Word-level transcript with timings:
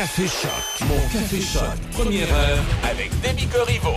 Café 0.00 0.26
Choc. 0.28 0.88
Mon 0.88 0.98
Café 1.12 1.42
Choc. 1.42 1.62
Première 1.92 2.34
heure 2.34 2.58
avec 2.90 3.10
Demi 3.20 3.46
Corriveau. 3.48 3.94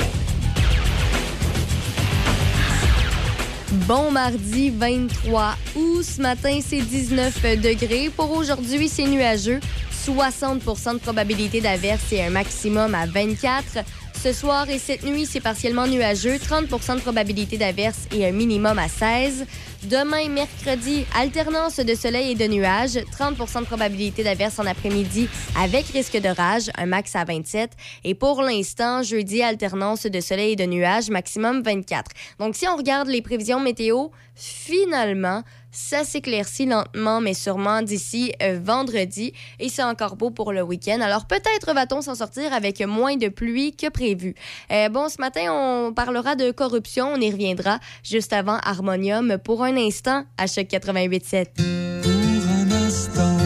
Bon 3.88 4.12
mardi 4.12 4.70
23 4.70 5.56
août. 5.78 6.04
Ce 6.04 6.22
matin, 6.22 6.60
c'est 6.62 6.82
19 6.82 7.62
degrés. 7.62 8.10
Pour 8.10 8.34
aujourd'hui, 8.34 8.90
c'est 8.90 9.08
nuageux. 9.08 9.62
60% 10.06 10.96
de 10.96 11.00
probabilité 11.00 11.62
d'averse 11.62 12.12
et 12.12 12.22
un 12.22 12.32
maximum 12.32 12.94
à 12.96 13.06
24. 13.06 13.86
Ce 14.24 14.32
soir 14.32 14.70
et 14.70 14.80
cette 14.80 15.04
nuit, 15.04 15.26
c'est 15.26 15.42
partiellement 15.42 15.86
nuageux, 15.86 16.36
30% 16.36 16.96
de 16.96 17.02
probabilité 17.02 17.58
d'averse 17.58 18.08
et 18.16 18.26
un 18.26 18.32
minimum 18.32 18.80
à 18.80 18.88
16. 18.88 19.46
Demain, 19.84 20.30
mercredi, 20.30 21.06
alternance 21.14 21.76
de 21.82 21.94
soleil 21.94 22.32
et 22.32 22.36
de 22.36 22.48
nuages, 22.48 22.96
30% 22.96 23.60
de 23.60 23.66
probabilité 23.66 24.24
d'averse 24.24 24.60
en 24.60 24.66
après-midi 24.66 25.28
avec 25.60 25.88
risque 25.88 26.18
d'orage, 26.22 26.72
un 26.78 26.86
max 26.86 27.18
à 27.18 27.26
27. 27.26 27.72
Et 28.06 28.16
pour 28.16 28.42
l'instant, 28.42 29.04
jeudi, 29.04 29.44
alternance 29.44 30.06
de 30.06 30.22
soleil 30.22 30.54
et 30.54 30.56
de 30.56 30.68
nuages, 30.68 31.10
maximum 31.10 31.62
24. 31.62 32.12
Donc, 32.40 32.56
si 32.56 32.66
on 32.66 32.78
regarde 32.78 33.10
les 33.10 33.22
prévisions 33.22 33.60
météo, 33.60 34.08
finalement, 34.36 35.44
ça 35.74 36.06
s'éclaircit 36.06 36.66
lentement, 36.66 37.20
mais 37.20 37.34
sûrement 37.34 37.82
d'ici 37.82 38.32
euh, 38.42 38.60
vendredi. 38.64 39.34
Et 39.60 39.68
c'est 39.68 39.84
encore 39.84 40.16
beau 40.16 40.30
pour 40.30 40.54
le 40.54 40.62
week-end. 40.62 41.02
Alors 41.02 41.26
peut-être 41.26 41.74
va-t-on 41.74 42.02
s'en 42.02 42.16
sortir 42.16 42.54
avec 42.54 42.80
moins 42.82 43.18
de 43.18 43.28
pluie 43.28 43.76
que 43.76 43.90
prévu. 43.90 44.36
Euh, 44.72 44.88
bon, 44.90 45.10
ce 45.10 45.20
matin, 45.20 45.52
on 45.52 45.94
parlera 45.94 46.36
de 46.36 46.52
corruption. 46.52 47.08
On 47.14 47.20
y 47.20 47.32
reviendra 47.32 47.80
juste 48.04 48.32
avant 48.32 48.58
Harmonium 48.64 49.38
pour 49.44 49.64
un 49.64 49.76
instant 49.76 50.24
à 50.38 50.48
Choc 50.48 50.68
88.7. 50.68 52.02
Pour 52.04 52.12
un 52.52 52.72
instant, 52.86 53.43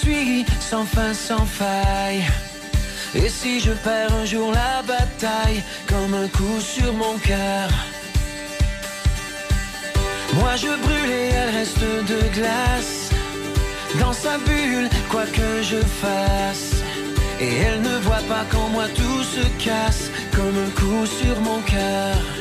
suis 0.00 0.44
sans 0.60 0.84
fin, 0.84 1.12
sans 1.12 1.46
faille. 1.46 2.24
Et 3.14 3.28
si 3.28 3.60
je 3.60 3.72
perds 3.72 4.14
un 4.22 4.24
jour 4.24 4.52
la 4.52 4.82
bataille, 4.82 5.62
comme 5.88 6.14
un 6.14 6.28
coup 6.28 6.60
sur 6.60 6.92
mon 6.92 7.16
cœur, 7.18 7.68
moi 10.34 10.54
je 10.56 10.72
brûle 10.84 11.10
et 11.10 11.30
elle 11.38 11.54
reste 11.58 11.88
de 12.12 12.20
glace. 12.36 13.10
Dans 13.98 14.12
sa 14.12 14.38
bulle, 14.38 14.88
quoi 15.10 15.26
que 15.26 15.50
je 15.70 15.80
fasse. 16.02 16.70
Et 17.40 17.52
elle 17.64 17.80
ne 17.82 17.96
voit 18.06 18.26
pas 18.28 18.44
quand 18.52 18.68
moi 18.68 18.86
tout 18.94 19.22
se 19.34 19.44
casse, 19.64 20.10
comme 20.36 20.56
un 20.66 20.70
coup 20.80 21.06
sur 21.06 21.40
mon 21.40 21.60
cœur. 21.62 22.39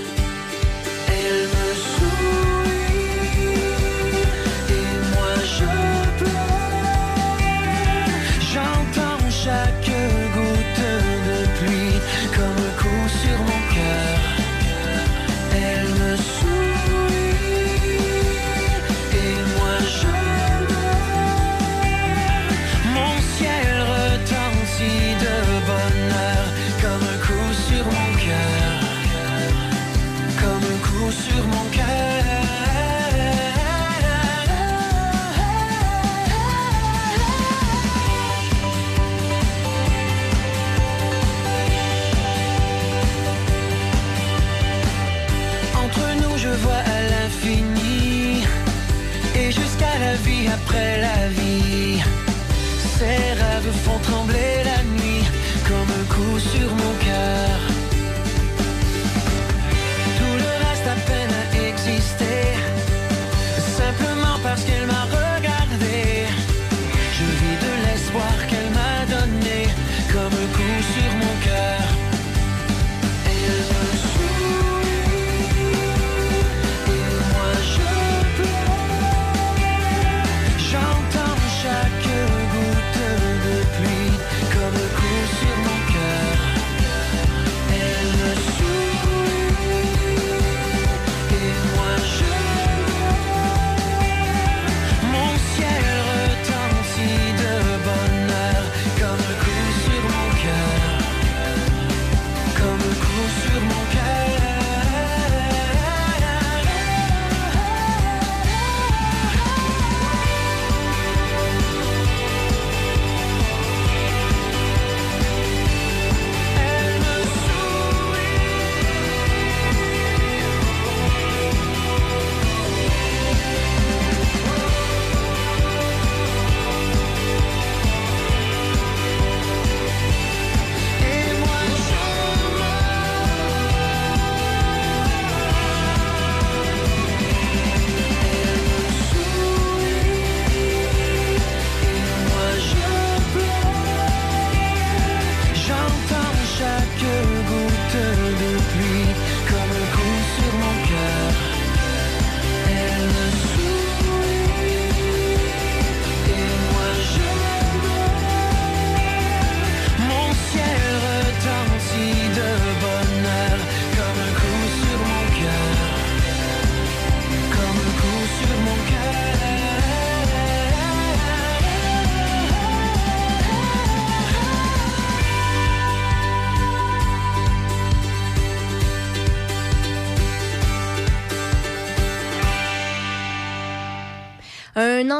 Après 50.69 50.97
la 50.99 51.08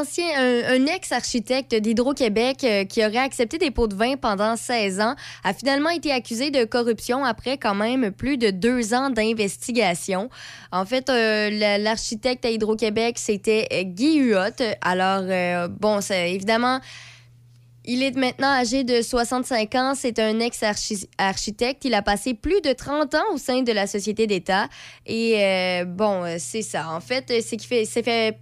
un, 0.04 0.86
ex-architecte 0.86 1.76
d'Hydro-Québec 1.76 2.64
euh, 2.64 2.86
qui 2.86 3.06
aurait 3.06 3.18
accepté 3.18 3.58
des 3.58 3.72
pots 3.72 3.88
de 3.88 3.96
vin 3.96 4.16
pendant 4.16 4.56
16 4.56 5.00
ans 5.02 5.16
a 5.44 5.54
finalement 5.54 5.90
été 5.90 6.12
accusé 6.12 6.52
de 6.52 6.64
corruption 6.66 7.24
après 7.24 7.58
quand 7.58 7.76
même 7.76 8.12
plus 8.12 8.38
de 8.38 8.50
deux 8.50 8.94
ans 8.94 9.10
d'investigation. 9.10 10.30
En 10.72 10.86
fait, 10.86 11.10
euh, 11.10 11.50
la- 11.50 11.78
l'architecte 11.78 12.46
à 12.46 12.50
Hydro-Québec, 12.50 13.18
c'était 13.20 13.68
euh, 13.74 13.84
Guy 13.84 14.18
Huot. 14.18 14.64
Alors, 14.82 15.68
bon, 15.70 16.02
c'est 16.02 16.34
évidemment... 16.34 16.80
Il 17.86 18.04
est 18.04 18.16
maintenant 18.16 18.50
âgé 18.50 18.84
de 18.84 19.02
65 19.02 19.74
ans. 19.76 19.94
C'est 19.96 20.20
un 20.20 20.40
ex-architecte. 20.40 21.86
Il 21.86 21.94
a 21.96 22.04
passé 22.04 22.36
plus 22.36 22.62
de 22.62 22.72
30 22.72 23.16
ans 23.16 23.24
au 23.34 23.38
sein 23.38 23.64
de 23.64 23.72
la 23.72 23.88
société 23.88 24.28
d'État. 24.28 24.68
Et 25.08 25.84
bon, 25.88 26.24
c'est 26.38 26.62
ça. 26.62 26.90
En 26.90 27.00
fait, 27.00 27.34
c'est 27.42 27.58
qu'il 27.58 27.88
s'est 27.88 28.04
fait 28.04 28.38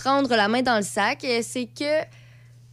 prendre 0.00 0.34
la 0.34 0.48
main 0.48 0.62
dans 0.62 0.76
le 0.76 0.82
sac. 0.82 1.24
euh, 1.24 1.40
C'est 1.42 1.66
que 1.66 2.06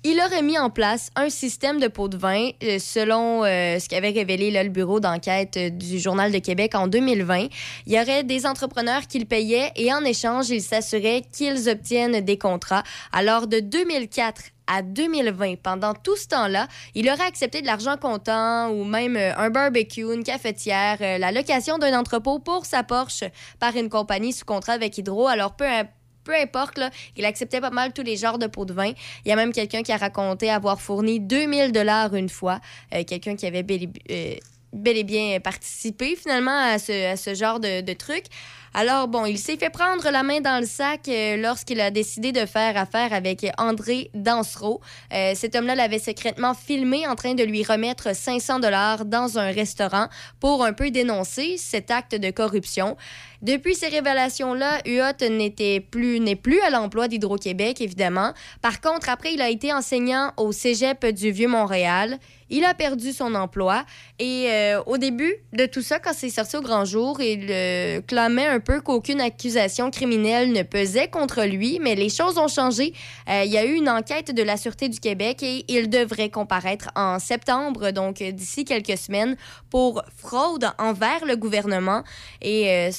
il 0.04 0.22
aurait 0.26 0.44
mis 0.44 0.58
en 0.58 0.70
place 0.70 1.10
un 1.18 1.30
système 1.30 1.82
de 1.82 1.90
pots 1.90 2.08
de 2.08 2.16
vin 2.16 2.52
euh, 2.64 2.80
selon 2.80 3.44
euh, 3.44 3.78
ce 3.80 3.90
qu'avait 3.90 4.12
révélé 4.12 4.52
le 4.52 4.70
bureau 4.70 5.02
d'enquête 5.02 5.58
du 5.78 6.00
Journal 6.00 6.32
de 6.32 6.38
Québec 6.38 6.76
en 6.76 6.88
2020. 6.88 7.48
Il 7.86 7.94
y 7.94 8.00
aurait 8.00 8.24
des 8.24 8.46
entrepreneurs 8.46 9.08
qui 9.08 9.20
le 9.20 9.26
payaient 9.26 9.72
et 9.76 9.92
en 9.92 10.06
échange, 10.06 10.50
ils 10.50 10.62
s'assuraient 10.62 11.24
qu'ils 11.34 11.68
obtiennent 11.68 12.22
des 12.22 12.38
contrats. 12.38 12.84
Alors, 13.12 13.48
de 13.48 13.60
2004 13.60 14.44
à 14.68 14.82
2020, 14.82 15.56
pendant 15.62 15.94
tout 15.94 16.16
ce 16.16 16.28
temps-là, 16.28 16.68
il 16.96 17.10
aurait 17.10 17.28
accepté 17.28 17.62
de 17.62 17.66
l'argent 17.66 17.98
comptant 17.98 18.70
ou 18.70 18.86
même 18.86 19.18
un 19.18 19.50
barbecue, 19.50 20.14
une 20.14 20.24
cafetière, 20.24 20.98
la 21.00 21.32
location 21.32 21.78
d'un 21.78 21.98
entrepôt 21.98 22.40
pour 22.40 22.66
sa 22.66 22.84
Porsche 22.84 23.26
par 23.60 23.76
une 23.76 23.90
compagnie 23.90 24.32
sous 24.32 24.46
contrat 24.46 24.74
avec 24.74 24.98
Hydro. 24.98 25.28
Alors, 25.28 25.56
peu 25.56 25.66
importe 25.66 25.97
peu 26.28 26.36
importe, 26.36 26.78
là, 26.78 26.92
il 27.16 27.26
acceptait 27.26 27.62
pas 27.62 27.70
mal 27.70 27.94
tous 27.94 28.04
les 28.04 28.18
genres 28.18 28.38
de 28.38 28.48
pots 28.48 28.66
de 28.66 28.74
vin. 28.74 28.92
Il 29.24 29.30
y 29.30 29.32
a 29.32 29.36
même 29.38 29.54
quelqu'un 29.54 29.82
qui 29.82 29.94
a 29.94 29.98
raconté 29.98 30.50
avoir 30.50 30.82
fourni 30.82 31.22
2000 31.22 31.72
dollars 31.72 32.14
une 32.16 32.30
fois, 32.30 32.60
euh, 32.94 33.04
quelqu'un 33.06 33.38
qui 33.38 33.46
avait 33.46 33.64
bel 33.64 33.84
et, 33.84 33.90
euh, 34.12 34.36
bel 34.74 34.98
et 34.98 35.06
bien 35.06 35.40
participé 35.40 36.18
finalement 36.18 36.52
à 36.52 36.78
ce, 36.80 37.34
genre 37.34 37.62
de, 37.62 37.94
truc. 37.94 38.26
Alors 38.74 39.08
bon, 39.08 39.26
il 39.26 39.40
s'est 39.40 39.56
fait 39.56 39.70
prendre 39.70 40.12
la 40.12 40.22
main 40.22 40.42
dans 40.42 40.60
le 40.60 40.68
sac 40.68 41.08
euh, 41.08 41.38
lorsqu'il 41.38 41.80
a 41.80 41.90
décidé 41.92 42.34
de 42.34 42.46
faire 42.46 42.76
affaire 42.76 43.14
avec 43.14 43.48
André 43.58 44.12
Dansereau. 44.14 44.82
Cet 45.10 45.56
homme-là 45.56 45.76
l'avait 45.76 45.98
secrètement 45.98 46.54
filmé 46.54 47.08
en 47.08 47.16
train 47.16 47.34
de 47.36 47.44
lui 47.44 47.64
remettre 47.64 48.14
500 48.14 48.60
dollars 48.60 49.06
dans 49.06 49.40
un 49.40 49.52
restaurant 49.52 50.10
pour 50.42 50.66
un 50.66 50.74
peu 50.74 50.92
dénoncer 50.92 51.56
cet 51.58 51.90
acte 51.90 52.16
de 52.16 52.30
corruption. 52.30 52.98
Depuis 53.42 53.76
ces 53.76 53.88
révélations-là, 53.88 54.82
UOT 54.86 55.30
n'était 55.30 55.80
plus, 55.80 56.20
n'est 56.20 56.36
plus 56.36 56.60
à 56.62 56.70
l'emploi 56.70 57.08
d'Hydro-Québec, 57.08 57.82
évidemment. 57.82 58.34
Par 58.62 58.82
contre, 58.82 59.10
après, 59.10 59.34
il 59.34 59.42
a 59.42 59.50
été 59.50 59.72
enseignant 59.72 60.32
au 60.38 60.52
Cégep 60.52 61.06
du 61.06 61.32
Vieux-Montréal. 61.32 62.18
Il 62.50 62.64
a 62.64 62.74
perdu 62.74 63.12
son 63.12 63.36
emploi 63.36 63.84
et 64.20 64.46
euh, 64.50 64.82
au 64.86 64.98
début 64.98 65.36
de 65.52 65.66
tout 65.66 65.82
ça, 65.82 66.00
quand 66.00 66.14
c'est 66.14 66.30
sorti 66.30 66.56
au 66.56 66.62
grand 66.62 66.86
jour, 66.86 67.20
il 67.20 67.48
euh, 67.50 68.02
clamait 68.02 68.48
un 68.48 68.62
peu 68.62 68.80
qu'aucune 68.80 69.20
accusation 69.20 69.92
criminelle 69.92 70.54
ne 70.54 70.64
pesait 70.64 71.10
contre 71.10 71.44
lui, 71.44 71.80
mais 71.82 71.96
les 71.96 72.08
choses 72.08 72.38
ont 72.38 72.48
changé. 72.48 72.94
Euh, 73.30 73.44
il 73.46 73.52
y 73.52 73.58
a 73.58 73.66
eu 73.66 73.74
une 73.74 73.90
enquête 73.90 74.34
de 74.34 74.44
la 74.44 74.56
Sûreté 74.56 74.88
du 74.88 75.00
Québec 75.00 75.44
et 75.44 75.66
il 75.68 75.90
devrait 75.90 76.30
comparaître 76.30 76.90
en 76.96 77.20
septembre, 77.20 77.92
donc 77.92 78.24
d'ici 78.24 78.64
quelques 78.64 78.98
semaines, 78.98 79.36
pour 79.70 80.02
fraude 80.16 80.72
envers 80.80 81.26
le 81.26 81.36
gouvernement. 81.36 82.04
Et 82.42 82.90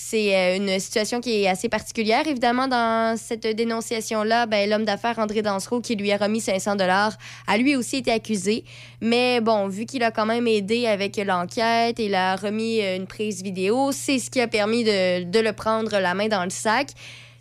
c'est 0.00 0.34
euh, 0.34 0.56
une 0.56 0.78
situation 0.78 1.20
qui 1.20 1.42
est 1.42 1.48
assez 1.48 1.68
particulière. 1.68 2.26
Évidemment, 2.26 2.68
dans 2.68 3.18
cette 3.18 3.46
dénonciation-là, 3.46 4.46
ben, 4.46 4.70
l'homme 4.70 4.84
d'affaires 4.84 5.18
André 5.18 5.42
Dansereau, 5.42 5.80
qui 5.80 5.96
lui 5.96 6.12
a 6.12 6.16
remis 6.16 6.40
500 6.40 6.76
dollars, 6.76 7.16
a 7.46 7.58
lui 7.58 7.76
aussi 7.76 7.96
été 7.96 8.12
accusé. 8.12 8.64
Mais 9.00 9.40
bon, 9.40 9.68
vu 9.68 9.84
qu'il 9.84 10.02
a 10.04 10.10
quand 10.10 10.24
même 10.24 10.46
aidé 10.46 10.86
avec 10.86 11.16
l'enquête, 11.16 11.98
il 11.98 12.14
a 12.14 12.36
remis 12.36 12.80
euh, 12.80 12.96
une 12.96 13.06
prise 13.06 13.42
vidéo, 13.42 13.90
c'est 13.92 14.18
ce 14.18 14.30
qui 14.30 14.40
a 14.40 14.46
permis 14.46 14.84
de, 14.84 15.24
de, 15.24 15.40
le 15.40 15.52
prendre 15.52 15.98
la 15.98 16.14
main 16.14 16.28
dans 16.28 16.44
le 16.44 16.50
sac. 16.50 16.90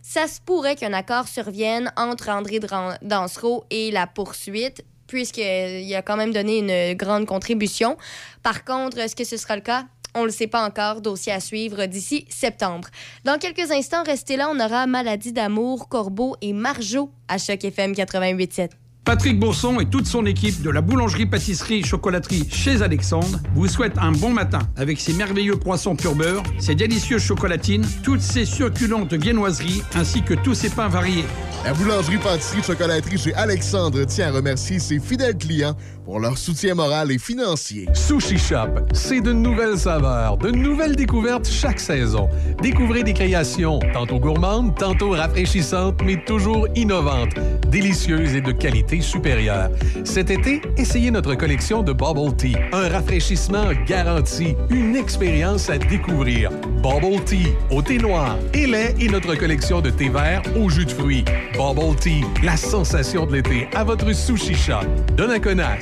Ça 0.02 0.28
se 0.28 0.42
pourrait 0.42 0.76
qu'un 0.76 0.94
accord 0.94 1.28
survienne 1.28 1.92
entre 1.96 2.30
André 2.30 2.60
Dansereau 3.02 3.66
et 3.70 3.92
la 3.92 4.08
poursuite 4.08 4.84
puisqu'il 5.08 5.96
a 5.96 6.02
quand 6.02 6.18
même 6.18 6.34
donné 6.34 6.58
une 6.58 6.98
grande 6.98 7.26
contribution. 7.26 7.98
Par 8.44 8.66
contre, 8.66 8.98
est-ce 8.98 9.16
que 9.16 9.24
ce 9.24 9.38
sera 9.38 9.56
le 9.56 9.62
cas? 9.62 9.86
On 10.18 10.22
ne 10.22 10.26
le 10.26 10.32
sait 10.32 10.48
pas 10.48 10.66
encore, 10.66 11.02
dossier 11.02 11.32
à 11.32 11.40
suivre 11.40 11.86
d'ici 11.86 12.26
septembre. 12.28 12.88
Dans 13.24 13.38
quelques 13.38 13.70
instants, 13.70 14.02
restez 14.04 14.36
là, 14.36 14.50
on 14.52 14.60
aura 14.60 14.88
Maladie 14.88 15.32
d'amour, 15.32 15.90
Corbeau 15.90 16.36
et 16.42 16.54
Marjo 16.54 17.12
à 17.28 17.38
Choc 17.38 17.64
FM 17.64 17.92
88.7. 17.92 18.70
Patrick 19.08 19.40
Bourson 19.40 19.80
et 19.80 19.86
toute 19.86 20.06
son 20.06 20.26
équipe 20.26 20.62
de 20.62 20.70
la 20.70 20.82
boulangerie-pâtisserie-chocolaterie 20.82 22.46
chez 22.50 22.82
Alexandre 22.82 23.40
vous 23.54 23.68
souhaitent 23.70 23.98
un 24.00 24.12
bon 24.12 24.32
matin 24.32 24.60
avec 24.76 25.00
ses 25.00 25.14
merveilleux 25.14 25.56
poissons 25.56 25.96
pur 25.96 26.14
beurre, 26.14 26.44
ses 26.60 26.76
délicieuses 26.76 27.22
chocolatines, 27.22 27.86
toutes 28.04 28.20
ses 28.20 28.44
succulentes 28.44 29.14
viennoiseries 29.14 29.82
ainsi 29.96 30.24
que 30.24 30.34
tous 30.34 30.56
ses 30.56 30.70
pains 30.70 30.90
variés. 30.90 31.24
La 31.64 31.74
boulangerie-pâtisserie-chocolaterie 31.74 33.18
chez 33.18 33.34
Alexandre 33.36 34.04
tient 34.04 34.28
à 34.28 34.32
remercier 34.32 34.80
ses 34.80 35.00
fidèles 35.00 35.38
clients 35.38 35.78
pour 36.08 36.22
leur 36.22 36.38
soutien 36.38 36.74
moral 36.74 37.12
et 37.12 37.18
financier. 37.18 37.86
Sushi 37.94 38.38
Shop, 38.38 38.80
c'est 38.94 39.20
de 39.20 39.34
nouvelles 39.34 39.78
saveurs, 39.78 40.38
de 40.38 40.52
nouvelles 40.52 40.96
découvertes 40.96 41.50
chaque 41.50 41.82
saison. 41.82 42.30
Découvrez 42.62 43.04
des 43.04 43.12
créations, 43.12 43.80
tantôt 43.92 44.18
gourmandes, 44.18 44.74
tantôt 44.74 45.10
rafraîchissantes, 45.10 46.02
mais 46.06 46.24
toujours 46.24 46.66
innovantes, 46.78 47.34
délicieuses 47.70 48.36
et 48.36 48.42
de 48.42 48.54
qualité 48.54 49.02
supérieure. 49.02 49.70
Cet 50.06 50.32
été, 50.32 50.62
essayez 50.78 51.12
notre 51.12 51.36
collection 51.36 51.84
de 51.84 51.92
Bubble 51.92 52.34
Tea, 52.38 52.56
un 52.72 52.88
rafraîchissement 52.88 53.74
garanti, 53.86 54.56
une 54.70 54.96
expérience 54.96 55.70
à 55.70 55.78
découvrir. 55.78 56.52
Bubble 56.82 57.22
Tea, 57.26 57.48
au 57.70 57.82
thé 57.82 57.98
noir 57.98 58.38
et 58.54 58.66
lait 58.66 58.96
et 59.02 59.10
notre 59.10 59.36
collection 59.36 59.82
de 59.82 59.90
thé 59.90 60.08
vert 60.08 60.42
au 60.56 60.70
jus 60.70 60.86
de 60.86 60.92
fruits. 60.92 61.26
Bubble 61.58 61.98
Tea, 61.98 62.24
la 62.44 62.56
sensation 62.56 63.26
de 63.26 63.34
l'été 63.34 63.68
à 63.76 63.84
votre 63.84 64.14
Sushi 64.14 64.56
Shop. 64.56 64.86
Donnacona, 65.18 65.82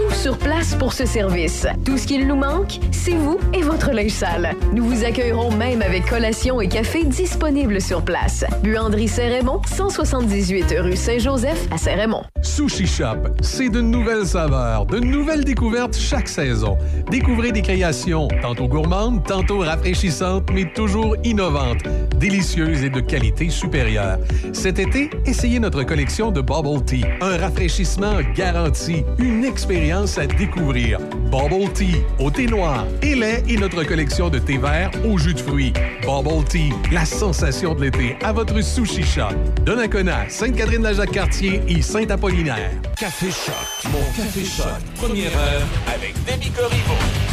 sur 0.13 0.37
place 0.37 0.75
pour 0.75 0.93
ce 0.93 1.05
service. 1.05 1.65
Tout 1.85 1.97
ce 1.97 2.07
qu'il 2.07 2.27
nous 2.27 2.35
manque, 2.35 2.79
c'est 2.91 3.15
vous 3.15 3.39
et 3.53 3.61
votre 3.61 3.91
linge 3.91 4.11
sale. 4.11 4.55
Nous 4.73 4.83
vous 4.83 5.03
accueillerons 5.03 5.51
même 5.51 5.81
avec 5.81 6.05
collation 6.05 6.61
et 6.61 6.67
café 6.67 7.03
disponibles 7.03 7.81
sur 7.81 8.03
place. 8.03 8.43
Buanderie 8.63 9.07
Saint-Raymond, 9.07 9.61
178 9.65 10.75
rue 10.79 10.95
Saint-Joseph 10.95 11.67
à 11.71 11.77
Saint-Raymond. 11.77 12.23
Sushi 12.41 12.87
Shop, 12.87 13.17
c'est 13.41 13.69
de 13.69 13.81
nouvelles 13.81 14.25
saveurs, 14.25 14.85
de 14.85 14.99
nouvelles 14.99 15.43
découvertes 15.43 15.95
chaque 15.97 16.27
saison. 16.27 16.77
Découvrez 17.09 17.51
des 17.51 17.61
créations, 17.61 18.27
tantôt 18.41 18.67
gourmandes, 18.67 19.23
tantôt 19.25 19.59
rafraîchissantes, 19.59 20.49
mais 20.53 20.71
toujours 20.73 21.15
innovantes, 21.23 21.83
délicieuses 22.17 22.83
et 22.83 22.89
de 22.89 22.99
qualité 22.99 23.49
supérieure. 23.49 24.17
Cet 24.53 24.79
été, 24.79 25.09
essayez 25.25 25.59
notre 25.59 25.83
collection 25.83 26.31
de 26.31 26.41
Bubble 26.41 26.83
Tea, 26.85 27.05
un 27.21 27.37
rafraîchissement 27.37 28.17
garanti, 28.35 29.03
une 29.17 29.45
expérience 29.45 30.00
à 30.01 30.25
découvrir. 30.25 30.99
Bubble 31.31 31.71
Tea, 31.73 32.01
au 32.19 32.31
thé 32.31 32.47
noir 32.47 32.85
et 33.03 33.13
lait 33.13 33.43
et 33.47 33.55
notre 33.55 33.83
collection 33.83 34.29
de 34.29 34.39
thé 34.39 34.57
vert 34.57 34.89
au 35.05 35.17
jus 35.17 35.35
de 35.35 35.39
fruits. 35.39 35.73
Bubble 36.01 36.43
Tea, 36.45 36.73
la 36.91 37.05
sensation 37.05 37.75
de 37.75 37.83
l'été 37.83 38.17
à 38.23 38.33
votre 38.33 38.61
sushi 38.61 39.03
shop. 39.03 39.35
Donnacona, 39.63 40.27
Sainte-Catherine-la-Jacques-Cartier 40.27 41.61
et 41.67 41.81
Saint-Apollinaire. 41.83 42.71
Café 42.97 43.27
Choc, 43.27 43.91
mon 43.91 43.99
Café 44.15 44.43
Choc, 44.43 44.65
première 44.95 45.37
heure 45.37 45.67
avec 45.93 46.15
Demi 46.25 46.49
Corriveau. 46.49 47.30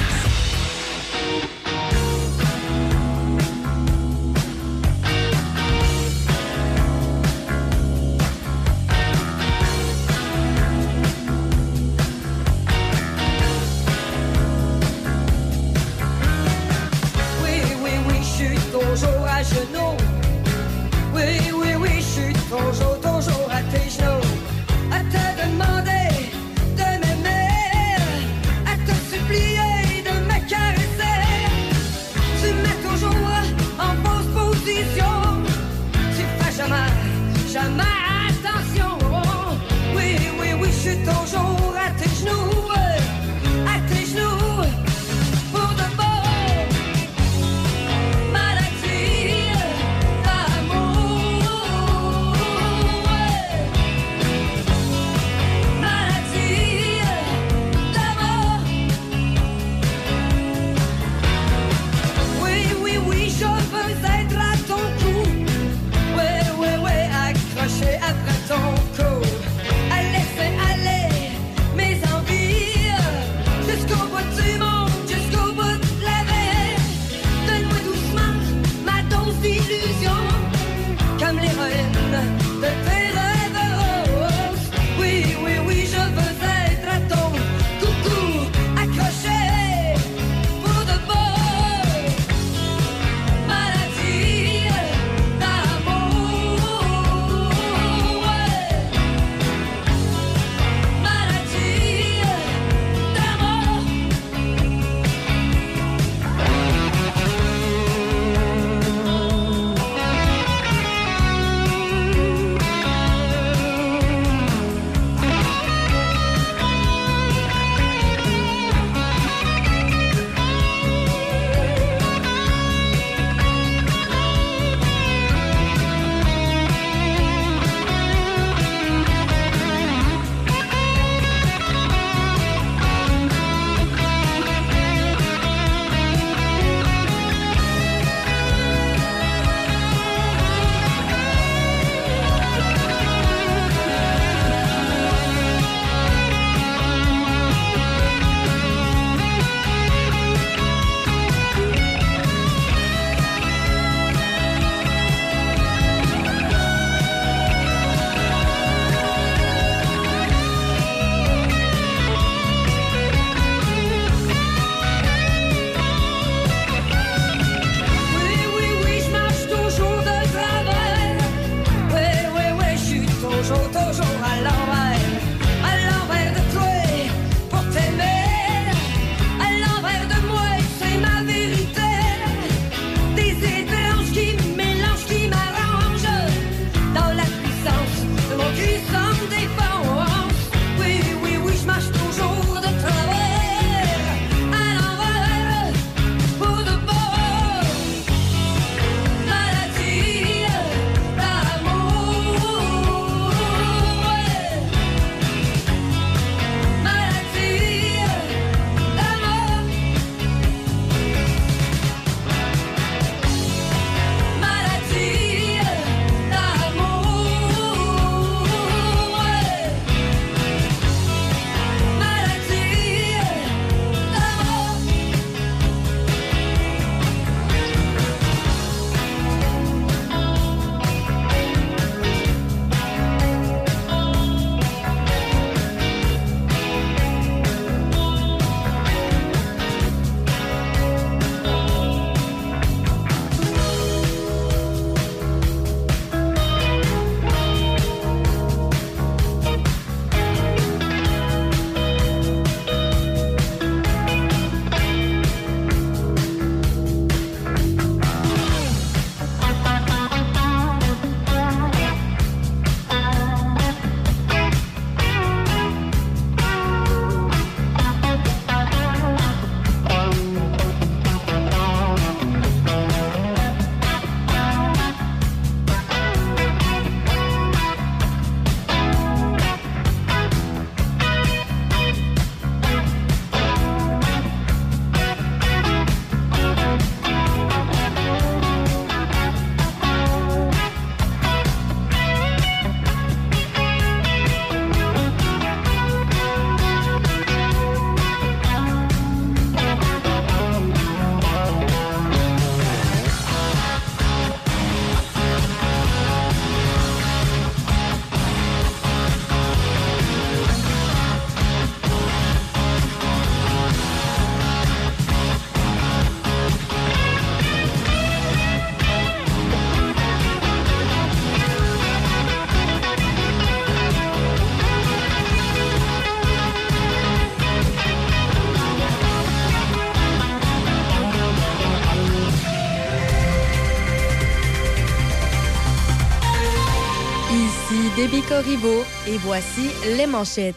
Et 339.07 339.19
voici 339.19 339.71
les 339.97 340.07
manchettes. 340.07 340.57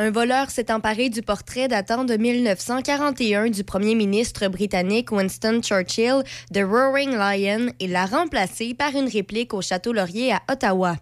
Un 0.00 0.12
voleur 0.12 0.48
s'est 0.48 0.70
emparé 0.70 1.10
du 1.10 1.22
portrait 1.22 1.66
datant 1.66 2.04
de 2.04 2.16
1941 2.16 3.50
du 3.50 3.64
premier 3.64 3.96
ministre 3.96 4.46
britannique 4.46 5.10
Winston 5.10 5.58
Churchill 5.60 6.22
de 6.52 6.62
Roaring 6.62 7.16
Lion 7.16 7.72
et 7.80 7.88
l'a 7.88 8.06
remplacé 8.06 8.74
par 8.74 8.94
une 8.94 9.08
réplique 9.08 9.54
au 9.54 9.60
Château 9.60 9.92
Laurier 9.92 10.32
à 10.32 10.42
Ottawa. 10.48 10.94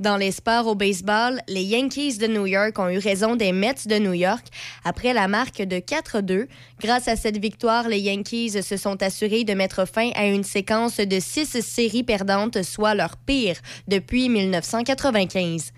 Dans 0.00 0.16
les 0.16 0.30
sports 0.30 0.66
au 0.66 0.74
baseball, 0.74 1.42
les 1.46 1.62
Yankees 1.62 2.16
de 2.16 2.26
New 2.26 2.46
York 2.46 2.78
ont 2.78 2.88
eu 2.88 2.96
raison 2.96 3.36
des 3.36 3.52
Mets 3.52 3.86
de 3.86 3.98
New 3.98 4.14
York 4.14 4.46
après 4.82 5.12
la 5.12 5.28
marque 5.28 5.60
de 5.60 5.76
4-2. 5.76 6.46
Grâce 6.80 7.06
à 7.06 7.16
cette 7.16 7.36
victoire, 7.36 7.86
les 7.86 8.00
Yankees 8.00 8.62
se 8.62 8.78
sont 8.78 9.02
assurés 9.02 9.44
de 9.44 9.52
mettre 9.52 9.86
fin 9.86 10.08
à 10.14 10.24
une 10.24 10.44
séquence 10.44 10.96
de 10.96 11.20
six 11.20 11.60
séries 11.60 12.02
perdantes, 12.02 12.62
soit 12.62 12.94
leur 12.94 13.18
pire 13.18 13.56
depuis 13.88 14.30
1995. 14.30 15.74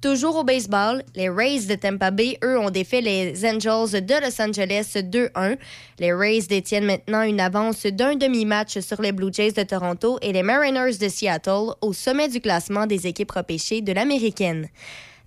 Toujours 0.00 0.36
au 0.36 0.44
baseball, 0.44 1.02
les 1.16 1.28
Rays 1.28 1.66
de 1.68 1.74
Tampa 1.74 2.12
Bay, 2.12 2.38
eux, 2.44 2.56
ont 2.56 2.70
défait 2.70 3.00
les 3.00 3.44
Angels 3.44 4.06
de 4.06 4.14
Los 4.22 4.40
Angeles 4.40 4.92
2-1. 4.94 5.58
Les 5.98 6.12
Rays 6.12 6.42
détiennent 6.48 6.86
maintenant 6.86 7.22
une 7.22 7.40
avance 7.40 7.84
d'un 7.84 8.14
demi-match 8.14 8.78
sur 8.78 9.02
les 9.02 9.10
Blue 9.10 9.32
Jays 9.32 9.50
de 9.50 9.64
Toronto 9.64 10.20
et 10.22 10.32
les 10.32 10.44
Mariners 10.44 10.98
de 11.00 11.08
Seattle 11.08 11.74
au 11.80 11.92
sommet 11.92 12.28
du 12.28 12.40
classement 12.40 12.86
des 12.86 13.08
équipes 13.08 13.32
repêchées 13.32 13.80
de 13.80 13.92
l'américaine. 13.92 14.68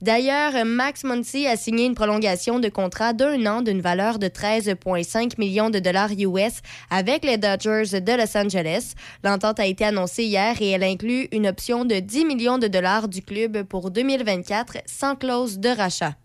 D'ailleurs, 0.01 0.65
Max 0.65 1.03
Muncy 1.03 1.45
a 1.45 1.55
signé 1.55 1.85
une 1.85 1.93
prolongation 1.93 2.59
de 2.59 2.69
contrat 2.69 3.13
d'un 3.13 3.45
an 3.45 3.61
d'une 3.61 3.81
valeur 3.81 4.17
de 4.17 4.27
13,5 4.27 5.33
millions 5.37 5.69
de 5.69 5.77
dollars 5.77 6.09
US 6.17 6.61
avec 6.89 7.23
les 7.23 7.37
Dodgers 7.37 8.01
de 8.01 8.17
Los 8.17 8.35
Angeles. 8.35 8.93
L'entente 9.23 9.59
a 9.59 9.67
été 9.67 9.85
annoncée 9.85 10.23
hier 10.23 10.59
et 10.59 10.71
elle 10.71 10.83
inclut 10.83 11.27
une 11.31 11.47
option 11.47 11.85
de 11.85 11.99
10 11.99 12.25
millions 12.25 12.57
de 12.57 12.67
dollars 12.67 13.07
du 13.09 13.21
club 13.21 13.61
pour 13.61 13.91
2024 13.91 14.77
sans 14.87 15.15
clause 15.15 15.59
de 15.59 15.69
rachat. 15.69 16.15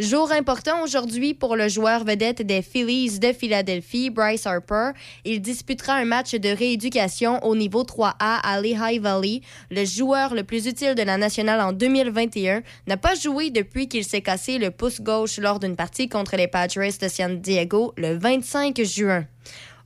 Jour 0.00 0.32
important 0.32 0.82
aujourd'hui 0.82 1.34
pour 1.34 1.56
le 1.56 1.68
joueur 1.68 2.04
vedette 2.04 2.40
des 2.40 2.62
Phillies 2.62 3.18
de 3.18 3.34
Philadelphie, 3.34 4.08
Bryce 4.08 4.46
Harper. 4.46 4.92
Il 5.26 5.42
disputera 5.42 5.92
un 5.92 6.06
match 6.06 6.34
de 6.34 6.48
rééducation 6.48 7.44
au 7.44 7.54
niveau 7.54 7.82
3A 7.82 8.14
à 8.18 8.60
Lehigh 8.62 8.98
Valley. 8.98 9.42
Le 9.70 9.84
joueur 9.84 10.34
le 10.34 10.42
plus 10.42 10.66
utile 10.66 10.94
de 10.94 11.02
la 11.02 11.18
nationale 11.18 11.60
en 11.60 11.74
2021 11.74 12.62
n'a 12.86 12.96
pas 12.96 13.14
joué 13.14 13.50
depuis 13.50 13.88
qu'il 13.88 14.04
s'est 14.04 14.22
cassé 14.22 14.56
le 14.56 14.70
pouce 14.70 15.02
gauche 15.02 15.36
lors 15.36 15.60
d'une 15.60 15.76
partie 15.76 16.08
contre 16.08 16.34
les 16.34 16.48
Padres 16.48 16.98
de 16.98 17.08
San 17.08 17.38
Diego 17.38 17.92
le 17.98 18.16
25 18.16 18.82
juin. 18.82 19.26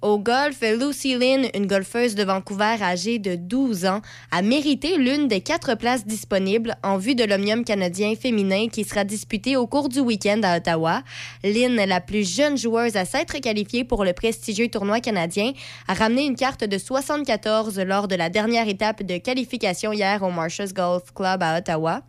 Au 0.04 0.18
golf, 0.18 0.60
Lucy 0.60 1.16
Lynn, 1.16 1.48
une 1.54 1.66
golfeuse 1.66 2.14
de 2.14 2.24
Vancouver 2.24 2.76
âgée 2.82 3.18
de 3.18 3.36
12 3.36 3.86
ans, 3.86 4.02
a 4.30 4.42
mérité 4.42 4.98
l'une 4.98 5.28
des 5.28 5.40
quatre 5.40 5.76
places 5.76 6.06
disponibles 6.06 6.76
en 6.82 6.98
vue 6.98 7.14
de 7.14 7.24
l'Omnium 7.24 7.64
canadien 7.64 8.14
féminin 8.14 8.68
qui 8.70 8.84
sera 8.84 9.04
disputé 9.04 9.56
au 9.56 9.66
cours 9.66 9.88
du 9.88 10.00
week-end 10.00 10.42
à 10.44 10.58
Ottawa. 10.58 11.00
Lynn, 11.42 11.76
la 11.76 12.02
plus 12.02 12.30
jeune 12.30 12.58
joueuse 12.58 12.96
à 12.96 13.06
s'être 13.06 13.38
qualifiée 13.38 13.82
pour 13.82 14.04
le 14.04 14.12
prestigieux 14.12 14.68
tournoi 14.68 15.00
canadien, 15.00 15.52
a 15.88 15.94
ramené 15.94 16.26
une 16.26 16.36
carte 16.36 16.64
de 16.64 16.76
74 16.76 17.78
lors 17.80 18.06
de 18.06 18.14
la 18.14 18.28
dernière 18.28 18.68
étape 18.68 19.02
de 19.02 19.16
qualification 19.16 19.94
hier 19.94 20.22
au 20.22 20.30
Marshalls 20.30 20.74
Golf 20.74 21.14
Club 21.14 21.42
à 21.42 21.56
Ottawa 21.56 22.02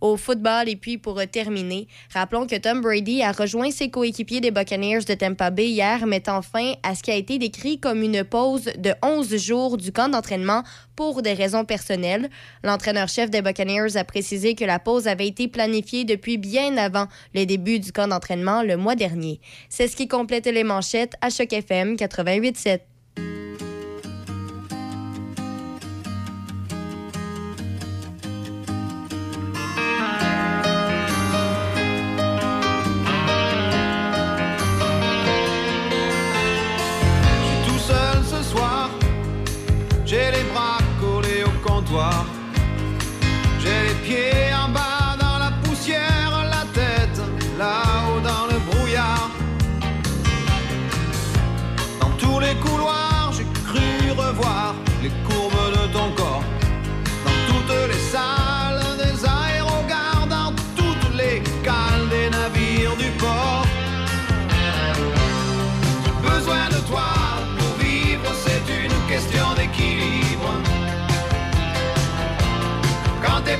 au 0.00 0.16
football. 0.16 0.68
Et 0.68 0.76
puis, 0.76 0.98
pour 0.98 1.20
terminer, 1.26 1.88
rappelons 2.12 2.46
que 2.46 2.56
Tom 2.56 2.80
Brady 2.80 3.22
a 3.22 3.32
rejoint 3.32 3.70
ses 3.70 3.90
coéquipiers 3.90 4.40
des 4.40 4.50
Buccaneers 4.50 5.04
de 5.06 5.14
Tampa 5.14 5.50
Bay 5.50 5.68
hier, 5.68 6.06
mettant 6.06 6.42
fin 6.42 6.74
à 6.82 6.94
ce 6.94 7.02
qui 7.02 7.10
a 7.10 7.16
été 7.16 7.38
décrit 7.38 7.78
comme 7.78 8.02
une 8.02 8.24
pause 8.24 8.70
de 8.78 8.92
11 9.02 9.36
jours 9.36 9.76
du 9.76 9.92
camp 9.92 10.08
d'entraînement 10.08 10.62
pour 10.94 11.22
des 11.22 11.34
raisons 11.34 11.64
personnelles. 11.64 12.30
L'entraîneur-chef 12.62 13.30
des 13.30 13.42
Buccaneers 13.42 13.96
a 13.96 14.04
précisé 14.04 14.54
que 14.54 14.64
la 14.64 14.78
pause 14.78 15.06
avait 15.06 15.28
été 15.28 15.48
planifiée 15.48 16.04
depuis 16.04 16.38
bien 16.38 16.76
avant 16.76 17.06
le 17.34 17.44
début 17.44 17.78
du 17.78 17.92
camp 17.92 18.08
d'entraînement 18.08 18.62
le 18.62 18.76
mois 18.76 18.96
dernier. 18.96 19.40
C'est 19.68 19.88
ce 19.88 19.96
qui 19.96 20.08
complète 20.08 20.46
les 20.46 20.64
manchettes 20.64 21.14
à 21.20 21.30
Choc 21.30 21.52
FM 21.52 21.94
88.7. 21.94 22.95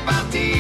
Quand 0.07 0.56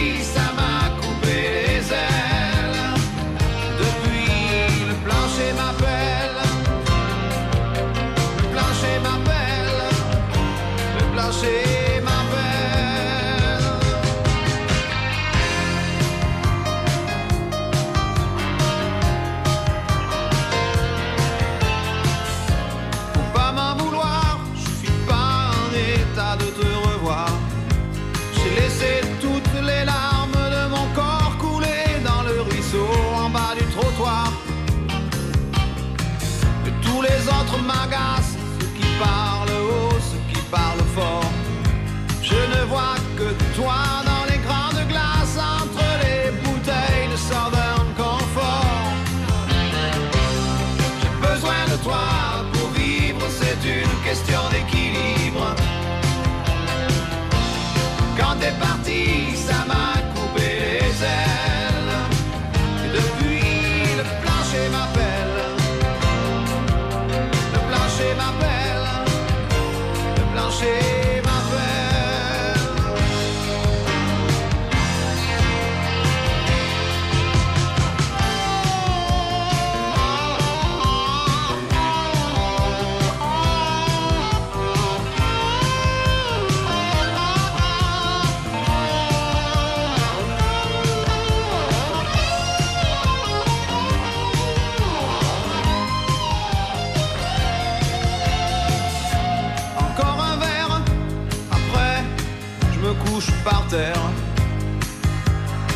par 103.44 103.66
terre. 103.68 104.10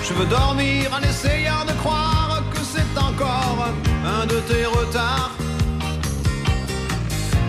Je 0.04 0.12
veux 0.12 0.26
dormir 0.26 0.90
en 0.92 1.00
essayant 1.08 1.64
de 1.66 1.72
croire 1.80 2.42
que 2.52 2.58
c'est 2.58 2.98
encore 2.98 3.64
un 4.04 4.26
de 4.26 4.40
tes 4.40 4.66
retards. 4.66 5.30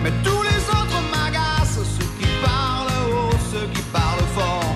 Mais 0.02 0.12
tous 0.24 0.42
les 0.42 0.60
autres 0.78 1.00
m'agacent, 1.14 1.84
ceux 1.98 2.10
qui 2.18 2.30
parlent 2.42 2.88
haut, 3.10 3.36
ceux 3.52 3.66
qui 3.74 3.82
parlent 3.92 4.30
fort. 4.34 4.74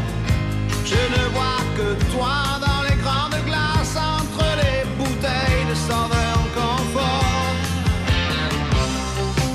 Je 0.85 1.01
ne 1.17 1.23
vois 1.35 1.63
que 1.79 1.89
toi 2.13 2.61
dans 2.61 2.83
l'écran 2.87 3.31
de 3.31 3.41
glace 3.49 3.97
entre 3.97 4.45
les 4.63 4.85
bouteilles 4.99 5.67
de 5.71 5.75
saveur 5.75 6.39
confort. 6.55 7.55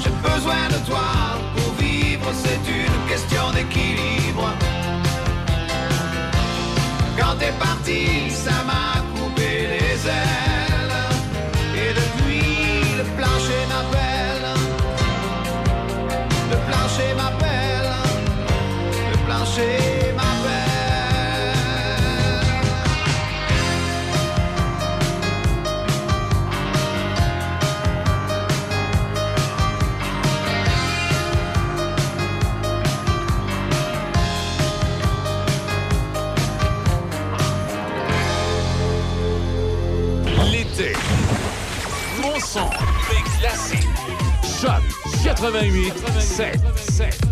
J'ai 0.04 0.16
besoin 0.28 0.68
de 0.70 0.80
toi 0.90 1.10
pour 1.56 1.74
vivre, 1.76 2.32
c'est 2.34 2.64
une 2.68 3.08
question 3.08 3.52
d'équilibre. 3.52 4.21
t'es 7.42 7.52
parti, 7.60 8.30
ça 8.30 8.64
m'a 8.68 9.01
88 45.42 46.22
7 46.22 46.54
7 46.78 47.31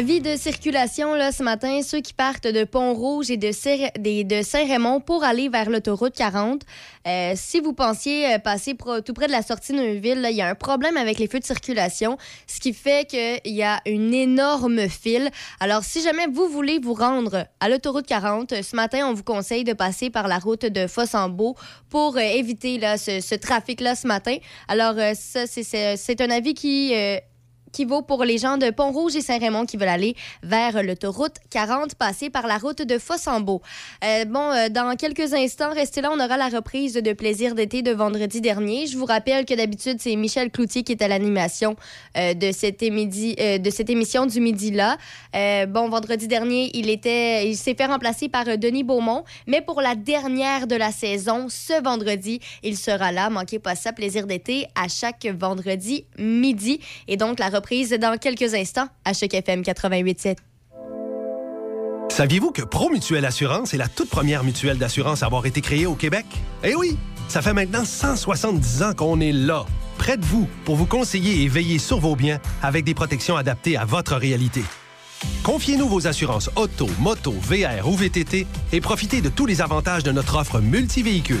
Avis 0.00 0.22
de 0.22 0.34
circulation 0.36 1.12
là, 1.12 1.30
ce 1.30 1.42
matin, 1.42 1.82
ceux 1.82 2.00
qui 2.00 2.14
partent 2.14 2.46
de 2.46 2.64
Pont-Rouge 2.64 3.30
et 3.30 3.36
de, 3.36 4.22
de 4.22 4.42
Saint-Raymond 4.42 5.00
pour 5.00 5.24
aller 5.24 5.50
vers 5.50 5.68
l'autoroute 5.68 6.14
40. 6.14 6.62
euh, 7.06 7.32
si 7.36 7.60
vous 7.60 7.74
pensiez 7.74 8.32
euh, 8.32 8.38
passer 8.38 8.74
tout 9.04 9.12
près 9.12 9.26
de 9.26 9.32
la 9.32 9.42
sortie 9.42 9.74
d'une 9.74 10.00
ville, 10.00 10.26
il 10.30 10.34
y 10.34 10.40
a 10.40 10.48
un 10.48 10.54
problème 10.54 10.96
avec 10.96 11.18
les 11.18 11.28
feux 11.28 11.38
de 11.38 11.44
circulation, 11.44 12.16
ce 12.46 12.60
qui 12.60 12.72
fait 12.72 13.06
qu'il 13.06 13.54
y 13.54 13.62
a 13.62 13.82
une 13.84 14.14
énorme 14.14 14.88
file. 14.88 15.28
Alors, 15.60 15.84
si 15.84 16.00
jamais 16.00 16.28
vous 16.32 16.48
voulez 16.48 16.78
vous 16.78 16.94
rendre 16.94 17.44
à 17.60 17.68
l'autoroute 17.68 18.06
40, 18.06 18.54
euh, 18.54 18.62
ce 18.62 18.74
matin, 18.76 19.06
on 19.06 19.12
vous 19.12 19.22
conseille 19.22 19.64
de 19.64 19.74
passer 19.74 20.08
par 20.08 20.28
la 20.28 20.38
route 20.38 20.64
de 20.64 20.86
Fosse-en-Beau 20.86 21.56
pour 21.90 22.16
euh, 22.16 22.20
éviter 22.20 22.78
là, 22.78 22.96
ce, 22.96 23.20
ce 23.20 23.34
trafic-là 23.34 23.94
ce 23.96 24.06
matin. 24.06 24.38
Alors, 24.66 24.94
euh, 24.96 25.12
ça, 25.14 25.46
c'est 25.46 26.20
un 26.22 26.30
avis 26.30 26.54
qui... 26.54 26.94
qui 27.72 27.84
vaut 27.84 28.02
pour 28.02 28.24
les 28.24 28.38
gens 28.38 28.56
de 28.56 28.70
Pont-Rouge 28.70 29.16
et 29.16 29.20
Saint-Raymond 29.20 29.66
qui 29.66 29.76
veulent 29.76 29.88
aller 29.88 30.16
vers 30.42 30.82
l'autoroute 30.82 31.36
40, 31.50 31.94
passer 31.94 32.30
par 32.30 32.46
la 32.46 32.58
route 32.58 32.82
de 32.82 32.98
Fossambeau. 32.98 33.62
Euh, 34.04 34.24
bon, 34.24 34.50
euh, 34.52 34.68
dans 34.68 34.96
quelques 34.96 35.34
instants, 35.34 35.72
restez 35.72 36.00
là, 36.00 36.10
on 36.12 36.20
aura 36.20 36.36
la 36.36 36.48
reprise 36.48 36.94
de 36.94 37.12
Plaisir 37.12 37.54
d'été 37.54 37.82
de 37.82 37.92
vendredi 37.92 38.40
dernier. 38.40 38.86
Je 38.86 38.96
vous 38.96 39.04
rappelle 39.04 39.44
que 39.44 39.54
d'habitude, 39.54 39.98
c'est 40.00 40.16
Michel 40.16 40.50
Cloutier 40.50 40.82
qui 40.82 40.92
est 40.92 41.02
à 41.02 41.08
l'animation 41.08 41.76
euh, 42.16 42.34
de, 42.34 42.52
cette 42.52 42.82
émission 42.82 44.26
du 44.26 44.40
midi-là. 44.40 44.96
Bon, 45.66 45.88
vendredi 45.88 46.28
dernier, 46.28 46.70
il, 46.74 46.88
il 46.88 47.56
s'est 47.56 47.74
fait 47.74 47.86
remplacer 47.86 48.28
par 48.28 48.58
Denis 48.58 48.84
Beaumont, 48.84 49.24
mais 49.46 49.60
pour 49.60 49.80
la 49.80 49.94
dernière 49.94 50.66
de 50.66 50.76
la 50.76 50.90
saison, 50.92 51.48
ce 51.48 51.82
vendredi, 51.82 52.40
il 52.62 52.76
sera 52.76 53.12
là. 53.12 53.30
Manquez 53.30 53.58
pas 53.58 53.74
ça, 53.74 53.92
Plaisir 53.92 54.26
d'été, 54.26 54.66
à 54.74 54.88
chaque 54.88 55.26
vendredi 55.26 56.04
midi. 56.18 56.80
Et 57.08 57.16
donc, 57.16 57.38
la 57.38 57.48
dans 57.98 58.18
quelques 58.18 58.54
instants 58.54 58.88
à 59.04 59.12
Choc 59.12 59.34
FM 59.34 59.62
88.7. 59.62 60.36
Saviez-vous 62.10 62.50
que 62.50 62.62
Promutuelle 62.62 63.24
Assurance 63.24 63.72
est 63.72 63.76
la 63.78 63.88
toute 63.88 64.10
première 64.10 64.42
mutuelle 64.42 64.78
d'assurance 64.78 65.22
à 65.22 65.26
avoir 65.26 65.46
été 65.46 65.60
créée 65.60 65.86
au 65.86 65.94
Québec? 65.94 66.26
Eh 66.64 66.74
oui! 66.74 66.96
Ça 67.28 67.40
fait 67.40 67.52
maintenant 67.52 67.84
170 67.84 68.82
ans 68.82 68.92
qu'on 68.94 69.20
est 69.20 69.32
là, 69.32 69.64
près 69.96 70.16
de 70.16 70.24
vous, 70.24 70.48
pour 70.64 70.74
vous 70.74 70.86
conseiller 70.86 71.44
et 71.44 71.48
veiller 71.48 71.78
sur 71.78 72.00
vos 72.00 72.16
biens 72.16 72.40
avec 72.62 72.84
des 72.84 72.94
protections 72.94 73.36
adaptées 73.36 73.76
à 73.76 73.84
votre 73.84 74.16
réalité. 74.16 74.62
Confiez-nous 75.44 75.88
vos 75.88 76.08
assurances 76.08 76.50
auto, 76.56 76.88
moto, 76.98 77.32
VR 77.32 77.86
ou 77.88 77.94
VTT 77.94 78.46
et 78.72 78.80
profitez 78.80 79.20
de 79.20 79.28
tous 79.28 79.46
les 79.46 79.62
avantages 79.62 80.02
de 80.02 80.10
notre 80.10 80.36
offre 80.36 80.60
multivéhicule. 80.60 81.38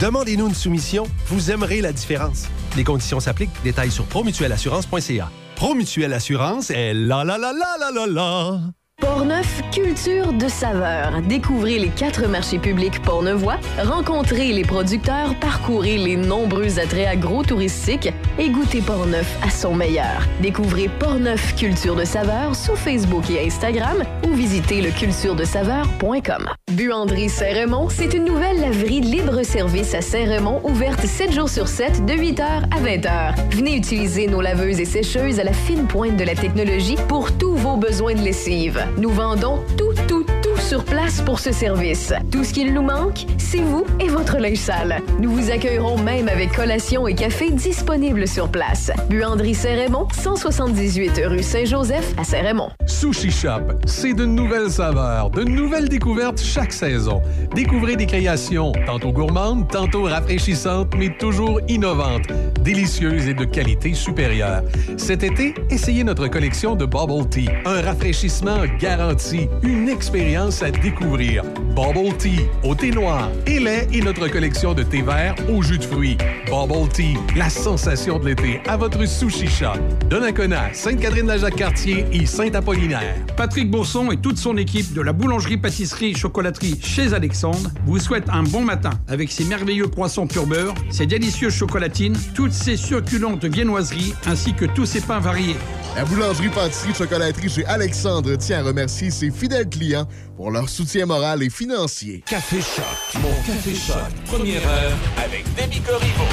Demandez-nous 0.00 0.48
une 0.48 0.54
soumission, 0.54 1.04
vous 1.26 1.50
aimerez 1.50 1.80
la 1.82 1.92
différence. 1.92 2.46
Les 2.76 2.84
conditions 2.84 3.20
s'appliquent, 3.20 3.62
détails 3.62 3.90
sur 3.90 4.04
promutuelleassurance.ca. 4.06 5.30
Promutuelle 5.56 6.12
Assurance 6.12 6.70
est 6.70 6.92
la 6.92 7.24
la 7.24 7.38
la 7.38 7.52
la 7.52 7.76
la 7.80 7.90
la 7.90 8.06
la. 8.06 8.60
Portneuf, 9.00 9.62
culture 9.72 10.32
de 10.32 10.48
saveur. 10.48 11.20
Découvrez 11.28 11.78
les 11.78 11.90
quatre 11.90 12.26
marchés 12.28 12.58
publics 12.58 13.02
portneuvois, 13.02 13.56
rencontrez 13.82 14.52
les 14.52 14.62
producteurs, 14.62 15.34
parcourez 15.38 15.98
les 15.98 16.16
nombreux 16.16 16.78
attraits 16.78 17.06
agro-touristiques 17.06 18.10
et 18.38 18.48
goûtez 18.48 18.80
Portneuf 18.80 19.38
à 19.42 19.50
son 19.50 19.74
meilleur. 19.74 20.26
Découvrez 20.40 20.88
Portneuf, 20.98 21.54
culture 21.56 21.94
de 21.94 22.04
saveur 22.04 22.56
sur 22.56 22.78
Facebook 22.78 23.28
et 23.28 23.46
Instagram 23.46 24.02
ou 24.26 24.32
visitez 24.32 24.80
le 24.80 24.90
culturedesaveur.com. 24.90 26.48
Buanderie 26.72 27.28
Saint-Raymond, 27.28 27.88
c'est 27.90 28.14
une 28.14 28.24
nouvelle 28.24 28.60
laverie 28.60 29.00
libre-service 29.00 29.94
à 29.94 30.00
Saint-Raymond 30.00 30.60
ouverte 30.64 31.06
7 31.06 31.32
jours 31.32 31.48
sur 31.50 31.68
7 31.68 32.06
de 32.06 32.14
8h 32.14 32.42
à 32.42 32.80
20h. 32.80 33.34
Venez 33.50 33.76
utiliser 33.76 34.26
nos 34.26 34.40
laveuses 34.40 34.80
et 34.80 34.84
sécheuses 34.84 35.38
à 35.38 35.44
la 35.44 35.52
fine 35.52 35.86
pointe 35.86 36.16
de 36.16 36.24
la 36.24 36.34
technologie 36.34 36.96
pour 37.08 37.36
tous 37.36 37.54
vos 37.54 37.76
besoins 37.76 38.14
de 38.14 38.22
lessive. 38.22 38.85
Nous 38.96 39.10
vendons 39.10 39.60
tout, 39.76 39.92
tout, 40.08 40.24
sur 40.60 40.84
place 40.84 41.20
pour 41.20 41.38
ce 41.38 41.52
service. 41.52 42.12
Tout 42.30 42.44
ce 42.44 42.52
qu'il 42.52 42.72
nous 42.72 42.82
manque, 42.82 43.26
c'est 43.38 43.60
vous 43.60 43.84
et 44.00 44.08
votre 44.08 44.38
linge 44.38 44.56
sale. 44.58 45.00
Nous 45.20 45.30
vous 45.30 45.50
accueillerons 45.50 45.98
même 45.98 46.28
avec 46.28 46.52
collation 46.52 47.06
et 47.06 47.14
café 47.14 47.50
disponibles 47.50 48.26
sur 48.26 48.48
place. 48.48 48.90
Buanderie 49.08 49.54
Saint-Raymond, 49.54 50.08
178 50.12 51.20
rue 51.26 51.42
Saint-Joseph 51.42 52.14
à 52.16 52.24
Saint-Raymond. 52.24 52.70
Sushi 52.86 53.30
Shop, 53.30 53.60
c'est 53.86 54.14
de 54.14 54.24
nouvelles 54.24 54.70
saveurs, 54.70 55.30
de 55.30 55.42
nouvelles 55.42 55.88
découvertes 55.88 56.40
chaque 56.40 56.72
saison. 56.72 57.20
Découvrez 57.54 57.96
des 57.96 58.06
créations 58.06 58.72
tantôt 58.86 59.12
gourmandes, 59.12 59.68
tantôt 59.68 60.04
rafraîchissantes, 60.04 60.94
mais 60.96 61.16
toujours 61.16 61.60
innovantes, 61.68 62.28
délicieuses 62.62 63.28
et 63.28 63.34
de 63.34 63.44
qualité 63.44 63.94
supérieure. 63.94 64.62
Cet 64.96 65.22
été, 65.22 65.54
essayez 65.70 66.04
notre 66.04 66.28
collection 66.28 66.76
de 66.76 66.86
Bubble 66.86 67.28
Tea, 67.28 67.48
un 67.64 67.82
rafraîchissement 67.82 68.60
garanti, 68.78 69.48
une 69.62 69.88
expérience 69.88 70.45
à 70.46 70.70
découvrir. 70.70 71.42
Bubble 71.74 72.16
Tea 72.18 72.46
au 72.62 72.74
thé 72.74 72.92
noir 72.92 73.30
et 73.46 73.58
lait 73.58 73.88
et 73.92 74.00
notre 74.00 74.28
collection 74.28 74.74
de 74.74 74.84
thé 74.84 75.02
vert 75.02 75.34
au 75.52 75.60
jus 75.60 75.78
de 75.78 75.84
fruits. 75.84 76.16
Bubble 76.46 76.88
Tea, 76.92 77.16
la 77.34 77.50
sensation 77.50 78.20
de 78.20 78.26
l'été 78.26 78.60
à 78.68 78.76
votre 78.76 79.04
Sushi 79.06 79.48
Shop. 79.48 79.74
Donnacona, 80.08 80.72
Sainte-Catherine-la-Jacques-Cartier 80.72 82.06
et 82.12 82.26
Saint-Apollinaire. 82.26 83.16
Patrick 83.36 83.70
Bourson 83.70 84.12
et 84.12 84.18
toute 84.18 84.38
son 84.38 84.56
équipe 84.56 84.94
de 84.94 85.00
la 85.00 85.12
boulangerie-pâtisserie-chocolaterie 85.12 86.78
chez 86.80 87.12
Alexandre 87.12 87.70
vous 87.84 87.98
souhaitent 87.98 88.30
un 88.30 88.44
bon 88.44 88.62
matin 88.62 88.92
avec 89.08 89.32
ses 89.32 89.44
merveilleux 89.44 89.88
croissants 89.88 90.28
pur 90.28 90.46
beurre, 90.46 90.74
ses 90.90 91.06
délicieuses 91.06 91.54
chocolatines, 91.54 92.16
toutes 92.34 92.52
ses 92.52 92.76
succulentes 92.76 93.44
viennoiseries 93.44 94.14
ainsi 94.26 94.54
que 94.54 94.64
tous 94.64 94.86
ses 94.86 95.00
pains 95.00 95.20
variés. 95.20 95.56
La 95.96 96.04
boulangerie-pâtisserie-chocolaterie 96.04 97.48
chez 97.48 97.66
Alexandre 97.66 98.36
tient 98.36 98.60
à 98.60 98.62
remercier 98.62 99.10
ses 99.10 99.30
fidèles 99.30 99.68
clients 99.68 100.06
pour 100.36 100.50
leur 100.50 100.68
soutien 100.68 101.06
moral 101.06 101.42
et 101.42 101.50
financier. 101.50 102.22
Café 102.26 102.58
Choc, 102.60 103.22
mon 103.22 103.30
Café 103.46 103.74
Choc. 103.74 103.96
Première 104.26 104.62
heure 104.68 104.92
avec 105.24 105.44
Demi 105.56 105.80
Corriveau. 105.80 106.24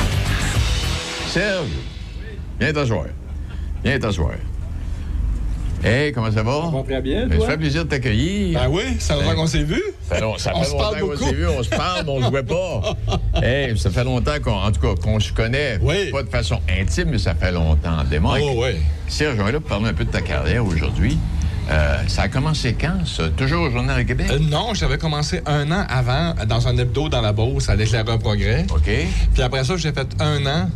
Serge, 1.28 1.68
viens 2.60 2.74
t'asseoir. 2.74 3.06
Viens 3.84 4.00
t'asseoir. 4.00 4.32
Hey, 5.86 6.14
comment 6.14 6.32
ça 6.32 6.44
va? 6.44 6.62
Ça 6.66 6.78
va 6.78 6.84
très 6.84 7.02
bien, 7.02 7.28
Ça 7.30 7.36
toi? 7.36 7.48
fait 7.48 7.58
plaisir 7.58 7.84
de 7.84 7.90
t'accueillir. 7.90 8.58
Ben 8.58 8.70
oui, 8.70 8.84
ça 9.00 9.16
fait 9.16 9.22
longtemps 9.24 9.36
qu'on 9.36 9.48
s'est 9.48 9.64
vu. 9.64 9.84
Ça 10.08 10.16
fait, 10.16 10.22
long- 10.22 10.38
ça 10.38 10.52
On 10.56 10.60
fait 10.64 10.66
se 10.70 10.72
longtemps 10.72 11.00
qu'on 11.00 11.18
s'est 11.18 11.34
vu, 11.34 11.48
on 11.48 11.64
se 11.64 11.70
parle, 11.70 12.06
mais 12.06 12.12
on 12.12 12.20
ne 12.22 12.26
jouait 12.26 12.44
pas. 12.44 12.96
hey, 13.44 13.78
ça 13.78 13.90
fait 13.90 14.04
longtemps 14.06 14.40
qu'on, 14.42 14.52
en 14.54 14.72
tout 14.72 14.80
cas, 14.80 14.96
qu'on 15.02 15.20
se 15.20 15.34
connaît. 15.34 15.80
Pas 16.12 16.24
de 16.24 16.30
façon 16.30 16.60
intime, 16.70 17.10
mais 17.10 17.18
ça 17.18 17.36
fait 17.36 17.52
longtemps. 17.52 18.02
Démarre. 18.10 18.38
Oh, 18.42 18.62
ouais. 18.62 18.78
Serge, 19.10 19.38
on 19.42 19.48
est 19.48 19.52
là 19.52 19.60
pour 19.60 19.68
parler 19.70 19.88
un 19.90 19.94
peu 19.94 20.06
de 20.06 20.12
ta 20.12 20.22
carrière 20.22 20.66
aujourd'hui. 20.66 21.18
Euh, 21.70 21.98
ça 22.08 22.24
a 22.24 22.28
commencé 22.28 22.76
quand, 22.80 23.06
ça? 23.06 23.30
Toujours 23.30 23.64
au 23.64 23.72
Journal 23.72 23.98
de 23.98 24.08
Québec? 24.08 24.28
Euh, 24.30 24.40
non, 24.40 24.74
j'avais 24.74 24.98
commencé 24.98 25.42
un 25.46 25.72
an 25.72 25.86
avant 25.90 26.34
dans 26.48 26.68
un 26.68 26.78
hebdo 26.78 27.10
dans 27.10 27.22
la 27.22 27.32
Beauce 27.32 27.70
à 27.70 27.76
l'éclaireur 27.76 28.20
progrès. 28.20 28.66
OK. 28.70 28.90
Puis 29.34 29.42
après 29.42 29.64
ça, 29.64 29.78
j'ai 29.78 29.92
fait 29.92 30.08
un 30.20 30.46
an 30.46 30.70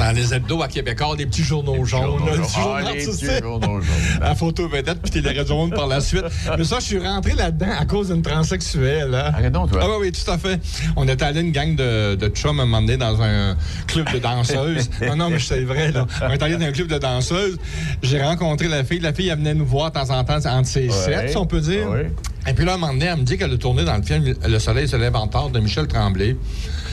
dans 0.00 0.12
les 0.12 0.34
hebdos 0.34 0.62
à 0.62 0.68
Québécois, 0.68 1.14
des 1.16 1.26
petits 1.26 1.44
journaux 1.44 1.84
jaunes. 1.84 2.02
journaux 2.02 2.26
là, 2.26 2.32
jaunes. 2.36 2.42
des 2.42 2.48
journaux 2.52 2.74
Ah, 2.76 2.80
les 2.80 2.88
artistiques. 2.88 3.28
petits 3.28 3.42
journaux 3.42 3.80
jaunes. 3.80 3.96
La 4.20 4.34
photo 4.34 4.68
vedette, 4.68 4.98
puis 5.02 5.10
télé 5.22 5.46
jaune 5.46 5.70
par 5.70 5.86
la 5.86 6.00
suite. 6.00 6.24
Mais 6.58 6.64
ça, 6.64 6.78
je 6.80 6.84
suis 6.86 6.98
rentré 6.98 7.34
là-dedans 7.34 7.68
à 7.78 7.84
cause 7.84 8.08
d'une 8.08 8.22
transsexuelle. 8.22 9.14
Hein. 9.14 9.30
Arrête 9.34 9.52
donc, 9.52 9.70
toi. 9.70 9.80
Ah 9.84 9.86
oui, 9.90 10.08
oui, 10.08 10.12
tout 10.12 10.30
à 10.30 10.38
fait. 10.38 10.60
On 10.96 11.06
était 11.06 11.22
allé 11.24 11.40
une 11.40 11.52
gang 11.52 11.76
de, 11.76 12.14
de 12.16 12.28
chums 12.28 12.58
à 12.58 12.62
un 12.62 12.66
moment 12.66 12.80
donné 12.82 12.96
dans 12.96 13.20
un 13.22 13.56
club 13.86 14.10
de 14.12 14.18
danseuses. 14.18 14.90
non, 15.06 15.16
non, 15.16 15.30
mais 15.30 15.38
c'est 15.38 15.60
vrai, 15.64 15.92
là. 15.92 16.06
On 16.22 16.30
est 16.30 16.42
allé 16.42 16.56
dans 16.56 16.66
un 16.66 16.72
club 16.72 16.88
de 16.88 16.98
danseuses. 16.98 17.58
J'ai 18.02 18.22
rencontré 18.22 18.68
la 18.68 18.82
fille. 18.84 19.00
La 19.00 19.12
fille, 19.12 19.28
elle 19.28 19.38
venait 19.38 19.54
nous 19.54 19.66
voir 19.66 19.90
de 19.90 19.98
temps 19.98 20.10
en 20.10 20.24
temps 20.24 20.44
entre 20.46 20.68
ses 20.68 20.88
Ouais. 20.88 20.90
sept, 21.04 21.30
si 21.30 21.36
on 21.36 21.46
peut 21.46 21.60
dire. 21.60 21.88
Ouais. 21.90 22.10
Et 22.50 22.52
puis 22.52 22.64
là, 22.64 22.72
à 22.72 22.74
un 22.74 22.78
moment 22.78 22.92
donné, 22.92 23.06
elle 23.06 23.18
me 23.18 23.22
dit 23.22 23.38
qu'elle 23.38 23.52
a 23.52 23.56
tourné 23.56 23.84
dans 23.84 23.96
le 23.96 24.02
film 24.02 24.34
Le 24.44 24.58
soleil 24.58 24.88
se 24.88 24.96
lève 24.96 25.14
en 25.14 25.28
tard 25.28 25.50
de 25.50 25.60
Michel 25.60 25.86
Tremblay. 25.86 26.36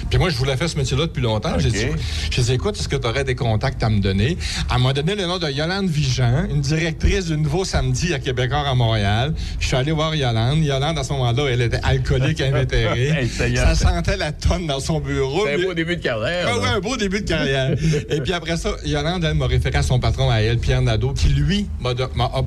Puis 0.09 0.19
moi, 0.19 0.29
je 0.29 0.37
voulais 0.37 0.55
faire 0.55 0.69
ce 0.69 0.77
métier-là 0.77 1.07
depuis 1.07 1.21
longtemps. 1.21 1.57
J'ai 1.57 1.71
dit, 1.71 1.85
j'ai 2.29 2.41
dit, 2.43 2.53
écoute, 2.53 2.77
est-ce 2.79 2.87
que 2.87 2.95
tu 2.95 3.07
aurais 3.07 3.23
des 3.23 3.35
contacts 3.35 3.81
à 3.83 3.89
me 3.89 3.99
donner? 3.99 4.37
Elle 4.73 4.81
m'a 4.81 4.93
donné 4.93 5.15
le 5.15 5.25
nom 5.25 5.37
de 5.37 5.49
Yolande 5.49 5.87
Vigent, 5.89 6.45
une 6.49 6.61
directrice 6.61 7.25
du 7.25 7.35
Nouveau 7.37 7.65
Samedi 7.65 8.13
à 8.13 8.19
Québécois 8.19 8.59
à 8.69 8.73
Montréal. 8.75 9.33
Je 9.59 9.67
suis 9.67 9.75
allé 9.75 9.91
voir 9.91 10.15
Yolande. 10.15 10.59
Yolande, 10.63 10.97
à 10.99 11.03
ce 11.03 11.11
moment-là, 11.13 11.47
elle 11.51 11.61
était 11.61 11.79
alcoolique, 11.83 12.39
invétérée. 12.41 13.07
Hey, 13.39 13.57
ça 13.57 13.75
sentait 13.75 14.15
la 14.15 14.31
tonne 14.31 14.67
dans 14.67 14.79
son 14.79 14.99
bureau. 15.01 15.45
C'est 15.45 15.55
un 15.55 15.65
beau 15.65 15.73
début 15.73 15.97
de 15.97 16.03
carrière. 16.03 16.47
ah 16.53 16.57
ouais, 16.59 16.67
un 16.69 16.79
beau 16.79 16.95
début 16.95 17.21
de 17.21 17.27
carrière. 17.27 17.71
Et 18.09 18.21
puis 18.21 18.31
après 18.31 18.55
ça, 18.55 18.69
Yolande, 18.85 19.25
elle 19.25 19.33
m'a 19.33 19.47
référé 19.47 19.77
à 19.79 19.83
son 19.83 19.99
patron, 19.99 20.29
à 20.29 20.37
elle, 20.37 20.59
Pierre 20.59 20.83
Nadeau, 20.83 21.11
qui, 21.13 21.29
lui, 21.29 21.67
m'a 21.81 21.93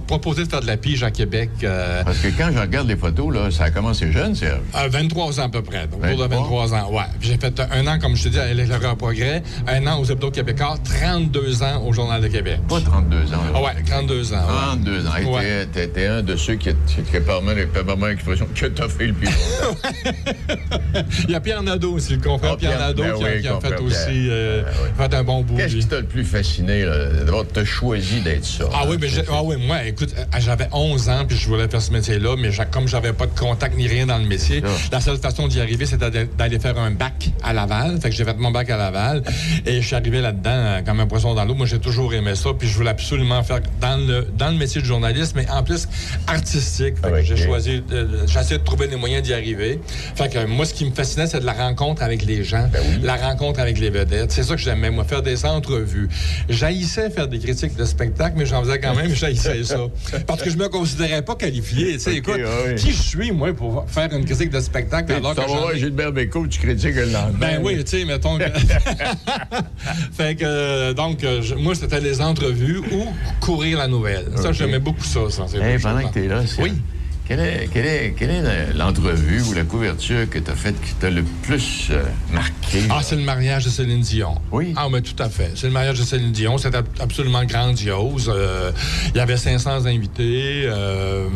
proposé 0.06 0.44
de 0.44 0.48
faire 0.48 0.60
de 0.62 0.66
la 0.66 0.76
pige 0.78 1.02
à 1.02 1.10
Québec. 1.10 1.50
euh, 1.64 2.02
Parce 2.04 2.18
que 2.20 2.28
quand 2.28 2.50
je 2.54 2.58
regarde 2.58 2.88
les 2.88 2.96
photos, 3.00 3.34
là, 3.34 3.50
ça 3.50 3.64
a 3.64 3.70
commencé 3.70 4.12
jeune, 4.12 4.34
Serge. 4.34 4.60
à 4.74 4.86
23 4.88 5.40
ans 5.40 5.44
à 5.44 5.48
peu 5.48 5.62
près. 5.62 5.86
Donc, 5.86 6.04
autour 6.04 6.16
de 6.18 6.22
23. 6.34 6.66
23 6.66 6.74
ans, 6.74 6.92
ouais. 6.92 7.02
J'ai 7.20 7.36
fait 7.38 7.60
un 7.72 7.86
an, 7.86 7.98
comme 7.98 8.14
je 8.16 8.24
te 8.24 8.28
dis, 8.28 8.38
à 8.38 8.52
l'éclaireur 8.52 8.96
progrès, 8.96 9.42
un 9.66 9.86
an 9.86 9.98
aux 10.00 10.04
Hebdo 10.04 10.30
Québécois, 10.30 10.76
32 10.84 11.62
ans 11.62 11.82
au 11.86 11.92
Journal 11.92 12.20
de 12.22 12.28
Québec. 12.28 12.58
Pas 12.68 12.80
32 12.80 13.16
ans. 13.16 13.30
là. 13.30 13.38
Ah 13.54 13.62
ouais, 13.62 13.82
32 13.86 14.32
ans. 14.34 14.36
ouais. 14.36 14.42
32 14.82 15.06
ans. 15.06 15.16
Hey, 15.16 15.24
Ouais. 15.26 15.66
t'es 15.72 16.06
un 16.06 16.22
de 16.22 16.36
ceux 16.36 16.54
qui, 16.54 16.70
qui, 16.86 17.20
permet 17.20 17.66
permet 17.66 18.08
l'expression 18.10 18.46
que 18.54 18.66
t'as 18.66 18.88
fait 18.88 19.06
le 19.06 19.12
plus 19.14 19.26
longtemps. 19.26 19.88
Il 21.24 21.30
y 21.30 21.34
a 21.34 21.40
Pierre 21.40 21.62
Nadeau 21.62 21.92
aussi, 21.94 22.14
le 22.16 22.20
confrère 22.20 22.52
Ah, 22.54 22.56
Pierre, 22.56 22.72
Pierre- 22.76 22.86
Nadeau, 22.88 23.02
ben 23.02 23.14
qui, 23.14 23.24
a, 23.24 23.28
oui, 23.34 23.40
qui 23.42 23.48
a 23.48 23.60
fait 23.60 23.80
aussi 23.80 24.28
euh, 24.30 24.62
Ben 24.62 24.70
oui. 24.82 24.88
fait 24.96 25.14
un 25.16 25.22
bon 25.24 25.42
bout. 25.42 25.56
Qu'est-ce 25.56 25.76
qui 25.76 25.86
t'a 25.86 26.00
le 26.00 26.06
plus 26.06 26.24
fasciné, 26.24 26.84
d'avoir 27.24 27.44
t'as 27.46 27.64
choisi 27.64 28.20
d'être 28.20 28.44
ça? 28.44 28.64
Ah 28.72 28.80
hein? 28.82 28.86
oui, 28.88 28.96
mais 29.00 29.08
j'ai- 29.08 29.22
ah 29.30 29.42
oui, 29.42 29.56
moi, 29.64 29.84
écoute, 29.84 30.14
euh, 30.18 30.24
j'avais 30.38 30.68
11 30.72 31.08
ans 31.08 31.24
puis 31.26 31.36
je 31.36 31.46
voulais 31.48 31.68
faire 31.68 31.80
ce 31.82 31.92
métier-là, 31.92 32.36
mais 32.38 32.50
j'a- 32.50 32.64
comme 32.80 32.88
j'avais 32.88 33.12
pas 33.12 33.26
de 33.26 33.38
contact 33.38 33.76
ni 33.76 33.86
rien 33.86 34.06
dans 34.06 34.16
le 34.16 34.24
métier, 34.24 34.62
la 34.90 35.00
seule 35.02 35.18
façon 35.18 35.48
d'y 35.48 35.60
arriver, 35.60 35.84
c'était 35.84 36.10
d'a- 36.10 36.24
d'aller 36.24 36.58
faire 36.58 36.78
un 36.78 36.90
bac 36.90 37.28
à 37.42 37.52
Laval. 37.52 38.00
Fait 38.00 38.08
que 38.08 38.16
j'ai 38.16 38.24
fait 38.24 38.38
mon 38.38 38.50
bac 38.50 38.70
à 38.70 38.78
Laval 38.78 39.22
et 39.66 39.82
je 39.82 39.86
suis 39.86 39.94
arrivé 39.96 40.22
là-dedans 40.22 40.50
euh, 40.50 40.80
comme 40.82 40.98
un 41.00 41.06
poisson 41.06 41.34
dans 41.34 41.44
l'eau. 41.44 41.54
Moi, 41.54 41.66
j'ai 41.66 41.78
toujours 41.78 42.14
aimé 42.14 42.34
ça, 42.34 42.50
puis 42.58 42.68
je 42.68 42.74
voulais 42.74 42.88
absolument 42.90 43.42
faire 43.42 43.60
dans 43.82 43.96
le 43.98 44.26
dans 44.38 44.48
le 44.48 44.56
métier 44.56 44.80
de 44.80 44.86
journaliste, 44.86 45.34
mais 45.36 45.46
en 45.50 45.62
plus 45.62 45.86
artistique. 46.26 46.94
Fait 47.02 47.10
que 47.10 47.22
j'ai 47.22 47.36
choisi, 47.36 47.82
euh, 47.92 48.24
j'ai 48.26 48.40
essayé 48.40 48.58
de 48.58 48.64
trouver 48.64 48.86
les 48.86 48.96
moyens 48.96 49.22
d'y 49.22 49.34
arriver. 49.34 49.78
Fait 50.14 50.30
que 50.32 50.46
moi, 50.46 50.64
ce 50.64 50.72
qui 50.72 50.86
me 50.86 50.92
fascinait, 50.94 51.26
c'est 51.26 51.40
de 51.40 51.46
la 51.46 51.52
rencontre 51.52 52.02
avec 52.02 52.24
les 52.24 52.42
gens, 52.44 52.68
la 53.02 53.16
rencontre 53.16 53.60
avec 53.60 53.78
les 53.78 53.90
vedettes. 53.90 54.32
C'est 54.32 54.42
ça 54.42 54.54
que 54.54 54.60
j'aimais, 54.62 54.90
moi, 54.90 55.04
faire 55.04 55.20
des 55.22 55.44
entrevues. 55.44 56.08
J'haïssais 56.48 57.10
faire 57.10 57.28
des 57.28 57.38
critiques 57.38 57.76
de 57.76 57.84
spectacle, 57.84 58.36
mais 58.38 58.46
j'en 58.46 58.62
faisais 58.62 58.80
quand 58.80 58.94
même, 58.94 59.14
j'haïssais 59.14 59.64
ça. 59.64 59.76
Parce 60.26 60.42
que 60.42 60.50
je 60.50 60.56
me 60.56 60.68
considérais 60.68 61.22
pas 61.22 61.34
qualifié. 61.34 61.92
Tu 61.94 61.98
sais, 62.00 62.14
écoute, 62.16 62.36
qui 62.74 62.90
je 62.92 63.02
suis, 63.02 63.30
moi, 63.32 63.52
pour 63.52 63.84
faire 63.88 64.12
une 64.12 64.24
critique 64.24 64.50
de 64.50 64.60
spectacle 64.60 65.12
alors 65.12 65.34
que 65.34 65.74
ai- 65.74 65.78
Gilbert 65.78 66.12
Bécaud, 66.12 66.46
tu 66.46 66.58
critiques 66.60 66.94
le 66.94 67.06
lendemain. 67.06 67.38
ben 67.38 67.60
oui, 67.62 67.82
tu 67.84 67.98
sais, 67.98 68.04
mettons 68.04 68.38
que... 68.38 68.44
fait 70.12 70.34
que, 70.36 70.92
donc, 70.92 71.24
euh, 71.24 71.42
je- 71.42 71.54
moi, 71.54 71.74
c'était 71.74 72.00
les 72.00 72.20
entrevues 72.20 72.78
ou 72.78 73.06
courir 73.40 73.78
la 73.78 73.88
nouvelle. 73.88 74.26
Ça, 74.36 74.52
j'aimais 74.52 74.78
beaucoup 74.80 75.04
ça. 75.04 75.20
ça 75.30 75.44
Hey, 75.56 75.76
deux 75.76 75.82
pendant 75.82 76.08
que 76.08 76.12
tu 76.12 76.24
es 76.24 76.28
là, 76.28 76.46
Serge, 76.46 76.60
Oui. 76.62 76.72
Quelle 77.30 77.38
est, 77.38 77.68
quelle 77.72 77.86
est, 77.86 78.14
quelle 78.18 78.30
est 78.30 78.72
l'entrevue 78.74 79.40
ou 79.42 79.52
la 79.52 79.62
couverture 79.62 80.28
que 80.28 80.40
tu 80.40 80.50
as 80.50 80.56
faite 80.56 80.74
qui 80.84 80.94
t'a 80.94 81.10
le 81.10 81.22
plus 81.22 81.86
euh, 81.92 82.02
marqué? 82.32 82.80
Ah, 82.90 83.02
c'est 83.04 83.14
le 83.14 83.22
mariage 83.22 83.64
de 83.66 83.70
Céline 83.70 84.00
Dion. 84.00 84.34
Oui. 84.50 84.74
Ah, 84.76 84.88
mais 84.90 85.00
tout 85.00 85.14
à 85.22 85.28
fait. 85.28 85.52
C'est 85.54 85.68
le 85.68 85.72
mariage 85.72 86.00
de 86.00 86.02
Céline 86.02 86.32
Dion. 86.32 86.58
C'était 86.58 86.78
ab- 86.78 86.86
absolument 86.98 87.44
grandiose. 87.44 88.28
Euh, 88.34 88.72
il 89.14 89.16
y 89.18 89.20
avait 89.20 89.36
500 89.36 89.86
invités. 89.86 90.62
euh, 90.64 91.28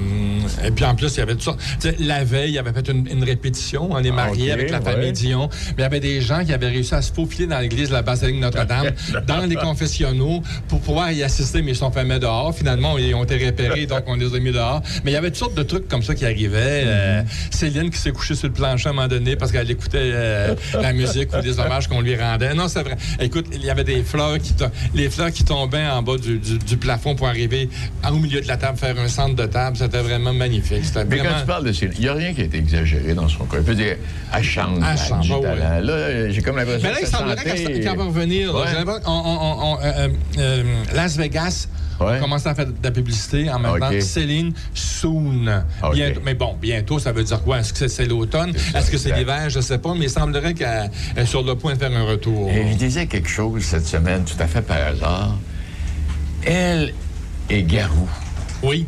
et 0.65 0.73
puis, 0.73 0.85
en 0.85 0.97
plus, 0.97 1.15
il 1.15 1.19
y 1.19 1.23
avait 1.23 1.37
tout 1.37 1.43
ça. 1.45 1.57
Tu 1.81 1.89
sais, 1.91 1.97
la 2.01 2.25
veille, 2.25 2.51
il 2.55 2.59
avait 2.59 2.73
fait 2.73 2.89
une, 2.89 3.07
une 3.09 3.23
répétition. 3.23 3.87
On 3.93 4.03
est 4.03 4.11
mariés 4.11 4.49
ok, 4.53 4.59
avec 4.59 4.71
la 4.73 4.81
ouais. 4.81 4.93
famille 4.93 5.13
Dion. 5.13 5.49
Mais 5.69 5.75
il 5.79 5.83
y 5.83 5.85
avait 5.85 6.01
des 6.01 6.21
gens 6.21 6.45
qui 6.45 6.53
avaient 6.53 6.71
réussi 6.71 6.97
à 6.97 7.03
se 7.03 7.13
faufiler 7.13 7.47
dans 7.47 7.61
l'église 7.61 7.91
de 7.91 7.95
la 7.95 8.03
basilique 8.03 8.41
Notre-Dame, 8.41 8.91
dans 9.29 9.47
les 9.47 9.55
confessionnaux, 9.55 10.43
pour 10.67 10.81
pouvoir 10.81 11.13
y 11.13 11.23
assister, 11.23 11.63
mais 11.63 11.71
ils 11.71 11.77
sont 11.77 11.93
mettre 11.95 12.19
dehors. 12.19 12.53
Finalement, 12.53 12.99
ils 12.99 13.15
ont 13.15 13.23
été 13.23 13.47
repérés, 13.47 13.87
donc 13.87 14.03
on 14.09 14.17
les 14.17 14.35
a 14.35 14.41
mis 14.41 14.51
dehors. 14.51 14.83
Mais 15.05 15.13
il 15.13 15.15
y 15.15 15.17
avait 15.17 15.29
toutes 15.31 15.39
sortes 15.39 15.55
de 15.55 15.63
trucs 15.63 15.84
comme 15.89 16.03
ça 16.03 16.15
qui 16.15 16.25
arrivaient. 16.25 16.85
Euh, 16.87 17.23
Céline 17.51 17.91
qui 17.91 17.99
s'est 17.99 18.11
couchée 18.13 18.35
sur 18.35 18.49
le 18.49 18.55
plancher 18.55 18.89
à 18.89 18.91
un 18.91 18.95
moment 18.95 19.09
donné 19.09 19.37
parce 19.37 19.53
qu'elle 19.53 19.71
écoutait 19.71 19.99
euh, 20.03 20.55
la 20.81 20.93
musique 20.93 21.31
ou 21.37 21.41
des 21.41 21.59
hommages 21.59 21.89
qu'on 21.89 22.01
lui 22.01 22.17
rendait. 22.17 22.55
Non, 22.55 22.69
c'est 22.69 22.83
vrai. 22.83 22.97
Écoute, 23.21 23.47
il 23.53 23.65
y 23.65 23.71
avait 23.71 23.85
des 23.85 24.03
fleurs 24.03 24.39
qui 24.39 24.55
les 24.95 25.11
fleurs 25.11 25.31
qui 25.33 25.45
tombaient 25.45 25.87
en 25.87 26.03
bas 26.03 26.17
du, 26.17 26.39
du- 26.39 26.59
du 26.59 26.77
plafond 26.77 27.15
pour 27.15 27.29
arriver 27.29 27.69
au 28.11 28.17
milieu 28.17 28.41
de 28.41 28.49
la 28.49 28.57
table, 28.57 28.79
faire 28.79 28.99
un 28.99 29.09
centre 29.09 29.35
de 29.37 29.47
table. 29.47 29.77
C'était 29.77 29.99
vraiment 30.03 30.33
magnifique. 30.33 30.85
Mais 30.95 31.05
vraiment... 31.05 31.25
quand 31.35 31.41
tu 31.41 31.47
parles 31.47 31.65
de 31.65 31.73
Céline, 31.73 31.95
il 31.99 32.03
n'y 32.03 32.09
a 32.09 32.15
rien 32.15 32.35
qui 32.35 32.41
a 32.43 32.45
été 32.45 32.59
exagéré 32.59 33.15
dans 33.15 33.29
son 33.29 33.45
cas. 33.45 33.57
Il 33.59 33.65
peut 33.65 33.75
dire, 33.75 33.97
elle 34.35 34.43
chante, 34.45 34.79
Elle 34.79 35.33
ouais. 35.33 35.81
Là, 35.83 36.31
j'ai 36.31 36.43
comme 36.43 36.57
l'impression 36.57 36.81
Mais 36.89 36.91
là, 36.95 36.97
que 37.01 37.05
il 37.05 37.09
semblerait 37.09 37.45
qu'elle 37.83 37.97
va 37.97 38.05
revenir. 38.05 38.53
là. 38.53 38.61
Ouais. 38.61 39.01
On- 39.07 39.11
on- 39.11 39.79
euh, 39.85 40.09
euh, 40.39 40.63
Las 40.95 41.17
Vegas 41.17 41.69
Ouais. 42.01 42.19
commence 42.21 42.47
à 42.47 42.55
faire 42.55 42.67
de 42.67 42.73
la 42.83 42.91
publicité 42.91 43.51
en 43.51 43.59
même 43.59 43.73
Ok. 43.73 43.81
temps. 43.81 43.91
Céline, 44.01 44.53
soon. 44.75 45.45
Bientôt- 45.93 46.21
mais 46.25 46.35
bon, 46.35 46.55
bientôt, 46.61 46.99
ça 46.99 47.13
veut 47.13 47.25
dire 47.25 47.43
quoi? 47.43 47.59
Est-ce 47.61 47.73
que 47.73 47.89
c'est- 47.89 48.07
l'automne? 48.07 48.53
Est-ce 48.75 48.91
que 48.91 48.99
c'est 48.99 49.13
l'hiver? 49.17 49.49
Je 49.51 49.59
ne 49.59 49.63
sais 49.63 49.79
pas, 49.79 49.95
mais 49.95 50.07
il 50.07 50.11
semblerait 50.11 50.55
qu'elle 50.55 50.91
est 51.17 51.27
sur 51.27 51.43
le 51.43 51.55
point 51.55 51.75
de 51.75 51.79
faire 51.79 51.93
un 51.97 52.05
retour. 52.05 52.51
Elle 52.53 52.69
lui 52.69 52.77
disait 52.77 53.07
quelque 53.07 53.29
chose 53.29 53.63
cette 53.63 53.87
semaine, 53.87 54.25
tout 54.25 54.41
à 54.41 54.47
fait 54.47 54.63
par 54.63 54.77
hasard. 54.79 55.37
Elle 56.45 56.93
et 57.51 57.63
Garou. 57.63 58.09
Oui. 58.63 58.87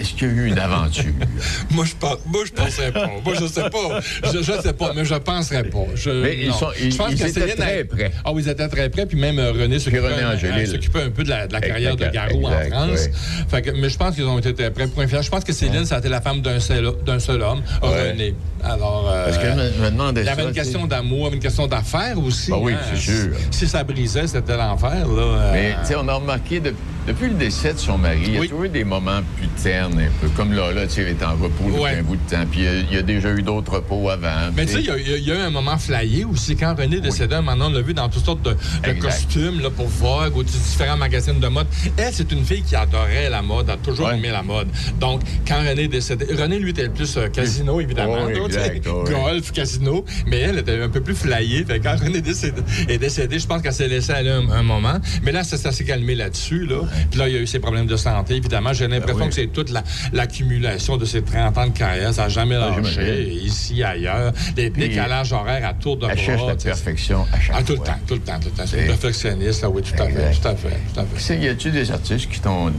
Est-ce 0.00 0.14
qu'il 0.14 0.28
y 0.28 0.30
a 0.30 0.34
eu 0.34 0.46
une 0.46 0.58
aventure? 0.58 1.12
moi, 1.70 1.84
je 1.84 1.94
pense, 1.98 2.18
moi, 2.26 2.42
je 2.46 2.52
penserais 2.52 2.92
pas. 2.92 3.10
Moi, 3.24 3.34
je 3.40 3.46
sais 3.46 3.68
pas. 3.70 4.00
Je, 4.32 4.38
je 4.42 4.52
sais 4.62 4.72
pas, 4.72 4.92
mais 4.94 5.04
je 5.04 5.14
penserais 5.14 5.64
pas. 5.64 5.78
Je, 5.94 6.10
Mais 6.10 6.36
ils 6.40 6.52
sont- 6.52 6.70
ils- 6.80 6.92
je 6.92 6.96
pense 6.96 7.12
ils 7.12 7.18
que 7.18 7.24
étaient 7.24 7.40
Céline 7.40 7.56
très 7.56 7.84
près. 7.84 8.12
Ah 8.24 8.32
oui, 8.32 8.42
ils 8.44 8.48
étaient 8.48 8.68
très 8.68 8.88
près. 8.90 9.06
Puis 9.06 9.18
même 9.18 9.38
euh, 9.38 9.52
René 9.52 9.78
s'occupait 9.78 11.02
un, 11.02 11.10
peu 11.10 11.24
de 11.24 11.28
la, 11.28 11.46
de 11.46 11.52
la 11.52 11.60
carrière 11.60 11.96
de 11.96 12.04
Exact, 12.04 12.14
Garou 12.30 12.46
en 12.46 12.50
France. 12.70 12.90
ouais. 13.00 13.12
Fait 13.48 13.62
que- 13.62 13.70
mais 13.70 13.88
je 13.88 13.96
pense 13.96 14.14
qu'ils 14.14 14.24
ont 14.24 14.38
été 14.38 14.54
très 14.54 14.70
près 14.70 14.86
pour 14.86 15.02
un 15.02 15.06
final. 15.06 15.22
Je 15.22 15.30
pense 15.30 15.44
que 15.44 15.52
Céline, 15.52 15.84
ça 15.84 15.96
a 15.96 15.98
été 15.98 16.08
la 16.08 16.20
femme 16.20 16.40
d'un 16.40 16.60
seul, 16.60 16.92
d'un 17.04 17.18
seul 17.18 17.42
homme, 17.42 17.62
Ouais. 17.82 18.10
René. 18.10 18.34
Alors, 18.62 19.08
euh, 19.10 19.24
Parce 19.26 19.38
que 19.38 19.46
je 19.46 19.82
me, 19.82 19.90
demandais 19.90 20.22
il 20.22 20.26
y 20.26 20.28
avait 20.30 20.42
une 20.44 20.52
question 20.52 20.86
d'amour, 20.86 21.32
une 21.32 21.38
question 21.40 21.66
d'affaires 21.66 22.18
aussi. 22.18 22.50
Ah 22.52 22.58
oui, 22.58 22.72
hein. 22.74 22.78
c'est 22.92 23.00
sûr. 23.00 23.30
Si, 23.50 23.60
si 23.60 23.68
ça 23.68 23.84
brisait, 23.84 24.26
c'était 24.26 24.56
l'enfer. 24.56 25.06
Là, 25.06 25.22
euh, 25.22 25.52
Mais 25.52 25.74
tu 25.82 25.88
sais, 25.88 25.94
on 25.96 26.08
a 26.08 26.14
remarqué, 26.14 26.58
de- 26.60 26.74
depuis 27.06 27.28
le 27.28 27.34
décès 27.34 27.72
de 27.72 27.78
son 27.78 27.96
mari, 27.98 28.18
il 28.26 28.34
y 28.34 28.38
a 28.38 28.40
toujours 28.42 28.64
eu 28.64 28.68
des 28.68 28.84
moments 28.84 29.20
plus 29.36 29.48
ternes, 29.90 30.00
un 30.00 30.20
peu. 30.20 30.28
Comme 30.36 30.52
là, 30.52 30.72
là 30.72 30.86
tu 30.86 31.00
est 31.02 31.22
en 31.22 31.32
repos 31.36 31.64
depuis 31.70 31.84
un 31.98 32.02
bout 32.02 32.16
de 32.16 32.30
temps. 32.30 32.44
Puis 32.50 32.60
il 32.60 32.64
y 32.64 32.68
a- 32.68 32.80
il 32.90 32.94
y, 32.94 32.98
a 32.98 33.02
déjà 33.02 33.30
eu 33.30 33.42
d'autres 33.42 33.72
repos 33.76 34.08
avant. 34.10 34.50
Mais 34.56 34.66
tu 34.66 34.72
sais, 34.74 34.80
il 34.80 34.86
y 34.86 34.90
a- 34.90 34.98
y, 35.18 35.28
eu 35.30 35.32
un 35.40 35.50
moment 35.50 35.78
flyé 35.78 36.24
aussi. 36.24 36.56
Quand 36.56 36.74
René 36.76 36.96
est 36.96 37.00
décédé, 37.00 37.36
maintenant, 37.42 37.66
on 37.68 37.74
l'a 37.74 37.80
vu 37.82 37.94
dans 37.94 38.08
toutes 38.08 38.24
sortes 38.24 38.42
de, 38.42 38.56
costumes 39.00 39.60
là, 39.60 39.70
pour 39.70 39.88
Vogue 39.88 40.36
ou 40.36 40.42
différents 40.42 40.96
magazines 40.96 41.38
de 41.40 41.48
mode. 41.48 41.66
Elle, 41.96 42.12
c'est 42.12 42.30
une 42.32 42.44
fille 42.44 42.62
qui 42.62 42.74
adorait 42.76 43.30
la 43.30 43.42
mode, 43.42 43.70
a 43.70 43.76
toujours 43.76 44.10
aimé 44.12 44.30
la 44.30 44.42
mode. 44.42 44.68
Donc, 45.00 45.22
quand 45.46 45.58
René 45.60 45.84
est 45.84 45.88
décédé, 45.88 46.26
René, 46.34 46.58
lui, 46.58 46.70
était 46.70 46.88
plus 46.88 47.16
euh, 47.16 47.28
casino, 47.28 47.80
évidemment. 47.80 48.26
Oui, 48.26 48.34
oui. 48.34 48.80
Golf, 49.10 49.52
casino. 49.52 50.04
Mais 50.26 50.38
elle 50.40 50.58
était 50.58 50.80
un 50.82 50.88
peu 50.88 51.00
plus 51.00 51.14
flyée. 51.14 51.64
Fait 51.64 51.80
quand 51.80 51.96
René 51.98 52.18
est 52.18 52.22
décédé, 52.22 52.60
est 52.88 52.98
décédé, 52.98 53.38
je 53.38 53.46
pense 53.46 53.62
qu'elle 53.62 53.72
s'est 53.72 53.88
laissée 53.88 54.12
aller 54.12 54.30
un, 54.30 54.48
un 54.50 54.62
moment. 54.62 54.98
Mais 55.22 55.32
là, 55.32 55.44
ça, 55.44 55.56
ça 55.56 55.72
s'est 55.72 55.84
calmé 55.84 56.14
là-dessus. 56.14 56.66
Là. 56.66 56.80
Puis 57.10 57.18
là, 57.18 57.28
il 57.28 57.34
y 57.34 57.38
a 57.38 57.40
eu 57.40 57.46
ses 57.46 57.58
problèmes 57.60 57.86
de 57.86 57.96
santé, 57.96 58.34
évidemment. 58.36 58.72
J'ai 58.72 58.88
l'impression 58.88 59.18
Ben 59.18 59.24
oui. 59.24 59.28
que 59.30 59.34
c'est 59.34 59.46
toute 59.48 59.70
la- 59.70 59.77
l'accumulation 60.12 60.96
de 60.96 61.04
ses 61.04 61.22
30 61.22 61.56
ans 61.58 61.66
de 61.66 61.72
carrière. 61.72 62.12
Ça 62.14 62.22
n'a 62.24 62.28
jamais 62.28 62.56
Ah, 62.56 62.76
lâché, 62.80 63.28
ici, 63.32 63.82
ailleurs. 63.82 64.32
Les 64.56 64.70
décalages 64.70 65.32
horaires 65.32 65.66
à 65.68 65.74
tour 65.74 65.96
de 65.96 66.06
bras. 66.06 66.14
La 66.14 66.54
perfection 66.56 67.26
à 67.32 67.40
chaque 67.40 67.56
Ah, 67.58 67.62
tout 67.62 67.72
le 67.72 67.78
temps, 67.78 67.92
tout 68.06 68.14
le 68.14 68.20
temps, 68.20 68.38
tout 68.40 68.48
le 68.48 68.56
temps. 68.56 68.66
C'est 68.66 68.86
perfectionniste, 68.86 69.62
là, 69.62 69.70
oui, 69.70 69.82
tout 69.82 70.02
à 70.02 70.06
fait, 70.06 70.32
tout 70.40 70.48
à 70.48 70.56
fait, 70.56 70.68
tout 70.94 71.00
à 71.00 71.04
fait. 71.04 71.38
Y 71.38 71.48
a-tu 71.48 71.70
des 71.70 71.90
artistes 71.90 72.28
qui 72.30 72.40
t'ont 72.40 72.72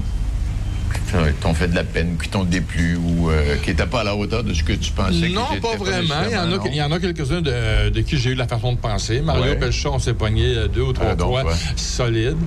t'ont 1.42 1.54
fait 1.54 1.68
de 1.68 1.76
la 1.76 1.84
peine, 1.84 2.18
qui 2.22 2.30
t'ont 2.30 2.44
déplu 2.44 2.96
ou 2.98 3.30
euh, 3.30 3.56
qui 3.64 3.70
n'étaient 3.72 3.86
pas 3.86 4.02
à 4.02 4.04
la 4.04 4.16
hauteur 4.16 4.44
de 4.44 4.54
ce 4.54 4.64
que 4.64 4.74
tu 4.74 4.92
pensais 4.92 5.30
Non, 5.30 5.46
étaient 5.52 5.62
pas 5.62 5.76
vraiment. 5.78 6.16
Il 6.28 6.34
y 6.34 6.38
en 6.38 6.52
a, 6.52 6.68
il 6.68 6.76
y 6.76 6.82
en 6.82 6.92
a 6.92 7.00
quelques-uns 7.00 7.42
de, 7.42 7.90
de 7.90 8.02
qui 8.02 8.18
j'ai 8.18 8.32
eu 8.32 8.36
la 8.36 8.48
façon 8.48 8.74
de 8.74 8.78
penser. 8.78 9.22
Mario 9.22 9.44
Ouais. 9.44 9.56
Pelchon, 9.56 9.92
on 9.96 10.00
s'est 10.00 10.14
pogné 10.14 10.56
euh, 10.56 10.68
deux 10.68 10.82
ou 10.82 10.94
trois 10.94 11.10
Ah, 11.12 11.16
donc, 11.16 11.30
fois 11.32 11.44
ouais. 11.46 11.58
solide. 11.76 12.38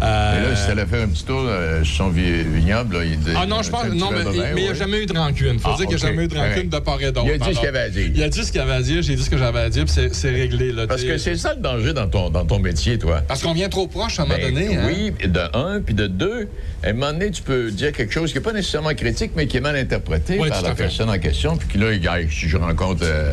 Mais 0.00 0.06
Euh, 0.06 0.50
là, 0.50 0.56
si 0.56 0.66
t'allais 0.66 0.86
faire 0.86 1.02
un 1.02 1.08
petit 1.08 1.24
tour 1.24 1.42
euh, 1.46 1.84
sur 1.84 1.96
son 1.96 2.08
vi- 2.10 2.42
vignoble, 2.42 2.96
là, 2.98 3.04
il 3.04 3.18
disait... 3.18 3.32
Ah 3.36 3.46
non, 3.46 3.62
je 3.62 3.70
pense. 3.70 3.84
Non, 3.86 4.10
mais 4.10 4.20
il 4.56 4.62
n'y 4.62 4.68
a 4.68 4.74
jamais 4.74 5.02
eu 5.02 5.06
de 5.06 5.16
rancune. 5.16 5.58
Faut 5.58 5.70
Ah, 5.72 5.76
dire 5.76 5.86
qu'il 5.86 5.96
n'y 5.96 6.02
a 6.02 6.06
jamais 6.06 6.24
eu 6.24 6.28
de 6.28 6.38
rancune 6.38 6.68
de 6.68 6.78
part 6.78 7.00
et 7.02 7.12
d'autre. 7.12 7.26
Il 7.26 7.32
a 7.32 7.38
dit 7.38 7.54
ce 7.54 7.58
qu'il 7.60 7.68
avait 7.68 7.78
à 7.80 7.88
dire. 7.90 8.10
Il 8.14 8.22
a 8.22 8.28
dit 8.28 8.44
ce 8.44 8.52
qu'il 8.52 8.60
avait 8.60 8.72
à 8.72 8.82
dire, 8.82 9.02
j'ai 9.02 9.14
dit 9.16 9.22
ce 9.22 9.30
que 9.30 9.36
j'avais 9.38 9.60
à 9.60 9.68
dire, 9.70 9.84
puis 9.84 10.08
c'est- 10.12 10.30
réglé. 10.30 10.72
Là, 10.72 10.86
Parce 10.86 11.02
que 11.04 11.18
c'est 11.18 11.36
ça 11.36 11.54
le 11.54 11.60
danger 11.60 11.92
dans 11.92 12.06
ton, 12.08 12.30
dans 12.30 12.44
ton 12.44 12.58
métier, 12.58 12.98
toi. 12.98 13.22
Parce 13.26 13.42
qu'on 13.42 13.52
vient 13.52 13.68
trop 13.68 13.86
proche 13.86 14.18
à 14.18 14.22
un 14.22 14.26
moment 14.26 14.38
Ben, 14.40 14.54
donné. 14.54 14.76
hein. 14.76 14.82
Oui, 14.86 15.12
de 15.28 15.40
un, 15.56 15.80
puis 15.80 15.94
de 15.94 16.06
deux, 16.06 16.48
à 16.82 16.88
un 16.88 16.92
moment 16.92 17.12
donné, 17.12 17.30
tu 17.30 17.42
peux 17.42 17.70
dire 17.70 17.92
quelque 17.92 18.09
chose 18.12 18.30
qui 18.32 18.38
n'est 18.38 18.44
pas 18.44 18.52
nécessairement 18.52 18.94
critique, 18.94 19.32
mais 19.36 19.46
qui 19.46 19.56
est 19.56 19.60
mal 19.60 19.76
interprété 19.76 20.38
Oui, 20.40 20.48
par 20.48 20.62
la 20.62 20.74
personne 20.74 21.10
en 21.10 21.18
question, 21.18 21.56
puis 21.56 21.68
que 21.68 21.78
là, 21.78 22.16
si 22.30 22.48
je 22.48 22.56
rencontre... 22.56 23.02
euh, 23.04 23.32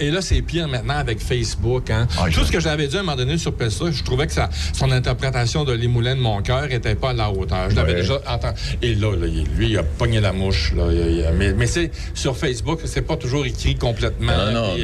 Et, 0.00 0.10
là, 0.10 0.20
c'est 0.22 0.42
pire 0.42 0.68
maintenant 0.68 0.96
avec 0.96 1.20
Facebook. 1.20 1.90
Hein. 1.90 2.06
Ah, 2.18 2.26
Tout 2.32 2.44
ce 2.44 2.52
que 2.52 2.60
j'avais 2.60 2.86
dit 2.88 2.96
à 2.96 3.00
un 3.00 3.02
moment 3.02 3.16
donné 3.16 3.38
sur 3.38 3.54
Pessa, 3.54 3.86
je 3.90 4.02
trouvais 4.02 4.26
que 4.26 4.32
ça- 4.32 4.48
son 4.72 4.90
interprétation 4.90 5.64
de 5.64 5.72
Les 5.72 5.88
Moulins 5.88 6.16
de 6.16 6.20
mon 6.20 6.40
cœur 6.42 6.70
était 6.70 6.94
pas 6.94 7.10
à 7.10 7.14
la 7.14 7.30
hauteur. 7.30 7.70
Je 7.70 7.76
l'avais 7.76 7.92
Ouais. 7.94 8.00
déjà 8.00 8.20
entendu. 8.26 8.54
Et 8.82 8.94
là, 8.94 9.14
lui, 9.16 9.70
il 9.70 9.78
a 9.78 9.82
pogné 9.82 10.20
la 10.20 10.32
mouche. 10.32 10.72
Là. 10.76 10.84
Il- 10.90 10.98
il- 11.18 11.26
mais 11.36 11.52
mais 11.52 11.66
c'est 11.66 11.90
sur 12.14 12.36
Facebook, 12.36 12.80
c'est 12.84 13.02
pas 13.02 13.16
toujours 13.16 13.44
écrit 13.46 13.74
complètement. 13.76 14.32
Non, 14.52 14.52
non, 14.52 14.76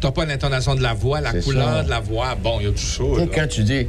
T'as 0.00 0.10
pas 0.10 0.24
l'intonation 0.24 0.74
de 0.74 0.82
la 0.82 0.94
voix, 0.94 1.20
la 1.20 1.32
couleur 1.32 1.68
ça. 1.78 1.82
de 1.84 1.90
la 1.90 2.00
voix. 2.00 2.34
Bon, 2.34 2.58
il 2.60 2.66
y 2.66 2.68
a 2.68 2.72
tout 2.72 2.78
ça. 2.78 3.02
Là. 3.02 3.26
quand 3.34 3.46
tu 3.48 3.62
dis, 3.62 3.86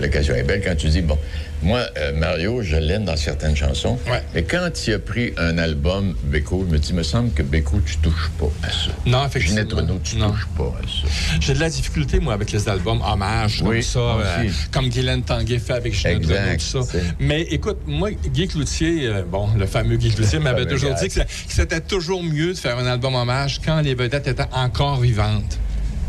l'occasion 0.00 0.34
est 0.34 0.42
belle, 0.42 0.62
quand 0.64 0.76
tu 0.76 0.88
dis, 0.88 1.02
bon, 1.02 1.18
moi, 1.62 1.80
euh, 1.98 2.12
Mario, 2.14 2.62
je 2.62 2.76
l'aime 2.76 3.04
dans 3.04 3.16
certaines 3.16 3.54
chansons, 3.54 3.98
Ouais. 4.10 4.22
mais 4.34 4.44
quand 4.44 4.70
il 4.86 4.94
a 4.94 4.98
pris 4.98 5.34
un 5.36 5.58
album, 5.58 6.14
Beko, 6.24 6.64
je 6.66 6.72
me 6.72 6.78
dis, 6.78 6.88
il 6.90 6.94
me 6.96 7.02
semble 7.02 7.32
que 7.32 7.42
Beko, 7.42 7.80
tu 7.84 7.98
touches 7.98 8.30
pas 8.38 8.46
à 8.66 8.70
ça. 8.70 8.90
Non, 9.04 9.26
effectivement. 9.26 9.58
Ginette 9.58 9.72
Renault, 9.74 10.00
tu 10.02 10.16
Non. 10.16 10.30
touches 10.30 10.46
pas 10.56 10.72
à 10.82 10.86
ça. 10.86 11.36
J'ai 11.40 11.52
de 11.54 11.60
la 11.60 11.68
difficulté, 11.68 12.18
moi, 12.18 12.32
avec 12.32 12.50
les 12.52 12.66
albums 12.68 13.02
hommages, 13.02 13.58
comme 13.58 13.68
Oui, 13.68 13.82
ça, 13.82 13.98
moi 13.98 14.22
euh, 14.24 14.48
comme 14.72 14.88
Guylaine 14.88 15.22
Tanguay 15.22 15.58
fait 15.58 15.74
avec 15.74 15.92
Ginette 15.92 16.24
Renault, 16.24 16.56
tout 16.56 16.82
ça. 16.82 16.98
Mais 17.18 17.42
écoute, 17.42 17.78
moi, 17.86 18.10
Guy 18.10 18.48
Cloutier, 18.48 19.06
euh, 19.08 19.22
bon, 19.30 19.48
le 19.58 19.66
fameux 19.66 19.96
Guy 19.96 20.10
Cloutier 20.14 20.38
m'avait 20.38 20.66
toujours 20.66 20.90
gars. 20.94 21.00
dit 21.02 21.10
ça- 21.10 21.24
que 21.24 21.30
c'était 21.48 21.80
toujours 21.80 22.22
mieux 22.22 22.54
de 22.54 22.58
faire 22.58 22.78
un 22.78 22.86
album 22.86 23.14
hommage 23.14 23.60
quand 23.62 23.80
les 23.82 23.94
vedettes 23.94 24.26
étaient 24.28 24.42
encore 24.52 24.98
vivantes. 25.00 25.58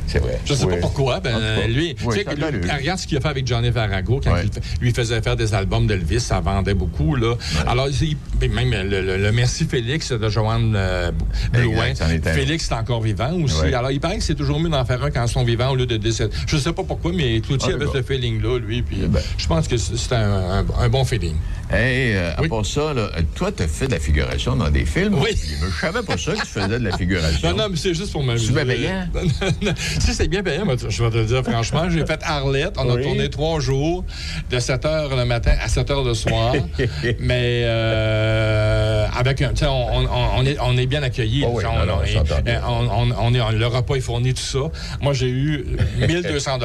C'est 0.07 0.19
vrai. 0.19 0.39
Je 0.45 0.53
sais 0.53 0.65
Oui. 0.65 0.71
pas 0.75 0.77
pourquoi. 0.81 1.19
Ben, 1.19 1.31
cas, 1.39 1.67
lui, 1.67 1.95
oui, 2.05 2.15
tu 2.15 2.23
sais, 2.29 2.35
lui, 2.35 2.69
regarde 2.71 2.99
ce 2.99 3.07
qu'il 3.07 3.17
a 3.17 3.21
fait 3.21 3.29
avec 3.29 3.47
Johnny 3.47 3.71
Farago 3.71 4.19
quand 4.23 4.35
il 4.37 4.49
lui 4.81 4.93
faisait 4.93 5.21
faire 5.21 5.35
des 5.35 5.53
albums 5.53 5.87
d'Elvis, 5.87 6.19
ça 6.19 6.39
vendait 6.41 6.73
beaucoup. 6.73 7.15
Là. 7.15 7.35
Alors, 7.67 7.87
il- 7.89 8.17
ben, 8.39 8.51
même 8.51 8.71
le, 8.71 9.01
le- 9.01 9.17
le 9.17 9.31
Merci 9.31 9.65
Félix 9.65 10.11
de 10.11 10.29
Joanne 10.29 10.73
euh, 10.75 11.11
Blouin. 11.53 11.85
Est 11.87 12.01
un. 12.01 12.33
Félix 12.33 12.69
est 12.69 12.73
encore 12.73 13.01
vivant 13.01 13.33
aussi. 13.43 13.73
Alors, 13.73 13.91
il 13.91 13.99
paraît 13.99 14.17
que 14.17 14.23
c'est 14.23 14.35
toujours 14.35 14.59
mieux 14.59 14.69
d'en 14.69 14.83
faire 14.85 15.03
un 15.03 15.11
quand 15.11 15.23
ils 15.25 15.29
sont 15.31 15.43
vivants 15.43 15.69
au 15.71 15.75
lieu 15.75 15.85
de 15.85 15.97
décéder. 15.97 16.31
Je 16.47 16.57
sais 16.57 16.73
pas 16.73 16.83
pourquoi, 16.83 17.11
mais 17.13 17.39
Cloutier 17.41 17.69
tout 17.69 17.75
avait 17.75 17.85
cas. 17.85 17.91
ce 17.95 18.01
feeling-là, 18.03 18.59
lui. 18.59 18.81
Puis 18.81 18.97
Eh 19.03 19.07
ben. 19.07 19.21
je 19.37 19.47
pense 19.47 19.67
que 19.67 19.77
c'est 19.77 20.13
un, 20.13 20.59
un- 20.59 20.65
un 20.79 20.89
bon 20.89 21.05
feeling. 21.05 21.35
Hey, 21.71 22.15
euh, 22.15 22.31
à 22.37 22.47
part 22.49 22.65
ça, 22.65 22.93
là, 22.93 23.03
euh, 23.15 23.21
toi, 23.33 23.49
tu 23.51 23.63
as 23.63 23.67
fait 23.67 23.87
de 23.87 23.93
la 23.93 23.99
figuration 23.99 24.55
dans 24.57 24.69
des 24.69 24.85
films? 24.85 25.15
Oui. 25.15 25.29
Je 25.35 25.79
savais 25.79 26.03
pas 26.03 26.17
ça 26.17 26.33
que 26.33 26.39
tu 26.41 26.45
faisais 26.45 26.67
de 26.79 26.83
la 26.83 26.97
figuration. 26.97 27.49
Non, 27.51 27.55
non, 27.55 27.69
mais 27.69 27.77
c'est 27.77 27.93
juste 27.93 28.11
pour 28.11 28.23
m'amuser. 28.23 28.47
C'est 28.47 28.65
bien 28.65 28.65
payant? 28.65 29.73
si 29.99 30.13
c'est 30.13 30.27
bien 30.27 30.43
payant, 30.43 30.65
moi, 30.65 30.75
je 30.77 31.03
vais 31.03 31.09
te 31.09 31.17
le 31.17 31.25
dire 31.25 31.43
franchement. 31.43 31.89
J'ai 31.89 32.05
fait 32.05 32.19
Arlette. 32.23 32.75
On 32.77 32.89
a 32.93 33.01
tourné 33.01 33.29
trois 33.29 33.59
jours, 33.61 34.03
de 34.49 34.59
7 34.59 34.83
h 34.83 35.15
le 35.15 35.25
matin 35.25 35.53
à 35.61 35.69
7 35.69 35.89
h 35.89 36.05
le 36.05 36.13
soir. 36.13 36.53
mais 37.19 37.61
euh, 37.65 39.07
avec 39.15 39.41
un. 39.41 39.49
Tu 39.49 39.57
sais, 39.57 39.65
on, 39.67 39.99
on- 39.99 40.07
on 40.37 40.45
est, 40.45 40.57
on 40.61 40.77
est 40.77 40.85
bien 40.85 41.03
accueillis. 41.03 41.43
Oh 41.45 41.51
oui, 41.53 41.63
on, 41.65 41.79
non, 41.79 41.85
non, 41.85 43.15
on 43.19 43.33
est- 43.33 43.57
le 43.57 43.67
repas 43.67 43.95
est 43.95 44.01
fourni, 44.01 44.33
tout 44.33 44.41
ça. 44.41 44.59
Moi, 45.01 45.13
j'ai 45.13 45.29
eu 45.29 45.65
1200 45.99 46.59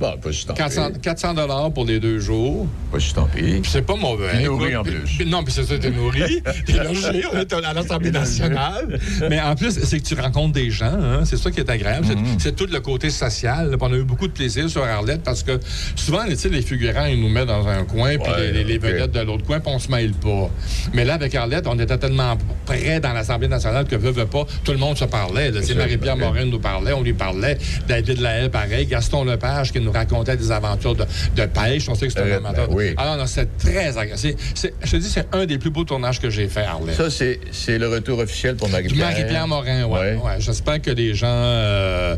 Bon, 0.00 0.16
pas 0.18 0.32
si 0.32 0.44
tant 0.46 0.54
400, 0.54 0.92
pis. 0.92 1.00
400 1.00 1.70
pour 1.70 1.84
les 1.84 2.00
deux 2.00 2.18
jours. 2.18 2.66
Pas 2.90 2.98
si 3.00 3.14
tant 3.14 3.26
pis. 3.26 3.62
C'est 3.64 3.82
pas 3.82 3.96
mauvais. 3.96 4.43
Nourri 4.46 4.76
en 4.76 4.82
plus. 4.82 5.24
non, 5.26 5.42
puis 5.44 5.52
c'est 5.52 5.64
ça, 5.64 5.78
t'es 5.78 5.90
nourri, 5.90 6.42
t'es 6.66 6.72
logé, 6.84 7.22
on 7.32 7.38
est 7.38 7.52
à 7.52 7.72
l'Assemblée 7.72 8.10
nationale. 8.10 8.98
Mais 9.28 9.40
en 9.40 9.54
plus, 9.54 9.78
c'est 9.84 9.98
que 10.00 10.04
tu 10.06 10.14
rencontres 10.14 10.52
des 10.52 10.70
gens, 10.70 10.86
hein, 10.92 11.24
c'est 11.24 11.36
ça 11.36 11.50
qui 11.50 11.60
est 11.60 11.70
agréable. 11.70 12.06
C'est- 12.08 12.14
Mm-hmm. 12.14 12.38
C'est 12.38 12.54
tout 12.56 12.66
le 12.70 12.80
côté 12.80 13.10
social. 13.10 13.70
là. 13.70 13.76
On 13.80 13.92
a 13.92 13.96
eu 13.96 14.04
beaucoup 14.04 14.26
de 14.28 14.32
plaisir 14.32 14.68
sur 14.70 14.82
Arlette 14.84 15.22
parce 15.24 15.42
que 15.42 15.58
souvent, 15.96 16.22
les 16.24 16.62
figurants, 16.62 17.06
ils 17.06 17.20
nous 17.20 17.28
mettent 17.28 17.48
dans 17.48 17.66
un 17.66 17.84
coin, 17.84 18.16
puis 18.18 18.30
Ouais, 18.32 18.52
les, 18.52 18.64
les 18.64 18.78
vedettes 18.78 19.10
de 19.12 19.20
l'autre 19.20 19.44
coin, 19.44 19.60
puis 19.60 19.72
on 19.74 19.78
se 19.78 19.90
mêle 19.90 20.12
pas. 20.12 20.48
Mais 20.92 21.04
là, 21.04 21.14
avec 21.14 21.34
Arlette, 21.34 21.66
on 21.66 21.78
était 21.78 21.98
tellement 21.98 22.36
près 22.66 23.00
dans 23.00 23.12
l'Assemblée 23.12 23.48
nationale 23.48 23.84
que 23.86 23.96
veut, 23.96 24.10
veut 24.12 24.26
pas, 24.26 24.46
tout 24.64 24.72
le 24.72 24.78
monde 24.78 24.96
se 24.96 25.04
parlait. 25.04 25.50
là. 25.50 25.62
Sûr, 25.62 25.76
Marie-Pierre 25.76 26.14
ok. 26.14 26.20
Morin 26.20 26.44
nous 26.46 26.58
parlait, 26.60 26.92
on 26.92 27.02
lui 27.02 27.12
parlait. 27.14 27.58
David 27.88 28.20
Lahaye, 28.20 28.48
pareil. 28.48 28.86
Gaston 28.86 29.24
Lepage 29.24 29.72
qui 29.72 29.80
nous 29.80 29.92
racontait 29.92 30.36
des 30.36 30.50
aventures 30.52 30.94
de, 30.94 31.04
de 31.36 31.46
pêche. 31.46 31.88
On 31.88 31.94
sait 31.94 32.06
que 32.06 32.12
c'est 32.12 32.20
un 32.20 32.26
Euh, 32.26 32.38
amateur. 32.38 32.68
ben 32.68 32.74
oui. 32.74 32.94
Alors, 32.96 33.16
non, 33.16 33.26
c'est 33.26 33.56
très 33.58 33.96
agréable. 33.98 34.18
C'est- 34.54 34.74
Je 34.82 34.90
te 34.92 34.96
dis, 34.96 35.08
c'est 35.08 35.26
un 35.32 35.46
des 35.46 35.58
plus 35.58 35.70
beaux 35.70 35.84
tournages 35.84 36.20
que 36.20 36.30
j'ai 36.30 36.48
fait, 36.48 36.64
Arlette. 36.64 36.96
Ça, 36.96 37.10
c'est 37.10 37.40
c'est 37.52 37.78
le 37.78 37.88
retour 37.88 38.18
officiel 38.18 38.56
pour 38.56 38.68
Marie-Pierre. 38.68 39.08
Marie-Pierre 39.10 39.46
Morin, 39.48 39.84
oui. 39.84 39.90
Ouais. 39.98 40.14
Ouais. 40.22 40.36
J'espère 40.40 40.80
que 40.82 40.90
les 40.90 41.14
gens, 41.14 41.26
euh, 41.28 42.16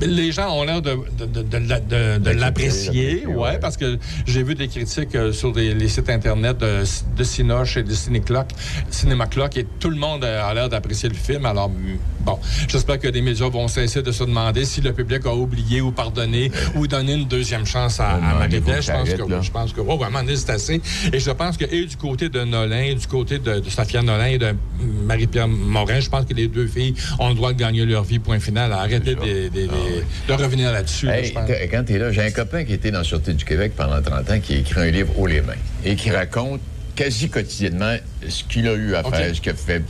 les 0.00 0.32
gens 0.32 0.56
ont 0.58 0.64
l'air 0.64 0.82
de, 0.82 0.96
de, 2.18 2.30
l'apprécier, 2.30 3.26
ouais, 3.26 3.34
ouais. 3.34 3.58
parce 3.58 3.76
que 3.76 3.98
j'ai 4.26 4.42
vu 4.42 4.54
des 4.54 4.68
critiques 4.68 5.14
euh, 5.14 5.32
sur 5.32 5.52
des- 5.52 5.74
les 5.74 5.88
sites 5.88 6.08
internet 6.10 6.58
de, 6.58 6.82
de 7.16 7.24
Cinoche 7.24 7.76
et 7.76 7.82
de 7.82 7.92
Cinéclock, 7.92 8.48
Cinéma 8.90 9.26
Clock, 9.26 9.56
et 9.56 9.66
tout 9.80 9.90
le 9.90 9.96
monde 9.96 10.24
a 10.24 10.52
l'air 10.54 10.68
d'apprécier 10.68 11.08
le 11.08 11.14
film. 11.14 11.46
Alors, 11.46 11.70
bon, 12.24 12.38
j'espère 12.68 12.98
que 12.98 13.08
les 13.08 13.22
médias 13.22 13.48
vont 13.48 13.68
cesser 13.68 14.02
de 14.02 14.12
se 14.12 14.24
demander 14.24 14.64
si 14.64 14.80
le 14.80 14.92
public 14.92 15.26
a 15.26 15.34
oublié 15.34 15.80
ou 15.80 15.92
pardonné 15.92 16.50
ou 16.74 16.86
donné 16.86 17.14
une 17.14 17.26
deuxième 17.28 17.66
chance 17.66 18.00
à, 18.00 18.18
que 18.48 18.56
Je 18.82 18.92
pense 18.92 19.08
que 19.16 19.22
oui. 19.22 19.28
Je 19.42 19.50
pense 19.50 19.72
que, 19.72 19.80
oh, 19.80 19.96
vraiment, 19.96 20.20
c'est 20.34 20.50
assez. 20.50 20.80
Et 21.12 21.18
je 21.20 21.30
pense 21.30 21.56
que, 21.56 21.64
et 21.64 21.84
du 21.86 21.96
côté 21.96 22.28
de 22.28 22.40
Nolin, 22.44 22.82
et 22.82 22.94
du 22.94 23.06
côté 23.06 23.38
de, 23.38 23.60
de 23.60 23.70
Safia 23.70 24.02
Nolin 24.02 24.26
et 24.26 24.38
de 24.38 24.54
Marie-Pierre 25.04 25.48
Morin, 25.48 26.00
je 26.00 26.08
pense 26.08 26.24
que 26.24 26.34
les 26.34 26.48
deux 26.48 26.66
filles 26.66 26.94
ont 27.18 27.28
le 27.30 27.34
droit 27.34 27.52
de 27.52 27.58
gagner 27.58 27.84
leur 27.84 28.04
vie, 28.04 28.18
point 28.18 28.40
final. 28.40 28.72
Arrêtez 28.72 29.14
de, 29.14 29.20
de- 29.20 29.48
de- 29.66 29.68
de 30.28 30.32
revenir 30.32 30.72
là-dessus. 30.72 31.08
Hey, 31.08 31.32
quand 31.70 31.84
tu 31.84 31.94
es 31.94 31.98
là, 31.98 32.12
j'ai 32.12 32.22
un 32.22 32.30
copain 32.30 32.64
qui 32.64 32.72
était 32.74 32.90
dans 32.90 32.98
la 32.98 33.04
Sûreté 33.04 33.32
du 33.34 33.44
Québec 33.44 33.72
pendant 33.76 34.00
30 34.00 34.30
ans 34.30 34.40
qui 34.40 34.54
a 34.54 34.58
écrit 34.58 34.80
un 34.80 34.90
livre 34.90 35.12
haut 35.18 35.26
les 35.26 35.40
mains 35.40 35.52
et 35.84 35.96
qui 35.96 36.10
raconte 36.10 36.60
quasi 36.94 37.28
quotidiennement 37.28 37.96
ce 38.28 38.44
qu'il 38.44 38.68
a 38.68 38.74
eu 38.74 38.94
à 38.94 39.02
faire, 39.02 39.34
ce 39.34 39.40
qu'il 39.40 39.52
a 39.52 39.54
fait. 39.54 39.82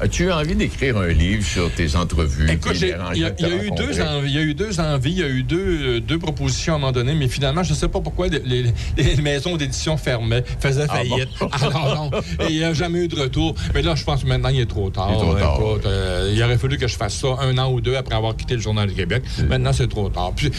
As-tu 0.00 0.24
eu 0.24 0.32
envie 0.32 0.54
d'écrire 0.54 0.96
un 0.96 1.08
livre 1.08 1.44
sur 1.44 1.70
tes 1.72 1.96
entrevues? 1.96 2.50
Écoute, 2.50 2.76
il 2.80 2.88
y, 2.88 2.92
a- 2.92 3.14
y 3.14 3.20
eu 3.66 3.70
deux 3.70 3.92
il 4.26 4.30
y 4.34 4.38
a 4.38 4.42
eu 4.42 4.54
deux 4.54 4.80
envies, 4.80 5.10
il 5.12 5.18
y 5.18 5.22
a 5.22 5.28
eu 5.28 5.42
deux, 5.42 5.58
euh, 5.96 6.00
deux 6.00 6.18
propositions 6.18 6.74
à 6.74 6.76
un 6.76 6.78
moment 6.78 6.92
donné, 6.92 7.14
mais 7.14 7.28
finalement, 7.28 7.62
je 7.62 7.70
ne 7.70 7.76
sais 7.76 7.88
pas 7.88 8.00
pourquoi 8.00 8.28
les, 8.28 8.40
les- 8.40 8.72
les 8.96 9.16
maisons 9.22 9.56
d'édition 9.56 9.96
fermaient, 9.96 10.44
faisaient 10.60 10.86
Ah 10.88 10.96
faillite. 10.96 11.28
bon? 11.40 11.48
Alors 11.52 12.10
non, 12.12 12.20
et 12.46 12.50
il 12.50 12.56
n'y 12.58 12.64
a 12.64 12.72
jamais 12.72 13.04
eu 13.04 13.08
de 13.08 13.16
retour. 13.20 13.54
Mais 13.74 13.82
là, 13.82 13.94
je 13.94 14.04
pense 14.04 14.22
que 14.22 14.28
maintenant, 14.28 14.48
il 14.50 14.60
est 14.60 14.66
trop 14.66 14.90
tard. 14.90 15.08
Il 15.10 15.14
est 15.14 15.18
trop 15.18 15.34
tard, 15.34 15.58
Écoute, 15.60 15.86
euh, 15.86 16.30
il 16.34 16.42
aurait 16.42 16.58
fallu 16.58 16.76
que 16.78 16.86
je 16.86 16.96
fasse 16.96 17.14
ça 17.16 17.28
un 17.40 17.56
an 17.58 17.70
ou 17.72 17.80
deux 17.80 17.96
après 17.96 18.14
avoir 18.14 18.36
quitté 18.36 18.54
le 18.54 18.60
Journal 18.60 18.88
du 18.88 18.94
Québec. 18.94 19.22
Maintenant, 19.48 19.72
c'est 19.72 19.88
trop 19.88 20.08
tard. 20.08 20.32
Puis, 20.36 20.50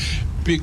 puis, 0.44 0.62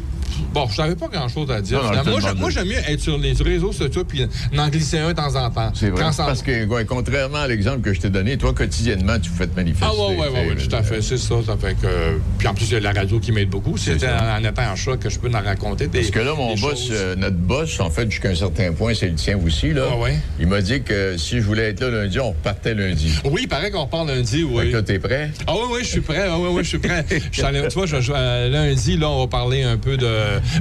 bon, 0.53 0.67
je 0.69 0.81
n'avais 0.81 0.95
pas 0.97 1.09
grand-chose 1.09 1.51
à 1.51 1.61
dire. 1.61 1.83
Non, 1.83 1.93
non, 2.05 2.35
moi, 2.39 2.51
j'aime 2.51 2.67
mieux 2.69 2.79
être 2.89 3.01
sur 3.01 3.19
les 3.19 3.33
réseaux 3.33 3.73
sociaux 3.73 4.05
puis 4.05 4.27
en 4.57 4.69
glisser 4.69 4.99
un 4.99 5.09
de 5.09 5.13
temps 5.15 5.35
en 5.37 5.51
temps. 5.51 5.71
C'est 5.75 5.91
vrai. 5.91 6.05
Parce 6.17 6.43
que, 6.43 6.65
ouais, 6.67 6.85
contrairement 6.85 7.39
à 7.39 7.49
l'exemple 7.49 7.81
que 7.81 7.93
je 7.93 8.01
t'ai 8.01 8.11
donné, 8.11 8.37
toi, 8.37 8.53
quotidiennement, 8.53 9.19
tu 9.21 9.31
fais 9.31 9.47
te 9.47 9.57
manifester. 9.57 9.87
Ah 9.89 9.93
oui, 10.11 10.17
oui, 10.19 10.39
oui, 10.57 10.69
tout 10.69 10.75
à 10.75 10.83
fait, 10.83 11.03
c'est 11.03 11.19
ça. 11.19 11.35
Ça 11.47 11.57
fait 11.57 11.75
que. 11.81 12.19
Puis 12.39 12.49
en 12.49 12.55
plus, 12.55 12.67
il 12.67 12.73
y 12.73 12.77
a 12.77 12.81
la 12.81 12.93
radio 12.93 13.19
qui 13.21 13.33
m'aide 13.33 13.51
beaucoup. 13.51 13.77
C'était 13.77 14.09
en, 14.09 14.41
en 14.41 14.45
étant 14.45 14.63
en 14.71 14.77
choc 14.77 15.01
que 15.01 15.11
je 15.11 15.19
peux 15.19 15.29
en 15.35 15.43
raconter 15.43 15.87
des. 15.89 16.01
Parce 16.01 16.11
que 16.11 16.21
là, 16.21 16.35
mon 16.37 16.55
boss, 16.57 16.89
euh, 16.91 17.15
notre 17.17 17.37
boss, 17.37 17.81
en 17.81 17.91
fait, 17.91 18.11
jusqu'à 18.11 18.31
un 18.31 18.35
certain 18.35 18.73
point, 18.73 18.95
c'est 18.95 19.09
le 19.09 19.15
tien 19.15 19.39
aussi, 19.45 19.73
là. 19.73 19.83
Ah 19.93 19.97
ouais? 19.97 20.17
Il 20.39 20.47
m'a 20.47 20.61
dit 20.61 20.83
que 20.83 21.17
si 21.19 21.37
je 21.37 21.43
voulais 21.43 21.71
être 21.71 21.81
là 21.81 21.91
lundi, 21.91 22.19
on 22.21 22.29
repartait 22.31 22.75
lundi. 22.75 23.13
Oui, 23.25 23.43
il 23.43 23.49
paraît 23.49 23.71
qu'on 23.71 23.87
part 23.87 24.05
lundi, 24.05 24.39
Fait 24.39 24.45
oui. 24.45 24.71
que 24.71 24.77
là, 24.77 24.83
t'es 24.83 24.99
prêt? 24.99 25.31
Ah 25.47 25.53
oui, 25.55 25.63
oui, 25.73 25.79
je 25.83 25.89
suis 25.89 26.01
prêt. 26.01 26.27
Ah 26.29 26.39
oui, 26.39 26.49
oui, 26.53 26.63
je 26.65 26.69
suis 26.69 26.79
prêt. 26.79 27.05
Tu 27.33 27.41
vois, 27.43 27.87
je, 27.87 28.01
je- 28.01 28.13
euh, 28.15 28.49
lundi, 28.49 28.97
là, 28.97 29.09
on 29.09 29.21
va 29.21 29.27
parler 29.27 29.63
un 29.63 29.77
peu 29.77 29.97
de 29.97 30.07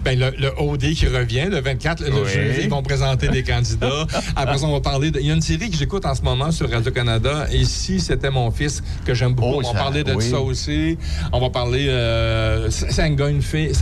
ben, 0.03 0.17
le, 0.19 0.31
le 0.37 0.51
OD 0.59 0.93
qui 0.93 1.07
revient, 1.07 1.47
le 1.49 1.59
24. 1.61 2.03
Le 2.03 2.11
Oui. 2.23 2.29
jeudi, 2.33 2.59
ils 2.63 2.69
vont 2.69 2.81
présenter 2.83 3.27
des 3.27 3.43
candidats. 3.43 4.05
Après 4.35 4.57
ça, 4.57 4.65
on 4.65 4.73
va 4.73 4.81
parler 4.81 5.11
de... 5.11 5.19
Il 5.19 5.27
y 5.27 5.31
a 5.31 5.33
une 5.33 5.41
série 5.41 5.69
que 5.69 5.77
j'écoute 5.77 6.05
en 6.05 6.15
ce 6.15 6.21
moment 6.21 6.51
sur 6.51 6.69
Radio-Canada. 6.69 7.47
Et 7.51 7.65
si 7.65 7.99
c'était 7.99 8.29
mon 8.31 8.51
fils, 8.51 8.81
que 9.05 9.13
j'aime 9.13 9.33
beaucoup, 9.33 9.43
Oh, 9.55 9.61
on 9.65 9.73
va 9.73 9.79
parler 9.79 10.03
de 10.03 10.13
oui. 10.13 10.29
ça 10.29 10.39
aussi. 10.39 10.97
On 11.31 11.39
va 11.39 11.49
parler... 11.49 11.87
Euh, 11.89 12.69
c'est 12.69 13.01
un 13.01 13.11
gars, 13.11 13.27
une 13.29 13.41
fille. 13.41 13.73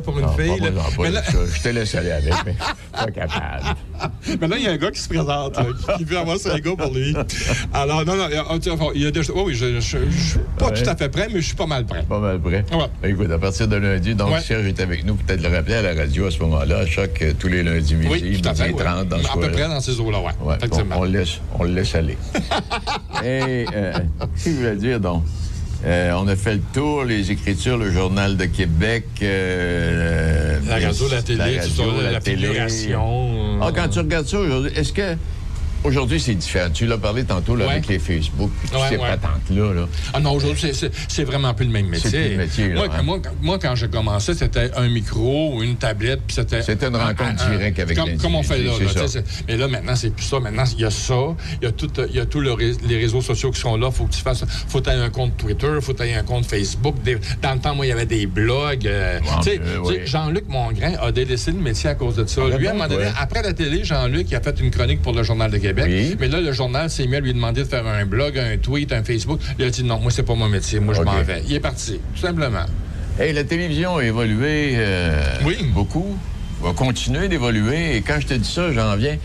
Pour 0.00 0.18
une 0.18 0.26
Non, 0.26 0.32
fille. 0.32 0.48
pas 0.58 0.66
pas 0.70 1.02
Mais 1.02 1.10
là-. 1.10 1.22
Je 1.54 1.62
te 1.62 1.68
laisse 1.68 1.94
aller 1.94 2.10
avec, 2.10 2.32
mais 2.46 2.54
pas 2.92 3.06
capable. 3.10 3.64
Mais 4.40 4.48
là, 4.48 4.56
il 4.58 4.64
y 4.64 4.66
a 4.66 4.70
un 4.72 4.76
gars 4.76 4.90
qui 4.90 5.00
se 5.00 5.08
présente, 5.08 5.56
là, 5.56 5.66
qui- 5.96 6.04
veut 6.04 6.18
avoir 6.18 6.38
gars 6.60 6.72
pour 6.76 6.92
lui. 6.94 7.14
Alors, 7.72 8.04
non, 8.04 8.16
non, 8.16 8.26
il 8.94 9.02
y 9.02 9.06
a, 9.06 9.10
déjà- 9.10 9.32
oui, 9.34 9.42
oui, 9.46 9.54
je 9.54 9.66
ne 9.66 9.80
suis 9.80 9.98
pas 10.58 10.66
Ouais. 10.68 10.72
tout 10.82 10.88
à 10.88 10.96
fait 10.96 11.08
prêt, 11.08 11.28
mais 11.32 11.40
je 11.40 11.46
suis 11.46 11.54
pas 11.56 11.66
mal 11.66 11.84
prêt. 11.84 12.04
Pas 12.08 12.18
mal 12.18 12.40
prêt. 12.40 12.64
Ouais. 12.72 13.10
Écoute, 13.10 13.30
à 13.30 13.38
partir 13.38 13.68
de 13.68 13.76
lundi, 13.76 14.14
donc 14.14 14.30
Ouais. 14.32 14.40
Serge 14.40 14.66
est 14.80 14.82
avec 14.82 15.04
nous. 15.04 15.14
Peut-être 15.14 15.42
le 15.42 15.48
rappeler 15.54 15.74
à 15.74 15.82
la 15.82 15.94
radio 15.94 16.26
à 16.26 16.30
ce 16.30 16.38
moment-là, 16.40 16.78
à 16.78 16.86
choc 16.86 17.20
euh, 17.22 17.32
tous 17.38 17.48
les 17.48 17.62
lundis 17.62 17.94
midi, 17.94 18.08
Oui, 18.10 18.40
tout 18.42 18.48
à 18.48 18.54
fait. 18.54 18.68
midi 18.68 18.78
ouais. 18.78 18.84
30 18.84 19.08
dans 19.08 19.18
ce 19.22 19.28
à 19.28 19.32
peu 19.40 19.50
près 19.50 19.68
dans 19.68 19.80
ces 19.80 20.00
eaux-là, 20.00 20.18
oui. 20.24 20.32
Ouais, 20.48 20.56
on, 20.92 20.98
on 21.00 21.04
le 21.04 21.10
laisse, 21.10 21.40
on 21.58 21.64
le 21.64 21.70
laisse 21.72 21.94
aller. 21.94 22.16
Et, 23.24 23.66
euh, 23.74 23.92
qu'est-ce 24.20 24.44
que 24.44 24.50
je 24.50 24.56
voulais 24.56 24.76
dire, 24.76 25.00
donc? 25.00 25.24
Euh, 25.86 26.12
on 26.18 26.28
a 26.28 26.36
fait 26.36 26.54
le 26.54 26.60
tour, 26.74 27.04
les 27.04 27.30
écritures, 27.30 27.78
le 27.78 27.90
Journal 27.90 28.36
de 28.36 28.44
Québec. 28.44 29.06
euh, 29.22 30.58
La 30.68 30.74
radio, 30.74 31.08
la 31.10 31.22
télé, 31.22 31.42
radio, 31.42 31.60
tout 31.62 31.68
ça, 32.00 32.10
la 32.12 32.20
télé. 32.20 32.46
figuration. 32.48 33.58
Ah, 33.62 33.70
quand 33.74 33.88
tu 33.88 33.98
regardes 34.00 34.26
ça 34.26 34.38
aujourd'hui, 34.40 34.72
est-ce 34.76 34.92
que. 34.92 35.16
Aujourd'hui, 35.82 36.20
c'est 36.20 36.34
différent. 36.34 36.68
Tu 36.72 36.86
l'as 36.86 36.98
parlé 36.98 37.24
tantôt 37.24 37.56
là, 37.56 37.64
Ouais. 37.66 37.72
avec 37.72 37.86
les 37.88 37.98
Facebook, 37.98 38.50
puis 38.60 38.68
toutes 38.68 38.80
Ouais, 38.80 38.88
ces 38.90 38.96
ouais. 38.96 39.08
patentes-là. 39.08 39.72
Là. 39.74 39.88
Ah 40.12 40.20
non, 40.20 40.32
aujourd'hui, 40.32 40.72
c'est- 40.74 41.24
vraiment 41.24 41.54
plus 41.54 41.66
le 41.66 41.72
même 41.72 41.86
métier. 41.86 42.10
C'est 42.10 42.20
plus 42.20 42.30
le 42.32 42.36
métier, 42.36 42.68
là, 42.68 42.74
moi, 42.74 42.88
hein. 42.92 43.02
moi, 43.02 43.18
quand- 43.22 43.30
moi, 43.40 43.58
quand 43.58 43.74
j'ai 43.76 43.88
commencé, 43.88 44.34
c'était 44.34 44.70
un 44.76 44.88
micro 44.88 45.54
ou 45.54 45.62
une 45.62 45.76
tablette, 45.76 46.20
puis 46.26 46.34
c'était... 46.34 46.62
C'était 46.62 46.88
une 46.88 46.96
rencontre 46.96 47.48
directe 47.50 47.78
avec 47.78 47.96
comme, 47.96 48.16
comme 48.18 48.34
on 48.34 48.42
fait 48.42 48.58
là. 48.58 48.72
là, 48.72 49.22
mais 49.48 49.56
là, 49.56 49.68
maintenant, 49.68 49.96
c'est 49.96 50.10
plus 50.10 50.24
ça. 50.24 50.40
Maintenant, 50.40 50.64
il 50.74 50.80
y 50.80 50.84
a 50.84 50.90
ça. 50.90 51.14
Il 51.62 51.68
y 52.14 52.20
a 52.20 52.24
le 52.40 52.52
ré- 52.52 52.72
les 52.86 52.98
réseaux 52.98 53.20
sociaux 53.20 53.50
qui 53.50 53.60
sont 53.60 53.76
là. 53.76 53.90
faut 53.90 54.04
que 54.04 54.12
tu 54.12 54.20
fasses... 54.22 54.44
faut 54.68 54.80
que 54.80 54.84
tu 54.84 54.90
aies 54.90 54.94
un 55.00 55.10
compte 55.10 55.36
Twitter, 55.36 55.68
faut 55.80 55.92
que 55.92 56.02
tu 56.02 56.08
aies 56.08 56.14
un 56.14 56.22
compte 56.22 56.46
Facebook. 56.46 56.96
Des- 57.02 57.18
dans 57.42 57.54
le 57.54 57.60
temps, 57.60 57.74
moi, 57.74 57.86
il 57.86 57.90
y 57.90 57.92
avait 57.92 58.06
des 58.06 58.26
blogs. 58.26 58.86
euh, 58.86 59.18
oui. 59.84 60.00
Jean-Luc 60.04 60.48
Mongrain 60.48 60.94
a 61.00 61.12
délaissé 61.12 61.52
le 61.52 61.58
métier 61.58 61.90
à 61.90 61.94
cause 61.94 62.16
de 62.16 62.26
ça. 62.26 62.42
Ah, 62.52 62.56
Lui, 62.56 62.66
à 62.66 62.70
un 62.70 62.74
moment 62.74 62.88
donné, 62.88 63.08
après 63.18 63.42
la 63.42 63.52
télé, 63.52 63.84
Jean-Luc, 63.84 64.26
il 64.30 64.34
a 64.36 64.40
fait 64.40 64.58
une 64.60 64.70
chronique 64.70 65.02
pour 65.02 65.12
le 65.12 65.22
Journal 65.22 65.50
de 65.50 65.56
Québec. 65.56 65.69
Oui. 65.76 66.16
Mais 66.20 66.28
là, 66.28 66.40
le 66.40 66.52
journal 66.52 66.88
s'est 66.90 67.06
mis 67.06 67.16
à 67.16 67.20
lui 67.20 67.32
demander 67.32 67.62
de 67.62 67.68
faire 67.68 67.86
un 67.86 68.04
blog, 68.06 68.38
un 68.38 68.56
tweet, 68.58 68.92
un 68.92 69.02
Facebook. 69.04 69.40
Il 69.58 69.64
a 69.64 69.70
dit 69.70 69.84
non, 69.84 69.98
moi, 70.00 70.10
c'est 70.10 70.22
pas 70.22 70.34
mon 70.34 70.48
métier. 70.48 70.80
Moi, 70.80 70.94
je 70.94 71.02
m'en 71.02 71.22
vais. 71.22 71.42
Il 71.48 71.54
est 71.54 71.60
parti, 71.60 72.00
tout 72.14 72.20
simplement. 72.20 72.64
Hey, 73.18 73.32
la 73.32 73.44
télévision 73.44 73.96
a 73.98 74.04
évolué 74.04 74.72
euh, 74.76 75.22
Oui. 75.44 75.56
beaucoup, 75.74 76.16
va 76.62 76.72
continuer 76.72 77.28
d'évoluer. 77.28 77.96
Et 77.96 78.02
quand 78.02 78.18
je 78.20 78.26
te 78.28 78.34
dis 78.34 78.48
ça, 78.50 78.72
j'en 78.72 78.96
viens. 78.96 79.16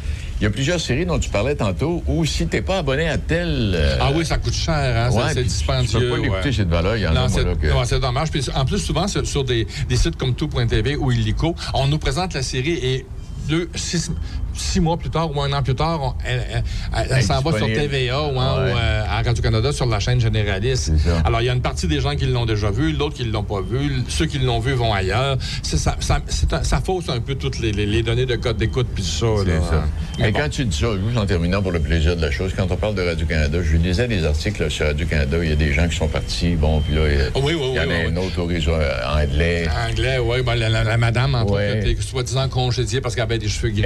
Il 0.42 0.44
y 0.44 0.48
a 0.48 0.50
plusieurs 0.50 0.82
séries 0.82 1.06
dont 1.06 1.18
tu 1.18 1.30
parlais 1.30 1.56
tantôt 1.56 2.04
où 2.08 2.26
si 2.26 2.46
t'es 2.46 2.62
pas 2.62 2.80
abonné 2.80 3.08
à 3.08 3.18
tel. 3.18 3.72
euh, 3.74 3.98
Ah 4.02 4.12
oui, 4.14 4.26
ça 4.26 4.38
coûte 4.38 4.54
cher, 4.54 4.76
hein? 4.76 5.10
ouais, 5.16 5.22
Ça, 5.22 5.30
c'est 5.34 5.44
dispendieux. 5.44 5.88
Tu 5.88 5.98
peux 5.98 6.10
pas 6.10 6.18
l'écouter, 6.18 6.50
ouais. 6.50 6.52
c'est 6.52 6.66
de 6.66 6.70
valeur. 6.70 6.98
Il 6.98 7.04
y 7.04 7.08
en 7.08 7.14
Non, 7.14 7.30
c'est 7.30 7.46
que. 7.58 7.96
dommage. 7.96 8.32
Puis, 8.32 8.46
en 8.54 8.66
plus, 8.66 8.80
souvent, 8.80 9.08
sur, 9.08 9.26
sur 9.26 9.46
des, 9.46 9.66
des 9.88 9.96
sites 9.96 10.18
comme 10.18 10.36
tout.tv 10.36 10.98
ou 10.98 11.10
Illico, 11.14 11.56
on 11.74 11.88
nous 11.88 12.00
présente 12.00 12.34
la 12.34 12.42
série 12.44 12.74
et 12.84 13.06
deux, 13.48 13.70
six, 13.76 14.12
six 14.58 14.80
mois 14.80 14.98
plus 14.98 15.10
tard 15.10 15.36
ou 15.36 15.42
un 15.42 15.52
an 15.54 15.62
plus 15.64 15.76
tard, 15.76 16.00
on- 16.02 16.14
elle, 16.26 16.44
elle- 16.52 16.64
elle- 16.98 17.08
elle 17.18 17.24
s'en 17.24 17.42
va 17.42 17.58
sur. 17.58 17.66
TVA 17.68 18.22
ou, 18.22 18.40
hein, 18.40 18.64
Ouais. 18.66 18.72
ou, 18.74 18.78
euh, 18.78 19.04
à 19.10 19.22
Radio-Canada 19.22 19.72
sur 19.72 19.86
la 19.86 20.00
chaîne 20.00 20.20
généraliste. 20.20 20.92
Alors, 21.26 21.42
il 21.42 21.46
y 21.46 21.50
a 21.50 21.54
une 21.54 21.62
partie 21.62 21.88
des 21.88 22.00
gens 22.00 22.16
qui 22.16 22.26
l'ont 22.26 22.46
déjà 22.46 22.72
vu, 22.72 22.92
l'autre 22.94 23.16
qui 23.16 23.26
ne 23.26 23.32
l'ont 23.32 23.44
pas 23.44 23.62
vu, 23.62 23.92
ceux 24.08 24.26
qui 24.26 24.40
l'ont 24.40 24.60
vu 24.60 24.74
vont 24.74 24.94
ailleurs. 24.94 25.38
Ça, 25.64 25.78
ça, 26.00 26.20
c'est 26.28 26.54
un- 26.54 26.64
ça 26.64 26.82
fausse 26.82 27.10
un 27.10 27.20
peu 27.20 27.36
toutes 27.36 27.60
les, 27.60 27.72
les- 27.72 27.86
les 27.86 28.04
données 28.04 28.26
de 28.26 28.36
code 28.36 28.58
d'écoute 28.58 28.88
puis 28.94 29.04
tout 29.04 29.10
ça. 29.10 29.26
Là. 29.46 29.60
ça. 29.70 29.84
Mais 30.20 30.32
bon. 30.32 30.40
quand 30.40 30.50
tu 30.50 30.66
dis 30.66 30.78
ça, 30.78 30.88
juste 31.06 31.18
en 31.18 31.26
terminant 31.26 31.62
pour 31.62 31.72
le 31.72 31.80
plaisir 31.80 32.16
de 32.16 32.22
la 32.22 32.32
chose, 32.32 32.52
quand 32.56 32.68
on 32.70 32.78
parle 32.78 32.96
de 32.96 33.02
Radio-Canada, 33.02 33.58
je 33.64 33.78
lisais 33.78 34.08
des 34.08 34.26
articles 34.26 34.64
là, 34.64 34.70
sur 34.70 34.86
Radio-Canada, 34.86 35.38
il 35.44 35.50
y 35.50 35.54
a 35.54 35.56
des 35.56 35.74
gens 35.74 35.88
qui 35.88 35.96
sont 35.98 36.08
partis, 36.08 36.56
bon, 36.56 36.80
puis 36.82 36.96
là, 36.96 37.02
il 37.36 37.42
oui, 37.44 37.54
oui, 37.54 37.74
y 37.74 37.80
en 37.80 37.84
oui, 37.88 37.94
a 38.06 38.10
un 38.10 38.16
autre 38.18 38.42
au 38.42 38.46
réseau 38.46 38.72
euh, 38.74 38.92
anglais. 39.22 39.68
Anglais, 39.90 40.18
oui. 40.20 40.42
Ben, 40.44 40.56
la, 40.56 40.70
la- 40.70 40.84
la 40.84 40.98
madame, 40.98 41.36
entre 41.36 41.54
Ouais. 41.54 41.96
soi-disant 42.00 42.48
congédiée 42.50 43.02
parce 43.02 43.16
qu'elle 43.16 43.24
avait 43.24 43.38
des 43.40 43.48
cheveux 43.50 43.70
gris. 43.70 43.82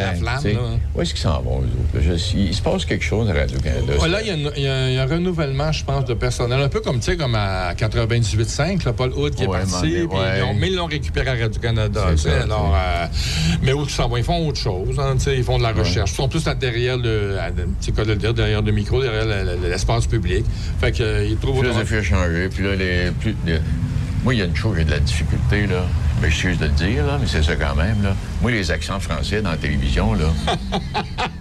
La 0.00 0.14
flamme. 0.14 0.54
là. 0.54 0.60
Où 0.94 1.02
est-ce 1.02 1.12
qu'ils 1.14 1.22
s'en 1.22 1.40
vont, 1.42 1.60
eux 1.62 1.64
autres? 1.98 2.02
Je- 2.04 2.36
il 2.38 2.54
se 2.54 2.62
passe 2.62 2.84
quelque 2.84 3.04
chose 3.04 3.28
à 3.30 3.32
Radio-Canada. 3.34 3.92
Ouais, 4.00 4.08
là, 4.08 4.20
il 4.22 4.28
y, 4.28 4.66
a 4.68 4.90
y 4.90 4.98
un- 4.98 5.06
renouvellement, 5.06 5.70
je 5.72 5.84
pense, 5.84 6.04
de 6.04 6.14
personnel. 6.14 6.60
Un 6.60 6.68
peu 6.68 6.80
comme, 6.80 6.96
tu 6.98 7.06
sais, 7.06 7.16
comme 7.16 7.34
à 7.34 7.74
98.5, 7.74 8.84
là, 8.84 8.92
Paul 8.92 9.12
Hood 9.14 9.34
qui 9.34 9.44
est 9.44 9.46
Ouais, 9.46 9.58
parti. 9.58 9.70
demandé, 9.72 10.06
puis 10.08 10.18
ouais. 10.18 10.24
ils 10.36 10.40
l'ont- 10.40 10.54
mais 10.54 10.66
ils 10.68 10.74
l'ont 10.76 10.86
récupéré 10.86 11.28
à 11.30 11.34
Radio-Canada. 11.34 12.04
Alors, 12.42 12.74
euh, 12.76 13.06
mais 13.62 13.72
où 13.72 13.82
ils 13.84 13.90
s'en 13.90 14.08
vont? 14.08 14.16
Ils 14.16 14.24
font 14.24 14.46
autre 14.46 14.58
chose. 14.60 14.98
hein, 14.98 15.14
ils 15.26 15.44
font 15.44 15.58
de 15.58 15.62
la 15.62 15.72
recherche. 15.72 16.10
Ils 16.12 16.16
sont 16.16 16.28
plus 16.28 16.44
là 16.44 16.54
derrière 16.54 16.96
le, 16.96 17.36
quoi 17.92 18.04
de 18.04 18.10
le 18.10 18.16
dire, 18.16 18.34
derrière 18.34 18.62
le 18.62 18.72
micro, 18.72 19.02
derrière 19.02 19.24
le- 19.26 19.56
le- 19.62 19.68
l'espace 19.68 20.06
public. 20.06 20.44
Fait 20.80 20.92
que, 20.92 21.02
euh, 21.02 21.26
trouvent 21.40 21.56
a 21.98 22.02
changé. 22.02 22.48
Puis 22.48 22.64
là, 22.64 22.74
les, 22.74 23.10
plus, 23.20 23.34
les- 23.46 23.58
moi, 24.24 24.34
il 24.34 24.38
y 24.38 24.42
a 24.42 24.46
une 24.46 24.56
chose, 24.56 24.74
j'ai 24.76 24.84
de 24.84 24.90
la 24.90 24.98
difficulté, 24.98 25.66
là. 25.66 25.84
Ben, 26.20 26.30
je 26.30 26.34
excuse 26.48 26.58
de 26.58 26.64
le 26.64 26.70
dire, 26.72 27.06
là, 27.06 27.18
mais 27.20 27.26
c'est 27.26 27.42
ça 27.42 27.56
quand 27.56 27.74
même, 27.74 28.02
là. 28.02 28.14
Moi, 28.40 28.50
les 28.50 28.70
accents 28.70 28.98
français 29.00 29.42
dans 29.42 29.50
la 29.50 29.56
télévision, 29.58 30.14
là, 30.14 30.24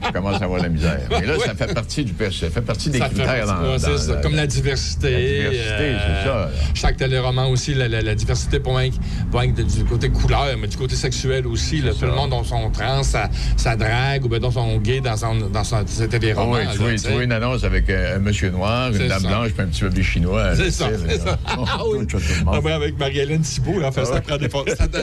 je 0.06 0.12
commence 0.12 0.42
à 0.42 0.46
avoir 0.46 0.62
la 0.62 0.68
misère. 0.70 1.00
Mais 1.10 1.26
là, 1.26 1.36
ça 1.44 1.56
fait 1.56 1.74
partie 1.74 2.04
du 2.04 2.14
ça 2.32 2.50
fait 2.50 2.62
partie 2.62 2.90
des 2.90 3.00
Ça 3.00 3.06
critères 3.08 3.46
partie- 3.46 3.64
dans, 3.64 3.70
ouais, 3.72 3.80
dans- 3.80 3.98
ça, 3.98 4.16
dans- 4.16 4.22
comme 4.22 4.36
la 4.36 4.48
diversité. 4.48 5.12
La 5.44 5.50
diversité, 5.50 5.96
c'est 5.96 6.28
ça, 6.28 6.36
là. 6.36 6.50
Chaque 6.74 6.98
téléroman 6.98 7.50
aussi, 7.52 7.74
la, 7.74 7.88
la- 7.88 8.02
la 8.02 8.16
diversité, 8.16 8.60
pas 8.60 8.78
rien, 8.78 8.90
que- 8.92 9.62
du 9.62 9.86
côté 9.86 10.10
couleur, 10.10 10.46
mais 10.60 10.68
du 10.68 10.76
côté 10.78 10.96
sexuel 10.96 11.48
aussi. 11.48 11.82
là. 11.82 11.92
Tout 11.94 12.06
le 12.06 12.12
monde 12.12 12.32
dans 12.32 12.44
son 12.44 12.70
trans, 12.70 13.04
sa, 13.04 13.30
sa 13.56 13.76
drague 13.78 14.26
ou 14.26 14.30
bien 14.30 14.40
dans 14.40 14.52
son 14.52 14.78
gay 14.80 15.00
dans 15.00 15.16
son, 15.16 15.36
dans 15.36 15.64
son, 15.64 15.86
ses 15.88 16.04
Ah 16.04 16.46
oui, 16.48 16.60
tu 16.74 16.78
vois, 16.80 16.96
tu 16.96 17.24
une 17.24 17.32
annonce 17.32 17.64
avec 17.64 17.90
euh, 17.90 18.18
un 18.18 18.20
monsieur 18.20 18.50
noir, 18.50 18.90
une 18.92 19.08
dame 19.08 19.22
ça. 19.22 19.28
blanche, 19.28 19.52
puis 19.52 19.62
un 19.64 19.68
petit 19.68 19.84
bébé 19.84 20.04
chinois. 20.04 20.56
C'est 20.56 20.72
ça, 20.72 20.90
c'est 21.08 21.20
ça. 21.20 21.38
Oh, 21.58 21.66
Ah 21.68 21.80
oui. 21.88 22.06
Ah 22.48 22.76
avec 22.76 22.98
Marie-Hélène 23.00 23.42
Thibault, 23.42 23.80
là, 23.80 23.92
fait 23.92 24.06
ça 24.06 24.20
prend 24.22 24.38
des 24.38 24.50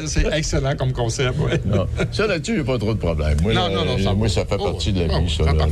C'est 0.07 0.27
excellent 0.33 0.77
comme 0.77 0.93
concept, 0.93 1.39
ouais. 1.39 1.61
Non. 1.65 1.87
Ça, 2.11 2.27
là-dessus, 2.27 2.57
j'ai 2.57 2.65
pas 2.65 2.79
trop 2.79 2.95
de 2.95 2.99
problème. 2.99 3.37
Moi, 3.43 3.53
Non, 3.55 3.69
là, 3.69 3.75
non, 3.75 3.85
non, 3.85 3.99
ça 3.99 4.13
moi, 4.15 4.29
ça 4.29 4.45
fait 4.45 4.57
Oh, 4.59 4.71
partie 4.73 4.93
de 4.93 5.05
la 5.05 5.15
oh, 5.19 5.23
vie, 5.23 5.35
ça. 5.35 5.45
là, 5.45 5.53
là. 5.53 5.67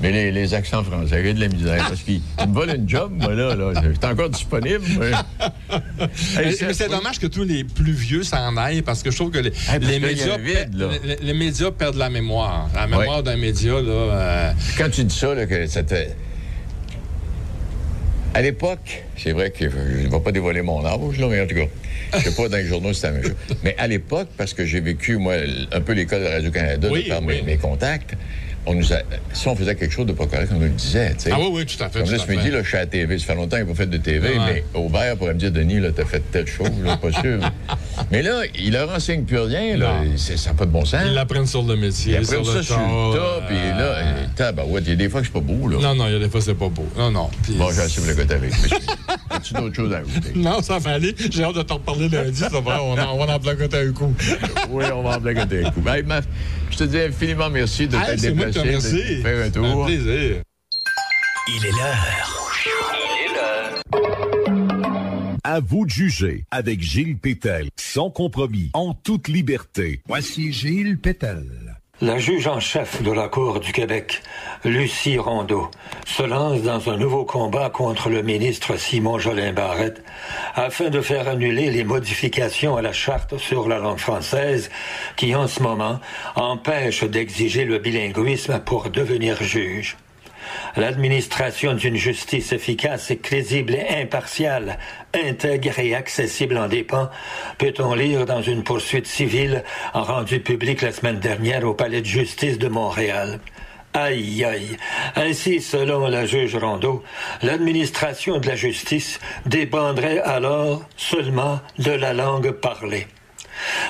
Mais 0.00 0.12
les, 0.12 0.30
les 0.30 0.54
accents 0.54 0.84
français, 0.84 1.22
j'ai 1.24 1.34
de 1.34 1.40
la 1.40 1.48
misère. 1.48 1.84
Parce 1.88 2.02
qu'ils 2.02 2.20
ils 2.40 2.48
me 2.48 2.54
volent 2.54 2.74
une 2.74 2.88
job, 2.88 3.10
moi, 3.16 3.34
là. 3.34 3.54
là. 3.56 3.72
J'étais 3.82 4.06
encore 4.06 4.28
disponible. 4.30 4.84
Mais, 5.00 5.10
Hey, 6.36 6.56
mais 6.60 6.72
c'est 6.72 6.88
dommage 6.88 7.18
que 7.18 7.26
tous 7.26 7.42
les 7.44 7.64
plus 7.64 7.92
vieux 7.92 8.22
s'en 8.22 8.56
aillent 8.56 8.82
parce 8.82 9.02
que 9.02 9.10
je 9.10 9.16
trouve 9.16 9.30
que 9.30 9.38
les, 9.38 9.50
médias, 10.00 10.36
vide, 10.38 10.70
les, 11.04 11.16
les 11.20 11.34
médias 11.34 11.70
perdent 11.72 11.96
la 11.96 12.10
mémoire. 12.10 12.68
La 12.74 12.86
mémoire 12.86 13.18
Ouais. 13.18 13.22
d'un 13.24 13.36
média, 13.36 13.72
là. 13.72 13.80
euh, 13.90 14.52
Quand 14.76 14.88
tu 14.90 15.02
dis 15.04 15.16
ça, 15.16 15.34
là, 15.34 15.46
que 15.46 15.66
te... 15.66 15.94
À 18.34 18.42
l'époque, 18.42 19.02
c'est 19.16 19.32
vrai 19.32 19.50
que 19.50 19.68
je 19.68 19.76
ne 19.76 20.08
vais 20.08 20.20
pas 20.20 20.30
dévoiler 20.32 20.62
mon 20.62 20.84
âge, 20.84 21.18
mais 21.18 21.40
en 21.40 21.46
tout 21.46 21.54
cas, 21.56 21.66
je 22.18 22.28
sais 22.30 22.34
pas, 22.36 22.48
dans 22.48 22.56
les 22.58 22.66
journaux, 22.66 22.92
c'est 22.92 23.06
la 23.08 23.12
même 23.14 23.22
chose. 23.22 23.34
Mais 23.64 23.74
à 23.78 23.86
l'époque, 23.88 24.28
parce 24.36 24.54
que 24.54 24.64
j'ai 24.64 24.80
vécu, 24.80 25.16
moi, 25.16 25.34
un 25.72 25.80
peu 25.80 25.92
l'école 25.92 26.22
de 26.22 26.26
Radio-Canada 26.28 26.88
Oui, 26.92 27.04
de 27.04 27.08
par 27.08 27.22
mes, 27.22 27.34
oui. 27.36 27.42
mes 27.44 27.56
contacts, 27.56 28.14
on 28.66 28.74
nous 28.74 28.92
a, 28.92 28.98
si 29.32 29.48
on 29.48 29.56
faisait 29.56 29.74
quelque 29.74 29.92
chose 29.92 30.06
de 30.06 30.12
pas 30.12 30.26
correct, 30.26 30.50
on 30.52 30.56
nous 30.58 30.64
le 30.64 30.68
disait. 30.68 31.14
tu. 31.20 31.30
Ah 31.32 31.38
oui, 31.40 31.48
oui, 31.50 31.66
tout 31.66 31.82
à 31.82 31.88
fait. 31.88 32.00
Comme 32.00 32.10
là, 32.12 32.18
ce 32.18 32.30
midi, 32.30 32.50
là, 32.50 32.62
je 32.62 32.68
suis 32.68 32.76
à 32.76 32.80
la 32.80 32.86
TV. 32.86 33.18
Ça 33.18 33.26
fait 33.26 33.34
longtemps 33.34 33.56
que 33.56 33.62
j'ai 33.64 33.68
pas 33.72 33.74
fait 33.74 33.86
de 33.90 33.96
TV, 33.96 34.28
Ouais. 34.28 34.34
mais 34.46 34.64
Aubert 34.74 35.16
pourrait 35.16 35.34
me 35.34 35.38
dire, 35.40 35.50
Denis, 35.50 35.80
là, 35.80 35.88
t'as 35.94 36.04
fait 36.04 36.22
telle 36.30 36.46
chose, 36.46 36.70
là, 36.84 36.96
pas 36.96 37.10
sûr. 37.10 37.40
mais 38.10 38.22
là, 38.22 38.42
il 38.58 38.72
leur 38.72 38.90
enseigne 38.90 39.24
plus 39.24 39.38
rien, 39.38 39.76
là. 39.76 39.94
C'est- 40.16 40.36
Ça 40.36 40.50
n'a 40.50 40.56
pas 40.56 40.66
de 40.66 40.70
bon 40.70 40.84
sens. 40.84 41.02
Ils 41.06 41.14
l'apprennent 41.14 41.46
sur 41.46 41.62
le 41.62 41.76
métier. 41.76 42.12
Ils 42.14 42.16
apprennent 42.24 42.44
sur 42.44 42.52
ça 42.52 42.58
le 42.58 42.62
sur 42.64 42.78
le 42.78 43.16
tas, 43.16 43.46
puis 43.46 43.56
là, 43.56 43.80
euh, 43.80 44.24
tabarouette, 44.36 44.84
il 44.86 44.90
y 44.90 44.92
a 44.92 44.96
des 44.96 45.08
fois 45.08 45.20
que 45.20 45.26
c'est 45.26 45.32
pas 45.32 45.40
beau, 45.40 45.68
là. 45.68 45.78
Non, 45.80 45.94
non, 45.94 46.06
il 46.06 46.12
y 46.12 46.16
a 46.16 46.18
des 46.18 46.28
fois, 46.30 46.40
c'est 46.40 46.54
pas 46.54 46.68
beau. 46.68 46.86
Non, 46.96 47.10
non. 47.10 47.30
Puis- 47.42 47.54
Bon, 47.54 47.70
pour 48.00 48.06
le 48.06 48.14
côté 48.14 48.34
avec. 48.34 48.52
As-tu 49.30 49.54
d'autres 49.54 49.74
choses 49.76 49.92
à 49.92 49.98
ajouter? 49.98 50.32
Non, 50.36 50.62
ça 50.62 50.78
va 50.78 50.90
aller. 50.92 51.14
J'ai 51.30 51.44
hâte 51.44 51.54
de 51.56 51.62
t'en 51.62 51.74
reparler 51.74 52.08
lundi, 52.08 52.38
ça 52.38 52.48
va. 52.60 52.82
On, 52.82 52.92
en- 52.98 53.14
on 53.14 53.24
va 53.24 53.34
en 53.34 53.38
un 53.78 53.92
coup. 53.92 54.14
oui, 54.70 54.84
on 54.94 55.02
va 55.02 55.16
en 55.16 55.20
blagoter 55.20 55.64
un 55.64 55.70
coup. 55.70 55.80
Ben, 55.80 56.04
ma- 56.06 56.20
je 56.70 56.76
te 56.76 56.84
dis 56.84 56.98
infiniment 57.00 57.50
merci 57.50 57.88
de 57.88 57.96
Hey, 57.96 58.06
t'être 58.06 58.20
c'est 58.20 58.32
moi 58.32 58.46
qui 58.46 58.52
te 58.52 58.58
déplacé, 58.60 58.88
remercie. 58.96 59.16
de 59.16 59.22
faire 59.22 59.46
un 59.46 59.50
tour. 59.50 59.82
Un 59.82 59.86
plaisir. 59.86 60.36
Il 61.48 61.66
est 61.66 61.70
l'heure. 61.70 62.37
À 65.50 65.60
vous 65.60 65.86
de 65.86 65.90
juger 65.90 66.44
avec 66.50 66.82
Gilles 66.82 67.16
Pétel, 67.16 67.70
sans 67.74 68.10
compromis, 68.10 68.68
en 68.74 68.92
toute 68.92 69.28
liberté. 69.28 70.02
Voici 70.06 70.52
Gilles 70.52 70.98
Pétel. 70.98 71.78
La 72.02 72.18
juge 72.18 72.46
en 72.46 72.60
chef 72.60 73.02
de 73.02 73.10
la 73.10 73.28
Cour 73.28 73.58
du 73.58 73.72
Québec, 73.72 74.20
Lucie 74.66 75.16
Rondeau, 75.16 75.70
se 76.04 76.22
lance 76.22 76.60
dans 76.60 76.90
un 76.90 76.98
nouveau 76.98 77.24
combat 77.24 77.70
contre 77.70 78.10
le 78.10 78.20
ministre 78.20 78.76
Simon 78.76 79.18
Jolin 79.18 79.54
Barrette 79.54 80.04
afin 80.54 80.90
de 80.90 81.00
faire 81.00 81.26
annuler 81.28 81.70
les 81.70 81.84
modifications 81.84 82.76
à 82.76 82.82
la 82.82 82.92
charte 82.92 83.38
sur 83.38 83.68
la 83.68 83.78
langue 83.78 83.96
française 83.96 84.68
qui, 85.16 85.34
en 85.34 85.46
ce 85.48 85.62
moment, 85.62 85.98
empêchent 86.34 87.04
d'exiger 87.04 87.64
le 87.64 87.78
bilinguisme 87.78 88.60
pour 88.66 88.90
devenir 88.90 89.42
juge. 89.42 89.96
L'administration 90.76 91.74
d'une 91.74 91.96
justice 91.96 92.52
efficace 92.52 93.12
crédible 93.22 93.74
et 93.74 94.02
impartiale, 94.02 94.78
intègre 95.14 95.78
et 95.78 95.94
accessible 95.94 96.56
en 96.56 96.68
dépend, 96.68 97.08
peut-on 97.58 97.94
lire 97.94 98.26
dans 98.26 98.42
une 98.42 98.62
poursuite 98.62 99.06
civile 99.06 99.64
rendue 99.92 100.40
publique 100.40 100.82
la 100.82 100.92
semaine 100.92 101.18
dernière 101.18 101.64
au 101.66 101.74
Palais 101.74 102.00
de 102.00 102.06
justice 102.06 102.58
de 102.58 102.68
Montréal? 102.68 103.40
Aïe, 103.94 104.44
aïe. 104.44 104.76
Ainsi, 105.16 105.60
selon 105.60 106.06
la 106.06 106.26
juge 106.26 106.56
Rondeau, 106.56 107.02
l'administration 107.42 108.38
de 108.38 108.46
la 108.46 108.54
justice 108.54 109.18
dépendrait 109.46 110.20
alors 110.20 110.82
seulement 110.96 111.60
de 111.78 111.92
la 111.92 112.12
langue 112.12 112.52
parlée. 112.52 113.06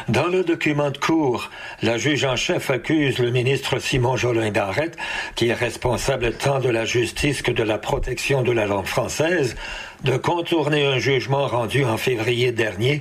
Dans 0.08 0.26
le 0.26 0.44
document 0.44 0.90
de 0.90 0.98
cour, 0.98 1.50
la 1.82 1.98
juge 1.98 2.24
en 2.24 2.36
chef 2.36 2.70
accuse 2.70 3.18
le 3.18 3.30
ministre 3.30 3.78
Simon 3.78 4.16
Jolin 4.16 4.50
d'Arrête, 4.50 4.96
qui 5.34 5.48
est 5.48 5.54
responsable 5.54 6.32
tant 6.32 6.60
de 6.60 6.68
la 6.68 6.84
justice 6.84 7.42
que 7.42 7.52
de 7.52 7.62
la 7.62 7.78
protection 7.78 8.42
de 8.42 8.52
la 8.52 8.66
langue 8.66 8.86
française, 8.86 9.56
de 10.04 10.16
contourner 10.16 10.86
un 10.86 10.98
jugement 10.98 11.46
rendu 11.46 11.84
en 11.84 11.96
février 11.96 12.52
dernier, 12.52 13.00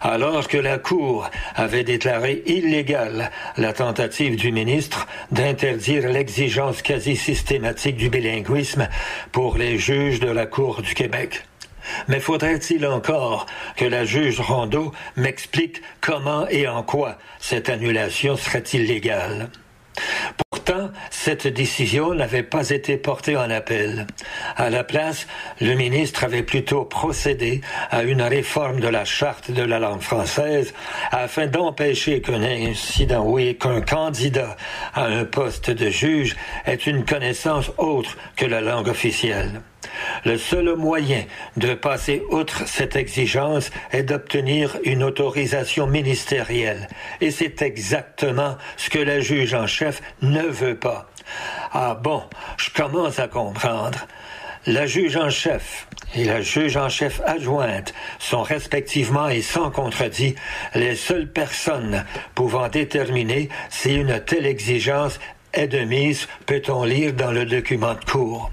alors 0.00 0.48
que 0.48 0.58
la 0.58 0.78
Cour 0.78 1.30
avait 1.54 1.84
déclaré 1.84 2.42
illégale 2.46 3.30
la 3.56 3.72
tentative 3.72 4.36
du 4.36 4.52
ministre 4.52 5.06
d'interdire 5.30 6.08
l'exigence 6.08 6.82
quasi 6.82 7.16
systématique 7.16 7.96
du 7.96 8.08
bilinguisme 8.08 8.88
pour 9.32 9.56
les 9.56 9.78
juges 9.78 10.20
de 10.20 10.30
la 10.30 10.46
Cour 10.46 10.82
du 10.82 10.94
Québec. 10.94 11.42
Mais 12.08 12.20
faudrait-il 12.20 12.86
encore 12.86 13.46
que 13.76 13.84
la 13.84 14.04
juge 14.04 14.40
Rondeau 14.40 14.92
m'explique 15.16 15.82
comment 16.00 16.46
et 16.48 16.68
en 16.68 16.82
quoi 16.82 17.18
cette 17.38 17.68
annulation 17.68 18.36
serait 18.36 18.64
illégale? 18.72 19.50
Pourtant, 20.50 20.90
cette 21.10 21.46
décision 21.46 22.14
n'avait 22.14 22.42
pas 22.42 22.70
été 22.70 22.96
portée 22.96 23.36
en 23.36 23.50
appel. 23.50 24.06
À 24.56 24.70
la 24.70 24.84
place, 24.84 25.26
le 25.60 25.74
ministre 25.74 26.24
avait 26.24 26.42
plutôt 26.42 26.84
procédé 26.84 27.60
à 27.90 28.02
une 28.02 28.22
réforme 28.22 28.80
de 28.80 28.88
la 28.88 29.04
charte 29.04 29.50
de 29.50 29.62
la 29.62 29.78
langue 29.78 30.00
française 30.00 30.74
afin 31.10 31.46
d'empêcher 31.46 32.20
qu'un 32.20 32.42
incident, 32.42 33.24
oui, 33.24 33.56
qu'un 33.56 33.80
candidat 33.80 34.56
à 34.94 35.04
un 35.04 35.24
poste 35.24 35.70
de 35.70 35.88
juge 35.88 36.36
ait 36.66 36.74
une 36.74 37.04
connaissance 37.04 37.70
autre 37.78 38.16
que 38.36 38.46
la 38.46 38.60
langue 38.60 38.88
officielle. 38.88 39.62
Le 40.24 40.38
seul 40.38 40.74
moyen 40.76 41.24
de 41.56 41.74
passer 41.74 42.22
outre 42.30 42.66
cette 42.66 42.96
exigence 42.96 43.70
est 43.92 44.02
d'obtenir 44.02 44.76
une 44.84 45.02
autorisation 45.02 45.86
ministérielle. 45.86 46.88
Et 47.20 47.30
c'est 47.30 47.62
exactement 47.62 48.56
ce 48.76 48.90
que 48.90 48.98
la 48.98 49.20
juge 49.20 49.54
en 49.54 49.66
chef 49.66 50.02
ne 50.22 50.42
veut 50.42 50.78
pas. 50.78 51.08
Ah 51.72 51.94
bon, 51.94 52.22
je 52.56 52.70
commence 52.70 53.18
à 53.18 53.28
comprendre. 53.28 54.06
La 54.66 54.86
juge 54.86 55.16
en 55.16 55.30
chef 55.30 55.86
et 56.16 56.24
la 56.24 56.40
juge 56.40 56.76
en 56.76 56.88
chef 56.88 57.20
adjointe 57.24 57.94
sont 58.18 58.42
respectivement 58.42 59.28
et 59.28 59.40
sans 59.40 59.70
contredit 59.70 60.34
les 60.74 60.96
seules 60.96 61.30
personnes 61.30 62.04
pouvant 62.34 62.68
déterminer 62.68 63.48
si 63.70 63.94
une 63.94 64.18
telle 64.24 64.46
exigence 64.46 65.20
est 65.52 65.68
de 65.68 65.84
mise, 65.84 66.26
peut-on 66.46 66.82
lire 66.82 67.12
dans 67.12 67.30
le 67.30 67.46
document 67.46 67.94
de 67.94 68.04
cours 68.04 68.50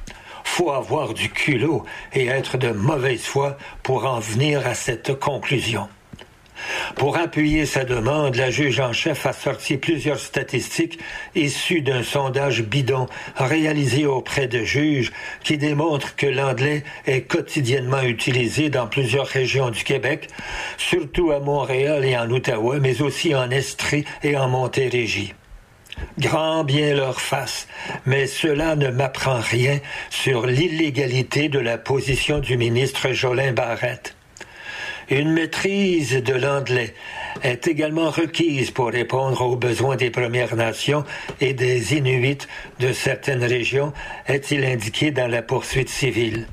faut 0.53 0.69
avoir 0.69 1.15
du 1.15 1.29
culot 1.29 1.83
et 2.13 2.27
être 2.27 2.59
de 2.59 2.69
mauvaise 2.69 3.23
foi 3.23 3.57
pour 3.81 4.05
en 4.05 4.19
venir 4.19 4.67
à 4.67 4.75
cette 4.75 5.19
conclusion. 5.19 5.87
Pour 6.95 7.17
appuyer 7.17 7.65
sa 7.65 7.85
demande, 7.85 8.35
la 8.35 8.51
juge 8.51 8.79
en 8.79 8.93
chef 8.93 9.25
a 9.25 9.33
sorti 9.33 9.77
plusieurs 9.77 10.19
statistiques 10.19 10.99
issues 11.33 11.81
d'un 11.81 12.03
sondage 12.03 12.61
bidon 12.61 13.07
réalisé 13.35 14.05
auprès 14.05 14.47
de 14.47 14.63
juges 14.63 15.11
qui 15.43 15.57
démontrent 15.57 16.15
que 16.15 16.27
l'anglais 16.27 16.83
est 17.07 17.23
quotidiennement 17.23 18.03
utilisé 18.03 18.69
dans 18.69 18.85
plusieurs 18.85 19.25
régions 19.25 19.71
du 19.71 19.83
Québec, 19.83 20.27
surtout 20.77 21.31
à 21.31 21.39
Montréal 21.39 22.05
et 22.05 22.15
en 22.15 22.29
Ottawa, 22.29 22.77
mais 22.79 23.01
aussi 23.01 23.33
en 23.33 23.49
Estrie 23.49 24.05
et 24.21 24.37
en 24.37 24.49
Montérégie. 24.49 25.33
Grand 26.19 26.63
bien 26.63 26.95
leur 26.95 27.21
face, 27.21 27.67
mais 28.05 28.27
cela 28.27 28.75
ne 28.75 28.89
m'apprend 28.89 29.39
rien 29.39 29.79
sur 30.09 30.45
l'illégalité 30.45 31.49
de 31.49 31.59
la 31.59 31.77
position 31.77 32.39
du 32.39 32.57
ministre 32.57 33.11
Jolin 33.11 33.51
Barrette. 33.51 34.15
Une 35.09 35.31
maîtrise 35.31 36.23
de 36.23 36.33
l'anglais 36.33 36.93
est 37.41 37.67
également 37.67 38.09
requise 38.09 38.71
pour 38.71 38.89
répondre 38.89 39.41
aux 39.41 39.55
besoins 39.55 39.95
des 39.95 40.09
Premières 40.09 40.55
Nations 40.55 41.03
et 41.41 41.53
des 41.53 41.95
Inuits 41.95 42.47
de 42.79 42.93
certaines 42.93 43.43
régions, 43.43 43.91
est-il 44.27 44.63
indiqué 44.63 45.11
dans 45.11 45.27
la 45.27 45.41
poursuite 45.41 45.89
civile. 45.89 46.47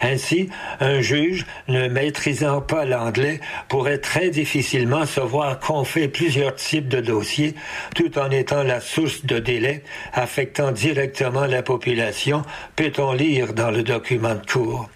Ainsi, 0.00 0.48
un 0.80 1.00
juge 1.00 1.46
ne 1.68 1.88
maîtrisant 1.88 2.60
pas 2.60 2.84
l'anglais 2.84 3.40
pourrait 3.68 3.98
très 3.98 4.30
difficilement 4.30 5.06
se 5.06 5.20
voir 5.20 5.60
confier 5.60 6.08
plusieurs 6.08 6.54
types 6.54 6.88
de 6.88 7.00
dossiers 7.00 7.54
tout 7.94 8.18
en 8.18 8.30
étant 8.30 8.62
la 8.62 8.80
source 8.80 9.24
de 9.24 9.38
délais 9.38 9.82
affectant 10.12 10.72
directement 10.72 11.46
la 11.46 11.62
population, 11.62 12.42
peut-on 12.76 13.12
lire 13.12 13.52
dans 13.52 13.70
le 13.70 13.82
document 13.82 14.34
de 14.34 14.46
cours. 14.46 14.88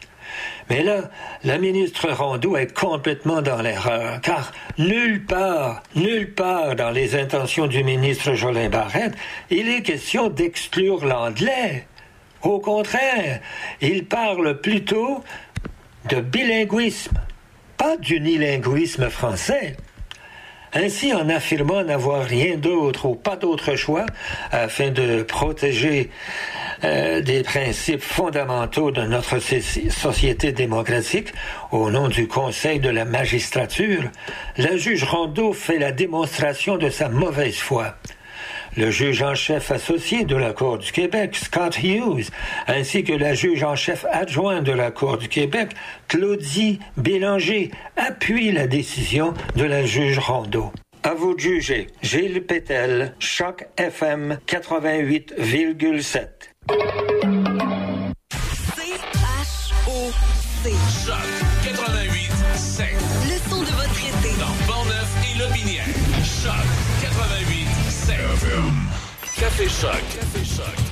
Mais 0.71 0.83
là, 0.83 1.11
la 1.45 1.59
ministre 1.59 2.11
Rondeau 2.11 2.57
est 2.57 2.73
complètement 2.73 3.43
dans 3.43 3.61
l'erreur, 3.61 4.21
car 4.23 4.53
nulle 4.79 5.25
part, 5.25 5.83
nulle 5.95 6.33
part 6.33 6.75
dans 6.75 6.91
les 6.91 7.17
intentions 7.17 7.67
du 7.67 7.85
ministre 7.85 8.35
Jolin 8.35 8.71
Barrette, 8.71 9.15
il 9.51 9.69
est 9.69 9.83
question 9.83 10.29
d'exclure 10.29 11.05
l'anglais. 11.05 11.87
Au 12.45 12.61
contraire, 12.61 13.41
il 13.81 14.05
parle 14.05 14.61
plutôt 14.61 15.25
de 16.09 16.21
bilinguisme, 16.21 17.19
pas 17.77 17.97
d'unilinguisme 17.97 19.09
français. 19.09 19.77
Ainsi, 20.77 21.15
en 21.15 21.29
affirmant 21.29 21.85
n'avoir 21.85 22.25
rien 22.25 22.57
d'autre 22.57 23.07
ou 23.07 23.15
pas 23.15 23.37
d'autre 23.37 23.77
choix 23.77 24.07
afin 24.51 24.91
de 24.91 25.23
protéger 25.23 26.11
euh, 26.83 27.21
des 27.21 27.45
principes 27.45 28.03
fondamentaux 28.03 28.91
de 28.91 29.03
notre 29.03 29.39
soci- 29.39 29.89
société 29.91 30.51
démocratique 30.51 31.33
au 31.71 31.91
nom 31.91 32.09
du 32.09 32.27
Conseil 32.27 32.81
de 32.81 32.91
la 32.91 33.05
magistrature, 33.05 34.03
la 34.59 34.77
juge 34.77 35.05
Rondeau 35.05 35.53
fait 35.53 35.79
la 35.79 35.93
démonstration 35.93 36.77
de 36.77 36.91
sa 36.91 37.09
mauvaise 37.09 37.57
foi. 37.57 37.95
Le 38.77 38.91
juge 38.91 39.23
en 39.23 39.35
chef 39.37 39.71
associé 39.71 40.25
de 40.25 40.35
la 40.35 40.53
Cour 40.53 40.79
du 40.79 40.91
Québec, 40.91 41.37
Scott 41.37 41.79
Hughes, 41.83 42.31
ainsi 42.67 43.05
que 43.05 43.13
la 43.13 43.35
juge 43.35 43.63
en 43.63 43.77
chef 43.77 44.05
adjoint 44.11 44.63
de 44.63 44.73
la 44.73 44.91
Cour 44.91 45.17
du 45.17 45.29
Québec, 45.29 45.71
Claudie 46.09 46.81
Bélanger, 46.97 47.71
appuient 47.97 48.51
la 48.53 48.67
décision 48.67 49.33
de 49.55 49.65
la 49.65 49.85
juge 49.85 50.19
Rondeau. 50.19 50.73
À 51.05 51.15
vous 51.15 51.35
de 51.35 51.41
juger. 51.41 51.87
Gilles 52.03 52.43
Pétel, 52.43 53.15
Choc 53.21 53.67
FM 53.77 54.39
88,7. 54.47 56.29
C-H-O-C. 59.45 60.71
Choc 61.07 61.54
Dans 69.57 69.69
Portneuf 69.69 70.84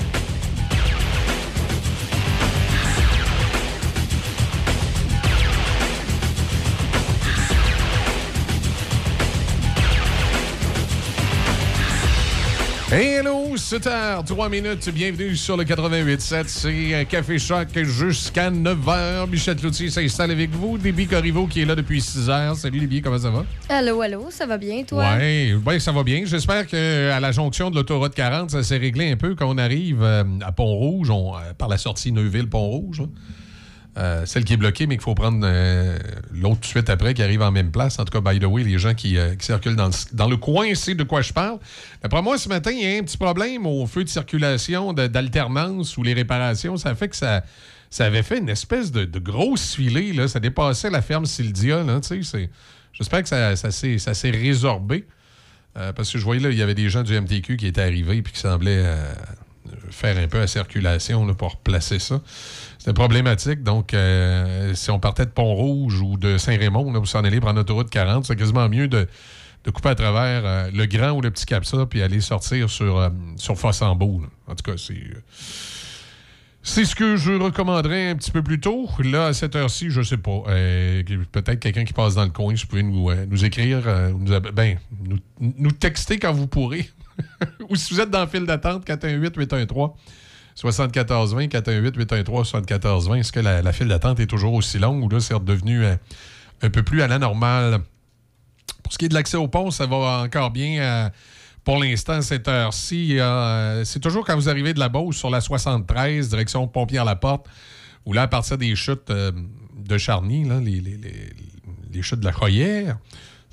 7h, 13.73 14.27
3 14.27 14.49
minutes. 14.51 14.91
Bienvenue 14.93 15.35
sur 15.35 15.57
le 15.57 15.65
88.7. 15.65 16.45
C'est 16.47 16.95
un 16.95 17.05
Café 17.07 17.39
Choc 17.39 17.69
jusqu'à 17.75 18.51
9h. 18.51 19.31
Michel 19.31 19.57
Cloutier 19.57 19.89
s'installe 19.89 20.31
avec 20.31 20.51
vous. 20.51 20.77
Déby 20.77 21.07
Corriveau 21.07 21.47
qui 21.47 21.63
est 21.63 21.65
là 21.65 21.75
depuis 21.75 22.01
6h. 22.01 22.57
Salut 22.57 22.81
Déby, 22.81 23.01
comment 23.01 23.19
ça 23.19 23.31
va? 23.31 23.47
Allô, 23.71 24.03
allô, 24.03 24.27
ça 24.31 24.45
va 24.45 24.59
bien, 24.59 24.83
toi? 24.83 25.07
Oui, 25.19 25.55
ben, 25.55 25.79
ça 25.81 25.91
va 25.91 26.03
bien. 26.03 26.23
J'espère 26.27 26.67
qu'à 26.67 27.19
la 27.19 27.33
jonction 27.33 27.71
de 27.71 27.77
l'autoroute 27.77 28.15
40, 28.15 28.51
ça 28.51 28.63
s'est 28.63 28.77
réglé 28.77 29.11
un 29.11 29.17
peu 29.17 29.35
quand 29.35 29.49
on 29.49 29.57
arrive 29.57 30.03
euh, 30.03 30.23
à 30.45 30.53
Pont-Rouge, 30.53 31.09
on- 31.09 31.35
euh, 31.35 31.55
par 31.57 31.69
la 31.69 31.79
sortie 31.79 32.13
Neuville-Pont-Rouge. 32.13 33.05
Euh, 33.99 34.25
celle 34.25 34.45
qui 34.45 34.55
est 34.55 34.57
bloquée, 34.57 34.87
mais 34.87 34.97
qu'il 34.97 35.03
faut 35.03 35.15
prendre 35.15 35.41
euh, 35.45 35.99
l'autre 36.33 36.65
suite 36.67 36.89
après 36.89 37.13
qui 37.13 37.23
arrive 37.23 37.43
en 37.43 37.53
même 37.53 37.71
place. 37.71 37.99
En 37.99 38.07
tout 38.07 38.19
cas, 38.19 38.33
by 38.33 38.41
the 38.41 38.45
way, 38.45 38.65
les 38.65 38.79
gens 38.79 38.95
qui, 38.95 39.19
euh, 39.19 39.35
circulent 39.39 39.77
dans 39.77 40.29
le, 40.29 40.37
coin 40.39 40.75
savent 40.75 40.95
de 40.97 41.05
quoi 41.05 41.21
je 41.21 41.33
parle. 41.35 41.59
D'après 42.03 42.23
moi, 42.23 42.39
ce 42.39 42.49
matin, 42.49 42.71
il 42.71 42.83
y 42.83 42.87
a 42.87 42.99
un 42.99 43.03
petit 43.03 43.19
problème 43.19 43.67
au 43.67 43.87
feu 43.87 44.03
de 44.03 44.09
circulation 44.09 44.95
d'alternance 44.95 45.99
ou 45.99 46.03
les 46.03 46.15
réparations. 46.15 46.79
Ça 46.79 46.95
fait 46.95 47.09
que 47.09 47.17
ça, 47.17 47.43
avait 47.99 48.23
fait 48.23 48.39
une 48.39 48.49
espèce 48.49 48.93
de, 48.93 49.19
grosse 49.19 49.75
filée. 49.75 50.15
Là. 50.15 50.27
Ça 50.27 50.41
dépassait 50.41 50.89
la 50.89 51.03
ferme 51.03 51.27
c'est- 51.27 51.53
J'espère 52.95 53.23
que 53.23 53.29
ça, 53.29 53.57
s'est 53.57 54.31
résorbé. 54.31 55.05
Parce 55.75 56.11
que 56.11 56.19
je 56.19 56.25
voyais 56.25 56.41
là, 56.41 56.49
il 56.49 56.57
y 56.57 56.63
avait 56.63 56.75
des 56.75 56.89
gens 56.89 57.03
du 57.03 57.15
MTQ 57.15 57.59
qui 57.59 57.67
étaient 57.67 57.83
arrivés 57.83 58.19
et 58.19 58.23
qui 58.23 58.39
semblaient 58.39 58.87
faire 59.93 60.17
un 60.19 60.27
peu 60.27 60.39
la 60.39 60.47
circulation 60.47 61.27
pour 61.35 61.57
placer 61.59 61.99
ça. 61.99 62.21
C'était 62.79 62.93
problématique. 62.93 63.63
Donc, 63.63 63.95
euh, 63.95 64.75
si 64.75 64.91
on 64.91 64.99
partait 64.99 65.25
de 65.27 65.31
Pont-Rouge 65.31 66.01
ou 66.01 66.17
de 66.17 66.39
Saint-Raymond, 66.39 66.93
vous 66.93 67.07
s'en 67.07 67.23
allez 67.25 67.41
prendre 67.41 67.57
l'autoroute 67.59 67.91
40, 67.91 68.25
c'est 68.25 68.37
quasiment 68.37 68.69
mieux 68.69 68.89
de, 68.89 69.07
de 69.65 69.71
couper 69.71 69.91
à 69.91 69.95
travers 69.95 70.43
euh, 70.45 70.71
le 70.75 70.87
grand 70.87 71.11
ou 71.13 71.21
le 71.21 71.31
petit 71.31 71.47
Capsa 71.47 71.87
puis 71.87 72.03
aller 72.03 72.21
sortir 72.21 72.69
sur, 72.69 72.99
euh, 72.99 73.11
sur 73.37 73.57
Fossambeau. 73.57 74.23
En 74.49 74.55
tout 74.55 74.71
cas, 74.71 74.77
c'est. 74.77 74.95
euh, 74.95 75.23
c'est 76.65 76.85
ce 76.85 76.95
que 76.95 77.17
je 77.17 77.33
recommanderais 77.33 78.11
un 78.11 78.15
petit 78.15 78.31
peu 78.31 78.41
plus 78.41 78.61
tôt. 78.61 78.89
Là, 79.01 79.27
à 79.27 79.33
cette 79.33 79.57
heure-ci, 79.57 79.91
je 79.91 80.01
sais 80.01 80.17
pas. 80.17 80.45
Peut-être 81.33 81.59
quelqu'un 81.59 81.85
qui 81.85 81.93
passe 81.93 82.15
dans 82.15 82.23
le 82.23 82.31
coin, 82.31 82.55
si 82.55 82.63
vous 82.63 82.69
pouvez 82.69 82.85
nous, 82.85 83.11
nous 83.29 83.45
écrire, 83.45 83.83
euh, 83.87 84.13
nous, 84.17 84.39
ben, 84.53 84.79
nous, 85.05 85.19
nous 85.41 85.73
texter 85.73 86.21
quand 86.21 86.33
vous 86.33 86.47
pourrez. 86.47 86.89
Ou 87.69 87.77
si 87.77 87.95
vous 87.95 88.01
êtes 88.01 88.11
dans 88.11 88.21
le 88.21 88.27
file 88.27 88.47
d'attente, 88.47 88.87
418-813. 88.87 89.93
7420, 90.55 91.47
418-813, 91.47 92.45
7420. 92.45 93.15
Est-ce 93.17 93.33
que 93.33 93.41
la, 93.41 93.73
file 93.73 93.89
d'attente 93.89 94.21
est 94.21 94.27
toujours 94.27 94.55
aussi 94.55 94.79
longue 94.79 95.03
ou 95.03 95.09
là, 95.09 95.21
c'est 95.21 95.35
redevenu 95.35 95.85
euh, 95.85 95.97
un 96.63 96.71
peu 96.71 96.83
plus 96.83 97.03
à 97.03 97.09
la 97.09 97.19
normale? 97.19 97.81
Pour 98.83 98.93
ce 98.93 98.99
qui 98.99 99.07
est 99.07 99.09
de 99.09 99.15
l'accès 99.15 99.37
au 99.37 99.49
pont, 99.49 99.71
ça 99.71 99.87
va 99.87 100.23
encore 100.25 100.51
bien. 100.51 100.81
euh, 100.81 101.11
pour 101.65 101.79
l'instant, 101.79 102.21
cette 102.23 102.49
heure-ci, 102.49 103.19
euh, 103.19 103.85
c'est 103.85 104.01
toujours 104.01 104.25
quand 104.25 104.35
vous 104.35 104.49
arrivez 104.49 104.75
de 104.75 104.81
la 104.81 104.89
Beauce 104.89 105.17
sur 105.17 105.31
la 105.31 105.41
73, 105.41 106.29
direction 106.29 106.67
Pompière-la-Porte, 106.67 107.47
où 108.05 108.13
là, 108.13 108.23
à 108.23 108.29
partir 108.29 108.59
des 108.59 108.75
chutes 108.75 109.11
de 109.11 109.99
Charny, 109.99 110.45
les, 110.45 112.03
chutes 112.03 112.21
de 112.21 112.25
la 112.25 112.33
Croyère, 112.33 112.99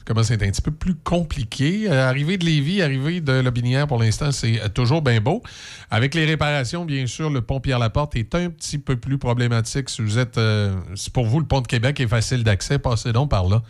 commence 0.10 0.32
à 0.32 0.34
être 0.34 0.44
un 0.44 0.50
petit 0.50 0.64
peu 0.64 0.72
plus 0.72 0.96
compliqué. 0.96 1.84
Euh, 1.88 2.10
arriver 2.10 2.40
de 2.40 2.46
Lévis, 2.46 2.82
arriver 2.82 3.22
de 3.22 3.32
Lobinière, 3.32 3.86
pour 3.86 4.00
l'instant, 4.00 4.32
c'est 4.32 4.60
euh, 4.60 4.68
toujours 4.68 5.04
bien 5.04 5.22
beau. 5.22 5.44
Avec 5.92 6.16
les 6.16 6.26
réparations, 6.26 6.84
bien 6.84 7.06
sûr, 7.06 7.30
le 7.30 7.42
pont 7.42 7.60
Pierre-Laporte 7.60 8.16
est 8.16 8.34
un 8.34 8.50
petit 8.50 8.80
peu 8.80 8.96
plus 8.96 9.20
problématique. 9.20 9.88
Si 9.88 10.02
vous 10.02 10.18
êtes, 10.18 10.40
euh, 10.40 10.76
si 10.96 11.12
pour 11.12 11.28
vous, 11.28 11.40
le 11.40 11.46
pont 11.46 11.62
de 11.62 11.68
Québec 11.68 12.00
est 12.00 12.08
facile 12.08 12.44
d'accès, 12.44 12.80
passez 12.80 13.14
donc 13.14 13.30
par 13.30 13.48
là. 13.48 13.62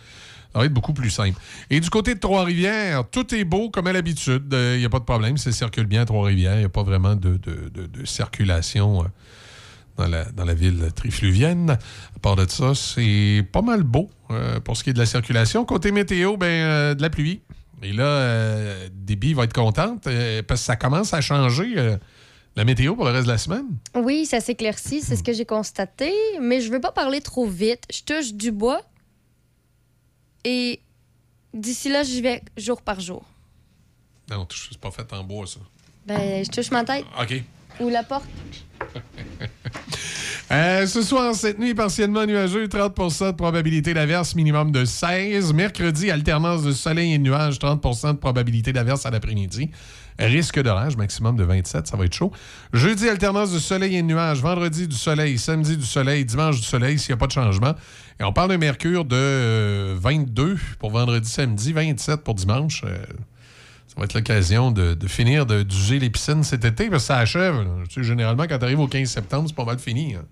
Ça 0.54 0.60
va 0.60 0.64
être 0.64 0.72
beaucoup 0.72 0.94
plus 0.94 1.10
simple. 1.10 1.38
Et 1.68 1.78
du 1.78 1.90
côté 1.90 2.14
de 2.14 2.20
Trois-Rivières, 2.20 3.04
tout 3.10 3.34
est 3.34 3.44
beau 3.44 3.68
comme 3.68 3.86
à 3.86 3.92
l'habitude. 3.92 4.46
Il 4.50 4.78
n'y 4.78 4.84
a 4.84 4.88
pas 4.88 4.98
de 4.98 5.04
problème. 5.04 5.36
Ça 5.36 5.52
circule 5.52 5.86
bien 5.86 6.02
à 6.02 6.04
Trois-Rivières. 6.06 6.54
Il 6.54 6.60
n'y 6.60 6.64
a 6.64 6.70
pas 6.70 6.82
vraiment 6.82 7.14
de, 7.14 7.38
circulation 8.04 9.02
euh, 9.02 9.06
dans, 10.00 10.08
la, 10.08 10.24
dans 10.24 10.44
la 10.44 10.54
ville 10.54 10.90
trifluvienne. 10.94 11.70
À 11.70 12.18
part 12.20 12.36
de 12.36 12.48
ça, 12.48 12.74
c'est 12.74 13.46
pas 13.52 13.62
mal 13.62 13.82
beau 13.82 14.10
euh, 14.30 14.58
pour 14.60 14.76
ce 14.76 14.84
qui 14.84 14.90
est 14.90 14.92
de 14.94 14.98
la 14.98 15.06
circulation. 15.06 15.64
Côté 15.64 15.92
météo, 15.92 16.36
ben, 16.36 16.46
euh, 16.46 16.94
de 16.94 17.02
la 17.02 17.10
pluie. 17.10 17.40
Et 17.82 17.92
là, 17.92 18.04
euh, 18.04 18.88
Déby 18.92 19.34
va 19.34 19.44
être 19.44 19.52
contente 19.52 20.06
euh, 20.06 20.42
parce 20.46 20.60
que 20.60 20.66
ça 20.66 20.76
commence 20.76 21.14
à 21.14 21.20
changer 21.20 21.74
la 22.56 22.64
météo 22.64 22.94
pour 22.94 23.04
le 23.04 23.12
reste 23.12 23.26
de 23.26 23.32
la 23.32 23.38
semaine. 23.38 23.66
Oui, 23.94 24.26
ça 24.26 24.40
s'éclaircit, 24.40 25.02
c'est 25.02 25.16
ce 25.16 25.22
que 25.22 25.32
j'ai 25.32 25.46
constaté, 25.46 26.12
mais 26.40 26.60
je 26.60 26.70
veux 26.70 26.80
pas 26.80 26.92
parler 26.92 27.20
trop 27.20 27.46
vite. 27.46 27.84
Je 27.92 28.02
touche 28.02 28.34
du 28.34 28.50
bois 28.50 28.82
et 30.44 30.80
d'ici 31.54 31.90
là, 31.90 32.02
j'y 32.02 32.20
vais 32.22 32.42
jour 32.56 32.82
par 32.82 33.00
jour. 33.00 33.24
Non, 34.30 34.46
c'est 34.50 34.78
pas 34.78 34.90
fait 34.90 35.10
en 35.12 35.24
bois, 35.24 35.46
ça. 35.46 35.60
Ben, 36.06 36.44
je 36.44 36.50
touche 36.50 36.70
ma 36.70 36.84
tête 36.84 37.04
OK. 37.20 37.42
ou 37.80 37.88
la 37.88 38.02
porte. 38.02 38.28
Euh, 40.52 40.84
ce 40.88 41.02
soir, 41.02 41.32
cette 41.36 41.60
nuit, 41.60 41.74
partiellement 41.74 42.26
nuageux, 42.26 42.66
30% 42.66 43.28
de 43.28 43.36
probabilité 43.36 43.94
d'averse, 43.94 44.34
minimum 44.34 44.72
de 44.72 44.84
16. 44.84 45.52
Mercredi, 45.52 46.10
alternance 46.10 46.64
de 46.64 46.72
soleil 46.72 47.14
et 47.14 47.18
de 47.18 47.22
nuages, 47.22 47.60
30% 47.60 48.14
de 48.14 48.18
probabilité 48.18 48.72
d'averse 48.72 49.06
à 49.06 49.10
l'après-midi. 49.10 49.70
Risque 50.18 50.60
d'orage, 50.60 50.96
maximum 50.96 51.36
de 51.36 51.44
27, 51.44 51.86
ça 51.86 51.96
va 51.96 52.04
être 52.04 52.14
chaud. 52.14 52.32
Jeudi, 52.72 53.08
alternance 53.08 53.52
de 53.52 53.60
soleil 53.60 53.94
et 53.94 54.02
nuages. 54.02 54.42
Vendredi, 54.42 54.88
du 54.88 54.96
soleil. 54.96 55.38
Samedi, 55.38 55.76
du 55.76 55.86
soleil. 55.86 56.24
Dimanche, 56.24 56.56
du 56.60 56.66
soleil, 56.66 56.98
s'il 56.98 57.12
n'y 57.12 57.14
a 57.14 57.18
pas 57.18 57.28
de 57.28 57.32
changement. 57.32 57.74
Et 58.18 58.24
on 58.24 58.32
parle 58.32 58.50
de 58.50 58.56
mercure 58.56 59.04
de 59.04 59.16
euh, 59.16 59.96
22 60.00 60.58
pour 60.80 60.90
vendredi, 60.90 61.30
samedi, 61.30 61.72
27 61.72 62.24
pour 62.24 62.34
dimanche. 62.34 62.82
Euh, 62.84 62.98
ça 63.92 63.94
va 63.98 64.04
être 64.04 64.14
l'occasion 64.14 64.70
de, 64.70 64.94
de 64.94 65.08
finir 65.08 65.46
de- 65.46 65.62
d'user 65.64 65.98
les 65.98 66.10
piscines 66.10 66.44
cet 66.44 66.64
été, 66.64 66.88
parce 66.88 67.02
que 67.02 67.06
ça 67.08 67.18
achève. 67.18 67.54
là. 67.56 67.64
Tu 67.88 67.94
sais, 67.94 68.02
généralement, 68.06 68.44
quand 68.48 68.58
tu 68.58 68.64
arrives 68.64 68.78
au 68.80 68.86
15 68.86 69.08
septembre, 69.08 69.48
c'est 69.48 69.56
pas 69.56 69.64
mal 69.64 69.78
fini. 69.78 70.14
hein. 70.14 70.24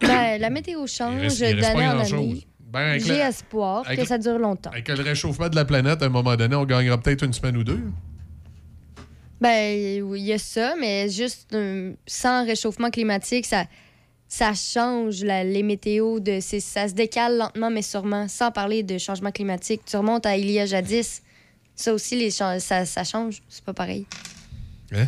Ben, 0.00 0.40
la 0.40 0.50
météo 0.50 0.86
change 0.86 1.38
d'année 1.38 1.86
en 1.88 1.98
année. 2.00 2.46
Ben, 2.72 2.98
J'ai 3.00 3.14
espoir 3.18 3.82
avec 3.86 4.00
que 4.00 4.06
ça 4.06 4.16
dure 4.18 4.38
longtemps. 4.38 4.70
Avec 4.70 4.88
le 4.88 5.02
réchauffement 5.02 5.48
de 5.48 5.56
la 5.56 5.64
planète, 5.64 6.02
à 6.02 6.06
un 6.06 6.08
moment 6.08 6.36
donné, 6.36 6.54
on 6.56 6.64
gagnera 6.64 6.98
peut-être 6.98 7.24
une 7.24 7.32
semaine 7.32 7.56
ou 7.56 7.64
deux. 7.64 7.80
Ben, 9.40 10.02
oui, 10.02 10.20
il 10.20 10.26
y 10.26 10.32
a 10.32 10.38
ça, 10.38 10.74
mais 10.78 11.08
juste 11.08 11.52
euh, 11.54 11.92
sans 12.06 12.44
réchauffement 12.44 12.90
climatique, 12.90 13.46
ça, 13.46 13.64
ça 14.28 14.52
change 14.54 15.22
la- 15.24 15.44
les 15.44 15.62
météos. 15.62 16.20
De, 16.20 16.38
ça 16.40 16.88
se 16.88 16.94
décale 16.94 17.38
lentement, 17.38 17.70
mais 17.70 17.82
sûrement. 17.82 18.28
Sans 18.28 18.50
parler 18.50 18.82
de 18.82 18.98
changement 18.98 19.32
climatique. 19.32 19.82
Tu 19.86 19.96
remontes 19.96 20.26
à 20.26 20.36
il 20.36 20.50
y 20.50 20.58
a 20.60 20.66
jadis. 20.66 21.22
Ça 21.80 21.94
aussi, 21.94 22.14
les 22.16 22.30
ça, 22.30 22.58
ça 22.60 23.04
change. 23.04 23.42
C'est 23.48 23.64
pas 23.64 23.72
pareil. 23.72 24.06
Hein? 24.92 25.06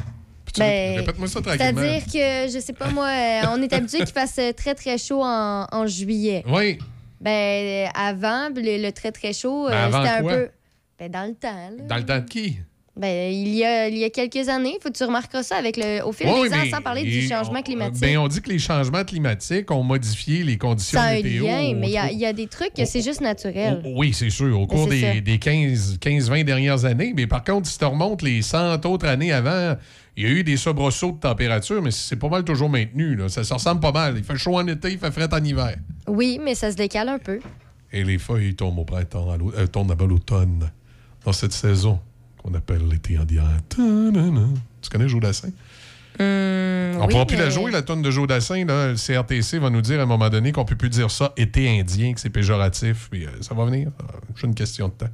Ben, 0.59 0.95
rép- 0.95 0.97
Répète-moi 1.01 1.29
ça 1.29 1.41
tranquillement. 1.43 1.81
C'est-à-dire 1.83 2.05
que, 2.07 2.53
je 2.53 2.59
sais 2.61 2.73
pas 2.73 2.89
moi, 2.91 3.09
euh, 3.09 3.41
on 3.51 3.63
est 3.63 3.73
habitué 3.73 3.99
qu'il 3.99 4.07
fasse 4.09 4.39
euh, 4.39 4.53
très, 4.53 4.75
très 4.75 4.97
chaud 4.99 5.23
en, 5.23 5.67
en 5.71 5.87
juillet. 5.87 6.43
Oui. 6.47 6.79
Ben, 7.21 7.89
avant, 7.95 8.49
le, 8.55 8.83
le 8.83 8.91
très, 8.93 9.13
très 9.13 9.33
chaud, 9.33 9.67
Ben, 9.69 9.75
euh, 9.75 9.87
c'était 9.87 10.15
un 10.15 10.23
peu. 10.23 10.51
Ben, 10.99 11.11
dans 11.11 11.27
le 11.29 11.35
temps, 11.35 11.71
là. 11.77 11.85
Dans 11.89 11.97
le 11.97 12.05
temps 12.07 12.19
de 12.19 12.25
qui? 12.29 12.59
Ben, 12.95 13.33
il 13.33 13.49
y 13.55 13.65
a, 13.65 13.89
il 13.89 13.97
y 13.97 14.05
a 14.05 14.11
quelques 14.11 14.51
années, 14.51 14.77
faut 14.83 14.91
que 14.91 14.97
tu 14.99 15.05
remarqueras 15.05 15.43
ça 15.43 15.57
avec 15.57 15.79
le, 15.79 16.05
au 16.05 16.13
fil 16.13 16.27
Oui, 16.29 16.51
des 16.51 16.55
ans, 16.55 16.77
sans 16.77 16.83
parler 16.83 17.03
du 17.05 17.27
changement 17.27 17.63
climatique. 17.63 18.03
Ben, 18.03 18.19
on 18.19 18.29
dit 18.29 18.43
que 18.43 18.51
les 18.51 18.59
changements 18.59 19.03
climatiques 19.03 19.71
ont 19.71 19.83
modifié 19.83 20.45
les 20.45 20.59
conditions 20.59 21.01
ça 21.01 21.13
météo. 21.15 21.45
au- 21.45 21.49
mais 21.49 21.89
il 21.89 22.13
y 22.13 22.17
y 22.19 22.27
a 22.27 22.33
des 22.35 22.47
trucs 22.49 22.75
que 22.75 22.85
c'est 22.85 23.01
juste 23.01 23.23
naturel. 23.23 23.81
Oui, 23.97 24.13
c'est 24.13 24.29
sûr, 24.29 24.55
au 24.61 24.67
Ben, 24.67 24.77
cours 24.77 24.89
ça. 24.89 24.91
des, 24.91 25.21
des 25.23 25.39
15 25.39 25.99
15-20 26.01 26.45
dernières 26.45 26.85
années. 26.85 27.15
Mais 27.17 27.27
par 27.27 27.43
contre, 27.45 27.67
si 27.67 27.79
tu 27.79 27.85
remontes 27.87 28.21
les 28.21 28.43
100 28.43 28.85
autres 28.85 29.07
années 29.07 29.33
avant, 29.33 29.75
il 30.19 30.25
y 30.25 30.27
a 30.27 30.31
eu 30.31 30.45
des 30.45 30.59
soubresauts 30.59 31.13
de 31.13 31.21
température, 31.21 31.81
mais 31.81 31.91
c'est 31.93 32.17
pas 32.17 32.29
mal 32.29 32.45
toujours 32.45 32.69
maintenu. 32.69 33.17
là. 33.17 33.31
Ça 33.31 33.43
se 33.43 33.55
ressemble 33.55 33.81
pas 33.81 33.93
mal. 33.93 34.19
Il 34.19 34.25
fait 34.25 34.37
chaud 34.37 34.57
en 34.59 34.67
été, 34.67 34.93
il 34.93 34.99
fait 34.99 35.11
frais 35.11 35.33
en 35.33 35.43
hiver. 35.43 35.77
Oui, 36.09 36.39
mais 36.45 36.55
ça 36.55 36.71
se 36.71 36.77
décale 36.77 37.09
un 37.09 37.19
peu. 37.19 37.41
Et 37.91 38.05
les 38.05 38.19
feuilles 38.19 38.55
tombent 38.55 38.81
au 38.81 38.85
printemps, 38.85 39.31
à 39.31 39.37
euh, 39.59 39.67
tombent 39.67 39.93
à 39.99 40.05
l'automne, 40.07 40.71
dans 41.25 41.33
cette 41.33 41.53
saison 41.55 41.99
qu'on 42.43 42.55
appelle 42.55 42.87
l'été 42.89 43.17
indien. 43.17 43.45
Tu 43.69 44.91
connais 44.91 45.09
Jodassin? 45.09 45.49
Hum, 46.21 47.01
On 47.01 47.07
oui, 47.07 47.13
pourra 47.13 47.27
plus 47.27 47.39
la 47.39 47.49
jouer, 47.49 47.71
la 47.71 47.81
tonne 47.81 48.03
de 48.03 48.11
Jodassin. 48.11 48.67
Là. 48.67 48.89
Le 48.93 48.97
CRTC 48.97 49.59
va 49.59 49.71
nous 49.71 49.81
dire 49.81 49.99
à 49.99 50.03
un 50.03 50.07
moment 50.07 50.29
donné 50.29 50.53
qu'on 50.53 50.67
peut 50.67 50.77
plus 50.77 50.91
dire 50.91 51.11
ça 51.11 51.33
été 51.39 51.81
indien, 51.81 52.13
que 52.13 52.21
c'est 52.21 52.29
péjoratif. 52.29 53.09
Puis, 53.11 53.25
euh, 53.25 53.31
ça 53.41 53.55
va 53.55 53.65
venir. 53.65 53.91
C'est 54.37 54.47
une 54.47 54.55
question 54.55 54.89
de 54.89 54.93
temps. 54.93 55.09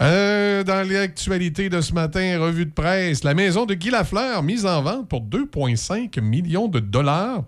Euh, 0.00 0.64
dans 0.64 0.88
l'actualité 0.88 1.68
de 1.68 1.80
ce 1.82 1.92
matin, 1.92 2.38
revue 2.40 2.64
de 2.64 2.70
presse, 2.72 3.24
la 3.24 3.34
maison 3.34 3.66
de 3.66 3.74
Guy 3.74 3.90
Lafleur 3.90 4.42
mise 4.42 4.64
en 4.64 4.82
vente 4.82 5.06
pour 5.08 5.20
2,5 5.20 6.18
millions 6.22 6.68
de 6.68 6.80
dollars. 6.80 7.44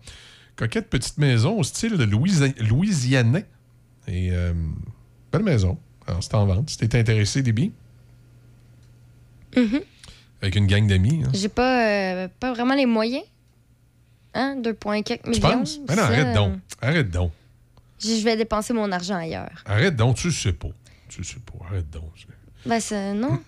Coquette 0.57 0.91
petite 0.91 1.17
maison 1.19 1.59
au 1.59 1.63
style 1.65 1.97
de 1.97 2.05
Louisi- 2.05 2.55
louisianais. 2.69 3.47
Et 4.07 4.29
euh, 4.33 4.53
belle 5.33 5.43
maison. 5.43 5.79
Alors, 6.07 6.23
c'est 6.23 6.35
en 6.35 6.45
vente. 6.45 6.69
Si 6.69 6.77
t'es 6.77 6.99
intéressé, 6.99 7.41
Déby. 7.43 7.73
Mhm. 9.57 9.81
Avec 10.43 10.57
une 10.57 10.67
gang 10.67 10.87
d'amis. 10.87 11.23
hein. 11.25 11.31
J'ai 11.33 11.49
pas, 11.49 11.87
euh, 11.89 12.29
pas 12.41 12.53
vraiment 12.53 12.75
les 12.75 12.87
moyens. 12.87 13.25
Hein? 14.35 14.57
2,4 14.61 15.21
Tu 15.23 15.31
millions. 15.31 15.41
penses? 15.41 15.79
Ben 15.81 15.95
non, 15.97 16.03
ça, 16.03 16.07
arrête 16.09 16.27
euh, 16.27 16.35
donc. 16.35 16.59
Arrête 16.83 17.11
donc. 17.11 17.33
Je 18.01 18.23
vais 18.25 18.37
dépenser 18.37 18.73
mon 18.73 18.91
argent 18.93 19.15
ailleurs. 19.17 19.63
Arrête 19.65 19.97
donc, 19.97 20.17
tu 20.17 20.31
sais 20.33 20.53
pas. 20.53 20.69
Tu 21.09 21.23
sais 21.25 21.37
pas. 21.39 21.65
Arrête 21.71 21.89
donc. 21.91 22.11
Ben, 22.67 22.81
ça, 22.81 23.13
non. 23.15 23.41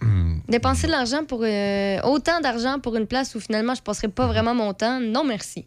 Dépenser 0.49 0.87
de 0.87 0.93
l'argent 0.93 1.25
pour. 1.25 1.43
euh, 1.43 2.01
autant 2.03 2.41
d'argent 2.41 2.79
pour 2.79 2.97
une 2.97 3.07
place 3.07 3.35
où 3.35 3.41
finalement 3.41 3.75
je 3.75 3.83
passerai 3.83 4.09
pas 4.09 4.27
vraiment 4.27 4.55
mon 4.55 4.73
temps, 4.75 5.01
non 5.01 5.25
merci. 5.25 5.67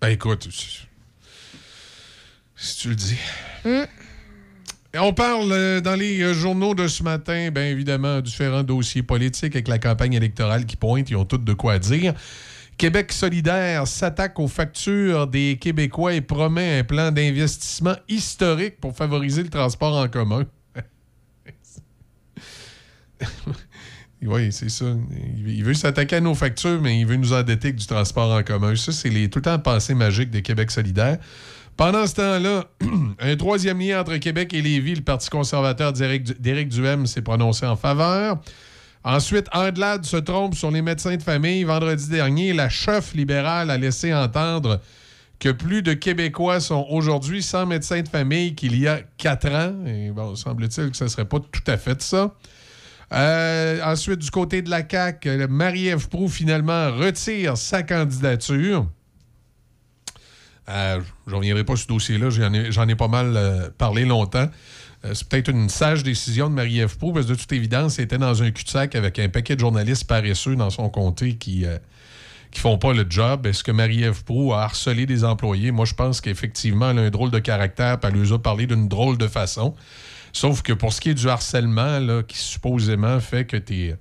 Ben 0.00 0.08
écoute, 0.08 0.46
si 0.50 0.86
si 2.54 2.76
tu 2.78 2.88
le 2.90 2.94
dis. 2.94 3.16
Hmm. 3.64 3.84
On 4.98 5.12
parle 5.12 5.52
euh, 5.52 5.80
dans 5.80 5.94
les 5.94 6.20
euh, 6.22 6.32
journaux 6.32 6.74
de 6.74 6.88
ce 6.88 7.02
matin, 7.02 7.50
bien 7.50 7.64
évidemment, 7.64 8.20
différents 8.20 8.62
dossiers 8.62 9.02
politiques 9.02 9.54
avec 9.54 9.68
la 9.68 9.78
campagne 9.78 10.14
électorale 10.14 10.64
qui 10.66 10.76
pointe. 10.76 11.10
Ils 11.10 11.16
ont 11.16 11.24
toutes 11.24 11.44
de 11.44 11.52
quoi 11.52 11.78
dire. 11.78 12.14
Québec 12.78 13.12
solidaire 13.12 13.86
s'attaque 13.86 14.38
aux 14.38 14.48
factures 14.48 15.26
des 15.26 15.58
Québécois 15.60 16.14
et 16.14 16.20
promet 16.20 16.80
un 16.80 16.84
plan 16.84 17.10
d'investissement 17.10 17.96
historique 18.08 18.80
pour 18.80 18.94
favoriser 18.94 19.42
le 19.42 19.48
transport 19.48 19.96
en 19.96 20.08
commun. 20.08 20.44
Oui, 24.22 24.50
c'est 24.50 24.70
ça. 24.70 24.86
Il 25.46 25.62
veut 25.62 25.74
s'attaquer 25.74 26.16
à 26.16 26.20
nos 26.20 26.34
factures, 26.34 26.80
mais 26.80 26.98
il 26.98 27.06
veut 27.06 27.16
nous 27.16 27.34
endetter 27.34 27.68
avec 27.68 27.76
du 27.76 27.86
transport 27.86 28.32
en 28.32 28.42
commun. 28.42 28.74
Ça, 28.74 28.90
c'est 28.90 29.10
les, 29.10 29.28
tout 29.28 29.38
le 29.38 29.42
temps 29.42 29.58
pensée 29.58 29.94
magique 29.94 30.30
de 30.30 30.40
Québec 30.40 30.70
solidaire. 30.70 31.18
Pendant 31.76 32.06
ce 32.06 32.14
temps-là, 32.14 32.64
un 33.20 33.36
troisième 33.36 33.78
lien 33.80 34.00
entre 34.00 34.16
Québec 34.16 34.54
et 34.54 34.62
Lévis, 34.62 34.94
le 34.94 35.02
Parti 35.02 35.28
conservateur 35.28 35.92
d'Éric 35.92 36.22
Du- 36.24 36.34
d'Éric 36.34 36.68
Duhem 36.70 37.06
s'est 37.06 37.22
prononcé 37.22 37.66
en 37.66 37.76
faveur. 37.76 38.38
Ensuite, 39.04 39.46
Andelade 39.52 40.04
se 40.04 40.16
trompe 40.16 40.54
sur 40.54 40.70
les 40.70 40.82
médecins 40.82 41.16
de 41.16 41.22
famille. 41.22 41.62
Vendredi 41.64 42.08
dernier, 42.08 42.52
la 42.52 42.68
chef 42.68 43.14
libérale 43.14 43.70
a 43.70 43.76
laissé 43.76 44.12
entendre 44.12 44.80
que 45.38 45.50
plus 45.50 45.82
de 45.82 45.92
Québécois 45.92 46.60
sont 46.60 46.86
aujourd'hui 46.88 47.42
sans 47.42 47.66
médecin 47.66 48.00
de 48.00 48.08
famille 48.08 48.54
qu'il 48.54 48.76
y 48.80 48.88
a 48.88 49.00
quatre 49.18 49.48
ans. 49.48 49.74
Et 49.86 50.10
bon, 50.10 50.34
semble-t-il 50.34 50.90
que 50.90 50.96
ce 50.96 51.04
ne 51.04 51.08
serait 51.08 51.26
pas 51.26 51.38
tout 51.40 51.62
à 51.70 51.76
fait 51.76 52.00
ça. 52.00 52.34
Euh, 53.12 53.80
ensuite, 53.84 54.18
du 54.18 54.30
côté 54.30 54.62
de 54.62 54.70
la 54.70 54.82
CAQ, 54.88 55.46
Marie-Ève 55.48 56.08
Proux, 56.08 56.28
finalement, 56.28 56.90
retire 56.90 57.56
sa 57.58 57.82
candidature. 57.82 58.88
Euh, 60.68 61.00
je 61.26 61.32
ne 61.32 61.36
reviendrai 61.36 61.64
pas 61.64 61.76
sur 61.76 61.84
ce 61.84 61.88
dossier-là, 61.88 62.30
j'en 62.30 62.52
ai, 62.52 62.92
ai 62.92 62.96
pas 62.96 63.08
mal 63.08 63.34
euh, 63.36 63.68
parlé 63.76 64.04
longtemps. 64.04 64.48
Euh, 65.04 65.14
c'est 65.14 65.28
peut-être 65.28 65.50
une 65.50 65.68
sage 65.68 66.02
décision 66.02 66.48
de 66.48 66.54
Marie-Ève 66.54 66.96
parce 66.98 67.26
que 67.26 67.32
de 67.32 67.34
toute 67.34 67.52
évidence, 67.52 67.98
elle 67.98 68.06
était 68.06 68.18
dans 68.18 68.42
un 68.42 68.50
cul-de-sac 68.50 68.94
avec 68.94 69.18
un 69.18 69.28
paquet 69.28 69.54
de 69.54 69.60
journalistes 69.60 70.04
paresseux 70.04 70.56
dans 70.56 70.70
son 70.70 70.88
comté 70.88 71.36
qui 71.36 71.64
ne 71.64 71.78
font 72.58 72.78
pas 72.78 72.92
le 72.92 73.06
job. 73.08 73.46
Est-ce 73.46 73.62
que 73.62 73.70
Marie-Ève 73.70 74.22
a 74.52 74.62
harcelé 74.62 75.06
des 75.06 75.24
employés? 75.24 75.70
Moi, 75.70 75.84
je 75.84 75.94
pense 75.94 76.20
qu'effectivement, 76.20 76.90
elle 76.90 76.98
a 76.98 77.02
un 77.02 77.10
drôle 77.10 77.30
de 77.30 77.38
caractère, 77.38 78.00
puis 78.00 78.10
elle 78.12 78.18
nous 78.18 78.32
a 78.32 78.42
parlé 78.42 78.66
d'une 78.66 78.88
drôle 78.88 79.18
de 79.18 79.28
façon. 79.28 79.74
Sauf 80.32 80.62
que 80.62 80.72
pour 80.72 80.92
ce 80.92 81.00
qui 81.00 81.10
est 81.10 81.14
du 81.14 81.28
harcèlement, 81.28 82.00
là, 82.00 82.22
qui 82.22 82.38
supposément 82.38 83.20
fait 83.20 83.44
que 83.44 83.56
t'es, 83.56 83.96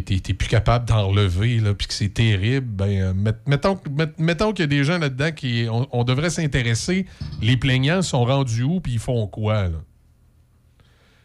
t'es- 0.00 0.34
plus 0.34 0.48
capable 0.48 0.86
d'en 0.86 1.08
relever, 1.08 1.58
là, 1.58 1.74
puis 1.74 1.86
que 1.86 1.94
c'est 1.94 2.08
terrible, 2.08 2.66
ben, 2.66 2.88
euh, 2.90 3.14
met- 3.14 3.32
mettons, 3.46 3.78
met- 3.90 4.12
mettons 4.18 4.52
qu'il 4.52 4.62
y 4.62 4.64
a 4.64 4.66
des 4.68 4.84
gens 4.84 4.98
là-dedans 4.98 5.32
qui. 5.32 5.66
On, 5.70 6.04
devrait 6.04 6.30
s'intéresser. 6.30 7.06
Les 7.40 7.56
plaignants 7.56 8.02
sont 8.02 8.24
rendus 8.24 8.62
où, 8.62 8.80
puis 8.80 8.94
ils 8.94 8.98
font 8.98 9.26
quoi, 9.26 9.64
là? 9.64 9.78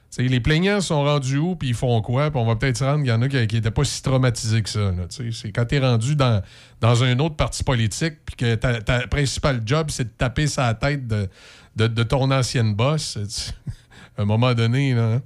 Tu 0.09 0.24
sais, 0.24 0.30
les 0.30 0.39
plaignants 0.39 0.80
sont 0.82 1.03
rendus 1.03 1.38
où, 1.38 1.55
puis 1.55 1.70
ils 1.70 1.74
font 1.76 2.01
quoi, 2.01 2.32
puis 2.32 2.39
on 2.39 2.45
va 2.45 2.55
peut-être 2.55 2.78
se 2.78 2.84
rendre 2.84 2.99
qu'il 2.99 3.09
y 3.09 3.11
en 3.11 3.22
a 3.22 3.28
qui 3.28 3.38
n'étaient 3.38 3.72
pas 3.72 3.84
si 3.84 4.01
traumatisés 4.01 4.61
que 4.61 4.70
ça. 4.70 4.91
C'est 5.09 5.51
quand 5.51 5.65
tu 5.65 5.76
es 5.76 5.80
rendu 5.80 6.15
dans, 6.15 6.41
dans 6.80 7.03
un 7.03 7.20
autre 7.20 7.36
parti 7.36 7.63
politique, 7.63 8.13
puis 8.26 8.36
que 8.36 8.55
ta, 8.55 8.82
ta 8.82 9.05
principal 9.07 9.61
job, 9.65 9.88
c'est 9.89 10.05
de 10.05 10.13
taper 10.18 10.47
sa 10.47 10.74
tête 10.74 11.07
de, 11.07 11.28
de, 11.76 11.88
de 11.88 12.03
ton 12.03 12.32
ancienne 12.32 12.74
boss. 12.74 13.18
à 14.18 14.22
un 14.22 14.26
moment 14.26 14.53
donné, 14.53 14.93
là, 14.93 15.15
hein, 15.15 15.22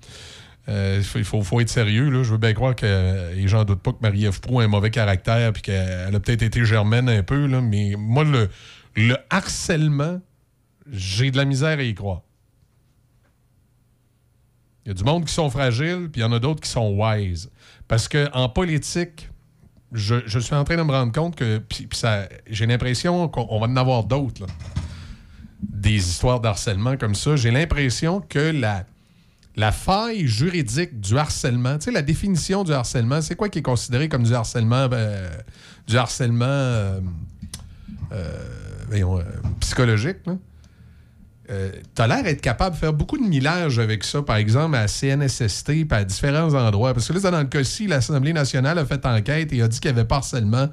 euh, 0.69 1.01
il 1.15 1.23
faut- 1.23 1.41
faut, 1.43 1.59
être 1.59 1.69
sérieux. 1.69 2.09
Là. 2.09 2.23
Je 2.23 2.31
veux 2.31 2.37
bien 2.37 2.53
croire 2.53 2.75
que, 2.75 2.85
euh, 2.85 3.35
et 3.35 3.47
j'en 3.47 3.63
doute 3.65 3.81
pas 3.81 3.91
que 3.91 3.97
Marie-Ève 4.01 4.39
Proux 4.39 4.59
a 4.59 4.63
un 4.63 4.67
mauvais 4.67 4.91
caractère, 4.91 5.51
puis 5.53 5.61
qu'elle 5.63 6.15
a 6.15 6.19
peut-être 6.19 6.43
été 6.43 6.63
germaine 6.65 7.09
un 7.09 7.23
peu, 7.23 7.45
là, 7.47 7.61
mais 7.61 7.95
moi, 7.97 8.23
le, 8.23 8.49
le 8.95 9.17
harcèlement, 9.29 10.21
j'ai 10.91 11.31
de 11.31 11.37
la 11.37 11.45
misère 11.45 11.79
à 11.79 11.83
y 11.83 11.93
croire. 11.95 12.21
Il 14.85 14.89
y 14.89 14.91
a 14.91 14.93
du 14.95 15.03
monde 15.03 15.25
qui 15.25 15.33
sont 15.33 15.49
fragiles, 15.49 16.09
puis 16.11 16.21
il 16.21 16.23
y 16.23 16.27
en 16.27 16.31
a 16.31 16.39
d'autres 16.39 16.61
qui 16.61 16.69
sont 16.69 16.89
wise. 16.97 17.51
Parce 17.87 18.07
qu'en 18.07 18.49
politique, 18.49 19.29
je, 19.91 20.15
je 20.25 20.39
suis 20.39 20.55
en 20.55 20.63
train 20.63 20.77
de 20.77 20.83
me 20.83 20.91
rendre 20.91 21.11
compte 21.11 21.35
que 21.35 21.57
puis- 21.59 21.87
ça- 21.91 22.27
j'ai 22.49 22.65
l'impression 22.65 23.27
qu'on 23.27 23.45
on 23.49 23.59
va 23.59 23.67
en 23.67 23.75
avoir 23.75 24.03
d'autres. 24.05 24.45
Des 25.61 25.97
histoires 25.97 26.39
d'harcèlement 26.39 26.97
comme 26.97 27.13
ça. 27.13 27.35
J'ai 27.35 27.51
l'impression 27.51 28.21
que 28.21 28.39
la, 28.39 28.85
la 29.55 29.71
faille 29.71 30.27
juridique 30.27 30.99
du 30.99 31.17
harcèlement, 31.17 31.77
tu 31.77 31.85
sais, 31.85 31.91
la 31.91 32.01
définition 32.01 32.63
du 32.63 32.71
harcèlement, 32.71 33.21
c'est 33.21 33.35
quoi 33.35 33.49
qui 33.49 33.59
est 33.59 33.63
considéré 33.63 34.07
comme 34.07 34.23
du 34.23 34.33
harcèlement, 34.33 34.87
euh, 34.91 35.29
du 35.87 35.97
harcèlement 35.97 36.45
euh, 36.45 36.99
euh, 38.13 39.23
psychologique? 39.59 40.17
là? 40.25 40.37
T'as 41.95 42.33
capable 42.35 42.75
de 42.75 42.79
faire 42.79 42.93
beaucoup 42.93 43.17
de 43.17 43.27
millage 43.27 43.77
avec 43.77 44.05
ça, 44.05 44.21
par 44.21 44.37
exemple, 44.37 44.77
à 44.77 44.87
CNSST 44.87 45.65
puis 45.65 45.87
à 45.91 46.05
différents 46.05 46.53
endroits. 46.53 46.93
Parce 46.93 47.09
que 47.09 47.13
là, 47.13 47.29
dans 47.29 47.41
le 47.41 47.47
cas-ci, 47.47 47.87
l'Assemblée 47.87 48.31
nationale 48.31 48.77
a 48.77 48.85
fait 48.85 49.05
enquête 49.05 49.51
et 49.51 49.61
a 49.61 49.67
dit 49.67 49.81
qu'il 49.81 49.91
n'y 49.91 49.99
avait 49.99 50.07
pas 50.07 50.17
harcèlement 50.17 50.69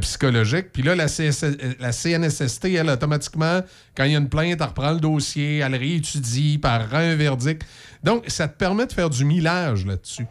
psychologique. 0.00 0.66
Puis 0.72 0.82
là, 0.82 0.94
la, 0.94 1.06
CS 1.06 1.44
euh, 1.44 1.92
CNSST, 1.92 2.64
elle, 2.66 2.90
automatiquement, 2.90 3.60
quand 3.96 4.04
il 4.04 4.12
y 4.12 4.14
a 4.16 4.18
une 4.18 4.28
plainte, 4.28 4.58
elle 4.60 4.66
reprend 4.66 4.92
le 4.92 5.00
dossier, 5.00 5.58
elle 5.58 5.74
réétudie, 5.74 6.60
elle 6.62 6.70
rend 6.90 6.98
un 6.98 7.14
verdict. 7.14 7.62
Donc, 8.02 8.24
ça 8.28 8.48
te 8.48 8.56
permet 8.56 8.86
de 8.86 8.92
faire 8.92 9.10
du 9.10 9.24
millage 9.24 9.86
là-dessus. 9.86 10.26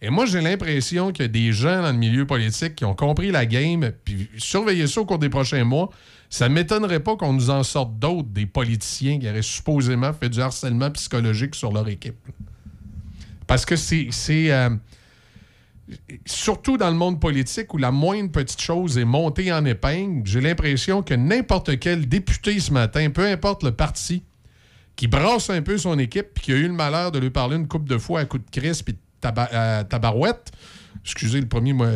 Et 0.00 0.10
moi, 0.10 0.26
j'ai 0.26 0.40
l'impression 0.40 1.10
qu'il 1.10 1.24
y 1.24 1.28
a 1.28 1.28
des 1.28 1.52
gens 1.52 1.82
dans 1.82 1.90
le 1.90 1.98
milieu 1.98 2.24
politique 2.24 2.76
qui 2.76 2.84
ont 2.84 2.94
compris 2.94 3.32
la 3.32 3.46
game, 3.46 3.90
puis 4.04 4.28
surveiller 4.36 4.86
ça 4.86 5.00
au 5.00 5.04
cours 5.04 5.18
des 5.18 5.28
prochains 5.28 5.64
mois. 5.64 5.90
Ça 6.30 6.48
ne 6.48 6.54
m'étonnerait 6.54 7.00
pas 7.00 7.16
qu'on 7.16 7.32
nous 7.32 7.50
en 7.50 7.64
sorte 7.64 7.98
d'autres, 7.98 8.28
des 8.28 8.46
politiciens 8.46 9.18
qui 9.18 9.28
auraient 9.28 9.42
supposément 9.42 10.12
fait 10.12 10.28
du 10.28 10.40
harcèlement 10.40 10.90
psychologique 10.92 11.54
sur 11.54 11.72
leur 11.72 11.88
équipe. 11.88 12.16
Parce 13.46 13.64
que 13.64 13.74
c'est. 13.74 14.08
c'est, 14.12 14.52
euh, 14.52 14.70
surtout 16.26 16.76
dans 16.76 16.90
le 16.90 16.96
monde 16.96 17.20
politique 17.20 17.72
où 17.74 17.78
la 17.78 17.90
moindre 17.90 18.30
petite 18.30 18.60
chose 18.60 18.98
est 18.98 19.04
montée 19.04 19.52
en 19.52 19.64
épingle, 19.64 20.26
j'ai 20.26 20.40
l'impression 20.40 21.02
que 21.02 21.14
n'importe 21.14 21.78
quel 21.78 22.08
député 22.08 22.60
ce 22.60 22.72
matin, 22.72 23.10
peu 23.10 23.26
importe 23.26 23.62
le 23.62 23.72
parti, 23.72 24.22
qui 24.96 25.06
brasse 25.06 25.50
un 25.50 25.62
peu 25.62 25.78
son 25.78 25.98
équipe 25.98 26.28
puis 26.34 26.44
qui 26.44 26.52
a 26.52 26.56
eu 26.56 26.68
le 26.68 26.74
malheur 26.74 27.12
de 27.12 27.18
lui 27.18 27.30
parler 27.30 27.56
une 27.56 27.68
coupe 27.68 27.88
de 27.88 27.98
fois 27.98 28.20
à 28.20 28.24
coup 28.24 28.38
de 28.38 28.50
crisp 28.50 28.88
et 28.88 28.92
de 28.92 28.98
taba- 29.20 29.84
tabarouette. 29.84 30.50
Excusez 31.04 31.40
le 31.40 31.46
premier, 31.46 31.72
moi. 31.72 31.88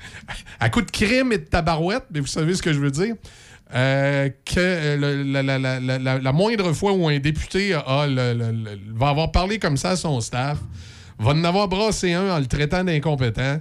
à 0.60 0.70
coup 0.70 0.82
de 0.82 0.90
crime 0.90 1.32
et 1.32 1.38
de 1.38 1.44
tabarouette, 1.44 2.06
mais 2.10 2.20
vous 2.20 2.26
savez 2.26 2.54
ce 2.54 2.62
que 2.62 2.72
je 2.72 2.80
veux 2.80 2.90
dire. 2.90 3.14
Euh, 3.74 4.30
que 4.46 4.54
euh, 4.56 6.18
la, 6.22 6.32
moindre 6.32 6.72
fois 6.72 6.92
où 6.92 7.06
un 7.06 7.18
député 7.18 7.72
va 7.72 9.08
avoir 9.08 9.30
parlé 9.30 9.58
comme 9.58 9.76
ça 9.76 9.90
à 9.90 9.96
son 9.96 10.20
staff, 10.22 10.58
va 11.18 11.32
en 11.32 11.44
avoir 11.44 11.68
brassé 11.68 12.12
un 12.12 12.36
en 12.36 12.38
le 12.38 12.46
traitant 12.46 12.84
d'incompétent. 12.84 13.60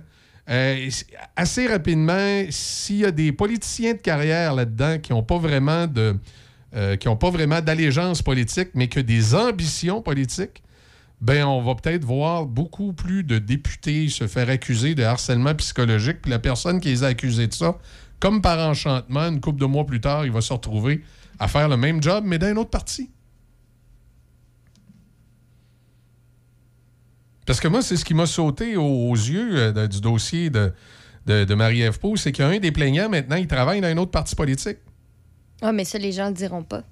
Euh, 0.50 0.90
assez 1.36 1.68
rapidement, 1.68 2.46
s'il 2.50 2.98
y 2.98 3.06
a 3.06 3.12
des 3.12 3.32
politiciens 3.32 3.94
de 3.94 4.00
carrière 4.00 4.54
là-dedans 4.54 4.98
qui 5.00 5.12
n'ont 5.12 5.24
pas 5.24 5.38
vraiment 5.38 5.88
de 5.88 6.16
euh, 6.76 6.96
qui 6.96 7.08
pas 7.08 7.30
vraiment 7.30 7.62
d'allégeance 7.62 8.22
politique, 8.22 8.70
mais 8.74 8.88
que 8.88 9.00
des 9.00 9.36
ambitions 9.36 10.02
politiques, 10.02 10.62
ben 11.22 11.46
on 11.46 11.62
va 11.62 11.76
peut-être 11.76 12.04
voir 12.04 12.46
beaucoup 12.46 12.94
plus 12.94 13.24
de 13.24 13.40
députés 13.40 14.10
se 14.10 14.28
faire 14.28 14.50
accuser 14.50 14.94
de 14.94 15.04
harcèlement 15.04 15.56
psychologique, 15.56 16.22
puis 16.22 16.30
la 16.30 16.40
personne 16.40 16.80
qui 16.80 16.90
les 16.90 17.04
a 17.04 17.08
accusés 17.08 17.48
de 17.48 17.54
ça, 17.54 17.78
comme 18.20 18.42
par 18.42 18.60
enchantement, 18.60 19.30
une 19.30 19.40
couple 19.40 19.60
de 19.60 19.66
mois 19.66 19.86
plus 19.86 20.02
tard, 20.02 20.26
il 20.26 20.32
va 20.32 20.42
se 20.42 20.52
retrouver 20.54 21.04
à 21.40 21.48
faire 21.48 21.70
le 21.70 21.78
même 21.78 22.04
job, 22.04 22.24
mais 22.26 22.38
d'un 22.38 22.56
autre 22.58 22.70
parti. 22.70 23.10
Parce 27.48 27.60
que 27.60 27.68
moi, 27.68 27.82
c'est 27.82 27.96
ce 27.98 28.06
qui 28.06 28.14
m'a 28.14 28.28
sauté 28.28 28.76
aux, 28.78 29.14
yeux 29.16 29.58
euh, 29.58 29.72
de- 29.72 29.88
du 29.88 30.00
dossier 30.02 30.52
de, 30.52 30.72
de, 31.26 31.46
de 31.46 31.56
Marie-Ève 31.56 31.98
c'est 32.18 32.32
qu'un 32.32 32.60
des 32.60 32.72
plaignants, 32.72 33.10
maintenant, 33.10 33.38
il 33.38 33.48
travaille 33.48 33.82
dans 33.82 33.88
un 33.88 33.98
autre 33.98 34.12
parti 34.12 34.36
politique. 34.36 34.78
Ah, 35.62 35.72
mais 35.72 35.86
ça, 35.86 35.98
les 35.98 36.12
gens 36.12 36.28
le 36.28 36.34
diront 36.34 36.62
pas. 36.64 36.84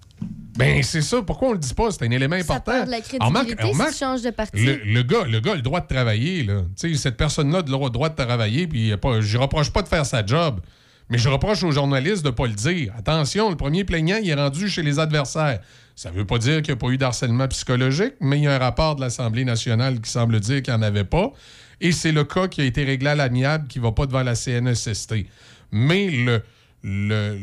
Ben, 0.57 0.81
c'est 0.81 1.01
ça. 1.01 1.21
Pourquoi 1.21 1.49
on 1.49 1.51
le 1.53 1.59
dit 1.59 1.73
pas? 1.73 1.91
C'est 1.91 2.05
un 2.05 2.11
élément 2.11 2.37
Ça 2.41 2.55
important. 2.55 2.71
perd 2.71 2.85
de 2.85 2.91
la 2.91 3.01
crédibilité 3.01 3.55
si 3.61 3.67
remarque, 3.71 3.91
tu 3.91 3.97
changes 3.99 4.21
de 4.21 4.29
parti. 4.29 4.65
le, 4.65 4.75
le 4.85 5.03
gars, 5.03 5.25
le 5.25 5.39
gars 5.41 5.51
a 5.51 5.55
le 5.55 5.61
droit 5.61 5.81
de 5.81 5.87
travailler. 5.87 6.43
Là. 6.43 6.61
Cette 6.77 7.17
personne-là 7.17 7.59
a 7.59 7.61
le 7.61 7.89
droit 7.89 8.09
de 8.09 8.15
travailler, 8.15 8.65
puis 8.65 8.91
je 9.19 9.37
reproche 9.37 9.69
pas 9.71 9.81
de 9.81 9.89
faire 9.89 10.05
sa 10.05 10.25
job. 10.25 10.61
Mais 11.09 11.17
je 11.19 11.29
reproche 11.29 11.61
aux 11.63 11.71
journalistes 11.71 12.23
de 12.23 12.29
ne 12.29 12.33
pas 12.33 12.47
le 12.47 12.53
dire. 12.53 12.93
Attention, 12.97 13.49
le 13.49 13.55
premier 13.57 13.83
plaignant, 13.83 14.17
il 14.23 14.29
est 14.29 14.33
rendu 14.33 14.69
chez 14.69 14.81
les 14.81 14.97
adversaires. 14.97 15.59
Ça 15.95 16.11
ne 16.11 16.15
veut 16.15 16.25
pas 16.25 16.37
dire 16.37 16.61
qu'il 16.61 16.73
n'y 16.73 16.77
a 16.77 16.81
pas 16.81 16.89
eu 16.89 16.97
d'harcèlement 16.97 17.47
psychologique, 17.47 18.15
mais 18.19 18.37
il 18.37 18.43
y 18.43 18.47
a 18.47 18.55
un 18.55 18.59
rapport 18.59 18.95
de 18.95 19.01
l'Assemblée 19.01 19.45
nationale 19.45 20.01
qui 20.01 20.11
semble 20.11 20.39
dire 20.41 20.61
qu'il 20.61 20.73
n'y 20.73 20.79
en 20.79 20.83
avait 20.83 21.05
pas. 21.05 21.31
Et 21.79 21.91
c'est 21.91 22.11
le 22.11 22.23
cas 22.25 22.47
qui 22.47 22.61
a 22.61 22.65
été 22.65 22.83
réglé 22.83 23.09
à 23.09 23.15
l'amiable 23.15 23.67
qui 23.67 23.79
ne 23.79 23.83
va 23.83 23.91
pas 23.93 24.05
devant 24.05 24.23
la 24.23 24.35
CNSST. 24.35 25.25
Mais 25.71 26.09
le, 26.09 26.41
le, 26.83 27.37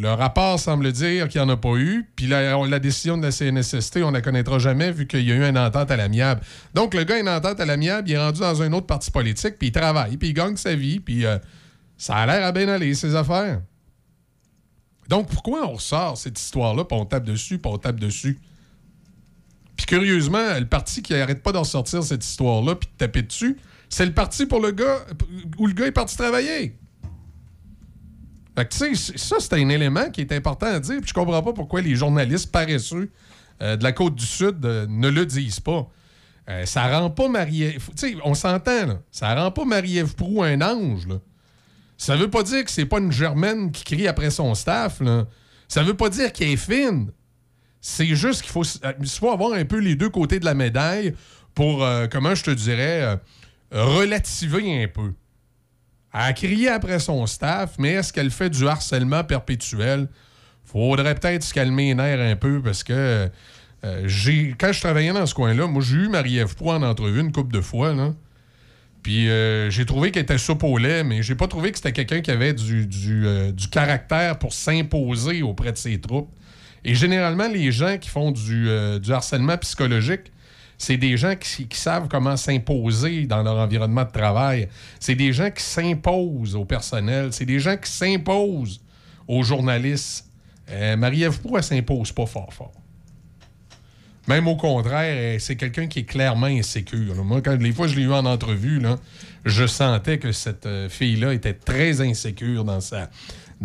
le 0.00 0.08
rapport 0.08 0.58
semble 0.58 0.92
dire 0.92 1.28
qu'il 1.28 1.40
n'y 1.40 1.46
en 1.46 1.50
a 1.50 1.56
pas 1.56 1.74
eu. 1.76 2.08
Puis 2.14 2.26
la, 2.26 2.56
la 2.66 2.78
décision 2.78 3.18
de 3.18 3.22
la 3.22 3.32
CNSST, 3.32 3.98
on 3.98 4.08
ne 4.08 4.16
la 4.16 4.22
connaîtra 4.22 4.58
jamais 4.58 4.92
vu 4.92 5.06
qu'il 5.06 5.28
y 5.28 5.32
a 5.32 5.34
eu 5.34 5.44
une 5.44 5.58
entente 5.58 5.90
à 5.90 5.96
l'amiable. 5.96 6.40
Donc 6.74 6.94
le 6.94 7.04
gars 7.04 7.16
a 7.16 7.18
une 7.18 7.28
entente 7.28 7.60
à 7.60 7.66
l'amiable, 7.66 8.08
il 8.08 8.14
est 8.14 8.18
rendu 8.18 8.40
dans 8.40 8.62
un 8.62 8.72
autre 8.72 8.86
parti 8.86 9.10
politique, 9.10 9.56
puis 9.58 9.68
il 9.68 9.72
travaille, 9.72 10.16
puis 10.16 10.28
il 10.28 10.34
gagne 10.34 10.56
sa 10.56 10.74
vie, 10.74 11.00
puis 11.00 11.26
euh, 11.26 11.38
ça 11.96 12.16
a 12.16 12.26
l'air 12.26 12.46
à 12.46 12.52
bien 12.52 12.68
aller, 12.68 12.94
ses 12.94 13.14
affaires. 13.14 13.60
Donc 15.08 15.28
pourquoi 15.28 15.66
on 15.66 15.74
ressort 15.74 16.16
cette 16.16 16.38
histoire-là, 16.38 16.84
puis 16.84 16.98
on 16.98 17.04
tape 17.04 17.24
dessus, 17.24 17.58
puis 17.58 17.72
on 17.72 17.78
tape 17.78 17.98
dessus? 17.98 18.38
Puis 19.76 19.86
curieusement, 19.86 20.58
le 20.58 20.66
parti 20.66 21.02
qui 21.02 21.14
arrête 21.14 21.42
pas 21.42 21.52
d'en 21.52 21.64
sortir 21.64 22.02
cette 22.02 22.24
histoire-là, 22.24 22.74
puis 22.74 22.88
de 22.88 22.96
taper 22.98 23.22
dessus, 23.22 23.56
c'est 23.88 24.04
le 24.04 24.12
parti 24.12 24.44
pour 24.44 24.60
le 24.60 24.72
gars 24.72 24.98
où 25.58 25.66
le 25.66 25.72
gars 25.72 25.86
est 25.86 25.92
parti 25.92 26.16
travailler. 26.16 26.76
Fait 28.56 28.64
que, 28.66 28.74
tu 28.74 28.96
sais, 28.96 29.16
ça, 29.16 29.36
c'est 29.38 29.52
un 29.54 29.68
élément 29.68 30.10
qui 30.10 30.20
est 30.20 30.32
important 30.32 30.66
à 30.66 30.80
dire. 30.80 31.00
Puis 31.00 31.10
je 31.10 31.14
comprends 31.14 31.42
pas 31.42 31.52
pourquoi 31.52 31.80
les 31.80 31.94
journalistes 31.94 32.50
paresseux 32.50 33.08
euh, 33.62 33.76
de 33.76 33.84
la 33.84 33.92
côte 33.92 34.16
du 34.16 34.26
Sud 34.26 34.64
euh, 34.64 34.84
ne 34.88 35.08
le 35.08 35.24
disent 35.24 35.60
pas. 35.60 35.88
Euh, 36.48 36.66
ça 36.66 36.88
rend 36.88 37.08
pas 37.10 37.28
Marie-Ève. 37.28 37.88
On 38.24 38.34
s'entend, 38.34 38.86
là. 38.86 38.98
Ça 39.12 39.32
rend 39.34 39.52
pas 39.52 39.64
Marie-Ève 39.64 40.14
Proux 40.16 40.42
un 40.42 40.60
ange. 40.60 41.06
Ça 41.98 42.16
veut 42.16 42.30
pas 42.30 42.42
dire 42.42 42.64
que 42.64 42.70
c'est 42.70 42.86
pas 42.86 42.98
une 42.98 43.12
Germaine 43.12 43.70
qui 43.70 43.84
crie 43.84 44.08
après 44.08 44.30
son 44.30 44.54
staff, 44.54 45.00
là. 45.00 45.26
Ça 45.68 45.82
veut 45.82 45.94
pas 45.94 46.08
dire 46.08 46.32
qu'elle 46.32 46.48
est 46.48 46.56
fine. 46.56 47.10
C'est 47.82 48.06
juste 48.16 48.40
qu'il 48.40 48.50
faut, 48.50 48.64
il 48.64 49.08
faut 49.08 49.30
avoir 49.30 49.52
un 49.52 49.66
peu 49.66 49.78
les 49.78 49.96
deux 49.96 50.08
côtés 50.08 50.40
de 50.40 50.46
la 50.46 50.54
médaille 50.54 51.14
pour, 51.54 51.86
comment 52.10 52.34
je 52.34 52.44
te 52.44 52.50
dirais, 52.50 53.20
relativer 53.70 54.82
un 54.82 54.88
peu. 54.88 55.12
A 56.12 56.32
crié 56.32 56.68
après 56.68 56.98
son 57.00 57.26
staff, 57.26 57.74
mais 57.78 57.90
est-ce 57.90 58.12
qu'elle 58.12 58.30
fait 58.30 58.48
du 58.48 58.66
harcèlement 58.66 59.24
perpétuel? 59.24 60.08
Faudrait 60.64 61.14
peut-être 61.14 61.42
se 61.42 61.52
calmer 61.52 61.88
les 61.88 61.94
nerfs 61.94 62.32
un 62.32 62.36
peu 62.36 62.62
parce 62.62 62.82
que 62.82 63.30
euh, 63.84 64.02
j'ai 64.06 64.54
quand 64.58 64.72
je 64.72 64.80
travaillais 64.80 65.12
dans 65.12 65.26
ce 65.26 65.34
coin-là, 65.34 65.66
moi 65.66 65.82
j'ai 65.82 65.96
eu 65.96 66.08
Marie-Ève 66.08 66.54
Proux 66.54 66.70
en 66.70 66.82
entrevue 66.82 67.20
une 67.20 67.32
couple 67.32 67.52
de 67.52 67.60
fois. 67.60 67.94
Là. 67.94 68.14
Puis 69.08 69.30
euh, 69.30 69.70
j'ai 69.70 69.86
trouvé 69.86 70.10
qu'elle 70.10 70.24
était 70.24 70.36
soupe 70.36 70.64
au 70.64 70.76
lait, 70.76 71.02
mais 71.02 71.22
j'ai 71.22 71.34
pas 71.34 71.48
trouvé 71.48 71.72
que 71.72 71.78
c'était 71.78 71.94
quelqu'un 71.94 72.20
qui 72.20 72.30
avait 72.30 72.52
du, 72.52 72.86
du, 72.86 73.26
euh, 73.26 73.52
caractère 73.70 74.38
pour 74.38 74.52
s'imposer 74.52 75.40
auprès 75.40 75.72
de 75.72 75.78
ses 75.78 75.98
troupes. 75.98 76.28
Et 76.84 76.94
généralement, 76.94 77.48
les 77.48 77.72
gens 77.72 77.96
qui 77.96 78.10
font 78.10 78.32
du, 78.32 78.68
du 79.00 79.10
harcèlement 79.10 79.56
psychologique, 79.56 80.30
c'est 80.76 80.98
des 80.98 81.16
gens 81.16 81.34
qui, 81.36 81.66
savent 81.72 82.08
comment 82.08 82.36
s'imposer 82.36 83.24
dans 83.24 83.42
leur 83.42 83.56
environnement 83.56 84.04
de 84.04 84.10
travail. 84.10 84.68
C'est 85.00 85.14
des 85.14 85.32
gens 85.32 85.50
qui 85.50 85.62
s'imposent 85.62 86.54
au 86.54 86.66
personnel. 86.66 87.32
C'est 87.32 87.46
des 87.46 87.60
gens 87.60 87.78
qui 87.78 87.90
s'imposent 87.90 88.78
aux 89.26 89.42
journalistes. 89.42 90.26
Euh, 90.68 90.98
Marie-Ève 90.98 91.40
Proux, 91.40 91.56
elle 91.56 91.62
s'impose 91.62 92.12
pas 92.12 92.26
fort 92.26 92.52
fort. 92.52 92.72
Même 94.28 94.46
au 94.46 94.56
contraire, 94.56 95.16
euh, 95.16 95.36
c'est 95.38 95.56
quelqu'un 95.56 95.86
qui 95.86 96.00
est 96.00 96.04
clairement 96.04 96.46
insécure. 96.46 97.24
Moi, 97.24 97.40
les 97.58 97.72
fois 97.72 97.86
je 97.86 97.96
l'ai 97.96 98.02
eu 98.02 98.12
en 98.12 98.26
entrevue, 98.26 98.78
là, 98.78 98.96
je 99.44 99.66
sentais 99.66 100.18
que 100.18 100.32
cette 100.32 100.66
euh, 100.66 100.88
fille-là 100.88 101.32
était 101.32 101.54
très 101.54 102.00
insécure 102.02 102.64
dans 102.64 102.80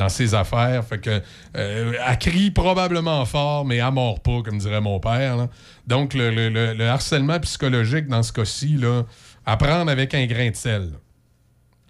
ses 0.10 0.34
affaires. 0.34 0.86
Fait 0.86 1.00
que 1.00 1.22
euh, 1.58 1.94
elle 2.08 2.18
crie 2.18 2.50
probablement 2.52 3.26
fort, 3.26 3.66
mais 3.66 3.78
elle 3.78 3.92
mord 3.92 4.22
pas, 4.22 4.42
comme 4.42 4.58
dirait 4.58 4.80
mon 4.82 5.00
père. 5.00 5.50
Donc, 5.86 6.14
le, 6.14 6.32
le- 6.32 6.50
le- 6.50 6.74
le 6.74 6.88
harcèlement 6.88 7.40
psychologique 7.42 8.08
dans 8.08 8.24
ce 8.24 8.32
cas-ci, 8.32 8.78
là, 8.78 9.04
à 9.46 9.58
prendre 9.58 9.92
avec 9.92 10.14
un 10.16 10.26
grain 10.26 10.50
de 10.50 10.56
sel. 10.56 10.90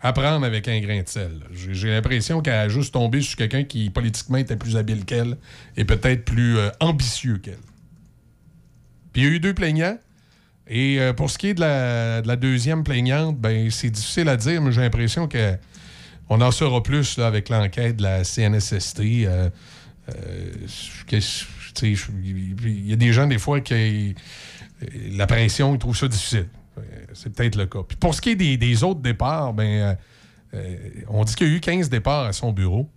À 0.02 0.12
avec 0.44 0.68
un 0.68 0.82
grain 0.82 1.02
de 1.02 1.08
sel. 1.08 1.40
j'ai 1.54 1.90
l'impression 1.92 2.42
qu'elle 2.42 2.54
a 2.56 2.68
juste 2.68 2.94
tombé 2.94 3.22
sur 3.22 3.38
quelqu'un 3.38 3.64
qui, 3.64 3.90
politiquement, 3.90 4.38
était 4.38 4.58
plus 4.58 4.76
habile 4.76 5.06
qu'elle 5.06 5.38
et 5.78 5.86
peut-être 5.86 6.26
plus 6.26 6.58
euh, 6.58 6.70
ambitieux 6.82 7.38
qu'elle. 7.38 7.56
Puis 9.14 9.22
il 9.22 9.26
y 9.26 9.28
a 9.28 9.32
eu 9.36 9.40
deux 9.40 9.54
plaignants. 9.54 9.98
Et 10.68 11.00
euh, 11.00 11.14
pour 11.14 11.30
ce 11.30 11.38
qui 11.38 11.48
est 11.48 11.54
de 11.54 11.60
la, 11.62 12.22
de 12.22 12.28
la 12.28 12.36
deuxième 12.36 12.84
plaignante, 12.84 13.38
ben 13.38 13.70
c'est 13.70 13.90
difficile 13.90 14.30
à 14.30 14.38
dire, 14.38 14.62
mais 14.62 14.72
j'ai 14.72 14.82
l'impression 14.82 15.28
que 15.28 15.56
on 16.30 16.40
en 16.42 16.52
saura 16.52 16.82
plus 16.82 17.18
là, 17.18 17.28
avec 17.28 17.50
l'enquête 17.50 17.98
de 17.98 18.04
la 18.04 18.24
CNSST. 18.24 19.00
euh, 19.26 19.50
euh, 20.10 20.52
Il 21.82 22.90
y 22.90 22.94
a 22.94 22.96
des 22.96 23.14
gens, 23.14 23.28
des 23.28 23.38
fois, 23.38 23.62
qui. 23.62 24.16
La 25.12 25.28
pression, 25.28 25.76
ils 25.76 25.80
trouvent 25.80 25.98
ça 25.98 26.08
difficile. 26.08 26.48
C'est 27.14 27.32
peut-être 27.34 27.56
le 27.56 27.68
cas. 27.68 27.84
Puis 27.88 27.98
pour 27.98 28.16
ce 28.16 28.22
qui 28.22 28.32
est 28.32 28.36
des, 28.36 28.58
des 28.58 28.84
autres 28.84 29.02
départs, 29.02 29.54
ben, 29.54 29.98
on 31.10 31.24
dit 31.24 31.36
qu'il 31.36 31.48
y 31.48 31.52
a 31.52 31.54
eu 31.54 31.60
15 31.60 31.90
départs 31.90 32.26
à 32.26 32.34
son 32.34 32.52
bureau. 32.52 32.90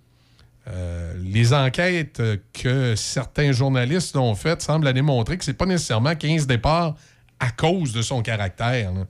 Euh, 0.68 1.14
les 1.22 1.52
enquêtes 1.54 2.20
que 2.52 2.96
certains 2.96 3.52
journalistes 3.52 4.16
ont 4.16 4.34
faites 4.34 4.62
semblent 4.62 4.88
aller 4.88 5.02
montrer 5.02 5.38
que 5.38 5.44
c'est 5.44 5.52
pas 5.54 5.66
nécessairement 5.66 6.16
15 6.16 6.46
départs 6.46 6.96
à 7.38 7.50
cause 7.50 7.92
de 7.92 8.02
son 8.02 8.22
caractère. 8.22 8.92
là. 8.92 9.06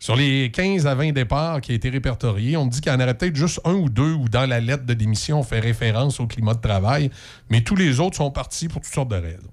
Sur 0.00 0.14
les 0.14 0.50
15 0.52 0.86
à 0.86 0.94
20 0.94 1.12
départs 1.12 1.60
qui 1.60 1.72
ont 1.72 1.74
été 1.74 1.90
répertoriés, 1.90 2.56
on 2.56 2.66
me 2.66 2.70
dit 2.70 2.80
qu'il 2.80 2.92
y 2.92 2.94
en 2.94 3.00
aurait 3.00 3.14
peut-être 3.14 3.34
juste 3.34 3.60
un 3.64 3.74
ou 3.74 3.88
deux 3.88 4.12
où 4.12 4.28
dans 4.28 4.46
la 4.48 4.60
lettre 4.60 4.84
de 4.84 4.94
démission 4.94 5.40
on 5.40 5.42
fait 5.42 5.58
référence 5.58 6.20
au 6.20 6.26
climat 6.26 6.54
de 6.54 6.60
travail, 6.60 7.10
mais 7.50 7.62
tous 7.62 7.74
les 7.74 7.98
autres 7.98 8.16
sont 8.16 8.30
partis 8.30 8.68
pour 8.68 8.80
toutes 8.80 8.94
sortes 8.94 9.10
de 9.10 9.16
raisons. 9.16 9.50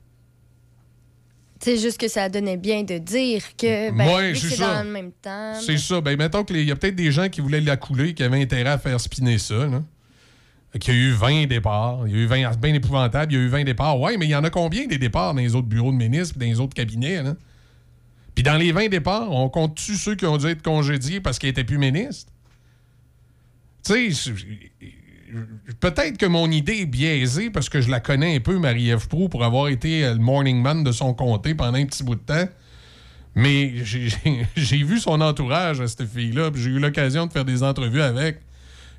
C'est 1.59 1.77
juste 1.77 1.99
que 1.99 2.07
ça 2.07 2.29
donnait 2.29 2.57
bien 2.57 2.83
de 2.83 2.99
dire 2.99 3.41
que 3.57 3.91
ben, 3.91 4.07
Ouais, 4.07 4.33
que 4.33 4.37
c'est 4.37 4.59
dans 4.59 4.83
le 4.83 4.91
même 4.91 5.11
temps. 5.13 5.53
C'est 5.65 5.79
ça. 5.79 5.99
Ben, 5.99 6.15
mettons 6.15 6.43
qu'il 6.43 6.63
y 6.63 6.71
a 6.71 6.75
peut-être 6.75 6.95
des 6.95 7.11
gens 7.11 7.27
qui 7.27 7.41
voulaient 7.41 7.61
la 7.61 7.77
couler, 7.77 8.13
qui 8.13 8.21
avaient 8.21 8.41
intérêt 8.41 8.71
à 8.71 8.77
faire 8.77 8.99
spinner 8.99 9.39
ça. 9.39 9.65
Là. 9.65 9.81
Qu'il 10.79 10.93
y 10.93 10.97
a 10.97 10.99
eu 10.99 11.11
20 11.11 11.45
départs. 11.47 12.03
Il 12.07 12.13
y 12.13 12.19
a 12.19 12.23
eu 12.23 12.25
20, 12.25 12.51
c'est 12.51 12.59
bien 12.59 12.73
épouvantable. 12.73 13.31
Il 13.31 13.37
y 13.37 13.41
a 13.41 13.43
eu 13.43 13.47
20 13.47 13.63
départs. 13.63 13.99
Ouais, 13.99 14.17
mais 14.17 14.25
il 14.25 14.29
y 14.31 14.35
en 14.35 14.43
a 14.43 14.49
combien 14.49 14.87
des 14.87 14.97
départs 14.97 15.33
dans 15.33 15.39
les 15.41 15.55
autres 15.55 15.67
bureaux 15.67 15.91
de 15.91 15.97
ministres 15.97 16.37
dans 16.37 16.45
les 16.45 16.59
autres 16.59 16.73
cabinets? 16.73 17.21
Puis 18.33 18.43
dans 18.43 18.57
les 18.57 18.73
20 18.73 18.89
départs, 18.89 19.31
on 19.31 19.47
compte-tu 19.47 19.95
ceux 19.95 20.15
qui 20.15 20.25
ont 20.25 20.37
dû 20.37 20.47
être 20.47 20.61
congédiés 20.61 21.21
parce 21.21 21.39
qu'ils 21.39 21.47
n'étaient 21.49 21.63
plus 21.63 21.77
ministres? 21.77 22.31
Tu 23.85 24.11
sais, 24.13 24.31
peut-être 25.79 26.17
que 26.17 26.25
mon 26.25 26.49
idée 26.51 26.79
est 26.81 26.85
biaisée 26.85 27.49
parce 27.49 27.69
que 27.69 27.81
je 27.81 27.89
la 27.89 27.99
connais 27.99 28.35
un 28.35 28.39
peu, 28.39 28.57
Marie-Ève 28.57 29.07
Proux, 29.07 29.29
pour 29.29 29.43
avoir 29.43 29.67
été 29.69 30.03
euh, 30.03 30.13
le 30.13 30.19
morning 30.19 30.61
man 30.61 30.83
de 30.83 30.91
son 30.91 31.13
comté 31.13 31.55
pendant 31.55 31.77
un 31.77 31.85
petit 31.85 32.03
bout 32.03 32.15
de 32.15 32.21
temps. 32.21 32.47
Mais 33.35 33.73
j'ai- 33.83 34.09
vu 34.83 34.99
son 34.99 35.21
entourage 35.21 35.81
à 35.81 35.87
cette 35.87 36.07
fille-là, 36.07 36.51
j'ai 36.55 36.69
eu 36.69 36.79
l'occasion 36.79 37.27
de 37.27 37.31
faire 37.31 37.45
des 37.45 37.63
entrevues 37.63 38.01
avec. 38.01 38.39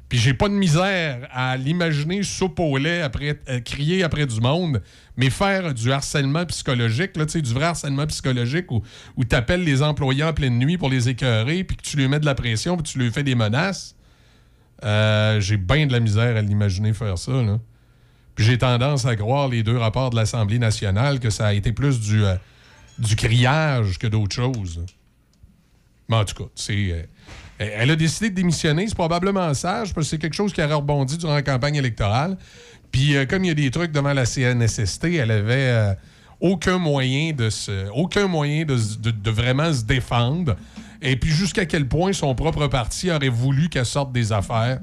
Puis 0.09 0.19
j'ai 0.19 0.35
pas 0.35 0.49
de 0.49 0.55
misère 0.55 1.27
à 1.33 1.57
l'imaginer 1.57 2.23
soupe 2.23 2.61
au 2.61 2.77
lait 2.77 3.03
après 3.03 3.41
euh, 3.49 3.61
crier 3.61 4.05
après 4.05 4.27
du 4.27 4.41
monde, 4.41 4.81
mais 5.17 5.31
faire 5.31 5.75
du 5.75 5.91
harcèlement 5.91 6.47
psychologique, 6.47 7.17
là, 7.17 7.25
du 7.25 7.53
vrai 7.53 7.65
harcèlement 7.65 8.07
psychologique 8.07 8.71
où, 8.71 8.83
où 9.17 9.25
tu 9.25 9.35
appelles 9.35 9.65
les 9.65 9.83
employés 9.83 10.23
en 10.23 10.33
pleine 10.33 10.59
nuit 10.59 10.79
pour 10.79 10.91
les 10.91 11.09
écœurer, 11.09 11.65
puis 11.65 11.77
que 11.77 11.83
tu 11.83 11.97
lui 11.97 12.07
mets 12.07 12.21
de 12.21 12.27
la 12.27 12.37
pression, 12.37 12.77
puis 12.77 12.93
tu 12.93 12.99
lui 12.99 13.11
fais 13.11 13.25
des 13.25 13.35
menaces. 13.35 13.97
Euh, 14.85 15.41
j'ai 15.41 15.57
bien 15.57 15.87
de 15.87 15.93
la 15.93 16.01
misère 16.01 16.37
à 16.37 16.43
l'imaginer 16.43 16.93
faire 16.93 17.19
ça. 17.19 17.33
Là. 17.33 17.59
Puis 18.37 18.45
j'ai 18.45 18.59
tendance 18.59 19.07
à 19.07 19.17
croire 19.17 19.49
les 19.49 19.63
deux 19.65 19.79
rapports 19.79 20.11
de 20.11 20.17
l'Assemblée 20.17 20.59
nationale 20.59 21.19
que 21.19 21.31
ça 21.31 21.49
a 21.49 21.53
été 21.53 21.73
plus 21.73 21.99
du, 21.99 22.25
euh, 22.25 22.37
du 22.99 23.17
criage 23.17 23.99
que 23.99 24.07
d'autres 24.07 24.37
choses. 24.37 24.85
Mais 26.09 26.17
en 26.17 26.25
tout 26.25 26.45
cas, 26.45 26.51
c'est. 26.55 27.09
Elle 27.59 27.91
a 27.91 27.97
décidé 27.97 28.31
de 28.31 28.35
démissionner. 28.35 28.87
C'est 28.87 28.95
probablement 28.95 29.53
sage 29.55 29.95
parce 29.95 30.07
que 30.07 30.11
c'est 30.11 30.19
quelque 30.19 30.35
chose 30.35 30.53
qui 30.53 30.61
a 30.61 30.67
rebondi 30.67 31.17
durant 31.17 31.35
la 31.35 31.43
campagne 31.43 31.77
électorale. 31.77 32.37
Puis, 32.93 33.17
euh, 33.17 33.27
comme 33.27 33.45
il 33.45 33.49
y 33.49 33.51
a 33.51 33.55
des 33.55 33.71
trucs 33.71 33.93
devant 33.93 34.13
la 34.13 34.25
CNSST, 34.27 35.05
elle 35.05 35.31
avait 35.31 35.55
euh, 35.55 35.95
aucun 36.41 36.79
moyen 36.79 37.33
de 37.33 37.51
se, 37.51 37.91
aucun 37.91 38.27
moyen 38.27 38.65
de, 38.65 39.31
vraiment 39.31 39.73
se 39.73 39.85
défendre. 39.85 40.57
Et 41.03 41.17
puis, 41.17 41.31
jusqu'à 41.31 41.67
quel 41.67 41.87
point 41.89 42.13
son 42.13 42.35
propre 42.35 42.69
parti 42.69 43.11
aurait 43.11 43.29
voulu 43.29 43.69
qu'elle 43.69 43.87
sorte 43.87 44.13
des 44.13 44.33
affaires. 44.33 44.81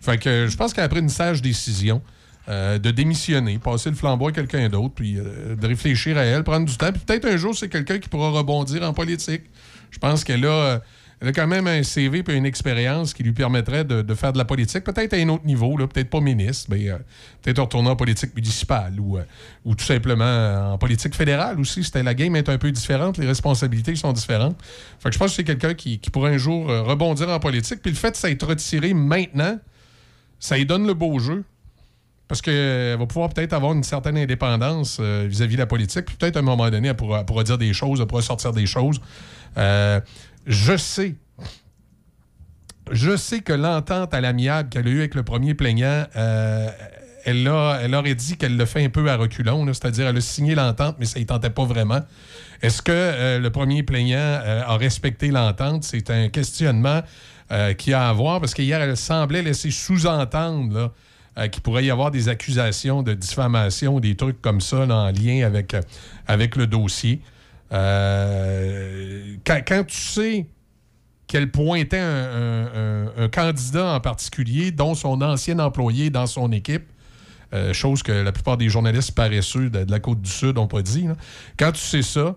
Fait 0.00 0.18
que 0.18 0.46
je 0.46 0.56
pense 0.56 0.72
qu'elle 0.72 0.84
a 0.84 0.88
pris 0.88 1.00
une 1.00 1.08
sage 1.08 1.42
décision 1.42 2.02
euh, 2.48 2.78
de 2.78 2.92
démissionner, 2.92 3.58
passer 3.58 3.90
le 3.90 3.96
flambeau 3.96 4.28
à 4.28 4.32
quelqu'un 4.32 4.68
d'autre, 4.68 4.94
puis 4.94 5.18
euh, 5.18 5.56
de 5.56 5.66
réfléchir 5.66 6.16
à 6.16 6.22
elle, 6.22 6.44
prendre 6.44 6.64
du 6.64 6.76
temps. 6.76 6.92
Puis 6.92 7.02
peut-être 7.04 7.24
un 7.24 7.36
jour, 7.36 7.56
c'est 7.56 7.68
quelqu'un 7.68 7.98
qui 7.98 8.08
pourra 8.08 8.30
rebondir 8.30 8.84
en 8.84 8.92
politique. 8.92 9.42
Je 9.90 9.98
pense 9.98 10.22
qu'elle 10.22 10.46
a, 10.46 10.80
elle 11.20 11.28
a 11.28 11.32
quand 11.32 11.46
même 11.46 11.66
un 11.66 11.82
CV 11.82 12.22
et 12.26 12.32
une 12.34 12.44
expérience 12.44 13.14
qui 13.14 13.22
lui 13.22 13.32
permettrait 13.32 13.84
de, 13.84 14.14
faire 14.14 14.34
de 14.34 14.38
la 14.38 14.44
politique, 14.44 14.84
peut-être 14.84 15.14
à 15.14 15.16
un 15.16 15.28
autre 15.30 15.46
niveau, 15.46 15.74
peut-être 15.76 16.10
pas 16.10 16.20
ministre, 16.20 16.66
mais 16.70 16.90
euh, 16.90 16.98
peut-être 17.40 17.60
retourner 17.62 17.88
en 17.88 17.96
politique 17.96 18.34
municipale 18.36 19.00
ou, 19.00 19.16
euh, 19.16 19.22
ou 19.64 19.74
tout 19.74 19.84
simplement 19.84 20.72
en 20.72 20.78
politique 20.78 21.14
fédérale 21.14 21.58
aussi. 21.58 21.84
C'était 21.84 22.02
la 22.02 22.12
game 22.12 22.36
est 22.36 22.50
un 22.50 22.58
peu 22.58 22.70
différente, 22.70 23.16
les 23.16 23.26
responsabilités 23.26 23.96
sont 23.96 24.12
différentes. 24.12 24.56
Fait 24.98 25.08
que 25.08 25.14
je 25.14 25.18
pense 25.18 25.30
que 25.30 25.36
c'est 25.36 25.44
quelqu'un 25.44 25.72
qui, 25.72 25.98
pourrait 26.12 26.34
un 26.34 26.38
jour 26.38 26.70
euh, 26.70 26.82
rebondir 26.82 27.30
en 27.30 27.40
politique. 27.40 27.80
Puis 27.80 27.92
le 27.92 27.96
fait 27.96 28.10
de 28.10 28.16
s'être 28.16 28.46
retiré 28.46 28.92
maintenant, 28.92 29.58
ça 30.38 30.58
lui 30.58 30.66
donne 30.66 30.86
le 30.86 30.94
beau 30.94 31.18
jeu. 31.18 31.44
Parce 32.28 32.42
qu'elle 32.42 32.98
va 32.98 33.06
pouvoir 33.06 33.28
peut-être 33.28 33.52
avoir 33.52 33.72
une 33.72 33.84
certaine 33.84 34.18
indépendance 34.18 34.98
euh, 35.00 35.26
vis-à-vis 35.28 35.54
de 35.54 35.60
la 35.60 35.66
politique. 35.66 36.06
Puis 36.06 36.16
peut-être 36.16 36.36
à 36.36 36.40
un 36.40 36.42
moment 36.42 36.68
donné, 36.68 36.88
elle 36.88 36.96
pourra, 36.96 37.24
pourra 37.24 37.44
dire 37.44 37.56
des 37.56 37.72
choses, 37.72 38.00
elle 38.00 38.06
pourra 38.06 38.22
sortir 38.22 38.52
des 38.52 38.66
choses. 38.66 39.00
Euh, 39.56 40.00
je 40.46 40.76
sais. 40.76 41.16
Je 42.92 43.16
sais 43.16 43.40
que 43.40 43.52
l'entente 43.52 44.14
à 44.14 44.20
l'amiable 44.20 44.68
qu'elle 44.68 44.86
a 44.86 44.90
eue 44.90 44.98
avec 45.00 45.16
le 45.16 45.24
premier 45.24 45.54
plaignant, 45.54 46.04
euh, 46.14 46.68
elle, 47.24 47.48
a, 47.48 47.80
elle 47.82 47.94
aurait 47.96 48.14
dit 48.14 48.36
qu'elle 48.36 48.56
le 48.56 48.64
fait 48.64 48.84
un 48.84 48.90
peu 48.90 49.10
à 49.10 49.16
reculons, 49.16 49.66
c'est-à-dire 49.66 50.06
elle 50.06 50.16
a 50.16 50.20
signé 50.20 50.54
l'entente, 50.54 50.96
mais 51.00 51.06
ça 51.06 51.18
ne 51.18 51.24
tentait 51.24 51.50
pas 51.50 51.64
vraiment. 51.64 52.00
Est-ce 52.62 52.82
que 52.82 52.92
euh, 52.92 53.38
le 53.40 53.50
premier 53.50 53.82
plaignant 53.82 54.16
euh, 54.18 54.62
a 54.64 54.76
respecté 54.76 55.32
l'entente? 55.32 55.82
C'est 55.82 56.10
un 56.10 56.28
questionnement 56.28 57.02
y 57.50 57.92
a 57.92 58.06
à 58.06 58.08
avoir, 58.08 58.40
parce 58.40 58.54
qu'hier, 58.54 58.80
elle 58.80 58.96
semblait 58.96 59.42
laisser 59.42 59.70
sous-entendre 59.70 60.92
qu'il 61.52 61.62
pourrait 61.62 61.84
y 61.84 61.90
avoir 61.90 62.10
des 62.10 62.28
accusations 62.28 63.04
de 63.04 63.14
diffamation, 63.14 64.00
des 64.00 64.16
trucs 64.16 64.40
comme 64.42 64.60
ça 64.60 64.78
en 64.78 65.10
lien 65.10 65.46
avec, 65.46 65.76
avec 66.26 66.56
le 66.56 66.66
dossier. 66.66 67.20
Euh, 67.72 69.36
quand, 69.44 69.84
tu 69.86 69.96
sais 69.96 70.46
qu'elle 71.26 71.50
pointait 71.50 71.98
un, 71.98 73.06
un- 73.16 73.28
candidat 73.28 73.94
en 73.94 74.00
particulier, 74.00 74.70
dont 74.70 74.94
son 74.94 75.20
ancien 75.22 75.58
employé 75.58 76.10
dans 76.10 76.26
son 76.26 76.52
équipe, 76.52 76.84
euh, 77.52 77.72
chose 77.72 78.02
que 78.02 78.12
la 78.12 78.32
plupart 78.32 78.56
des 78.56 78.68
journalistes 78.68 79.12
paresseux 79.12 79.70
de, 79.70 79.90
la 79.90 80.00
côte 80.00 80.20
du 80.20 80.30
Sud 80.30 80.56
n'ont 80.56 80.66
pas 80.66 80.82
dit. 80.82 81.06
Quand 81.58 81.72
tu 81.72 81.80
sais 81.80 82.02
ça, 82.02 82.36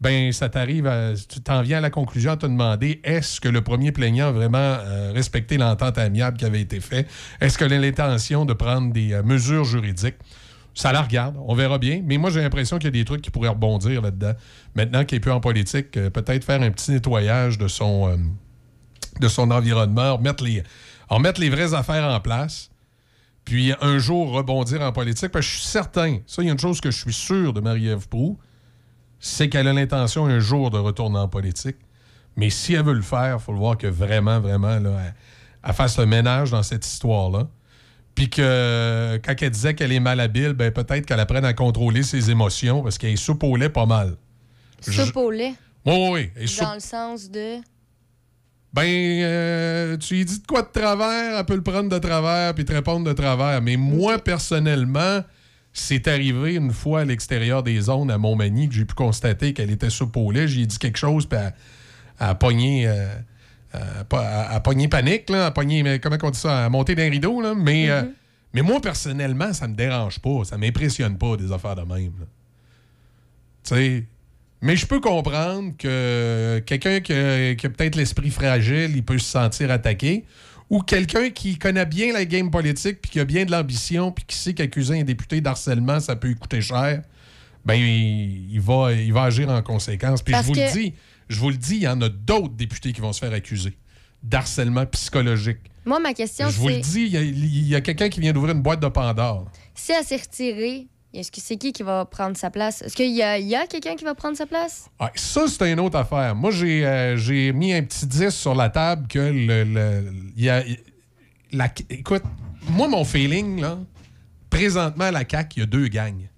ben 0.00 0.32
ça 0.32 0.48
t'arrive. 0.48 0.90
Tu 1.28 1.40
t'en 1.40 1.62
viens 1.62 1.78
à 1.78 1.80
la 1.80 1.90
conclusion 1.90 2.32
à 2.32 2.36
te 2.36 2.46
demander 2.46 3.00
est-ce 3.04 3.40
que 3.40 3.48
le 3.48 3.62
premier 3.62 3.92
plaignant 3.92 4.28
a 4.28 4.32
vraiment 4.32 4.58
euh, 4.58 5.12
respecté 5.12 5.56
l'entente 5.56 5.98
amiable 5.98 6.36
qui 6.36 6.44
avait 6.44 6.60
été 6.60 6.80
faite? 6.80 7.08
Est-ce 7.40 7.62
a 7.62 7.68
l'intention 7.68 8.44
de 8.44 8.52
prendre 8.52 8.92
des 8.92 9.20
mesures 9.22 9.64
juridiques? 9.64 10.16
Ça 10.74 10.90
la 10.90 11.02
regarde, 11.02 11.36
on 11.46 11.54
verra 11.54 11.78
bien. 11.78 12.02
Mais 12.04 12.18
moi, 12.18 12.30
j'ai 12.30 12.40
l'impression 12.40 12.78
qu'il 12.78 12.86
y 12.86 12.88
a 12.88 12.90
des 12.90 13.04
trucs 13.04 13.22
qui 13.22 13.30
pourraient 13.30 13.48
rebondir 13.48 14.02
là-dedans. 14.02 14.32
Maintenant 14.74 15.04
qu'il 15.04 15.16
est 15.16 15.20
plus 15.20 15.30
en 15.30 15.40
politique, 15.40 15.96
euh, 15.96 16.10
peut-être 16.10 16.44
faire 16.44 16.60
un 16.62 16.70
petit 16.72 16.90
nettoyage 16.90 17.58
de 17.58 17.68
son, 17.68 18.08
euh, 18.08 19.38
environnement, 19.38 20.16
remettre 20.16 20.42
les, 20.42 20.64
les 21.38 21.50
vraies 21.50 21.74
affaires 21.74 22.04
en 22.04 22.18
place, 22.20 22.70
puis 23.44 23.72
un 23.80 23.98
jour 23.98 24.32
rebondir 24.32 24.82
en 24.82 24.90
politique. 24.90 25.30
Parce 25.30 25.46
que 25.46 25.52
je 25.52 25.58
suis 25.58 25.66
certain, 25.66 26.18
ça, 26.26 26.42
il 26.42 26.46
y 26.46 26.48
a 26.48 26.52
une 26.52 26.58
chose 26.58 26.80
que 26.80 26.90
je 26.90 26.98
suis 26.98 27.12
sûr 27.12 27.52
de 27.52 27.60
Marie-Ève 27.60 28.08
Proux, 28.08 28.36
c'est 29.20 29.48
qu'elle 29.48 29.68
a 29.68 29.72
l'intention 29.72 30.26
un 30.26 30.40
jour 30.40 30.70
de 30.70 30.78
retourner 30.78 31.18
en 31.18 31.28
politique. 31.28 31.76
Mais 32.36 32.50
si 32.50 32.74
elle 32.74 32.84
veut 32.84 32.94
le 32.94 33.02
faire, 33.02 33.36
il 33.38 33.42
faut 33.42 33.52
le 33.52 33.58
voir 33.58 33.78
que 33.78 33.86
vraiment, 33.86 34.40
vraiment, 34.40 34.72
elle, 34.72 35.14
elle 35.62 35.72
fasse 35.72 35.98
le 35.98 36.06
ménage 36.06 36.50
dans 36.50 36.64
cette 36.64 36.84
histoire-là. 36.84 37.48
Puis 38.14 38.30
que 38.30 39.20
quand 39.24 39.34
elle 39.40 39.50
disait 39.50 39.74
qu'elle 39.74 39.90
est 39.92 39.98
malhabile, 40.00 40.52
ben 40.52 40.70
peut-être 40.70 41.04
qu'elle 41.04 41.18
apprenne 41.20 41.44
à 41.44 41.52
contrôler 41.52 42.02
ses 42.04 42.30
émotions 42.30 42.82
parce 42.82 42.96
qu'elle 42.96 43.10
est 43.14 43.16
soupe 43.16 43.42
au 43.42 43.56
lait 43.56 43.68
pas 43.68 43.86
mal. 43.86 44.14
Soupe 44.80 45.16
au 45.16 45.30
lait, 45.30 45.54
Oui, 45.84 45.94
oui, 45.94 46.10
oui. 46.12 46.30
Elle 46.36 46.42
est 46.44 46.46
soupe- 46.46 46.64
dans 46.64 46.74
le 46.74 46.80
sens 46.80 47.30
de... 47.30 47.56
Ben, 48.72 48.82
euh, 48.84 49.96
tu 49.96 50.14
lui 50.14 50.24
dis 50.24 50.40
de 50.40 50.46
quoi 50.46 50.62
de 50.62 50.68
travers, 50.72 51.38
elle 51.38 51.44
peut 51.44 51.54
le 51.54 51.62
prendre 51.62 51.88
de 51.88 51.98
travers 51.98 52.54
puis 52.54 52.64
te 52.64 52.72
répondre 52.72 53.06
de 53.06 53.12
travers. 53.12 53.62
Mais 53.62 53.76
moi, 53.76 54.18
personnellement, 54.18 55.20
c'est 55.72 56.06
arrivé 56.08 56.54
une 56.54 56.72
fois 56.72 57.00
à 57.00 57.04
l'extérieur 57.04 57.62
des 57.62 57.80
zones 57.80 58.10
à 58.10 58.18
Montmagny 58.18 58.68
que 58.68 58.74
j'ai 58.74 58.84
pu 58.84 58.94
constater 58.94 59.52
qu'elle 59.54 59.70
était 59.70 59.90
soupe 59.90 60.16
au 60.16 60.30
lait. 60.30 60.46
J'ai 60.48 60.66
dit 60.66 60.78
quelque 60.78 60.98
chose, 60.98 61.26
puis 61.26 61.38
elle, 61.38 61.52
elle 62.20 62.26
a 62.28 62.34
pogné... 62.34 62.86
euh, 62.86 63.08
euh, 63.74 64.02
a 64.56 64.60
pogné 64.60 64.88
panique, 64.88 65.30
là, 65.30 65.50
pogné, 65.50 65.82
mais 65.82 65.98
comment 65.98 66.16
on 66.22 66.30
dit 66.30 66.38
ça, 66.38 66.66
a 66.66 66.68
monté 66.68 66.94
d'un 66.94 67.10
rideau, 67.10 67.40
là, 67.40 67.54
mais, 67.54 67.90
euh, 67.90 68.02
mais 68.52 68.62
moi, 68.62 68.80
personnellement, 68.80 69.52
ça 69.52 69.66
me 69.68 69.74
dérange 69.74 70.18
pas, 70.20 70.44
ça 70.44 70.56
m'impressionne 70.58 71.18
pas, 71.18 71.36
des 71.36 71.50
affaires 71.52 71.76
de 71.76 71.82
même. 71.82 72.12
Tu 73.64 73.74
sais, 73.74 74.04
mais 74.60 74.76
je 74.76 74.86
peux 74.86 75.00
comprendre 75.00 75.72
que 75.76 76.62
quelqu'un 76.64 77.00
qui 77.00 77.12
a, 77.12 77.54
peut-être 77.68 77.96
l'esprit 77.96 78.30
fragile, 78.30 78.92
il 78.94 79.04
peut 79.04 79.18
se 79.18 79.26
sentir 79.30 79.70
attaqué. 79.70 80.24
Ou 80.70 80.80
quelqu'un 80.80 81.28
qui 81.28 81.58
connaît 81.58 81.84
bien 81.84 82.12
la 82.14 82.24
game 82.24 82.50
politique, 82.50 83.02
puis 83.02 83.10
qui 83.10 83.20
a 83.20 83.24
bien 83.26 83.44
de 83.44 83.50
l'ambition, 83.50 84.10
puis 84.10 84.24
qui 84.26 84.36
sait 84.36 84.54
qu'accuser 84.54 85.00
un 85.00 85.04
député 85.04 85.42
d'harcèlement, 85.42 86.00
ça 86.00 86.16
peut 86.16 86.28
lui 86.28 86.36
coûter 86.36 86.62
cher, 86.62 87.02
ben 87.66 87.74
il, 87.74 88.50
il 88.50 88.60
va, 88.60 88.92
il 88.92 89.12
va 89.12 89.24
agir 89.24 89.50
en 89.50 89.60
conséquence. 89.62 90.22
Puis 90.22 90.34
je 90.34 90.40
vous 90.42 90.52
que- 90.52 90.60
le 90.60 90.72
dis, 90.72 90.94
je 91.28 91.40
vous 91.40 91.50
le 91.50 91.56
dis, 91.56 91.76
il 91.76 91.82
y 91.82 91.88
en 91.88 92.00
a 92.00 92.08
d'autres 92.08 92.54
députés 92.54 92.92
qui 92.92 93.00
vont 93.00 93.12
se 93.12 93.20
faire 93.20 93.32
accuser 93.32 93.76
d'harcèlement 94.22 94.86
psychologique. 94.86 95.58
Moi, 95.84 96.00
ma 96.00 96.14
question, 96.14 96.48
Je 96.48 96.58
vous 96.58 96.68
le 96.68 96.74
c'est... 96.74 96.80
dis, 96.80 97.00
il 97.02 97.68
y 97.68 97.74
a, 97.74 97.80
quelqu'un 97.80 98.08
qui 98.08 98.20
vient 98.20 98.32
d'ouvrir 98.32 98.54
une 98.54 98.62
boîte 98.62 98.80
de 98.80 98.88
Pandore. 98.88 99.50
Si 99.74 99.92
elle 99.92 100.02
s'est 100.04 100.16
retirée, 100.16 100.86
est-ce 101.12 101.30
que 101.30 101.40
c'est 101.40 101.56
qui 101.56 101.72
qui 101.72 101.82
va 101.82 102.04
prendre 102.06 102.36
sa 102.36 102.50
place? 102.50 102.80
Est-ce 102.82 102.96
qu'il 102.96 103.14
y 103.14 103.22
a, 103.22 103.66
quelqu'un 103.66 103.94
qui 103.94 104.04
va 104.04 104.14
prendre 104.14 104.36
sa 104.36 104.46
place? 104.46 104.88
Ah, 104.98 105.12
ça, 105.14 105.46
c'est 105.46 105.70
une 105.70 105.80
autre 105.80 105.98
affaire. 105.98 106.34
Moi, 106.34 106.50
j'ai 106.50 106.86
euh, 106.86 107.16
j'ai 107.16 107.52
mis 107.52 107.72
un 107.72 107.82
petit 107.82 108.06
10 108.06 108.30
sur 108.30 108.54
la 108.54 108.70
table 108.70 109.06
que 109.08 109.18
le. 109.18 110.10
y 110.36 110.48
a, 110.48 110.64
la- 111.52 111.72
écoute, 111.90 112.22
moi, 112.70 112.88
mon 112.88 113.04
feeling, 113.04 113.60
là, 113.60 113.78
présentement, 114.50 115.04
à 115.04 115.10
la 115.12 115.28
CAQ, 115.28 115.52
il 115.56 115.60
y 115.60 115.62
a 115.62 115.66
deux 115.66 115.88
gangs. 115.88 116.28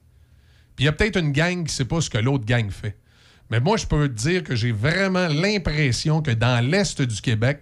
Puis 0.74 0.84
il 0.84 0.86
y 0.86 0.88
a 0.88 0.92
peut-être 0.92 1.18
une 1.18 1.32
gang 1.32 1.56
qui 1.58 1.62
ne 1.62 1.68
sait 1.68 1.84
pas 1.84 2.00
ce 2.00 2.10
que 2.10 2.18
l'autre 2.18 2.44
gang 2.44 2.68
fait. 2.70 2.96
Mais 3.50 3.60
moi, 3.60 3.76
je 3.76 3.86
peux 3.86 4.08
te 4.08 4.14
dire 4.14 4.42
que 4.42 4.54
j'ai 4.54 4.72
vraiment 4.72 5.28
l'impression 5.28 6.20
que 6.20 6.32
dans 6.32 6.64
l'Est 6.64 7.00
du 7.00 7.20
Québec, 7.20 7.60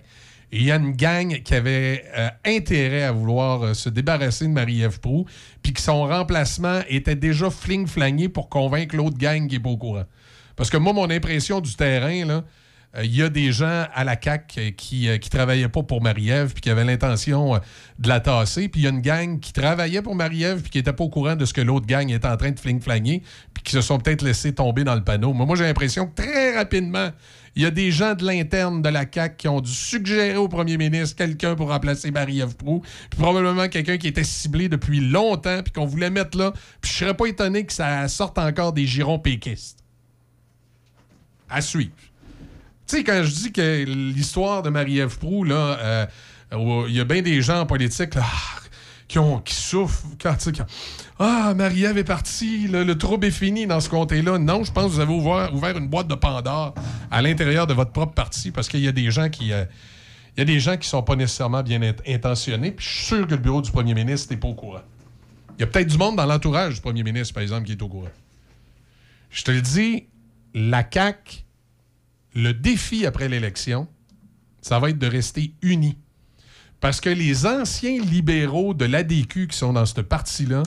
il 0.51 0.63
y 0.63 0.71
a 0.71 0.77
une 0.77 0.93
gang 0.93 1.43
qui 1.43 1.55
avait 1.55 2.05
euh, 2.17 2.29
intérêt 2.45 3.03
à 3.03 3.13
vouloir 3.13 3.63
euh, 3.63 3.75
se 3.75 3.89
débarrasser 3.89 4.47
de 4.47 4.53
Marie-Ève 4.53 5.01
Proux, 5.01 5.27
puis 5.63 5.73
que 5.73 5.81
son 5.81 6.07
remplacement 6.07 6.81
était 6.89 7.17
déjà 7.17 7.51
fling-flangé 7.51 8.29
pour 8.29 8.49
convaincre 8.49 8.97
l'autre 8.97 9.19
gang 9.19 9.49
qui 9.49 9.57
n'est 9.57 9.63
pas 9.63 9.71
au 9.71 9.77
courant. 9.77 10.05
Parce 10.57 10.71
que 10.71 10.77
moi, 10.77 10.93
mon 10.93 11.11
impression 11.11 11.61
du 11.61 11.75
terrain, 11.75 12.25
là, 12.25 12.45
il 13.03 13.15
y 13.15 13.23
a 13.23 13.29
des 13.29 13.51
gens 13.51 13.87
à 13.93 14.05
la 14.05 14.17
CAQ 14.21 14.61
euh, 14.61 14.71
qui 14.71 15.09
ne 15.09 15.17
travaillaient 15.17 15.69
pas 15.69 15.83
pour 15.83 16.01
Marie-Ève 16.01 16.53
puis 16.53 16.61
qui 16.61 16.71
avaient 16.71 16.85
l'intention 16.85 17.57
euh, 17.57 17.59
de 17.99 18.09
la 18.09 18.21
tasser. 18.21 18.69
Puis 18.69 18.83
il 18.83 18.85
y 18.85 18.87
a 18.87 18.91
une 18.91 19.01
gang 19.01 19.41
qui 19.41 19.53
travaillait 19.53 20.03
pour 20.03 20.15
Marie-Ève 20.15 20.63
puis 20.63 20.71
qui 20.71 20.79
n'était 20.79 20.93
pas 20.93 21.03
au 21.03 21.09
courant 21.09 21.35
de 21.35 21.45
ce 21.45 21.53
que 21.53 21.61
l'autre 21.61 21.87
gang 21.87 22.09
était 22.11 22.29
en 22.29 22.37
train 22.37 22.53
de 22.53 22.61
fling-flanger 22.61 23.23
puis 23.53 23.63
qui 23.65 23.73
se 23.73 23.81
sont 23.81 23.99
peut-être 23.99 24.23
laissés 24.23 24.55
tomber 24.55 24.85
dans 24.85 24.95
le 24.95 25.03
panneau. 25.03 25.35
Mais 25.35 25.45
moi, 25.45 25.57
j'ai 25.57 25.65
l'impression 25.65 26.07
que 26.07 26.23
très 26.23 26.57
rapidement, 26.57 27.11
il 27.57 27.63
y 27.63 27.67
a 27.67 27.71
des 27.71 27.91
gens 27.91 28.15
de 28.15 28.25
l'interne 28.25 28.81
de 28.81 28.89
la 28.89 29.05
CAQ 29.13 29.37
qui 29.39 29.49
ont 29.49 29.61
dû 29.61 29.73
suggérer 29.73 30.37
au 30.37 30.49
premier 30.49 30.77
ministre 30.77 31.17
quelqu'un 31.17 31.57
pour 31.57 31.71
remplacer 31.71 32.13
Marie-Ève 32.13 32.55
Proux. 32.57 32.83
Puis 33.11 33.19
probablement 33.19 33.69
quelqu'un 33.69 33.97
qui 33.97 34.07
était 34.07 34.25
ciblé 34.25 34.69
depuis 34.69 35.01
longtemps 35.01 35.63
puis 35.63 35.73
qu'on 35.73 35.87
voulait 35.87 36.11
mettre 36.11 36.39
là. 36.39 36.53
Puis 36.81 36.93
je 36.93 36.99
serais 36.99 37.15
pas 37.15 37.27
étonné 37.27 37.67
que 37.67 37.73
ça 37.73 38.07
sorte 38.07 38.39
encore 38.39 38.73
des 38.73 38.87
girons 38.87 39.19
péquistes. 39.19 39.79
À 41.51 41.61
suivre. 41.61 41.93
Tu 42.87 42.97
sais, 42.99 43.05
quand 43.05 43.23
je 43.25 43.31
dis 43.31 43.53
que 43.53 43.85
l'histoire 43.85 44.63
de 44.63 44.71
Marie-Ève 44.71 45.19
Proux, 45.19 45.45
là, 45.45 45.79
euh, 45.81 46.07
il 46.89 46.95
y 46.95 47.01
a 47.01 47.05
bien 47.05 47.23
des 47.23 47.41
gens 47.43 47.61
en 47.61 47.67
politique 47.67 48.15
là, 48.15 48.23
ah, 48.25 48.61
qui, 49.09 49.19
ont, 49.19 49.39
qui 49.41 49.55
souffrent. 49.55 50.05
Quand, 50.21 50.37
ah, 51.19 51.55
Marie-Ève 51.57 51.97
est 51.99 52.05
partie, 52.05 52.69
le, 52.69 52.85
le 52.85 52.99
trouble 52.99 53.27
est 53.27 53.31
fini 53.31 53.67
dans 53.67 53.81
ce 53.81 53.89
comté-là. 53.89 54.39
Non, 54.39 54.65
je 54.65 54.73
pense 54.73 54.85
que 54.87 54.91
vous 54.91 55.01
avez 55.01 55.13
ouvert, 55.13 55.55
ouvert 55.55 55.77
une 55.79 55.89
boîte 55.89 56.09
de 56.09 56.15
Pandore 56.15 56.75
à 57.11 57.23
l'intérieur 57.23 57.67
de 57.67 57.73
votre 57.75 57.93
propre 57.93 58.13
parti 58.13 58.51
parce 58.51 58.69
qu'il 58.69 58.81
y 58.81 58.89
a 58.89 58.93
des 58.93 59.11
gens 59.11 59.29
qui. 59.31 59.53
euh, 59.53 59.65
il 60.37 60.41
y 60.41 60.43
a 60.43 60.47
des 60.47 60.59
gens 60.59 60.77
qui 60.77 60.89
sont 60.89 61.01
pas 61.05 61.15
nécessairement 61.15 61.63
bien 61.63 61.81
int- 61.81 61.95
intentionnés, 62.13 62.73
puis 62.73 62.85
je 62.85 62.93
suis 62.93 63.05
sûr 63.07 63.25
que 63.25 63.31
le 63.31 63.37
bureau 63.37 63.63
du 63.63 63.71
premier 63.71 63.95
ministre 63.95 64.33
n'est 64.33 64.41
pas 64.41 64.49
au 64.49 64.55
courant. 64.55 64.83
Il 65.57 65.61
y 65.61 65.63
a 65.63 65.69
peut-être 65.69 65.87
du 65.87 65.97
monde 65.97 66.17
dans 66.17 66.27
l'entourage 66.27 66.75
du 66.75 66.81
premier 66.81 67.05
ministre, 67.05 67.33
par 67.35 67.45
exemple, 67.45 67.67
qui 67.67 67.71
est 67.73 67.83
au 67.83 67.87
courant. 67.89 68.11
Je 69.31 69.45
te 69.45 69.53
le 69.53 69.61
dis, 69.61 70.07
la 70.55 70.85
CAQ, 70.93 71.44
le 72.35 72.53
défi 72.53 73.07
après 73.07 73.29
l'élection, 73.29 73.89
ça 74.61 74.79
va 74.79 74.91
être 74.91 74.99
de 74.99 75.07
rester 75.07 75.53
unis. 75.63 75.99
Parce 76.81 77.01
que 77.01 77.11
les 77.11 77.47
anciens 77.47 78.01
libéraux 78.01 78.75
de 78.75 78.85
l'ADQ 78.85 79.49
qui 79.49 79.57
sont 79.57 79.73
dans 79.73 79.87
cette 79.87 80.03
partie-là, 80.03 80.63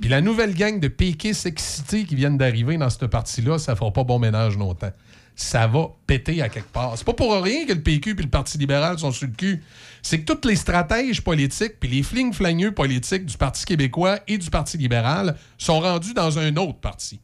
puis 0.00 0.10
la 0.10 0.20
nouvelle 0.20 0.54
gang 0.54 0.78
de 0.78 0.88
péquistes 0.88 1.46
excités 1.46 2.04
qui 2.04 2.14
viennent 2.14 2.36
d'arriver 2.36 2.76
dans 2.76 2.90
cette 2.90 3.06
partie-là, 3.06 3.58
ça 3.58 3.74
fera 3.74 3.92
pas 3.92 4.04
bon 4.04 4.18
ménage 4.18 4.58
longtemps. 4.58 4.92
Ça 5.34 5.66
va 5.66 5.88
péter 6.06 6.42
à 6.42 6.48
quelque 6.48 6.70
part. 6.70 6.96
C'est 6.96 7.04
pas 7.04 7.12
pour 7.12 7.32
rien 7.42 7.66
que 7.66 7.72
le 7.72 7.82
PQ 7.82 8.14
puis 8.14 8.24
le 8.24 8.30
Parti 8.30 8.58
libéral 8.58 8.98
sont 8.98 9.12
sur 9.12 9.26
le 9.26 9.32
cul. 9.34 9.62
C'est 10.02 10.20
que 10.20 10.32
tous 10.32 10.48
les 10.48 10.56
stratèges 10.56 11.22
politiques 11.22 11.78
puis 11.78 11.90
les 11.90 12.02
fling-flagneux 12.02 12.72
politiques 12.72 13.26
du 13.26 13.36
Parti 13.36 13.64
québécois 13.64 14.20
et 14.28 14.38
du 14.38 14.48
Parti 14.50 14.78
libéral 14.78 15.36
sont 15.58 15.80
rendus 15.80 16.14
dans 16.14 16.38
un 16.38 16.56
autre 16.56 16.80
parti. 16.80 17.20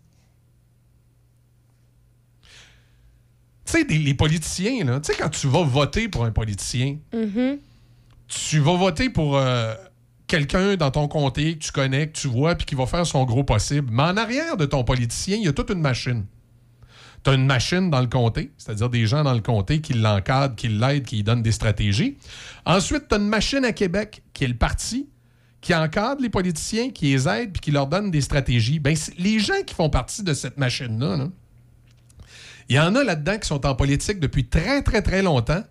Tu 3.65 3.73
sais, 3.73 3.85
les 3.85 4.15
politiciens, 4.15 4.85
là, 4.85 5.01
tu 5.01 5.13
sais, 5.13 5.19
quand 5.19 5.29
tu 5.29 5.47
vas 5.47 5.63
voter 5.63 6.09
pour 6.09 6.25
un 6.25 6.33
politicien, 6.33 6.97
Mhm. 7.13 7.59
tu 8.29 8.59
vas 8.59 8.77
voter 8.77 9.09
pour 9.11 9.37
euh, 9.37 9.75
quelqu'un 10.27 10.77
dans 10.77 10.91
ton 10.91 11.07
comté 11.09 11.55
que 11.59 11.65
tu 11.65 11.73
connais, 11.73 12.09
que 12.09 12.19
tu 12.19 12.27
vois, 12.29 12.55
puis 12.55 12.67
qui 12.67 12.75
va 12.75 12.87
faire 12.87 13.07
son 13.07 13.25
gros 13.25 13.45
possible. 13.45 13.89
Mais 13.93 14.03
en 14.03 14.17
arrière 14.17 14.57
de 14.57 14.65
ton 14.65 14.83
politicien, 14.83 15.37
il 15.37 15.45
y 15.45 15.49
a 15.49 15.53
toute 15.53 15.71
une 15.71 15.81
machine. 15.81 16.25
Tu 17.25 17.31
as 17.31 17.35
une 17.35 17.47
machine 17.47 17.89
dans 17.89 18.01
le 18.01 18.09
comté, 18.09 18.51
c'est-à-dire 18.59 18.91
des 18.91 19.07
gens 19.07 19.23
dans 19.23 19.33
le 19.35 19.41
comté 19.43 19.81
qui 19.81 19.93
l'encadrent, 19.93 20.57
qui 20.57 20.67
l'aident, 20.69 21.05
qui 21.05 21.17
lui 21.17 21.23
donnent 21.23 21.43
des 21.43 21.53
stratégies. 21.53 22.17
Ensuite, 22.67 23.07
tu 23.09 23.15
as 23.15 23.19
une 23.19 23.29
machine 23.29 23.65
à 23.65 23.71
Québec, 23.73 24.23
qui 24.33 24.43
est 24.43 24.49
le 24.49 24.57
parti, 24.57 25.09
qui 25.61 25.73
encadre 25.73 26.21
les 26.21 26.31
politiciens, 26.31 26.91
qui 26.91 27.13
les 27.13 27.29
aide, 27.29 27.53
puis 27.53 27.61
qui 27.61 27.71
leur 27.71 27.87
donne 27.87 28.11
des 28.11 28.23
stratégies. 28.23 28.81
Ben, 28.81 28.97
les 29.19 29.39
gens 29.39 29.63
qui 29.65 29.73
font 29.73 29.89
partie 29.89 30.25
de 30.25 30.35
cette 30.35 30.59
machine-là, 30.59 31.17
là, 31.17 31.29
il 32.73 32.77
y 32.77 32.81
en 32.81 32.95
a 32.95 33.05
là-dedans 33.05 33.39
qui 33.39 33.47
sont 33.47 33.67
en 33.67 33.75
politique 33.75 34.19
depuis 34.19 34.47
très, 34.47 34.83
très, 34.83 35.03
très 35.03 35.23
longtemps, 35.23 35.63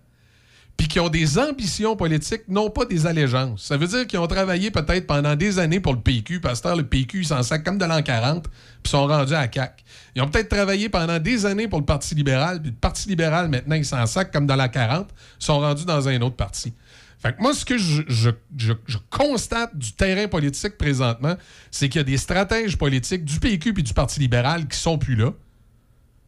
puis 0.76 0.88
qui 0.88 1.00
ont 1.00 1.08
des 1.08 1.36
ambitions 1.38 1.96
politiques, 1.96 2.42
non 2.48 2.70
pas 2.70 2.84
des 2.86 3.06
allégeances. 3.06 3.64
Ça 3.64 3.76
veut 3.76 3.86
dire 3.86 4.06
qu'ils 4.06 4.18
ont 4.20 4.26
travaillé 4.26 4.70
peut-être 4.70 5.06
pendant 5.06 5.34
des 5.36 5.58
années 5.58 5.80
pour 5.80 5.92
le 5.92 6.00
PQ, 6.00 6.40
parce 6.40 6.60
que 6.60 6.68
le 6.76 6.84
PQ, 6.84 7.20
ils 7.20 7.26
s'en 7.26 7.42
sacent 7.42 7.62
comme 7.62 7.76
de 7.76 7.84
l'an 7.84 8.02
40, 8.02 8.44
puis 8.82 8.90
sont 8.90 9.06
rendus 9.06 9.34
à 9.34 9.48
CAC. 9.48 9.84
Ils 10.14 10.22
ont 10.22 10.28
peut-être 10.28 10.48
travaillé 10.48 10.88
pendant 10.88 11.18
des 11.18 11.44
années 11.44 11.68
pour 11.68 11.80
le 11.80 11.84
Parti 11.84 12.14
libéral, 12.14 12.62
puis 12.62 12.70
le 12.70 12.76
Parti 12.76 13.08
libéral, 13.08 13.48
maintenant, 13.48 13.74
ils 13.76 13.84
s'en 13.84 14.06
sacent 14.06 14.30
comme 14.32 14.46
dans 14.46 14.56
la 14.56 14.68
40, 14.68 15.08
sont 15.38 15.58
rendus 15.58 15.84
dans 15.84 16.08
un 16.08 16.20
autre 16.22 16.36
parti. 16.36 16.72
Fait 17.18 17.32
que 17.36 17.42
moi, 17.42 17.52
ce 17.54 17.64
que 17.64 17.78
je- 17.78 18.02
je 18.08 18.96
constate 19.10 19.76
du 19.76 19.92
terrain 19.92 20.26
politique 20.26 20.78
présentement, 20.78 21.36
c'est 21.70 21.88
qu'il 21.88 21.98
y 21.98 22.02
a 22.02 22.04
des 22.04 22.16
stratèges 22.16 22.76
politiques 22.78 23.24
du 23.24 23.38
PQ 23.40 23.74
puis 23.74 23.82
du 23.82 23.92
Parti 23.94 24.18
libéral 24.20 24.66
qui 24.66 24.78
sont 24.78 24.98
plus 24.98 25.16
là. 25.16 25.32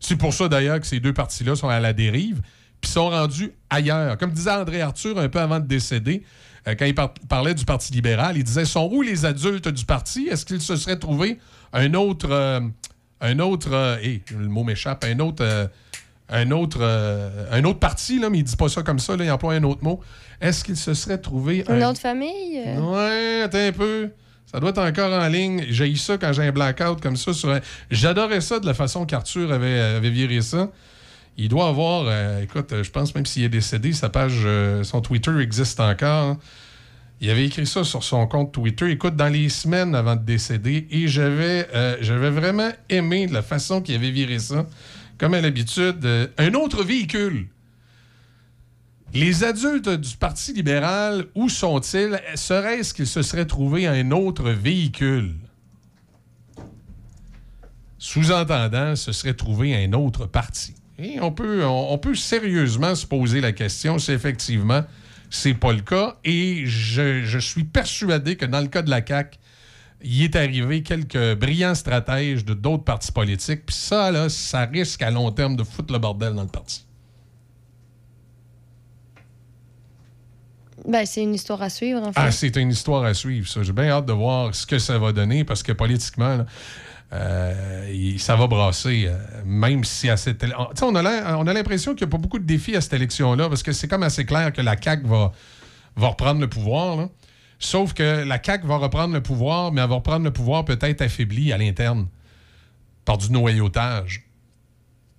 C'est 0.07 0.17
pour 0.17 0.35
ça 0.35 0.49
d'ailleurs 0.49 0.81
que 0.81 0.87
ces 0.87 1.01
deux 1.01 1.13
partis-là 1.15 1.57
sont 1.57 1.69
à 1.69 1.81
la 1.81 1.93
dérive, 1.93 2.43
puis 2.81 2.91
sont 2.91 3.09
rendus 3.09 3.53
ailleurs. 3.71 4.19
Comme 4.19 4.33
disait 4.33 4.51
André 4.51 4.83
Arthur 4.83 5.19
un 5.19 5.29
peu 5.29 5.41
avant 5.41 5.61
de 5.61 5.67
décéder, 5.67 6.23
euh, 6.69 6.75
quand 6.79 6.85
il 6.85 6.95
par- 6.95 7.15
parlait 7.29 7.55
du 7.55 7.65
Parti 7.65 7.93
libéral, 7.93 8.37
il 8.37 8.45
disait 8.45 8.65
Sont 8.67 8.91
où 8.93 9.01
les 9.03 9.25
adultes 9.25 9.69
du 9.69 9.85
parti? 9.85 10.29
Est-ce 10.31 10.45
qu'il 10.45 10.61
se 10.61 10.77
serait 10.77 10.99
trouvé 10.99 11.39
un 11.73 11.95
autre. 11.95 12.29
euh, 12.31 12.61
un 13.21 13.39
autre. 13.39 13.69
euh, 13.73 13.97
hé, 14.03 14.23
le 14.37 14.49
mot 14.49 14.63
m'échappe. 14.65 15.05
Un 15.05 15.19
autre. 15.21 15.71
un 16.31 16.51
autre, 16.53 16.83
un 17.51 17.65
autre 17.65 17.79
parti, 17.79 18.19
là, 18.19 18.29
mais 18.31 18.39
il 18.39 18.45
dit 18.45 18.57
pas 18.57 18.69
ça 18.71 18.83
comme 18.83 18.99
ça, 18.99 19.15
là, 19.17 19.25
il 19.25 19.31
emploie 19.31 19.55
un 19.55 19.63
autre 19.65 19.85
mot. 19.85 20.01
Est-ce 20.41 20.65
qu'il 20.65 20.77
se 20.77 20.95
serait 20.95 21.19
trouvé 21.19 21.65
Une 21.69 21.83
un, 21.83 21.91
autre 21.91 22.01
famille? 22.01 22.61
Ouais, 22.79 23.43
attends 23.45 23.59
un 23.59 23.73
peu. 23.73 24.11
Ça 24.55 24.61
doit 24.61 24.71
être 24.71 24.79
encore 24.79 25.13
en 25.13 25.27
ligne. 25.27 25.65
J'ai 25.69 25.89
eu 25.91 25.97
ça 25.97 26.17
quand 26.17 26.33
j'ai 26.33 26.45
un 26.45 26.53
blackout 26.53 27.01
comme 27.01 27.17
ça. 27.17 27.33
un- 27.49 27.61
J'adorais 27.91 28.41
ça 28.41 28.61
de 28.61 28.67
la 28.67 28.75
façon 28.75 29.05
qu'Arthur 29.05 29.51
avait, 29.53 29.81
avait 29.81 30.11
viré 30.11 30.41
ça. 30.43 30.71
Il 31.37 31.49
doit 31.49 31.67
avoir, 31.67 32.05
euh, 32.07 32.41
écoute, 32.41 32.73
euh, 32.73 32.85
je 32.85 32.91
pense 32.93 33.13
même 33.17 33.27
s'il 33.27 33.43
est 33.43 33.49
décédé, 33.49 33.93
sa 33.93 34.11
page, 34.11 34.43
euh, 34.45 34.85
son 34.85 35.01
Twitter 35.01 35.33
existe 35.41 35.81
encore. 35.81 36.37
Il 37.21 37.29
avait 37.31 37.47
écrit 37.47 37.67
ça 37.67 37.83
sur 37.83 38.05
son 38.05 38.29
compte 38.29 38.53
Twitter, 38.53 38.93
écoute, 38.93 39.17
dans 39.17 39.27
les 39.27 39.49
semaines 39.49 39.97
avant 39.97 40.15
de 40.15 40.23
décéder, 40.23 40.87
et 40.89 41.09
j'avais 41.09 41.67
euh, 41.75 41.97
j'avais 42.01 42.31
vraiment 42.31 42.71
aimé 42.89 43.27
de 43.27 43.33
la 43.35 43.43
façon 43.43 43.81
qu'il 43.83 43.97
avait 43.97 44.13
viré 44.13 44.39
ça. 44.39 44.67
Comme 45.19 45.35
à 45.35 45.41
l'habitude, 45.41 46.05
euh, 46.05 46.29
un 46.39 46.55
autre 46.55 46.85
véhicule. 46.85 47.49
Les 49.15 49.45
adultes 49.45 49.89
du 49.89 50.17
Parti 50.17 50.53
libéral, 50.53 51.27
où 51.37 51.49
sont-ils? 51.49 52.21
Serait-ce 52.35 52.93
qu'ils 52.93 53.07
se 53.07 53.23
seraient 53.23 53.47
trouvés 53.47 53.87
un 53.87 54.11
autre 54.11 54.51
véhicule? 54.51 55.37
Sous-entendant, 57.97 58.97
se 58.97 59.13
serait 59.13 59.35
trouvé 59.35 59.77
un 59.77 59.93
autre 59.93 60.27
parti. 60.27 60.75
Et 60.99 61.21
on 61.21 61.31
peut, 61.31 61.65
on, 61.65 61.97
peut 61.97 62.17
sérieusement 62.17 62.97
se 62.97 63.07
poser 63.07 63.41
la 63.41 63.53
question 63.53 64.01
si 64.01 64.11
effectivement 64.11 64.83
c'est 65.31 65.55
pas 65.55 65.73
le 65.73 65.83
cas. 65.83 66.17
Et 66.25 66.67
je, 66.67 67.23
je 67.23 67.39
suis 67.39 67.63
persuadé 67.63 68.35
que 68.35 68.47
dans 68.47 68.61
le 68.61 68.67
cas 68.67 68.83
de 68.83 68.91
la 68.91 69.01
CAQ, 69.07 69.39
il 70.03 70.25
est 70.25 70.35
arrivé 70.35 70.83
quelques 70.83 71.37
brillants 71.37 71.77
stratèges 71.77 72.45
de 72.45 72.55
d'autres 72.55 72.85
partis 72.85 73.13
politiques. 73.13 73.65
Puis 73.65 73.77
ça, 73.77 74.11
là, 74.11 74.29
ça 74.29 74.65
risque 74.65 75.03
à 75.03 75.13
long 75.13 75.31
terme 75.31 75.55
de 75.55 75.63
foutre 75.63 75.93
le 75.93 76.01
bordel 76.01 76.35
dans 76.35 76.43
le 76.43 76.49
parti. 76.49 76.85
Ben, 80.87 81.07
c'est 81.07 81.23
une 81.23 81.35
histoire 81.35 81.63
à 81.63 81.71
suivre, 81.71 82.03
en 82.03 82.13
fait. 82.13 82.21
Ah, 82.21 82.31
c'est 82.31 82.57
une 82.57 82.71
histoire 82.71 83.05
à 83.05 83.15
suivre, 83.15 83.49
ça. 83.49 83.63
J'ai 83.63 83.73
bien 83.73 83.89
hâte 83.89 84.07
de 84.07 84.13
voir 84.13 84.55
ce 84.55 84.67
que 84.67 84.79
ça 84.79 84.99
va 84.99 85.13
donner 85.13 85.45
parce 85.45 85.63
que 85.63 85.73
politiquement, 85.73 86.45
euh, 87.13 88.17
ça 88.19 88.37
va 88.37 88.47
brasser. 88.47 89.07
euh, 89.07 89.17
même 89.45 89.85
si 89.85 90.11
à 90.11 90.17
on 90.83 90.95
a 90.95 91.53
l'impression 91.53 91.95
qu'il 91.95 92.07
n'y 92.07 92.11
a 92.11 92.13
pas 92.13 92.19
beaucoup 92.19 92.39
de 92.39 92.45
défis 92.45 92.77
à 92.77 92.81
cette 92.81 92.95
élection-là 92.95 93.49
parce 93.49 93.63
que 93.63 93.73
c'est 93.73 93.89
comme 93.89 94.03
assez 94.03 94.25
clair 94.25 94.53
que 94.53 94.61
la 94.61 94.81
CAQ 94.81 95.07
va, 95.07 95.33
reprendre 95.97 96.41
le 96.41 96.49
pouvoir. 96.49 97.09
Sauf 97.59 97.95
que 97.95 98.25
la 98.25 98.43
CAQ 98.43 98.67
va 98.67 98.77
reprendre 98.77 99.15
le 99.15 99.23
pouvoir, 99.23 99.73
mais 99.73 99.81
elle 99.81 99.89
va 99.89 99.95
reprendre 99.97 100.25
le 100.25 100.33
pouvoir 100.33 100.65
peut-être 100.65 101.03
affaibli 101.03 101.53
à 101.53 101.59
l'interne 101.59 102.09
par 103.05 103.17
du 103.17 103.31
noyautage. 103.31 104.25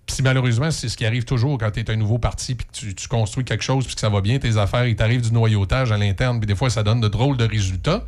Puis 0.06 0.18
malheureusement, 0.22 0.69
c'est 0.69 0.88
ce 0.88 0.98
qui 0.98 1.06
arrive 1.06 1.26
toujours 1.26 1.57
quand 1.57 1.72
tu 1.72 1.80
es 1.80 1.90
un 1.90 1.95
nouveau 1.95 2.19
parti 2.19 2.56
puis 2.56 2.68
que 2.68 2.94
tu, 2.94 3.07
construis 3.07 3.44
quelque 3.44 3.64
chose 3.64 3.86
puis 3.86 3.95
que 3.95 4.02
ça 4.02 4.10
va 4.10 4.22
bien, 4.22 4.38
tes 4.38 4.57
affaires, 4.57 4.86
il 4.86 4.95
t'arrive 4.95 5.22
du 5.22 5.32
noyautage 5.32 5.91
à 5.91 5.98
l'interne, 5.98 6.40
puis 6.40 6.48
des 6.48 6.56
fois, 6.56 6.69
ça 6.69 6.84
donne 6.84 7.02
de 7.02 7.07
drôles 7.07 7.38
de 7.38 7.45
résultats. 7.45 8.06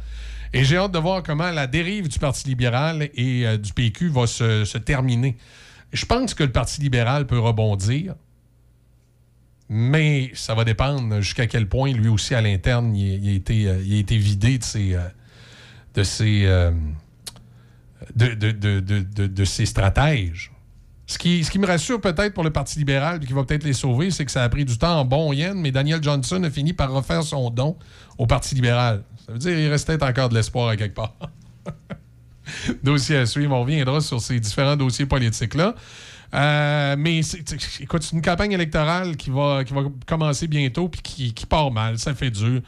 Et 0.53 0.63
j'ai 0.63 0.77
hâte 0.77 0.91
de 0.91 0.99
voir 0.99 1.23
comment 1.23 1.51
la 1.51 1.67
dérive 1.67 2.07
du 2.07 2.19
Parti 2.19 2.47
libéral 2.47 3.09
et 3.15 3.45
euh, 3.45 3.57
du 3.57 3.73
PQ 3.73 4.09
va 4.09 4.27
se, 4.27 4.77
terminer. 4.77 5.35
Je 5.91 6.05
pense 6.05 6.33
que 6.33 6.43
le 6.43 6.51
Parti 6.51 6.81
libéral 6.81 7.25
peut 7.25 7.39
rebondir, 7.39 8.15
mais 9.69 10.31
ça 10.33 10.53
va 10.53 10.63
dépendre 10.63 11.19
jusqu'à 11.19 11.47
quel 11.47 11.67
point, 11.67 11.91
lui 11.91 12.07
aussi, 12.07 12.33
à 12.33 12.41
l'interne, 12.41 12.95
il, 12.95 13.25
il 13.25 13.29
a 13.29 13.33
été, 13.33 13.67
euh, 13.67 13.79
a 13.79 13.95
été 13.95 14.17
vidé 14.17 14.57
de 14.57 14.63
ses, 16.03 16.45
euh, 16.45 16.71
de 18.15 19.45
ses 19.45 19.65
stratèges. 19.65 20.51
Ce 21.07 21.17
qui, 21.17 21.57
me 21.57 21.65
rassure 21.65 22.01
peut-être 22.01 22.33
pour 22.33 22.43
le 22.43 22.49
Parti 22.49 22.79
libéral, 22.79 23.19
puis 23.19 23.27
qui 23.27 23.33
va 23.33 23.45
peut-être 23.45 23.63
les 23.63 23.71
sauver, 23.71 24.11
c'est 24.11 24.25
que 24.25 24.31
ça 24.31 24.43
a 24.43 24.49
pris 24.49 24.65
du 24.65 24.77
temps 24.77 24.99
en 24.99 25.05
bon 25.05 25.31
yen, 25.31 25.53
mais 25.53 25.71
Daniel 25.71 26.03
Johnson 26.03 26.43
a 26.43 26.49
fini 26.49 26.73
par 26.73 26.91
refaire 26.91 27.23
son 27.23 27.49
don 27.49 27.77
au 28.17 28.27
Parti 28.27 28.55
libéral. 28.55 29.03
Ça 29.25 29.31
veut 29.31 29.39
dire 29.39 29.55
qu'il 29.55 29.69
restait 29.69 30.03
encore 30.03 30.27
de 30.27 30.35
l'espoir 30.35 30.67
à 30.67 30.75
quelque 30.75 30.95
part. 30.95 31.15
dossier 32.83 33.15
à 33.17 33.25
suivre. 33.25 33.55
On 33.55 33.61
reviendra 33.61 34.01
sur 34.01 34.21
ces 34.21 34.39
différents 34.41 34.75
dossiers 34.75 35.05
politiques-là. 35.05 35.75
Euh, 36.33 36.95
mais 36.99 37.21
c'est, 37.21 37.53
écoute, 37.79 38.03
c'est 38.03 38.13
une 38.13 38.21
campagne 38.21 38.51
électorale 38.51 39.15
qui 39.15 39.29
va, 39.29 39.63
commencer 40.05 40.47
bientôt 40.47 40.89
puis 40.89 41.01
qui, 41.01 41.33
qui 41.33 41.45
part 41.45 41.71
mal. 41.71 41.97
Ça 41.97 42.13
fait 42.13 42.31
dur. 42.31 42.61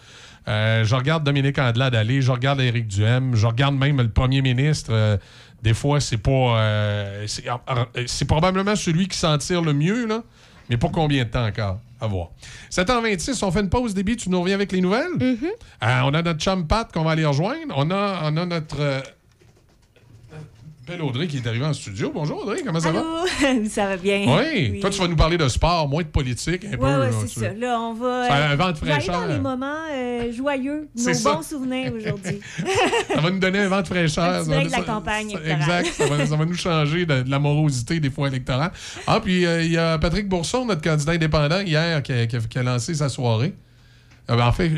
Euh, 0.48 0.84
je 0.84 0.95
regarde 0.95 1.24
Dominique 1.24 1.60
Andelade 1.60 1.94
aller, 1.94 2.22
je 2.22 2.32
regarde 2.32 2.60
Éric 2.60 2.88
Duhem, 2.88 3.36
je 3.36 3.45
regarde 3.45 3.76
même 3.76 4.02
le 4.02 4.10
premier 4.10 4.41
ministre. 4.41 4.91
Euh, 4.91 5.18
des 5.61 5.73
fois, 5.73 5.99
c'est 5.99 6.18
pas. 6.18 6.31
euh, 6.60 7.26
c'est, 7.27 7.48
euh, 7.48 7.86
c'est 8.07 8.26
probablement 8.26 8.76
celui 8.76 9.07
qui 9.07 9.18
s'en 9.18 9.38
tire 9.38 9.61
le 9.61 9.73
mieux, 9.73 10.06
là. 10.06 10.23
Mais 10.69 10.77
pour 10.77 10.91
combien 10.91 11.23
de 11.23 11.30
temps 11.30 11.45
encore? 11.45 11.80
À 12.02 12.07
voir. 12.07 12.30
7h26, 12.72 13.44
on 13.44 13.52
fait 13.52 13.60
une 13.60 13.69
pause 13.69 13.94
début, 13.94 14.15
tu 14.15 14.30
nous 14.30 14.40
reviens 14.40 14.56
avec 14.56 14.72
les 14.72 14.80
nouvelles? 14.80 15.11
Euh, 15.84 15.99
on 16.06 16.14
a 16.14 16.22
notre 16.22 16.40
chum 16.40 16.65
Pat 16.65 16.90
qu'on 16.91 17.03
va 17.03 17.11
aller 17.11 17.26
rejoindre. 17.26 17.73
On 17.76 17.91
a, 17.91 18.22
on 18.23 18.38
a 18.38 18.45
notre. 18.45 19.03
Euh, 20.90 20.99
Audrey 21.03 21.28
qui 21.28 21.38
est 21.38 21.48
arrivée 21.48 21.66
en 21.66 21.74
studio. 21.74 22.11
Bonjour 22.14 22.41
Audrey, 22.44 22.61
comment 22.66 22.80
ça 22.80 22.91
va? 22.91 22.99
Allô? 22.99 23.66
ça 23.70 23.88
va 23.88 23.98
bien. 23.98 24.26
Oui. 24.28 24.80
Toi, 24.80 24.90
tu 24.90 24.99
vas 24.99 25.07
nous 25.07 25.16
parler 25.16 25.38
de 25.38 25.48
sport, 25.48 25.88
moins 25.88 26.03
de 26.03 26.07
politique, 26.07 26.66
un 26.66 26.78
peu. 26.78 26.84
Ouais, 26.86 26.95
ouais, 26.95 27.11
là, 27.11 27.18
c'est 27.28 27.40
ça. 27.40 27.53
Là, 27.53 27.80
on 27.80 27.94
va. 27.94 28.28
Ça 28.28 28.34
a 28.36 28.48
un 28.49 28.52
euh, 28.52 28.56
vent 28.56 28.72
de 28.72 28.78
aller 28.78 28.91
fraîcheur. 28.91 29.22
dans 29.22 29.26
les 29.28 29.40
moments 29.40 29.76
euh, 29.91 30.32
joyeux, 30.32 30.88
nos 30.95 31.14
ça. 31.14 31.34
bons 31.36 31.41
souvenirs 31.44 31.94
aujourd'hui. 31.94 32.40
Ça 33.14 33.22
va 33.22 33.30
nous 33.32 33.40
donner 33.40 33.60
un 33.60 33.68
vent 33.70 33.82
de 33.82 33.88
fraîcheur. 33.88 34.24
Un 34.24 34.44
va- 34.44 34.64
de 34.66 34.72
la 34.72 34.82
campagne 34.82 35.32
électorale. 35.32 35.86
Exact. 35.86 35.94
Ça 35.94 36.06
va, 36.07 36.26
ça 36.26 36.36
va 36.36 36.45
nous 36.45 36.53
changer 36.56 37.06
de, 37.06 37.22
de 37.24 37.30
la 37.30 37.40
morosité 37.40 37.99
des 37.99 38.10
fois 38.10 38.28
électorale. 38.28 38.72
Ah, 39.07 39.20
puis 39.24 39.45
euh, 39.45 39.64
il 39.64 39.72
y 39.72 39.78
a 39.78 39.98
Patrick 39.98 40.28
Bourson, 40.28 40.66
notre 40.66 40.82
candidat 40.82 41.14
indépendant, 41.14 41.60
hier, 41.61 42.02
qui 42.03 42.14
a, 42.14 42.26
qui 42.28 42.36
a- 42.36 42.40
qui 42.40 42.57
a 42.60 42.64
lancé 42.64 42.94
sa 42.95 43.10
soirée. 43.10 43.53
Euh, 44.30 44.36
ben, 44.36 44.45
en 44.48 44.52
fait, 44.52 44.70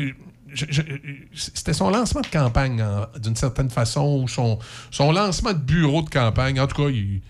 c'était 1.34 1.72
son 1.72 1.90
lancement 1.90 2.20
de 2.20 2.26
campagne, 2.26 2.84
d'une 3.22 3.36
certaine 3.36 3.70
façon, 3.70 4.20
ou 4.22 4.28
son, 4.28 4.58
son 4.90 5.12
lancement 5.12 5.52
de 5.52 5.58
bureau 5.58 6.02
de 6.02 6.10
campagne. 6.10 6.58
En 6.60 6.66
tout 6.66 6.82
cas, 6.82 6.88
il- 6.90 7.20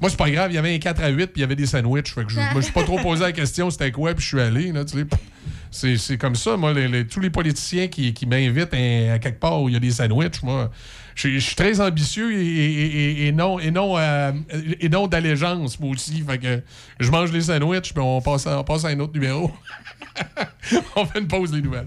moi, 0.00 0.10
c'est 0.10 0.16
pas 0.16 0.30
grave, 0.30 0.50
il 0.50 0.54
y 0.54 0.58
avait 0.58 0.74
un 0.74 0.78
4 0.78 1.00
à 1.02 1.08
8 1.10 1.26
puis 1.28 1.32
il 1.36 1.40
y 1.42 1.44
avait 1.44 1.54
des 1.54 1.66
sandwichs. 1.66 2.12
Fait 2.12 2.24
que 2.24 2.32
je 2.32 2.40
me 2.56 2.60
suis 2.60 2.72
pas 2.72 2.82
trop 2.82 2.98
posé 3.02 3.22
la 3.22 3.32
question 3.32 3.70
c'était 3.70 3.92
quoi, 3.92 4.14
puis 4.14 4.22
je 4.22 4.28
suis 4.28 4.40
allé. 4.40 4.72
Là, 4.72 4.84
tu 4.84 4.98
sais. 4.98 5.06
c'est, 5.70 5.96
c'est 5.96 6.18
comme 6.18 6.34
ça, 6.34 6.56
moi, 6.56 6.72
les- 6.72 6.88
les- 6.88 7.06
tous 7.06 7.20
les 7.20 7.30
politiciens 7.30 7.86
qui, 7.86 8.12
qui 8.12 8.26
m'invitent 8.26 8.74
à, 8.74 9.12
à 9.14 9.18
quelque 9.20 9.38
part 9.38 9.62
où 9.62 9.68
il 9.68 9.74
y 9.74 9.76
a 9.76 9.80
des 9.80 9.92
sandwichs, 9.92 10.42
moi, 10.42 10.72
je, 11.14 11.28
je 11.28 11.38
suis 11.38 11.54
très 11.54 11.80
ambitieux 11.80 12.32
et, 12.36 12.44
et- 12.44 12.84
et- 12.86 13.26
et 13.28 13.32
non, 13.32 13.60
et 13.60 13.70
non, 13.70 13.96
euh, 13.96 14.32
et 14.80 14.88
non 14.88 15.06
d'allégeance, 15.06 15.78
moi 15.78 15.90
aussi. 15.90 16.24
Fait 16.26 16.38
que 16.38 16.62
je 16.98 17.10
mange 17.10 17.30
les 17.30 17.42
sandwichs, 17.42 17.92
puis 17.92 18.02
on 18.02 18.20
passe 18.20 18.46
à, 18.48 18.58
on 18.58 18.64
passe 18.64 18.84
à 18.84 18.88
un 18.88 18.98
autre 18.98 19.12
numéro. 19.14 19.52
on 20.96 21.06
fait 21.06 21.20
une 21.20 21.28
pause, 21.28 21.52
les 21.54 21.62
nouvelles. 21.62 21.86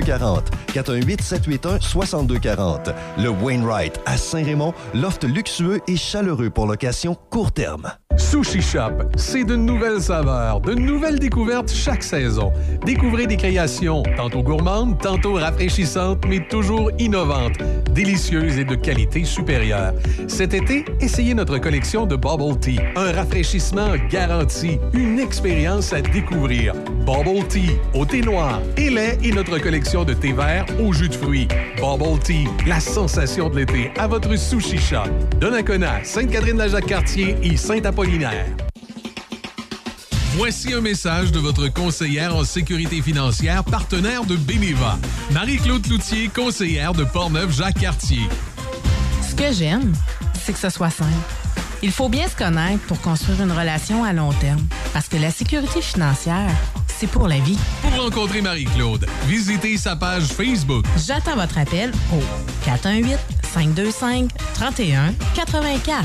418 0.00 1.22
781 1.22 1.80
6240. 1.80 2.90
Le 3.18 3.28
Wainwright 3.28 4.00
à 4.06 4.16
Saint-Raymond, 4.16 4.74
loft 4.94 5.24
luxueux 5.24 5.80
et 5.88 5.96
chaleureux 5.96 6.50
pour 6.50 6.66
location 6.66 7.16
court 7.30 7.52
terme. 7.52 7.90
Sushi 8.16 8.60
Shop, 8.60 8.92
c'est 9.16 9.44
de 9.44 9.56
nouvelles 9.56 10.00
saveurs, 10.00 10.60
de 10.60 10.74
nouvelles 10.74 11.18
découvertes 11.18 11.72
chaque 11.72 12.02
saison. 12.02 12.52
Découvrez 12.84 13.26
des 13.26 13.36
créations 13.36 14.02
tantôt 14.16 14.42
gourmandes, 14.42 15.00
tantôt 15.00 15.34
rafraîchissantes, 15.34 16.24
mais 16.28 16.46
toujours 16.48 16.90
innovantes, 16.98 17.56
délicieuses 17.92 18.58
et 18.58 18.64
de 18.64 18.74
qualité 18.74 19.24
supérieure. 19.24 19.94
Cet 20.28 20.54
été, 20.54 20.84
essayez 21.00 21.34
notre 21.34 21.58
collection 21.58 22.04
de 22.06 22.14
Bubble 22.14 22.58
Tea, 22.60 22.78
un 22.94 23.10
rafraîchissement 23.12 23.94
garanti, 24.10 24.78
une 24.92 25.18
expérience 25.18 25.92
à 25.92 26.00
découvrir. 26.00 26.74
Bubble 27.06 27.46
Tea, 27.48 27.70
au 27.94 28.04
thé 28.04 28.20
noir 28.20 28.60
et 28.76 28.90
lait 28.90 29.18
et 29.24 29.32
notre 29.32 29.58
collection 29.58 29.89
de 29.90 30.14
thé 30.14 30.32
vert 30.32 30.66
au 30.80 30.92
jus 30.92 31.08
de 31.08 31.14
fruits. 31.14 31.48
Bubble 31.78 32.20
Tea, 32.20 32.46
la 32.64 32.78
sensation 32.78 33.48
de 33.50 33.56
l'été 33.56 33.90
à 33.98 34.06
votre 34.06 34.36
Sushi 34.36 34.78
Shop. 34.78 35.08
Donnacona, 35.40 36.04
Sainte-Catherine-la-Jacques-Cartier 36.04 37.36
et 37.42 37.56
Saint-Apollinaire. 37.56 38.46
Voici 40.36 40.72
un 40.72 40.80
message 40.80 41.32
de 41.32 41.40
votre 41.40 41.66
conseillère 41.72 42.36
en 42.36 42.44
sécurité 42.44 43.02
financière, 43.02 43.64
partenaire 43.64 44.24
de 44.24 44.36
Beneva. 44.36 44.96
Marie-Claude 45.32 45.82
Cloutier, 45.82 46.28
conseillère 46.28 46.92
de 46.92 47.02
Portneuf-Jacques-Cartier. 47.02 48.28
Ce 49.28 49.34
que 49.34 49.52
j'aime, 49.52 49.92
c'est 50.40 50.52
que 50.52 50.60
ce 50.60 50.70
soit 50.70 50.90
simple. 50.90 51.10
Il 51.82 51.90
faut 51.90 52.08
bien 52.08 52.28
se 52.28 52.36
connaître 52.36 52.84
pour 52.86 53.00
construire 53.00 53.42
une 53.42 53.52
relation 53.52 54.04
à 54.04 54.12
long 54.12 54.32
terme. 54.34 54.60
Parce 54.92 55.08
que 55.08 55.16
la 55.16 55.32
sécurité 55.32 55.82
financière, 55.82 56.50
c'est 57.00 57.06
pour 57.06 57.28
la 57.28 57.38
vie. 57.38 57.56
Pour 57.80 58.04
rencontrer 58.04 58.42
Marie-Claude, 58.42 59.06
visitez 59.26 59.78
sa 59.78 59.96
page 59.96 60.24
Facebook. 60.24 60.84
J'attends 61.06 61.34
votre 61.34 61.56
appel 61.56 61.92
au 62.12 62.20
418 62.66 63.16
525 63.54 64.30
31 64.52 65.14
84. 65.34 66.04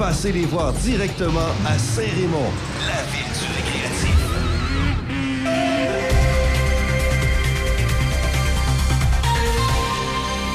Passez 0.00 0.32
les 0.32 0.46
voir 0.46 0.72
directement 0.72 1.50
à 1.66 1.78
Saint-Raymond, 1.78 2.50
la 2.86 3.02
ville 3.12 3.30
du 3.34 3.44
récréatif. 3.54 4.16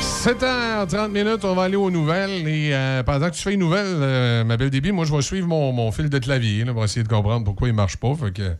7h30 0.01 1.09
minutes, 1.09 1.45
on 1.45 1.53
va 1.53 1.61
aller 1.65 1.75
aux 1.75 1.91
nouvelles. 1.91 2.47
Et 2.47 2.73
euh, 2.73 3.03
pendant 3.03 3.29
que 3.29 3.35
tu 3.35 3.43
fais 3.43 3.51
les 3.51 3.57
nouvelles, 3.57 3.85
euh, 3.85 4.43
ma 4.43 4.57
belle 4.57 4.71
débit, 4.71 4.91
moi, 4.91 5.05
je 5.05 5.15
vais 5.15 5.21
suivre 5.21 5.47
mon, 5.47 5.71
mon 5.71 5.91
fil 5.91 6.09
de 6.09 6.17
clavier 6.17 6.65
là, 6.65 6.73
pour 6.73 6.83
essayer 6.83 7.03
de 7.03 7.07
comprendre 7.07 7.45
pourquoi 7.45 7.67
il 7.67 7.75
marche 7.75 7.97
pas. 7.97 8.15
Fait 8.15 8.33
que, 8.33 8.55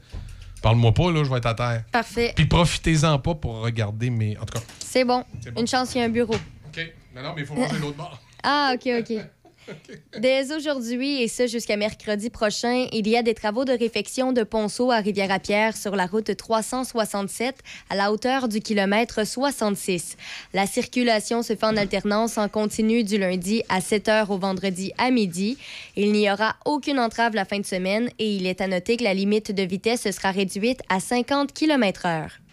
parle-moi 0.61 0.93
pas, 0.93 1.11
là, 1.11 1.23
je 1.23 1.31
vais 1.31 1.37
être 1.37 1.47
à 1.47 1.55
terre. 1.55 1.83
Parfait. 1.91 2.31
Puis 2.35 2.45
profitez-en 2.45 3.17
pas 3.17 3.33
pour 3.33 3.61
regarder 3.61 4.11
mes. 4.11 4.37
En 4.37 4.45
tout 4.45 4.59
cas. 4.59 4.65
C'est 4.77 5.03
bon. 5.03 5.23
Une 5.57 5.65
chance, 5.65 5.95
il 5.95 5.97
y 5.97 6.01
a 6.01 6.03
un 6.05 6.09
bureau. 6.09 6.35
OK. 6.35 6.93
Non, 7.15 7.23
non, 7.23 7.33
mais 7.35 7.41
il 7.41 7.47
faut 7.47 7.55
manger 7.55 7.79
l'autre 7.81 7.97
bord. 7.97 8.21
Ah, 8.43 8.75
OK, 8.75 8.87
OK. 8.99 9.25
Dès 10.19 10.53
aujourd'hui 10.55 11.21
et 11.21 11.27
ce 11.27 11.47
jusqu'à 11.47 11.77
mercredi 11.77 12.29
prochain, 12.29 12.87
il 12.91 13.07
y 13.07 13.17
a 13.17 13.23
des 13.23 13.33
travaux 13.33 13.65
de 13.65 13.71
réfection 13.71 14.31
de 14.31 14.43
ponceau 14.43 14.91
à 14.91 14.97
Rivière-à-Pierre 14.97 15.75
sur 15.75 15.95
la 15.95 16.05
route 16.05 16.35
367 16.35 17.55
à 17.89 17.95
la 17.95 18.11
hauteur 18.11 18.47
du 18.47 18.59
kilomètre 18.59 19.25
66. 19.25 20.17
La 20.53 20.67
circulation 20.67 21.43
se 21.43 21.55
fait 21.55 21.65
en 21.65 21.77
alternance 21.77 22.37
en 22.37 22.49
continu 22.49 23.03
du 23.03 23.17
lundi 23.17 23.63
à 23.69 23.81
7 23.81 24.07
h 24.07 24.31
au 24.31 24.37
vendredi 24.37 24.91
à 24.97 25.11
midi. 25.11 25.57
Il 25.95 26.11
n'y 26.11 26.29
aura 26.31 26.55
aucune 26.65 26.99
entrave 26.99 27.35
la 27.35 27.45
fin 27.45 27.59
de 27.59 27.65
semaine 27.65 28.09
et 28.19 28.35
il 28.35 28.45
est 28.45 28.61
à 28.61 28.67
noter 28.67 28.97
que 28.97 29.03
la 29.03 29.13
limite 29.13 29.51
de 29.51 29.63
vitesse 29.63 30.09
sera 30.09 30.31
réduite 30.31 30.81
à 30.89 30.99
50 30.99 31.53
km/h. 31.53 32.44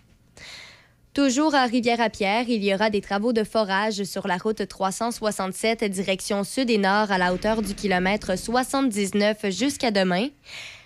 Toujours 1.15 1.55
à 1.55 1.67
Rivière-à-Pierre, 1.67 2.49
il 2.49 2.65
y 2.65 2.73
aura 2.73 2.89
des 2.89 3.03
travaux 3.03 3.35
de 3.35 3.45
forage 3.45 4.03
sur 4.05 4.27
la 4.27 4.39
route 4.39 4.67
367 4.67 5.85
direction 5.85 6.43
sud 6.43 6.71
et 6.71 6.79
nord 6.79 7.13
à 7.13 7.19
la 7.19 7.35
hauteur 7.35 7.61
du 7.61 7.75
kilomètre 7.75 8.39
79 8.39 9.51
jusqu'à 9.51 9.91
demain. 9.91 10.29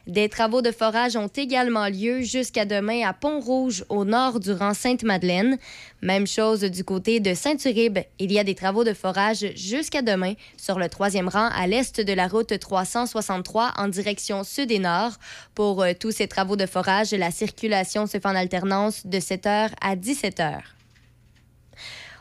Des 0.07 0.28
travaux 0.28 0.62
de 0.62 0.70
forage 0.70 1.16
ont 1.16 1.27
également 1.27 1.89
lieu 1.89 2.20
jusqu'à 2.20 2.65
demain 2.65 3.05
à 3.05 3.12
Pont-Rouge, 3.12 3.85
au 3.89 4.05
nord 4.05 4.39
du 4.39 4.53
rang 4.53 4.73
Sainte-Madeleine. 4.73 5.59
Même 6.01 6.28
chose 6.28 6.61
du 6.61 6.85
côté 6.85 7.19
de 7.19 7.35
Saint-Uribe. 7.35 7.99
Il 8.20 8.31
y 8.31 8.39
a 8.39 8.45
des 8.45 8.55
travaux 8.55 8.85
de 8.85 8.93
forage 8.93 9.45
jusqu'à 9.57 10.03
demain 10.03 10.35
sur 10.57 10.78
le 10.78 10.89
troisième 10.89 11.28
rang 11.28 11.49
à 11.53 11.66
l'est 11.66 12.01
de 12.01 12.12
la 12.12 12.28
route 12.28 12.57
363 12.57 13.73
en 13.78 13.89
direction 13.89 14.45
sud 14.45 14.70
et 14.70 14.78
nord. 14.78 15.11
Pour 15.57 15.83
euh, 15.83 15.93
tous 15.99 16.12
ces 16.12 16.28
travaux 16.28 16.55
de 16.55 16.66
forage, 16.66 17.11
la 17.11 17.33
circulation 17.33 18.07
se 18.07 18.12
fait 18.19 18.27
en 18.27 18.37
alternance 18.37 19.07
de 19.07 19.19
7h 19.19 19.70
à 19.81 19.97
17h. 19.97 20.76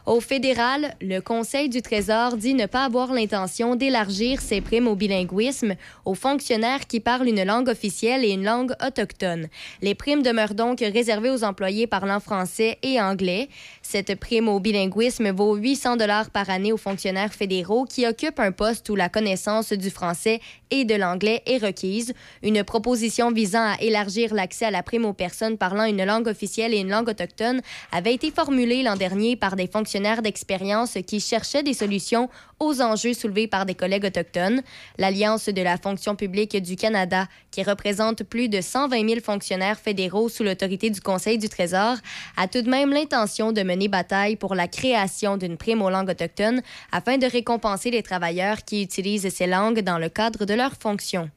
Au 0.05 0.19
fédéral, 0.19 0.93
le 1.01 1.19
Conseil 1.19 1.67
du 1.67 1.81
Trésor 1.81 2.37
dit 2.37 2.53
ne 2.53 2.67
pas 2.67 2.85
avoir 2.85 3.11
l'intention 3.11 3.75
d'élargir 3.75 4.39
ses 4.39 4.61
primes 4.61 4.87
au 4.87 4.93
bilinguisme 4.93 5.73
aux 6.05 6.13
fonctionnaires 6.13 6.85
qui 6.85 6.99
parlent 6.99 7.27
une 7.27 7.43
langue 7.43 7.69
officielle 7.69 8.23
et 8.23 8.29
une 8.29 8.43
langue 8.43 8.73
autochtone. 8.85 9.47
Les 9.81 9.95
primes 9.95 10.21
demeurent 10.21 10.53
donc 10.53 10.81
réservées 10.81 11.31
aux 11.31 11.43
employés 11.43 11.87
parlant 11.87 12.19
français 12.19 12.77
et 12.83 13.01
anglais. 13.01 13.49
Cette 13.81 14.19
prime 14.19 14.47
au 14.47 14.59
bilinguisme 14.59 15.31
vaut 15.31 15.55
800 15.55 15.97
dollars 15.97 16.29
par 16.29 16.51
année 16.51 16.71
aux 16.71 16.77
fonctionnaires 16.77 17.33
fédéraux 17.33 17.85
qui 17.85 18.05
occupent 18.05 18.39
un 18.39 18.51
poste 18.51 18.87
où 18.89 18.95
la 18.95 19.09
connaissance 19.09 19.73
du 19.73 19.89
français 19.89 20.39
et 20.69 20.85
de 20.85 20.93
l'anglais 20.93 21.41
est 21.47 21.57
requise. 21.57 22.13
Une 22.43 22.63
proposition 22.63 23.31
visant 23.31 23.73
à 23.73 23.81
élargir 23.81 24.35
l'accès 24.35 24.65
à 24.65 24.71
la 24.71 24.83
prime 24.83 25.05
aux 25.05 25.13
personnes 25.13 25.57
parlant 25.57 25.85
une 25.85 26.05
langue 26.05 26.27
officielle 26.27 26.75
et 26.75 26.77
une 26.77 26.91
langue 26.91 27.09
autochtone 27.09 27.61
avait 27.91 28.13
été 28.13 28.29
formulée 28.29 28.83
l'an 28.83 28.97
dernier 28.97 29.35
par 29.35 29.55
des 29.55 29.65
fonctionnaires 29.65 29.94
d'expérience 29.95 30.97
qui 31.07 31.19
cherchaient 31.19 31.63
des 31.63 31.73
solutions 31.73 32.29
aux 32.59 32.81
enjeux 32.81 33.13
soulevés 33.13 33.47
par 33.47 33.65
des 33.65 33.75
collègues 33.75 34.05
autochtones. 34.05 34.61
L'Alliance 34.97 35.47
de 35.47 35.61
la 35.61 35.77
fonction 35.77 36.15
publique 36.15 36.61
du 36.61 36.75
Canada, 36.75 37.27
qui 37.51 37.63
représente 37.63 38.23
plus 38.23 38.49
de 38.49 38.61
120 38.61 39.07
000 39.07 39.21
fonctionnaires 39.21 39.79
fédéraux 39.79 40.29
sous 40.29 40.43
l'autorité 40.43 40.89
du 40.89 40.99
Conseil 40.99 41.37
du 41.37 41.49
Trésor, 41.49 41.95
a 42.35 42.47
tout 42.47 42.61
de 42.61 42.69
même 42.69 42.91
l'intention 42.91 43.51
de 43.51 43.63
mener 43.63 43.87
bataille 43.87 44.35
pour 44.35 44.53
la 44.53 44.67
création 44.67 45.37
d'une 45.37 45.57
prime 45.57 45.81
aux 45.81 45.89
langues 45.89 46.09
autochtones 46.09 46.61
afin 46.91 47.17
de 47.17 47.25
récompenser 47.25 47.91
les 47.91 48.03
travailleurs 48.03 48.63
qui 48.65 48.83
utilisent 48.83 49.33
ces 49.33 49.47
langues 49.47 49.81
dans 49.81 49.97
le 49.97 50.09
cadre 50.09 50.45
de 50.45 50.53
leurs 50.53 50.75
fonctions. 50.75 51.29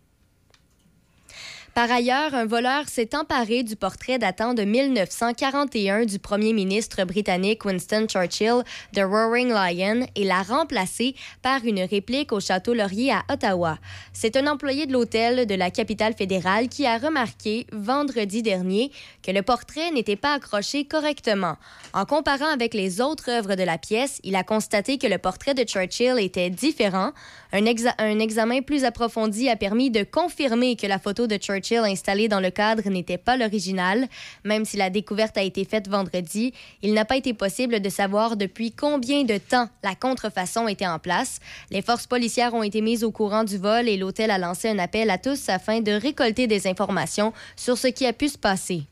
Par 1.79 1.93
ailleurs, 1.93 2.35
un 2.35 2.45
voleur 2.45 2.89
s'est 2.89 3.15
emparé 3.15 3.63
du 3.63 3.77
portrait 3.77 4.19
datant 4.19 4.53
de 4.53 4.65
1941 4.65 6.07
du 6.07 6.19
premier 6.19 6.53
ministre 6.53 7.05
britannique 7.05 7.65
Winston 7.65 8.07
Churchill, 8.09 8.65
The 8.97 9.03
Roaring 9.05 9.51
Lion, 9.51 10.05
et 10.17 10.25
l'a 10.25 10.43
remplacé 10.43 11.15
par 11.41 11.65
une 11.65 11.81
réplique 11.81 12.33
au 12.33 12.41
Château 12.41 12.75
Laurier 12.75 13.13
à 13.13 13.23
Ottawa. 13.33 13.79
C'est 14.13 14.37
un 14.37 14.49
employé 14.49 14.87
de 14.87 14.93
l'hôtel 14.93 15.47
de 15.47 15.55
la 15.55 15.71
capitale 15.71 16.15
fédérale 16.15 16.69
qui 16.69 16.85
a 16.85 16.99
remarqué 16.99 17.69
vendredi 17.71 18.43
dernier 18.43 18.91
que 19.23 19.31
le 19.31 19.43
portrait 19.43 19.93
n'était 19.93 20.17
pas 20.17 20.35
accroché 20.35 20.85
correctement. 20.85 21.59
En 21.93 22.07
comparant 22.07 22.53
avec 22.53 22.75
les 22.75 23.01
autres 23.01 23.31
œuvres 23.31 23.55
de 23.55 23.63
la 23.63 23.79
pièce, 23.79 24.19
il 24.25 24.35
a 24.35 24.43
constaté 24.43 24.99
que 24.99 25.07
le 25.07 25.19
portrait 25.19 25.55
de 25.55 25.63
Churchill 25.63 26.19
était 26.19 26.51
différent. 26.51 27.13
Un, 27.53 27.67
exa- 27.67 27.95
un 27.99 28.19
examen 28.19 28.63
plus 28.63 28.83
approfondi 28.83 29.49
a 29.49 29.55
permis 29.55 29.93
de 29.93 30.03
confirmer 30.03 30.75
que 30.75 30.89
la 30.89 30.99
photo 30.99 31.29
de 31.29 31.37
Churchill 31.37 31.68
Installé 31.77 32.28
dans 32.28 32.40
le 32.40 32.51
cadre 32.51 32.89
n'était 32.89 33.19
pas 33.19 33.36
l'original. 33.36 34.09
Même 34.45 34.65
si 34.65 34.77
la 34.77 34.90
découverte 34.90 35.36
a 35.36 35.43
été 35.43 35.65
faite 35.65 35.89
vendredi, 35.89 36.53
il 36.82 36.95
n'a 36.95 37.05
pas 37.05 37.16
été 37.16 37.35
possible 37.35 37.81
de 37.81 37.89
savoir 37.89 38.36
depuis 38.36 38.73
combien 38.73 39.24
de 39.24 39.39
temps 39.39 39.69
la 39.82 39.95
contrefaçon 39.95 40.69
était 40.69 40.86
en 40.86 40.99
place. 40.99 41.40
Les 41.70 41.82
forces 41.82 42.07
policières 42.07 42.55
ont 42.55 42.62
été 42.62 42.81
mises 42.81 43.05
au 43.05 43.11
courant 43.11 43.45
du 43.45 43.59
vol 43.59 43.89
et 43.89 43.97
l'hôtel 43.97 44.31
a 44.31 44.39
lancé 44.39 44.69
un 44.69 44.78
appel 44.78 45.11
à 45.11 45.19
tous 45.19 45.49
afin 45.49 45.81
de 45.81 45.93
récolter 45.93 46.47
des 46.47 46.66
informations 46.66 47.32
sur 47.57 47.78
ce 47.78 47.89
qui 47.89 48.07
a 48.07 48.12
pu 48.12 48.28
se 48.28 48.39
passer. 48.39 48.82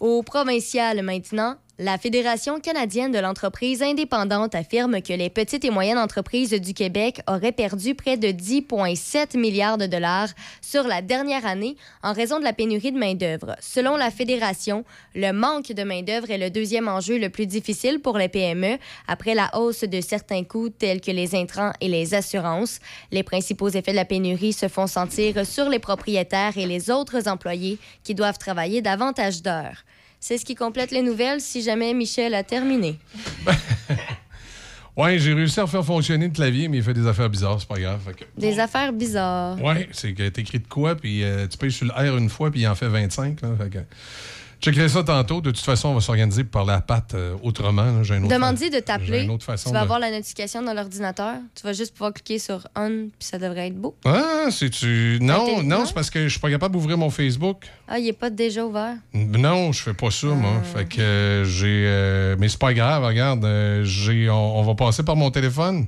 Au 0.00 0.22
provincial 0.22 1.02
maintenant, 1.02 1.56
la 1.80 1.96
Fédération 1.96 2.58
canadienne 2.58 3.12
de 3.12 3.20
l'entreprise 3.20 3.82
indépendante 3.82 4.56
affirme 4.56 5.00
que 5.00 5.12
les 5.12 5.30
petites 5.30 5.64
et 5.64 5.70
moyennes 5.70 5.98
entreprises 5.98 6.50
du 6.50 6.74
Québec 6.74 7.20
auraient 7.28 7.52
perdu 7.52 7.94
près 7.94 8.16
de 8.16 8.28
10,7 8.28 9.38
milliards 9.38 9.78
de 9.78 9.86
dollars 9.86 10.30
sur 10.60 10.82
la 10.82 11.02
dernière 11.02 11.46
année 11.46 11.76
en 12.02 12.12
raison 12.12 12.40
de 12.40 12.44
la 12.44 12.52
pénurie 12.52 12.90
de 12.90 12.98
main-d'œuvre. 12.98 13.54
Selon 13.60 13.96
la 13.96 14.10
Fédération, 14.10 14.84
le 15.14 15.30
manque 15.30 15.70
de 15.70 15.84
main-d'œuvre 15.84 16.32
est 16.32 16.38
le 16.38 16.50
deuxième 16.50 16.88
enjeu 16.88 17.16
le 17.16 17.30
plus 17.30 17.46
difficile 17.46 18.00
pour 18.00 18.18
les 18.18 18.28
PME 18.28 18.78
après 19.06 19.36
la 19.36 19.56
hausse 19.56 19.84
de 19.84 20.00
certains 20.00 20.42
coûts 20.42 20.70
tels 20.70 21.00
que 21.00 21.12
les 21.12 21.36
intrants 21.36 21.72
et 21.80 21.86
les 21.86 22.12
assurances. 22.12 22.80
Les 23.12 23.22
principaux 23.22 23.68
effets 23.68 23.92
de 23.92 23.96
la 23.96 24.04
pénurie 24.04 24.52
se 24.52 24.66
font 24.66 24.88
sentir 24.88 25.46
sur 25.46 25.68
les 25.68 25.78
propriétaires 25.78 26.58
et 26.58 26.66
les 26.66 26.90
autres 26.90 27.28
employés 27.28 27.78
qui 28.02 28.16
doivent 28.16 28.38
travailler 28.38 28.82
davantage 28.82 29.42
d'heures. 29.42 29.84
C'est 30.20 30.36
ce 30.38 30.44
qui 30.44 30.54
complète 30.54 30.90
les 30.90 31.02
nouvelles 31.02 31.40
si 31.40 31.62
jamais 31.62 31.94
Michel 31.94 32.34
a 32.34 32.42
terminé. 32.42 32.98
Ouais, 34.96 35.16
j'ai 35.20 35.32
réussi 35.32 35.60
à 35.60 35.66
faire 35.68 35.84
fonctionner 35.84 36.26
le 36.26 36.32
clavier, 36.32 36.66
mais 36.66 36.78
il 36.78 36.82
fait 36.82 36.92
des 36.94 37.06
affaires 37.06 37.30
bizarres, 37.30 37.60
c'est 37.60 37.68
pas 37.68 37.78
grave. 37.78 38.00
Fait 38.04 38.14
que- 38.14 38.24
Des 38.40 38.58
affaires 38.58 38.92
bizarres. 38.92 39.62
Ouais, 39.62 39.88
c'est 39.92 40.12
que 40.12 40.28
t'écris 40.28 40.58
de 40.58 40.66
quoi, 40.66 40.96
puis 40.96 41.22
euh, 41.22 41.46
tu 41.46 41.56
payes 41.56 41.70
sur 41.70 41.86
le 41.86 41.92
R 41.92 42.16
une 42.18 42.28
fois, 42.28 42.50
puis 42.50 42.62
il 42.62 42.66
en 42.66 42.74
fait 42.74 42.88
25. 42.88 43.40
Là, 43.42 43.50
fait 43.56 43.70
que... 43.70 43.78
Checkerai 44.60 44.88
ça 44.88 45.04
tantôt. 45.04 45.40
De 45.40 45.50
toute 45.52 45.64
façon, 45.64 45.90
on 45.90 45.94
va 45.94 46.00
s'organiser 46.00 46.42
pour 46.42 46.50
parler 46.64 46.72
à 46.72 46.80
Pat 46.80 47.14
euh, 47.14 47.36
autrement. 47.42 48.02
J'ai 48.02 48.18
Demande-y 48.18 48.70
de 48.70 48.80
t'appeler. 48.80 49.28
Tu 49.38 49.46
vas 49.46 49.56
de- 49.72 49.76
avoir 49.76 49.98
la 50.00 50.10
notification 50.10 50.62
dans 50.62 50.74
l'ordinateur. 50.74 51.34
Tu 51.54 51.62
vas 51.62 51.72
juste 51.72 51.92
pouvoir 51.94 52.12
cliquer 52.12 52.38
sur 52.40 52.66
On, 52.76 52.88
puis 53.18 53.28
ça 53.28 53.38
devrait 53.38 53.68
être 53.68 53.76
beau. 53.76 53.94
Ah, 54.04 54.48
c'est-tu. 54.50 55.18
Non, 55.20 55.42
Intelligent. 55.44 55.62
non, 55.62 55.86
c'est 55.86 55.94
parce 55.94 56.10
que 56.10 56.24
je 56.24 56.28
suis 56.28 56.40
pas 56.40 56.50
capable 56.50 56.74
d'ouvrir 56.74 56.98
mon 56.98 57.10
Facebook. 57.10 57.66
Ah, 57.86 57.98
il 58.00 58.06
n'est 58.06 58.12
pas 58.12 58.30
déjà 58.30 58.64
ouvert. 58.66 58.94
Non, 59.14 59.70
je 59.72 59.80
fais 59.82 59.94
pas 59.94 60.10
ça, 60.10 60.26
Ah. 60.32 60.34
moi. 60.34 60.60
Fait 60.62 60.86
que 60.86 61.00
euh, 61.00 61.44
j'ai. 61.44 61.84
euh, 61.86 62.36
mais 62.38 62.48
c'est 62.48 62.58
pas 62.58 62.74
grave, 62.74 63.04
regarde. 63.04 63.44
euh, 63.44 63.84
j'ai, 63.84 64.28
on, 64.28 64.58
on 64.58 64.62
va 64.64 64.74
passer 64.74 65.04
par 65.04 65.14
mon 65.14 65.30
téléphone. 65.30 65.86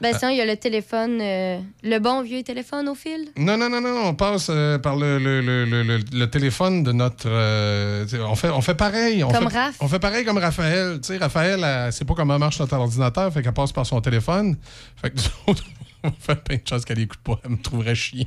Ben, 0.00 0.16
sinon, 0.18 0.30
il 0.30 0.36
y 0.38 0.40
a 0.40 0.46
le 0.46 0.56
téléphone, 0.56 1.18
euh, 1.20 1.58
le 1.82 1.98
bon 1.98 2.22
vieux 2.22 2.42
téléphone 2.42 2.88
au 2.88 2.94
fil. 2.94 3.28
Non, 3.36 3.56
non, 3.58 3.68
non, 3.68 3.80
non, 3.80 4.02
on 4.06 4.14
passe 4.14 4.48
euh, 4.50 4.78
par 4.78 4.96
le, 4.96 5.18
le, 5.18 5.40
le, 5.40 5.64
le- 5.64 6.30
téléphone 6.30 6.82
de 6.82 6.92
notre. 6.92 7.26
euh, 7.28 8.06
on, 8.26 8.34
fait, 8.34 8.48
on 8.50 8.60
fait 8.62 8.74
pareil. 8.74 9.22
On 9.24 9.30
Comme 9.30 9.50
fait, 9.50 9.58
Raph. 9.58 9.76
On 9.80 9.88
fait 9.88 9.98
pareil 9.98 10.24
comme 10.24 10.38
Raphaël. 10.38 11.00
Tu 11.02 11.08
sais, 11.08 11.16
Raphaël, 11.18 11.62
elle 11.62 11.92
sait 11.92 12.04
pas 12.04 12.14
comment 12.14 12.38
marche 12.38 12.58
notre 12.60 12.76
ordinateur, 12.76 13.32
fait 13.32 13.42
qu'elle 13.42 13.52
passe 13.52 13.72
par 13.72 13.84
son 13.86 14.00
téléphone. 14.00 14.56
Fait 14.96 15.10
que 15.10 15.16
nous 15.16 15.22
autres, 15.52 15.64
on 16.02 16.10
fait 16.18 16.36
plein 16.42 16.56
de 16.56 16.66
choses 16.68 16.84
qu'elle 16.84 17.00
écoute 17.00 17.20
pas. 17.22 17.38
Elle 17.44 17.50
me 17.50 17.58
trouverait 17.62 17.94
chien. 17.94 18.24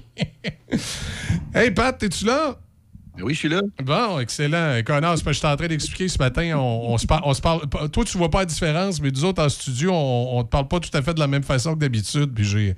hey, 1.55 1.71
Pat, 1.71 2.01
es-tu 2.03 2.25
là? 2.25 2.57
Oui, 3.21 3.33
je 3.33 3.39
suis 3.39 3.49
là. 3.49 3.61
Bon, 3.83 4.19
excellent. 4.19 4.81
Connard, 4.85 5.15
que 5.23 5.31
j'étais 5.33 5.47
en 5.47 5.55
train 5.55 5.67
d'expliquer 5.67 6.07
ce 6.07 6.17
matin. 6.17 6.53
On, 6.57 6.93
on 6.93 6.97
se 6.97 7.05
par- 7.05 7.21
on 7.25 7.33
se 7.33 7.41
parle. 7.41 7.61
Toi, 7.91 8.03
tu 8.05 8.17
vois 8.17 8.29
pas 8.31 8.39
la 8.39 8.45
différence, 8.45 8.99
mais 9.01 9.11
nous 9.11 9.23
autres, 9.25 9.43
en 9.43 9.49
studio, 9.49 9.91
on, 9.93 10.39
on 10.39 10.43
te 10.43 10.49
parle 10.49 10.67
pas 10.67 10.79
tout 10.79 10.89
à 10.97 11.01
fait 11.01 11.13
de 11.13 11.19
la 11.19 11.27
même 11.27 11.43
façon 11.43 11.73
que 11.75 11.79
d'habitude. 11.79 12.31
Puis 12.33 12.43
j'ai. 12.45 12.75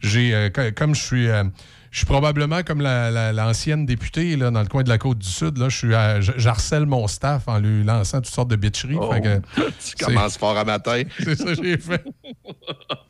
j'ai 0.00 0.34
euh, 0.34 0.48
co- 0.50 0.70
comme 0.76 0.94
je 0.94 1.02
suis. 1.02 1.28
euh, 1.28 1.44
je 1.90 1.98
suis 1.98 2.06
probablement 2.06 2.64
comme 2.64 2.80
la- 2.80 3.08
la- 3.12 3.32
l'ancienne 3.32 3.86
députée 3.86 4.34
là, 4.34 4.50
dans 4.50 4.60
le 4.62 4.66
coin 4.66 4.82
de 4.82 4.88
la 4.88 4.98
côte 4.98 5.18
du 5.18 5.28
Sud. 5.28 5.58
Là, 5.58 5.68
je 5.68 5.76
suis 5.76 5.94
à- 5.94 6.20
je- 6.20 6.32
j'harcèle 6.36 6.86
mon 6.86 7.06
staff 7.06 7.46
en 7.46 7.58
lui 7.60 7.84
lançant 7.84 8.18
toutes 8.20 8.34
sortes 8.34 8.48
de 8.50 8.56
bitcheries. 8.56 8.96
Oh, 9.00 9.12
Fait 9.12 9.20
que- 9.20 9.40
tu 9.96 10.04
commences 10.04 10.36
fort 10.36 10.56
à 10.58 10.64
matin. 10.64 11.02
C'est 11.20 11.36
ça 11.36 11.44
que 11.54 11.62
j'ai 11.62 11.78
fait. 11.78 12.04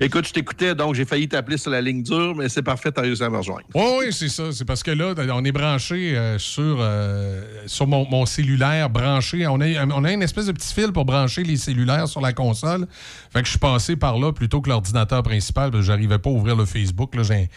Écoute, 0.00 0.26
je 0.28 0.32
t'écoutais, 0.32 0.74
donc 0.74 0.94
j'ai 0.94 1.04
failli 1.04 1.28
t'appeler 1.28 1.56
sur 1.58 1.70
la 1.70 1.80
ligne 1.80 2.02
dure, 2.02 2.34
mais 2.36 2.48
c'est 2.48 2.62
parfait, 2.62 2.92
t'as 2.92 3.02
réussi 3.02 3.22
à 3.22 3.30
me 3.30 3.38
rejoindre. 3.38 3.62
Oui, 3.74 3.82
oui, 3.98 4.12
c'est 4.12 4.28
ça. 4.28 4.52
C'est 4.52 4.64
parce 4.64 4.82
que 4.82 4.90
là, 4.92 5.14
on 5.32 5.44
est 5.44 5.52
branché 5.52 6.16
euh, 6.16 6.38
sur, 6.38 6.78
euh, 6.80 7.42
sur 7.66 7.86
mon, 7.86 8.08
mon 8.08 8.26
cellulaire, 8.26 8.88
branché. 8.90 9.46
On 9.46 9.60
a, 9.60 9.84
on 9.86 10.04
a 10.04 10.12
une 10.12 10.22
espèce 10.22 10.46
de 10.46 10.52
petit 10.52 10.72
fil 10.72 10.92
pour 10.92 11.04
brancher 11.04 11.42
les 11.42 11.56
cellulaires 11.56 12.06
sur 12.06 12.20
la 12.20 12.32
console. 12.32 12.86
Fait 13.32 13.40
que 13.40 13.46
je 13.46 13.50
suis 13.50 13.58
passé 13.58 13.96
par 13.96 14.18
là 14.18 14.32
plutôt 14.32 14.60
que 14.60 14.68
l'ordinateur 14.68 15.22
principal, 15.22 15.70
parce 15.70 15.82
que 15.82 15.86
j'arrivais 15.86 16.18
pas 16.18 16.30
à 16.30 16.32
ouvrir 16.32 16.54
le 16.56 16.64
Facebook. 16.64 17.14
J'ai 17.22 17.48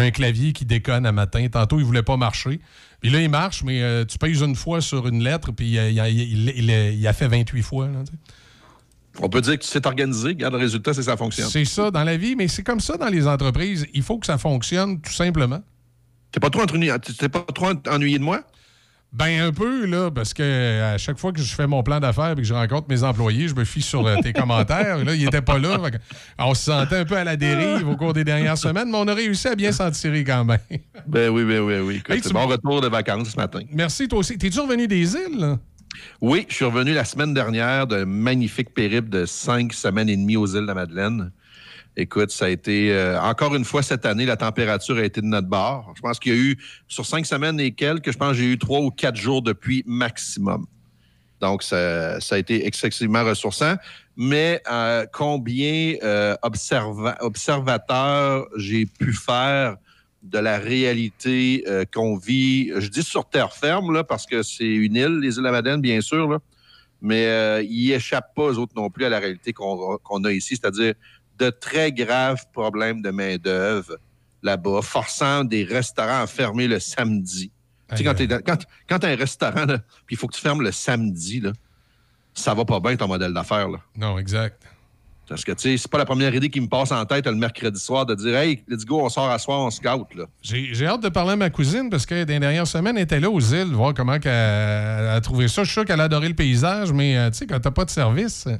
un, 0.00 0.10
clavier 0.10 0.52
qui 0.52 0.64
déconne 0.64 1.06
à 1.06 1.12
matin. 1.12 1.46
Tantôt, 1.50 1.78
il 1.78 1.84
voulait 1.84 2.02
pas 2.02 2.16
marcher. 2.16 2.60
Puis 3.00 3.10
là, 3.10 3.20
il 3.20 3.28
marche, 3.30 3.62
mais 3.64 3.82
euh, 3.82 4.04
tu 4.04 4.18
payes 4.18 4.42
une 4.42 4.54
fois 4.56 4.80
sur 4.80 5.06
une 5.08 5.22
lettre, 5.22 5.52
puis 5.52 5.70
il, 5.70 5.78
a- 6.00 6.08
il- 6.08 7.06
a 7.06 7.12
fait 7.12 7.28
28 7.28 7.62
fois. 7.62 7.88
On 9.20 9.28
peut 9.28 9.40
dire 9.40 9.58
que 9.58 9.62
tu 9.64 9.68
sais 9.68 9.80
t'organiser. 9.80 10.28
Regarde, 10.28 10.54
le 10.54 10.60
résultat, 10.60 10.94
c'est 10.94 11.02
ça 11.02 11.16
fonctionne. 11.16 11.48
C'est 11.50 11.64
ça 11.66 11.90
dans 11.90 12.04
la 12.04 12.16
vie, 12.16 12.34
mais 12.36 12.48
c'est 12.48 12.62
comme 12.62 12.80
ça 12.80 12.96
dans 12.96 13.08
les 13.08 13.26
entreprises. 13.26 13.86
Il 13.92 14.02
faut 14.02 14.18
que 14.18 14.26
ça 14.26 14.38
fonctionne 14.38 15.00
tout 15.00 15.12
simplement. 15.12 15.60
T'es 16.30 16.40
pas 16.40 16.48
trop 16.50 16.62
ennuyé, 16.62 16.92
t'es 17.18 17.28
pas 17.28 17.44
trop 17.54 17.72
ennuyé 17.90 18.18
de 18.18 18.24
moi? 18.24 18.40
Ben 19.12 19.42
un 19.42 19.52
peu, 19.52 19.84
là, 19.84 20.10
parce 20.10 20.32
que 20.32 20.42
euh, 20.42 20.94
à 20.94 20.96
chaque 20.96 21.18
fois 21.18 21.32
que 21.32 21.42
je 21.42 21.54
fais 21.54 21.66
mon 21.66 21.82
plan 21.82 22.00
d'affaires 22.00 22.30
et 22.30 22.36
que 22.36 22.44
je 22.44 22.54
rencontre 22.54 22.86
mes 22.88 23.02
employés, 23.02 23.46
je 23.46 23.54
me 23.54 23.64
fie 23.64 23.82
sur 23.82 24.06
euh, 24.06 24.16
tes 24.22 24.32
commentaires. 24.32 25.04
Là, 25.04 25.14
il 25.14 25.22
était 25.26 25.42
pas 25.42 25.58
là. 25.58 25.76
On 26.38 26.54
se 26.54 26.62
sentait 26.64 26.96
un 26.96 27.04
peu 27.04 27.18
à 27.18 27.22
la 27.24 27.36
dérive 27.36 27.86
au 27.86 27.94
cours 27.94 28.14
des 28.14 28.24
dernières 28.24 28.56
semaines, 28.66 28.90
mais 28.90 28.96
on 28.96 29.06
a 29.08 29.12
réussi 29.12 29.48
à 29.48 29.54
bien 29.54 29.70
s'en 29.70 29.90
tirer 29.90 30.24
quand 30.24 30.46
même. 30.46 30.58
Ben 31.06 31.28
oui, 31.28 31.44
ben 31.44 31.60
oui, 31.60 31.74
oui. 31.80 31.94
Écoute, 31.96 32.14
Hey, 32.14 32.20
c'est 32.22 32.30
tu- 32.30 32.34
bon 32.34 32.46
retour 32.46 32.80
de 32.80 32.88
vacances 32.88 33.28
ce 33.28 33.36
matin. 33.36 33.60
Merci, 33.70 34.08
toi 34.08 34.20
aussi. 34.20 34.38
T'es-tu 34.38 34.58
revenu 34.60 34.88
des 34.88 35.12
îles? 35.14 35.38
là? 35.38 35.58
Oui, 36.20 36.46
je 36.48 36.54
suis 36.54 36.64
revenu 36.64 36.94
la 36.94 37.04
semaine 37.04 37.34
dernière 37.34 37.86
d'un 37.86 38.04
magnifique 38.04 38.72
périple 38.74 39.08
de 39.08 39.26
cinq 39.26 39.72
semaines 39.72 40.08
et 40.08 40.16
demie 40.16 40.36
aux 40.36 40.46
îles 40.46 40.62
de 40.62 40.66
la 40.66 40.74
Madeleine. 40.74 41.32
Écoute, 41.96 42.30
ça 42.30 42.46
a 42.46 42.48
été 42.48 42.90
euh, 42.92 43.20
encore 43.20 43.54
une 43.54 43.66
fois 43.66 43.82
cette 43.82 44.06
année, 44.06 44.24
la 44.24 44.38
température 44.38 44.96
a 44.96 45.04
été 45.04 45.20
de 45.20 45.26
notre 45.26 45.48
bord. 45.48 45.92
Je 45.94 46.00
pense 46.00 46.18
qu'il 46.18 46.32
y 46.32 46.34
a 46.34 46.38
eu 46.38 46.58
sur 46.88 47.04
cinq 47.04 47.26
semaines 47.26 47.60
et 47.60 47.72
quelques, 47.72 48.12
je 48.12 48.16
pense 48.16 48.30
que 48.30 48.38
j'ai 48.38 48.52
eu 48.52 48.58
trois 48.58 48.80
ou 48.80 48.90
quatre 48.90 49.16
jours 49.16 49.42
de 49.42 49.52
pluie 49.52 49.82
maximum. 49.86 50.66
Donc, 51.40 51.62
ça, 51.64 52.18
a 52.30 52.38
été 52.38 52.66
excessivement 52.66 53.24
ressourçant. 53.24 53.74
Mais 54.16 54.62
euh, 54.70 55.04
combien 55.12 55.96
euh, 56.02 56.36
observa- 56.42 57.16
observateurs 57.20 58.46
j'ai 58.56 58.86
pu 58.86 59.12
faire 59.12 59.76
de 60.22 60.38
la 60.38 60.58
réalité 60.58 61.64
euh, 61.66 61.84
qu'on 61.92 62.16
vit, 62.16 62.70
je 62.76 62.88
dis 62.88 63.02
sur 63.02 63.28
terre 63.28 63.52
ferme, 63.52 63.92
là, 63.92 64.04
parce 64.04 64.26
que 64.26 64.42
c'est 64.42 64.64
une 64.64 64.96
île, 64.96 65.18
les 65.20 65.36
îles 65.36 65.42
Madeleine, 65.42 65.80
bien 65.80 66.00
sûr, 66.00 66.28
là, 66.28 66.38
mais 67.00 67.26
euh, 67.26 67.62
ils 67.62 67.92
échappent 67.92 68.34
pas, 68.34 68.50
eux 68.50 68.58
autres 68.58 68.74
non 68.76 68.88
plus, 68.88 69.04
à 69.04 69.08
la 69.08 69.18
réalité 69.18 69.52
qu'on 69.52 70.24
a 70.24 70.32
ici, 70.32 70.56
c'est-à-dire 70.56 70.94
de 71.38 71.50
très 71.50 71.90
graves 71.90 72.44
problèmes 72.52 73.02
de 73.02 73.10
main-d'œuvre 73.10 73.98
là-bas, 74.42 74.80
forçant 74.82 75.44
des 75.44 75.64
restaurants 75.64 76.22
à 76.22 76.26
fermer 76.26 76.68
le 76.68 76.78
samedi. 76.78 77.50
Tu 77.90 77.96
sais, 77.96 78.04
quand 78.04 78.14
tu 78.14 78.26
quand, 78.28 78.58
quand 78.88 79.04
as 79.04 79.08
un 79.08 79.16
restaurant, 79.16 79.66
puis 80.06 80.14
il 80.14 80.16
faut 80.16 80.26
que 80.26 80.34
tu 80.34 80.40
fermes 80.40 80.62
le 80.62 80.72
samedi, 80.72 81.40
là, 81.40 81.52
ça 82.34 82.54
va 82.54 82.64
pas 82.64 82.80
bien 82.80 82.96
ton 82.96 83.08
modèle 83.08 83.34
d'affaires. 83.34 83.68
là. 83.68 83.78
Non, 83.96 84.18
exact. 84.18 84.62
Parce 85.32 85.44
que, 85.44 85.52
tu 85.52 85.62
sais, 85.62 85.76
c'est 85.76 85.90
pas 85.90 85.98
la 85.98 86.04
première 86.04 86.34
idée 86.34 86.50
qui 86.50 86.60
me 86.60 86.66
passe 86.68 86.92
en 86.92 87.04
tête 87.04 87.26
le 87.26 87.34
mercredi 87.34 87.80
soir 87.80 88.04
de 88.06 88.14
dire 88.14 88.36
Hey, 88.36 88.62
let's 88.68 88.84
go, 88.84 89.00
on 89.00 89.08
sort 89.08 89.30
à 89.30 89.38
soir, 89.38 89.60
on 89.60 89.70
scout. 89.70 90.14
Là. 90.14 90.24
J'ai 90.42 90.86
hâte 90.86 91.02
de 91.02 91.08
parler 91.08 91.32
à 91.32 91.36
ma 91.36 91.50
cousine 91.50 91.88
parce 91.90 92.04
que 92.06 92.24
dans 92.24 92.32
les 92.34 92.38
dernières 92.40 92.66
semaines, 92.66 92.96
elle 92.96 93.04
était 93.04 93.20
là 93.20 93.30
aux 93.30 93.40
îles, 93.40 93.72
voir 93.72 93.94
comment 93.94 94.18
qu'elle 94.18 94.30
a 94.32 95.20
trouvé 95.22 95.48
ça. 95.48 95.62
Je 95.62 95.68
suis 95.68 95.72
sûr 95.74 95.84
qu'elle 95.84 96.00
a 96.00 96.04
adoré 96.04 96.28
le 96.28 96.34
paysage, 96.34 96.92
mais 96.92 97.16
euh, 97.16 97.30
tu 97.30 97.38
sais, 97.38 97.46
quand 97.46 97.58
t'as 97.60 97.70
pas 97.70 97.84
de 97.84 97.90
service. 97.90 98.46
euh, 98.46 98.56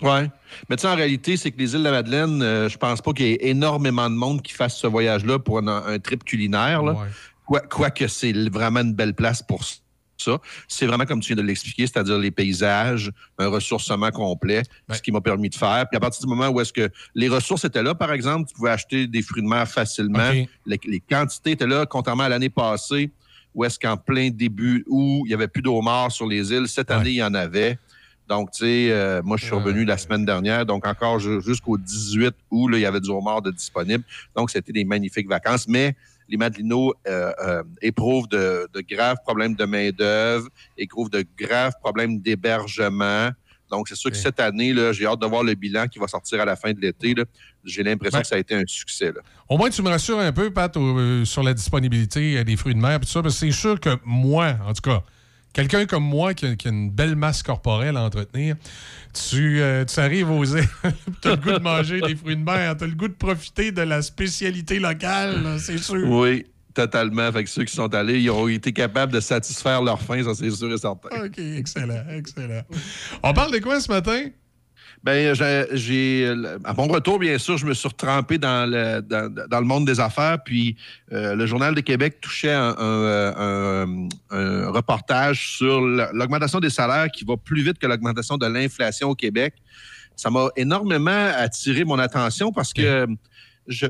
Ouais. 0.00 0.30
Mais 0.70 0.76
tu 0.76 0.82
sais, 0.82 0.88
en 0.88 0.94
réalité, 0.94 1.36
c'est 1.36 1.50
que 1.50 1.58
les 1.58 1.72
îles 1.74 1.80
de 1.80 1.84
la 1.84 1.90
Madeleine, 1.90 2.40
euh, 2.40 2.68
je 2.68 2.78
pense 2.78 3.00
pas 3.00 3.12
qu'il 3.12 3.26
y 3.26 3.32
ait 3.32 3.48
énormément 3.48 4.08
de 4.08 4.14
monde 4.14 4.42
qui 4.42 4.52
fasse 4.52 4.76
ce 4.76 4.86
voyage-là 4.86 5.40
pour 5.40 5.58
un, 5.58 5.66
un 5.66 5.98
trip 5.98 6.22
culinaire. 6.22 6.82
Là. 6.84 6.92
Quoi- 7.44 7.60
Quoique 7.62 8.06
c'est 8.06 8.32
vraiment 8.48 8.80
une 8.80 8.92
belle 8.94 9.14
place 9.14 9.42
pour 9.42 9.62
s- 9.62 9.82
ça. 10.18 10.38
C'est 10.66 10.86
vraiment 10.86 11.04
comme 11.04 11.20
tu 11.20 11.28
viens 11.34 11.42
de 11.42 11.46
l'expliquer, 11.46 11.86
c'est-à-dire 11.86 12.18
les 12.18 12.30
paysages, 12.30 13.10
un 13.38 13.48
ressourcement 13.48 14.10
complet, 14.10 14.62
ce 14.96 15.00
qui 15.02 15.12
m'a 15.12 15.20
permis 15.20 15.48
de 15.48 15.54
faire. 15.54 15.86
Puis 15.90 15.96
à 15.96 16.00
partir 16.00 16.20
du 16.22 16.28
moment 16.28 16.48
où 16.48 16.60
est-ce 16.60 16.72
que 16.72 16.90
les 17.14 17.28
ressources 17.28 17.64
étaient 17.64 17.82
là, 17.82 17.94
par 17.94 18.12
exemple, 18.12 18.48
tu 18.48 18.54
pouvais 18.54 18.70
acheter 18.70 19.06
des 19.06 19.22
fruits 19.22 19.42
de 19.42 19.48
mer 19.48 19.66
facilement. 19.68 20.18
Les, 20.66 20.80
les 20.84 21.00
quantités 21.00 21.52
étaient 21.52 21.66
là, 21.66 21.86
contrairement 21.86 22.24
à 22.24 22.28
l'année 22.28 22.50
passée, 22.50 23.10
où 23.54 23.64
est-ce 23.64 23.78
qu'en 23.78 23.96
plein 23.96 24.30
début 24.30 24.84
où 24.88 25.22
il 25.26 25.30
y 25.30 25.34
avait 25.34 25.48
plus 25.48 25.62
d'eau 25.62 25.80
mort 25.80 26.12
sur 26.12 26.26
les 26.26 26.52
îles, 26.52 26.68
cette 26.68 26.90
année, 26.90 27.10
il 27.10 27.16
y 27.16 27.22
en 27.24 27.34
avait. 27.34 27.78
Donc, 28.28 28.50
tu 28.50 28.58
sais, 28.58 28.88
euh, 28.90 29.22
moi, 29.24 29.38
je 29.38 29.44
suis 29.46 29.54
revenu 29.64 29.84
la 29.86 29.96
semaine 29.96 30.26
dernière, 30.26 30.66
donc 30.66 30.86
encore 30.86 31.18
ju- 31.18 31.40
jusqu'au 31.40 31.78
18 31.78 32.34
août, 32.50 32.68
là, 32.68 32.76
il 32.76 32.82
y 32.82 32.84
avait 32.86 33.00
du 33.00 33.08
homard 33.08 33.40
de 33.40 33.50
disponible. 33.50 34.04
Donc, 34.36 34.50
c'était 34.50 34.70
des 34.72 34.84
magnifiques 34.84 35.26
vacances. 35.28 35.66
Mais 35.66 35.96
les 36.28 36.36
Madelinots 36.36 36.94
euh, 37.06 37.32
euh, 37.42 37.62
éprouvent 37.82 38.28
de, 38.28 38.68
de 38.74 38.80
graves 38.80 39.16
problèmes 39.24 39.54
de 39.54 39.64
main-d'œuvre, 39.64 40.48
éprouvent 40.76 41.10
de 41.10 41.24
graves 41.38 41.72
problèmes 41.80 42.20
d'hébergement. 42.20 43.30
Donc, 43.70 43.88
c'est 43.88 43.96
sûr 43.96 44.10
que 44.10 44.16
cette 44.16 44.40
année, 44.40 44.74
j'ai 44.92 45.04
hâte 45.06 45.20
de 45.20 45.26
voir 45.26 45.42
le 45.42 45.54
bilan 45.54 45.86
qui 45.88 45.98
va 45.98 46.08
sortir 46.08 46.40
à 46.40 46.44
la 46.46 46.56
fin 46.56 46.72
de 46.72 46.80
l'été. 46.80 47.14
J'ai 47.64 47.82
l'impression 47.82 48.16
Ben- 48.18 48.22
que 48.22 48.28
ça 48.28 48.36
a 48.36 48.38
été 48.38 48.54
un 48.54 48.62
succès. 48.66 49.12
là. 49.12 49.20
Au 49.48 49.58
moins, 49.58 49.68
tu 49.68 49.82
me 49.82 49.88
rassures 49.90 50.18
un 50.18 50.32
peu, 50.32 50.50
Pat, 50.50 50.74
au- 50.76 50.98
euh, 50.98 51.24
sur 51.26 51.42
la 51.42 51.52
disponibilité 51.52 52.38
euh, 52.38 52.44
des 52.44 52.56
fruits 52.56 52.74
de 52.74 52.80
mer, 52.80 52.98
tout 53.00 53.06
ça, 53.06 53.20
c'est 53.28 53.50
sûr 53.50 53.78
que 53.78 53.90
moi, 54.06 54.54
en 54.66 54.72
tout 54.72 54.80
cas, 54.90 55.02
quelqu'un 55.58 55.86
comme 55.86 56.04
moi 56.04 56.34
qui 56.34 56.46
a, 56.46 56.54
qui 56.54 56.68
a 56.68 56.70
une 56.70 56.90
belle 56.90 57.16
masse 57.16 57.42
corporelle 57.42 57.96
à 57.96 58.04
entretenir, 58.04 58.54
tu, 59.12 59.60
euh, 59.60 59.84
tu 59.84 59.98
arrives 59.98 60.30
aux 60.30 60.44
îles, 60.44 60.68
tu 61.22 61.28
as 61.28 61.32
le 61.32 61.36
goût 61.36 61.52
de 61.52 61.58
manger 61.58 62.00
des 62.00 62.14
fruits 62.14 62.36
de 62.36 62.44
mer, 62.44 62.76
tu 62.76 62.84
as 62.84 62.86
le 62.86 62.94
goût 62.94 63.08
de 63.08 63.14
profiter 63.14 63.72
de 63.72 63.82
la 63.82 64.00
spécialité 64.02 64.78
locale, 64.78 65.58
c'est 65.58 65.78
sûr. 65.78 66.08
Oui, 66.08 66.46
totalement. 66.74 67.32
Fait 67.32 67.42
que 67.42 67.50
ceux 67.50 67.64
qui 67.64 67.74
sont 67.74 67.92
allés, 67.92 68.20
ils 68.20 68.30
ont 68.30 68.46
été 68.46 68.72
capables 68.72 69.12
de 69.12 69.18
satisfaire 69.18 69.82
leur 69.82 70.00
faim, 70.00 70.22
ça 70.22 70.34
c'est 70.34 70.50
sûr 70.50 70.72
et 70.72 70.78
certain. 70.78 71.08
OK, 71.24 71.38
excellent, 71.38 72.04
excellent. 72.10 72.62
On 73.24 73.32
parle 73.32 73.52
de 73.52 73.58
quoi 73.58 73.80
ce 73.80 73.90
matin? 73.90 74.26
Ben, 75.04 75.34
j'ai- 75.72 76.34
à 76.64 76.74
mon 76.74 76.88
retour, 76.88 77.18
bien 77.18 77.38
sûr, 77.38 77.56
je 77.56 77.66
me 77.66 77.74
suis 77.74 77.88
retrempé 77.88 78.38
dans 78.38 78.68
le, 78.68 79.00
dans, 79.00 79.60
le 79.60 79.64
monde 79.64 79.86
des 79.86 80.00
affaires. 80.00 80.38
Puis, 80.44 80.76
euh, 81.12 81.34
le 81.34 81.46
Journal 81.46 81.74
de 81.74 81.80
Québec 81.80 82.20
touchait 82.20 82.52
un, 82.52 84.08
un 84.30 84.70
reportage 84.70 85.56
sur 85.56 85.80
l'augmentation 85.80 86.60
des 86.60 86.70
salaires 86.70 87.08
qui 87.10 87.24
va 87.24 87.36
plus 87.36 87.62
vite 87.62 87.78
que 87.78 87.86
l'augmentation 87.86 88.36
de 88.36 88.46
l'inflation 88.46 89.10
au 89.10 89.14
Québec. 89.14 89.54
Ça 90.16 90.30
m'a 90.30 90.48
énormément 90.56 91.30
attiré 91.36 91.84
mon 91.84 91.98
attention 91.98 92.52
parce 92.52 92.72
que 92.72 93.06
je, 93.68 93.86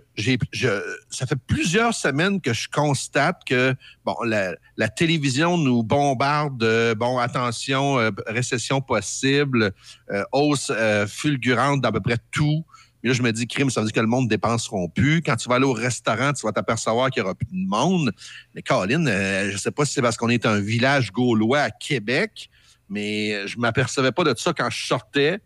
je- 0.52 0.68
ça 1.08 1.26
fait 1.26 1.38
plusieurs 1.46 1.94
semaines 1.94 2.40
que 2.40 2.52
je 2.52 2.68
constate 2.68 3.42
que 3.46 3.74
bon, 4.04 4.16
la, 4.24 4.54
la 4.76 4.88
télévision 4.88 5.56
nous 5.56 5.82
bombarde 5.82 6.58
de 6.58 6.94
bon, 6.94 7.18
attention, 7.18 7.98
euh, 7.98 8.10
récession 8.26 8.80
possible, 8.80 9.72
euh, 10.10 10.24
hausse 10.32 10.70
euh, 10.74 11.06
fulgurante 11.06 11.80
d'à 11.80 11.92
peu 11.92 12.00
près 12.00 12.18
tout. 12.32 12.64
Mais 13.02 13.10
là, 13.10 13.14
je 13.14 13.22
me 13.22 13.30
dis, 13.30 13.46
crime, 13.46 13.70
ça 13.70 13.80
veut 13.80 13.86
dire 13.86 13.94
que 13.94 14.00
le 14.00 14.08
monde 14.08 14.24
ne 14.24 14.28
dépenseront 14.28 14.88
plus. 14.88 15.22
Quand 15.22 15.36
tu 15.36 15.48
vas 15.48 15.54
aller 15.54 15.64
au 15.64 15.72
restaurant, 15.72 16.32
tu 16.32 16.44
vas 16.44 16.50
t'apercevoir 16.52 17.10
qu'il 17.10 17.22
n'y 17.22 17.26
aura 17.26 17.36
plus 17.36 17.46
de 17.46 17.68
monde. 17.68 18.10
Mais 18.56 18.62
Caroline, 18.62 19.06
euh, 19.06 19.48
je 19.48 19.52
ne 19.52 19.58
sais 19.58 19.70
pas 19.70 19.84
si 19.84 19.92
c'est 19.94 20.02
parce 20.02 20.16
qu'on 20.16 20.28
est 20.28 20.44
un 20.44 20.58
village 20.58 21.12
gaulois 21.12 21.60
à 21.60 21.70
Québec, 21.70 22.50
mais 22.88 23.46
je 23.46 23.56
ne 23.56 23.60
m'apercevais 23.62 24.10
pas 24.10 24.24
de 24.24 24.34
ça 24.36 24.52
quand 24.52 24.68
je 24.70 24.84
sortais. 24.86 25.38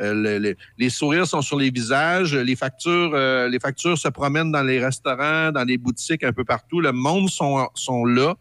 Euh, 0.00 0.14
le- 0.14 0.38
le- 0.38 0.56
les 0.78 0.90
sourires 0.90 1.26
sont 1.26 1.42
sur 1.42 1.58
les 1.58 1.70
visages, 1.70 2.34
les 2.34 2.56
factures, 2.56 3.12
euh, 3.14 3.48
les 3.48 3.58
factures 3.60 3.98
se 3.98 4.08
promènent 4.08 4.50
dans 4.52 4.62
les 4.62 4.82
restaurants, 4.84 5.52
dans 5.52 5.64
les 5.64 5.76
boutiques, 5.78 6.24
un 6.24 6.32
peu 6.32 6.44
partout. 6.44 6.80
Le 6.80 6.92
monde 6.92 7.28
sont, 7.28 7.68
sont 7.74 8.04
là. 8.04 8.34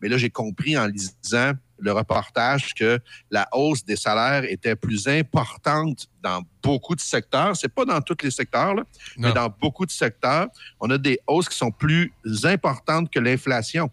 Mais 0.00 0.08
là, 0.08 0.18
j'ai 0.18 0.30
compris 0.30 0.76
en 0.76 0.86
lisant 0.86 1.52
le 1.78 1.92
reportage 1.92 2.74
que 2.74 2.98
la 3.30 3.48
hausse 3.52 3.84
des 3.84 3.96
salaires 3.96 4.44
était 4.44 4.76
plus 4.76 5.06
importante 5.08 6.06
dans 6.22 6.42
beaucoup 6.62 6.94
de 6.94 7.00
secteurs. 7.00 7.56
C'est 7.56 7.72
pas 7.72 7.84
dans 7.84 8.00
tous 8.00 8.16
les 8.22 8.30
secteurs, 8.30 8.74
là, 8.74 8.82
mais 9.16 9.28
dans 9.34 9.48
beaucoup 9.60 9.86
de 9.86 9.90
secteurs, 9.90 10.48
on 10.80 10.90
a 10.90 10.98
des 10.98 11.18
hausses 11.26 11.48
qui 11.48 11.56
sont 11.56 11.70
plus 11.70 12.12
importantes 12.44 13.10
que 13.10 13.18
l'inflation. 13.18 13.90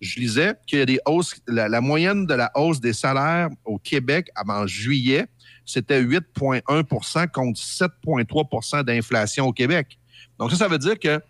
Je 0.00 0.18
lisais 0.18 0.54
qu'il 0.66 0.80
y 0.80 0.82
a 0.82 0.86
des 0.86 1.00
hausses, 1.06 1.36
la, 1.46 1.68
la 1.68 1.80
moyenne 1.80 2.26
de 2.26 2.34
la 2.34 2.50
hausse 2.56 2.80
des 2.80 2.92
salaires 2.92 3.48
au 3.64 3.78
Québec 3.78 4.28
en 4.36 4.66
juillet, 4.66 5.26
c'était 5.64 6.02
8,1% 6.02 7.28
contre 7.30 7.60
7,3% 7.60 8.82
d'inflation 8.84 9.46
au 9.46 9.52
Québec. 9.52 9.98
Donc 10.38 10.50
ça, 10.50 10.56
ça 10.56 10.68
veut 10.68 10.78
dire 10.78 10.98
que, 10.98 11.20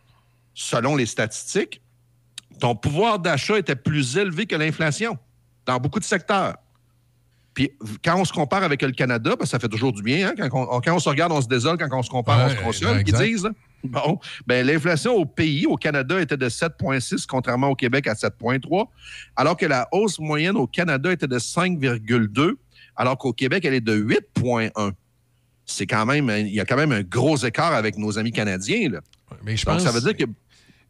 selon 0.55 0.97
les 0.97 1.07
statistiques, 1.07 1.81
ton 2.61 2.75
pouvoir 2.75 3.19
d'achat 3.19 3.59
était 3.59 3.77
plus 3.77 4.17
élevé 4.17 4.47
que 4.47 4.57
l'inflation 4.57 5.19
dans 5.67 5.79
beaucoup 5.79 5.99
de 5.99 6.05
secteurs. 6.05 6.57
Puis 7.55 7.71
quand 8.03 8.19
on 8.19 8.25
se 8.25 8.33
compare 8.33 8.63
avec 8.63 8.81
le 8.83 8.93
Canada, 8.93 9.37
ben, 9.39 9.45
ça 9.45 9.59
fait 9.59 9.69
toujours 9.69 9.93
du 9.93 10.03
bien. 10.03 10.29
hein, 10.29 10.35
Quand, 10.37 10.67
on, 10.71 10.81
quand 10.81 10.95
on 10.95 10.99
se 10.99 11.09
regarde, 11.09 11.33
on 11.33 11.41
se 11.43 11.49
désole. 11.49 11.77
Quand 11.77 11.89
on 11.93 12.03
se 12.03 12.09
compare, 12.09 12.39
on 12.39 12.49
Ouais, 12.49 12.57
se 12.57 12.63
console, 12.63 12.99
exact. 13.01 13.19
qu'ils 13.23 13.35
disent. 13.35 13.51
Bon, 13.85 14.19
ben, 14.47 14.65
l'inflation 14.67 15.15
au 15.17 15.25
pays, 15.27 15.67
au 15.67 15.77
Canada, 15.77 16.21
était 16.21 16.37
de 16.37 16.49
7,6, 16.49 17.27
contrairement 17.27 17.69
au 17.69 17.75
Québec 17.75 18.07
à 18.07 18.15
7,3, 18.15 18.87
alors 19.37 19.57
que 19.57 19.67
la 19.67 19.89
hausse 19.93 20.19
moyenne 20.21 20.57
au 20.57 20.67
Canada 20.69 21.11
était 21.13 21.27
de 21.27 21.39
5,2, 21.39 22.53
alors 22.97 23.17
qu'au 23.19 23.33
Québec, 23.33 23.65
elle 23.65 23.75
est 23.75 23.81
de 23.81 23.97
8,1. 23.97 24.93
C'est 25.65 25.87
quand 25.87 26.05
même, 26.07 26.29
il 26.31 26.53
y 26.55 26.61
a 26.61 26.65
quand 26.65 26.77
même 26.77 26.93
un 26.93 27.03
gros 27.03 27.37
écart 27.37 27.73
avec 27.73 27.97
nos 27.97 28.19
amis 28.19 28.33
canadiens. 28.33 28.89
Là. 28.91 29.01
Mais 29.45 29.57
je 29.57 29.65
Donc, 29.65 29.77
pense- 29.77 29.85
ça 29.85 29.93
veut 29.93 30.01
dire 30.01 30.17
que. 30.17 30.31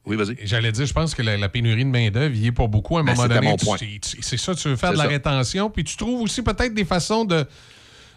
Oui, 0.04 0.16
vas-y. 0.16 0.36
J'allais 0.44 0.72
dire, 0.72 0.84
je 0.84 0.92
pense 0.92 1.14
que 1.14 1.22
la, 1.22 1.36
la 1.36 1.48
pénurie 1.48 1.84
de 1.84 1.90
main-d'œuvre 1.90 2.34
y 2.34 2.46
est 2.46 2.52
pour 2.52 2.68
beaucoup. 2.68 2.96
À 2.96 3.02
un 3.02 3.04
Ben, 3.04 3.14
moment 3.14 3.28
donné, 3.28 3.54
c'est 4.20 4.36
ça, 4.36 4.54
tu 4.54 4.68
veux 4.68 4.74
faire 4.76 4.92
de 4.92 4.96
la 4.96 5.04
ça. 5.04 5.08
rétention, 5.10 5.70
puis 5.70 5.84
tu 5.84 5.96
trouves 5.96 6.22
aussi 6.22 6.42
peut-être 6.42 6.74
des 6.74 6.84
façons 6.84 7.24
de, 7.24 7.44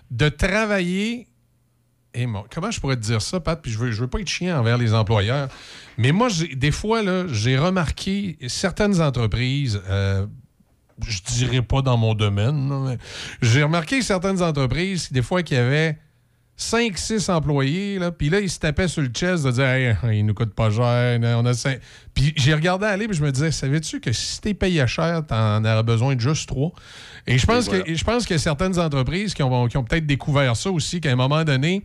de 0.09 0.29
travailler. 0.29 1.27
Et 2.15 2.25
mon- 2.25 2.45
comment 2.49 2.71
je 2.71 2.79
pourrais 2.79 2.95
te 2.95 3.01
dire 3.01 3.21
ça, 3.21 3.39
Pat? 3.39 3.61
Puis 3.61 3.71
je 3.71 3.77
veux, 3.77 3.91
je 3.91 4.01
veux 4.01 4.07
pas 4.07 4.19
être 4.19 4.27
chiant 4.29 4.57
envers 4.59 4.77
les 4.79 4.93
employeurs. 4.95 5.49
Mais 5.97 6.11
moi, 6.11 6.29
j'ai- 6.29 6.55
des 6.55 6.71
fois, 6.71 7.03
là, 7.03 7.25
j'ai 7.27 7.57
remarqué 7.57 8.37
certaines 8.47 8.99
entreprises. 9.01 9.79
euh, 9.89 10.25
je 11.05 11.19
dirais 11.33 11.61
pas 11.61 11.81
dans 11.81 11.97
mon 11.97 12.13
domaine, 12.13 12.69
mais 12.85 12.97
j'ai 13.41 13.63
remarqué 13.63 14.01
certaines 14.01 14.41
entreprises, 14.41 15.11
des 15.11 15.21
fois, 15.21 15.43
qui 15.43 15.55
avaient 15.55 15.97
5-6 16.57 17.29
employés, 17.31 17.99
là, 17.99 18.11
puis 18.11 18.29
là, 18.29 18.39
ils 18.39 18.49
se 18.49 18.59
tapaient 18.59 18.87
sur 18.87 19.01
le 19.01 19.09
chest 19.09 19.43
de 19.43 19.51
dire 19.51 19.65
hey, 19.65 20.19
il 20.19 20.25
nous 20.25 20.33
coûte 20.33 20.53
pas 20.53 20.71
cher, 20.71 21.19
on 21.21 21.45
a. 21.45 21.51
Puis 22.13 22.33
j'ai 22.37 22.53
regardé 22.53 22.85
aller, 22.85 23.07
puis 23.07 23.17
je 23.17 23.23
me 23.23 23.31
disais 23.31 23.51
savais-tu 23.51 23.99
que 23.99 24.13
si 24.13 24.39
t'es 24.39 24.53
payé 24.53 24.87
cher, 24.87 25.21
t'en 25.27 25.65
aurais 25.65 25.83
besoin 25.83 26.15
de 26.15 26.21
juste 26.21 26.47
trois? 26.47 26.71
Et 27.27 27.37
je 27.37 27.45
pense, 27.45 27.65
voilà. 27.65 27.83
que, 27.83 27.93
je 27.93 28.03
pense 28.05 28.31
a 28.31 28.37
certaines 28.37 28.79
entreprises 28.79 29.33
qui 29.33 29.43
ont, 29.43 29.67
qui 29.67 29.75
ont 29.75 29.83
peut-être 29.83 30.05
découvert 30.05 30.55
ça 30.55 30.71
aussi, 30.71 31.01
qu'à 31.01 31.11
un 31.11 31.17
moment 31.17 31.43
donné, 31.43 31.83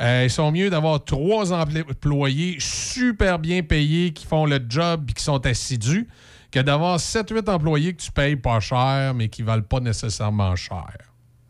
euh, 0.00 0.22
ils 0.24 0.30
sont 0.30 0.50
mieux 0.50 0.70
d'avoir 0.70 1.04
trois 1.04 1.52
empl- 1.52 1.88
employés 1.88 2.56
super 2.58 3.38
bien 3.38 3.62
payés 3.62 4.12
qui 4.12 4.26
font 4.26 4.44
le 4.44 4.60
job 4.68 5.04
et 5.08 5.12
qui 5.12 5.22
sont 5.22 5.44
assidus 5.46 6.08
que 6.50 6.60
d'avoir 6.60 6.98
7-8 6.98 7.48
employés 7.50 7.94
que 7.94 8.02
tu 8.02 8.10
payes 8.12 8.36
pas 8.36 8.60
cher, 8.60 9.14
mais 9.14 9.28
qui 9.28 9.42
valent 9.42 9.62
pas 9.62 9.80
nécessairement 9.80 10.56
cher. 10.56 10.88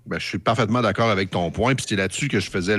Ben, 0.06 0.18
je 0.18 0.26
suis 0.26 0.38
parfaitement 0.38 0.80
d'accord 0.80 1.10
avec 1.10 1.30
ton 1.30 1.50
point. 1.52 1.74
Puis 1.74 1.84
c'est 1.88 1.94
là-dessus 1.94 2.28
que 2.28 2.40
je 2.40 2.50
faisais, 2.50 2.76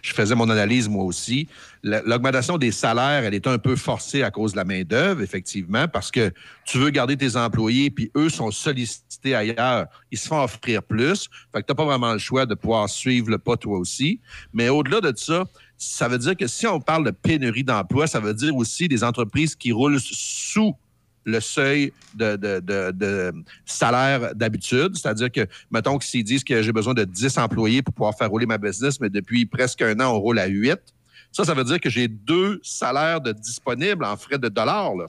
je 0.00 0.12
faisais 0.14 0.34
mon 0.34 0.48
analyse 0.48 0.88
moi 0.88 1.04
aussi. 1.04 1.48
La- 1.82 2.00
L'augmentation 2.02 2.56
des 2.56 2.70
salaires, 2.70 3.24
elle 3.24 3.34
est 3.34 3.46
un 3.46 3.58
peu 3.58 3.76
forcée 3.76 4.22
à 4.22 4.30
cause 4.30 4.52
de 4.52 4.56
la 4.58 4.64
main-d'œuvre, 4.64 5.20
effectivement, 5.22 5.86
parce 5.88 6.10
que 6.10 6.32
tu 6.64 6.78
veux 6.78 6.88
garder 6.90 7.16
tes 7.16 7.36
employés, 7.36 7.90
puis 7.90 8.10
eux 8.16 8.28
sont 8.30 8.50
sollicités 8.52 9.34
ailleurs. 9.34 9.86
Ils 10.12 10.18
se 10.18 10.28
font 10.28 10.40
offrir 10.42 10.82
plus. 10.82 11.28
Fait 11.52 11.60
que 11.60 11.66
tu 11.66 11.72
n'as 11.72 11.74
pas 11.76 11.84
vraiment 11.84 12.12
le 12.12 12.18
choix 12.18 12.46
de 12.46 12.54
pouvoir 12.54 12.88
suivre 12.88 13.28
le 13.28 13.38
pas 13.38 13.56
toi 13.56 13.76
aussi. 13.76 14.20
Mais 14.54 14.68
au-delà 14.70 15.00
de 15.00 15.12
ça, 15.16 15.44
ça 15.76 16.06
veut 16.08 16.18
dire 16.18 16.36
que 16.36 16.46
si 16.46 16.66
on 16.66 16.80
parle 16.80 17.04
de 17.04 17.10
pénurie 17.10 17.64
d'emploi, 17.64 18.06
ça 18.06 18.20
veut 18.20 18.34
dire 18.34 18.54
aussi 18.56 18.86
des 18.88 19.02
entreprises 19.04 19.56
qui 19.56 19.72
roulent 19.72 19.98
sous 20.00 20.74
le 21.24 21.40
seuil 21.40 21.92
de, 22.14 22.36
de- 22.36 22.60
de- 22.60 22.90
de 22.92 23.32
salaire 23.64 24.34
d'habitude. 24.34 24.96
C'est-à-dire 24.96 25.30
que, 25.30 25.46
mettons 25.70 25.98
que 25.98 26.04
s'ils 26.04 26.24
disent 26.24 26.44
que 26.44 26.62
j'ai 26.62 26.72
besoin 26.72 26.94
de 26.94 27.04
10 27.04 27.38
employés 27.38 27.82
pour 27.82 27.94
pouvoir 27.94 28.16
faire 28.16 28.28
rouler 28.30 28.46
ma 28.46 28.58
business, 28.58 29.00
mais 29.00 29.08
depuis 29.10 29.46
presque 29.46 29.82
un 29.82 29.98
an, 30.00 30.14
on 30.14 30.18
roule 30.18 30.38
à 30.38 30.46
8. 30.46 30.76
Ça, 31.30 31.44
ça 31.44 31.54
veut 31.54 31.64
dire 31.64 31.80
que 31.80 31.88
j'ai 31.88 32.08
deux 32.08 32.60
salaires 32.62 33.20
de 33.20 33.32
disponibles 33.32 34.04
en 34.04 34.16
frais 34.16 34.38
de 34.38 34.48
dollars, 34.48 34.94
là, 34.96 35.06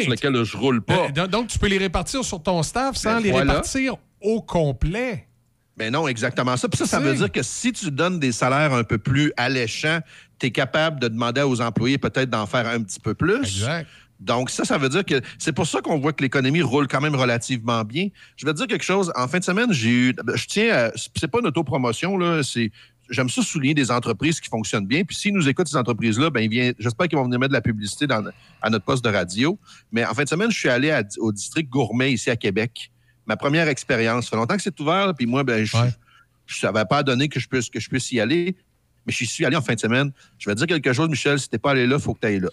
sur 0.00 0.10
lesquels 0.10 0.44
je 0.44 0.56
roule 0.56 0.80
pas. 0.82 1.08
Euh, 1.18 1.26
donc, 1.26 1.48
tu 1.48 1.58
peux 1.58 1.66
les 1.66 1.78
répartir 1.78 2.24
sur 2.24 2.42
ton 2.42 2.62
staff 2.62 2.96
sans 2.96 3.16
Ben, 3.16 3.20
les 3.22 3.30
voilà. 3.32 3.52
répartir 3.52 3.96
au 4.20 4.40
complet. 4.40 5.26
Ben 5.76 5.90
non, 5.92 6.06
exactement 6.06 6.56
ça. 6.56 6.68
Puis 6.68 6.78
ça, 6.78 6.86
ça 6.86 7.00
veut 7.00 7.14
dire 7.14 7.32
que 7.32 7.42
si 7.42 7.72
tu 7.72 7.90
donnes 7.90 8.20
des 8.20 8.30
salaires 8.32 8.72
un 8.74 8.84
peu 8.84 8.98
plus 8.98 9.32
alléchants, 9.36 10.00
tu 10.38 10.46
es 10.46 10.50
capable 10.50 11.00
de 11.00 11.08
demander 11.08 11.40
aux 11.42 11.60
employés 11.62 11.96
peut-être 11.98 12.28
d'en 12.30 12.46
faire 12.46 12.68
un 12.68 12.82
petit 12.82 13.00
peu 13.00 13.14
plus. 13.14 13.38
Exact. 13.40 13.86
Donc, 14.22 14.50
ça, 14.50 14.64
ça 14.64 14.78
veut 14.78 14.88
dire 14.88 15.04
que 15.04 15.20
c'est 15.38 15.52
pour 15.52 15.66
ça 15.66 15.80
qu'on 15.80 15.98
voit 15.98 16.12
que 16.12 16.22
l'économie 16.22 16.62
roule 16.62 16.86
quand 16.86 17.00
même 17.00 17.14
relativement 17.16 17.82
bien. 17.82 18.08
Je 18.36 18.46
vais 18.46 18.52
te 18.52 18.58
dire 18.58 18.66
quelque 18.68 18.84
chose. 18.84 19.12
En 19.16 19.26
fin 19.26 19.38
de 19.40 19.44
semaine, 19.44 19.72
j'ai 19.72 19.90
eu. 19.90 20.14
Je 20.34 20.46
tiens 20.46 20.72
à. 20.74 20.90
C'est 20.94 21.28
pas 21.28 21.40
une 21.40 21.46
autopromotion, 21.48 22.16
là. 22.16 22.42
C'est. 22.42 22.70
J'aime 23.10 23.28
ça 23.28 23.42
souligner 23.42 23.74
des 23.74 23.90
entreprises 23.90 24.40
qui 24.40 24.48
fonctionnent 24.48 24.86
bien. 24.86 25.02
Puis 25.04 25.16
s'ils 25.16 25.34
nous 25.34 25.46
écoutent, 25.48 25.66
ces 25.66 25.76
entreprises-là, 25.76 26.30
ben, 26.30 26.48
j'espère 26.78 27.08
qu'ils 27.08 27.18
vont 27.18 27.24
venir 27.24 27.38
mettre 27.40 27.50
de 27.50 27.54
la 27.56 27.60
publicité 27.60 28.06
dans, 28.06 28.24
à 28.62 28.70
notre 28.70 28.84
poste 28.84 29.04
de 29.04 29.10
radio. 29.10 29.58
Mais 29.90 30.04
en 30.06 30.14
fin 30.14 30.22
de 30.22 30.28
semaine, 30.28 30.50
je 30.50 30.58
suis 30.58 30.68
allé 30.70 30.90
à- 30.92 31.02
au 31.18 31.30
district 31.32 31.68
gourmet 31.68 32.12
ici 32.12 32.30
à 32.30 32.36
Québec. 32.36 32.90
Ma 33.26 33.36
première 33.36 33.68
expérience. 33.68 34.26
Ça 34.26 34.30
fait 34.30 34.36
longtemps 34.36 34.56
que 34.56 34.62
c'est 34.62 34.78
ouvert. 34.80 35.08
là, 35.08 35.14
Puis 35.14 35.26
moi, 35.26 35.42
ben, 35.42 35.64
je, 35.64 35.76
je 36.46 36.58
savais 36.58 36.84
pas 36.88 37.02
donné 37.02 37.28
que 37.28 37.38
je 37.40 37.48
puisse, 37.48 37.68
que 37.68 37.80
je 37.80 37.88
puisse 37.88 38.10
y 38.12 38.20
aller. 38.20 38.56
Mais 39.04 39.12
j'y 39.12 39.26
suis 39.26 39.44
allé 39.44 39.56
en 39.56 39.62
fin 39.62 39.74
de 39.74 39.80
semaine. 39.80 40.12
Je 40.38 40.48
vais 40.48 40.54
te 40.54 40.60
dire 40.64 40.68
quelque 40.68 40.92
chose, 40.92 41.08
Michel. 41.08 41.38
Si 41.40 41.48
t'es 41.50 41.58
pas 41.58 41.72
allé 41.72 41.86
là, 41.88 41.96
il 41.98 42.02
faut 42.02 42.14
que 42.14 42.20
tu 42.20 42.26
ailles 42.28 42.40
là. 42.40 42.48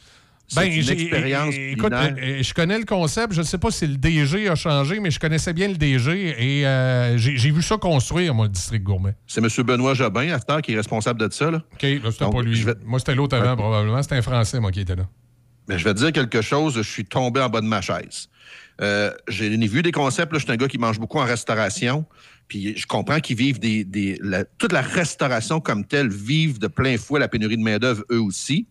C'est 0.52 0.68
une 0.76 0.90
expérience 0.90 1.54
écoute, 1.56 1.90
culinaire. 1.94 2.16
euh, 2.22 2.44
je 2.44 2.54
connais 2.54 2.78
le 2.80 2.86
concept. 2.86 3.34
Je 3.34 3.40
ne 3.42 3.46
sais 3.46 3.58
pas 3.58 3.72
si 3.72 3.86
le 3.88 3.96
DG 3.98 4.50
a 4.50 4.56
changé, 4.56 5.00
mais 5.00 5.12
je 5.12 5.20
connaissais 5.20 5.54
bien 5.54 5.68
le 5.68 5.76
DG 5.76 6.36
et 6.38 6.66
euh, 6.68 7.18
j'ai 7.18 7.52
vu 7.52 7.62
ça 7.62 7.78
construire, 7.78 8.34
moi, 8.34 8.46
le 8.48 8.52
district 8.52 8.84
gourmet. 8.84 9.16
C'est 9.28 9.42
M. 9.44 9.48
Benoît 9.66 9.94
Jobin, 9.94 10.30
acteur, 10.32 10.62
qui 10.62 10.74
est 10.74 10.76
responsable 10.78 11.20
de 11.20 11.32
ça. 11.32 11.52
Là. 11.52 11.62
OK, 11.74 11.82
là, 11.84 12.12
c'était 12.12 12.30
pas 12.30 12.42
lui. 12.42 12.62
vais- 12.64 12.74
Moi, 12.86 13.00
c'était 13.00 13.16
l'autre 13.16 13.38
avant, 13.38 13.56
probablement. 13.56 14.02
C'était 14.02 14.16
un 14.16 14.22
Français, 14.22 14.60
moi, 14.60 14.72
qui 14.72 14.82
était 14.82 14.96
là. 14.96 15.08
Mais 15.68 15.78
je 15.78 15.84
vais 15.84 15.94
te 15.94 16.00
dire 16.00 16.12
quelque 16.12 16.42
chose, 16.42 16.74
je 16.78 16.82
suis 16.82 17.06
tombé 17.06 17.40
en 17.42 17.50
bas 17.50 17.62
de 17.62 17.68
ma 17.68 17.82
chaise. 17.82 18.28
Euh, 18.82 19.12
J'ai 19.28 19.50
vu 19.56 19.82
des 19.84 19.92
concepts, 19.92 20.34
je 20.34 20.40
suis 20.40 20.52
un 20.52 20.56
gars 20.56 20.68
qui 20.68 20.78
mange 20.80 21.00
beaucoup 21.00 21.20
en 21.20 21.26
restauration, 21.26 22.06
puis 22.48 22.76
je 22.76 22.88
comprends 22.88 23.20
qu'ils 23.20 23.36
vivent 23.36 23.60
des... 23.60 23.84
des 23.84 24.18
la- 24.24 24.46
toute 24.46 24.72
la 24.72 24.82
restauration 24.82 25.60
comme 25.60 25.86
telle 25.86 26.10
vivent 26.10 26.58
de 26.58 26.68
plein 26.68 26.98
fouet 26.98 27.20
la 27.20 27.28
pénurie 27.28 27.58
de 27.58 27.62
main-d'œuvre 27.62 28.04
eux 28.12 28.20
aussi. 28.22 28.68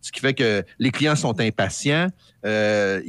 Ce 0.00 0.10
qui 0.12 0.20
fait 0.20 0.34
que 0.34 0.64
les 0.78 0.90
clients 0.90 1.16
sont 1.16 1.38
impatients, 1.40 2.08
euh, 2.46 3.02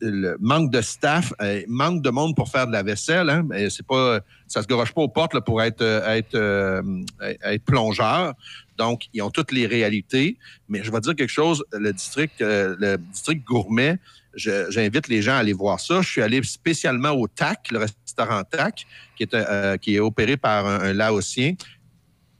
le 0.00 0.36
manque 0.38 0.70
de 0.70 0.80
staff, 0.80 1.32
euh, 1.40 1.62
manque 1.66 2.02
de 2.02 2.10
monde 2.10 2.36
pour 2.36 2.48
faire 2.48 2.66
de 2.68 2.72
la 2.72 2.82
vaisselle. 2.82 3.28
Hein, 3.30 3.44
mais 3.48 3.68
c'est 3.68 3.86
pas, 3.86 4.20
ça 4.46 4.62
se 4.62 4.68
garoche 4.68 4.92
pas 4.92 5.02
aux 5.02 5.08
portes 5.08 5.38
pour 5.44 5.60
être, 5.62 5.82
euh, 5.82 6.22
euh, 6.34 6.82
être 7.20 7.64
plongeur. 7.64 8.34
Donc, 8.78 9.06
ils 9.12 9.22
ont 9.22 9.30
toutes 9.30 9.50
les 9.52 9.66
réalités. 9.66 10.36
Mais 10.68 10.84
je 10.84 10.92
vais 10.92 11.00
dire 11.00 11.16
quelque 11.16 11.30
chose, 11.30 11.64
le 11.72 11.92
district, 11.92 12.34
le 12.40 12.96
district 12.96 13.44
gourmet, 13.44 13.98
j'invite 14.36 15.08
les 15.08 15.22
gens 15.22 15.32
à 15.32 15.38
aller 15.38 15.54
voir 15.54 15.80
ça. 15.80 16.02
Je 16.02 16.08
suis 16.08 16.22
allé 16.22 16.42
spécialement 16.42 17.10
au 17.10 17.26
TAC, 17.26 17.70
le 17.70 17.78
restaurant 17.78 18.42
TAC, 18.44 18.86
qui 19.16 19.24
est, 19.24 19.80
qui 19.80 19.96
est 19.96 20.00
opéré 20.00 20.36
par 20.36 20.66
un, 20.66 20.80
un 20.80 20.92
Laotien. 20.92 21.54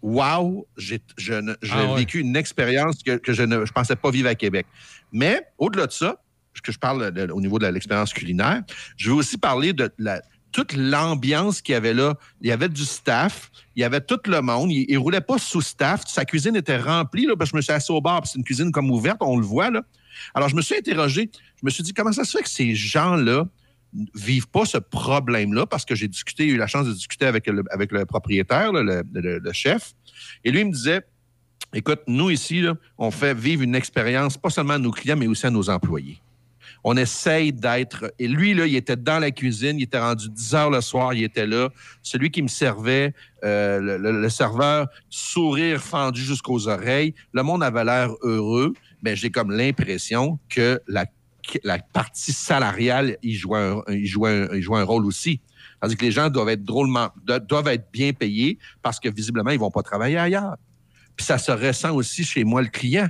Wow, 0.02 0.66
j'ai 0.76 1.00
ne- 1.28 1.54
Ah 1.70 1.86
ouais. 1.92 1.96
vécu 2.00 2.20
une 2.20 2.36
expérience 2.36 3.02
que, 3.04 3.16
que 3.16 3.32
je 3.32 3.42
ne 3.42 3.64
je 3.64 3.72
pensais 3.72 3.96
pas 3.96 4.10
vivre 4.10 4.28
à 4.28 4.34
Québec. 4.34 4.66
Mais 5.12 5.40
au-delà 5.58 5.86
de 5.86 5.92
ça, 5.92 6.16
que 6.62 6.72
je 6.72 6.78
parle 6.78 7.10
de- 7.12 7.30
au 7.32 7.40
niveau 7.40 7.58
de 7.58 7.66
l'expérience 7.66 8.12
culinaire, 8.12 8.62
je 8.96 9.10
veux 9.10 9.16
aussi 9.16 9.36
parler 9.36 9.72
de 9.72 9.90
la, 9.98 10.22
toute 10.52 10.72
l'ambiance 10.74 11.60
qu'il 11.60 11.74
y 11.74 11.76
avait 11.76 11.92
là. 11.92 12.14
Il 12.40 12.48
y 12.48 12.52
avait 12.52 12.68
du 12.70 12.84
staff, 12.84 13.50
il 13.76 13.80
y 13.82 13.84
avait 13.84 14.00
tout 14.00 14.18
le 14.26 14.40
monde. 14.40 14.70
Il, 14.72 14.86
il 14.88 14.96
roulait 14.96 15.20
pas 15.20 15.36
sous 15.38 15.60
staff. 15.60 16.04
Sa 16.06 16.24
cuisine 16.24 16.56
était 16.56 16.78
remplie. 16.78 17.26
Là, 17.26 17.36
parce 17.36 17.50
que 17.50 17.54
je 17.54 17.56
me 17.58 17.62
suis 17.62 17.72
assis 17.72 17.92
au 17.92 18.00
bar, 18.00 18.22
puis 18.22 18.30
c'est 18.32 18.38
une 18.38 18.44
cuisine 18.44 18.72
comme 18.72 18.90
ouverte, 18.90 19.18
on 19.20 19.36
le 19.38 19.44
voit. 19.44 19.70
Là. 19.70 19.82
Alors, 20.34 20.48
je 20.48 20.56
me 20.56 20.62
suis 20.62 20.74
interrogé. 20.76 21.30
Je 21.60 21.66
me 21.66 21.70
suis 21.70 21.82
dit, 21.82 21.92
comment 21.92 22.12
ça 22.12 22.24
se 22.24 22.36
fait 22.38 22.42
que 22.42 22.48
ces 22.48 22.74
gens-là 22.74 23.44
vivent 24.14 24.48
pas 24.48 24.64
ce 24.64 24.78
problème-là? 24.78 25.66
Parce 25.66 25.84
que 25.84 25.94
j'ai 25.94 26.08
discuté, 26.08 26.46
eu 26.46 26.56
la 26.56 26.66
chance 26.66 26.86
de 26.86 26.92
discuter 26.92 27.26
avec 27.26 27.46
le, 27.46 28.04
propriétaire, 28.04 28.72
le, 28.72 29.52
chef. 29.52 29.94
Et 30.44 30.50
lui, 30.50 30.60
il 30.60 30.66
me 30.66 30.72
disait, 30.72 31.02
écoute, 31.74 32.00
nous 32.06 32.30
ici, 32.30 32.64
on 32.98 33.10
fait 33.10 33.34
vivre 33.34 33.62
une 33.62 33.74
expérience, 33.74 34.36
pas 34.36 34.50
seulement 34.50 34.74
à 34.74 34.78
nos 34.78 34.90
clients, 34.90 35.16
mais 35.16 35.26
aussi 35.26 35.46
à 35.46 35.50
nos 35.50 35.70
employés 35.70 36.20
on 36.88 36.96
essaye 36.96 37.52
d'être. 37.52 38.12
Et 38.20 38.28
lui, 38.28 38.52
il 38.52 38.76
était 38.76 38.94
dans 38.94 39.18
la 39.18 39.32
cuisine, 39.32 39.80
il 39.80 39.82
était 39.82 39.98
rendu 39.98 40.28
10 40.28 40.54
heures 40.54 40.70
le 40.70 40.80
soir, 40.80 41.14
il 41.14 41.24
était 41.24 41.46
là. 41.46 41.68
Celui 42.00 42.30
qui 42.30 42.42
me 42.42 42.48
servait, 42.48 43.12
euh, 43.42 43.98
le 43.98 44.28
serveur, 44.28 44.86
sourire 45.10 45.82
fendu 45.82 46.22
jusqu'aux 46.22 46.68
oreilles. 46.68 47.12
Le 47.32 47.42
monde 47.42 47.64
avait 47.64 47.84
l'air 47.84 48.10
heureux, 48.22 48.72
mais 49.02 49.16
j'ai 49.16 49.30
comme 49.30 49.50
l'impression 49.50 50.38
que 50.48 50.80
la, 50.86 51.06
la 51.64 51.78
partie 51.78 52.32
salariale, 52.32 53.16
il 53.22 53.34
jouait 53.34 53.58
un, 53.60 53.82
il 53.88 54.06
jouait 54.06 54.48
un- 54.50 54.54
il 54.54 54.62
jouait 54.62 54.80
un 54.80 54.84
rôle 54.84 55.06
aussi. 55.06 55.40
Tandis 55.80 55.96
que 55.96 56.04
les 56.04 56.10
gens 56.10 56.28
doivent 56.30 56.48
être 56.48 56.64
drôlement, 56.64 57.10
do- 57.24 57.38
doivent 57.38 57.68
être 57.68 57.90
bien 57.92 58.12
payés 58.12 58.58
parce 58.82 58.98
que 59.00 59.08
visiblement, 59.08 59.50
ils 59.50 59.58
vont 59.58 59.70
pas 59.70 59.82
travailler 59.82 60.16
ailleurs. 60.18 60.56
Puis 61.16 61.24
ça 61.26 61.38
se 61.38 61.52
ressent 61.52 61.94
aussi 61.94 62.24
chez 62.24 62.44
moi, 62.44 62.62
le 62.62 62.68
client. 62.68 63.08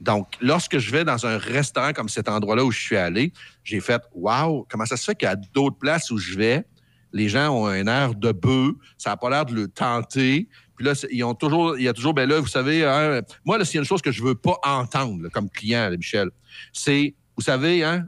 Donc, 0.00 0.26
lorsque 0.40 0.78
je 0.78 0.90
vais 0.90 1.04
dans 1.04 1.26
un 1.26 1.38
restaurant 1.38 1.92
comme 1.92 2.08
cet 2.08 2.28
endroit-là 2.28 2.64
où 2.64 2.72
je 2.72 2.80
suis 2.80 2.96
allé, 2.96 3.32
j'ai 3.62 3.80
fait 3.80 4.02
Waouh, 4.14 4.66
comment 4.68 4.84
ça 4.86 4.96
se 4.96 5.04
fait 5.04 5.14
qu'à 5.14 5.36
d'autres 5.36 5.76
places 5.78 6.10
où 6.10 6.18
je 6.18 6.36
vais, 6.36 6.64
les 7.12 7.28
gens 7.28 7.50
ont 7.50 7.66
un 7.66 7.86
air 7.86 8.14
de 8.14 8.32
bœuf, 8.32 8.72
ça 8.98 9.10
n'a 9.10 9.16
pas 9.16 9.30
l'air 9.30 9.44
de 9.46 9.54
le 9.54 9.68
tenter. 9.68 10.48
Puis 10.76 10.84
là, 10.86 10.92
ils 11.10 11.22
ont 11.22 11.34
toujours, 11.34 11.78
il 11.78 11.84
y 11.84 11.88
a 11.88 11.92
toujours, 11.92 12.14
ben 12.14 12.28
là, 12.28 12.40
vous 12.40 12.48
savez, 12.48 12.84
hein, 12.84 13.20
moi, 13.44 13.58
là, 13.58 13.64
s'il 13.64 13.74
y 13.76 13.78
a 13.78 13.82
une 13.82 13.86
chose 13.86 14.02
que 14.02 14.10
je 14.10 14.22
veux 14.22 14.34
pas 14.34 14.58
entendre 14.64 15.28
comme 15.28 15.48
client, 15.50 15.88
Michel, 15.96 16.30
c'est, 16.72 17.14
vous 17.42 17.46
savez, 17.46 17.82
hein, 17.82 18.06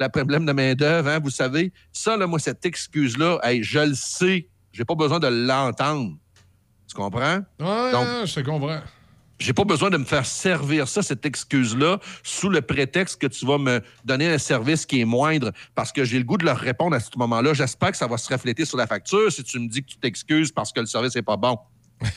le 0.00 0.08
problème 0.08 0.46
de 0.46 0.52
main-d'œuvre, 0.52 1.10
hein, 1.10 1.18
vous 1.22 1.28
savez, 1.28 1.70
ça, 1.92 2.16
là, 2.16 2.26
moi, 2.26 2.38
cette 2.38 2.64
excuse-là, 2.64 3.38
hey, 3.42 3.62
je 3.62 3.80
le 3.80 3.94
sais, 3.94 4.48
j'ai 4.72 4.86
pas 4.86 4.94
besoin 4.94 5.18
de 5.18 5.26
l'entendre. 5.26 6.16
Tu 6.88 6.94
comprends? 6.94 7.40
Ouais, 7.60 7.92
Donc, 7.92 8.06
je 8.24 8.34
te 8.34 8.40
comprends. 8.40 8.80
j'ai 9.38 9.52
pas 9.52 9.64
besoin 9.64 9.90
de 9.90 9.98
me 9.98 10.06
faire 10.06 10.24
servir 10.24 10.88
ça, 10.88 11.02
cette 11.02 11.26
excuse-là, 11.26 11.98
sous 12.22 12.48
le 12.48 12.62
prétexte 12.62 13.20
que 13.20 13.26
tu 13.26 13.44
vas 13.44 13.58
me 13.58 13.82
donner 14.06 14.32
un 14.32 14.38
service 14.38 14.86
qui 14.86 15.02
est 15.02 15.04
moindre 15.04 15.52
parce 15.74 15.92
que 15.92 16.04
j'ai 16.04 16.16
le 16.16 16.24
goût 16.24 16.38
de 16.38 16.46
leur 16.46 16.56
répondre 16.56 16.96
à 16.96 17.00
ce 17.00 17.10
moment-là. 17.18 17.52
J'espère 17.52 17.90
que 17.90 17.98
ça 17.98 18.06
va 18.06 18.16
se 18.16 18.32
refléter 18.32 18.64
sur 18.64 18.78
la 18.78 18.86
facture 18.86 19.30
si 19.30 19.44
tu 19.44 19.58
me 19.58 19.68
dis 19.68 19.82
que 19.82 19.88
tu 19.90 19.98
t'excuses 19.98 20.52
parce 20.52 20.72
que 20.72 20.80
le 20.80 20.86
service 20.86 21.14
n'est 21.14 21.22
pas 21.22 21.36
bon. 21.36 21.58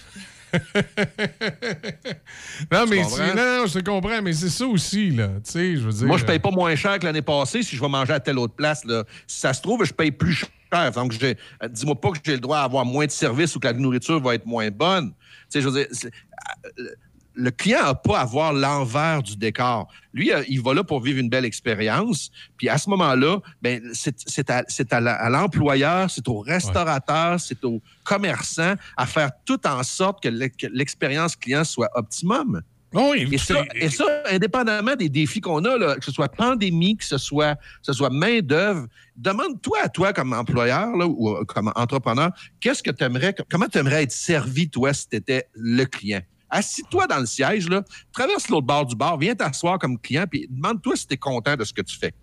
Non, 2.71 2.85
mais 2.89 3.03
c'est- 3.03 3.35
non, 3.35 3.65
je 3.65 3.79
te 3.79 3.89
comprends, 3.89 4.21
mais 4.21 4.33
c'est 4.33 4.49
ça 4.49 4.65
aussi, 4.65 5.11
là. 5.11 5.27
Tu 5.43 5.51
sais, 5.51 5.75
je 5.77 5.81
veux 5.81 5.91
dire. 5.91 6.07
Moi, 6.07 6.17
je 6.17 6.25
paye 6.25 6.39
pas 6.39 6.51
moins 6.51 6.75
cher 6.75 6.99
que 6.99 7.05
l'année 7.05 7.21
passée 7.21 7.63
si 7.63 7.75
je 7.75 7.81
vais 7.81 7.87
manger 7.89 8.13
à 8.13 8.19
telle 8.19 8.37
autre 8.37 8.53
place. 8.55 8.83
Là. 8.85 9.03
Si 9.27 9.39
ça 9.39 9.53
se 9.53 9.61
trouve, 9.61 9.83
je 9.85 9.93
paye 9.93 10.11
plus 10.11 10.33
cher. 10.33 10.49
Donc, 10.93 11.13
euh, 11.21 11.33
dis-moi 11.69 11.99
pas 11.99 12.11
que 12.11 12.19
j'ai 12.23 12.33
le 12.33 12.39
droit 12.39 12.59
à 12.59 12.63
avoir 12.63 12.85
moins 12.85 13.05
de 13.05 13.11
services 13.11 13.55
ou 13.55 13.59
que 13.59 13.67
la 13.67 13.73
nourriture 13.73 14.21
va 14.21 14.35
être 14.35 14.45
moins 14.45 14.69
bonne. 14.71 15.11
Tu 15.11 15.15
sais, 15.49 15.61
je 15.61 15.67
veux 15.69 15.83
dire, 15.83 15.87
euh, 16.79 16.83
le 17.33 17.51
client 17.51 17.83
n'a 17.83 17.95
pas 17.95 18.19
à 18.19 18.25
voir 18.25 18.53
l'envers 18.53 19.23
du 19.23 19.35
décor. 19.37 19.87
Lui, 20.13 20.31
euh, 20.33 20.43
il 20.49 20.61
va 20.61 20.73
là 20.73 20.83
pour 20.83 21.01
vivre 21.01 21.19
une 21.19 21.29
belle 21.29 21.45
expérience. 21.45 22.29
Puis 22.57 22.67
à 22.69 22.77
ce 22.77 22.89
moment-là, 22.89 23.39
ben, 23.61 23.81
c'est 23.93 24.93
à, 24.93 25.29
l'employeur, 25.29 26.09
c'est 26.09 26.27
au 26.27 26.39
restaurateur, 26.39 27.39
c'est 27.39 27.63
au 27.63 27.81
commerçant 28.03 28.73
à 28.97 29.05
faire 29.05 29.31
tout 29.45 29.65
en 29.65 29.83
sorte 29.83 30.21
que 30.21 30.29
l'ex- 30.29 30.57
que 30.57 30.67
l'expérience 30.67 31.35
client 31.35 31.63
soit 31.63 31.89
optimum. 31.95 32.61
Oui, 32.93 33.29
et, 33.31 33.37
ça, 33.37 33.63
et 33.73 33.89
ça, 33.89 34.03
indépendamment 34.29 34.97
des 34.97 35.07
défis 35.07 35.39
qu'on 35.39 35.63
a, 35.63 35.77
là, 35.77 35.95
que 35.95 36.03
ce 36.03 36.11
soit 36.11 36.27
pandémie, 36.27 36.97
que 36.97 37.05
ce 37.05 37.17
soit, 37.17 37.55
que 37.55 37.61
ce 37.83 37.93
soit 37.93 38.09
main-d'œuvre, 38.09 38.85
demande-toi 39.15 39.77
à 39.81 39.87
toi 39.87 40.11
comme 40.11 40.33
employeur 40.33 40.97
là, 40.97 41.07
ou 41.07 41.29
euh, 41.29 41.45
comme 41.45 41.71
entrepreneur, 41.75 42.31
qu'est-ce 42.59 42.83
que 42.83 42.91
tu 42.91 43.01
aimerais, 43.05 43.33
comment 43.49 43.67
tu 43.67 43.77
aimerais 43.77 44.03
être 44.03 44.11
servi, 44.11 44.69
toi, 44.69 44.93
si 44.93 45.07
tu 45.07 45.15
étais 45.15 45.47
le 45.53 45.85
client? 45.85 46.21
Assis-toi 46.51 47.07
dans 47.07 47.19
le 47.19 47.25
siège, 47.25 47.67
là, 47.69 47.81
traverse 48.11 48.49
l'autre 48.49 48.67
bord 48.67 48.85
du 48.85 48.95
bar, 48.95 49.17
viens 49.17 49.33
t'asseoir 49.33 49.79
comme 49.79 49.97
client, 49.97 50.25
puis 50.29 50.45
demande-toi 50.49 50.95
si 50.97 51.07
tu 51.07 51.13
es 51.13 51.17
content 51.17 51.55
de 51.55 51.63
ce 51.63 51.73
que 51.73 51.81
tu 51.81 51.97
fais. 51.97 52.13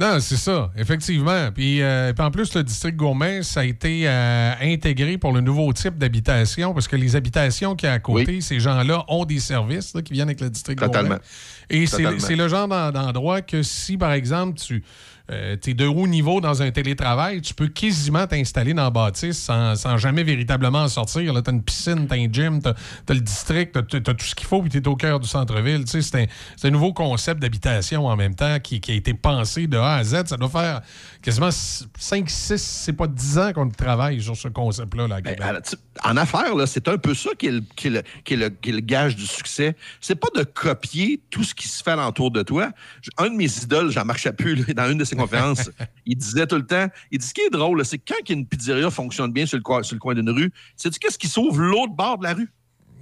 Non, 0.00 0.20
c'est 0.20 0.36
ça, 0.36 0.70
effectivement. 0.76 1.50
Puis, 1.52 1.82
euh, 1.82 2.12
puis 2.12 2.24
en 2.24 2.30
plus, 2.30 2.54
le 2.54 2.62
district 2.62 2.94
gourmet, 2.96 3.42
ça 3.42 3.60
a 3.60 3.64
été 3.64 4.02
euh, 4.08 4.52
intégré 4.60 5.18
pour 5.18 5.32
le 5.32 5.40
nouveau 5.40 5.72
type 5.72 5.98
d'habitation, 5.98 6.72
parce 6.72 6.86
que 6.86 6.94
les 6.94 7.16
habitations 7.16 7.74
qui 7.74 7.86
y 7.86 7.88
a 7.88 7.94
à 7.94 7.98
côté, 7.98 8.40
ces 8.40 8.60
gens-là 8.60 9.04
ont 9.08 9.24
des 9.24 9.40
services 9.40 9.94
là, 9.94 10.02
qui 10.02 10.12
viennent 10.12 10.28
avec 10.28 10.40
le 10.40 10.50
district 10.50 10.78
Totalement. 10.78 11.16
gourmet. 11.16 11.20
Et 11.68 11.86
c'est 11.86 12.36
le 12.36 12.46
genre 12.48 12.68
d'en- 12.68 12.92
d'endroit 12.92 13.42
que 13.42 13.64
si, 13.64 13.96
par 13.96 14.12
exemple, 14.12 14.60
tu 14.60 14.84
es 15.30 15.74
de 15.74 15.86
haut 15.86 16.06
niveau 16.06 16.40
dans 16.40 16.62
un 16.62 16.70
télétravail, 16.70 17.40
tu 17.42 17.54
peux 17.54 17.68
quasiment 17.68 18.26
t'installer 18.26 18.74
dans 18.74 18.84
la 18.84 18.90
bâtisse 18.90 19.38
sans, 19.38 19.98
jamais 19.98 20.22
véritablement 20.22 20.82
en 20.82 20.88
sortir. 20.88 21.32
Tu 21.32 21.50
as 21.50 21.52
une 21.52 21.62
piscine, 21.62 22.06
tu 22.06 22.14
as 22.14 22.16
un 22.16 22.28
gym, 22.30 22.62
tu 22.62 22.68
as, 22.68 23.14
le 23.14 23.20
district, 23.20 23.86
tu 23.88 23.96
as, 23.96 24.00
tout 24.00 24.24
ce 24.24 24.34
qu'il 24.34 24.46
faut, 24.46 24.62
puis 24.62 24.70
tu 24.70 24.78
es 24.78 24.88
au 24.88 24.96
cœur 24.96 25.20
du 25.20 25.28
centre-ville. 25.28 25.84
Tu 25.84 25.90
sais, 25.90 26.02
C'est 26.02 26.22
un, 26.22 26.26
c'est 26.56 26.68
un 26.68 26.70
nouveau 26.70 26.92
concept 26.92 27.40
d'habitation 27.40 28.06
en 28.06 28.16
même 28.16 28.34
temps 28.34 28.58
qui, 28.60 28.80
qui 28.80 28.92
a 28.92 28.94
été 28.94 29.14
pensé 29.14 29.66
de 29.66 29.76
A 29.76 29.96
à 29.96 30.04
Z. 30.04 30.26
Ça 30.26 30.36
doit 30.36 30.48
faire 30.48 30.80
quasiment 31.28 31.50
5, 31.50 32.28
6, 32.30 32.56
c'est 32.62 32.92
pas 32.92 33.06
10 33.06 33.38
ans 33.38 33.52
qu'on 33.52 33.68
travaille 33.68 34.20
sur 34.22 34.36
ce 34.36 34.48
concept-là. 34.48 35.06
Là. 35.08 35.20
Alors, 35.40 35.62
tu- 35.62 35.76
en 36.02 36.16
affaires, 36.16 36.54
là, 36.54 36.66
c'est 36.66 36.88
un 36.88 36.96
peu 36.98 37.14
ça 37.14 37.30
qui 37.38 37.46
est, 37.46 37.50
le, 37.52 37.60
qui 37.76 37.88
est 37.88 37.90
le- 37.90 38.02
qui 38.24 38.34
est 38.34 38.36
le- 38.36 38.48
qui 38.48 38.70
est 38.70 38.72
le 38.72 38.80
gage 38.80 39.14
du 39.16 39.26
succès. 39.26 39.76
C'est 40.00 40.14
pas 40.14 40.28
de 40.34 40.42
copier 40.44 41.20
tout 41.30 41.44
ce 41.44 41.54
qui 41.54 41.68
se 41.68 41.82
fait 41.82 41.90
alentour 41.90 42.30
de 42.30 42.42
toi. 42.42 42.70
Un 43.18 43.30
de 43.30 43.34
mes 43.36 43.44
idoles, 43.62 43.90
Jean-Marc 43.90 44.18
Chaput, 44.18 44.54
là, 44.54 44.74
dans 44.74 44.90
une 44.90 44.98
de 44.98 45.04
ses 45.04 45.16
conférences, 45.16 45.70
il 46.06 46.16
disait 46.16 46.46
tout 46.46 46.56
le 46.56 46.66
temps, 46.66 46.86
il 47.10 47.18
dit 47.18 47.26
ce 47.26 47.34
qui 47.34 47.42
est 47.42 47.50
drôle, 47.50 47.84
c'est 47.84 47.98
que 47.98 48.12
quand 48.14 48.30
une 48.30 48.46
pizzeria 48.46 48.90
fonctionne 48.90 49.32
bien 49.32 49.44
sur 49.46 49.56
le, 49.58 49.62
coin- 49.62 49.82
sur 49.82 49.94
le 49.96 50.00
coin 50.00 50.14
d'une 50.14 50.30
rue, 50.30 50.52
sais-tu 50.76 50.98
qu'est-ce 50.98 51.18
qui 51.18 51.28
s'ouvre 51.28 51.60
l'autre 51.60 51.92
bord 51.94 52.18
de 52.18 52.24
la 52.24 52.34
rue? 52.34 52.50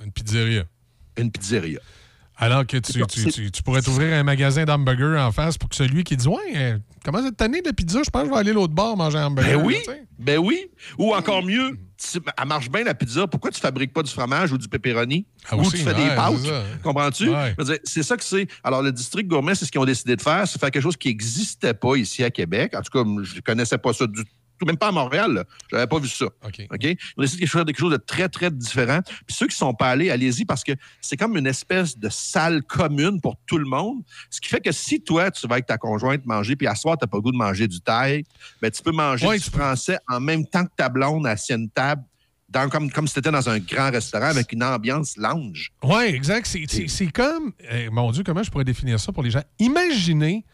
Une 0.05 0.11
pizzeria. 0.13 0.65
Une 1.17 1.31
pizzeria. 1.31 1.81
Alors 2.39 2.67
que 2.67 2.77
tu, 2.77 2.93
C'est 2.93 3.07
tu, 3.07 3.21
ça, 3.23 3.31
tu- 3.31 3.51
tu 3.51 3.63
pourrais 3.63 3.81
t'ouvrir 3.81 4.15
un 4.15 4.23
magasin 4.23 4.65
d'hamburgers 4.65 5.19
en 5.19 5.33
face 5.33 5.57
pour 5.57 5.71
que 5.71 5.77
celui 5.77 6.05
qui 6.05 6.17
dit 6.17 6.29
Ouais, 6.29 6.37
euh, 6.55 6.79
comment 7.05 7.23
cette 7.23 7.41
année 7.41 7.63
de 7.63 7.71
pizza, 7.71 8.03
je 8.05 8.11
pense 8.11 8.23
que 8.25 8.29
je 8.29 8.33
vais 8.35 8.39
aller 8.41 8.53
l'autre 8.53 8.75
bord 8.75 8.97
manger 8.97 9.19
un 9.19 9.27
hamburger. 9.27 9.59
Ben 9.59 9.65
oui, 9.65 9.77
ben 10.19 10.39
oui. 10.39 10.67
Ou 10.99 11.15
encore 11.15 11.43
mieux, 11.43 11.79
elle 12.39 12.47
marche 12.47 12.69
bien 12.71 12.85
la 12.85 12.95
pizza, 12.95 13.27
pourquoi 13.27 13.51
tu 13.51 13.59
fabriques 13.61 13.95
pas 13.95 14.03
du 14.03 14.11
fromage 14.11 14.53
ou 14.53 14.59
du 14.59 14.69
pepperoni? 14.69 15.27
Ah, 15.49 15.57
ou 15.57 15.61
aussi, 15.61 15.73
tu 15.73 15.77
fais 15.79 15.95
ouais, 15.95 16.11
des 16.11 16.15
pâtes? 16.15 16.35
Comprends-tu? 16.83 17.31
Ouais. 17.31 17.55
C'est 17.85 18.03
ça 18.03 18.19
que 18.19 18.25
c'est. 18.25 18.47
Alors, 18.63 18.83
le 18.83 18.93
district 18.93 19.29
gourmet, 19.29 19.55
c'est 19.55 19.65
ce 19.65 19.73
qu'ils 19.73 19.81
ont 19.81 19.87
décidé 19.87 20.15
de 20.15 20.21
faire, 20.23 20.47
c'est 20.47 20.59
faire 20.61 20.71
quelque 20.71 20.83
chose 20.83 20.97
qui 20.99 21.09
n'existait 21.09 21.73
pas 21.75 21.97
ici 21.97 22.23
à 22.23 22.31
Québec. 22.31 22.75
En 22.77 22.83
tout 22.83 22.91
cas, 22.93 23.09
je 23.23 23.37
ne 23.37 23.41
connaissais 23.41 23.79
pas 23.79 23.95
ça 23.95 24.07
du 24.07 24.23
tout, 24.25 24.31
même 24.65 24.77
pas 24.77 24.89
à 24.89 24.93
Montréal. 24.93 25.45
Je 25.71 25.77
n'avais 25.77 25.87
pas 25.87 25.99
vu 25.99 26.09
ça. 26.09 26.27
OK. 26.27 26.67
OK? 26.71 26.83
Ils 26.85 26.97
ont 27.17 27.23
décidé 27.23 27.45
de 27.45 27.51
faire 27.51 27.65
quelque 27.65 27.79
chose 27.79 27.93
de 27.93 27.99
très, 27.99 28.29
très 28.29 28.51
différent. 28.51 29.01
Puis 29.27 29.37
ceux 29.37 29.47
qui 29.47 29.55
ne 29.55 29.59
sont 29.59 29.75
pas 29.75 29.91
allés, 29.91 30.11
allez-y 30.11 30.45
parce 30.45 30.65
que 30.65 30.73
c'est 31.01 31.17
comme 31.17 31.37
une 31.37 31.47
espèce 31.47 31.99
de 31.99 32.09
salle 32.09 32.63
commune 32.63 33.21
pour 33.21 33.37
tout 33.47 33.59
le 33.59 33.67
monde. 33.67 34.03
Ce 34.31 34.41
qui 34.41 34.49
fait 34.49 34.61
que 34.61 34.73
si 34.73 35.03
toi, 35.03 35.31
tu 35.31 35.47
vas 35.47 35.55
avec 35.55 35.67
ta 35.67 35.79
conjointe 35.79 36.25
manger, 36.25 36.57
puis 36.57 36.67
à 36.67 36.75
soir, 36.75 36.97
tu 36.97 37.05
n'as 37.05 37.09
pas 37.09 37.19
le 37.19 37.23
goût 37.23 37.33
de 37.33 37.37
manger 37.37 37.69
du 37.69 37.81
thaï, 37.81 38.25
ben, 38.63 38.71
tu 38.71 38.83
peux 38.83 38.93
manger 38.93 39.27
Ouais, 39.27 39.39
du 39.39 39.51
français 39.51 39.99
en 40.09 40.21
même 40.21 40.47
temps 40.47 40.65
que 40.65 40.73
ta 40.77 40.89
blonde 40.89 41.27
à 41.27 41.35
une 41.51 41.69
table 41.71 42.03
dans, 42.49 42.69
comme, 42.69 42.91
comme 42.91 43.07
si 43.07 43.15
tu 43.15 43.19
étais 43.19 43.31
dans 43.31 43.49
un 43.49 43.59
grand 43.59 43.91
restaurant 43.91 44.27
avec 44.27 44.53
une 44.53 44.63
ambiance 44.63 45.17
lounge. 45.17 45.73
Oui, 45.83 46.05
exact. 46.05 46.47
C'est 46.47 47.13
comme, 47.13 47.53
eh, 47.71 47.89
mon 47.91 48.11
Dieu, 48.13 48.23
comment 48.25 48.43
je 48.43 48.51
pourrais 48.51 48.65
définir 48.65 49.01
ça 49.01 49.13
pour 49.13 49.23
les 49.23 49.31
gens? 49.31 49.43
Imaginez 49.59 50.45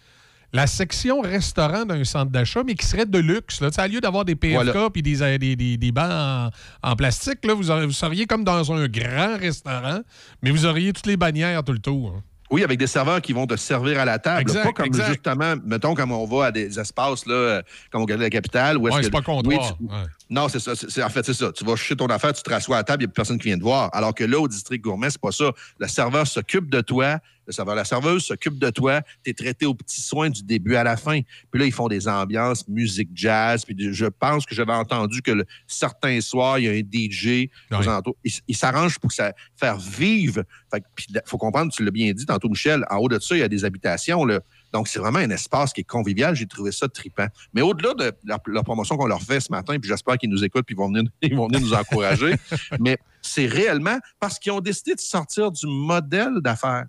la 0.52 0.66
section 0.66 1.20
restaurant 1.22 1.84
d'un 1.84 2.04
centre 2.04 2.30
d'achat, 2.30 2.62
mais 2.64 2.74
qui 2.74 2.86
serait 2.86 3.06
de 3.06 3.18
luxe. 3.18 3.60
Là. 3.60 3.68
Au 3.76 3.88
lieu 3.88 4.00
d'avoir 4.00 4.24
des 4.24 4.34
PFK 4.36 4.54
Voilà. 4.54 4.90
puis 4.90 5.02
des, 5.02 5.22
euh, 5.22 5.38
des, 5.38 5.56
des- 5.56 5.76
des 5.78 5.92
bancs 5.92 6.10
en, 6.10 6.50
en 6.82 6.96
plastique, 6.96 7.44
là, 7.44 7.54
vous, 7.54 7.70
aurez- 7.70 7.86
vous 7.86 7.92
seriez 7.92 8.26
comme 8.26 8.44
dans 8.44 8.70
un 8.72 8.86
grand 8.88 9.38
restaurant, 9.38 10.00
mais 10.42 10.50
vous 10.50 10.66
auriez 10.66 10.92
toutes 10.92 11.06
les 11.06 11.16
bannières 11.16 11.62
tout 11.64 11.72
le 11.72 11.78
tour. 11.78 12.14
hein. 12.18 12.22
Oui, 12.50 12.62
avec 12.62 12.78
des 12.78 12.86
serveurs 12.86 13.22
qui 13.22 13.32
vont 13.32 13.46
te 13.46 13.56
servir 13.56 13.98
à 13.98 14.04
la 14.04 14.18
table. 14.18 14.42
Exact, 14.42 14.62
pas 14.64 14.72
comme 14.72 14.86
exact. 14.88 15.08
justement, 15.08 15.54
mettons, 15.64 15.94
comme 15.94 16.12
on 16.12 16.26
va 16.26 16.46
à 16.48 16.52
des 16.52 16.78
espaces, 16.78 17.24
là, 17.24 17.32
euh, 17.34 17.62
comme 17.90 18.02
au 18.02 18.04
Galerie 18.04 18.18
de 18.20 18.26
la 18.26 18.30
Capitale. 18.30 18.76
Où 18.76 18.88
est-ce 18.88 18.96
Ouais, 18.96 19.00
que- 19.00 19.06
c'est 19.06 19.10
pas. 19.10 19.22
Oui, 19.46 19.56
tu- 19.56 19.84
Ouais. 19.86 19.90
Non, 20.32 20.48
c'est 20.48 20.60
ça. 20.60 20.74
c'est- 20.74 21.02
en 21.02 21.08
fait, 21.10 21.24
c'est 21.26 21.34
ça. 21.34 21.52
Tu 21.52 21.62
vas 21.64 21.76
chercher 21.76 21.94
ton 21.96 22.06
affaire, 22.06 22.32
tu 22.32 22.42
te 22.42 22.48
rassois 22.50 22.76
à 22.76 22.80
la 22.80 22.84
table, 22.84 23.02
il 23.02 23.06
n'y 23.06 23.10
a 23.10 23.12
plus 23.12 23.16
personne 23.16 23.38
qui 23.38 23.48
vient 23.48 23.58
te 23.58 23.62
voir. 23.62 23.90
Alors 23.92 24.14
que 24.14 24.24
là, 24.24 24.40
au 24.40 24.48
district 24.48 24.82
gourmet, 24.82 25.10
c'est 25.10 25.20
pas 25.20 25.30
ça. 25.32 25.52
Le 25.78 25.86
serveur 25.88 26.26
s'occupe 26.26 26.70
de 26.70 26.80
toi. 26.80 27.18
Le 27.46 27.52
serveur, 27.52 27.74
la 27.74 27.84
serveuse 27.84 28.24
s'occupe 28.24 28.56
de 28.58 28.70
toi. 28.70 29.02
Tu 29.24 29.30
es 29.30 29.34
traité 29.34 29.66
aux 29.66 29.74
petits 29.74 30.00
soins 30.00 30.30
du 30.30 30.44
début 30.44 30.76
à 30.76 30.84
la 30.84 30.96
fin. 30.96 31.20
Puis 31.50 31.60
là, 31.60 31.66
ils 31.66 31.72
font 31.72 31.88
des 31.88 32.06
ambiances, 32.06 32.66
musique 32.68 33.10
jazz. 33.14 33.64
Puis 33.64 33.76
je 33.92 34.06
pense 34.06 34.46
que 34.46 34.54
j'avais 34.54 34.72
entendu 34.72 35.22
que 35.22 35.32
le- 35.32 35.44
certains 35.66 36.20
soirs, 36.20 36.58
il 36.60 36.64
y 36.64 36.68
a 36.68 36.70
un 36.72 36.82
DJ 36.82 37.50
alentours. 37.88 38.16
Il, 38.24 38.32
il 38.48 38.56
s'arrange 38.56 38.98
pour 39.00 39.10
que 39.10 39.16
ça 39.16 39.32
faire 39.56 39.76
vivre. 39.76 40.44
Fait 40.72 40.80
que, 40.80 40.86
puis, 40.94 41.06
faut 41.26 41.36
comprendre, 41.36 41.72
tu 41.72 41.84
l'as 41.84 41.90
bien 41.90 42.12
dit 42.12 42.24
tantôt, 42.26 42.48
Michel, 42.48 42.84
en 42.90 42.98
haut 42.98 43.08
de 43.08 43.18
ça, 43.18 43.34
il 43.36 43.40
y 43.40 43.42
a 43.42 43.48
des 43.48 43.64
habitations. 43.64 44.24
Là. 44.24 44.40
Donc, 44.72 44.88
c'est 44.88 44.98
vraiment 44.98 45.18
un 45.18 45.30
espace 45.30 45.72
qui 45.72 45.82
est 45.82 45.84
convivial. 45.84 46.34
J'ai 46.34 46.46
trouvé 46.46 46.72
ça 46.72 46.88
trippant. 46.88 47.26
Mais 47.52 47.62
au-delà 47.62 47.94
de 47.94 48.12
la, 48.24 48.38
la 48.46 48.62
promotion 48.62 48.96
qu'on 48.96 49.06
leur 49.06 49.22
fait 49.22 49.40
ce 49.40 49.50
matin, 49.50 49.78
puis 49.78 49.88
j'espère 49.88 50.16
qu'ils 50.18 50.30
nous 50.30 50.44
écoutent 50.44 50.64
puis 50.64 50.74
ils 50.74 50.78
vont 50.78 50.88
venir, 50.88 51.04
ils 51.22 51.36
vont 51.36 51.46
venir 51.46 51.60
nous 51.60 51.74
encourager, 51.74 52.34
mais 52.80 52.98
c'est 53.20 53.46
réellement 53.46 53.98
parce 54.18 54.38
qu'ils 54.38 54.52
ont 54.52 54.60
décidé 54.60 54.94
de 54.94 55.00
sortir 55.00 55.50
du 55.52 55.66
modèle 55.66 56.40
d'affaires. 56.40 56.86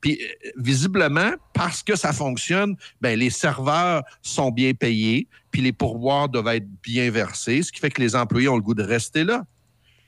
Puis, 0.00 0.20
euh, 0.22 0.50
visiblement, 0.56 1.32
parce 1.54 1.82
que 1.82 1.96
ça 1.96 2.12
fonctionne, 2.12 2.76
ben, 3.00 3.18
les 3.18 3.30
serveurs 3.30 4.02
sont 4.22 4.50
bien 4.50 4.72
payés, 4.72 5.28
puis 5.50 5.62
les 5.62 5.72
pourboires 5.72 6.28
doivent 6.28 6.48
être 6.48 6.68
bien 6.82 7.10
versés, 7.10 7.62
ce 7.62 7.72
qui 7.72 7.80
fait 7.80 7.90
que 7.90 8.00
les 8.00 8.14
employés 8.16 8.48
ont 8.48 8.56
le 8.56 8.62
goût 8.62 8.74
de 8.74 8.82
rester 8.82 9.24
là. 9.24 9.44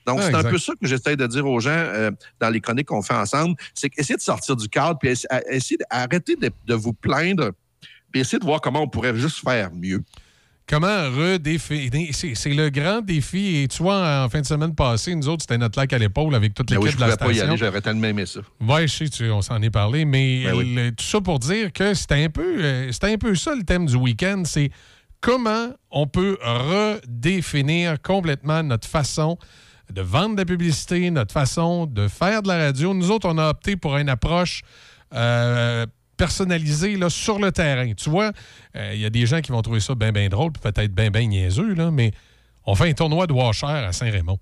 Donc, 0.06 0.18
Ah, 0.22 0.26
c'est 0.26 0.34
un 0.34 0.42
peu 0.44 0.58
ça 0.58 0.72
que 0.80 0.86
j'essaie 0.86 1.16
de 1.16 1.26
dire 1.26 1.46
aux 1.46 1.60
gens 1.60 1.70
euh, 1.70 2.10
dans 2.40 2.50
les 2.50 2.60
chroniques 2.60 2.88
qu'on 2.88 3.02
fait 3.02 3.14
ensemble, 3.14 3.54
c'est 3.74 3.88
qu'essayer 3.90 4.16
de 4.16 4.20
sortir 4.22 4.56
du 4.56 4.68
cadre, 4.68 4.98
puis 4.98 5.10
essa- 5.10 5.28
à- 5.30 5.42
essayer 5.52 5.78
d'arrêter 5.90 6.36
de, 6.36 6.50
de 6.66 6.74
vous 6.74 6.92
plaindre, 6.92 7.50
puis 8.10 8.20
essayer 8.20 8.38
de 8.38 8.44
voir 8.44 8.60
comment 8.60 8.82
on 8.82 8.88
pourrait 8.88 9.16
juste 9.16 9.40
faire 9.42 9.70
mieux. 9.72 10.02
Comment 10.68 11.10
redéfinir? 11.10 12.14
C'est 12.14 12.50
le 12.54 12.70
grand 12.70 13.00
défi. 13.02 13.56
Et 13.62 13.68
tu 13.68 13.82
vois, 13.82 14.24
en 14.24 14.28
fin 14.28 14.40
de 14.40 14.46
semaine 14.46 14.74
passée, 14.74 15.14
nous 15.14 15.28
autres, 15.28 15.42
c'était 15.42 15.58
notre 15.58 15.78
lac 15.78 15.92
à 15.92 15.98
l'épaule 15.98 16.34
avec 16.34 16.54
toute 16.54 16.68
Ben 16.68 16.76
l'équipe 16.76 16.86
oui, 16.86 16.90
je 16.92 16.96
de 16.96 17.00
la 17.00 17.16
pouvais 17.16 17.26
pas 17.26 17.32
y 17.32 17.36
station. 17.36 17.48
aller, 17.52 17.58
j'aurais 17.58 17.80
tellement 17.80 18.06
aimé 18.06 18.24
ça. 18.26 18.40
Oui, 18.60 18.82
je 18.88 18.94
sais, 18.96 19.08
tu- 19.08 19.30
on 19.30 19.42
s'en 19.42 19.60
est 19.60 19.70
parlé, 19.70 20.04
mais 20.04 20.44
Ben 20.44 20.54
oui. 20.54 20.74
le- 20.74 20.90
tout 20.92 21.04
ça 21.04 21.20
pour 21.20 21.40
dire 21.40 21.72
que 21.72 21.94
c'était 21.94 22.24
un 22.24 22.30
peu, 22.30 22.62
euh, 22.64 22.92
c'était 22.92 23.12
un 23.12 23.18
peu 23.18 23.34
ça 23.34 23.54
le 23.56 23.64
thème 23.64 23.86
du 23.86 23.96
week-end, 23.96 24.42
c'est 24.46 24.70
comment 25.20 25.70
on 25.90 26.06
peut 26.06 26.38
redéfinir 26.42 28.00
complètement 28.00 28.62
notre 28.62 28.88
façon 28.88 29.38
de 29.92 30.02
vendre 30.02 30.34
de 30.34 30.40
la 30.40 30.44
publicité, 30.44 31.10
notre 31.10 31.32
façon 31.32 31.86
de 31.86 32.08
faire 32.08 32.42
de 32.42 32.48
la 32.48 32.58
radio. 32.58 32.94
Nous 32.94 33.10
autres, 33.10 33.28
on 33.28 33.38
a 33.38 33.50
opté 33.50 33.76
pour 33.76 33.96
une 33.96 34.08
approche 34.08 34.62
euh, 35.14 35.86
personnalisée 36.16 36.98
sur 37.08 37.38
le 37.38 37.52
terrain. 37.52 37.92
Tu 37.94 38.10
vois, 38.10 38.32
euh, 38.76 38.92
il 38.94 39.00
y 39.00 39.04
a 39.04 39.10
des 39.10 39.26
gens 39.26 39.40
qui 39.40 39.52
vont 39.52 39.62
trouver 39.62 39.80
ça 39.80 39.94
bien, 39.94 40.12
bien 40.12 40.28
drôle, 40.28 40.52
peut-être 40.52 40.94
bien, 40.94 41.10
bien 41.10 41.26
niaiseux, 41.26 41.74
là, 41.74 41.90
mais 41.90 42.12
on 42.64 42.74
fait 42.74 42.88
un 42.88 42.92
tournoi 42.92 43.26
de 43.26 43.32
washer 43.32 43.66
à 43.66 43.92
Saint-Raymond. 43.92 44.38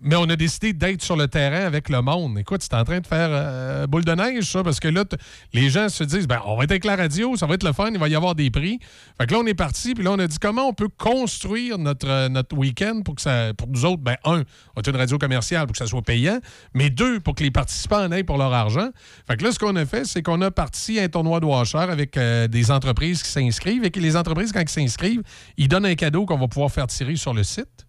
Mais 0.00 0.16
on 0.16 0.24
a 0.24 0.36
décidé 0.36 0.72
d'être 0.72 1.02
sur 1.02 1.16
le 1.16 1.28
terrain 1.28 1.64
avec 1.64 1.88
le 1.88 2.02
monde. 2.02 2.38
Écoute, 2.38 2.62
c'est 2.62 2.74
en 2.74 2.84
train 2.84 3.00
de 3.00 3.06
faire 3.06 3.28
euh, 3.30 3.86
boule 3.86 4.04
de 4.04 4.12
neige, 4.12 4.44
ça, 4.44 4.62
parce 4.62 4.80
que 4.80 4.88
là, 4.88 5.04
les 5.52 5.70
gens 5.70 5.88
se 5.88 6.04
disent, 6.04 6.26
ben, 6.26 6.40
on 6.46 6.56
va 6.56 6.64
être 6.64 6.70
avec 6.70 6.84
la 6.84 6.96
radio, 6.96 7.36
ça 7.36 7.46
va 7.46 7.54
être 7.54 7.64
le 7.64 7.72
fun, 7.72 7.90
il 7.92 7.98
va 7.98 8.08
y 8.08 8.14
avoir 8.14 8.34
des 8.34 8.50
prix. 8.50 8.78
Fait 9.18 9.26
que 9.26 9.32
là, 9.32 9.40
on 9.40 9.46
est 9.46 9.54
parti, 9.54 9.94
puis 9.94 10.04
là, 10.04 10.12
on 10.12 10.18
a 10.18 10.26
dit 10.26 10.38
comment 10.38 10.68
on 10.68 10.72
peut 10.72 10.88
construire 10.88 11.78
notre, 11.78 12.08
euh, 12.08 12.28
notre 12.28 12.56
week-end 12.56 13.02
pour 13.04 13.14
que 13.14 13.22
ça, 13.22 13.52
pour 13.54 13.68
nous 13.68 13.84
autres, 13.84 14.02
ben, 14.02 14.16
un, 14.24 14.42
on 14.76 14.80
est 14.80 14.86
une 14.86 14.96
radio 14.96 15.18
commerciale 15.18 15.66
pour 15.66 15.72
que 15.72 15.78
ça 15.78 15.86
soit 15.86 16.02
payant, 16.02 16.38
mais 16.74 16.90
deux, 16.90 17.20
pour 17.20 17.34
que 17.34 17.42
les 17.42 17.50
participants 17.50 18.04
en 18.04 18.12
aient 18.12 18.24
pour 18.24 18.38
leur 18.38 18.52
argent. 18.52 18.90
Fait 19.26 19.36
que 19.36 19.44
là, 19.44 19.52
ce 19.52 19.58
qu'on 19.58 19.76
a 19.76 19.86
fait, 19.86 20.04
c'est 20.04 20.22
qu'on 20.22 20.40
a 20.42 20.50
parti 20.50 20.98
un 20.98 21.08
tournoi 21.08 21.40
de 21.40 21.46
washer 21.46 21.78
avec 21.78 22.16
euh, 22.16 22.48
des 22.48 22.70
entreprises 22.70 23.22
qui 23.22 23.30
s'inscrivent 23.30 23.84
et 23.84 23.90
que 23.90 24.00
les 24.00 24.16
entreprises, 24.16 24.52
quand 24.52 24.60
ils 24.60 24.68
s'inscrivent, 24.68 25.22
ils 25.56 25.68
donnent 25.68 25.86
un 25.86 25.94
cadeau 25.94 26.26
qu'on 26.26 26.38
va 26.38 26.48
pouvoir 26.48 26.70
faire 26.70 26.86
tirer 26.86 27.16
sur 27.16 27.34
le 27.34 27.42
site. 27.42 27.86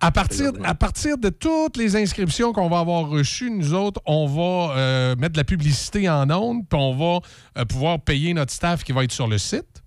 À 0.00 0.10
partir, 0.10 0.50
à 0.64 0.74
partir 0.74 1.16
de 1.16 1.28
toutes 1.28 1.76
les 1.76 1.94
inscriptions 1.94 2.52
qu'on 2.52 2.68
va 2.68 2.80
avoir 2.80 3.08
reçues, 3.08 3.50
nous 3.50 3.72
autres, 3.72 4.00
on 4.04 4.26
va 4.26 4.76
euh, 4.76 5.16
mettre 5.16 5.34
de 5.34 5.38
la 5.38 5.44
publicité 5.44 6.08
en 6.08 6.28
ondes, 6.30 6.66
puis 6.68 6.78
on 6.80 6.96
va 6.96 7.20
euh, 7.58 7.64
pouvoir 7.64 8.00
payer 8.00 8.34
notre 8.34 8.52
staff 8.52 8.82
qui 8.82 8.90
va 8.90 9.04
être 9.04 9.12
sur 9.12 9.28
le 9.28 9.38
site. 9.38 9.81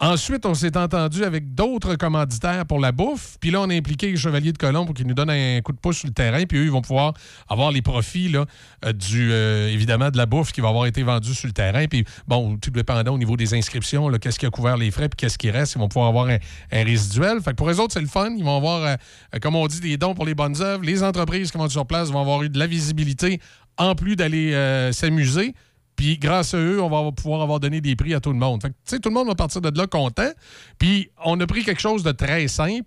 Ensuite, 0.00 0.44
on 0.44 0.54
s'est 0.54 0.76
entendu 0.76 1.22
avec 1.22 1.54
d'autres 1.54 1.94
commanditaires 1.94 2.66
pour 2.66 2.80
la 2.80 2.90
bouffe. 2.90 3.36
Puis 3.40 3.52
là, 3.52 3.60
on 3.60 3.70
a 3.70 3.74
impliqué 3.74 4.10
les 4.10 4.16
Chevaliers 4.16 4.52
de 4.52 4.58
Colomb 4.58 4.86
pour 4.86 4.94
qu'ils 4.94 5.06
nous 5.06 5.14
donnent 5.14 5.30
un 5.30 5.60
coup 5.60 5.70
de 5.70 5.78
pouce 5.78 5.98
sur 5.98 6.08
le 6.08 6.12
terrain. 6.12 6.44
Puis 6.46 6.58
eux, 6.58 6.64
ils 6.64 6.70
vont 6.70 6.82
pouvoir 6.82 7.14
avoir 7.48 7.70
les 7.70 7.80
profits, 7.80 8.34
euh, 8.34 8.92
du, 8.92 9.30
euh, 9.30 9.68
évidemment, 9.68 10.10
de 10.10 10.16
la 10.16 10.26
bouffe 10.26 10.50
qui 10.50 10.60
va 10.60 10.68
avoir 10.68 10.86
été 10.86 11.04
vendue 11.04 11.32
sur 11.32 11.46
le 11.46 11.52
terrain. 11.52 11.86
Puis, 11.86 12.04
bon, 12.26 12.56
tout 12.56 12.70
dépendant 12.70 13.14
au 13.14 13.18
niveau 13.18 13.36
des 13.36 13.54
inscriptions, 13.54 14.10
qu'est-ce 14.18 14.40
qui 14.40 14.46
a 14.46 14.50
couvert 14.50 14.76
les 14.76 14.90
frais, 14.90 15.08
puis 15.08 15.16
qu'est-ce 15.16 15.38
qui 15.38 15.50
reste, 15.50 15.74
ils 15.76 15.78
vont 15.78 15.88
pouvoir 15.88 16.08
avoir 16.08 16.26
un, 16.26 16.38
résiduel. 16.72 17.40
Fait 17.40 17.52
que 17.52 17.56
pour 17.56 17.70
eux 17.70 17.78
autres, 17.78 17.92
c'est 17.92 18.00
le 18.00 18.08
fun. 18.08 18.34
Ils 18.36 18.44
vont 18.44 18.56
avoir, 18.56 18.82
euh, 18.82 18.96
comme 19.40 19.54
on 19.54 19.66
dit, 19.68 19.80
des 19.80 19.96
dons 19.96 20.14
pour 20.14 20.26
les 20.26 20.34
bonnes 20.34 20.60
œuvres. 20.60 20.84
Les 20.84 21.04
entreprises 21.04 21.52
qui 21.52 21.58
vont 21.58 21.66
être 21.66 21.70
sur 21.70 21.86
place 21.86 22.10
vont 22.10 22.20
avoir 22.20 22.42
eu 22.42 22.48
de 22.48 22.58
la 22.58 22.66
visibilité 22.66 23.40
en 23.78 23.94
plus 23.94 24.16
d'aller 24.16 24.52
s'amuser. 24.92 25.54
Puis 25.96 26.18
grâce 26.18 26.54
à 26.54 26.58
eux, 26.58 26.82
on 26.82 26.88
va 26.88 27.12
pouvoir 27.12 27.42
avoir 27.42 27.60
donné 27.60 27.80
des 27.80 27.96
prix 27.96 28.14
à 28.14 28.20
tout 28.20 28.32
le 28.32 28.38
monde. 28.38 28.62
Fait 28.62 28.68
que, 28.70 28.74
tu 28.74 28.80
sais, 28.96 28.98
tout 28.98 29.08
le 29.10 29.14
monde 29.14 29.28
va 29.28 29.34
partir 29.34 29.60
de 29.60 29.76
là 29.78 29.86
content. 29.86 30.30
Puis 30.78 31.10
on 31.24 31.38
a 31.40 31.46
pris 31.46 31.64
quelque 31.64 31.80
chose 31.80 32.02
de 32.02 32.12
très 32.12 32.48
simple. 32.48 32.84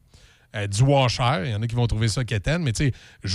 euh, 0.55 0.65
du 0.65 0.81
washer, 0.81 1.43
il 1.43 1.51
y 1.51 1.55
en 1.55 1.61
a 1.61 1.67
qui 1.67 1.75
vont 1.75 1.88
trouver 1.88 2.07
ça 2.07 2.23
quétaine, 2.23 2.63
mais 2.63 2.71
tu 2.71 2.85
sais, 2.85 2.93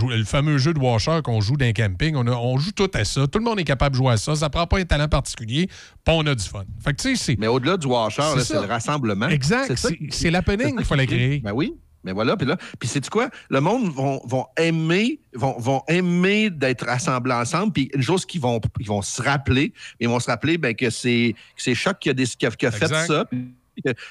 le 0.09 0.24
fameux 0.24 0.57
jeu 0.57 0.73
de 0.73 0.78
washer 0.81 1.20
qu'on 1.23 1.43
joue 1.43 1.59
dans 1.59 1.66
un 1.66 1.73
camping, 1.73 2.16
on, 2.16 2.27
a- 2.27 2.31
on 2.32 2.57
joue 2.57 2.73
tout 2.73 2.90
à 2.94 3.05
ça. 3.05 3.27
Tout 3.27 3.39
le 3.39 3.44
monde 3.44 3.61
est 3.61 3.65
capable 3.65 3.93
de 3.94 3.99
jouer 3.99 4.12
à 4.12 4.16
ça. 4.16 4.35
Ça 4.35 4.49
prend 4.49 4.66
pas 4.66 4.78
un 4.78 4.85
talent 4.85 5.09
particulier, 5.09 5.66
puis 5.66 6.15
on 6.16 6.27
a 6.27 6.35
du 6.35 6.43
fun. 6.43 6.65
Fait 6.82 6.94
que 6.94 7.03
tu 7.03 7.15
sais, 7.15 7.23
c'est. 7.23 7.39
Mais 7.39 7.49
au-delà 7.49 7.77
du 7.77 7.86
washer, 7.86 8.23
C'est 8.43 8.55
le 8.55 8.61
rassemblement. 8.61 9.28
Exact. 9.28 9.74
C'est- 10.11 10.31
l'happening 10.31 10.74
qu'il 10.77 10.86
fallait 10.86 11.07
créer. 11.07 11.40
Ben 11.40 11.53
oui. 11.53 11.74
Mais 12.05 12.12
voilà, 12.12 12.37
puis 12.37 12.47
là, 12.47 12.57
puis 12.81 12.89
c'est 12.89 13.09
quoi? 13.09 13.29
Le 13.49 13.61
monde 13.61 13.93
vont, 13.93 14.20
vont 14.24 14.47
aimer, 14.57 15.20
vont, 15.35 15.59
vont 15.59 15.83
aimer 15.89 16.51
d'être 16.51 16.85
rassemblés 16.87 17.35
ensemble. 17.35 17.73
Puis 17.73 17.91
une 17.95 18.03
chose 18.03 18.27
qu'ils 18.27 18.41
vont, 18.41 18.61
ils 18.81 18.87
vont 18.89 19.03
se 19.03 19.23
rappeler, 19.23 19.73
ils 20.01 20.09
vont 20.09 20.19
se 20.20 20.29
rappeler 20.31 20.59
ben, 20.59 20.74
que 20.74 20.91
c'est 20.91 21.35
que 21.57 21.62
c'est 21.62 21.74
Choc 21.74 21.99
qui 22.01 22.11
a, 22.11 22.15
des- 22.15 22.27
qui 22.27 22.47
a- 22.47 22.51
qui 22.51 22.66
a 22.66 22.70
fait 22.73 22.89
ça. 23.07 23.24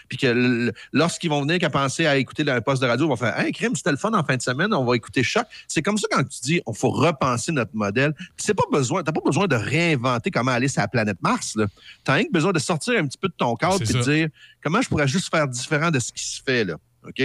Puis 0.10 0.18
que, 0.18 0.26
que 0.26 0.74
lorsqu'ils 0.92 1.30
vont 1.30 1.42
venir 1.42 1.60
qu'à 1.60 1.70
penser 1.70 2.08
à 2.08 2.18
écouter 2.18 2.50
un 2.50 2.62
poste 2.62 2.82
de 2.82 2.88
radio, 2.88 3.06
ils 3.06 3.10
vont 3.10 3.16
faire 3.16 3.40
Hey, 3.40 3.52
crime, 3.52 3.76
c'était 3.76 3.92
le 3.92 3.98
fun 3.98 4.12
en 4.14 4.24
fin 4.24 4.36
de 4.36 4.42
semaine, 4.42 4.74
on 4.74 4.84
va 4.86 4.96
écouter 4.96 5.22
Choc. 5.22 5.46
C'est 5.68 5.84
comme 5.84 5.98
ça 6.00 6.08
quand 6.10 6.24
tu 6.24 6.40
dis 6.42 6.62
on 6.66 6.74
faut 6.74 6.90
repenser 6.90 7.52
notre 7.52 7.76
modèle. 7.76 8.14
Puis 8.16 8.28
c'est 8.38 8.56
pas 8.56 8.64
besoin, 8.72 9.04
t'as 9.04 9.12
pas 9.12 9.22
besoin 9.24 9.48
de 9.48 9.56
réinventer 9.56 10.32
comment 10.32 10.52
aller 10.52 10.68
sur 10.68 10.82
la 10.82 10.88
planète 10.88 11.18
Mars. 11.22 11.56
Là. 11.56 11.68
T'as 12.04 12.14
rien 12.14 12.24
que 12.26 12.32
besoin 12.32 12.52
de 12.54 12.60
sortir 12.60 13.00
un 13.00 13.06
petit 13.06 13.20
peu 13.20 13.28
de 13.28 13.36
ton 13.38 13.56
cadre 13.56 13.78
ça. 13.86 14.00
dire 14.12 14.30
comment 14.64 14.82
je 14.82 14.90
pourrais 14.90 15.08
juste 15.08 15.30
faire 15.30 15.48
différent 15.48 15.92
de 15.92 16.00
ce 16.00 16.12
qui 16.12 16.26
se 16.26 16.42
fait 16.42 16.64
là. 16.64 16.76
OK? 17.08 17.22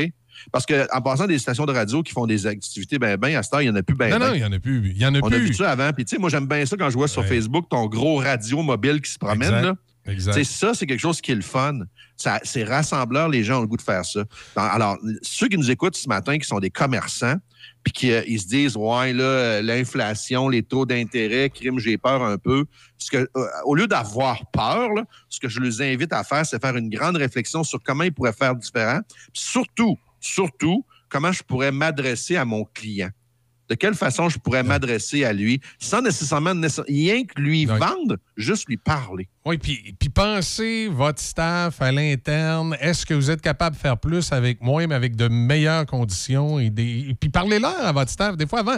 Parce 0.52 0.66
que 0.66 0.86
en 0.94 1.00
passant 1.00 1.26
des 1.26 1.38
stations 1.38 1.66
de 1.66 1.72
radio 1.72 2.02
qui 2.02 2.12
font 2.12 2.26
des 2.26 2.46
activités 2.46 2.98
ben 2.98 3.16
ben, 3.16 3.36
à 3.36 3.42
cette 3.42 3.54
heure, 3.54 3.62
il 3.62 3.64
n'y 3.64 3.70
en 3.70 3.76
a 3.76 3.82
plus 3.82 3.96
ben 3.96 4.10
non, 4.10 4.18
ben. 4.18 4.28
non, 4.28 4.34
il 4.34 4.40
y 4.40 4.44
en 4.44 4.52
a 4.52 4.58
plus. 4.58 4.90
Il 4.90 4.98
y 4.98 5.06
en 5.06 5.14
a 5.14 5.18
On 5.22 5.32
a 5.32 5.38
vu 5.38 5.54
ça 5.54 5.70
avant. 5.70 5.92
Puis, 5.92 6.04
tu 6.04 6.16
sais, 6.16 6.20
moi, 6.20 6.30
j'aime 6.30 6.46
bien 6.46 6.64
ça 6.66 6.76
quand 6.76 6.90
je 6.90 6.96
vois 6.96 7.08
sur. 7.08 7.26
Facebook 7.26 7.68
ton 7.68 7.86
gros 7.86 8.16
radio 8.16 8.62
mobile 8.62 9.00
qui 9.00 9.10
se 9.10 9.18
promène. 9.18 9.76
Exact. 10.06 10.36
Là. 10.36 10.44
Ça, 10.44 10.74
c'est 10.74 10.86
quelque 10.86 11.00
chose 11.00 11.20
qui 11.20 11.32
est 11.32 11.36
le 11.36 11.42
fun. 11.42 11.80
C'est 12.16 12.64
rassembleur, 12.64 13.28
les 13.28 13.42
gens 13.42 13.58
ont 13.58 13.62
le 13.62 13.66
goût 13.66 13.76
de 13.76 13.82
faire 13.82 14.04
ça. 14.04 14.24
Alors, 14.54 14.96
ceux 15.22 15.48
qui 15.48 15.58
nous 15.58 15.70
écoutent 15.70 15.96
ce 15.96 16.08
matin, 16.08 16.38
qui 16.38 16.46
sont 16.46 16.60
des 16.60 16.70
commerçants, 16.70 17.36
puis 17.82 17.92
qui 17.92 18.12
euh, 18.12 18.22
ils 18.26 18.40
se 18.40 18.46
disent, 18.46 18.76
ouais, 18.76 19.12
là, 19.12 19.62
l'inflation, 19.62 20.48
les 20.48 20.62
taux 20.62 20.86
d'intérêt, 20.86 21.50
crime, 21.50 21.78
j'ai 21.78 21.98
peur 21.98 22.22
un 22.22 22.38
peu. 22.38 22.64
Ce 22.98 23.10
que, 23.10 23.28
euh, 23.36 23.46
au 23.64 23.74
lieu 23.74 23.86
d'avoir 23.86 24.50
peur, 24.50 24.92
là, 24.94 25.04
ce 25.28 25.38
que 25.38 25.48
je 25.48 25.60
les 25.60 25.82
invite 25.82 26.12
à 26.12 26.24
faire, 26.24 26.44
c'est 26.46 26.60
faire 26.60 26.76
une 26.76 26.88
grande 26.88 27.16
réflexion 27.16 27.62
sur 27.64 27.80
comment 27.82 28.04
ils 28.04 28.12
pourraient 28.12 28.32
faire 28.32 28.56
différent. 28.56 29.00
Surtout, 29.32 29.98
surtout, 30.26 30.84
comment 31.08 31.32
je 31.32 31.42
pourrais 31.42 31.72
m'adresser 31.72 32.36
à 32.36 32.44
mon 32.44 32.64
client? 32.64 33.10
De 33.68 33.74
quelle 33.74 33.94
façon 33.94 34.28
je 34.28 34.38
pourrais 34.38 34.62
m'adresser 34.62 35.24
à 35.24 35.32
lui 35.32 35.60
sans 35.80 36.00
nécessairement 36.00 36.54
nécess- 36.54 36.84
rien 36.86 37.24
que 37.24 37.40
lui 37.40 37.64
vendre, 37.64 38.16
juste 38.36 38.68
lui 38.68 38.76
parler? 38.76 39.28
Oui, 39.44 39.58
puis, 39.58 39.92
puis 39.98 40.08
pensez 40.08 40.86
votre 40.86 41.20
staff 41.20 41.82
à 41.82 41.90
l'interne. 41.90 42.76
Est-ce 42.80 43.04
que 43.04 43.12
vous 43.12 43.28
êtes 43.28 43.40
capable 43.40 43.74
de 43.74 43.80
faire 43.80 43.98
plus 43.98 44.30
avec 44.30 44.60
moins, 44.62 44.86
mais 44.86 44.94
avec 44.94 45.16
de 45.16 45.26
meilleures 45.26 45.84
conditions? 45.84 46.60
Et, 46.60 46.70
des... 46.70 47.06
et 47.10 47.14
puis 47.18 47.28
parlez-leur 47.28 47.84
à 47.84 47.90
votre 47.90 48.12
staff. 48.12 48.36
Des 48.36 48.46
fois, 48.46 48.60
avant. 48.60 48.76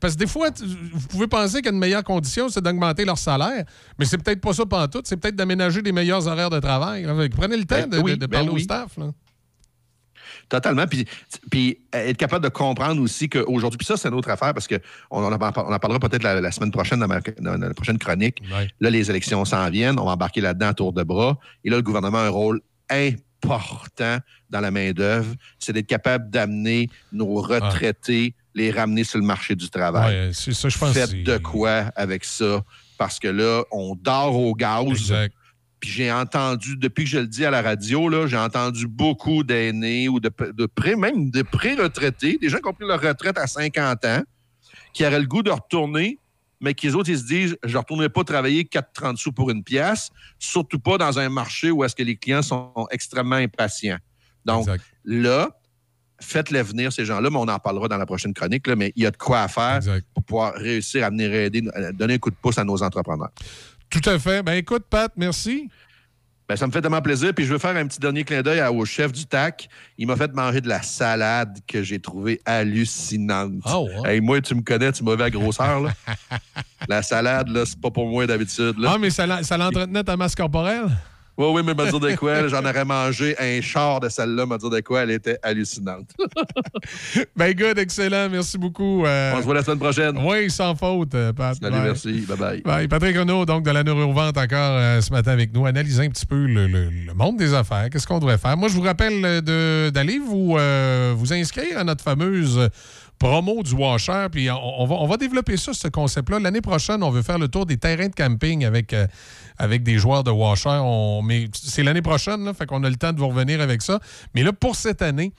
Parce 0.00 0.14
que 0.14 0.18
des 0.20 0.26
fois, 0.26 0.48
vous 0.58 1.06
pouvez 1.08 1.26
penser 1.26 1.60
qu'une 1.60 1.78
meilleure 1.78 2.02
condition, 2.04 2.48
c'est 2.48 2.62
d'augmenter 2.62 3.04
leur 3.04 3.18
salaire. 3.18 3.66
Mais 3.98 4.06
c'est 4.06 4.16
peut-être 4.16 4.40
pas 4.40 4.54
ça 4.54 4.64
tout. 4.90 5.02
C'est 5.04 5.18
peut-être 5.18 5.36
d'aménager 5.36 5.82
des 5.82 5.92
meilleurs 5.92 6.26
horaires 6.26 6.48
de 6.48 6.60
travail. 6.60 7.06
Prenez 7.36 7.58
le 7.58 7.64
temps 7.66 7.76
Ben 7.76 7.90
de, 7.90 7.98
oui, 7.98 8.12
de- 8.12 8.16
de 8.16 8.26
ben 8.26 8.38
parler 8.38 8.48
au 8.48 8.58
staff. 8.58 8.96
là. 8.96 9.10
Totalement. 10.54 10.86
Puis, 10.86 11.04
puis 11.50 11.78
être 11.92 12.16
capable 12.16 12.44
de 12.44 12.48
comprendre 12.48 13.02
aussi 13.02 13.28
qu'aujourd'hui, 13.28 13.76
puis 13.76 13.86
ça, 13.86 13.96
c'est 13.96 14.06
une 14.08 14.14
autre 14.14 14.30
affaire 14.30 14.54
parce 14.54 14.68
qu'on 14.68 14.78
on 15.10 15.32
en, 15.32 15.38
parlera 15.38 15.98
peut-être 15.98 16.22
la, 16.22 16.40
la 16.40 16.52
semaine 16.52 16.70
prochaine 16.70 17.00
dans, 17.00 17.08
ma- 17.08 17.20
dans 17.40 17.56
la 17.56 17.74
prochaine 17.74 17.98
chronique. 17.98 18.38
Là, 18.80 18.90
les 18.90 19.10
élections 19.10 19.44
s'en 19.44 19.68
viennent. 19.70 19.98
On 19.98 20.04
va 20.04 20.12
embarquer 20.12 20.40
là-dedans 20.40 20.68
à 20.68 20.74
tour 20.74 20.92
de 20.92 21.02
bras. 21.02 21.36
Et 21.64 21.70
là, 21.70 21.76
le 21.76 21.82
gouvernement 21.82 22.18
a 22.18 22.26
un 22.26 22.28
rôle 22.28 22.60
important 22.90 24.18
dans 24.50 24.60
la 24.60 24.70
main-d'œuvre. 24.70 25.34
C'est 25.58 25.72
d'être 25.72 25.86
capable 25.86 26.30
d'amener 26.30 26.88
nos 27.12 27.34
retraités, 27.34 28.34
les 28.54 28.70
ramener 28.70 29.04
sur 29.04 29.18
le 29.18 29.24
marché 29.24 29.54
du 29.56 29.68
travail. 29.70 30.14
Ouais, 30.28 30.30
c'est 30.32 30.54
ça, 30.54 30.68
je 30.68 30.78
pense. 30.78 30.92
Faites 30.92 31.10
de 31.24 31.38
quoi 31.38 31.90
avec 31.96 32.24
ça? 32.24 32.62
Parce 32.96 33.18
que 33.18 33.28
là, 33.28 33.64
on 33.72 33.96
dort 33.96 34.36
au 34.36 34.54
gaz. 34.54 34.84
Puis 35.84 35.92
j'ai 35.92 36.10
entendu, 36.10 36.78
depuis 36.78 37.04
que 37.04 37.10
je 37.10 37.18
le 37.18 37.26
dis 37.26 37.44
à 37.44 37.50
la 37.50 37.60
radio, 37.60 38.08
là, 38.08 38.26
j'ai 38.26 38.38
entendu 38.38 38.86
beaucoup 38.86 39.44
d'aînés 39.44 40.08
ou 40.08 40.18
de, 40.18 40.30
de 40.54 40.64
pré, 40.64 40.96
même 40.96 41.30
de 41.30 41.42
pré-retraités, 41.42 42.38
des 42.40 42.48
gens 42.48 42.56
qui 42.56 42.68
ont 42.68 42.72
pris 42.72 42.86
leur 42.86 43.02
retraite 43.02 43.36
à 43.36 43.46
50 43.46 44.02
ans, 44.06 44.22
qui 44.94 45.04
auraient 45.04 45.20
le 45.20 45.26
goût 45.26 45.42
de 45.42 45.50
retourner, 45.50 46.18
mais 46.58 46.72
qui 46.72 46.86
les 46.86 46.94
autres, 46.94 47.10
ils 47.10 47.18
se 47.18 47.26
disent, 47.26 47.58
je 47.62 47.72
ne 47.74 47.76
retournerai 47.76 48.08
pas 48.08 48.24
travailler 48.24 48.64
4,30 48.64 49.16
sous 49.18 49.32
pour 49.32 49.50
une 49.50 49.62
pièce, 49.62 50.08
surtout 50.38 50.78
pas 50.78 50.96
dans 50.96 51.18
un 51.18 51.28
marché 51.28 51.70
où 51.70 51.84
est-ce 51.84 51.94
que 51.94 52.02
les 52.02 52.16
clients 52.16 52.40
sont 52.40 52.72
extrêmement 52.90 53.36
impatients. 53.36 53.98
Donc 54.46 54.66
là, 55.04 55.50
faites-les 56.18 56.62
venir, 56.62 56.94
ces 56.94 57.04
gens-là, 57.04 57.28
mais 57.28 57.36
on 57.36 57.48
en 57.48 57.58
parlera 57.58 57.88
dans 57.88 57.98
la 57.98 58.06
prochaine 58.06 58.32
chronique, 58.32 58.66
là, 58.66 58.74
mais 58.74 58.90
il 58.96 59.02
y 59.02 59.06
a 59.06 59.10
de 59.10 59.18
quoi 59.18 59.42
à 59.42 59.48
faire 59.48 59.80
pour 60.14 60.24
pouvoir 60.24 60.54
réussir 60.54 61.04
à 61.04 61.10
venir 61.10 61.30
aider, 61.30 61.62
à 61.74 61.92
donner 61.92 62.14
un 62.14 62.18
coup 62.18 62.30
de 62.30 62.36
pouce 62.36 62.56
à 62.56 62.64
nos 62.64 62.82
entrepreneurs. 62.82 63.32
Tout 63.94 64.10
à 64.10 64.18
fait. 64.18 64.42
Ben 64.42 64.54
écoute, 64.54 64.84
Pat, 64.90 65.12
merci. 65.16 65.68
Ben, 66.48 66.56
ça 66.56 66.66
me 66.66 66.72
fait 66.72 66.82
tellement 66.82 67.00
plaisir. 67.00 67.32
Puis 67.32 67.44
je 67.44 67.52
veux 67.52 67.60
faire 67.60 67.76
un 67.76 67.86
petit 67.86 68.00
dernier 68.00 68.24
clin 68.24 68.42
d'œil 68.42 68.60
au 68.66 68.84
chef 68.84 69.12
du 69.12 69.24
TAC. 69.24 69.68
Il 69.96 70.08
m'a 70.08 70.16
fait 70.16 70.34
manger 70.34 70.60
de 70.60 70.68
la 70.68 70.82
salade 70.82 71.58
que 71.66 71.82
j'ai 71.84 72.00
trouvée 72.00 72.40
hallucinante. 72.44 73.62
Hey, 74.04 74.20
moi, 74.20 74.40
tu 74.40 74.56
me 74.56 74.62
connais, 74.62 74.90
tu 74.90 75.04
m'as 75.04 75.14
vu 75.14 75.22
à 75.22 75.30
grosseur. 75.30 75.80
Là. 75.80 75.92
la 76.88 77.02
salade, 77.02 77.48
là, 77.48 77.64
c'est 77.64 77.80
pas 77.80 77.92
pour 77.92 78.08
moi 78.08 78.26
d'habitude. 78.26 78.74
Ah, 78.84 78.96
mais 79.00 79.10
ça, 79.10 79.44
ça 79.44 79.56
l'entretenait 79.56 80.02
ta 80.02 80.16
masse 80.16 80.34
corporelle? 80.34 80.88
Oui, 81.36 81.46
oui, 81.52 81.62
mais 81.66 81.74
me 81.74 81.90
dire 81.90 81.98
de 82.00 82.14
quoi, 82.14 82.46
j'en 82.46 82.64
aurais 82.64 82.84
mangé 82.84 83.34
un 83.40 83.60
char 83.60 83.98
de 84.00 84.08
celle-là, 84.08 84.46
me 84.46 84.56
dire 84.56 84.70
de 84.70 84.80
quoi, 84.80 85.02
elle 85.02 85.10
était 85.10 85.38
hallucinante. 85.42 86.10
Ben 87.36 87.52
good, 87.54 87.78
excellent. 87.78 88.28
Merci 88.30 88.58
beaucoup. 88.58 89.04
euh, 89.04 89.32
On 89.34 89.38
se 89.40 89.44
voit 89.44 89.54
la 89.54 89.62
semaine 89.64 89.78
prochaine. 89.78 90.16
Oui, 90.24 90.50
sans 90.50 90.74
faute, 90.74 91.14
euh, 91.14 91.32
Pat. 91.32 91.56
Salut, 91.60 91.72
Bye. 91.76 91.82
merci. 91.84 92.24
Bye-bye. 92.28 92.62
Bye. 92.62 92.88
Patrick 92.88 93.16
Renaud, 93.16 93.44
donc 93.46 93.64
de 93.64 93.70
la 93.70 93.82
Neurovente, 93.82 94.36
encore 94.38 94.58
euh, 94.76 95.00
ce 95.00 95.10
matin 95.12 95.32
avec 95.32 95.52
nous, 95.52 95.66
analyser 95.66 96.04
un 96.04 96.08
petit 96.10 96.26
peu 96.26 96.46
le, 96.46 96.66
le- 96.66 96.90
le 96.90 97.14
monde 97.14 97.36
des 97.36 97.52
affaires. 97.54 97.88
Qu'est-ce 97.90 98.06
qu'on 98.06 98.18
devrait 98.20 98.38
faire? 98.38 98.56
Moi, 98.56 98.68
je 98.68 98.74
vous 98.74 98.82
rappelle 98.82 99.40
d'aller 99.42 100.18
vous, 100.18 100.56
euh, 100.58 101.14
vous 101.16 101.32
inscrire 101.32 101.78
à 101.78 101.84
notre 101.84 102.04
fameuse 102.04 102.68
promo 103.18 103.62
du 103.62 103.74
Washer. 103.74 104.26
Puis 104.30 104.50
on, 104.50 104.82
on 104.82 104.86
va, 104.86 104.94
on 104.96 105.06
va 105.06 105.16
développer 105.16 105.56
ça, 105.56 105.72
ce 105.72 105.88
concept-là. 105.88 106.38
L'année 106.40 106.60
prochaine, 106.60 107.02
on 107.02 107.10
veut 107.10 107.22
faire 107.22 107.38
le 107.38 107.48
tour 107.48 107.66
des 107.66 107.76
terrains 107.76 108.08
de 108.08 108.14
camping 108.14 108.64
avec, 108.64 108.92
euh, 108.92 109.06
avec 109.58 109.82
des 109.82 109.98
joueurs 109.98 110.24
de 110.24 110.30
Washer. 110.30 110.80
Mais 111.24 111.48
c'est 111.52 111.82
l'année 111.82 112.02
prochaine, 112.02 112.44
là, 112.44 112.54
fait 112.54 112.66
qu'on 112.66 112.84
a 112.84 112.90
le 112.90 112.96
temps 112.96 113.12
de 113.12 113.18
vous 113.18 113.28
revenir 113.28 113.60
avec 113.60 113.82
ça. 113.82 113.98
Mais 114.34 114.42
là, 114.42 114.52
pour 114.52 114.76
cette 114.76 115.02
année, 115.02 115.32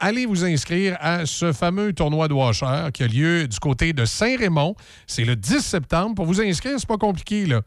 allez 0.00 0.26
vous 0.26 0.44
inscrire 0.44 0.96
à 1.00 1.26
ce 1.26 1.52
fameux 1.52 1.92
tournoi 1.92 2.28
de 2.28 2.34
Washer 2.34 2.88
qui 2.92 3.04
a 3.04 3.06
lieu 3.06 3.46
du 3.46 3.58
côté 3.58 3.92
de 3.92 4.04
Saint-Raymond. 4.04 4.74
C'est 5.06 5.24
le 5.24 5.36
10 5.36 5.60
septembre. 5.60 6.16
Pour 6.16 6.26
vous 6.26 6.40
inscrire, 6.40 6.74
c'est 6.78 6.88
pas 6.88 6.98
compliqué, 6.98 7.46
là. 7.46 7.62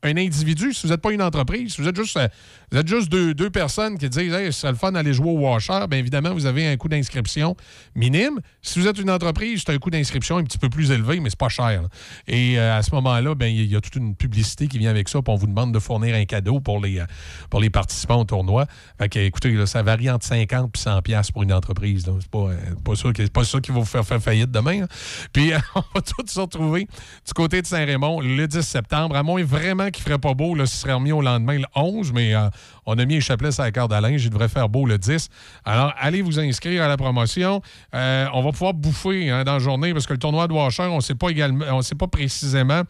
un 0.03 0.15
individu, 0.15 0.73
si 0.73 0.87
vous 0.87 0.93
n'êtes 0.93 1.01
pas 1.01 1.11
une 1.11 1.21
entreprise, 1.21 1.73
si 1.73 1.81
vous 1.81 1.87
êtes 1.87 1.95
juste, 1.95 2.17
euh, 2.17 2.27
vous 2.71 2.77
êtes 2.77 2.87
juste 2.87 3.09
deux, 3.09 3.33
deux 3.33 3.49
personnes 3.49 3.97
qui 3.97 4.09
disent 4.09 4.33
Hey, 4.33 4.51
ce 4.51 4.61
serait 4.61 4.71
le 4.71 4.77
fun 4.77 4.91
d'aller 4.91 5.13
jouer 5.13 5.29
au 5.29 5.39
washer, 5.39 5.85
bien 5.89 5.99
évidemment, 5.99 6.33
vous 6.33 6.45
avez 6.45 6.67
un 6.67 6.77
coût 6.77 6.87
d'inscription 6.87 7.55
minime. 7.95 8.39
Si 8.61 8.79
vous 8.79 8.87
êtes 8.87 8.99
une 8.99 9.09
entreprise, 9.09 9.63
c'est 9.65 9.73
un 9.73 9.77
coût 9.77 9.89
d'inscription 9.89 10.37
un 10.37 10.43
petit 10.43 10.57
peu 10.57 10.69
plus 10.69 10.91
élevé, 10.91 11.19
mais 11.21 11.29
c'est 11.29 11.39
pas 11.39 11.47
cher. 11.49 11.83
Et 12.27 12.59
euh, 12.59 12.77
à 12.77 12.83
ce 12.83 12.93
moment-là, 12.95 13.33
ben, 13.33 13.45
il 13.47 13.65
y 13.71 13.75
a 13.75 13.79
toute 13.81 13.95
une 13.95 14.15
publicité 14.15 14.67
qui 14.67 14.77
vient 14.77 14.89
avec 14.89 15.07
ça, 15.07 15.21
puis 15.21 15.33
on 15.33 15.37
vous 15.37 15.47
demande 15.47 15.73
de 15.73 15.79
fournir 15.79 16.13
un 16.15 16.25
cadeau 16.25 16.59
pour 16.59 16.79
les, 16.81 16.99
euh, 16.99 17.05
pour 17.49 17.61
les 17.61 17.69
participants 17.69 18.19
au 18.19 18.25
tournoi. 18.25 18.65
Écoutez, 19.15 19.65
ça 19.65 19.81
varie 19.81 20.09
entre 20.09 20.25
50 20.25 20.71
et 20.75 20.79
100 20.79 21.01
pièces 21.01 21.31
pour 21.31 21.43
une 21.43 21.53
entreprise. 21.53 22.03
C'est 22.19 22.29
pas, 22.29 22.37
euh, 22.39 22.57
pas, 22.83 22.95
sûr 22.95 23.13
que- 23.13 23.25
pas 23.27 23.43
ça 23.45 23.59
qui 23.61 23.71
va 23.71 23.79
vous 23.79 23.85
faire 23.85 24.05
faire 24.05 24.21
faillite 24.21 24.51
demain. 24.51 24.83
hein. 24.83 24.87
Puis 25.33 25.51
on 25.75 25.79
va 25.95 26.01
tous 26.01 26.27
se 26.29 26.39
retrouver 26.39 26.85
du 27.25 27.33
côté 27.33 27.61
de 27.61 27.67
Saint-Raymond 27.67 28.19
le 28.21 28.45
10 28.47 28.61
septembre, 28.61 29.15
à 29.15 29.23
moins 29.23 29.43
vraiment 29.43 29.89
qu'il 29.89 30.03
ferait 30.03 30.19
pas 30.19 30.33
beau, 30.33 30.53
là, 30.53 30.65
ce 30.65 30.75
serait 30.75 30.93
remis 30.93 31.11
au 31.13 31.21
lendemain 31.21 31.57
le 31.59 31.65
11, 31.75 32.11
mais 32.13 32.33
on 32.89 32.97
a 32.97 33.05
mis 33.05 33.17
un 33.17 33.19
chapelet 33.19 33.51
sur 33.51 33.63
la 33.63 33.71
corde 33.71 33.93
à 33.93 34.01
linge, 34.01 34.23
il 34.23 34.29
devrait 34.29 34.49
faire 34.49 34.67
beau 34.67 34.85
le 34.85 34.97
10. 34.97 35.29
Alors, 35.63 35.93
allez 35.99 36.21
vous 36.21 36.39
inscrire 36.39 36.83
à 36.83 36.87
la 36.87 36.97
promotion. 36.97 37.61
Euh, 37.93 38.25
on 38.33 38.41
va 38.41 38.51
pouvoir 38.51 38.73
bouffer 38.73 39.29
hein, 39.29 39.43
dans 39.43 39.53
la 39.53 39.59
journée 39.59 39.93
parce 39.93 40.07
que 40.07 40.13
le 40.13 40.19
tournoi 40.19 40.47
de 40.47 40.53
Washer, 40.53 40.83
on 40.83 40.97
on 40.97 41.81
sait 41.81 41.95
pas 41.95 42.07
précisément 42.07 42.81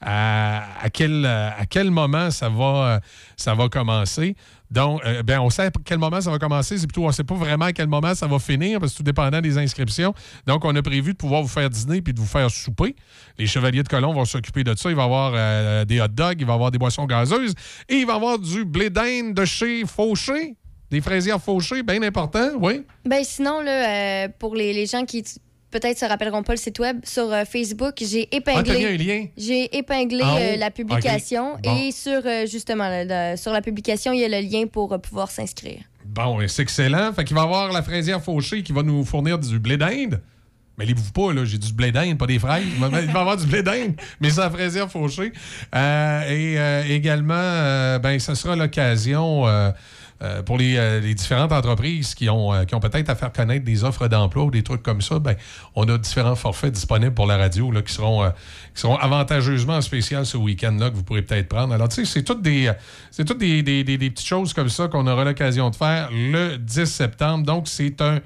à, 0.00 0.62
à 0.80 0.90
quel, 0.90 1.26
à 1.26 1.66
quel 1.68 1.90
moment 1.90 2.30
ça 2.30 2.48
va, 2.48 2.64
euh, 2.64 3.00
ça 3.38 3.54
va 3.54 3.68
commencer. 3.68 4.34
Donc, 4.70 5.00
euh, 5.06 5.22
ben, 5.22 5.40
on 5.40 5.48
sait 5.48 5.62
à 5.62 5.70
quel 5.84 5.98
moment 5.98 6.20
ça 6.20 6.30
va 6.30 6.38
commencer. 6.38 6.76
C'est 6.76 6.86
plutôt, 6.86 7.04
on 7.04 7.06
ne 7.06 7.12
sait 7.12 7.24
pas 7.24 7.36
vraiment 7.36 7.66
à 7.66 7.72
quel 7.72 7.86
moment 7.86 8.14
ça 8.14 8.26
va 8.26 8.38
finir, 8.38 8.80
parce 8.80 8.92
que 8.92 8.98
tout 8.98 9.02
dépendant 9.04 9.40
des 9.40 9.56
inscriptions. 9.56 10.12
Donc, 10.46 10.64
on 10.64 10.74
a 10.74 10.82
prévu 10.82 11.12
de 11.12 11.16
pouvoir 11.16 11.42
vous 11.42 11.48
faire 11.48 11.70
dîner 11.70 12.02
puis 12.02 12.12
de 12.12 12.18
vous 12.18 12.26
faire 12.26 12.50
souper. 12.50 12.96
Les 13.38 13.46
Chevaliers 13.46 13.84
de 13.84 13.88
Colomb 13.88 14.12
vont 14.12 14.24
s'occuper 14.24 14.64
de 14.64 14.74
ça. 14.76 14.90
Il 14.90 14.96
va 14.96 15.02
y 15.02 15.04
avoir 15.04 15.32
euh, 15.34 15.84
des 15.84 16.00
hot 16.00 16.08
dogs, 16.08 16.36
il 16.40 16.46
va 16.46 16.52
y 16.52 16.54
avoir 16.54 16.70
des 16.72 16.78
boissons 16.78 17.06
gazeuses 17.06 17.54
et 17.88 17.94
il 17.94 18.06
va 18.06 18.14
y 18.14 18.16
avoir 18.16 18.38
du 18.38 18.64
blé 18.64 18.90
d'Inde 18.90 19.34
de 19.34 19.44
chez 19.44 19.86
Fauché. 19.86 20.56
Des 20.90 21.00
fraisières 21.00 21.40
Fauché, 21.40 21.82
bien 21.82 22.02
important, 22.02 22.50
oui. 22.60 22.84
Ben 23.04 23.22
sinon, 23.22 23.60
là, 23.60 24.24
euh, 24.24 24.28
pour 24.38 24.56
les, 24.56 24.72
les 24.72 24.86
gens 24.86 25.04
qui 25.04 25.22
peut-être 25.70 25.98
se 25.98 26.04
rappelleront 26.04 26.42
pas 26.42 26.52
le 26.54 26.58
site 26.58 26.78
web, 26.78 26.98
sur 27.04 27.32
euh, 27.32 27.44
Facebook, 27.44 27.94
j'ai 28.00 28.28
Ah, 28.32 28.38
t'as 28.44 28.52
épinglé. 28.62 28.98
lien? 28.98 29.26
J'ai 29.36 29.76
épinglé 29.76 30.22
En 30.22 30.34
haut? 30.34 30.38
euh, 30.38 30.56
la 30.56 30.70
publication. 30.70 31.56
Bon. 31.62 31.76
et 31.76 31.92
sur 31.92 32.20
euh, 32.24 32.46
justement 32.46 32.88
sur 33.36 33.52
la 33.52 33.60
publication, 33.60 34.12
il 34.12 34.20
y 34.20 34.24
a 34.24 34.28
le 34.28 34.46
lien 34.46 34.66
pour 34.66 34.92
euh, 34.92 34.98
pouvoir 34.98 35.30
s'inscrire. 35.30 35.80
Bon, 36.04 36.38
c'est 36.48 36.62
excellent. 36.62 37.12
Fait 37.12 37.24
qu'il 37.24 37.36
va 37.36 37.42
y 37.42 37.44
avoir 37.44 37.70
la 37.72 37.82
fraisière 37.82 38.22
Fauché 38.22 38.62
qui 38.62 38.72
va 38.72 38.82
nous 38.82 39.04
fournir 39.04 39.38
du 39.38 39.58
blé 39.58 39.76
d'Inde. 39.76 40.20
Mais 40.78 40.86
livre-vous 40.86 41.12
pas, 41.12 41.32
là, 41.32 41.44
j'ai 41.44 41.58
du 41.58 41.72
blé 41.72 41.90
d'Inde, 41.92 42.16
pas 42.16 42.26
des 42.26 42.38
fraises. 42.38 42.64
Il 42.64 42.78
va 42.80 43.00
y 43.02 43.08
avoir 43.08 43.36
du 43.36 43.46
blé 43.46 43.62
d'Inde, 43.62 43.94
mais 44.20 44.30
c'est 44.30 44.40
la 44.40 44.48
fraisière 44.50 44.90
Fauché. 44.90 45.32
Euh, 45.74 46.86
et 46.86 46.94
également, 46.94 47.98
ben, 47.98 48.18
ce 48.18 48.34
sera 48.34 48.54
l'occasion 48.56 49.44
euh, 50.20 50.42
pour 50.42 50.58
les, 50.58 50.76
euh, 50.76 50.98
les 51.00 51.14
différentes 51.14 51.52
entreprises 51.52 52.12
qui 52.14 52.28
ont, 52.28 52.52
euh, 52.52 52.64
ont 52.72 52.80
peut-être 52.80 53.08
à 53.08 53.14
faire 53.14 53.32
connaître 53.32 53.64
des 53.64 53.84
offres 53.84 54.08
d'emploi 54.08 54.42
ou 54.44 54.50
des 54.50 54.64
trucs 54.64 54.82
comme 54.82 55.00
ça. 55.00 55.20
Ben, 55.20 55.36
on 55.76 55.88
a 55.88 55.96
différents 55.96 56.34
forfaits 56.34 56.72
disponibles 56.72 57.14
pour 57.14 57.26
la 57.26 57.36
radio 57.36 57.70
là, 57.70 57.82
qui, 57.82 57.92
seront, 57.94 58.28
qui 58.74 58.80
seront 58.80 58.96
avantageusement 58.96 59.80
spéciaux 59.80 60.24
ce 60.24 60.36
week-end-là 60.36 60.90
que 60.90 60.96
vous 60.96 61.04
pourrez 61.04 61.22
peut-être 61.22 61.48
prendre. 61.48 61.72
Alors, 61.72 61.88
tu 61.88 61.94
sais, 61.96 62.04
c'est 62.04 62.24
toutes 62.24 62.42
des, 62.42 62.72
c'est 63.12 63.24
toutes 63.24 63.38
des- 63.38 63.62
des- 63.62 63.84
des 63.84 63.98
petites 64.10 64.26
choses 64.26 64.52
comme 64.52 64.68
ça 64.68 64.88
qu'on 64.88 65.06
aura 65.06 65.22
l'occasion 65.24 65.70
de 65.70 65.76
faire 65.76 66.08
le 66.12 66.56
10 66.58 66.84
septembre. 66.86 67.44
Donc, 67.44 67.68
c'est 67.68 68.00
un 68.00 68.18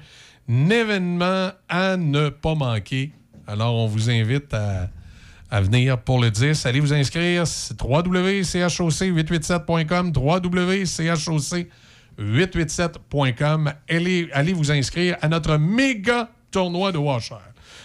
événement 0.49 1.51
à 1.69 1.95
ne 1.97 2.29
pas 2.29 2.55
manquer. 2.55 3.11
Alors, 3.47 3.75
on 3.75 3.85
vous 3.87 4.09
invite 4.09 4.51
à, 4.53 4.89
à 5.51 5.61
venir 5.61 5.99
pour 5.99 6.19
le 6.19 6.31
10. 6.31 6.65
Allez 6.65 6.79
vous 6.79 6.93
inscrire. 6.93 7.45
C'est 7.45 7.79
www.choc887.com. 7.79 10.11
www.choc887.com. 10.15 11.65
Allez, 13.89 14.29
allez 14.33 14.53
vous 14.53 14.71
inscrire 14.71 15.17
à 15.21 15.27
notre 15.29 15.57
méga 15.57 16.29
tournoi 16.51 16.91
de 16.91 16.97
Washer. 16.97 17.35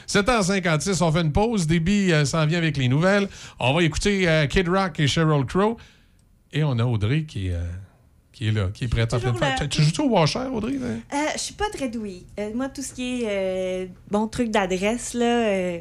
7h56, 0.06 1.02
on 1.02 1.12
fait 1.12 1.20
une 1.20 1.32
pause. 1.32 1.66
Déby 1.66 2.12
euh, 2.12 2.24
s'en 2.24 2.46
vient 2.46 2.58
avec 2.58 2.76
les 2.76 2.88
nouvelles. 2.88 3.28
On 3.58 3.74
va 3.74 3.82
écouter 3.82 4.28
euh, 4.28 4.46
Kid 4.46 4.68
Rock 4.68 4.98
et 5.00 5.06
Sheryl 5.06 5.44
Crow. 5.44 5.76
Et 6.52 6.64
on 6.64 6.78
a 6.78 6.84
Audrey 6.84 7.24
qui, 7.24 7.48
est, 7.48 7.54
euh, 7.54 7.62
qui 8.32 8.48
est 8.48 8.52
là, 8.52 8.68
qui 8.72 8.84
est 8.84 8.88
prête 8.88 9.10
Toujours 9.10 9.32
là. 9.38 9.56
fête. 9.56 9.68
Tu 9.68 9.82
joues 9.82 10.04
au 10.04 10.10
Washer, 10.10 10.46
Audrey? 10.50 10.78
là? 10.78 10.86
Euh, 10.86 11.26
je 11.34 11.38
suis 11.38 11.54
pas 11.54 11.68
très 11.72 11.88
douée. 11.90 12.22
Moi, 12.54 12.68
tout 12.70 12.82
ce 12.82 12.94
qui 12.94 13.24
est 13.24 13.90
bon 14.10 14.28
truc 14.28 14.50
d'adresse, 14.50 15.12
là, 15.12 15.78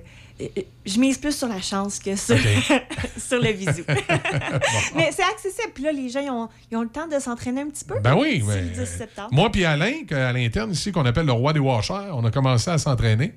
je 0.85 0.99
mise 0.99 1.18
plus 1.18 1.35
sur 1.35 1.47
la 1.47 1.61
chance 1.61 1.99
que 1.99 2.15
sur, 2.15 2.38
sur 3.18 3.41
le 3.41 3.51
visu. 3.51 3.84
Mais 4.95 5.11
c'est 5.11 5.23
accessible. 5.23 5.72
Puis 5.73 5.84
là, 5.84 5.91
les 5.91 6.09
gens, 6.09 6.19
ils 6.19 6.30
ont, 6.30 6.49
ils 6.72 6.77
ont 6.77 6.84
le 6.84 6.89
temps 6.89 7.07
de 7.07 7.19
s'entraîner 7.19 7.61
un 7.61 7.69
petit 7.69 7.85
peu. 7.85 7.99
Ben 7.99 8.15
oui, 8.15 8.39
d'ici 8.39 8.47
mais, 8.47 8.61
le 8.61 8.69
10 8.69 8.85
septembre. 8.85 9.30
Moi 9.31 9.51
puis 9.51 9.65
Alain, 9.65 9.93
à 10.11 10.34
l'interne 10.34 10.72
ici, 10.72 10.91
qu'on 10.91 11.05
appelle 11.05 11.26
le 11.26 11.31
roi 11.31 11.53
des 11.53 11.59
washers, 11.59 12.11
on 12.14 12.23
a 12.26 12.31
commencé 12.31 12.69
à 12.69 12.77
s'entraîner. 12.77 13.34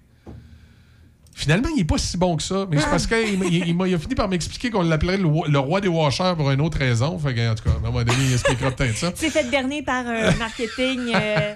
Finalement, 1.33 1.69
il 1.75 1.79
n'est 1.79 1.85
pas 1.85 1.97
si 1.97 2.17
bon 2.19 2.37
que 2.37 2.43
ça. 2.43 2.67
Mais 2.71 2.79
c'est 2.79 2.91
parce 2.91 3.07
qu'il 3.07 3.39
m'a- 3.39 3.47
il, 3.47 3.69
il 3.69 3.75
m'a- 3.77 3.89
il 3.89 3.95
a 3.95 3.99
fini 3.99 4.15
par 4.15 4.29
m'expliquer 4.29 4.69
qu'on 4.71 4.83
l'appelait 4.83 5.17
le, 5.17 5.59
roi 5.59 5.81
des 5.81 5.89
washers 5.89 6.35
pour 6.37 6.51
une 6.51 6.61
autre 6.61 6.77
raison. 6.79 7.19
Fait 7.19 7.35
que, 7.35 7.51
en 7.51 7.55
tout 7.55 7.65
cas, 7.65 7.71
à 7.71 7.77
un 7.77 7.81
moment 7.81 8.03
donné, 8.03 8.19
il 8.27 8.33
expliquera 8.35 8.71
peut-être 8.73 8.97
ça. 8.97 9.13
C'est 9.15 9.31
fait 9.31 9.49
berner 9.51 9.83
par 9.83 10.07
un 10.07 10.33
marketing 10.39 11.13
euh, 11.15 11.55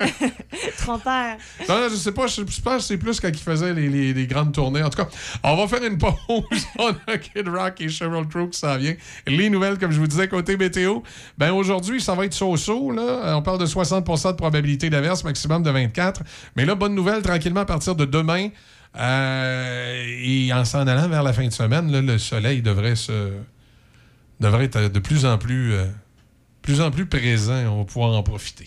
trompeur. 0.78 1.36
Non, 1.68 1.80
non, 1.80 1.88
je 1.90 1.96
sais 1.96 2.12
pas, 2.12 2.26
je, 2.26 2.42
je 2.48 2.60
pense 2.60 2.76
que 2.76 2.82
c'est 2.82 2.96
plus 2.98 3.20
quand 3.20 3.28
il 3.28 3.36
faisait 3.38 3.74
les, 3.74 3.88
les- 3.88 4.14
les 4.14 4.26
grandes 4.26 4.52
tournées. 4.52 4.82
En 4.82 4.90
tout 4.90 5.02
cas, 5.02 5.08
on 5.42 5.56
va 5.56 5.66
faire 5.68 5.84
une 5.86 5.98
pause. 5.98 6.12
on 6.78 6.90
a 7.06 7.18
Kid 7.18 7.48
Rock 7.48 7.80
et 7.80 7.88
Sheryl 7.88 8.26
Crow 8.28 8.48
qui 8.48 8.58
s'en 8.58 8.76
vient. 8.76 8.94
Les 9.26 9.50
nouvelles, 9.50 9.78
comme 9.78 9.90
je 9.90 9.98
vous 9.98 10.06
disais, 10.06 10.28
côté 10.28 10.56
météo. 10.56 11.00
Ben 11.38 11.52
aujourd'hui, 11.52 12.00
ça 12.00 12.14
va 12.14 12.24
être 12.24 12.34
so-so. 12.34 12.90
Là. 12.90 13.02
Euh, 13.02 13.34
On 13.34 13.42
parle 13.42 13.58
de 13.58 13.66
60% 13.66 14.28
de 14.32 14.36
probabilité 14.36 14.88
d'averse, 14.90 15.24
maximum 15.24 15.62
de 15.62 15.70
24. 15.70 16.22
Mais 16.56 16.64
là, 16.64 16.74
bonne 16.74 16.94
nouvelle, 16.94 17.22
tranquillement, 17.22 17.60
à 17.60 17.64
partir 17.66 17.94
de 17.94 18.04
demain, 18.04 18.48
euh, 18.98 20.04
et 20.22 20.52
en 20.52 20.64
s'en 20.64 20.86
allant 20.86 21.08
vers 21.08 21.22
la 21.22 21.32
fin 21.32 21.46
de 21.46 21.52
semaine, 21.52 22.06
le 22.06 22.18
soleil 22.18 22.62
devrait 22.62 22.96
se 22.96 23.32
devrait 24.40 24.64
être 24.64 24.92
de 24.92 24.98
plus 24.98 25.24
en 25.24 25.38
plus, 25.38 25.72
euh, 25.72 25.86
plus 26.62 26.80
en 26.80 26.90
plus 26.90 27.06
présent. 27.06 27.64
On 27.66 27.78
va 27.78 27.84
pouvoir 27.84 28.12
en 28.12 28.22
profiter. 28.22 28.66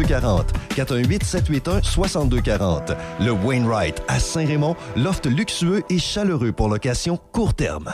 6240. 0.01 0.53
418 0.75 1.23
781 1.23 1.81
6240. 1.83 2.91
Le 3.19 3.31
Wainwright 3.31 4.01
à 4.07 4.19
Saint-Raymond, 4.19 4.75
loft 4.95 5.25
luxueux 5.25 5.83
et 5.89 5.99
chaleureux 5.99 6.51
pour 6.51 6.69
location 6.69 7.17
court 7.31 7.53
terme. 7.53 7.93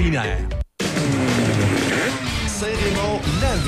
Saint-Raymond, 0.00 0.48
la 0.50 0.69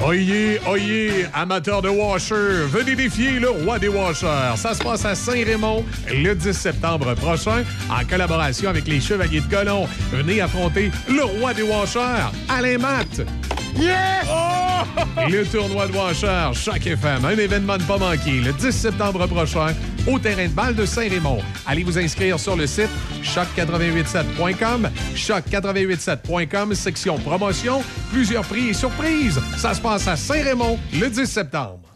Oyez, 0.00 0.60
oyez, 0.66 1.26
amateurs 1.34 1.82
de 1.82 1.88
washer, 1.88 2.66
venez 2.68 2.94
défier 2.94 3.40
le 3.40 3.50
roi 3.50 3.78
des 3.78 3.88
washers. 3.88 4.56
Ça 4.56 4.72
se 4.72 4.82
passe 4.82 5.04
à 5.04 5.14
Saint-Raymond 5.14 5.84
le 6.08 6.34
10 6.34 6.52
septembre 6.52 7.14
prochain 7.14 7.64
en 7.90 8.04
collaboration 8.06 8.70
avec 8.70 8.86
les 8.86 9.00
Chevaliers 9.00 9.40
de 9.40 9.54
Colomb. 9.54 9.86
Venez 10.12 10.40
affronter 10.40 10.92
le 11.08 11.24
roi 11.24 11.52
des 11.52 11.62
washers, 11.62 12.30
Alain 12.48 12.78
Matt. 12.78 13.26
Yes! 13.80 14.26
Le 15.30 15.44
tournoi 15.44 15.86
de 15.86 15.92
Washer, 15.92 16.50
Choc 16.54 16.86
FM, 16.86 17.24
un 17.24 17.36
événement 17.36 17.76
ne 17.76 17.82
pas 17.82 17.98
manquer 17.98 18.40
le 18.40 18.52
10 18.52 18.70
septembre 18.72 19.26
prochain 19.26 19.74
au 20.06 20.18
terrain 20.18 20.46
de 20.46 20.52
balle 20.52 20.74
de 20.74 20.86
Saint-Raymond. 20.86 21.40
Allez 21.66 21.84
vous 21.84 21.98
inscrire 21.98 22.38
sur 22.40 22.56
le 22.56 22.66
site 22.66 22.88
choc887.com, 23.22 24.88
choc887.com, 25.14 26.74
section 26.74 27.18
promotion, 27.18 27.82
plusieurs 28.10 28.44
prix 28.44 28.68
et 28.68 28.74
surprises. 28.74 29.40
Ça 29.56 29.74
se 29.74 29.80
passe 29.80 30.08
à 30.08 30.16
Saint-Raymond 30.16 30.78
le 30.98 31.08
10 31.08 31.26
septembre. 31.26 31.87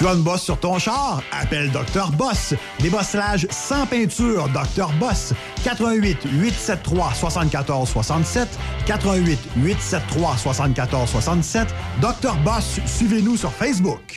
Tu 0.00 0.06
as 0.06 0.14
une 0.14 0.22
bosse 0.22 0.44
sur 0.44 0.58
ton 0.58 0.78
char? 0.78 1.22
Appelle 1.30 1.70
Dr. 1.72 2.10
Boss. 2.12 2.54
Débossage 2.78 3.46
sans 3.50 3.84
peinture, 3.84 4.48
Dr. 4.48 4.90
Boss. 4.98 5.34
88 5.62 6.20
873 6.24 7.14
74 7.18 7.86
67 7.86 8.48
88 8.86 9.38
873 9.56 10.40
74 10.40 11.10
67 11.10 11.68
Dr. 12.00 12.34
Boss, 12.36 12.80
suivez-nous 12.86 13.36
sur 13.36 13.52
Facebook. 13.52 14.16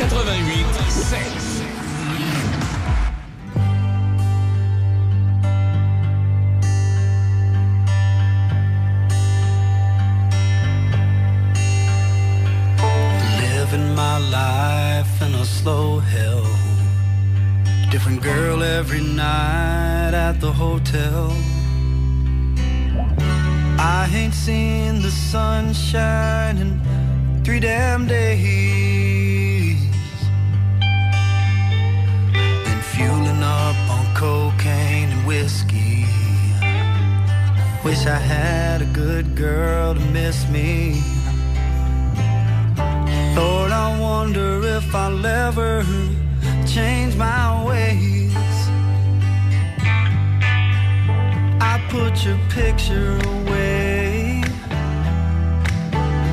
88 0.00 0.64
7. 0.90 1.28
Living 13.40 13.94
my 13.96 14.18
life 14.18 15.20
in 15.20 15.34
a 15.34 15.44
slow 15.44 15.98
hell. 15.98 16.46
Different 17.90 18.22
girl 18.22 18.62
every 18.62 19.00
night 19.00 20.14
at 20.14 20.40
the 20.40 20.52
hotel. 20.52 21.32
I 23.80 24.08
ain't 24.14 24.34
seen 24.34 25.02
the 25.02 25.10
sunshine 25.10 26.58
in 26.58 27.42
three 27.42 27.58
damn 27.58 28.06
days. 28.06 29.07
Cocaine 34.18 35.10
and 35.10 35.24
whiskey. 35.28 36.04
Wish 37.84 38.04
I 38.04 38.18
had 38.18 38.82
a 38.82 38.86
good 38.86 39.36
girl 39.36 39.94
to 39.94 40.00
miss 40.00 40.48
me. 40.48 41.00
Lord, 43.36 43.70
I 43.70 43.96
wonder 44.00 44.60
if 44.76 44.92
I'll 44.92 45.24
ever 45.24 45.84
change 46.66 47.14
my 47.14 47.64
ways. 47.64 48.34
I 51.72 51.74
put 51.88 52.24
your 52.26 52.40
picture 52.48 53.16
away. 53.36 54.42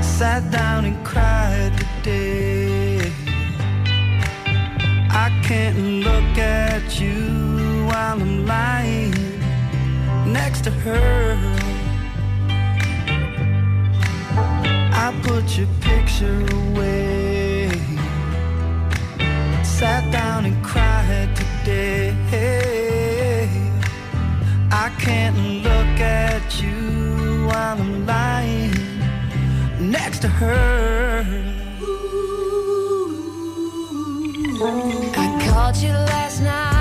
sat 0.02 0.42
down 0.50 0.86
and 0.86 0.98
cried 1.06 1.74
today. 1.78 3.12
I 5.24 5.30
can't 5.44 5.78
look 6.04 6.32
at 6.40 7.00
you 7.00 7.55
while 7.86 8.22
I'm 8.22 8.46
lying 8.46 9.14
next 10.32 10.64
to 10.66 10.72
her. 10.72 11.38
I 15.04 15.14
put 15.24 15.58
your 15.58 15.68
picture 15.82 16.46
away. 16.62 17.70
Sat 19.64 20.04
down 20.12 20.46
and 20.46 20.64
cried 20.64 21.30
today. 21.36 22.14
I 24.72 24.90
can't 25.00 25.38
look 25.64 26.00
at 26.00 26.62
you 26.62 27.46
while 27.48 27.78
I'm 27.80 28.06
lying 28.06 28.74
next 29.80 30.20
to 30.20 30.28
her. 30.28 31.26
I 35.18 35.48
called 35.48 35.78
you 35.78 35.90
last 35.90 36.42
night 36.42 36.75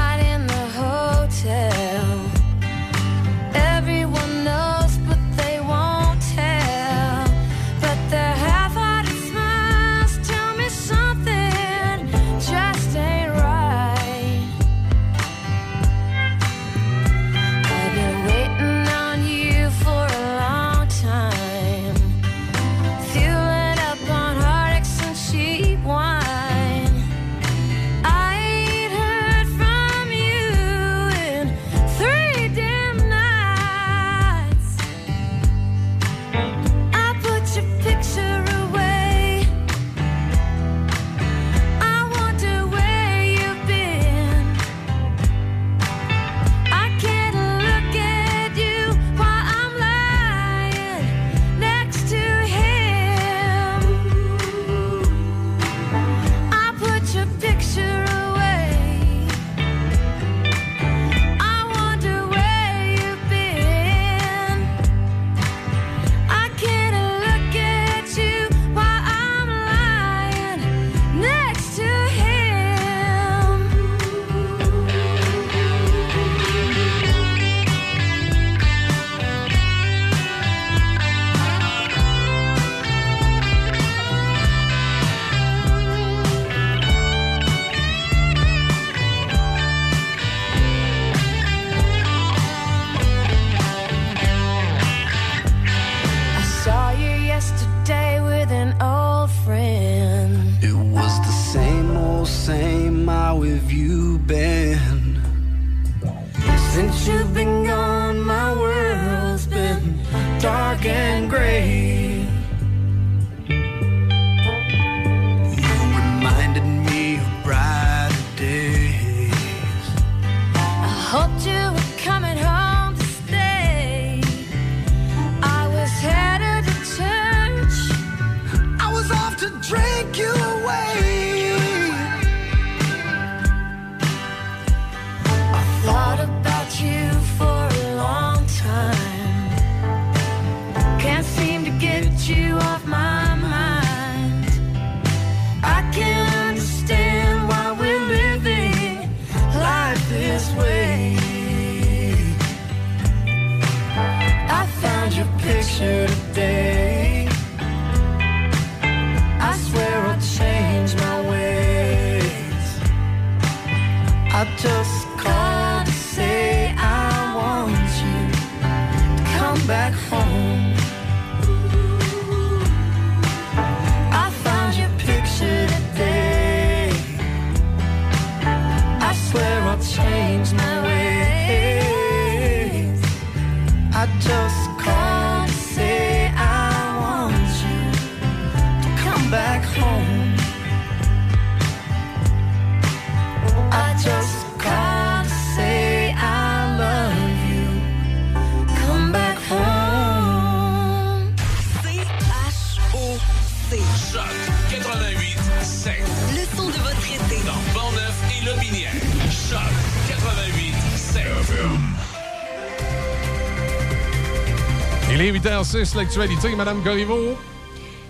6, 215.74 215.96
l'actualité. 215.96 216.54
Madame 216.54 216.80
Corriveau. 216.84 217.34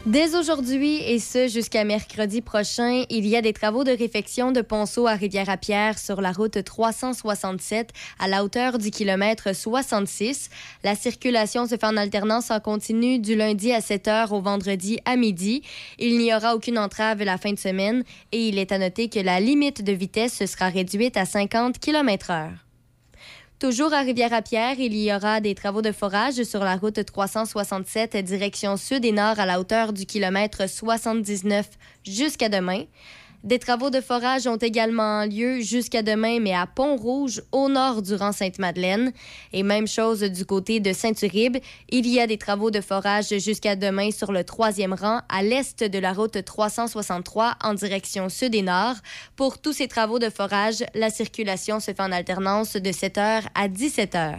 Dès 0.05 0.37
aujourd'hui 0.37 0.97
et 0.97 1.19
ce 1.19 1.49
jusqu'à 1.49 1.83
mercredi 1.85 2.43
prochain, 2.43 3.05
il 3.09 3.27
y 3.27 3.37
a 3.37 3.41
des 3.41 3.55
travaux 3.55 3.85
de 3.85 3.91
réfection 3.91 4.53
de 4.53 4.61
ponceau 4.61 5.07
à 5.07 5.15
Rivière-à-Pierre 5.15 5.99
sur 5.99 6.21
la 6.21 6.33
route 6.33 6.63
367 6.63 7.89
à 8.19 8.29
la 8.29 8.45
hauteur 8.45 8.77
du 8.77 8.91
kilomètre 8.91 9.57
66. 9.57 10.51
La 10.83 10.95
circulation 10.95 11.67
se 11.67 11.77
fait 11.77 11.87
en 11.87 11.97
alternance 11.97 12.51
en 12.51 12.61
continu 12.61 13.19
du 13.19 13.35
lundi 13.35 13.73
à 13.73 13.81
7 13.81 14.09
h 14.09 14.35
au 14.35 14.43
vendredi 14.43 14.99
à 15.07 15.17
midi. 15.17 15.63
Il 15.99 16.19
n'y 16.19 16.35
aura 16.35 16.55
aucune 16.55 16.79
entrave 16.79 17.23
la 17.23 17.39
fin 17.39 17.55
de 17.55 17.59
semaine 17.59 18.05
et 18.31 18.47
il 18.49 18.59
est 18.59 18.73
à 18.73 18.79
noter 18.79 19.09
que 19.09 19.21
la 19.21 19.41
limite 19.41 19.83
de 19.83 19.93
vitesse 19.93 20.45
sera 20.45 20.69
réduite 20.69 21.17
à 21.17 21.25
50 21.25 21.79
km 21.79 22.31
heure. 22.31 22.65
Toujours 23.61 23.95
à 23.95 24.01
Rivière-à-Pierre, 24.01 24.81
il 24.81 24.97
y 24.97 25.15
aura 25.15 25.41
des 25.41 25.55
travaux 25.55 25.81
de 25.81 25.93
forage 25.93 26.43
sur 26.43 26.65
la 26.65 26.77
route 26.77 27.05
367 27.05 28.17
direction 28.17 28.77
sud 28.77 29.05
et 29.05 29.13
nord 29.13 29.39
à 29.39 29.47
la 29.47 29.61
hauteur 29.61 29.93
du 29.93 30.07
kilomètre 30.07 30.69
79 30.69 31.69
jusqu'à 32.05 32.49
demain. 32.49 32.83
Des 33.45 33.59
travaux 33.59 33.91
de 33.91 34.01
forage 34.01 34.47
ont 34.47 34.57
également 34.57 35.27
lieu 35.27 35.61
jusqu'à 35.61 36.01
demain, 36.01 36.41
mais 36.41 36.55
à 36.55 36.67
Pont-Rouge, 36.67 37.43
au 37.53 37.69
nord 37.69 38.01
du 38.01 38.15
rang 38.15 38.33
Sainte-Madeleine. 38.33 39.13
Et 39.53 39.63
même 39.63 39.87
chose 39.87 40.23
du 40.23 40.47
côté 40.47 40.81
de 40.81 40.95
Saint-Uribe. 40.95 41.59
Il 41.91 42.09
y 42.09 42.21
a 42.21 42.27
des 42.27 42.39
travaux 42.39 42.71
de 42.71 42.81
forage 42.81 43.39
jusqu'à 43.39 43.77
demain 43.77 44.11
sur 44.13 44.33
le 44.33 44.45
troisième 44.45 44.95
rang, 44.95 45.21
à 45.29 45.43
l'est 45.43 45.85
de 45.85 45.99
la 45.99 46.15
route 46.15 46.43
363, 46.43 47.57
en 47.63 47.75
direction 47.75 48.31
sud 48.31 48.55
et 48.55 48.63
nord. 48.63 48.97
Pour 49.37 49.59
tous 49.59 49.75
ces 49.75 49.89
travaux 49.89 50.19
de 50.19 50.31
forage, 50.31 50.83
la 50.95 51.11
circulation 51.11 51.81
se 51.81 51.91
fait 51.91 52.01
en 52.01 52.13
alternance 52.13 52.77
de 52.77 52.91
7h 52.91 53.43
à 53.55 53.69
17h. 53.69 54.39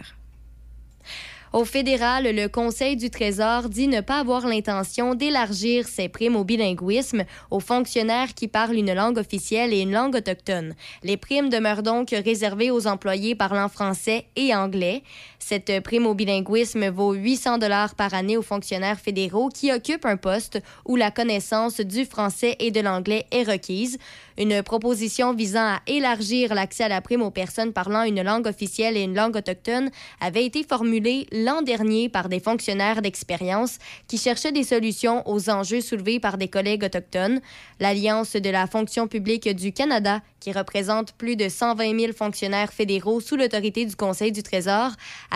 Au 1.52 1.64
fédéral, 1.64 2.24
le 2.24 2.48
Conseil 2.48 2.96
du 2.96 3.08
Trésor 3.08 3.68
dit 3.68 3.88
ne 3.88 4.00
pas 4.00 4.18
avoir 4.18 4.46
l'intention 4.46 5.14
d'élargir 5.14 5.86
ses 5.86 6.08
primes 6.08 6.36
au 6.36 6.44
bilinguisme 6.44 7.24
aux 7.50 7.60
fonctionnaires 7.60 8.34
qui 8.34 8.48
parlent 8.48 8.74
une 8.74 8.92
langue 8.92 9.18
officielle 9.18 9.72
et 9.72 9.80
une 9.80 9.92
langue 9.92 10.16
autochtone. 10.16 10.74
Les 11.04 11.16
primes 11.16 11.48
demeurent 11.48 11.84
donc 11.84 12.10
réservées 12.10 12.70
aux 12.70 12.86
employés 12.86 13.34
parlant 13.34 13.68
français 13.68 14.26
et 14.34 14.54
anglais. 14.54 15.02
Cette 15.48 15.80
prime 15.84 16.06
au 16.06 16.14
bilinguisme 16.14 16.88
vaut 16.88 17.12
800 17.12 17.58
dollars 17.58 17.94
par 17.94 18.14
année 18.14 18.36
aux 18.36 18.42
fonctionnaires 18.42 18.98
fédéraux 18.98 19.48
qui 19.48 19.70
occupent 19.70 20.04
un 20.04 20.16
poste 20.16 20.60
où 20.84 20.96
la 20.96 21.12
connaissance 21.12 21.80
du 21.80 22.04
français 22.04 22.56
et 22.58 22.72
de 22.72 22.80
l'anglais 22.80 23.26
est 23.30 23.44
requise. 23.44 23.96
Une 24.38 24.64
proposition 24.64 25.34
visant 25.34 25.60
à 25.60 25.82
élargir 25.86 26.52
l'accès 26.52 26.82
à 26.82 26.88
la 26.88 27.00
prime 27.00 27.22
aux 27.22 27.30
personnes 27.30 27.72
parlant 27.72 28.02
une 28.02 28.22
langue 28.22 28.48
officielle 28.48 28.96
et 28.96 29.02
une 29.02 29.14
langue 29.14 29.36
autochtone 29.36 29.90
avait 30.20 30.44
été 30.44 30.64
formulée 30.64 31.28
l'an 31.30 31.62
dernier 31.62 32.08
par 32.08 32.28
des 32.28 32.40
fonctionnaires 32.40 33.00
d'expérience 33.00 33.78
qui 34.08 34.18
cherchaient 34.18 34.50
des 34.50 34.64
solutions 34.64 35.22
aux 35.28 35.48
enjeux 35.48 35.80
soulevés 35.80 36.18
par 36.18 36.38
des 36.38 36.48
collègues 36.48 36.82
autochtones. 36.82 37.40
L'Alliance 37.78 38.32
de 38.32 38.50
la 38.50 38.66
fonction 38.66 39.06
publique 39.06 39.48
du 39.54 39.72
Canada, 39.72 40.22
qui 40.40 40.52
représente 40.52 41.12
plus 41.12 41.34
de 41.34 41.48
120 41.48 41.98
000 41.98 42.12
fonctionnaires 42.12 42.72
fédéraux 42.72 43.20
sous 43.20 43.36
l'autorité 43.36 43.84
du 43.86 43.96
Conseil 43.96 44.32
du 44.32 44.42
Trésor, 44.42 44.90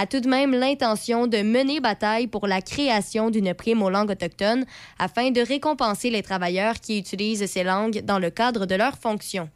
tout 0.06 0.20
de 0.20 0.28
même 0.28 0.52
l'intention 0.52 1.26
de 1.26 1.42
mener 1.42 1.80
bataille 1.80 2.26
pour 2.26 2.46
la 2.46 2.62
création 2.62 3.30
d'une 3.30 3.54
prime 3.54 3.82
aux 3.82 3.90
langues 3.90 4.10
autochtones 4.10 4.64
afin 4.98 5.30
de 5.30 5.40
récompenser 5.40 6.10
les 6.10 6.22
travailleurs 6.22 6.80
qui 6.80 6.98
utilisent 6.98 7.46
ces 7.46 7.64
langues 7.64 8.02
dans 8.04 8.18
le 8.18 8.30
cadre 8.30 8.66
de 8.66 8.74
leurs 8.74 8.98
fonctions. 8.98 9.48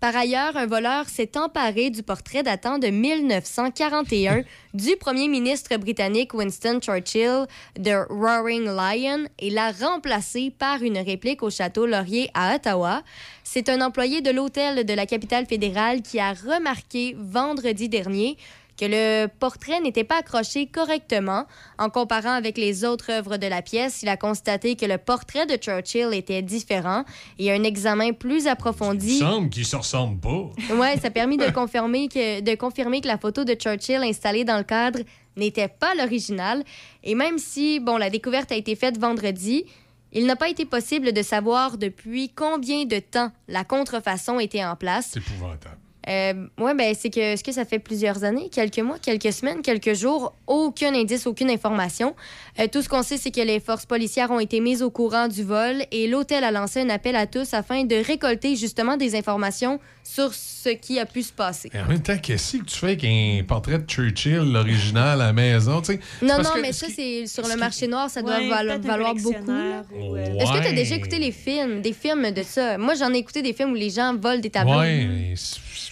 Par 0.00 0.14
ailleurs, 0.14 0.56
un 0.56 0.66
voleur 0.66 1.08
s'est 1.08 1.36
emparé 1.36 1.90
du 1.90 2.04
portrait 2.04 2.44
datant 2.44 2.78
de 2.78 2.86
1941 2.86 4.42
du 4.74 4.94
premier 4.94 5.26
ministre 5.26 5.76
britannique 5.76 6.34
Winston 6.34 6.78
Churchill 6.80 7.46
de 7.76 8.06
Roaring 8.08 8.66
Lion 8.66 9.24
et 9.40 9.50
l'a 9.50 9.72
remplacé 9.72 10.52
par 10.56 10.84
une 10.84 10.98
réplique 10.98 11.42
au 11.42 11.50
château 11.50 11.84
Laurier 11.84 12.30
à 12.32 12.54
Ottawa. 12.54 13.02
C'est 13.42 13.68
un 13.68 13.80
employé 13.80 14.20
de 14.20 14.30
l'hôtel 14.30 14.86
de 14.86 14.94
la 14.94 15.04
capitale 15.04 15.46
fédérale 15.46 16.02
qui 16.02 16.20
a 16.20 16.32
remarqué 16.32 17.16
vendredi 17.18 17.88
dernier 17.88 18.36
que 18.78 18.84
le 18.84 19.26
portrait 19.26 19.80
n'était 19.80 20.04
pas 20.04 20.18
accroché 20.18 20.66
correctement. 20.66 21.46
En 21.78 21.90
comparant 21.90 22.32
avec 22.32 22.56
les 22.56 22.84
autres 22.84 23.10
œuvres 23.10 23.36
de 23.36 23.46
la 23.46 23.60
pièce, 23.60 24.02
il 24.02 24.08
a 24.08 24.16
constaté 24.16 24.76
que 24.76 24.86
le 24.86 24.98
portrait 24.98 25.46
de 25.46 25.56
Churchill 25.56 26.10
était 26.12 26.42
différent 26.42 27.04
et 27.38 27.52
un 27.52 27.64
examen 27.64 28.12
plus 28.12 28.46
approfondi. 28.46 29.16
Il 29.16 29.18
semble 29.18 29.50
qu'ils 29.50 29.66
se 29.66 29.76
ressemblent 29.76 30.20
pas. 30.20 30.52
Ouais, 30.74 30.96
ça 30.98 31.08
a 31.08 31.10
permis 31.10 31.36
de 31.36 31.50
confirmer 31.50 32.08
que, 32.08 32.40
de 32.40 32.54
confirmer 32.54 33.00
que 33.00 33.08
la 33.08 33.18
photo 33.18 33.44
de 33.44 33.54
Churchill 33.54 34.02
installée 34.02 34.44
dans 34.44 34.58
le 34.58 34.64
cadre 34.64 35.00
n'était 35.36 35.68
pas 35.68 35.94
l'original. 35.96 36.62
Et 37.02 37.14
même 37.14 37.38
si, 37.38 37.80
bon, 37.80 37.96
la 37.96 38.10
découverte 38.10 38.52
a 38.52 38.56
été 38.56 38.76
faite 38.76 38.98
vendredi, 38.98 39.64
il 40.12 40.26
n'a 40.26 40.36
pas 40.36 40.48
été 40.48 40.64
possible 40.64 41.12
de 41.12 41.22
savoir 41.22 41.78
depuis 41.78 42.30
combien 42.30 42.84
de 42.84 42.98
temps 42.98 43.30
la 43.48 43.64
contrefaçon 43.64 44.38
était 44.38 44.64
en 44.64 44.76
place. 44.76 45.10
C'est 45.12 45.20
épouvantable. 45.20 45.78
Euh, 46.08 46.46
oui, 46.58 46.72
ben, 46.74 46.94
c'est 46.98 47.10
que, 47.10 47.20
est-ce 47.20 47.44
que 47.44 47.52
ça 47.52 47.64
fait 47.64 47.78
plusieurs 47.78 48.24
années, 48.24 48.48
quelques 48.50 48.78
mois, 48.78 48.98
quelques 48.98 49.32
semaines, 49.32 49.60
quelques 49.60 49.94
jours, 49.94 50.34
aucun 50.46 50.94
indice, 50.94 51.26
aucune 51.26 51.50
information. 51.50 52.14
Euh, 52.58 52.66
tout 52.66 52.80
ce 52.80 52.88
qu'on 52.88 53.02
sait, 53.02 53.18
c'est 53.18 53.30
que 53.30 53.40
les 53.40 53.60
forces 53.60 53.84
policières 53.84 54.30
ont 54.30 54.40
été 54.40 54.60
mises 54.60 54.82
au 54.82 54.90
courant 54.90 55.28
du 55.28 55.42
vol 55.44 55.84
et 55.92 56.06
l'hôtel 56.06 56.44
a 56.44 56.50
lancé 56.50 56.80
un 56.80 56.88
appel 56.88 57.14
à 57.14 57.26
tous 57.26 57.52
afin 57.52 57.84
de 57.84 57.96
récolter 57.96 58.56
justement 58.56 58.96
des 58.96 59.16
informations 59.16 59.80
sur 60.14 60.32
ce 60.32 60.70
qui 60.70 60.98
a 60.98 61.06
pu 61.06 61.22
se 61.22 61.32
passer. 61.32 61.70
Et 61.72 61.78
en 61.78 61.86
même 61.86 62.02
temps, 62.02 62.16
qu'est-ce 62.18 62.56
que 62.56 62.64
tu 62.64 62.76
fais 62.76 62.86
avec 62.86 63.04
un 63.04 63.42
portrait 63.46 63.78
de 63.78 63.86
Churchill, 63.88 64.38
l'original, 64.52 65.20
à 65.20 65.26
la 65.26 65.32
maison? 65.32 65.80
tu 65.80 65.92
sais? 65.92 66.00
C'est 66.20 66.26
Non, 66.26 66.36
parce 66.36 66.48
non, 66.48 66.54
que 66.54 66.60
mais 66.62 66.72
ce 66.72 66.86
ça, 66.86 66.92
c'est 66.94 67.26
sur 67.26 67.46
le 67.46 67.56
marché 67.56 67.86
noir, 67.86 68.08
ça 68.10 68.22
doit 68.22 68.38
Ouais, 68.38 68.48
valoir 68.78 69.14
beaucoup. 69.14 69.50
ou, 69.50 70.16
euh, 70.16 70.38
Est-ce 70.38 70.52
que 70.52 70.62
tu 70.62 70.68
as 70.68 70.72
déjà 70.72 70.94
écouté 70.96 71.18
les 71.18 71.30
films, 71.32 71.82
des 71.82 71.92
films 71.92 72.30
de 72.30 72.42
ça? 72.42 72.78
Moi, 72.78 72.94
j'en 72.94 73.12
ai 73.12 73.18
écouté 73.18 73.42
des 73.42 73.52
films 73.52 73.72
où 73.72 73.76
les 73.76 73.90
gens 73.90 74.16
volent 74.16 74.40
des 74.40 74.50
tableaux. 74.50 74.78
Ouais, 74.78 75.06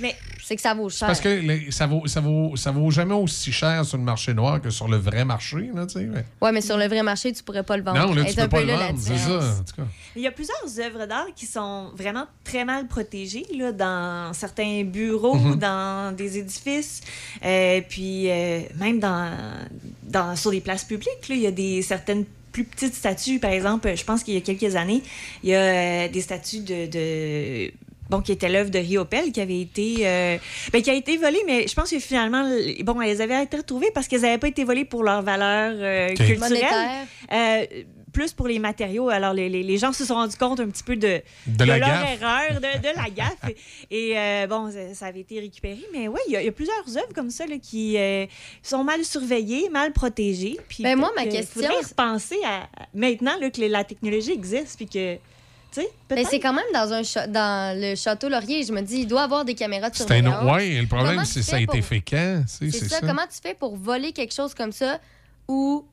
mais 0.01 0.17
c'est- 0.49 0.57
que 0.57 0.63
ça 0.63 0.75
vaut 0.75 0.89
cher. 0.89 1.07
parce 1.09 1.21
que 1.21 1.29
les- 1.29 1.71
ça, 1.71 1.87
vaut, 1.87 2.07
ça, 2.07 2.21
vaut, 2.21 2.57
ça 2.57 2.71
vaut 2.71 2.91
jamais 2.91 3.15
aussi 3.15 3.53
cher 3.53 3.85
sur 3.85 3.99
le 3.99 4.05
marché 4.05 4.33
noir 4.35 4.61
que 4.61 4.71
sur 4.71 4.89
le 4.89 4.97
vrai 4.97 5.25
marché. 5.25 5.71
Là, 5.75 5.87
tu 5.87 5.95
sais, 5.95 6.05
mais- 6.05 6.25
Ouais, 6.41 6.53
mais 6.53 6.61
sur 6.61 6.77
le 6.77 6.87
vrai 6.87 7.03
marché, 7.03 7.33
tu 7.33 7.43
pourrais 7.43 7.63
pas 7.63 7.77
le 7.77 7.83
vendre. 7.83 7.99
Non, 8.07 8.15
là, 8.15 8.23
C'est 8.27 8.35
tu 8.35 8.41
peux 8.43 8.49
pas 8.49 8.61
le 8.63 8.73
vendre, 8.73 8.99
c'est 8.99 9.17
ça. 9.19 9.39
En 9.39 9.65
tout 9.65 9.77
cas. 9.77 9.89
Il 10.15 10.23
y 10.23 10.27
a 10.27 10.31
plusieurs 10.33 10.81
œuvres 10.87 11.07
d'art 11.07 11.27
qui 11.35 11.47
sont 11.47 11.91
vraiment 11.95 12.25
très 12.45 12.65
mal 12.65 12.87
protégées 12.87 13.45
là, 13.57 13.73
dans 13.73 14.33
certains 14.33 14.83
bureaux, 14.85 15.35
Mhm. 15.37 15.57
dans 15.57 16.17
des 16.17 16.39
édifices, 16.39 17.01
euh, 17.45 17.81
puis 17.89 18.31
euh, 18.31 18.61
même 18.79 18.99
dans, 19.01 19.31
dans, 20.05 20.37
sur 20.37 20.51
des 20.51 20.61
places 20.61 20.85
publiques. 20.85 21.29
là, 21.29 21.35
il 21.35 21.41
y 21.43 21.47
a 21.47 21.51
des 21.51 21.83
certaines 21.83 22.25
plus 22.53 22.65
petites 22.65 22.95
statues, 22.95 23.39
par 23.39 23.51
exemple, 23.51 23.95
je 23.95 24.03
pense 24.05 24.23
qu'il 24.23 24.33
y 24.33 24.39
a 24.39 24.41
quelques 24.41 24.77
années, 24.77 25.03
il 25.43 25.51
y 25.51 25.55
a 25.55 25.59
euh, 25.59 26.09
des 26.09 26.21
statues 26.23 26.61
de... 26.61 26.87
de- 26.87 27.71
Bon, 28.09 28.21
qui 28.21 28.33
était 28.33 28.49
l'œuvre 28.49 28.71
de 28.71 28.79
Riopel, 28.79 29.33
qui 29.33 29.41
avait 29.41 29.61
été, 29.61 29.97
euh, 30.07 30.37
ben, 30.73 30.81
qui 30.81 30.91
a 30.91 30.95
été 30.95 31.17
volée, 31.17 31.43
mais 31.47 31.67
je 31.67 31.75
pense 31.75 31.91
que 31.91 31.99
finalement, 31.99 32.49
bon, 32.85 33.01
elles 33.01 33.21
avaient 33.21 33.43
été 33.43 33.57
retrouvées 33.57 33.91
parce 33.93 34.07
qu'elles 34.07 34.21
n'avaient 34.21 34.39
pas 34.39 34.49
été 34.49 34.63
volées 34.65 34.85
pour 34.85 35.03
leur 35.03 35.23
valeur 35.23 35.73
euh, 35.77 36.15
culturelle. 36.15 37.07
Euh, 37.33 37.67
plus 38.13 38.33
pour 38.33 38.49
les 38.49 38.59
matériaux. 38.59 39.11
Alors, 39.11 39.35
les, 39.35 39.51
les- 39.51 39.63
les 39.63 39.77
gens 39.77 39.93
se 39.93 40.05
sont 40.07 40.15
rendus 40.15 40.37
compte 40.39 40.59
un 40.61 40.69
petit 40.71 40.83
peu 40.85 40.97
de, 40.97 41.21
De 41.49 41.65
la 41.65 41.79
leur 41.79 41.87
gaffe. 41.89 42.23
erreur, 42.23 42.55
de, 42.55 42.79
de 42.79 42.97
la 42.97 43.11
gaffe. 43.15 43.53
Et 43.91 44.17
euh, 44.17 44.47
bon, 44.47 44.71
ça, 44.71 44.95
ça 44.95 45.07
avait 45.07 45.21
été 45.21 45.39
récupéré. 45.39 45.81
Mais 45.93 46.09
oui, 46.09 46.21
il 46.29 46.33
y, 46.33 46.37
a- 46.37 46.41
il 46.41 46.47
y 46.47 46.49
a 46.49 46.53
plusieurs 46.53 46.89
œuvres 46.97 47.13
comme 47.15 47.29
ça 47.31 47.45
là, 47.47 47.57
qui 47.61 47.99
euh, 47.99 48.25
sont 48.63 48.85
mal 48.85 49.05
surveillées, 49.05 49.69
mal 49.69 49.93
protégées. 49.93 50.57
Puis 50.69 50.83
Ben, 50.83 50.97
moi, 50.97 51.11
ma 51.15 51.25
que 51.27 51.31
question, 51.33 51.61
faudrait 51.61 51.83
c'est- 51.83 51.89
repenser 51.89 52.37
à, 52.47 52.69
maintenant 52.95 53.35
là, 53.39 53.51
que 53.51 53.61
la 53.61 53.85
technologie 53.85 54.33
existe. 54.33 54.77
Puis 54.79 54.87
que, 54.87 55.17
Mais 56.11 56.25
c'est 56.25 56.41
quand 56.41 56.53
même 56.53 56.65
dans, 56.73 56.93
un 56.93 57.03
dans 57.29 57.79
le 57.79 57.95
château 57.95 58.29
Laurier. 58.29 58.65
Je 58.65 58.73
me 58.73 58.81
dis, 58.83 59.01
il 59.01 59.07
doit 59.07 59.23
avoir 59.23 59.45
des 59.45 59.55
caméras 59.55 59.91
de 59.91 59.95
un 59.95 59.99
surveillance. 59.99 60.43
autre. 60.43 60.53
Ouais, 60.55 60.81
le 60.81 60.87
problème, 60.87 61.25
c'est 61.25 61.43
ça 61.43 61.57
a 61.57 61.61
été 61.61 61.79
pour- 61.79 61.87
fait 61.87 62.01
quand? 62.01 62.45
C'est 62.47 62.71
ça. 62.71 63.01
Comment 63.01 63.27
tu 63.31 63.39
fais 63.43 63.55
pour 63.55 63.77
voler 63.77 64.13
quelque 64.13 64.35
chose 64.35 64.55
comme 64.55 64.73
ça 64.73 65.01
où 65.49 65.85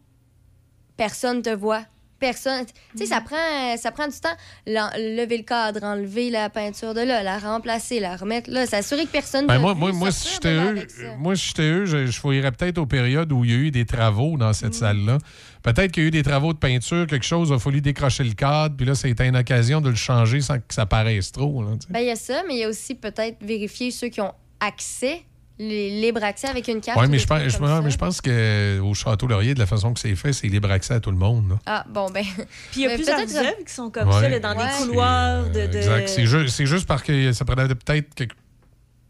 personne 0.97 1.41
te 1.41 1.49
voit? 1.49 1.83
Personne. 2.23 2.65
Tu 2.91 2.99
sais, 2.99 3.05
ça 3.07 3.19
Mm. 3.19 3.23
prend, 3.25 3.77
ça 3.77 3.91
prend 3.91 4.07
du 4.07 4.17
temps. 4.17 4.35
Lever 4.65 5.37
le 5.37 5.43
cadre, 5.43 5.83
enlever 5.83 6.29
la 6.29 6.49
peinture 6.49 6.93
de 6.93 7.01
là, 7.01 7.21
la 7.21 7.37
remplacer, 7.37 7.99
la 7.99 8.15
remettre 8.15 8.49
là, 8.49 8.65
s'assurer 8.65 9.05
que 9.05 9.11
personne 9.11 9.45
Ben 9.45 9.55
t'a 9.55 9.59
moi, 9.59 9.73
vu 9.73 9.79
moi, 9.79 9.91
moi, 9.91 10.11
si 10.11 10.29
j'étais 10.33 10.53
eux, 10.55 10.87
moi, 11.17 11.35
si 11.35 11.47
j'étais 11.49 11.63
eux, 11.69 11.85
je, 11.85 12.05
je 12.05 12.19
fouillerais 12.19 12.51
peut-être 12.53 12.77
aux 12.77 12.85
périodes 12.85 13.31
où 13.33 13.43
il 13.43 13.51
y 13.51 13.53
a 13.53 13.57
eu 13.57 13.71
des 13.71 13.85
travaux 13.85 14.37
dans 14.37 14.51
Mm. 14.51 14.53
cette 14.53 14.73
salle-là. 14.75 15.17
Peut-être 15.63 15.91
qu'il 15.91 16.03
y 16.03 16.05
a 16.05 16.07
eu 16.07 16.11
des 16.11 16.23
travaux 16.23 16.53
de 16.53 16.57
peinture, 16.59 17.07
quelque 17.07 17.25
chose, 17.25 17.49
il 17.49 17.55
a 17.55 17.59
fallu 17.59 17.81
décrocher 17.81 18.23
le 18.23 18.33
cadre, 18.33 18.75
puis 18.77 18.85
là, 18.85 18.95
ça 18.95 19.07
a 19.07 19.11
été 19.11 19.25
une 19.25 19.35
occasion 19.37 19.81
de 19.81 19.89
le 19.89 19.95
changer 19.95 20.39
sans 20.41 20.57
que 20.59 20.73
ça 20.73 20.85
paraisse 20.85 21.31
trop. 21.31 21.63
Ben, 21.89 21.99
il 21.99 22.05
y 22.07 22.11
a 22.11 22.15
ça, 22.15 22.41
mais 22.47 22.55
il 22.55 22.59
y 22.59 22.63
a 22.63 22.69
aussi 22.69 22.95
peut-être 22.95 23.37
vérifier 23.41 23.91
ceux 23.91 24.07
qui 24.07 24.21
ont 24.21 24.33
accès, 24.59 25.23
les 25.59 26.01
libre 26.01 26.23
accès 26.23 26.47
avec 26.47 26.67
une 26.67 26.81
carte. 26.81 26.99
Oui, 26.99 27.05
ou 27.07 27.09
mais 27.09 27.19
je 27.19 27.27
pense, 27.27 27.39
je, 27.41 27.81
mais 27.83 27.91
je 27.91 27.97
pense 27.97 28.21
qu'au 28.21 28.93
Château 28.95 29.27
Laurier, 29.27 29.53
de 29.53 29.59
la 29.59 29.65
façon 29.67 29.93
que 29.93 29.99
c'est 29.99 30.15
fait, 30.15 30.33
c'est 30.33 30.47
libre 30.47 30.71
accès 30.71 30.95
à 30.95 30.99
tout 30.99 31.11
le 31.11 31.17
monde. 31.17 31.49
là. 31.51 31.55
Ah, 31.65 31.85
bon, 31.87 32.09
ben. 32.09 32.23
Puis 32.71 32.81
il 32.81 32.81
y 32.81 32.85
a 32.85 32.89
mais 32.89 32.95
plusieurs 32.95 33.17
peut-être- 33.17 33.35
œuvres 33.37 33.63
qui 33.65 33.73
sont 33.73 33.89
comme 33.91 34.07
Ouais. 34.09 34.13
ça, 34.21 34.29
là, 34.29 34.39
dans 34.39 34.57
Ouais. 34.57 34.65
des 34.65 34.85
couloirs 34.85 35.45
de. 35.49 35.67
de- 35.67 35.77
Exact. 35.77 36.09
C'est 36.09 36.25
juste, 36.25 36.55
c'est 36.55 36.65
juste 36.65 36.87
parce 36.87 37.03
que 37.03 37.31
ça 37.33 37.45
prenait 37.45 37.67
peut-être 37.67 38.13
quelque- 38.15 38.35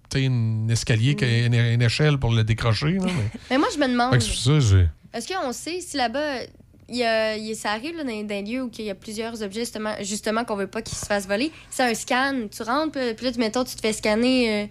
tu 0.10 0.20
sais, 0.20 0.26
un 0.28 0.68
escalier, 0.70 1.16
a 1.22 1.26
une, 1.46 1.54
une 1.56 1.82
échelle 1.82 2.18
pour 2.18 2.32
le 2.34 2.44
décrocher. 2.44 2.92
là, 2.94 3.06
mais- 3.06 3.40
Mais 3.52 3.58
moi, 3.58 3.70
je 3.74 3.80
me 3.80 3.88
demande. 3.88 4.12
Fait 4.12 4.18
que 4.20 4.24
c'est 4.26 4.32
pour 4.32 4.62
ça, 4.62 4.70
j'ai- 4.78 4.90
Est-ce 5.14 5.28
qu'on 5.34 5.52
sait 5.54 5.80
si 5.80 5.96
là-bas, 5.96 6.42
il 6.90 6.98
y 6.98 7.04
a, 7.04 7.38
il 7.38 7.46
y 7.46 7.52
a- 7.52 7.56
ça 7.56 7.72
arrive 7.72 7.96
là, 7.96 8.04
dans, 8.04 8.10
dans 8.22 8.28
des 8.28 8.42
lieux 8.42 8.64
où 8.64 8.72
il 8.78 8.86
y 8.86 8.90
a 8.90 8.96
plusieurs 8.96 9.42
objets 9.42 9.62
justement, 9.62 9.94
justement 10.02 10.44
qu'on 10.44 10.56
veut 10.58 10.68
pas 10.68 10.82
qu'ils 10.82 10.98
se 10.98 11.06
fassent 11.06 11.26
voler? 11.28 11.52
C'est 11.72 11.84
un 11.84 11.94
scan. 11.94 12.48
Tu 12.56 12.62
rentres, 12.64 12.92
puis, 12.92 13.14
puis 13.16 13.26
là, 13.28 13.32
tu, 13.32 13.40
mettons, 13.40 13.64
tu 13.64 13.76
te 13.76 13.82
fais 13.82 13.94
scanner, 13.94 14.64
euh, 14.64 14.68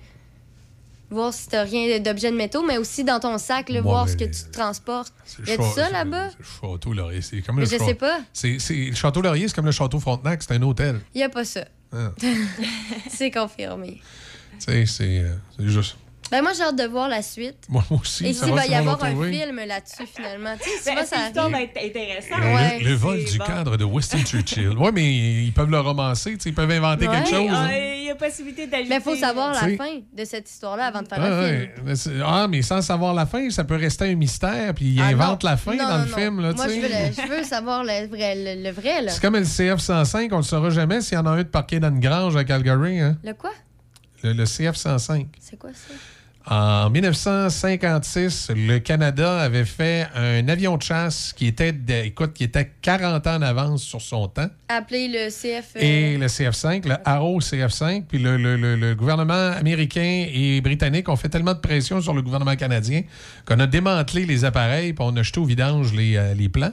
voir 1.12 1.32
si 1.32 1.48
t'as 1.48 1.62
rien 1.62 1.98
d'objet 2.00 2.30
de 2.30 2.36
métaux, 2.36 2.62
mais 2.62 2.78
aussi 2.78 3.04
dans 3.04 3.20
ton 3.20 3.38
sac, 3.38 3.68
là, 3.68 3.76
Ouais, 3.76 3.80
voir 3.82 4.08
ce 4.08 4.16
que 4.16 4.24
tu 4.24 4.50
transportes. 4.52 5.12
Y 5.46 5.52
a 5.52 5.62
ça 5.62 5.90
là-bas? 5.90 6.30
Le 6.38 6.44
Château 6.44 6.92
Laurier, 6.92 7.22
c'est 7.22 7.42
comme 7.42 7.58
le 7.58 7.66
je 7.66 7.76
sais 7.76 7.94
pas. 7.94 8.20
C'est, 8.32 8.58
le 8.68 8.94
Château 8.94 9.22
Laurier, 9.22 9.48
c'est 9.48 9.54
comme 9.54 9.66
le 9.66 9.72
Château 9.72 10.00
Frontenac, 10.00 10.42
c'est 10.42 10.54
un 10.54 10.62
hôtel. 10.62 11.00
Il 11.14 11.20
y 11.20 11.24
a 11.24 11.28
pas 11.28 11.44
ça. 11.44 11.64
Ah. 11.92 12.12
c'est 13.10 13.30
confirmé. 13.30 14.00
Tu 14.58 14.64
sais, 14.66 14.86
c'est, 14.86 15.18
euh, 15.18 15.34
c'est 15.56 15.68
juste. 15.68 15.96
Ben 16.30 16.40
moi, 16.42 16.52
j'ai 16.56 16.62
hâte 16.62 16.76
de 16.76 16.84
voir 16.84 17.08
la 17.08 17.20
suite. 17.20 17.66
Moi 17.68 17.84
aussi, 17.90 18.26
Et 18.26 18.32
s'il 18.32 18.52
va 18.52 18.64
y 18.64 18.70
sûrement 18.70 18.92
avoir 18.92 19.04
un 19.04 19.10
film 19.30 19.56
là-dessus, 19.66 20.06
finalement. 20.14 20.54
Tu 20.62 20.70
sais, 20.80 20.94
Ben, 20.94 21.04
ça 21.04 21.16
cette 21.16 21.26
histoire 21.28 21.44
arrive. 21.46 21.56
va 21.56 21.62
être 21.62 21.78
intéressante. 21.90 22.38
Ouais. 22.40 22.78
Le, 22.80 22.88
le 22.88 22.94
vol 22.94 23.24
du 23.24 23.38
bon. 23.38 23.44
cadre 23.44 23.76
de 23.76 23.84
Winston 23.84 24.18
Churchill. 24.24 24.74
Oui, 24.78 24.90
mais 24.94 25.12
ils 25.44 25.52
peuvent 25.52 25.70
le 25.70 25.80
romancer, 25.80 26.32
tu 26.34 26.40
sais, 26.40 26.48
ils 26.50 26.54
peuvent 26.54 26.70
inventer 26.70 27.06
Ouais. 27.08 27.16
quelque 27.16 27.30
chose. 27.30 27.50
Ah, 27.52 27.64
hein. 27.64 27.70
Il 27.98 28.04
y 28.06 28.10
a 28.10 28.14
possibilité 28.14 28.66
d'ajouter. 28.66 28.88
Mais 28.88 28.96
il 28.96 29.02
faut 29.02 29.16
savoir 29.16 29.52
la 29.52 29.76
fin 29.76 30.00
de 30.12 30.24
cette 30.24 30.48
histoire-là 30.50 30.86
avant 30.86 31.02
de 31.02 31.08
faire 31.08 31.18
Ah, 31.20 31.26
un 31.26 31.48
film. 31.48 31.70
Mais 31.84 31.92
ah, 32.24 32.46
mais 32.48 32.62
sans 32.62 32.80
savoir 32.82 33.12
la 33.14 33.26
fin, 33.26 33.48
ça 33.50 33.64
peut 33.64 33.76
rester 33.76 34.06
un 34.06 34.14
mystère, 34.14 34.74
puis 34.74 34.86
ils 34.94 35.00
Ah, 35.00 35.06
inventent 35.08 35.44
non. 35.44 35.50
la 35.50 35.56
fin 35.56 35.72
Non, 35.76 35.84
dans 35.88 35.98
non, 35.98 36.04
le 36.04 36.10
non. 36.10 36.16
film. 36.16 36.40
Là, 36.40 36.52
Moi, 36.54 36.66
tu 36.66 36.70
je 36.70 36.74
sais. 36.74 36.80
veux, 36.80 36.88
le- 36.88 37.12
je 37.32 37.36
veux 37.36 37.44
savoir 37.44 37.84
le 37.84 38.06
vrai, 38.08 38.34
le, 38.56 38.62
le 38.62 38.70
vrai 38.70 39.02
là. 39.02 39.10
C'est 39.12 39.20
comme 39.20 39.36
le 39.36 39.44
CF-105, 39.44 40.28
on 40.32 40.36
ne 40.36 40.36
le 40.38 40.42
saura 40.42 40.70
jamais 40.70 41.00
s'il 41.02 41.14
y 41.14 41.20
en 41.20 41.26
a 41.26 41.30
un 41.30 41.38
de 41.38 41.42
parqué 41.44 41.78
dans 41.78 41.88
une 41.90 42.00
grange 42.00 42.36
à 42.36 42.44
Calgary. 42.44 43.00
Hein? 43.00 43.16
Le 43.22 43.34
quoi? 43.34 43.50
Le, 44.22 44.32
le 44.32 44.44
CF-105. 44.44 45.26
C'est 45.40 45.58
quoi 45.58 45.70
ça? 45.72 45.94
En 46.46 46.90
1956, 46.90 48.50
le 48.56 48.78
Canada 48.78 49.38
avait 49.40 49.64
fait 49.64 50.08
un 50.16 50.48
avion 50.48 50.76
de 50.76 50.82
chasse 50.82 51.32
qui 51.32 51.46
était, 51.46 51.72
de- 51.72 52.04
écoute, 52.06 52.32
qui 52.32 52.42
était 52.44 52.70
40 52.82 53.26
ans 53.28 53.36
en 53.36 53.42
avance 53.42 53.82
sur 53.84 54.00
son 54.00 54.26
temps. 54.26 54.48
Appeler 54.68 55.06
le 55.08 55.28
CF. 55.30 55.76
euh, 55.76 55.80
Et 55.80 56.18
le 56.18 56.26
CF5, 56.26 56.88
le 56.88 56.96
Arrow 57.04 57.38
CF5, 57.40 58.06
puis 58.08 58.18
le, 58.18 58.36
le- 58.36 58.56
le- 58.56 58.74
le 58.74 58.94
gouvernement 58.96 59.52
américain 59.52 60.26
et 60.32 60.60
britannique 60.60 61.08
ont 61.08 61.16
fait 61.16 61.28
tellement 61.28 61.54
de 61.54 61.60
pression 61.60 62.00
sur 62.00 62.12
le 62.12 62.22
gouvernement 62.22 62.56
canadien 62.56 63.02
qu'on 63.46 63.60
a 63.60 63.66
démantelé 63.68 64.26
les 64.26 64.44
appareils 64.44 64.92
puis 64.94 65.04
on 65.06 65.16
a 65.16 65.22
jeté 65.22 65.38
au 65.38 65.44
vidange 65.44 65.92
les, 65.94 66.16
euh, 66.16 66.34
les 66.34 66.48
plans. 66.48 66.72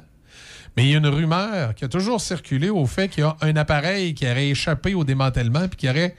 Mais 0.77 0.85
il 0.85 0.91
y 0.91 0.95
a 0.95 0.97
une 0.97 1.07
rumeur 1.07 1.75
qui 1.75 1.85
a 1.85 1.87
toujours 1.89 2.21
circulé 2.21 2.69
au 2.69 2.85
fait 2.87 3.07
qu'il 3.09 3.23
y 3.23 3.27
a 3.27 3.35
un 3.41 3.55
appareil 3.55 4.13
qui 4.15 4.25
aurait 4.25 4.49
échappé 4.49 4.93
au 4.95 5.03
démantèlement 5.03 5.67
puis 5.67 5.77
qui 5.77 5.89
aurait, 5.89 6.15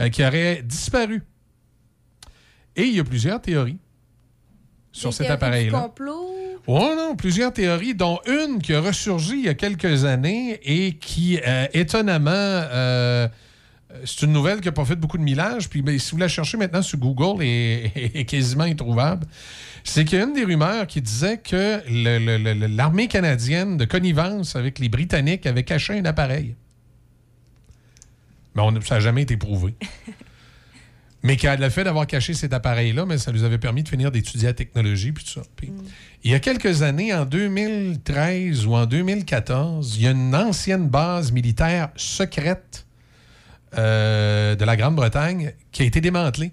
euh, 0.00 0.08
qui 0.08 0.24
aurait 0.24 0.62
disparu. 0.62 1.22
Et 2.76 2.82
il 2.84 2.96
y 2.96 3.00
a 3.00 3.04
plusieurs 3.04 3.40
théories 3.40 3.78
sur 4.92 5.12
cet 5.12 5.30
appareil-là. 5.30 5.80
complot? 5.80 6.30
Oh 6.66 6.94
non, 6.96 7.14
plusieurs 7.14 7.52
théories, 7.52 7.94
dont 7.94 8.18
une 8.26 8.60
qui 8.60 8.72
a 8.74 8.80
ressurgi 8.80 9.34
il 9.34 9.44
y 9.44 9.48
a 9.48 9.54
quelques 9.54 10.04
années 10.04 10.58
et 10.64 10.94
qui, 10.94 11.38
euh, 11.46 11.66
étonnamment, 11.74 12.30
euh, 12.32 13.28
c'est 14.06 14.22
une 14.22 14.32
nouvelle 14.32 14.60
qui 14.60 14.68
n'a 14.68 14.72
pas 14.72 14.84
fait 14.86 14.96
beaucoup 14.96 15.18
de 15.18 15.22
millage. 15.22 15.68
Puis 15.68 15.82
ben, 15.82 15.98
si 15.98 16.12
vous 16.12 16.16
la 16.18 16.26
cherchez 16.28 16.56
maintenant 16.56 16.80
sur 16.80 16.98
Google, 16.98 17.42
et 17.44 17.92
est 18.14 18.24
quasiment 18.24 18.64
introuvable. 18.64 19.26
C'est 19.84 20.06
qu'il 20.06 20.18
y 20.18 20.22
a 20.22 20.24
une 20.24 20.32
des 20.32 20.44
rumeurs 20.44 20.86
qui 20.86 21.02
disait 21.02 21.36
que 21.36 21.82
l'armée 22.76 23.08
canadienne, 23.08 23.76
de 23.76 23.84
connivence 23.84 24.56
avec 24.56 24.78
les 24.78 24.88
Britanniques, 24.88 25.44
avait 25.46 25.64
caché 25.64 25.98
un 25.98 26.04
appareil. 26.06 26.54
Mais 28.54 28.62
on- 28.62 28.80
ça 28.80 28.94
n'a 28.94 29.00
jamais 29.00 29.22
été 29.22 29.36
prouvé. 29.36 29.74
Mais 31.24 31.38
que 31.38 31.46
le 31.46 31.70
fait 31.70 31.84
d'avoir 31.84 32.06
caché 32.06 32.34
cet 32.34 32.52
appareil-là, 32.52 33.06
mais 33.06 33.16
ça 33.16 33.32
nous 33.32 33.44
avait 33.44 33.56
permis 33.56 33.82
de 33.82 33.88
finir 33.88 34.12
d'étudier 34.12 34.48
la 34.48 34.52
technologie 34.52 35.10
puis 35.10 35.24
tout 35.24 35.30
ça. 35.30 35.42
Puis, 35.56 35.72
Il 36.22 36.30
y 36.30 36.34
a 36.34 36.38
quelques 36.38 36.82
années, 36.82 37.14
en 37.14 37.24
2013 37.24 38.66
ou 38.66 38.74
en 38.74 38.84
2014, 38.84 39.96
il 39.96 40.02
y 40.02 40.06
a 40.06 40.10
une 40.10 40.34
ancienne 40.34 40.86
base 40.86 41.32
militaire 41.32 41.88
secrète 41.96 42.86
euh, 43.78 44.54
de 44.54 44.64
la 44.66 44.76
Grande-Bretagne 44.76 45.54
qui 45.72 45.82
a 45.82 45.86
été 45.86 46.02
démantelée. 46.02 46.52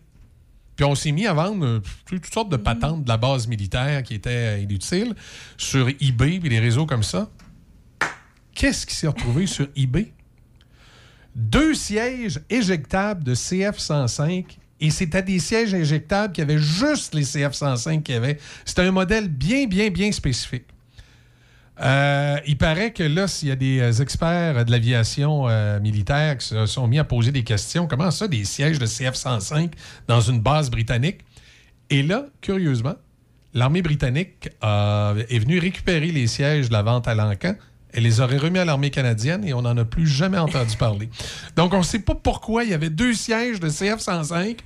Puis 0.78 0.86
on 0.86 0.96
s'est 0.96 1.12
mis 1.12 1.28
à 1.28 1.34
vendre 1.34 1.66
euh, 1.66 1.82
toutes 2.06 2.34
sortes 2.34 2.50
de 2.50 2.56
patentes 2.56 3.04
de 3.04 3.10
la 3.10 3.18
base 3.18 3.48
militaire 3.48 4.04
qui 4.04 4.14
étaient 4.14 4.56
euh, 4.56 4.60
inutiles 4.60 5.16
sur 5.58 5.90
eBay 5.90 6.40
puis 6.40 6.50
des 6.50 6.60
réseaux 6.60 6.86
comme 6.86 7.04
ça. 7.04 7.30
Qu'est-ce 8.56 8.86
qui 8.86 8.96
s'est 8.96 9.08
retrouvé 9.08 9.48
sur 9.48 9.68
eBay? 9.76 10.14
deux 11.36 11.74
sièges 11.74 12.42
éjectables 12.50 13.24
de 13.24 13.36
CF-105 13.36 14.58
et 14.82 14.90
c'était 14.90 15.22
des 15.22 15.40
sièges 15.40 15.74
éjectables 15.74 16.34
qui 16.34 16.42
avaient 16.42 16.58
juste 16.58 17.14
les 17.14 17.24
CF-105 17.24 18.02
qu'il 18.02 18.16
y 18.16 18.18
avait. 18.18 18.40
C'était 18.66 18.82
un 18.82 18.92
modèle 18.92 19.30
bien, 19.30 19.68
bien, 19.68 19.90
bien 19.90 20.12
spécifique. 20.12 20.66
Euh, 21.80 22.38
il 22.48 22.58
paraît 22.58 22.92
que 22.92 23.04
là, 23.04 23.28
s'il 23.28 23.48
y 23.48 23.52
a 23.52 23.56
des 23.56 23.80
euh, 23.80 24.02
experts 24.02 24.66
de 24.66 24.72
l'aviation 24.72 25.48
euh, 25.48 25.80
militaire 25.80 26.38
qui 26.38 26.48
se 26.48 26.66
sont 26.66 26.88
mis 26.88 27.00
à 27.00 27.04
poser 27.04 27.32
des 27.32 27.44
questions, 27.44 27.88
comment 27.88 28.12
ça, 28.12 28.28
des 28.28 28.44
sièges 28.44 28.78
de 28.78 28.86
CF-105 28.86 29.72
dans 30.08 30.22
une 30.22 30.42
base 30.42 30.70
britannique? 30.70 31.20
Et 31.90 32.04
là, 32.04 32.26
curieusement, 32.42 32.96
l'armée 33.54 33.82
britannique 33.82 34.50
est 34.62 35.40
venue 35.40 35.60
récupérer 35.60 36.12
les 36.12 36.28
sièges 36.28 36.70
de 36.70 36.74
la 36.74 36.84
vente 36.84 37.08
à 37.08 37.16
l'encan. 37.16 37.56
Elle 37.94 38.04
les 38.04 38.20
aurait 38.22 38.38
remis 38.38 38.60
à 38.60 38.66
l'armée 38.66 38.90
canadienne 38.90 39.44
et 39.46 39.54
on 39.54 39.62
n'en 39.62 39.76
a 39.78 39.86
plus 39.86 40.08
jamais 40.08 40.38
entendu 40.38 40.76
parler. 40.78 41.10
Donc, 41.56 41.74
on 41.74 41.80
ne 41.80 41.84
sait 41.84 42.00
pas 42.00 42.16
pourquoi 42.16 42.64
il 42.64 42.72
y 42.72 42.74
avait 42.74 42.90
deux 42.90 43.14
sièges 43.14 43.60
de 43.60 43.70
CF-105 43.70 44.58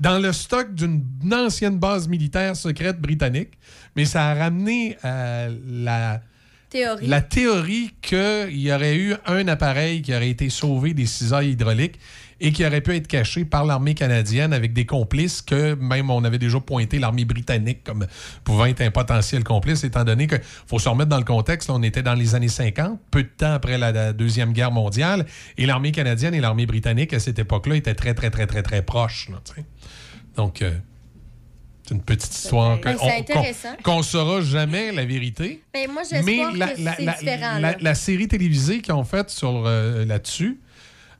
dans 0.00 0.18
le 0.18 0.32
stock 0.32 0.74
d'une 0.74 1.02
ancienne 1.32 1.78
base 1.78 2.08
militaire 2.08 2.56
secrète 2.56 3.00
britannique, 3.00 3.50
mais 3.96 4.04
ça 4.04 4.28
a 4.28 4.34
ramené 4.34 4.96
euh, 5.04 5.54
la, 5.68 6.22
Théorie. 6.70 7.06
la 7.06 7.20
théorie 7.20 7.90
qu'il 8.00 8.60
y 8.60 8.72
aurait 8.72 8.96
eu 8.96 9.14
un 9.26 9.48
appareil 9.48 10.02
qui 10.02 10.14
aurait 10.14 10.30
été 10.30 10.48
sauvé 10.48 10.94
des 10.94 11.06
cisailles 11.06 11.50
hydrauliques 11.50 11.98
et 12.40 12.52
qui 12.52 12.64
aurait 12.64 12.80
pu 12.80 12.94
être 12.96 13.06
caché 13.06 13.44
par 13.44 13.64
l'armée 13.64 13.94
canadienne 13.94 14.52
avec 14.52 14.72
des 14.72 14.86
complices 14.86 15.42
que 15.42 15.74
même 15.74 16.10
on 16.10 16.24
avait 16.24 16.38
déjà 16.38 16.58
pointé 16.60 16.98
l'armée 16.98 17.24
britannique 17.24 17.84
comme 17.84 18.06
pouvant 18.44 18.64
être 18.66 18.80
un 18.80 18.90
potentiel 18.90 19.44
complice, 19.44 19.84
étant 19.84 20.04
donné 20.04 20.26
que 20.26 20.36
faut 20.66 20.78
se 20.78 20.88
remettre 20.88 21.10
dans 21.10 21.18
le 21.18 21.24
contexte, 21.24 21.68
là, 21.68 21.74
on 21.76 21.82
était 21.82 22.02
dans 22.02 22.14
les 22.14 22.34
années 22.34 22.48
50, 22.48 22.98
peu 23.10 23.22
de 23.22 23.28
temps 23.28 23.52
après 23.52 23.76
la, 23.78 23.92
la 23.92 24.12
Deuxième 24.12 24.52
Guerre 24.52 24.70
mondiale, 24.72 25.26
et 25.58 25.66
l'armée 25.66 25.92
canadienne 25.92 26.34
et 26.34 26.40
l'armée 26.40 26.66
britannique 26.66 27.12
à 27.12 27.18
cette 27.20 27.38
époque-là 27.38 27.76
étaient 27.76 27.94
très, 27.94 28.14
très, 28.14 28.30
très, 28.30 28.46
très, 28.46 28.62
très 28.62 28.82
proches. 28.82 29.28
là. 29.30 29.40
Donc, 30.36 30.62
euh, 30.62 30.70
c'est 31.86 31.94
une 31.94 32.02
petite 32.02 32.32
histoire 32.34 32.78
Ben, 32.80 32.96
qu'on 33.82 33.98
ne 33.98 34.02
saura 34.02 34.40
jamais 34.42 34.92
la 34.92 35.04
vérité. 35.04 35.62
Ben, 35.74 35.90
moi, 35.92 36.02
Mais 36.10 36.18
j'espère 36.24 36.52
la, 36.52 36.68
que 36.68 36.80
la- 36.80 36.94
c'est 36.96 37.04
la- 37.04 37.12
différent. 37.74 37.94
série 37.94 38.28
télévisée 38.28 38.80
qu'ils 38.80 38.94
ont 38.94 39.04
faite 39.04 39.28
sur 39.30 39.64
euh, 39.66 40.04
là-dessus, 40.04 40.60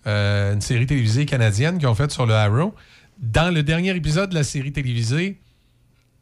euh, 0.06 0.54
une 0.54 0.60
série 0.60 0.86
télévisée 0.86 1.26
canadienne 1.26 1.78
qu'ils 1.78 1.88
ont 1.88 1.94
faite 1.94 2.10
sur 2.10 2.26
le 2.26 2.34
Arrow, 2.34 2.74
dans 3.18 3.52
le 3.54 3.62
dernier 3.62 3.94
épisode 3.94 4.30
de 4.30 4.34
la 4.34 4.44
série 4.44 4.72
télévisée, 4.72 5.38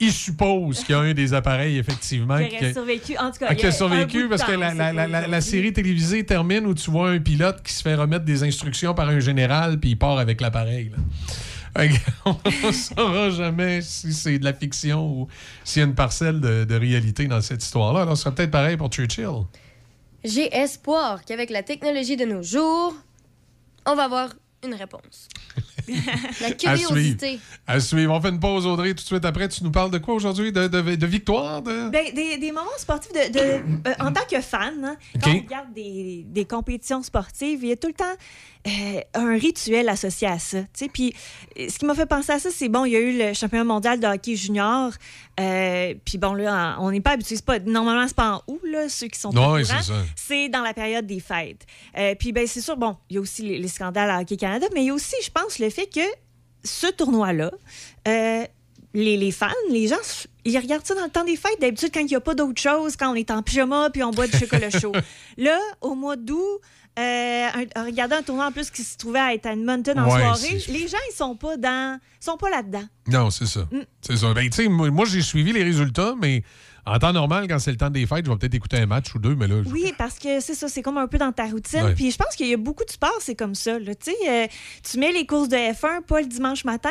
ils 0.01 0.13
supposent 0.13 0.85
qu'il 0.85 0.95
y 0.95 0.99
a 0.99 1.01
un 1.01 1.13
des 1.13 1.35
appareils, 1.35 1.77
effectivement, 1.79 2.39
Qui 2.39 2.57
aurait 2.57 2.73
survécu. 2.73 3.17
En 3.19 3.31
tout 3.33 3.39
cas, 3.41 3.47
ah, 3.49 3.53
il 3.53 3.57
y 3.57 3.61
qui 3.61 3.67
a 3.67 3.69
a 3.69 3.73
un 3.73 3.75
survécu 3.75 4.29
parce 4.29 4.43
que 4.45 4.53
temps, 4.53 4.59
la, 4.61 4.75
la- 4.75 4.93
la- 4.93 5.07
la- 5.07 5.21
la 5.21 5.27
aujourd'hui. 5.27 5.43
série 5.43 5.73
télévisée 5.73 6.25
termine 6.25 6.67
où 6.67 6.75
tu 6.75 6.91
vois 6.91 7.11
un 7.11 7.19
pilote 7.19 7.63
qui 7.65 7.73
se 7.73 7.83
fait 7.83 7.95
remettre 7.97 8.25
des 8.25 8.45
instructions 8.45 8.95
par 8.95 9.09
un 9.09 9.19
général 9.21 9.79
puis 9.81 9.91
il 9.91 9.97
part 9.99 10.19
avec 10.19 10.41
l'appareil. 10.41 10.93
On 12.25 12.37
ne 12.67 12.73
saura 12.73 13.31
jamais 13.31 13.81
si 13.83 14.13
c'est 14.13 14.39
de 14.39 14.45
la 14.45 14.53
fiction 14.53 15.07
ou 15.07 15.29
s'il 15.65 15.81
y 15.81 15.85
a 15.85 15.89
une 15.89 15.95
parcelle 15.95 16.41
de, 16.41 16.65
de 16.65 16.75
réalité 16.75 17.27
dans 17.27 17.41
cette 17.41 17.63
histoire-là. 17.63 18.01
Alors, 18.03 18.17
ce 18.17 18.25
serait 18.25 18.35
peut-être 18.35 18.51
pareil 18.51 18.77
pour 18.77 18.89
Churchill. 18.89 19.29
J'ai 20.25 20.53
espoir 20.55 21.25
qu'avec 21.25 21.51
la 21.51 21.63
technologie 21.63 22.17
de 22.17 22.25
nos 22.25 22.43
jours, 22.43 22.95
on 23.87 23.95
va 23.95 24.05
avoir 24.05 24.31
une 24.65 24.75
réponse. 24.75 25.29
la 26.41 26.49
À 26.49 26.51
curiosité. 26.53 27.29
suivre. 27.29 27.43
À 27.67 27.81
suivre. 27.81 28.13
On 28.13 28.21
fait 28.21 28.29
une 28.31 28.41
pause, 28.41 28.67
Audrey. 28.67 28.89
Tout 28.91 28.95
de 28.97 29.01
suite 29.07 29.25
après, 29.25 29.49
tu 29.49 29.63
nous 29.63 29.71
parles 29.71 29.91
de 29.93 29.99
quoi 29.99 30.15
aujourd'hui? 30.15 30.51
De, 30.53 30.67
de- 30.67 30.97
de 30.97 31.07
victoire? 31.07 31.63
De... 31.63 31.89
Ben, 31.91 32.13
des, 32.13 32.39
des 32.39 32.53
moments 32.53 32.67
sportifs 32.77 33.13
de, 33.13 33.33
de- 33.33 33.39
euh, 33.89 33.95
en 34.01 34.13
tant 34.13 34.25
que 34.31 34.41
fan, 34.41 34.85
hein, 34.85 34.97
quand 35.23 35.31
on 35.31 35.39
regarde 35.39 35.73
des, 35.75 36.25
des 36.27 36.45
compétitions 36.45 37.03
sportives, 37.05 37.61
il 37.63 37.69
y 37.69 37.73
a 37.73 37.77
tout 37.77 37.87
le 37.89 37.95
temps 37.95 38.05
euh, 38.66 39.01
un 39.14 39.39
rituel 39.39 39.89
associé 39.89 40.26
à 40.28 40.39
ça. 40.39 40.60
tu 40.62 40.68
sais. 40.74 40.89
Puis 40.89 41.14
euh, 41.59 41.68
ce 41.68 41.78
qui 41.78 41.85
m'a 41.86 41.94
fait 41.94 42.06
penser 42.06 42.32
à 42.32 42.39
ça, 42.39 42.51
c'est 42.51 42.68
bon, 42.68 42.85
il 42.85 42.93
y 42.93 42.97
a 42.97 43.01
eu 43.01 43.16
le 43.18 43.32
championnat 43.32 43.64
mondial 43.64 44.01
de 44.01 44.06
hockey 44.06 44.36
junior. 44.36 44.93
euh, 45.40 45.94
puis 46.05 46.18
bon, 46.18 46.35
là, 46.35 46.76
on 46.80 46.90
n'est 46.90 47.01
pas 47.01 47.12
habitué. 47.12 47.36
Pas, 47.44 47.59
normalement, 47.60 48.06
c'est 48.06 48.16
pas 48.16 48.32
en 48.35 48.43
août, 48.52 48.60
là, 48.64 48.89
ceux 48.89 49.06
qui 49.09 49.18
sont 49.18 49.30
courant. 49.30 49.59
c'est 49.59 49.82
ça. 49.82 49.94
C'est 50.16 50.48
dans 50.48 50.62
la 50.62 50.74
période 50.74 51.06
des 51.06 51.20
fêtes. 51.20 51.64
Euh, 51.97 52.14
puis 52.14 52.32
ben, 52.32 52.47
c'est 52.47 52.60
sûr, 52.60 52.76
bon, 52.76 52.97
il 53.09 53.14
y 53.14 53.18
a 53.18 53.20
aussi 53.20 53.43
les, 53.43 53.59
les 53.59 53.68
scandales 53.68 54.10
à 54.10 54.20
Hockey 54.20 54.36
Canada, 54.36 54.66
mais 54.74 54.82
il 54.82 54.86
y 54.86 54.90
a 54.90 54.94
aussi, 54.94 55.16
je 55.22 55.30
pense, 55.30 55.59
le 55.59 55.70
fait 55.70 55.86
que 55.86 56.01
ce 56.64 56.89
tournoi-là, 56.89 57.51
les, 58.94 59.16
les 59.16 59.30
fans, 59.30 59.48
les 59.70 59.86
gens, 59.86 59.97
ils 60.44 60.59
regardent 60.59 60.86
ça 60.86 60.94
dans 60.94 61.05
le 61.05 61.10
temps 61.10 61.24
des 61.24 61.36
fêtes. 61.36 61.60
D'habitude, 61.60 61.90
quand 61.93 62.01
il 62.01 62.06
n'y 62.06 62.16
a 62.16 62.20
pas 62.20 62.35
d'autre 62.35 62.60
chose, 62.60 62.97
quand 62.97 63.10
on 63.10 63.14
est 63.14 63.30
en 63.30 63.43
pyjama 63.43 63.90
puis 63.90 64.02
on 64.02 64.10
boit 64.10 64.26
du 64.26 64.36
chocolat 64.36 64.70
chaud. 64.70 64.93
Là, 65.36 65.59
au 65.80 65.94
mois 65.94 66.16
d'août, 66.16 66.60
un- 67.01 67.85
regarder 67.85 68.16
un 68.16 68.23
tournoi 68.23 68.47
en 68.47 68.53
plus 68.53 68.70
qui 68.70 68.83
se 68.83 68.97
trouvait 68.97 69.19
à 69.20 69.33
Edmonton 69.35 69.99
en 69.99 70.05
Ouais, 70.12 70.20
soirée, 70.20 70.59
les 70.69 70.89
gens, 70.89 70.99
ils 71.11 71.15
sont 71.16 71.37
pas 71.37 71.57
dans, 71.57 71.99
sont 72.20 72.37
pas 72.37 72.51
là-dedans. 72.51 72.85
Non, 73.07 73.31
c'est 73.31 73.47
ça. 73.47 73.61
Mm. 73.70 73.81
C'est 74.01 74.16
ça. 74.16 74.33
Ben, 74.35 74.49
moi, 74.70 74.91
moi, 74.91 75.05
j'ai 75.07 75.23
suivi 75.23 75.53
les 75.53 75.62
résultats, 75.62 76.15
mais 76.20 76.43
en 76.87 76.99
temps 76.99 77.12
normal, 77.12 77.47
quand 77.49 77.59
c'est 77.59 77.70
le 77.70 77.77
temps 77.77 77.91
des 77.91 78.07
fêtes, 78.07 78.25
je 78.27 78.31
vais 78.31 78.37
peut-être 78.39 78.55
écouter 78.55 78.79
un 78.79 78.87
match 78.87 79.15
ou 79.15 79.19
deux, 79.19 79.35
mais 79.35 79.47
là, 79.47 79.62
je- 79.65 79.69
Oui, 79.70 79.93
parce 79.99 80.19
que 80.19 80.41
c'est 80.41 80.55
ça, 80.55 80.69
c'est 80.69 80.83
comme 80.83 80.97
un 80.99 81.07
peu 81.07 81.19
dans 81.19 81.33
ta 81.33 81.45
routine. 81.47 81.83
Ouais. 81.85 81.95
Puis 81.95 82.11
je 82.11 82.16
pense 82.16 82.35
qu'il 82.35 82.47
y 82.49 82.55
a 82.55 82.57
beaucoup 82.57 82.85
de 82.85 82.91
sports, 82.91 83.19
c'est 83.20 83.35
comme 83.37 83.55
ça. 83.55 83.79
là. 83.79 83.95
Tu 83.95 84.11
euh, 84.29 84.47
tu 84.91 84.99
mets 84.99 85.12
les 85.12 85.27
courses 85.27 85.49
de 85.49 85.57
F1 85.57 86.03
pas 86.03 86.20
le 86.20 86.27
dimanche 86.27 86.65
matin. 86.65 86.89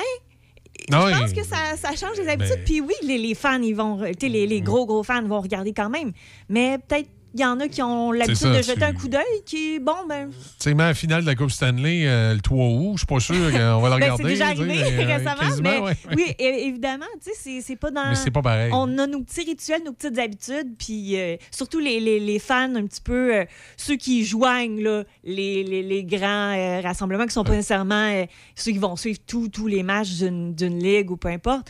Je 0.90 0.96
pense 0.96 1.34
que 1.34 1.44
ça, 1.44 1.76
ça 1.76 1.96
change 1.96 2.18
les 2.18 2.28
habitudes. 2.30 2.56
Ben- 2.58 2.64
Puis 2.64 2.82
oui, 2.82 2.94
les, 3.02 3.18
les 3.18 3.34
fans, 3.34 3.60
ils 3.62 3.74
vont, 3.74 3.98
les, 4.22 4.46
les 4.46 4.62
gros, 4.62 4.86
gros 4.86 5.02
fans 5.04 5.24
vont 5.24 5.42
regarder 5.42 5.74
quand 5.74 5.90
même. 5.90 6.12
Mais 6.50 6.78
peut-être 6.78 7.10
il 7.38 7.42
y 7.42 7.46
en 7.46 7.60
a 7.60 7.68
qui 7.68 7.82
ont 7.84 8.12
l'habitude 8.12 8.48
de 8.48 8.62
jeter 8.62 8.74
tu- 8.76 8.84
un 8.84 8.94
coup 8.94 9.08
d'œil, 9.08 9.24
qui, 9.46 9.80
bon, 9.80 9.94
ben, 10.10 10.30
Tu 10.30 10.36
sais, 10.60 10.74
mais 10.74 10.84
à 10.84 10.88
la 10.88 10.94
finale 10.96 11.22
de 11.22 11.28
la 11.28 11.36
Coupe 11.36 11.52
Stanley, 11.52 12.08
euh, 12.08 12.34
le 12.34 12.40
3 12.42 12.66
août, 12.66 12.94
je 12.94 12.98
suis 13.00 13.06
pas 13.06 13.20
sûr 13.20 13.36
qu'on 13.52 13.80
va 13.82 13.90
la 13.90 13.98
ben, 14.00 14.12
regarder. 14.14 14.24
c'est 14.24 14.30
déjà 14.30 14.48
arrivé 14.48 14.66
mais, 14.66 14.84
euh, 15.04 15.16
récemment. 15.18 15.42
mais 15.62 15.80
ouais. 15.80 15.98
oui, 16.16 16.36
évidemment, 16.40 17.06
tu 17.24 17.32
sais, 17.34 17.62
c'est- 17.62 17.76
pas 17.76 17.92
dans. 17.92 18.10
Mais 18.10 18.16
c'est 18.16 18.32
pas 18.32 18.42
pareil. 18.42 18.72
On 18.74 18.98
a 18.98 19.06
nos 19.06 19.22
petits 19.22 19.44
rituels, 19.44 19.82
nos 19.86 19.94
petites 19.94 20.18
habitudes, 20.18 20.74
puis 20.80 21.16
euh, 21.20 21.36
surtout 21.52 21.80
les, 21.80 22.00
les- 22.00 22.20
les 22.20 22.40
fans 22.40 22.74
un 22.76 22.86
petit 22.88 23.02
peu, 23.02 23.36
euh, 23.36 23.46
ceux 23.78 23.96
qui 23.98 24.26
joignent 24.26 24.82
là, 24.82 25.04
les, 25.24 25.64
les- 25.64 25.84
les 25.84 26.04
grands 26.04 26.82
rassemblements, 26.82 27.26
qui 27.26 27.34
sont 27.34 27.44
pas 27.44 27.52
nécessairement 27.52 28.26
ceux 28.56 28.72
qui 28.72 28.80
vont 28.80 28.96
suivre 28.96 29.20
tous 29.28 29.68
les 29.68 29.84
matchs 29.84 30.14
d'une 30.18 30.80
ligue 30.80 31.12
ou 31.12 31.18
peu 31.18 31.28
importe. 31.30 31.70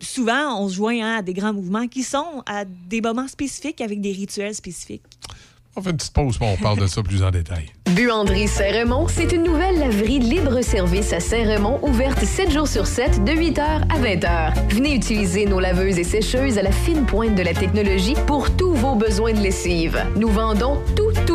Souvent, 0.00 0.60
on 0.60 0.68
se 0.68 0.74
joint 0.76 1.00
hein, 1.02 1.16
à 1.18 1.22
des 1.22 1.34
grands 1.34 1.52
mouvements 1.52 1.88
qui 1.88 2.02
sont 2.02 2.42
à 2.46 2.64
des 2.64 3.00
moments 3.00 3.28
spécifiques 3.28 3.80
avec 3.80 4.00
des 4.00 4.12
rituels 4.12 4.54
spécifiques. 4.54 5.02
On 5.76 5.82
fait 5.82 5.90
une 5.90 5.96
petite 5.96 6.12
pause, 6.12 6.38
on 6.40 6.56
parle 6.56 6.80
de 6.80 6.88
ça 6.88 7.04
plus 7.04 7.22
en 7.22 7.30
détail. 7.30 7.70
Buanderie 7.94 8.48
Saint-Raymond, 8.48 9.06
c'est 9.08 9.32
une 9.32 9.44
nouvelle 9.44 9.78
laverie 9.78 10.18
libre-service 10.18 11.12
à 11.12 11.20
Saint-Raymond, 11.20 11.78
ouverte 11.82 12.24
7 12.24 12.50
jours 12.50 12.66
sur 12.66 12.86
7, 12.86 13.24
de 13.24 13.32
8h 13.32 13.60
à 13.60 13.98
20h. 14.00 14.74
Venez 14.74 14.94
utiliser 14.94 15.46
nos 15.46 15.60
laveuses 15.60 15.98
et 15.98 16.04
sécheuses 16.04 16.58
à 16.58 16.62
la 16.62 16.72
fine 16.72 17.06
pointe 17.06 17.36
de 17.36 17.42
la 17.42 17.54
technologie 17.54 18.14
pour 18.26 18.54
tous 18.56 18.74
vos 18.74 18.96
besoins 18.96 19.32
de 19.32 19.40
lessive. 19.40 20.04
Nous 20.16 20.28
vendons 20.28 20.82
tout 20.96 21.27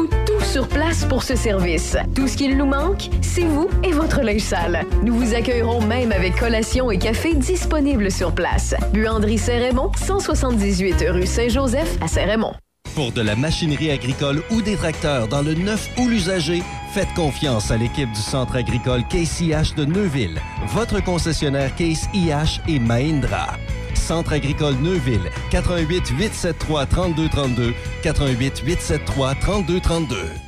sur 0.53 0.67
place 0.67 1.03
pour 1.05 1.23
ce 1.23 1.35
service. 1.35 1.97
Tout 2.13 2.27
ce 2.27 2.37
qu'il 2.37 2.57
nous 2.57 2.67
manque, 2.67 3.09
c'est 3.23 3.45
vous 3.45 3.67
et 3.83 3.91
votre 3.91 4.21
linge 4.21 4.41
sale. 4.41 4.85
Nous 5.03 5.15
vous 5.15 5.33
accueillerons 5.33 5.81
même 5.81 6.11
avec 6.11 6.35
collation 6.35 6.91
et 6.91 6.99
café 6.99 7.33
disponibles 7.33 8.11
sur 8.11 8.35
place. 8.35 8.75
Buanderie 8.93 9.39
Saint-Raymond, 9.39 9.91
178 9.95 11.05
rue 11.09 11.25
Saint-Joseph 11.25 11.97
à 12.01 12.07
Saint-Raymond. 12.07 12.53
Pour 12.93 13.11
de 13.11 13.21
la 13.21 13.35
machinerie 13.35 13.89
agricole 13.89 14.43
ou 14.51 14.61
des 14.61 14.75
tracteurs 14.75 15.27
dans 15.27 15.41
le 15.41 15.55
neuf 15.55 15.89
ou 15.97 16.07
l'usager, 16.07 16.61
faites 16.91 17.11
confiance 17.15 17.71
à 17.71 17.77
l'équipe 17.77 18.11
du 18.11 18.21
Centre 18.21 18.55
agricole 18.55 19.01
Case 19.09 19.41
IH 19.41 19.73
de 19.75 19.85
Neuville, 19.85 20.39
votre 20.67 21.03
concessionnaire 21.03 21.73
Case 21.73 22.07
IH 22.13 22.61
et 22.67 22.77
Mahindra. 22.77 23.57
Centre 23.95 24.33
agricole 24.33 24.75
Neuville, 24.75 25.31
88 25.49 26.09
873 26.09 26.87
3232, 26.89 27.73
88 28.03 28.61
873 28.63 29.35
3232. 29.41 30.42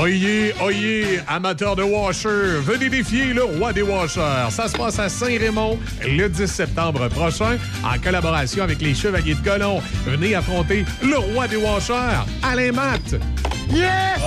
Oyez, 0.00 0.54
oyez, 0.62 1.20
amateurs 1.28 1.76
de 1.76 1.82
washer, 1.82 2.60
venez 2.62 2.88
défier 2.88 3.34
le 3.34 3.44
roi 3.44 3.74
des 3.74 3.82
washers. 3.82 4.48
Ça 4.50 4.66
se 4.66 4.76
passe 4.76 4.98
à 4.98 5.08
Saint-Raymond 5.08 5.78
le 6.02 6.28
10 6.28 6.46
septembre 6.46 7.08
prochain 7.08 7.58
en 7.84 7.98
collaboration 7.98 8.64
avec 8.64 8.80
les 8.80 8.94
Chevaliers 8.94 9.34
de 9.34 9.42
Colomb. 9.46 9.82
Venez 10.06 10.34
affronter 10.34 10.86
le 11.02 11.18
roi 11.18 11.46
des 11.46 11.56
washers, 11.56 12.24
Alain 12.42 12.72
Matt. 12.72 13.20
Yes! 13.74 14.20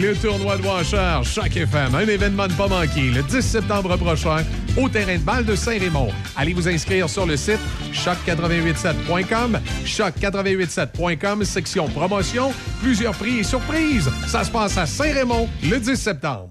Le 0.00 0.14
tournoi 0.14 0.56
de 0.56 0.62
Washer, 0.62 1.20
Choc 1.24 1.56
FM, 1.56 1.94
un 1.94 2.06
événement 2.06 2.46
ne 2.46 2.52
pas 2.52 2.68
manquer 2.68 3.10
le 3.10 3.22
10 3.22 3.40
septembre 3.40 3.96
prochain 3.96 4.44
au 4.76 4.88
terrain 4.88 5.16
de 5.16 5.22
balle 5.22 5.44
de 5.44 5.56
Saint-Raymond. 5.56 6.10
Allez 6.36 6.54
vous 6.54 6.68
inscrire 6.68 7.08
sur 7.08 7.26
le 7.26 7.36
site 7.36 7.58
choc887.com, 7.92 9.58
choc887.com, 9.84 11.44
section 11.44 11.88
promotion, 11.88 12.52
plusieurs 12.80 13.14
prix 13.14 13.38
et 13.38 13.44
surprises. 13.44 14.10
Ça 14.26 14.44
se 14.44 14.50
passe 14.50 14.76
à 14.78 14.86
Saint-Raymond 14.86 15.48
le 15.64 15.78
10 15.78 15.96
septembre. 15.96 16.50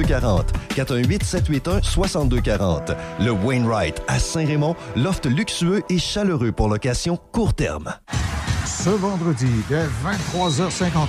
6240. 0.01 0.51
418 0.75 1.23
781 1.23 1.81
6240. 1.81 2.91
Le 3.19 3.31
Wainwright 3.31 4.01
à 4.07 4.19
Saint-Raymond, 4.19 4.75
loft 4.95 5.25
luxueux 5.25 5.81
et 5.89 5.99
chaleureux 5.99 6.51
pour 6.51 6.69
location 6.69 7.17
court 7.31 7.53
terme. 7.53 7.93
Ce 8.65 8.89
vendredi, 8.89 9.49
dès 9.69 9.85
23h59, 9.85 11.05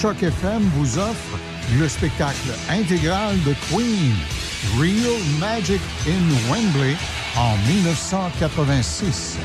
Choc 0.00 0.22
FM 0.22 0.62
vous 0.76 0.98
offre 0.98 1.38
le 1.78 1.88
spectacle 1.88 2.50
intégral 2.70 3.36
de 3.44 3.54
Queen, 3.68 4.14
Real 4.78 5.20
Magic 5.40 5.80
in 6.06 6.50
Wembley, 6.50 6.96
en 7.36 7.56
1986. 7.68 9.36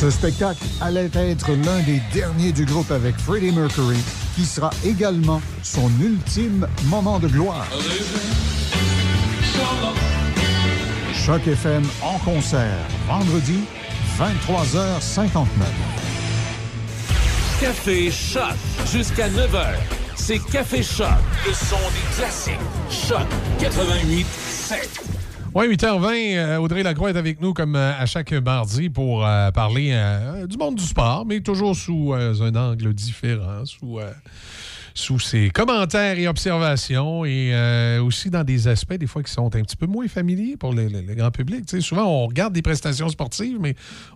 Ce 0.00 0.10
spectacle 0.10 0.62
allait 0.80 1.10
être 1.12 1.50
l'un 1.50 1.80
des 1.80 2.00
derniers 2.12 2.52
du 2.52 2.64
groupe 2.64 2.92
avec 2.92 3.16
Freddie 3.18 3.50
Mercury, 3.50 3.98
qui 4.36 4.44
sera 4.44 4.70
également 4.84 5.42
son 5.64 5.90
ultime 6.00 6.68
moment 6.84 7.18
de 7.18 7.26
gloire. 7.26 7.66
Choc 11.12 11.44
FM 11.48 11.82
en 12.00 12.16
concert, 12.20 12.78
vendredi, 13.08 13.64
23h59. 14.20 15.46
Café 17.60 18.12
Choc 18.12 18.54
jusqu'à 18.92 19.28
9h. 19.28 19.74
C'est 20.14 20.38
Café 20.38 20.80
Choc, 20.80 21.08
le 21.44 21.52
son 21.52 21.76
des 21.76 22.16
classiques. 22.16 22.54
Choc 22.88 23.26
88 23.58 24.26
7. 24.48 25.17
Oui, 25.54 25.66
8h20, 25.74 26.36
euh, 26.36 26.56
Audrey 26.58 26.82
Lacroix 26.82 27.10
est 27.10 27.16
avec 27.16 27.40
nous 27.40 27.52
comme 27.54 27.74
euh, 27.74 27.92
à 27.98 28.06
chaque 28.06 28.32
mardi 28.32 28.90
pour 28.90 29.26
euh, 29.26 29.50
parler 29.50 29.90
euh, 29.92 30.46
du 30.46 30.56
monde 30.56 30.76
du 30.76 30.84
sport, 30.84 31.24
mais 31.26 31.40
toujours 31.40 31.74
sous 31.74 32.12
euh, 32.12 32.34
un 32.42 32.54
angle 32.54 32.92
différent, 32.94 33.64
sous, 33.64 33.98
sous 34.94 35.18
ses 35.18 35.50
commentaires 35.50 36.18
et 36.18 36.28
observations 36.28 37.24
et 37.24 37.52
aussi 38.00 38.30
dans 38.30 38.44
des 38.44 38.68
aspects 38.68 38.94
des 38.94 39.06
fois 39.06 39.22
qui 39.22 39.32
sont 39.32 39.46
un 39.46 39.62
petit 39.62 39.76
peu 39.76 39.86
moins 39.86 40.06
familiers 40.06 40.56
pour 40.56 40.72
le, 40.74 40.86
le- 40.86 41.00
le 41.00 41.14
grand 41.14 41.30
public. 41.30 41.64
Souvent, 41.80 42.04
on 42.06 42.26
regarde 42.26 42.52
des 42.52 42.62
prestations 42.62 43.08
sportives, 43.08 43.58
mais 43.60 43.74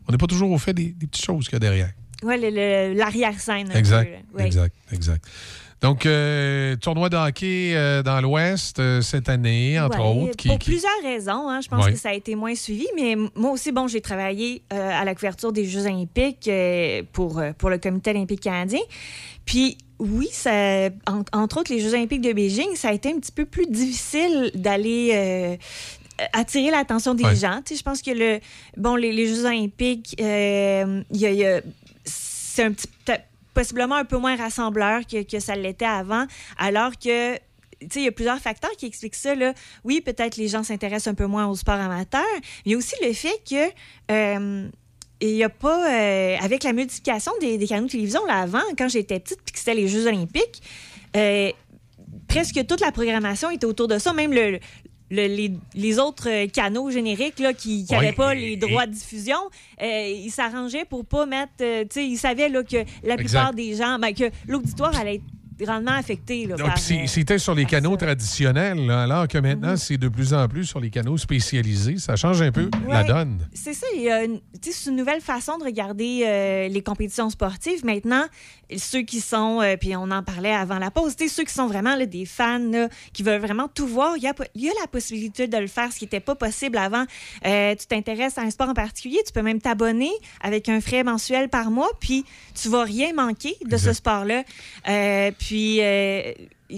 on 0.09 0.13
n'est 0.13 0.19
pas 0.19 0.27
toujours 0.27 0.51
au 0.53 0.59
fait 0.59 0.75
des, 0.75 0.93
des 0.93 1.07
petites 1.07 1.25
choses 1.25 1.47
qu'il 1.47 1.55
y 1.55 1.57
a 1.57 1.61
derrière. 1.61 1.91
Le- 2.23 2.95
l'arrière-scène. 2.95 3.69
Exact, 3.75 4.11
exact, 4.39 4.75
exact. 4.93 5.25
Donc, 5.83 6.07
euh, 6.07 6.77
tournoi 6.77 7.09
de 7.09 7.17
hockey 7.17 7.73
euh, 7.75 8.03
dans 8.03 8.21
l'Ouest 8.21 8.79
euh, 8.79 9.01
cette 9.01 9.29
année, 9.29 9.81
entre 9.81 9.99
Ouais, 9.99 10.23
autres. 10.29 10.37
qui- 10.37 10.49
pour 10.49 10.59
qui- 10.59 10.71
plusieurs 10.71 11.03
raisons. 11.03 11.49
hein. 11.49 11.61
Je 11.61 11.69
pense 11.69 11.85
Ouais. 11.85 11.93
que 11.93 11.99
ça 11.99 12.11
a 12.11 12.15
été 12.15 12.35
moins 12.37 12.55
suivi, 12.55 12.87
mais 12.97 13.17
moi 13.35 13.51
aussi, 13.51 13.73
bon, 13.73 13.89
j'ai 13.89 14.01
travaillé 14.01 14.63
à 14.71 15.05
la 15.05 15.15
couverture 15.15 15.53
des 15.53 15.65
Jeux 15.65 15.87
olympiques 15.87 16.49
pour, 17.13 17.43
pour 17.59 17.69
le 17.71 17.79
Comité 17.79 18.11
olympique 18.11 18.41
canadien. 18.41 18.81
Puis 19.45 19.77
oui, 19.99 20.29
ça, 20.33 20.87
en- 21.09 21.25
entre 21.33 21.59
autres, 21.61 21.73
les 21.73 21.81
Jeux 21.81 21.95
olympiques 21.95 22.23
de 22.23 22.33
Beijing, 22.33 22.75
ça 22.77 22.89
a 22.91 22.93
été 22.93 23.11
un 23.11 23.19
petit 23.19 23.33
peu 23.33 23.45
plus 23.45 23.67
difficile 23.67 24.51
d'aller... 24.55 25.59
attirer 26.33 26.71
l'attention 26.71 27.15
des 27.15 27.25
Ouais. 27.25 27.35
gens. 27.35 27.61
Tu 27.65 27.75
sais, 27.75 27.79
je 27.79 27.83
pense 27.83 28.01
que 28.01 28.11
le 28.13 28.39
bon 28.77 28.95
les, 28.95 29.11
les 29.13 29.27
Jeux 29.27 29.45
olympiques, 29.45 30.15
il 30.19 30.25
y 30.25 30.29
a- 30.29 30.85
il 31.33 31.35
y 31.35 31.45
a- 31.45 31.61
c'est 32.05 32.63
un 32.65 32.71
petit 32.73 32.87
possiblement 33.55 33.97
un 33.97 34.05
peu 34.05 34.19
moins 34.19 34.37
rassembleur 34.37 35.07
que, 35.07 35.23
que 35.23 35.41
ça 35.41 35.57
l'était 35.57 35.85
avant, 35.85 36.27
alors 36.59 36.93
que 36.99 37.37
il 37.97 38.03
y 38.03 38.09
a 38.09 38.13
plusieurs 38.13 38.39
facteurs 38.39 38.71
qui 38.73 38.87
expliquent 38.87 39.17
ça. 39.17 39.35
Là. 39.35 39.55
Oui, 39.85 40.01
peut-être 40.01 40.37
les 40.37 40.49
gens 40.49 40.63
s'intéressent 40.63 41.09
un 41.09 41.15
peu 41.15 41.27
moins 41.27 41.47
au 41.49 41.57
sport 41.57 41.75
amateur, 41.75 42.23
mais 42.65 42.77
aussi 42.77 42.95
le 43.03 43.13
fait 43.13 43.43
que 43.49 43.69
euh, 44.13 44.69
il 45.21 45.35
n'y 45.35 45.45
a 45.45 45.49
pas, 45.49 45.91
euh, 45.91 46.37
avec 46.41 46.65
la 46.65 46.73
modification 46.73 47.33
des, 47.41 47.59
des 47.59 47.67
canaux 47.67 47.87
de 47.87 47.91
télévision, 47.93 48.25
là, 48.27 48.39
avant, 48.39 48.63
quand 48.77 48.89
j'étais 48.89 49.21
petite, 49.21 49.41
puis 49.45 49.53
que 49.53 49.59
c'était 49.59 49.75
les 49.75 49.89
Jeux 49.89 50.07
olympiques, 50.07 50.63
euh, 51.17 51.51
presque 52.29 52.67
toute 52.67 52.81
la 52.81 52.93
programmation 52.93 53.51
était 53.51 53.67
autour 53.67 53.89
de 53.89 53.99
ça. 53.99 54.13
Même 54.13 54.33
le, 54.33 54.59
le- 55.13 55.27
les, 55.29 55.53
les 55.75 55.99
autres 55.99 56.29
euh, 56.29 56.47
canaux 56.49 56.91
génériques 56.91 57.39
là, 57.39 57.53
qui 57.53 57.85
n'avaient 57.91 58.07
Ouais, 58.09 58.13
pas 58.13 58.35
et- 58.35 58.41
les 58.41 58.57
droits 58.57 58.87
de 58.87 58.93
diffusion, 58.93 59.37
euh, 59.83 60.09
ils 60.09 60.31
s'arrangeaient 60.31 60.87
pour 60.87 61.05
pas 61.05 61.27
mettre. 61.27 61.53
euh, 61.61 61.85
ils 61.97 62.17
savaient 62.17 62.49
là, 62.49 62.63
que 62.65 62.79
la 63.05 63.17
plupart 63.17 63.51
Exact. 63.51 63.55
des 63.55 63.75
gens, 63.77 63.99
ben, 63.99 64.13
que 64.15 64.25
l'auditoire 64.49 64.97
allait 64.99 65.17
être 65.17 65.23
grandement 65.59 65.93
affecté. 65.93 66.47
Là, 66.47 66.57
Donc, 66.57 66.71
c'est- 66.79 67.03
euh, 67.03 67.07
C'était 67.07 67.39
sur 67.39 67.55
les 67.55 67.65
canaux 67.67 67.97
traditionnels, 67.97 68.87
là, 68.87 69.03
alors 69.03 69.29
que 69.29 69.39
Mhm. 69.39 69.45
maintenant, 69.45 69.77
c'est 69.77 69.97
de 69.99 70.09
plus 70.09 70.33
en 70.35 70.49
plus 70.49 70.65
sur 70.65 70.81
les 70.81 70.91
canaux 70.91 71.17
spécialisés. 71.19 71.99
Ça 71.99 72.17
change 72.17 72.41
un 72.43 72.53
peu 72.53 72.69
la 72.89 73.05
donne. 73.05 73.47
C'est 73.55 73.75
ça, 73.75 73.87
il 73.95 74.03
y 74.03 74.11
a 74.11 74.25
une- 74.25 74.41
tu 74.61 74.71
sais, 74.71 74.73
c'est 74.73 74.91
une 74.91 74.97
nouvelle 74.97 75.21
façon 75.21 75.59
de 75.59 75.65
regarder 75.65 76.23
euh, 76.27 76.69
les 76.69 76.83
compétitions 76.83 77.31
sportives. 77.31 77.85
Maintenant, 77.85 78.25
ceux 78.77 79.03
qui 79.03 79.21
sont, 79.21 79.61
euh, 79.61 79.77
puis 79.77 79.95
on 79.97 80.11
en 80.11 80.23
parlait 80.23 80.53
avant 80.55 80.79
la 80.79 80.91
pause, 80.91 81.15
ceux 81.19 81.45
qui 81.45 81.53
sont 81.53 81.67
vraiment 81.67 81.95
là, 81.97 82.07
des 82.07 82.25
fans, 82.27 82.59
là, 82.59 82.89
qui 83.13 83.23
veulent 83.23 83.41
vraiment 83.41 83.69
tout 83.69 83.87
voir, 83.87 84.17
il 84.17 84.23
y 84.23 84.27
a, 84.29 84.35
y 84.55 84.71
la 84.81 84.87
possibilité 84.87 85.47
de 85.47 85.57
le 85.59 85.67
faire, 85.67 85.93
ce 85.93 85.99
qui 85.99 86.05
n'était 86.07 86.21
pas 86.21 86.35
possible 86.35 86.79
avant. 86.79 87.05
Euh, 87.47 87.75
tu 87.75 87.87
t'intéresses 87.87 88.39
à 88.39 88.43
un 88.43 88.51
sport 88.51 88.69
en 88.71 88.75
particulier, 88.75 89.19
tu 89.27 89.33
peux 89.33 89.43
même 89.43 89.61
t'abonner 89.61 90.11
avec 90.41 90.69
un 90.69 90.81
frais 90.81 91.05
mensuel 91.05 91.49
par 91.49 91.71
mois, 91.71 91.91
puis 92.01 92.25
tu 92.61 92.69
vas 92.69 92.85
rien 92.85 93.13
manquer 93.13 93.57
de 93.65 93.77
ce 93.77 93.93
sport-là. 93.93 94.43
Puis... 95.47 95.81
euh, 95.83 96.33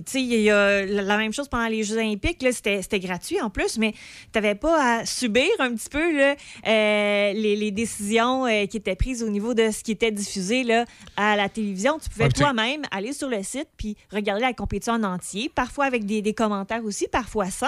sais, 0.07 0.23
il 0.23 0.41
y 0.41 0.51
a 0.51 0.85
la 0.87 1.17
même 1.17 1.33
chose 1.33 1.49
pendant 1.49 1.67
les 1.69 1.83
Jeux 1.85 1.97
olympiques, 1.99 2.43
là, 2.43 2.53
c'était 2.53 2.83
c'était 2.83 3.01
gratuit 3.01 3.41
en 3.41 3.51
plus, 3.51 3.79
mais 3.79 3.93
tu 3.93 3.99
n'avais 4.37 4.55
pas 4.55 5.01
à 5.01 5.07
subir 5.07 5.49
un 5.59 5.75
petit 5.75 5.89
peu 5.91 6.17
là, 6.17 6.35
euh, 6.67 7.33
les, 7.33 7.57
les 7.57 7.71
décisions 7.71 8.47
euh, 8.47 8.67
qui 8.67 8.77
étaient 8.79 8.97
prises 8.97 9.23
au 9.23 9.29
niveau 9.29 9.55
de 9.55 9.71
ce 9.71 9.83
qui 9.83 9.93
était 9.93 10.11
diffusé 10.11 10.65
là, 10.65 10.85
à 11.17 11.37
la 11.37 11.49
télévision. 11.49 11.99
Tu 12.03 12.09
pouvais 12.11 12.29
tu- 12.29 12.41
toi-même 12.41 12.83
aller 12.91 13.13
sur 13.13 13.29
le 13.29 13.43
site 13.43 13.69
puis 13.77 13.97
regarder 14.13 14.43
la 14.43 14.53
compétition 14.53 14.95
en 14.95 15.03
entier, 15.05 15.51
parfois 15.55 15.85
avec 15.87 16.05
des, 16.07 16.23
des 16.23 16.35
commentaires 16.35 16.85
aussi, 16.85 17.07
parfois 17.09 17.51
sans. 17.51 17.67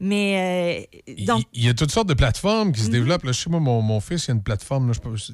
Mais 0.00 0.86
euh, 1.08 1.24
donc, 1.26 1.42
Il 1.52 1.64
y 1.64 1.68
a 1.68 1.74
toutes 1.74 1.90
sortes 1.90 2.08
de 2.08 2.14
plateformes 2.14 2.68
Mhm. 2.68 2.74
qui 2.74 2.80
se 2.82 2.90
développent. 2.90 3.24
Là, 3.24 3.32
chez 3.32 3.50
moi, 3.50 3.60
mon, 3.60 3.82
mon 3.82 4.00
fils, 4.00 4.24
il 4.26 4.28
y 4.28 4.30
a 4.30 4.34
une 4.34 4.42
plateforme, 4.42 4.88
là, 4.88 4.92
je 5.14 5.22
sais 5.22 5.32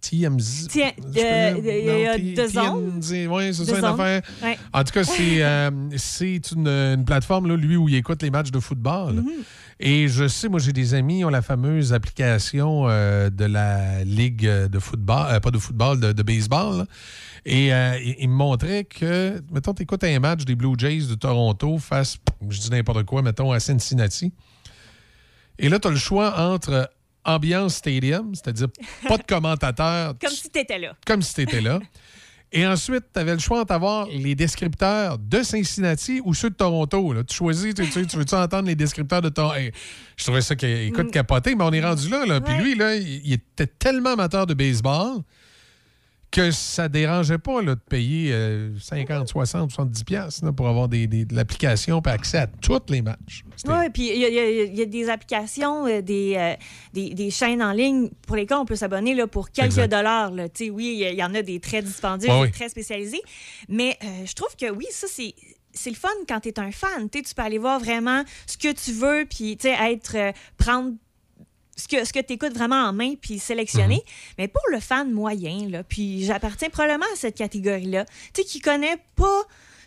TMZ. 0.00 0.68
Je 0.72 0.78
il 1.18 1.84
y 1.84 2.06
a 2.06 2.18
deux 2.18 2.48
zones. 2.48 3.00
TMZ, 3.00 3.26
Oui, 3.30 3.54
c'est 3.54 3.64
ça, 3.64 3.78
une 3.78 3.84
affaire. 3.84 4.22
En 4.74 4.84
tout 4.84 4.92
cas, 4.92 5.04
c'est 5.04 5.42
euh, 5.42 5.70
une, 5.70 6.66
une 6.68 7.04
plateforme, 7.04 7.46
là, 7.48 7.56
lui, 7.56 7.76
où 7.76 7.88
il 7.88 7.94
écoute 7.96 8.22
les 8.22 8.30
matchs 8.30 8.50
de 8.50 8.60
football. 8.60 9.14
Mhm. 9.16 9.30
Et 9.80 10.08
je 10.08 10.28
sais, 10.28 10.48
moi, 10.48 10.60
j'ai 10.60 10.72
des 10.72 10.94
amis 10.94 11.18
qui 11.18 11.24
ont 11.24 11.28
la 11.30 11.42
fameuse 11.42 11.92
application 11.92 12.88
euh, 12.88 13.30
de 13.30 13.44
la 13.44 14.04
Ligue 14.04 14.46
de 14.46 14.78
football, 14.78 15.26
euh, 15.30 15.40
pas 15.40 15.50
de 15.50 15.58
football, 15.58 16.00
de, 16.00 16.12
de 16.12 16.22
baseball. 16.22 16.78
là. 16.78 16.86
Et 17.44 17.74
euh, 17.74 17.98
il, 18.00 18.16
il 18.20 18.28
me 18.28 18.34
montrait 18.34 18.84
que, 18.84 19.42
mettons, 19.52 19.74
tu 19.74 19.82
écoutes 19.82 20.04
un 20.04 20.20
match 20.20 20.44
des 20.44 20.54
Blue 20.54 20.74
Jays 20.78 21.06
de 21.08 21.14
Toronto 21.16 21.78
face, 21.78 22.16
je 22.48 22.60
dis 22.60 22.70
n'importe 22.70 23.02
quoi, 23.04 23.22
mettons, 23.22 23.50
à 23.52 23.58
Cincinnati. 23.60 24.32
Et 25.58 25.68
là, 25.68 25.78
tu 25.78 25.88
as 25.88 25.90
le 25.90 25.96
choix 25.96 26.38
entre 26.38 26.88
ambiance 27.24 27.74
stadium, 27.74 28.34
c'est-à-dire 28.34 28.68
pas 29.08 29.16
de 29.18 29.22
commentateur, 29.24 30.14
comme 30.20 30.30
si 30.30 30.48
tu 30.50 30.58
étais 30.58 30.78
là. 30.78 30.94
comme 31.06 31.22
si 31.22 31.34
tu 31.34 31.40
étais 31.42 31.60
là. 31.60 31.80
Et 32.54 32.66
ensuite, 32.66 33.04
tu 33.14 33.18
avais 33.20 33.32
le 33.32 33.38
choix 33.38 33.60
entre 33.62 33.72
avoir 33.72 34.06
les 34.08 34.34
descripteurs 34.34 35.18
de 35.18 35.42
Cincinnati 35.42 36.20
ou 36.24 36.34
ceux 36.34 36.50
de 36.50 36.54
Toronto. 36.54 37.12
là. 37.14 37.24
Tu 37.24 37.34
choisis, 37.34 37.72
tu, 37.74 37.88
tu, 37.88 38.06
tu 38.06 38.16
veux-tu 38.16 38.34
entendre 38.34 38.68
les 38.68 38.74
descripteurs 38.74 39.22
de 39.22 39.30
Toronto? 39.30 39.54
je 40.16 40.24
trouvais 40.24 40.42
ça, 40.42 40.54
écoute, 40.60 41.06
Mm. 41.06 41.10
capoté, 41.10 41.54
mais 41.54 41.64
on 41.64 41.72
est 41.72 41.82
rendu 41.84 42.08
là. 42.10 42.26
là. 42.26 42.40
Puis 42.40 42.54
lui, 42.54 42.74
là, 42.74 42.94
il, 42.94 43.22
il 43.24 43.32
était 43.32 43.66
tellement 43.66 44.10
amateur 44.10 44.46
de 44.46 44.54
baseball 44.54 45.22
que 46.32 46.50
ça 46.50 46.88
dérangeait 46.88 47.38
pas 47.38 47.62
là, 47.62 47.74
de 47.76 47.80
payer 47.80 48.32
euh, 48.32 48.76
50, 48.80 49.28
60, 49.28 49.70
70 49.70 50.04
piastres, 50.04 50.44
là, 50.44 50.52
pour 50.52 50.66
avoir 50.66 50.88
des, 50.88 51.06
des- 51.06 51.24
de 51.24 51.34
l'application 51.36 52.00
et 52.04 52.08
accès 52.08 52.38
à 52.38 52.46
tous 52.46 52.80
les 52.88 53.02
matchs. 53.02 53.44
Oui, 53.66 53.90
puis 53.92 54.08
il 54.12 54.18
y, 54.18 54.24
a- 54.24 54.50
y 54.50 54.80
y 54.80 54.86
des 54.86 55.08
applications, 55.10 55.86
euh, 55.86 56.00
des, 56.00 56.34
euh, 56.36 56.54
des, 56.92 57.10
des 57.10 57.30
chaînes 57.30 57.62
en 57.62 57.72
ligne 57.72 58.08
pour 58.26 58.36
lesquelles 58.36 58.56
on 58.58 58.64
peut 58.64 58.76
s'abonner 58.76 59.14
pour 59.26 59.50
quelques 59.50 59.66
Exact. 59.78 59.88
dollars. 59.92 60.30
là. 60.32 60.48
Oui, 60.72 60.98
il 61.00 61.14
y, 61.14 61.22
en 61.22 61.34
a 61.34 61.42
des 61.42 61.60
très 61.60 61.82
dispendieux, 61.82 62.28
Ouais, 62.30 62.36
des 62.36 62.42
oui. 62.46 62.50
très 62.50 62.68
spécialisés. 62.70 63.22
Mais 63.68 63.96
euh, 64.02 64.24
je 64.26 64.32
trouve 64.34 64.56
que 64.56 64.70
oui, 64.70 64.86
ça, 64.90 65.06
c'est. 65.08 65.34
C'est 65.74 65.88
le 65.88 65.96
fun 65.96 66.10
quand 66.28 66.40
tu 66.40 66.50
es 66.50 66.60
un 66.60 66.70
fan. 66.70 67.08
Tu 67.10 67.18
sais, 67.20 67.24
tu 67.24 67.34
peux 67.34 67.40
aller 67.40 67.56
voir 67.56 67.80
vraiment 67.80 68.24
ce 68.46 68.58
que 68.58 68.72
tu 68.72 68.92
veux, 68.92 69.24
puis 69.24 69.56
être. 69.64 70.16
euh, 70.16 70.32
prendre 70.58 70.92
ce 71.76 71.88
que, 71.88 72.04
ce 72.04 72.12
que 72.12 72.20
tu 72.20 72.34
écoutes 72.34 72.54
vraiment 72.54 72.82
en 72.84 72.92
main 72.92 73.14
puis 73.20 73.38
sélectionner. 73.38 73.96
Mhm. 73.96 74.34
Mais 74.38 74.48
pour 74.48 74.62
le 74.70 74.80
fan 74.80 75.10
moyen, 75.10 75.68
là, 75.68 75.82
puis 75.82 76.24
j'appartiens 76.24 76.70
probablement 76.70 77.06
à 77.12 77.16
cette 77.16 77.36
catégorie-là, 77.36 78.04
tu 78.32 78.42
sais, 78.42 78.44
qui 78.44 78.60
connaît 78.60 78.98
pas 79.16 79.42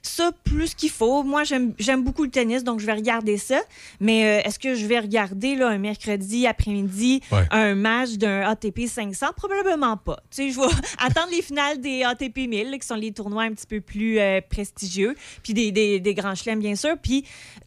ça 0.07 0.31
plus 0.43 0.73
qu'il 0.75 0.89
faut. 0.89 1.23
Moi, 1.23 1.43
j'aime 1.43 2.03
beaucoup 2.03 2.23
le 2.23 2.29
tennis, 2.29 2.63
donc 2.63 2.79
je 2.79 2.85
vais 2.85 2.93
regarder 2.93 3.37
ça. 3.37 3.59
Mais 3.99 4.25
euh, 4.25 4.47
est-ce 4.47 4.59
que 4.59 4.75
je 4.75 4.85
vais 4.85 4.99
regarder 4.99 5.55
là, 5.55 5.69
un 5.69 5.77
mercredi 5.77 6.47
après-midi 6.47 7.21
Ouais. 7.31 7.43
un 7.51 7.75
match 7.75 8.11
d'un 8.13 8.41
ATP 8.41 8.87
500? 8.87 9.27
Probablement 9.35 9.97
pas. 9.97 10.17
Tu 10.29 10.43
sais, 10.43 10.51
je 10.51 10.59
vais 10.59 10.67
attendre 10.99 11.29
les 11.31 11.41
finales 11.41 11.79
des 11.81 12.03
ATP 12.03 12.37
1000, 12.47 12.71
là, 12.71 12.77
qui 12.77 12.87
sont 12.87 12.95
les 12.95 13.11
tournois 13.11 13.43
un 13.43 13.51
petit 13.53 13.67
peu 13.67 13.81
plus 13.81 14.19
euh, 14.19 14.41
prestigieux, 14.47 15.15
puis 15.43 15.53
des, 15.53 15.71
des, 15.71 15.99
des 15.99 16.13
grands 16.13 16.35
chelems, 16.35 16.59
bien 16.59 16.75
sûr. 16.75 16.95
Puis, 17.01 17.23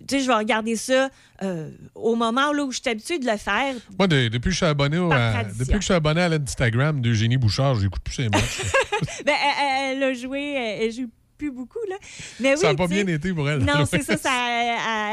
tu 0.06 0.16
sais, 0.16 0.20
je 0.20 0.26
vais 0.28 0.34
regarder 0.34 0.76
ça 0.76 1.10
euh, 1.42 1.70
au 1.94 2.14
moment 2.14 2.52
là, 2.52 2.64
où 2.64 2.72
je 2.72 2.80
suis 2.80 2.90
habituée 2.90 3.18
de 3.18 3.26
le 3.30 3.36
faire. 3.36 3.74
Moi, 3.98 4.06
de- 4.08 4.28
depuis, 4.28 4.48
que 4.48 4.50
je 4.50 4.56
suis 4.56 4.66
abonné 4.66 4.96
à, 5.12 5.44
depuis 5.44 5.72
que 5.72 5.80
je 5.80 5.84
suis 5.84 5.94
abonné 5.94 6.20
à 6.22 6.28
l'Instagram 6.28 7.00
d'Eugénie 7.00 7.36
Bouchard, 7.36 7.74
j'écoute 7.76 8.02
plus 8.02 8.14
ses 8.14 8.28
matchs. 8.28 8.62
Ben, 9.24 9.34
elle, 9.60 9.96
elle 9.98 10.02
a 10.02 10.12
joué, 10.12 10.54
elle, 10.54 10.82
elle 10.82 10.92
joue 10.92 11.08
plus 11.38 11.50
beaucoup, 11.50 11.78
là. 11.88 11.96
Mais 12.40 12.54
oui, 12.54 12.58
ça 12.60 12.68
n'a 12.68 12.74
pas 12.74 12.86
bien 12.88 13.06
été 13.06 13.32
pour 13.32 13.48
elle. 13.48 13.60
Non, 13.60 13.86
c'est 13.86 14.02
ça, 14.02 14.16
ça, 14.16 14.30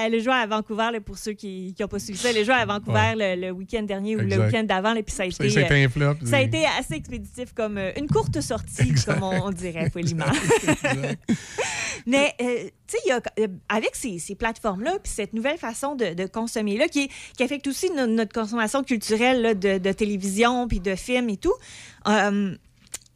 elle, 0.05 0.15
a 0.15 0.19
joué 0.19 0.33
à 0.33 0.45
Vancouver, 0.47 0.89
là, 0.91 0.99
pour 0.99 1.17
ceux 1.17 1.33
qui 1.33 1.73
n'ont 1.79 1.87
pas 1.87 1.99
suivi 1.99 2.17
ça. 2.19 2.31
Elle 2.31 2.37
a 2.39 2.43
joué 2.43 2.53
à 2.55 2.65
Vancouver 2.65 3.13
le, 3.15 3.35
le 3.47 3.51
week-end 3.51 3.83
dernier 3.83 4.15
ou 4.15 4.19
le 4.19 4.37
week-end 4.45 4.63
d'avant, 4.63 4.93
puis 4.95 5.03
ça 5.15 5.23
a 5.23 5.25
été... 5.27 5.49
ça 5.49 5.59
a 5.59 5.63
été 5.63 5.73
euh, 5.73 5.85
un 5.85 5.89
flop. 5.89 6.15
Ça 6.25 6.37
a 6.37 6.41
été 6.41 6.65
assez 6.65 6.95
expéditif, 6.95 7.53
comme 7.53 7.77
euh, 7.77 7.91
une 7.97 8.07
courte 8.07 8.41
sortie, 8.41 8.93
comme 9.05 9.23
on, 9.23 9.45
on 9.47 9.51
dirait 9.51 9.89
poliment. 9.89 10.25
Mais, 12.07 12.33
euh, 12.41 12.69
tu 12.87 12.97
sais, 13.03 13.13
euh, 13.39 13.47
avec 13.69 13.95
ces, 13.95 14.19
ces 14.19 14.35
plateformes-là, 14.35 14.97
puis 15.01 15.11
cette 15.11 15.33
nouvelle 15.33 15.57
façon 15.57 15.95
de, 15.95 16.13
de 16.13 16.25
consommer-là, 16.27 16.87
qui, 16.87 17.09
qui 17.37 17.43
affecte 17.43 17.65
aussi 17.67 17.89
no- 17.91 18.05
notre 18.05 18.33
consommation 18.33 18.83
culturelle 18.83 19.41
là, 19.41 19.53
de, 19.53 19.77
de 19.79 19.91
télévision, 19.91 20.67
puis 20.67 20.79
de 20.79 20.95
films 20.95 21.29
et 21.29 21.37
tout, 21.37 21.53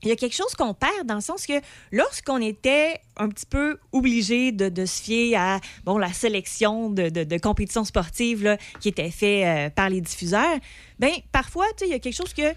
il 0.04 0.10
y 0.10 0.12
a 0.12 0.16
quelque 0.16 0.36
chose 0.36 0.54
qu'on 0.56 0.74
perd 0.74 1.06
dans 1.06 1.16
le 1.16 1.22
sens 1.22 1.46
que 1.46 1.62
lorsqu'on 1.92 2.42
était 2.42 3.00
un 3.18 3.28
petit 3.30 3.46
peu 3.46 3.78
obligé 3.92 4.52
de, 4.52 4.86
se 4.86 5.02
fier 5.02 5.36
à 5.36 5.60
bon, 5.84 5.98
la 5.98 6.14
sélection 6.14 6.90
de, 6.90 7.38
compétitions 7.38 7.84
sportives 7.84 8.58
qui 8.80 8.90
était 8.90 9.12
faite 9.12 9.46
euh, 9.46 9.70
par 9.70 9.90
les 9.90 10.02
diffuseurs, 10.02 10.58
ben 11.00 11.12
parfois, 11.32 11.66
il 11.82 11.88
y 11.88 11.94
a 11.94 12.00
quelque 12.00 12.16
chose 12.16 12.34
que 12.34 12.54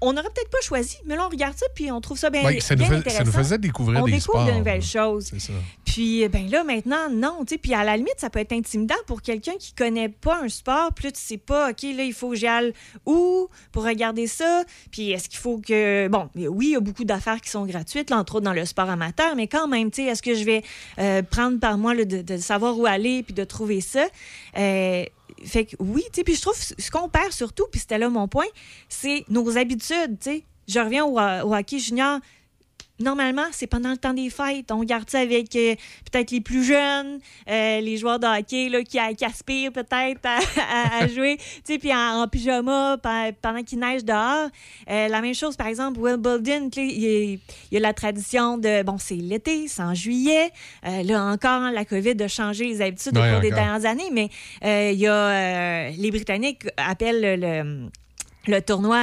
on 0.00 0.12
n'aurait 0.12 0.28
peut-être 0.34 0.50
pas 0.50 0.60
choisi, 0.62 0.96
mais 1.06 1.16
là, 1.16 1.26
on 1.26 1.28
regarde 1.28 1.56
ça 1.56 1.66
puis 1.74 1.90
on 1.92 2.00
trouve 2.00 2.18
ça 2.18 2.30
bien, 2.30 2.42
Ouais, 2.44 2.60
ça, 2.60 2.74
nous 2.74 2.84
fais- 2.84 2.94
intéressant. 2.96 3.18
ça 3.18 3.24
nous 3.24 3.32
faisait 3.32 3.58
découvrir 3.58 4.00
on 4.02 4.06
des 4.06 4.12
découvre 4.12 4.46
de 4.46 4.52
nouvelles 4.52 4.82
choses. 4.82 5.26
Ça. 5.38 5.52
Puis, 5.84 6.26
ben 6.28 6.48
là, 6.50 6.64
maintenant, 6.64 7.10
non. 7.10 7.44
tu 7.44 7.54
sais, 7.54 7.58
Puis, 7.58 7.74
à 7.74 7.84
la 7.84 7.96
limite, 7.96 8.14
ça 8.18 8.30
peut 8.30 8.38
être 8.38 8.52
intimidant 8.52 8.94
pour 9.06 9.20
quelqu'un 9.22 9.54
qui 9.58 9.72
connaît 9.74 10.08
pas 10.08 10.40
un 10.42 10.48
sport. 10.48 10.92
Puis 10.94 11.06
là, 11.06 11.12
tu 11.12 11.20
sais 11.20 11.36
pas, 11.36 11.70
OK, 11.70 11.82
là, 11.82 12.04
il 12.04 12.12
faut 12.14 12.30
que 12.30 12.36
j'y 12.36 12.46
aille 12.46 12.72
où 13.06 13.48
pour 13.72 13.84
regarder 13.84 14.26
ça. 14.26 14.64
Puis, 14.90 15.10
est-ce 15.10 15.28
qu'il 15.28 15.38
faut 15.38 15.58
que. 15.58 16.08
Bon, 16.08 16.28
oui, 16.36 16.66
il 16.68 16.72
y 16.72 16.76
a 16.76 16.80
beaucoup 16.80 17.04
d'affaires 17.04 17.40
qui 17.40 17.50
sont 17.50 17.66
gratuites, 17.66 18.08
là, 18.10 18.18
entre 18.18 18.36
autres 18.36 18.44
dans 18.44 18.52
le 18.52 18.64
sport 18.64 18.88
amateur, 18.88 19.34
mais 19.36 19.48
quand 19.48 19.68
même, 19.68 19.90
tu 19.90 20.02
sais, 20.04 20.08
est-ce 20.10 20.22
que 20.22 20.34
je 20.34 20.44
vais 20.44 20.62
euh, 20.98 21.22
prendre 21.22 21.58
par 21.58 21.76
moi 21.76 21.94
là, 21.94 22.04
de, 22.04 22.22
de 22.22 22.36
savoir 22.36 22.78
où 22.78 22.86
aller 22.86 23.22
puis 23.22 23.34
de 23.34 23.44
trouver 23.44 23.80
ça? 23.80 24.06
Euh, 24.56 25.04
fait 25.44 25.66
que 25.66 25.76
oui, 25.78 26.02
tu 26.06 26.16
sais, 26.16 26.24
puis 26.24 26.34
je 26.34 26.42
trouve 26.42 26.56
ce 26.56 26.90
qu'on 26.90 27.08
perd 27.08 27.32
surtout, 27.32 27.66
puis 27.70 27.80
c'était 27.80 27.98
là 27.98 28.08
mon 28.08 28.28
point, 28.28 28.46
c'est 28.88 29.24
nos 29.28 29.56
habitudes, 29.56 30.18
tu 30.20 30.30
sais. 30.30 30.44
Je 30.68 30.78
reviens 30.78 31.04
au, 31.04 31.18
au 31.18 31.54
hockey 31.54 31.78
junior 31.78 32.20
normalement, 33.00 33.46
c'est 33.52 33.66
pendant 33.66 33.90
le 33.90 33.96
temps 33.96 34.12
des 34.14 34.30
fêtes. 34.30 34.70
On 34.70 34.78
regarde 34.80 35.08
ça 35.08 35.20
avec 35.20 35.54
euh, 35.56 35.74
peut-être 36.10 36.30
les 36.30 36.40
plus 36.40 36.64
jeunes, 36.64 37.18
euh, 37.48 37.80
les 37.80 37.96
joueurs 37.96 38.18
de 38.18 38.26
hockey 38.26 38.68
là, 38.68 38.82
qui, 38.82 38.98
qui 39.16 39.24
aspirent 39.24 39.72
peut-être 39.72 40.20
à, 40.24 40.38
à- 40.70 41.02
à 41.02 41.06
jouer, 41.08 41.36
tu 41.38 41.44
sais, 41.64 41.78
puis 41.78 41.92
en, 41.92 42.22
en 42.22 42.28
pyjama 42.28 42.96
pe- 43.02 43.32
pendant 43.40 43.62
qu'il 43.62 43.78
neige 43.78 44.04
dehors. 44.04 44.48
Euh, 44.90 45.08
la 45.08 45.20
même 45.20 45.34
chose, 45.34 45.56
par 45.56 45.66
exemple, 45.66 45.98
tu 46.00 46.70
sais, 46.74 46.86
il 46.86 47.02
y, 47.04 47.40
y 47.72 47.76
a 47.76 47.80
la 47.80 47.92
tradition 47.94 48.58
de, 48.58 48.82
bon, 48.82 48.98
c'est 48.98 49.14
l'été, 49.14 49.66
c'est 49.68 49.82
en 49.82 49.94
juillet. 49.94 50.50
Euh, 50.86 51.02
là 51.02 51.24
encore, 51.24 51.70
la 51.72 51.84
COVID 51.84 52.22
a 52.22 52.28
changé 52.28 52.64
les 52.66 52.80
habitudes 52.82 53.16
au 53.16 53.20
Ouais, 53.20 53.30
cours 53.32 53.40
des 53.40 53.50
dernières 53.50 53.84
années, 53.90 54.10
mais 54.12 54.28
euh, 54.64 54.90
il 54.92 54.98
y 55.00 55.06
a, 55.06 55.14
euh, 55.14 55.90
les 55.96 56.10
Britanniques 56.10 56.66
appellent 56.76 57.40
le, 57.40 57.88
le 58.46 58.60
tournoi... 58.62 58.98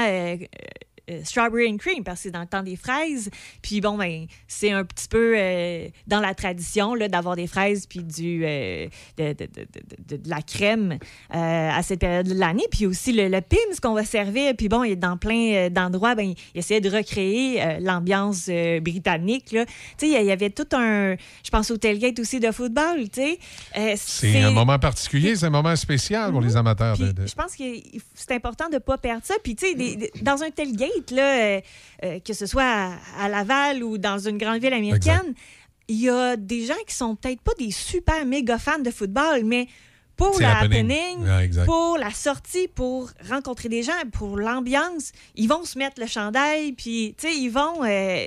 euh, 1.10 1.22
strawberry 1.24 1.72
and 1.72 1.77
cream 1.77 2.03
parce 2.03 2.19
que 2.19 2.24
c'est 2.24 2.32
dans 2.32 2.42
le 2.42 2.48
temps 2.48 2.64
des 2.64 2.76
fraises. 2.76 3.30
Puis 3.61 3.82
bon, 3.82 3.98
ben, 3.98 4.26
c'est 4.48 4.72
un 4.72 4.84
petit 4.84 5.08
peu 5.08 5.36
euh, 5.38 5.88
dans 6.08 6.19
la 6.19 6.34
tradition 6.36 6.94
là, 6.95 7.08
d'avoir 7.08 7.36
des 7.36 7.48
fraises 7.48 7.86
puis 7.88 8.03
du, 8.03 8.44
euh, 8.45 8.88
de, 9.18 9.34
de- 9.34 9.45
de- 9.45 9.68
de- 10.08 10.18
de- 10.18 10.24
de 10.24 10.30
la 10.30 10.42
crème 10.42 10.98
à 11.30 11.82
cette 11.84 12.00
période 12.00 12.27
de 12.27 12.34
l'année. 12.34 12.66
Puis 12.72 12.86
aussi 12.86 13.11
le, 13.14 13.27
le 13.27 13.42
Pims 13.42 13.80
qu'on 13.82 13.94
va 13.94 14.03
servir. 14.06 14.53
Puis 14.58 14.69
bon, 14.69 14.84
il 14.84 14.92
est 14.92 14.95
dans 14.95 15.18
plein 15.18 15.69
d'endroits, 15.69 16.16
ben, 16.16 16.34
il 16.53 16.60
essayait 16.60 16.82
de 16.82 16.90
recréer 16.90 17.80
l'ambiance 17.80 18.50
britannique. 18.82 19.45
Tu 19.48 19.58
sais, 19.98 20.08
il 20.10 20.26
y 20.26 20.32
avait 20.32 20.50
tout 20.50 20.68
un... 20.74 21.16
Je 21.44 21.50
pense 21.52 21.72
au 21.72 21.77
tailgate 21.77 22.19
aussi 22.19 22.40
de 22.40 22.52
football, 22.52 23.10
tu 23.10 23.22
sais. 23.22 23.40
C'est 23.98 24.42
un 24.42 24.52
moment 24.52 24.80
particulier, 24.80 25.36
c'est 25.36 25.45
un 25.45 25.50
moment 25.50 25.76
spécial 25.76 26.32
pour 26.32 26.42
les 26.42 26.56
amateurs. 26.56 26.98
de- 26.98 27.11
de- 27.11 27.27
je 27.27 27.34
pense 27.36 27.56
que 27.56 27.64
c'est 28.16 28.32
important 28.32 28.68
de 28.69 28.76
ne 28.76 28.80
pas 28.80 28.98
perdre 28.98 29.26
ça. 29.26 29.36
Puis, 29.44 29.56
tu 29.56 29.68
sais, 29.68 30.11
dans 30.22 30.42
un 30.44 30.50
tailgate, 30.50 30.90
là, 31.11 31.40
euh, 31.58 31.61
euh, 32.03 32.19
que 32.19 32.34
ce 32.34 32.45
soit 32.45 32.64
à, 32.64 32.98
à 33.19 33.30
Laval 33.30 33.84
ou 33.84 33.98
dans 33.98 34.19
une 34.19 34.38
grande 34.38 34.61
ville 34.61 34.74
américaine, 34.74 35.34
il 35.88 36.01
y 36.01 36.09
a 36.09 36.35
des 36.35 36.66
gens 36.66 36.74
qui 36.85 36.93
sont 36.95 37.16
peut-être 37.16 37.42
pas 37.42 37.53
des 37.58 37.72
super 37.72 38.26
méga 38.26 38.58
fans 38.58 38.80
de 38.80 38.92
football, 38.92 39.43
mais 39.45 39.67
pour 40.17 40.40
la 40.42 40.58
happening. 40.61 40.90
happening, 40.92 41.27
Ouais, 41.27 41.45
exact. 41.45 41.66
pour 41.66 41.98
la 42.00 42.09
sortie, 42.09 42.67
pour 42.67 43.11
rencontrer 43.30 43.69
des 43.69 43.84
gens, 43.84 43.93
pour 44.11 44.35
l'ambiance, 44.35 45.11
ils 45.35 45.48
vont 45.48 45.64
se 45.64 45.77
mettre 45.77 46.01
le 46.01 46.08
chandail, 46.08 46.72
puis, 46.74 47.14
tu 47.19 47.27
sais, 47.27 47.38
ils 47.38 47.50
vont... 47.50 47.84
euh, 47.85 48.26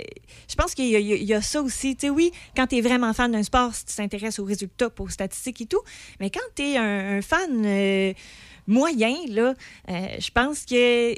je 0.49 0.55
pense 0.55 0.75
qu'il 0.77 0.87
y, 0.87 0.95
a- 0.95 1.01
y 1.01 1.43
ça 1.43 1.61
aussi. 1.61 1.97
Tu 1.97 2.07
sais, 2.07 2.11
oui, 2.11 2.31
quand 2.57 2.69
tu 2.69 2.77
es 2.77 2.81
vraiment 2.81 3.13
fan 3.13 3.33
d'un 3.33 3.43
sport, 3.43 3.75
si 3.75 3.85
tu 3.87 3.97
t'intéresses 3.97 4.39
aux 4.39 4.45
résultats, 4.45 4.89
aux 4.99 5.09
statistiques 5.09 5.63
et 5.63 5.67
tout, 5.67 5.83
mais 6.21 6.31
quand 6.31 6.39
tu 6.55 6.63
es 6.63 6.77
un, 6.77 7.19
un 7.19 7.23
fan 7.23 7.61
euh, 7.67 8.13
moyen, 8.69 9.17
là, 9.29 9.55
euh, 9.89 10.07
je 10.21 10.31
pense 10.31 10.65
que... 10.65 11.15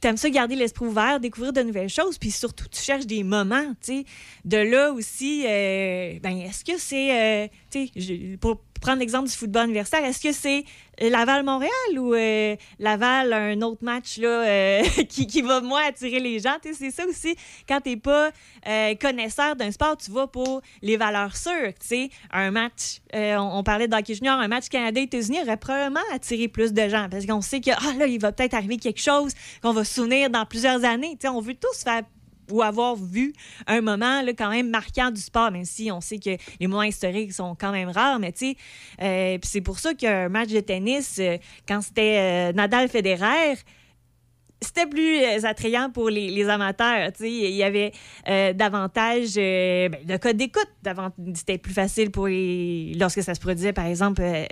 T'aimes 0.00 0.16
ça 0.16 0.30
garder 0.30 0.54
l'esprit 0.54 0.86
ouvert, 0.86 1.18
découvrir 1.18 1.52
de 1.52 1.62
nouvelles 1.62 1.88
choses, 1.88 2.18
puis 2.18 2.30
surtout, 2.30 2.66
tu 2.68 2.80
cherches 2.80 3.06
des 3.06 3.24
moments, 3.24 3.74
tu 3.82 3.98
sais. 3.98 4.04
De 4.44 4.58
là 4.58 4.92
aussi, 4.92 5.44
euh, 5.46 6.18
ben, 6.22 6.38
est-ce 6.38 6.64
que 6.64 6.78
c'est, 6.78 7.44
euh, 7.44 7.48
tu 7.70 7.88
sais, 7.88 8.38
prendre 8.80 8.98
l'exemple 9.00 9.28
du 9.28 9.34
football 9.34 9.64
universitaire, 9.66 10.04
est-ce 10.04 10.20
que 10.20 10.32
c'est 10.32 10.64
Laval-Montréal 11.00 11.98
ou 11.98 12.14
euh, 12.14 12.56
Laval, 12.78 13.32
un 13.32 13.60
autre 13.62 13.84
match 13.84 14.18
là, 14.18 14.28
euh, 14.28 14.82
qui, 15.08 15.42
va 15.42 15.60
moins 15.60 15.86
attirer 15.86 16.20
les 16.20 16.38
gens? 16.38 16.56
Tu 16.62 16.74
c'est 16.74 16.90
ça 16.90 17.06
aussi, 17.06 17.36
quand 17.68 17.80
t'es 17.80 17.96
pas 17.96 18.30
euh, 18.66 18.94
connaisseur 18.96 19.56
d'un 19.56 19.70
sport, 19.70 19.96
tu 19.96 20.10
vas 20.10 20.26
pour 20.26 20.60
les 20.82 20.96
valeurs 20.96 21.36
sûres, 21.36 21.72
tu 21.80 21.86
sais. 21.86 22.10
Un 22.32 22.50
match, 22.50 23.00
euh, 23.14 23.36
on, 23.36 23.58
on 23.58 23.62
parlait 23.62 23.88
d'hockey 23.88 24.14
junior, 24.14 24.38
un 24.38 24.48
match 24.48 24.68
Canada-États-Unis 24.68 25.40
aurait 25.42 25.56
probablement 25.56 26.00
attiré 26.12 26.48
plus 26.48 26.72
de 26.72 26.88
gens, 26.88 27.08
parce 27.10 27.26
qu'on 27.26 27.40
sait 27.40 27.60
que, 27.60 27.70
ah 27.70 27.94
là, 27.98 28.06
il 28.06 28.20
va 28.20 28.32
peut-être 28.32 28.54
arriver 28.54 28.76
quelque 28.76 29.00
chose 29.00 29.32
qu'on 29.62 29.72
va 29.72 29.84
se 29.84 29.94
souvenir 29.94 30.30
dans 30.30 30.44
plusieurs 30.46 30.84
années. 30.84 31.12
Tu 31.12 31.26
sais, 31.26 31.28
on 31.28 31.40
veut 31.40 31.54
tous 31.54 31.84
faire 31.84 32.02
ou 32.50 32.62
avoir 32.62 32.96
vu 32.96 33.32
un 33.66 33.80
moment 33.80 34.22
là, 34.22 34.32
quand 34.32 34.50
même 34.50 34.70
marquant 34.70 35.10
du 35.10 35.20
sport, 35.20 35.50
même 35.50 35.64
si 35.64 35.90
on 35.90 36.00
sait 36.00 36.18
que 36.18 36.36
les 36.60 36.66
moments 36.66 36.82
historiques 36.82 37.32
sont 37.32 37.54
quand 37.58 37.72
même 37.72 37.88
rares, 37.88 38.18
mais 38.18 38.32
tu 38.32 38.50
sais, 38.50 38.56
euh, 39.02 39.38
c'est 39.42 39.60
pour 39.60 39.78
ça 39.78 39.94
qu'un 39.94 40.28
match 40.28 40.50
de 40.50 40.60
tennis, 40.60 41.18
euh, 41.18 41.36
quand 41.66 41.80
c'était 41.80 42.50
euh, 42.50 42.52
Nadal-Federer, 42.52 43.54
c'était 44.60 44.86
plus 44.86 45.22
euh, 45.22 45.44
attrayant 45.44 45.88
pour 45.90 46.08
les, 46.10 46.30
les 46.30 46.48
amateurs. 46.48 47.10
Il 47.20 47.50
y 47.54 47.62
avait 47.62 47.92
euh, 48.28 48.52
davantage 48.52 49.30
euh, 49.36 49.88
ben, 49.88 50.04
de 50.04 50.16
code 50.16 50.36
d'écoute. 50.36 50.68
C'était 51.34 51.58
plus 51.58 51.72
facile 51.72 52.10
pour 52.10 52.26
les... 52.26 52.92
Lorsque 52.98 53.22
ça 53.22 53.34
se 53.34 53.40
produisait, 53.40 53.72
par 53.72 53.86
exemple, 53.86 54.20
euh, 54.24 54.44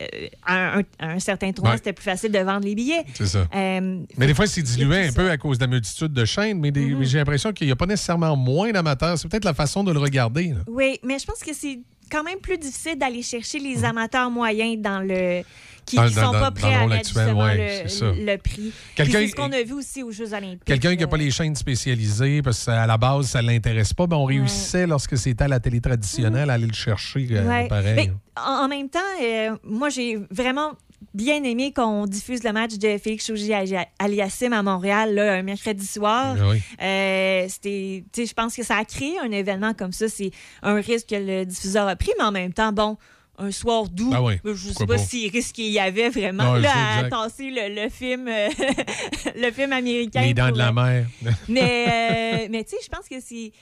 à 0.45 0.79
un, 0.79 0.83
à 1.01 1.11
un 1.11 1.19
certain 1.19 1.51
tournoi, 1.53 1.73
Ouais. 1.73 1.77
c'était 1.79 1.93
plus 1.93 2.05
facile 2.05 2.31
de 2.31 2.39
vendre 2.39 2.65
les 2.67 2.75
billets. 2.77 3.03
C'est 3.15 3.27
ça. 3.27 3.47
Mais 3.53 4.27
des 4.27 4.35
fois, 4.35 4.47
c'est 4.47 4.63
dilué 4.63 5.09
un 5.09 5.13
peu 5.13 5.29
à 5.31 5.37
cause 5.37 5.59
de 5.59 5.65
la 5.65 5.69
multitude 5.71 6.13
de 6.13 6.25
chaînes, 6.25 6.61
mais, 6.61 6.71
Mm-hmm. 6.71 6.97
mais 6.99 7.05
j'ai 7.07 7.19
l'impression 7.19 7.53
qu'il 7.53 7.67
n'y 7.67 7.73
a 7.73 7.77
pas 7.77 7.87
nécessairement 7.87 8.37
moins 8.37 8.71
d'amateurs. 8.71 9.19
C'est 9.19 9.29
peut-être 9.29 9.45
la 9.45 9.55
façon 9.55 9.83
de 9.83 9.93
le 9.93 9.99
regarder. 9.99 10.49
là. 10.49 10.61
Oui, 10.69 10.99
mais 11.03 11.19
je 11.19 11.25
pense 11.27 11.41
que 11.43 11.53
c'est 11.55 11.81
quand 12.11 12.23
même 12.23 12.39
plus 12.39 12.59
difficile 12.59 12.97
d'aller 12.97 13.23
chercher 13.23 13.59
les 13.59 13.85
amateurs 13.85 14.31
moyens 14.31 14.81
dans 14.81 15.01
le 15.01 15.43
qui 15.87 15.99
ne 15.99 16.09
sont 16.09 16.21
dans- 16.21 16.33
pas 16.33 16.51
prêts 16.51 16.75
à 16.75 16.87
mettre 16.87 17.15
ouais, 17.15 17.87
le, 18.25 18.37
prix. 18.39 18.73
C'est 18.97 19.29
ce 19.29 19.35
qu'on 19.35 19.53
a 19.53 19.63
vu 19.63 19.73
aussi 19.73 20.03
aux 20.03 20.11
Jeux 20.11 20.33
olympiques. 20.35 20.65
Quelqu'un 20.65 20.95
qui 20.97 21.03
n'a 21.03 21.07
pas 21.07 21.17
les 21.17 21.31
chaînes 21.31 21.55
spécialisées, 21.55 22.43
parce 22.43 22.65
qu'à 22.65 22.87
la 22.87 22.99
base, 22.99 23.27
ça 23.27 23.41
ne 23.41 23.47
l'intéresse 23.47 23.95
pas, 23.95 24.07
ben 24.07 24.17
on 24.17 24.25
réussissait, 24.25 24.87
lorsque 24.87 25.17
c'était 25.17 25.45
à 25.45 25.49
la 25.49 25.61
télé 25.61 25.81
traditionnelle, 25.81 26.51
à 26.51 26.55
aller 26.55 26.67
le 26.67 26.73
chercher 26.75 27.29
euh, 27.31 27.49
Ouais. 27.49 27.69
pareil. 27.69 27.95
Mais 27.95 28.13
en, 28.37 28.69
même 28.69 28.89
temps, 28.89 28.99
euh, 29.23 29.57
moi, 29.63 29.89
j'ai 29.89 30.19
vraiment 30.31 30.73
bien 31.15 31.43
aimé 31.45 31.73
qu'on 31.73 32.07
diffuse 32.07 32.43
le 32.43 32.53
match 32.53 32.75
de 32.79 32.99
Félix 32.99 33.27
Chaugy-Aliassime 33.27 34.53
à 34.53 34.63
Montréal 34.63 35.15
là, 35.15 35.35
un 35.35 35.43
mercredi 35.43 35.87
soir. 35.87 36.37
Oui. 36.49 36.61
Euh, 36.83 37.47
c'était, 37.49 38.05
je 38.17 38.33
pense 38.33 38.55
que 38.57 38.63
ça 38.63 38.77
a 38.77 38.85
créé 38.85 39.19
un 39.23 39.31
événement 39.31 39.73
comme 39.73 39.93
ça. 39.93 40.09
C'est 40.09 40.31
un 40.63 40.75
risque 40.81 41.11
que 41.11 41.17
le 41.17 41.45
diffuseur 41.45 41.87
a 41.87 41.97
pris, 41.97 42.11
mais 42.19 42.25
en 42.25 42.33
même 42.33 42.53
temps, 42.53 42.73
bon, 42.73 42.97
un 43.39 43.51
soir 43.51 43.89
doux, 43.89 44.11
Ben 44.11 44.21
oui, 44.21 44.35
je 44.45 44.55
sais 44.55 44.75
pourquoi 44.75 44.97
pas, 44.97 44.99
si 44.99 45.29
risque 45.29 45.59
il 45.59 45.69
y 45.69 45.79
avait 45.79 46.09
vraiment 46.09 46.45
Non, 46.45 46.55
là, 46.55 46.99
à 46.99 47.09
tasser 47.09 47.51
le, 47.51 47.83
le 47.83 47.89
film, 47.89 48.29
euh, 48.29 48.49
le 49.37 49.51
film 49.51 49.73
américain. 49.73 50.23
Les 50.23 50.35
dents 50.35 50.51
de 50.51 50.59
la 50.59 50.69
euh, 50.69 50.73
mer. 50.73 51.07
mais, 51.49 51.87
euh, 51.87 52.49
mais 52.51 52.65
tu 52.65 52.71
sais, 52.71 52.77
je 52.83 52.89
pense 52.89 53.09
que 53.09 53.21
c'est. 53.21 53.53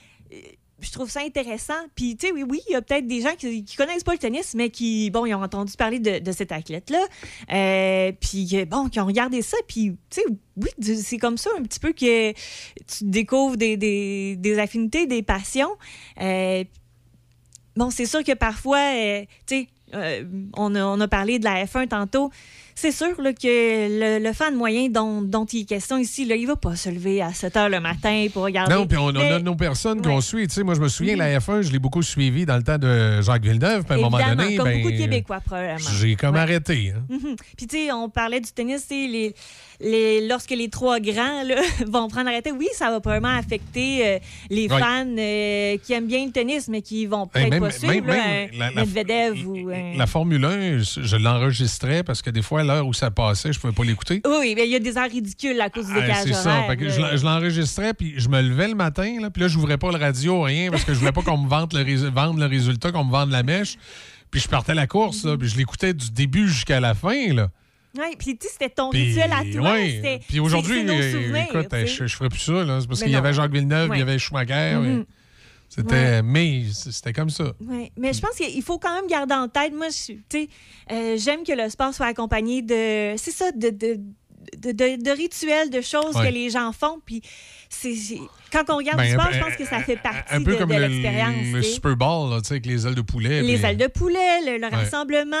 Je 0.81 0.91
trouve 0.91 1.09
ça 1.09 1.21
intéressant. 1.21 1.73
Puis, 1.95 2.17
tu 2.17 2.27
sais, 2.27 2.33
oui, 2.33 2.43
oui, 2.47 2.61
il 2.67 2.73
y 2.73 2.75
a 2.75 2.81
peut-être 2.81 3.07
des 3.07 3.21
gens 3.21 3.33
qui, 3.37 3.63
qui 3.63 3.75
connaissent 3.77 4.03
pas 4.03 4.11
le 4.11 4.17
tennis, 4.17 4.53
mais 4.55 4.69
qui, 4.69 5.09
bon, 5.09 5.25
ils 5.25 5.33
ont 5.33 5.41
entendu 5.41 5.73
parler 5.77 5.99
de, 5.99 6.19
de 6.19 6.31
cet 6.33 6.51
athlète-là. 6.51 6.99
Euh, 7.53 8.11
puis, 8.19 8.65
bon, 8.65 8.89
qui 8.89 8.99
ont 8.99 9.05
regardé 9.05 9.41
ça. 9.41 9.55
Puis, 9.67 9.95
tu 10.09 10.21
sais, 10.21 10.27
oui, 10.57 10.69
c'est 11.01 11.17
comme 11.17 11.37
ça 11.37 11.49
un 11.57 11.63
petit 11.63 11.79
peu 11.79 11.93
que 11.93 12.33
tu 12.33 13.03
découvres 13.03 13.55
des, 13.55 13.77
des, 13.77 14.35
des 14.35 14.59
affinités, 14.59 15.07
des 15.07 15.23
passions. 15.23 15.71
Euh, 16.21 16.65
bon, 17.75 17.89
c'est 17.89 18.05
sûr 18.05 18.23
que 18.23 18.33
parfois, 18.33 18.79
euh, 18.95 19.21
tu 19.45 19.55
sais, 19.55 19.67
euh, 19.93 20.23
on, 20.57 20.75
on 20.75 20.99
a 20.99 21.07
parlé 21.07 21.39
de 21.39 21.43
la 21.45 21.65
F1 21.65 21.87
tantôt. 21.87 22.31
C'est 22.77 22.91
sûr 22.91 23.19
là, 23.21 23.31
que 23.31 23.39
le, 24.19 24.21
le 24.21 24.33
fan 24.33 24.53
moyen 24.53 24.89
dont, 24.89 25.21
dont 25.21 25.45
il 25.45 25.61
est 25.61 25.65
question 25.65 25.97
ici, 25.97 26.25
là, 26.25 26.35
il 26.35 26.45
va 26.45 26.57
pas 26.57 26.75
se 26.75 26.89
lever 26.89 27.21
à 27.21 27.33
7 27.33 27.55
h 27.55 27.69
le 27.69 27.79
matin 27.79 28.27
pour 28.33 28.43
regarder. 28.43 28.73
Non, 28.75 28.85
puis 28.85 28.97
on, 28.97 29.05
on 29.05 29.09
a 29.15 29.37
Mais- 29.37 29.39
nos 29.39 29.55
personnes 29.55 29.99
Ouais. 29.99 30.03
qu'on 30.13 30.19
suit. 30.19 30.45
Moi, 30.63 30.73
je 30.75 30.81
me 30.81 30.89
souviens, 30.89 31.15
la 31.15 31.39
F1, 31.39 31.61
je 31.61 31.71
l'ai 31.71 31.79
beaucoup 31.79 32.01
suivi 32.03 32.45
dans 32.45 32.57
le 32.57 32.63
temps 32.63 32.77
de 32.77 33.21
Jacques 33.21 33.43
Villeneuve. 33.43 33.85
Puis 33.85 33.93
à 33.93 33.97
un 33.97 34.01
moment 34.01 34.17
donné, 34.17 34.57
comme 34.57 34.65
ben, 34.65 34.77
beaucoup 34.81 34.91
de 34.91 34.97
Québécois, 34.97 35.39
probablement. 35.39 35.77
j'ai 35.99 36.15
comme 36.17 36.35
Ouais. 36.35 36.41
arrêté. 36.41 36.93
hein. 36.95 37.01
Mhm. 37.09 37.35
Puis, 37.55 37.65
tu 37.67 37.77
sais, 37.77 37.91
on 37.93 38.09
parlait 38.09 38.41
du 38.41 38.51
tennis, 38.51 38.85
les, 38.91 39.33
les, 39.79 40.27
lorsque 40.27 40.51
les 40.51 40.67
trois 40.69 40.99
grands 40.99 41.43
là, 41.43 41.55
vont 41.87 42.09
prendre 42.09 42.27
arrêté, 42.27 42.51
oui, 42.51 42.67
ça 42.73 42.91
va 42.91 42.99
probablement 42.99 43.37
affecter 43.37 44.05
euh, 44.05 44.19
les 44.49 44.67
Ouais. 44.67 44.79
fans 44.79 45.05
euh, 45.17 45.77
qui 45.81 45.93
aiment 45.93 46.07
bien 46.07 46.25
le 46.25 46.31
tennis, 46.31 46.67
mais 46.67 46.81
qui 46.81 47.05
vont 47.05 47.25
peut-être 47.27 47.57
pas 47.57 47.71
suivre 47.71 47.93
même- 47.93 48.07
là, 48.07 48.15
même 48.17 48.49
un 48.53 48.57
la- 48.59 48.71
la- 48.71 48.85
Medvedev 48.85 49.47
ou 49.47 49.69
un- 49.69 49.97
La 49.97 50.07
Formule 50.07 50.43
1, 50.43 50.79
je 50.79 51.15
l'enregistrais 51.15 52.03
parce 52.03 52.21
que 52.21 52.29
des 52.29 52.41
fois, 52.41 52.64
l'heure 52.65 52.85
où 52.87 52.93
ça 52.93 53.11
passait, 53.11 53.53
je 53.53 53.59
pouvais 53.59 53.73
pas 53.73 53.83
l'écouter. 53.83 54.21
Oui, 54.25 54.53
mais 54.55 54.65
il 54.65 54.71
y 54.71 54.75
a 54.75 54.79
des 54.79 54.97
heures 54.97 55.09
ridicules 55.09 55.59
à 55.61 55.69
cause 55.69 55.85
du 55.87 55.93
Ah, 55.95 56.01
décalage 56.01 56.23
c'est 56.25 56.33
ça. 56.33 56.49
horaire, 56.51 56.67
Fait 56.67 56.77
que 56.77 56.89
je 56.89 56.99
l'en- 56.99 57.15
je 57.15 57.23
l'enregistrais, 57.23 57.93
puis 57.93 58.13
je 58.17 58.27
me 58.29 58.41
levais 58.41 58.67
le 58.67 58.75
matin, 58.75 59.17
là, 59.21 59.29
puis 59.29 59.41
là, 59.43 59.47
je 59.47 59.55
n'ouvrais 59.57 59.77
pas 59.77 59.91
le 59.91 59.97
radio, 59.97 60.41
rien, 60.41 60.69
parce 60.71 60.83
que 60.83 60.93
je 60.93 60.99
voulais 60.99 61.11
pas 61.13 61.21
qu'on 61.21 61.37
me 61.37 61.47
vende 61.47 61.73
le, 61.73 62.09
vende 62.09 62.39
le 62.39 62.45
résultat, 62.45 62.91
qu'on 62.91 63.05
me 63.05 63.11
vende 63.11 63.31
la 63.31 63.43
mèche. 63.43 63.77
Puis 64.31 64.41
je 64.41 64.47
partais 64.49 64.73
à 64.73 64.75
la 64.75 64.87
course, 64.87 65.23
là, 65.23 65.37
puis 65.37 65.47
je 65.47 65.55
l'écoutais 65.57 65.93
du 65.93 66.11
début 66.11 66.47
jusqu'à 66.49 66.79
la 66.79 66.93
fin. 66.93 67.33
Là. 67.33 67.49
Oui, 67.97 68.15
puis 68.19 68.37
tu 68.37 68.47
sais, 68.47 68.51
c'était 68.53 68.69
ton 68.69 68.89
Puis, 68.89 69.07
rituel 69.07 69.31
à 69.31 69.43
toi. 69.57 69.71
ouais. 69.71 70.19
Puis 70.27 70.39
aujourd'hui, 70.41 70.83
euh, 70.85 71.35
écoute, 71.47 71.67
je, 71.85 72.07
je 72.07 72.15
ferais 72.15 72.27
plus 72.27 72.39
ça. 72.41 72.51
là. 72.65 72.81
C'est 72.81 72.87
parce 72.87 73.01
qu'il 73.01 73.11
y 73.11 73.15
avait 73.15 73.31
Jacques 73.31 73.53
Villeneuve, 73.53 73.91
il 73.93 73.99
y 73.99 74.01
avait 74.01 74.19
Schumacher. 74.19 74.73
Mhm. 74.75 74.97
ouais. 74.99 75.05
C'était. 75.75 76.21
Mais 76.23 76.63
c'était 76.73 77.13
comme 77.13 77.29
ça. 77.29 77.53
Ouais, 77.59 77.91
mais 77.97 78.13
je 78.13 78.21
pense 78.21 78.35
qu'il 78.35 78.63
faut 78.63 78.79
quand 78.79 78.93
même 78.95 79.07
garder 79.07 79.33
en 79.35 79.47
tête, 79.47 79.73
moi, 79.73 79.87
je- 79.89 80.13
tu 80.13 80.21
sais, 80.31 80.49
euh, 80.91 81.17
j'aime 81.17 81.43
que 81.43 81.51
le 81.51 81.69
sport 81.69 81.93
soit 81.93 82.05
accompagné 82.07 82.61
de, 82.61 83.15
c'est 83.17 83.31
ça, 83.31 83.51
de, 83.51 83.69
de, 83.69 83.99
de, 84.55 85.11
rituels, 85.11 85.69
de 85.69 85.81
choses 85.81 86.15
Ouais. 86.15 86.27
que 86.29 86.33
les 86.33 86.49
gens 86.49 86.71
font, 86.71 86.99
puis 87.05 87.21
c'est- 87.69 88.19
quand 88.55 88.73
on 88.73 88.77
regarde 88.77 88.97
Ben, 88.97 89.05
du 89.05 89.11
sport, 89.13 89.27
je 89.31 89.39
pense 89.39 89.55
que 89.55 89.65
ça 89.65 89.79
fait 89.79 89.97
partie 89.97 90.33
Un 90.33 90.41
peu 90.43 90.53
de, 90.53 90.57
comme 90.57 90.69
de 90.69 90.75
le, 90.75 90.87
l'expérience. 90.87 91.35
le 91.53 91.61
sais. 91.61 91.69
Super 91.69 91.95
Bowl, 91.95 92.29
là, 92.31 92.39
avec 92.49 92.65
les 92.65 92.87
ailes 92.87 92.95
de 92.95 93.01
poulet. 93.01 93.41
Les 93.41 93.57
puis- 93.57 93.65
ailes 93.65 93.77
de 93.77 93.87
poulet, 93.87 94.41
le, 94.45 94.57
le 94.57 94.63
Ouais. 94.65 94.69
rassemblement. 94.69 95.35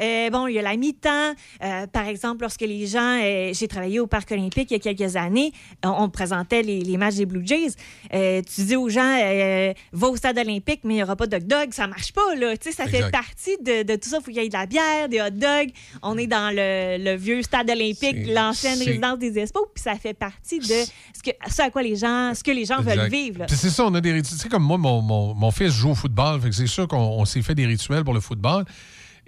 euh, 0.00 0.30
bon, 0.30 0.46
il 0.46 0.54
y 0.54 0.58
a 0.58 0.62
la 0.62 0.76
mi-temps. 0.76 1.34
Euh, 1.62 1.86
par 1.86 2.06
exemple, 2.08 2.42
lorsque 2.42 2.60
les 2.62 2.86
gens. 2.86 3.18
euh, 3.22 3.52
J'ai 3.54 3.68
travaillé 3.68 4.00
au 4.00 4.06
Parc 4.06 4.30
olympique 4.32 4.70
il 4.70 4.74
y 4.74 4.76
a 4.76 4.94
quelques 4.94 5.16
années. 5.16 5.52
On, 5.84 5.90
on 6.04 6.08
présentait 6.10 6.62
les, 6.62 6.80
les 6.80 6.96
matchs 6.96 7.14
des 7.16 7.26
Blue 7.26 7.42
Jays. 7.46 7.72
Euh, 8.14 8.42
tu 8.42 8.62
dis 8.62 8.76
aux 8.76 8.88
gens, 8.88 9.18
euh, 9.22 9.72
va 9.92 10.08
au 10.08 10.16
stade 10.16 10.38
olympique, 10.38 10.80
mais 10.84 10.94
il 10.94 10.96
n'y 10.98 11.02
aura 11.02 11.16
pas 11.16 11.26
de 11.26 11.36
hot 11.36 11.40
dog. 11.40 11.68
Ça 11.72 11.86
marche 11.86 12.12
pas, 12.12 12.34
là. 12.36 12.56
Tu 12.56 12.70
sais, 12.70 12.76
ça 12.76 12.86
fait 12.86 13.10
partie 13.10 13.56
de, 13.62 13.82
de 13.82 13.96
tout 13.96 14.08
ça. 14.08 14.18
Il 14.20 14.24
faut 14.24 14.30
qu'il 14.30 14.42
y 14.42 14.46
ait 14.46 14.48
de 14.48 14.52
la 14.54 14.66
bière, 14.66 15.08
des 15.08 15.20
hot 15.20 15.30
dogs. 15.30 15.70
On 16.02 16.16
est 16.18 16.26
dans 16.26 16.50
le, 16.54 17.02
le 17.02 17.16
vieux 17.16 17.42
stade 17.42 17.70
olympique, 17.70 18.26
l'ancienne 18.28 18.78
résidence 18.78 19.18
des 19.18 19.38
Expos. 19.38 19.64
Puis 19.74 19.82
ça 19.82 19.94
fait 19.96 20.14
partie 20.14 20.58
de 20.58 20.64
ce, 20.64 21.22
que, 21.24 21.30
ce 21.50 21.62
à 21.62 21.70
quoi 21.70 21.82
les 21.82 21.96
gens, 21.96 22.32
ce 22.34 22.42
que 22.50 22.54
les 22.56 22.64
gens 22.64 22.80
veulent 22.80 23.08
vivre. 23.10 23.44
c'est 23.48 23.70
ça, 23.70 23.84
on 23.84 23.94
a 23.94 24.00
des 24.00 24.12
rituels. 24.12 24.36
Tu 24.38 24.42
sais, 24.42 24.48
comme 24.48 24.62
moi, 24.64 24.78
mon, 24.78 25.00
mon- 25.02 25.34
mon 25.34 25.50
fils 25.50 25.72
joue 25.72 25.90
au 25.90 25.94
football, 25.94 26.40
fait 26.40 26.48
que 26.50 26.54
c'est 26.54 26.66
sûr 26.66 26.88
qu'on 26.88 26.96
on 26.98 27.24
s'est 27.24 27.42
fait 27.42 27.54
des 27.54 27.66
rituels 27.66 28.04
pour 28.04 28.14
le 28.14 28.20
football. 28.20 28.64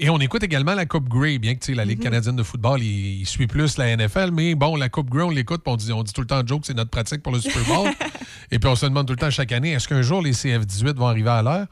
Et 0.02 0.08
on 0.08 0.18
écoute 0.18 0.42
également 0.42 0.72
la 0.74 0.86
Coupe 0.86 1.08
Grey, 1.10 1.38
bien 1.38 1.54
que 1.54 1.60
tu 1.60 1.72
sais, 1.72 1.74
la 1.74 1.84
Ligue 1.84 1.98
Mhm. 1.98 2.04
canadienne 2.04 2.36
de 2.36 2.42
football, 2.42 2.80
il, 2.82 3.20
il 3.20 3.26
suit 3.26 3.46
plus 3.46 3.76
la 3.76 3.94
NFL, 3.96 4.30
mais 4.32 4.54
bon, 4.54 4.74
la 4.76 4.88
Coupe 4.88 5.10
Grey, 5.10 5.22
on 5.24 5.28
l'écoute, 5.30 5.60
on 5.66 5.76
dit, 5.76 5.92
on 5.92 6.02
dit 6.02 6.12
tout 6.14 6.22
le 6.22 6.26
temps, 6.26 6.40
Joe, 6.46 6.60
que 6.60 6.66
c'est 6.66 6.74
notre 6.74 6.88
pratique 6.90 7.22
pour 7.22 7.32
le 7.32 7.40
Super 7.40 7.62
Bowl. 7.64 7.90
Et 8.50 8.58
puis 8.58 8.68
on 8.70 8.74
se 8.76 8.86
demande 8.86 9.06
tout 9.06 9.12
le 9.12 9.18
temps 9.18 9.30
chaque 9.30 9.52
année, 9.52 9.72
est-ce 9.72 9.86
qu'un 9.86 10.00
jour 10.02 10.22
les 10.22 10.32
CF18 10.32 10.94
vont 10.96 11.06
arriver 11.06 11.28
à 11.28 11.42
l'heure? 11.42 11.66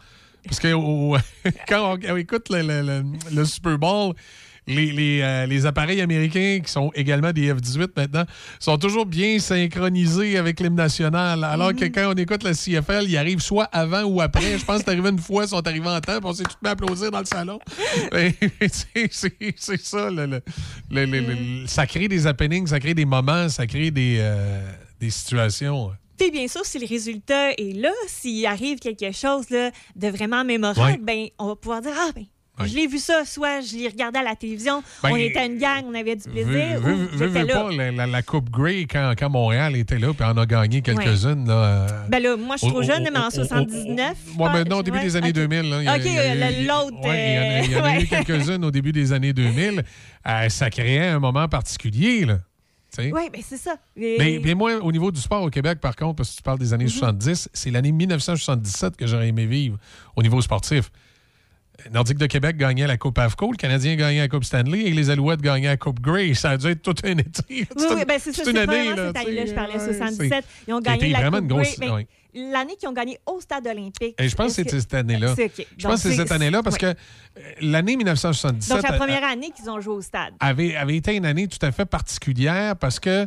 Parce 0.44 0.60
que 0.60 0.72
au- 0.74 1.16
quand 1.68 1.94
on, 1.94 1.98
on 2.12 2.16
écoute 2.16 2.48
le, 2.50 2.60
le- 2.62 2.82
le- 2.82 3.04
le 3.34 3.44
Super 3.46 3.78
Bowl, 3.78 4.14
les, 4.68 4.92
les, 4.92 5.20
euh, 5.22 5.46
les 5.46 5.66
appareils 5.66 6.00
américains, 6.00 6.60
qui 6.64 6.70
sont 6.70 6.90
également 6.94 7.32
des 7.32 7.52
F-18 7.52 7.88
maintenant, 7.96 8.24
sont 8.60 8.78
toujours 8.78 9.06
bien 9.06 9.38
synchronisés 9.38 10.36
avec 10.38 10.60
l'hymne 10.60 10.74
national. 10.76 11.42
Alors 11.44 11.74
que 11.74 11.84
quand 11.86 12.12
on 12.12 12.14
écoute 12.14 12.42
la 12.42 12.52
CFL, 12.54 13.06
ils 13.08 13.16
arrivent 13.16 13.40
soit 13.40 13.64
avant 13.72 14.02
ou 14.04 14.20
après. 14.20 14.58
Je 14.58 14.64
pense 14.64 14.78
que 14.78 14.84
c'est 14.84 14.90
arrivé 14.92 15.08
une 15.10 15.18
fois, 15.18 15.44
ils 15.44 15.48
sont 15.48 15.66
arrivés 15.66 15.88
en 15.88 16.00
temps, 16.00 16.18
puis 16.20 16.24
on 16.28 16.32
s'est 16.32 16.44
tout 16.44 16.56
applaudir 16.68 17.10
dans 17.10 17.20
le 17.20 17.24
salon. 17.24 17.58
Et 18.12 18.32
c'est- 18.70 19.84
ça. 19.84 20.10
le- 20.10 20.26
le- 20.26 20.42
le- 20.90 21.04
le- 21.06 21.66
ça 21.66 21.86
crée 21.86 22.08
des 22.08 22.26
happenings, 22.26 22.66
ça 22.66 22.80
crée 22.80 22.94
des 22.94 23.04
moments, 23.04 23.48
ça 23.48 23.66
crée 23.66 23.90
des, 23.90 24.16
euh, 24.18 24.60
des 25.00 25.10
situations. 25.10 25.90
Puis 26.18 26.30
bien 26.30 26.48
sûr, 26.48 26.62
si 26.64 26.78
le 26.80 26.86
résultat 26.86 27.52
est 27.52 27.76
là, 27.76 27.92
s'il 28.08 28.44
arrive 28.46 28.78
quelque 28.80 29.12
chose 29.12 29.48
là, 29.50 29.70
de 29.94 30.08
vraiment 30.08 30.44
mémorable, 30.44 30.80
Ouais. 30.80 30.98
ben, 31.00 31.26
on 31.38 31.46
va 31.48 31.56
pouvoir 31.56 31.80
dire 31.80 31.92
Ah, 31.96 32.10
ben, 32.14 32.24
Je 32.66 32.74
l'ai 32.74 32.86
vu 32.86 32.98
ça, 32.98 33.24
soit 33.24 33.60
je 33.60 33.76
l'ai 33.76 33.88
regardé 33.88 34.18
à 34.18 34.22
la 34.22 34.34
télévision, 34.36 34.82
Ben, 35.02 35.10
on 35.12 35.16
était 35.16 35.46
une 35.46 35.58
gang, 35.58 35.84
on 35.86 35.94
avait 35.94 36.16
du 36.16 36.28
plaisir, 36.28 36.80
Veux- 36.80 36.92
ou 36.92 36.96
veux- 36.96 37.06
veux- 37.06 37.26
j'étais 37.28 37.40
veux 37.40 37.46
là. 37.46 37.54
pas, 37.54 37.70
la, 37.72 37.90
la- 37.92 38.06
la 38.06 38.22
Coupe 38.22 38.50
Grey, 38.50 38.86
quand, 38.90 39.12
quand 39.18 39.30
Montréal 39.30 39.76
était 39.76 39.98
là, 39.98 40.12
puis 40.12 40.26
on 40.28 40.36
a 40.36 40.46
gagné 40.46 40.82
quelques-unes. 40.82 41.46
là, 41.46 41.54
euh, 41.54 41.88
Ben 42.08 42.22
là, 42.22 42.36
moi, 42.36 42.56
je 42.56 42.62
suis 42.64 42.68
trop 42.70 42.82
jeune, 42.82 43.02
mais 43.12 43.18
en 43.18 43.28
au- 43.28 43.30
79. 43.30 44.16
Ouais, 44.38 44.48
ben 44.52 44.64
non, 44.68 44.78
au 44.78 44.82
début 44.82 44.98
ouais, 44.98 45.04
des 45.04 45.16
années 45.16 45.28
ok. 45.28 45.34
2000. 45.34 45.70
là, 45.70 45.78
il 45.80 45.84
y 45.84 45.88
a- 45.88 45.96
OK, 45.96 46.02
il 46.04 46.18
euh, 46.18 46.66
l'autre. 46.66 47.08
Ouais, 47.08 47.30
il 47.30 47.34
y 47.34 47.38
en 47.38 47.42
a, 47.42 47.62
il 47.64 47.70
y 47.72 47.76
en 47.76 47.84
a 47.84 47.96
euh, 47.96 48.00
eu 48.02 48.06
quelques-unes 48.06 48.64
au 48.64 48.70
début 48.70 48.92
des 48.92 49.12
années 49.12 49.32
2000. 49.32 49.84
Euh, 50.26 50.48
ça 50.48 50.70
créait 50.70 51.08
un 51.08 51.18
moment 51.20 51.48
particulier. 51.48 52.24
Là. 52.24 52.38
Oui, 52.98 53.28
ben 53.32 53.40
c'est 53.46 53.58
ça. 53.58 53.76
Et- 53.96 54.16
Mais, 54.18 54.40
mais 54.42 54.54
moi, 54.54 54.72
au 54.82 54.90
niveau 54.90 55.12
du 55.12 55.20
sport 55.20 55.42
au 55.44 55.50
Québec, 55.50 55.78
par 55.80 55.94
contre, 55.94 56.16
parce 56.16 56.30
que 56.32 56.36
tu 56.38 56.42
parles 56.42 56.58
des 56.58 56.72
années 56.72 56.84
Mhm. 56.86 56.90
70, 56.90 57.48
c'est 57.52 57.70
l'année 57.70 57.92
1977 57.92 58.96
que 58.96 59.06
j'aurais 59.06 59.28
aimé 59.28 59.46
vivre 59.46 59.78
au 60.16 60.22
niveau 60.22 60.40
sportif. 60.42 60.90
Nordique 61.92 62.18
de 62.18 62.26
Québec 62.26 62.56
gagnait 62.56 62.86
la 62.86 62.96
Coupe 62.96 63.18
AFCO, 63.18 63.52
le 63.52 63.56
Canadien 63.56 63.94
gagnait 63.96 64.20
la 64.20 64.28
Coupe 64.28 64.44
Stanley 64.44 64.80
et 64.86 64.90
les 64.92 65.10
Alouettes 65.10 65.40
gagnaient 65.40 65.68
la 65.68 65.76
Coupe 65.76 66.00
Grey. 66.00 66.34
Ça 66.34 66.50
a 66.50 66.56
dû 66.56 66.66
être 66.68 66.82
toute 66.82 67.00
une 67.06 67.20
été. 67.20 67.42
Oui, 67.50 67.66
oui, 67.76 68.04
ben 68.06 68.18
c'est 68.20 68.32
ça, 68.32 68.42
c'est 68.44 68.50
une 68.50 68.58
année. 68.58 68.94
là, 68.94 69.06
cette 69.08 69.16
année-là, 69.16 69.46
je 69.46 69.52
parlais, 69.54 69.74
ouais, 69.78 69.84
77. 69.98 70.44
Ils 70.66 70.74
ont 70.74 70.76
ça 70.76 70.82
gagné 70.96 71.08
la 71.12 71.18
vraiment 71.20 71.38
Coupe 71.38 71.42
une 71.50 71.56
grosse- 71.56 71.78
Grey. 71.78 71.88
Ben. 71.88 72.04
L'année 72.52 72.76
qu'ils 72.76 72.88
ont 72.88 72.92
gagné 72.92 73.18
au 73.26 73.40
Stade 73.40 73.66
olympique. 73.66 74.14
Et 74.18 74.28
je 74.28 74.36
pense 74.36 74.48
que 74.48 74.52
c'était 74.62 74.78
cette 74.78 74.94
année-là. 74.94 75.32
C'est 75.34 75.46
OK. 75.46 75.66
Je 75.78 75.86
pense 75.88 76.02
que 76.02 76.10
c'est 76.10 76.16
cette 76.16 76.30
année-là 76.30 76.62
parce 76.62 76.76
que 76.76 76.86
euh, 76.86 76.94
l'année 77.62 77.96
1977 77.96 78.68
Donc, 78.76 78.82
la 78.86 78.94
a- 78.94 78.98
première 78.98 79.24
année 79.24 79.50
qu'ils 79.56 79.68
ont 79.70 79.80
joué 79.80 79.94
au 79.94 80.02
stade. 80.02 80.34
avait, 80.38 80.76
avait 80.76 80.96
été 80.96 81.16
une 81.16 81.24
année 81.24 81.48
tout 81.48 81.58
à 81.62 81.72
fait 81.72 81.86
particulière 81.86 82.76
parce 82.76 83.00
que 83.00 83.26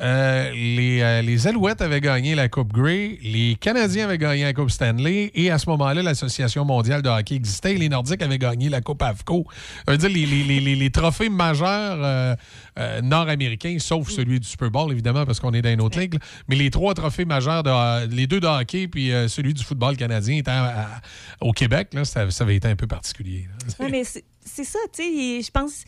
euh, 0.00 0.50
les, 0.52 1.00
euh, 1.02 1.22
les 1.22 1.46
Alouettes 1.46 1.80
avaient 1.80 2.00
gagné 2.00 2.34
la 2.34 2.48
Coupe 2.48 2.72
Grey, 2.72 3.16
les 3.22 3.54
Canadiens 3.60 4.04
avaient 4.06 4.18
gagné 4.18 4.42
la 4.42 4.52
Coupe 4.52 4.70
Stanley 4.70 5.30
et 5.34 5.50
à 5.52 5.58
ce 5.58 5.68
moment-là, 5.70 6.02
l'Association 6.02 6.64
mondiale 6.64 7.00
de 7.00 7.08
hockey 7.08 7.36
existait 7.36 7.74
et 7.74 7.78
les 7.78 7.88
Nordiques 7.88 8.20
avaient 8.20 8.38
gagné 8.38 8.68
la 8.68 8.80
Coupe 8.80 9.02
AFCO. 9.02 9.46
Dire 9.86 10.08
les, 10.08 10.26
les- 10.26 10.60
les- 10.60 10.90
trophées 10.90 11.28
majeurs 11.28 11.98
euh, 12.02 13.00
nord-américains, 13.02 13.76
sauf 13.78 14.08
celui 14.10 14.40
du 14.40 14.48
Super 14.48 14.70
Bowl, 14.70 14.90
évidemment, 14.90 15.24
parce 15.26 15.38
qu'on 15.38 15.52
est 15.54 15.62
dans 15.62 15.70
une 15.72 15.80
autre 15.80 15.98
ligue, 16.00 16.16
mais 16.48 16.56
les 16.56 16.70
trois 16.70 16.94
trophées 16.94 17.24
majeurs, 17.24 17.62
de, 17.62 18.06
les 18.14 18.26
deux 18.26 18.40
de 18.40 18.46
hockey 18.48 18.88
puis 18.88 19.12
celui 19.28 19.54
du 19.54 19.62
football 19.62 19.96
canadien 19.96 20.38
étant 20.38 20.70
au 21.40 21.52
Québec, 21.52 21.90
ça, 22.02 22.26
avait 22.40 22.56
été 22.56 22.66
un 22.68 22.76
peu 22.76 22.86
particulier. 22.88 23.46
c'est 24.44 24.64
ça, 24.64 24.78
tu 24.92 25.02
sais, 25.02 25.42
je 25.42 25.50
pense 25.50 25.84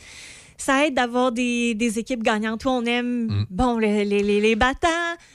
ça 0.59 0.87
aide 0.87 0.95
d'avoir 0.95 1.33
des, 1.33 1.75
des 1.75 1.99
équipes 1.99 2.23
gagnantes. 2.23 2.61
Toi, 2.61 2.73
on 2.73 2.85
aime, 2.85 3.27
Mm. 3.27 3.47
bon, 3.51 3.79
les, 3.79 4.05
les, 4.05 4.23
les- 4.23 4.41
les 4.41 4.57
battants, 4.57 4.89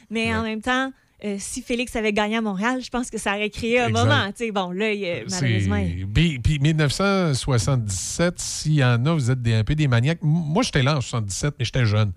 mais 0.09 0.33
en 0.35 0.43
même 0.43 0.61
temps, 0.61 0.91
euh, 1.23 1.35
si 1.37 1.61
Félix 1.61 1.95
avait 1.95 2.13
gagné 2.13 2.37
à 2.37 2.41
Montréal, 2.41 2.81
je 2.83 2.89
pense 2.89 3.11
que 3.11 3.17
ça 3.19 3.35
aurait 3.35 3.51
créé 3.51 3.79
un 3.79 3.89
Exact. 3.89 4.03
moment. 4.05 4.25
Tu 4.29 4.45
sais, 4.45 4.51
bon, 4.51 4.71
là, 4.71 4.91
il, 4.91 5.25
malheureusement. 5.29 5.75
il- 5.75 6.07
Puis, 6.07 6.39
puis 6.39 6.57
1977, 7.29 8.39
s'il 8.39 8.73
y 8.73 8.83
en 8.83 9.05
a, 9.05 9.13
vous 9.13 9.31
êtes 9.31 9.41
des, 9.41 9.53
un 9.53 9.63
peu 9.63 9.75
des 9.75 9.87
maniaques. 9.87 10.19
Moi, 10.21 10.63
j'étais 10.63 10.83
là 10.83 10.97
en 10.97 11.01
77, 11.01 11.55
mais 11.59 11.65
j'étais 11.65 11.85
jeune. 11.85 12.11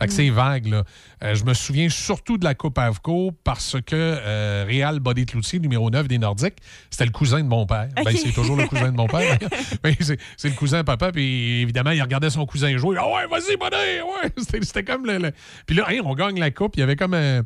Fait 0.00 0.06
que 0.06 0.12
Mm. 0.12 0.16
c'est 0.16 0.30
vague, 0.30 0.66
là. 0.66 0.84
Euh, 1.22 1.34
je 1.34 1.44
me 1.44 1.52
souviens 1.54 1.88
surtout 1.90 2.38
de 2.38 2.44
la 2.44 2.54
Coupe 2.54 2.78
AVCO 2.78 3.32
parce 3.44 3.76
que 3.84 3.94
euh, 3.94 4.64
Réal 4.66 4.98
Body 5.00 5.26
Cloutier, 5.26 5.58
numéro 5.58 5.90
9 5.90 6.08
des 6.08 6.16
Nordiques, 6.18 6.56
c'était 6.90 7.04
le 7.04 7.10
cousin 7.10 7.40
de 7.42 7.48
mon 7.48 7.66
père. 7.66 7.88
Ben, 8.02 8.16
c'est 8.16 8.32
toujours 8.32 8.56
le 8.56 8.66
cousin 8.66 8.90
de 8.92 8.96
mon 8.96 9.06
père. 9.06 9.38
mais 9.84 9.96
c'est 10.00 10.18
c'est 10.38 10.48
le 10.48 10.54
cousin 10.54 10.78
à 10.78 10.84
papa, 10.84 11.12
puis 11.12 11.60
évidemment, 11.60 11.90
il 11.90 12.00
regardait 12.02 12.30
son 12.30 12.46
cousin 12.46 12.74
jouer. 12.78 12.96
Ah 12.98 13.06
ouais, 13.12 13.26
vas-y, 13.26 13.56
Body! 13.56 13.76
Ouais! 13.76 14.30
C'était 14.38 14.62
c'était 14.62 14.84
comme 14.84 15.04
le, 15.06 15.18
le- 15.18 15.32
Puis 15.66 15.76
là, 15.76 15.90
hey, 15.92 16.00
on 16.02 16.14
gagne 16.14 16.38
la 16.40 16.50
Coupe. 16.50 16.76
Il 16.76 16.80
y 16.80 16.82
avait 16.82 16.96
comme 16.96 17.14
un, 17.14 17.40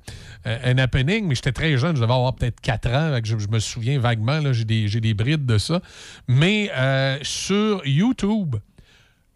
un- 0.44 0.58
un 0.64 0.78
happening, 0.78 1.26
mais 1.26 1.34
j'étais 1.34 1.52
très 1.52 1.76
jeune. 1.76 1.96
Je 1.96 2.00
devais 2.02 2.12
avoir 2.12 2.34
peut-être 2.36 2.60
4 2.60 2.88
ans. 2.90 3.18
Je, 3.24 3.36
je 3.38 3.48
me 3.48 3.58
souviens 3.58 3.98
vaguement. 3.98 4.38
là, 4.38 4.52
J'ai 4.52 4.64
des, 4.64 4.86
j'ai 4.86 5.00
des 5.00 5.14
brides 5.14 5.44
de 5.46 5.58
ça. 5.58 5.80
Mais 6.28 6.70
euh, 6.76 7.18
sur 7.22 7.84
YouTube, 7.86 8.56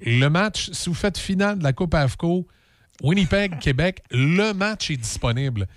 le 0.05 0.28
match, 0.28 0.70
si 0.72 0.88
vous 0.88 0.94
faites 0.94 1.18
finale 1.18 1.58
de 1.58 1.64
la 1.64 1.72
Coupe 1.72 1.94
AFCO, 1.94 2.47
Winnipeg, 3.02 3.60
Québec, 3.60 4.02
le 4.10 4.52
match 4.52 4.91
est 4.91 4.97
disponible. 4.97 5.68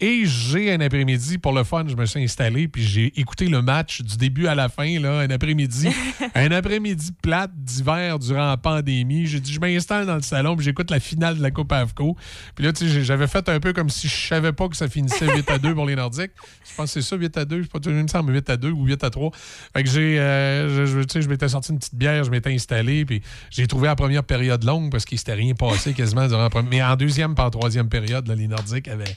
Et 0.00 0.26
j'ai 0.26 0.72
un 0.72 0.80
après-midi, 0.80 1.38
pour 1.38 1.52
le 1.52 1.64
fun, 1.64 1.84
je 1.88 1.96
me 1.96 2.06
suis 2.06 2.22
installé, 2.22 2.68
puis 2.68 2.84
j'ai 2.84 3.18
écouté 3.18 3.46
le 3.48 3.62
match 3.62 4.00
du 4.02 4.16
début 4.16 4.46
à 4.46 4.54
la 4.54 4.68
fin, 4.68 5.00
là, 5.00 5.18
un 5.20 5.30
après-midi. 5.30 5.88
un 6.36 6.50
après-midi 6.52 7.10
plate 7.20 7.50
d'hiver 7.54 8.20
durant 8.20 8.46
la 8.46 8.56
pandémie. 8.56 9.26
J'ai 9.26 9.40
dit, 9.40 9.52
je 9.52 9.58
m'installe 9.58 10.06
dans 10.06 10.14
le 10.14 10.22
salon, 10.22 10.54
puis 10.54 10.64
j'écoute 10.64 10.90
la 10.92 11.00
finale 11.00 11.38
de 11.38 11.42
la 11.42 11.50
Coupe 11.50 11.72
AFCO. 11.72 12.16
Puis 12.54 12.64
là, 12.64 12.72
tu 12.72 12.88
sais, 12.88 13.02
j'avais 13.02 13.26
fait 13.26 13.48
un 13.48 13.58
peu 13.58 13.72
comme 13.72 13.90
si 13.90 14.06
je 14.06 14.28
savais 14.28 14.52
pas 14.52 14.68
que 14.68 14.76
ça 14.76 14.88
finissait 14.88 15.26
8 15.34 15.50
à 15.50 15.58
2 15.58 15.74
pour 15.74 15.84
les 15.86 15.96
Nordiques. 15.96 16.30
Je 16.70 16.76
pense 16.76 16.94
que 16.94 17.00
c'est 17.00 17.08
ça, 17.08 17.16
8 17.16 17.36
à 17.36 17.44
2. 17.44 17.56
Je 17.58 17.62
sais 17.64 17.68
pas, 17.68 17.78
il 17.86 17.90
me 17.92 18.06
semble 18.06 18.32
8 18.34 18.50
à 18.50 18.56
2 18.56 18.70
ou 18.70 18.84
8 18.86 19.02
à 19.02 19.10
3. 19.10 19.32
Fait 19.74 19.82
que 19.82 19.90
j'ai, 19.90 20.20
euh, 20.20 20.68
je, 20.76 20.86
je- 20.86 21.00
tu 21.00 21.06
sais, 21.14 21.22
je 21.22 21.28
m'étais 21.28 21.48
sorti 21.48 21.72
une 21.72 21.78
petite 21.78 21.96
bière, 21.96 22.22
je 22.22 22.30
m'étais 22.30 22.52
installé, 22.52 23.04
puis 23.04 23.20
j'ai 23.50 23.66
trouvé 23.66 23.88
la 23.88 23.96
première 23.96 24.22
période 24.22 24.62
longue 24.62 24.92
parce 24.92 25.04
qu'il 25.04 25.18
s'était 25.18 25.34
rien 25.34 25.54
passé 25.54 25.92
quasiment 25.92 26.28
durant 26.28 26.42
la 26.42 26.50
première. 26.50 26.70
Mais 26.70 26.82
en 26.82 26.94
deuxième, 26.94 27.34
par 27.34 27.50
troisième 27.50 27.88
période, 27.88 28.28
là, 28.28 28.36
les 28.36 28.46
Nordiques 28.46 28.86
avaient 28.86 29.16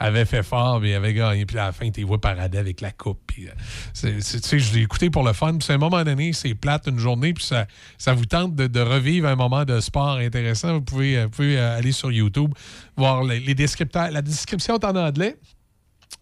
avait 0.00 0.24
fait 0.24 0.42
fort, 0.42 0.80
mais 0.80 0.94
avait 0.94 1.12
gagné. 1.12 1.44
Puis 1.44 1.58
à 1.58 1.66
la 1.66 1.72
fin, 1.72 1.90
tu 1.90 2.02
vois 2.02 2.20
parader 2.20 2.58
avec 2.58 2.80
la 2.80 2.90
coupe. 2.90 3.20
Euh, 3.38 3.50
tu 3.94 4.20
sais, 4.22 4.58
je 4.58 4.74
l'ai 4.74 4.82
écouté 4.82 5.10
pour 5.10 5.22
le 5.22 5.34
fun. 5.34 5.58
Puis 5.58 5.70
à 5.70 5.74
un 5.74 5.78
moment 5.78 6.02
donné, 6.02 6.32
c'est 6.32 6.54
plate 6.54 6.88
une 6.88 6.98
journée, 6.98 7.34
puis 7.34 7.44
ça, 7.44 7.66
ça 7.98 8.14
vous 8.14 8.24
tente 8.24 8.56
de, 8.56 8.80
revivre 8.80 9.28
un 9.28 9.36
moment 9.36 9.64
de 9.64 9.78
sport 9.80 10.16
intéressant. 10.16 10.74
Vous 10.74 10.80
pouvez, 10.80 11.18
euh, 11.18 11.24
vous 11.24 11.30
pouvez 11.30 11.58
euh, 11.58 11.76
aller 11.76 11.92
sur 11.92 12.10
YouTube, 12.10 12.52
voir 12.96 13.22
les, 13.24 13.54
descripteurs. 13.54 14.10
La 14.10 14.22
description 14.22 14.76
est 14.76 14.84
en 14.84 14.96
anglais. 14.96 15.36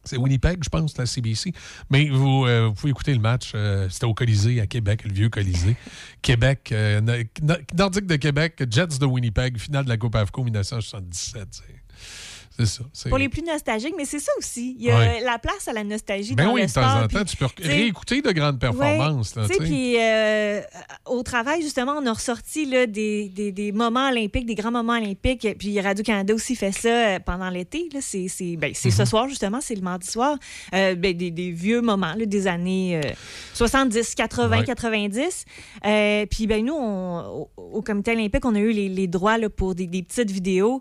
C'est 0.05 0.17
Winnipeg, 0.17 0.63
je 0.65 0.69
pense, 0.69 0.97
la 0.99 1.07
CBC. 1.07 1.53
Mais 1.89 2.09
vous, 2.09 2.47
pouvez 2.75 2.91
écouter 2.91 3.15
le 3.15 3.21
match. 3.21 3.53
C'était 3.89 4.07
au 4.07 4.15
Colisée 4.15 4.61
à 4.61 4.67
Québec, 4.67 5.05
le 5.05 5.13
vieux 5.13 5.29
Colisée. 5.29 5.77
Québec, 6.21 6.71
euh, 6.73 7.01
no- 7.01 7.15
no- 7.43 7.61
Nordique 7.77 8.07
de 8.07 8.17
Québec, 8.17 8.63
Jets 8.71 8.99
de 8.99 9.07
Winnipeg, 9.07 9.59
finale 9.59 9.85
de 9.85 9.91
la 9.91 9.97
Coupe 9.97 10.17
AFCO 10.17 10.45
1977. 10.45 11.78
C'est- 12.67 12.83
ça. 12.93 13.09
Pour 13.09 13.19
les 13.19 13.29
plus 13.29 13.43
nostalgiques, 13.43 13.95
mais 13.97 14.05
c'est 14.05 14.19
ça 14.19 14.33
aussi. 14.39 14.77
Il 14.79 14.85
y 14.87 14.91
a 14.91 14.99
Ouais. 14.99 15.21
la 15.25 15.39
place 15.39 15.69
à 15.69 15.73
la 15.73 15.85
nostalgie 15.85 16.35
Ben 16.35 16.47
dans 16.47 16.53
oui, 16.55 16.63
le 16.63 16.67
de 16.67 16.73
temps 16.73 16.83
sport, 16.83 17.03
en 17.05 17.09
temps, 17.09 17.25
tu 17.25 17.37
peux 17.37 17.47
réécouter 17.63 18.23
de 18.23 18.31
grandes 18.33 18.59
performances. 18.59 19.35
puis 19.59 19.97
euh, 19.99 20.61
au 21.07 21.23
travail, 21.23 21.63
justement, 21.63 21.95
on 21.99 22.07
a 22.07 22.13
ressorti 22.13 22.67
là, 22.67 22.87
des, 22.87 23.29
des- 23.29 23.53
des 23.53 23.73
moments 23.73 24.09
olympiques, 24.09 24.47
des 24.47 24.55
grands 24.55 24.71
moments 24.73 24.95
olympiques. 24.97 25.47
Puis 25.59 25.81
Radio-Canada 25.81 26.35
aussi 26.35 26.55
fait 26.57 26.73
ça 26.73 26.89
euh, 26.89 27.19
pendant 27.19 27.51
l'été. 27.51 27.89
là. 27.93 28.01
C'est 28.03 28.29
c'est- 28.29 28.57
ben, 28.57 28.73
c'est 28.75 28.89
Mhm. 28.91 28.95
ce 28.95 29.05
soir, 29.05 29.29
justement, 29.29 29.61
c'est 29.61 29.75
le 29.75 29.83
mardi 29.83 30.07
soir. 30.09 30.37
Euh, 30.75 30.95
ben, 30.95 31.17
des, 31.17 31.31
des 31.31 31.51
vieux 31.51 31.81
moments 31.81 32.15
là, 32.15 32.27
des 32.27 32.47
années 32.47 32.97
euh, 32.97 33.11
70, 33.55 34.15
80, 34.15 34.59
Ouais. 34.61 34.65
90. 34.65 35.45
Euh, 35.87 36.27
puis 36.27 36.47
ben, 36.47 36.65
nous, 36.65 36.75
on- 36.75 37.49
au, 37.57 37.79
au 37.79 37.83
comité 37.83 38.13
olympique, 38.13 38.45
on 38.45 38.55
a 38.55 38.59
eu 38.59 38.71
les, 38.73 38.89
les 38.89 39.07
droits 39.07 39.39
là, 39.39 39.49
pour 39.51 39.75
des, 39.75 39.87
petites 40.03 40.31
vidéos. 40.31 40.81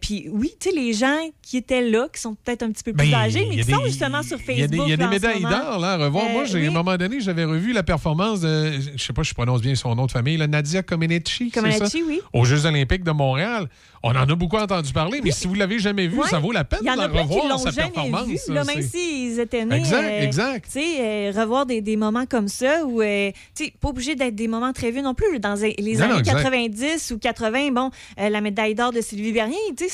Puis 0.00 0.28
oui, 0.30 0.54
tu 0.60 0.70
sais, 0.70 0.74
les 0.76 0.92
gens 0.98 1.16
qui 1.42 1.56
étaient 1.56 1.80
là, 1.88 2.08
qui 2.12 2.20
sont 2.20 2.34
peut-être 2.44 2.62
un 2.62 2.70
petit 2.72 2.82
peu 2.84 2.92
plus 2.92 3.10
Ben, 3.10 3.14
âgés, 3.18 3.46
mais 3.48 3.56
qui 3.62 3.70
sont 3.70 3.78
des- 3.78 3.88
justement 3.88 4.22
sur 4.22 4.38
Facebook. 4.38 4.56
Il 4.56 4.60
y 4.60 4.64
a 4.64 4.66
des, 4.68 4.76
il 4.78 4.88
y 4.88 4.92
a 4.92 4.96
des 4.96 5.06
médailles 5.06 5.40
d'or 5.42 5.78
là, 5.78 5.92
à 5.92 5.96
revoir. 5.96 6.24
Euh, 6.26 6.32
Moi, 6.32 6.44
j'ai, 6.44 6.58
oui. 6.58 6.66
à 6.66 6.70
un 6.70 6.72
moment 6.72 6.96
donné, 6.96 7.20
j'avais 7.20 7.44
revu 7.44 7.72
la 7.72 7.82
performance 7.82 8.40
de, 8.40 8.72
je 8.96 9.02
sais 9.02 9.12
pas 9.12 9.22
si 9.24 9.30
je 9.30 9.34
prononce 9.34 9.60
bien 9.62 9.74
son 9.74 9.94
nom 9.94 10.06
de 10.06 10.10
famille, 10.12 10.36
là, 10.36 10.46
Nadia 10.46 10.82
Comaneci. 10.82 11.50
Comaneci, 11.50 12.02
oui. 12.06 12.20
Aux 12.32 12.44
Jeux 12.44 12.66
olympiques 12.66 13.04
de 13.04 13.12
Montréal. 13.12 13.68
On 14.02 14.10
en 14.10 14.28
a 14.28 14.34
beaucoup 14.34 14.56
entendu 14.56 14.92
parler, 14.92 15.20
mais 15.22 15.30
si 15.32 15.46
vous 15.46 15.54
l'avez 15.54 15.78
jamais 15.78 16.06
vu, 16.06 16.18
Ouais. 16.18 16.28
ça 16.28 16.38
vaut 16.38 16.52
la 16.52 16.64
peine 16.64 16.80
de 16.82 16.88
revoir, 16.90 17.58
sa 17.58 17.72
performance. 17.72 18.26
vu, 18.26 18.38
là, 18.48 18.64
même 18.64 18.82
s'ils 18.82 19.40
étaient 19.40 19.64
nés. 19.64 19.76
Exact, 19.76 20.04
euh, 20.04 20.22
exact. 20.22 20.64
Tu 20.66 20.80
sais, 20.80 20.96
euh, 21.00 21.32
revoir 21.34 21.66
des, 21.66 21.80
des 21.80 21.96
moments 21.96 22.26
comme 22.26 22.48
ça, 22.48 22.84
où, 22.84 23.02
euh, 23.02 23.30
tu 23.56 23.64
sais, 23.66 23.72
pas 23.80 23.88
obligé 23.88 24.14
d'être 24.14 24.34
des 24.36 24.46
moments 24.48 24.72
très 24.72 24.90
vieux 24.90 25.02
non 25.02 25.14
plus. 25.14 25.38
Dans 25.40 25.54
les 25.54 25.94
Non, 25.96 26.02
années 26.04 26.18
exact. 26.20 26.42
90 26.42 27.10
ou 27.12 27.18
80, 27.18 27.70
bon, 27.72 27.90
euh, 28.20 28.28
la 28.28 28.40
médaille 28.40 28.74
d'or 28.74 28.92
de 28.92 29.00
Sylvie 29.00 29.32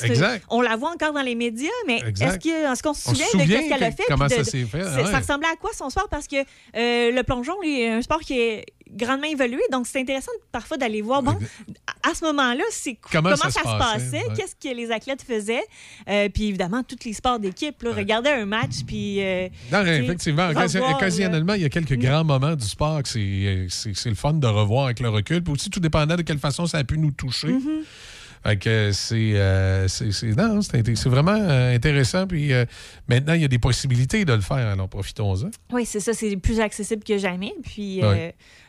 Exact. 0.03 0.43
on 0.49 0.61
la 0.61 0.75
voit 0.75 0.91
encore 0.91 1.13
dans 1.13 1.21
les 1.21 1.35
médias, 1.35 1.69
mais 1.87 1.97
est-ce 1.97 2.83
qu'on 2.83 2.93
se 2.93 3.09
On 3.09 3.13
se 3.15 3.23
souvient, 3.25 3.57
de 3.59 3.63
ce 3.63 3.69
qu'elle 3.69 3.83
a 3.83 3.91
fait? 3.91 4.03
comment 4.07 4.25
de- 4.27 4.31
ça 4.33 4.43
s'est 4.43 4.63
fait, 4.65 4.83
ouais. 4.83 5.05
Ça 5.11 5.17
ressemblait 5.19 5.47
à 5.51 5.55
quoi 5.55 5.71
son 5.73 5.89
sport? 5.89 6.07
Parce 6.09 6.27
que 6.27 6.37
euh, 6.37 7.11
le 7.11 7.23
plongeon, 7.23 7.53
lui, 7.61 7.81
est 7.81 7.89
un 7.89 8.01
sport 8.01 8.19
qui 8.19 8.39
est 8.39 8.65
grandement 8.91 9.27
évolué. 9.27 9.59
Donc, 9.71 9.87
c'est 9.87 9.99
intéressant 9.99 10.31
parfois 10.51 10.77
d'aller 10.77 11.01
voir, 11.01 11.23
bon, 11.23 11.37
à 12.03 12.13
ce 12.13 12.23
moment-là, 12.25 12.63
c'est 12.71 12.97
Comment 13.11 13.29
comment, 13.31 13.35
ça 13.35 13.49
ça, 13.49 13.59
se 13.61 13.65
passait, 13.65 13.79
passait, 14.11 14.27
ouais. 14.27 14.33
qu'est-ce 14.35 14.55
que 14.55 14.75
les 14.75 14.91
athlètes 14.91 15.21
faisaient? 15.23 15.63
Euh, 16.09 16.29
puis 16.29 16.47
évidemment, 16.47 16.83
tous 16.83 16.97
les 17.05 17.13
sports 17.13 17.39
d'équipe, 17.39 17.81
là, 17.83 17.93
regarder 17.93 18.29
un 18.29 18.45
match, 18.45 18.83
puis... 18.85 19.21
euh, 19.23 19.47
Non, 19.71 19.85
effectivement. 19.85 20.47
Revoir. 20.49 20.95
Occasionnellement, 20.95 21.53
il 21.53 21.61
y 21.61 21.65
a 21.65 21.69
quelques 21.69 21.97
grands 21.97 22.23
moments 22.23 22.55
du 22.55 22.65
sport 22.65 23.01
que 23.03 23.09
c'est 23.09 23.19
euh, 23.19 23.67
c'est- 23.69 24.09
le 24.09 24.15
fun 24.15 24.33
de 24.33 24.47
revoir 24.47 24.85
avec 24.85 24.99
le 24.99 25.09
recul. 25.09 25.43
Puis 25.43 25.53
aussi, 25.53 25.69
tout 25.69 25.79
dépendant 25.79 26.15
de 26.15 26.21
quelle 26.21 26.39
façon 26.39 26.65
ça 26.67 26.77
a 26.79 26.83
pu 26.83 26.97
nous 26.97 27.11
toucher. 27.11 27.47
Mhm. 27.47 27.61
Fait 27.61 28.14
que 28.59 28.91
c'est 28.91 29.33
euh, 29.35 29.87
c'est- 29.87 30.11
c'est- 30.11 30.35
non, 30.37 30.61
c'est 30.61 31.05
vraiment 31.05 31.31
euh, 31.37 31.73
intéressant. 31.75 32.27
Puis 32.27 32.53
euh, 32.53 32.65
maintenant, 33.07 33.33
il 33.33 33.41
y 33.41 33.45
a 33.45 33.47
des 33.47 33.57
possibilités 33.59 34.23
de 34.25 34.33
le 34.33 34.41
faire. 34.41 34.57
Alors, 34.67 34.87
profitons-en. 34.87 35.49
Oui, 35.73 35.85
c'est 35.85 35.99
ça, 35.99 36.13
c'est 36.13 36.35
plus 36.37 36.59
accessible 36.59 37.03
que 37.03 37.17
jamais. 37.17 37.53
Puis, 37.63 38.01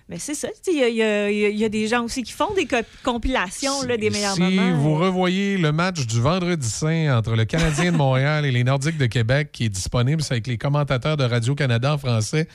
mais 0.09 0.19
c'est 0.19 0.35
ça. 0.35 0.49
Il 0.69 0.75
y, 0.75 1.01
y 1.01 1.59
y 1.59 1.65
a- 1.65 1.69
des 1.69 1.89
gens 1.89 2.05
aussi 2.05 2.23
qui 2.23 2.33
font 2.33 2.55
des 2.55 2.65
co- 2.67 2.77
compilations 3.03 3.83
là, 3.83 3.97
des 3.97 4.09
meilleurs 4.09 4.35
si 4.35 4.41
moments. 4.41 4.73
vous 4.79 4.95
revoyez 4.95 5.59
le 5.59 5.73
match 5.73 6.07
du 6.07 6.21
vendredi 6.21 6.69
saint 6.69 7.19
entre 7.19 7.35
le 7.35 7.45
Canadien 7.45 7.91
de 7.93 7.97
Montréal 7.97 8.47
et 8.47 8.53
les 8.53 8.63
Nordiques 8.65 8.99
de 8.99 9.07
Québec, 9.07 9.49
qui 9.53 9.65
est 9.65 9.69
disponible, 9.69 10.23
c'est 10.23 10.35
avec 10.35 10.47
les 10.47 10.59
commentateurs 10.59 11.17
de 11.17 11.25
Radio-Canada 11.25 11.95
en 11.95 11.99
français. 11.99 12.47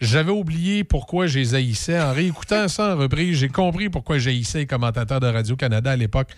J'avais 0.00 0.32
oublié 0.32 0.82
pourquoi 0.82 1.26
je 1.28 1.38
les 1.38 1.54
haïssais. 1.54 2.00
En 2.00 2.12
réécoutant 2.12 2.66
ça 2.68 2.94
en 2.94 2.98
reprise, 2.98 3.36
j'ai 3.38 3.48
compris 3.48 3.90
pourquoi 3.90 4.18
j'haïssais 4.18 4.58
les 4.60 4.66
commentateurs 4.66 5.20
de 5.20 5.26
Radio-Canada 5.28 5.90
à 5.92 5.96
l'époque. 5.96 6.30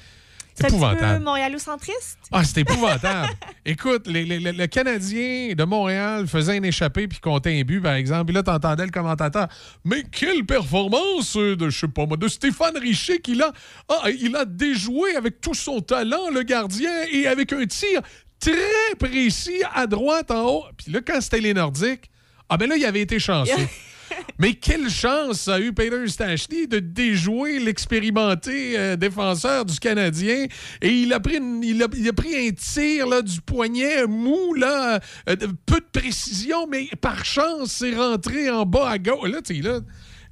C'est 0.58 0.68
épouvantable. 0.68 1.22
montréalocentriste. 1.24 2.18
Ah, 2.32 2.42
c'était 2.44 2.62
épouvantable. 2.62 3.28
Écoute, 3.64 4.06
les- 4.06 4.24
les- 4.24 4.38
les- 4.38 4.52
le 4.52 4.66
Canadien 4.66 5.52
de 5.54 5.64
Montréal 5.64 6.26
faisait 6.26 6.58
un 6.58 6.62
échappé 6.62 7.06
puis 7.08 7.18
comptait 7.20 7.58
un 7.60 7.62
but, 7.62 7.80
par 7.80 7.94
exemple. 7.94 8.26
Puis 8.26 8.34
là, 8.34 8.42
t'entendais 8.42 8.84
le 8.84 8.90
commentateur. 8.90 9.48
Mais 9.84 10.02
quelle 10.10 10.44
performance 10.46 11.36
euh, 11.36 11.56
de, 11.56 11.68
je 11.68 11.78
sais 11.80 11.88
pas 11.88 12.06
moi, 12.06 12.16
de 12.16 12.28
Stéphane 12.28 12.76
Richer 12.78 13.18
qu'il 13.18 13.42
a. 13.42 13.52
Ah, 13.88 14.08
il 14.10 14.34
a 14.34 14.44
déjoué 14.44 15.14
avec 15.16 15.40
tout 15.40 15.54
son 15.54 15.80
talent, 15.80 16.30
le 16.32 16.42
gardien, 16.42 16.90
et 17.12 17.26
avec 17.26 17.52
un 17.52 17.66
tir 17.66 18.00
très 18.40 18.94
précis 18.98 19.62
à 19.74 19.86
droite 19.86 20.30
en 20.30 20.44
haut. 20.46 20.64
Puis 20.76 20.92
là, 20.92 21.00
quand 21.06 21.20
c'était 21.20 21.40
les 21.40 21.54
Nordiques, 21.54 22.10
ah 22.48 22.56
ben 22.56 22.68
là, 22.68 22.76
il 22.76 22.84
avait 22.84 23.00
été 23.02 23.18
chanceux. 23.18 23.52
Mais 24.38 24.54
quelle 24.54 24.88
chance 24.90 25.48
a 25.48 25.60
eu 25.60 25.72
Peter 25.72 26.06
Stachny 26.06 26.66
de 26.66 26.78
déjouer 26.78 27.58
l'expérimenté 27.58 28.78
euh, 28.78 28.96
défenseur 28.96 29.64
du 29.64 29.78
Canadien? 29.78 30.46
Et 30.82 30.90
il 30.90 31.12
a 31.12 31.20
pris, 31.20 31.36
un 31.36 32.50
tir 32.52 33.06
là, 33.06 33.22
du 33.22 33.40
poignet 33.40 34.06
mou, 34.06 34.54
là, 34.54 35.00
euh, 35.28 35.36
peu 35.66 35.80
de 35.80 36.00
précision, 36.00 36.66
mais 36.66 36.88
par 37.00 37.24
chance, 37.24 37.72
c'est 37.72 37.94
rentré 37.94 38.50
en 38.50 38.66
bas 38.66 38.90
à 38.90 38.98
gauche. 38.98 39.30
Là, 39.30 39.42
tu 39.42 39.54
là, 39.60 39.80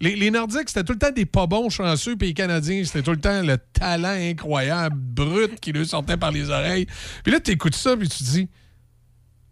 les, 0.01 0.31
Nordiques, 0.31 0.69
c'était 0.69 0.85
tout 0.85 0.93
le 0.93 0.99
temps 0.99 1.11
des 1.11 1.27
pas 1.27 1.47
bons 1.47 1.71
chanceux, 1.71 2.17
puis 2.17 2.29
les 2.29 2.35
Canadiens, 2.35 2.83
c'était 2.85 3.03
tout 3.03 3.13
le 3.13 3.21
temps 3.21 3.43
le 3.43 3.57
talent 3.57 4.09
incroyable, 4.09 4.97
brut, 4.97 5.59
qui 5.61 5.73
lui 5.73 5.87
sortait 5.87 6.17
par 6.17 6.31
les 6.31 6.51
oreilles. 6.51 6.87
Puis 7.23 7.33
là, 7.33 7.41
tu 7.41 7.53
écoutes 7.53 7.77
ça, 7.77 7.97
puis 7.97 8.09
tu 8.09 8.19
te 8.19 8.25
dis, 8.25 8.49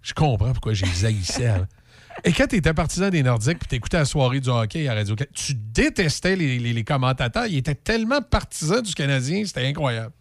je 0.03 0.13
comprends 0.13 0.53
pourquoi 0.53 0.75
j'ai 0.75 0.87
les 0.87 1.05
haïssais. 1.05 1.53
Et 2.25 2.33
quand 2.33 2.47
tu 2.47 2.57
étais 2.57 2.73
partisan 2.75 3.09
des 3.11 3.23
Nordiques 3.23 3.59
puis 3.59 3.69
t'écoutais 3.69 3.99
la 3.99 4.05
soirée 4.05 4.41
du 4.41 4.49
hockey 4.49 4.87
à 4.89 4.95
radio 4.95 5.15
tu 5.35 5.55
détestais 5.55 6.37
les, 6.37 6.59
les- 6.59 6.85
commentateurs. 6.85 7.47
Ils 7.47 7.59
étaient 7.59 7.75
tellement 7.75 8.21
partisans 8.23 8.83
du 8.83 8.95
Canadien, 8.95 9.43
c'était 9.45 9.67
incroyable. 9.67 10.13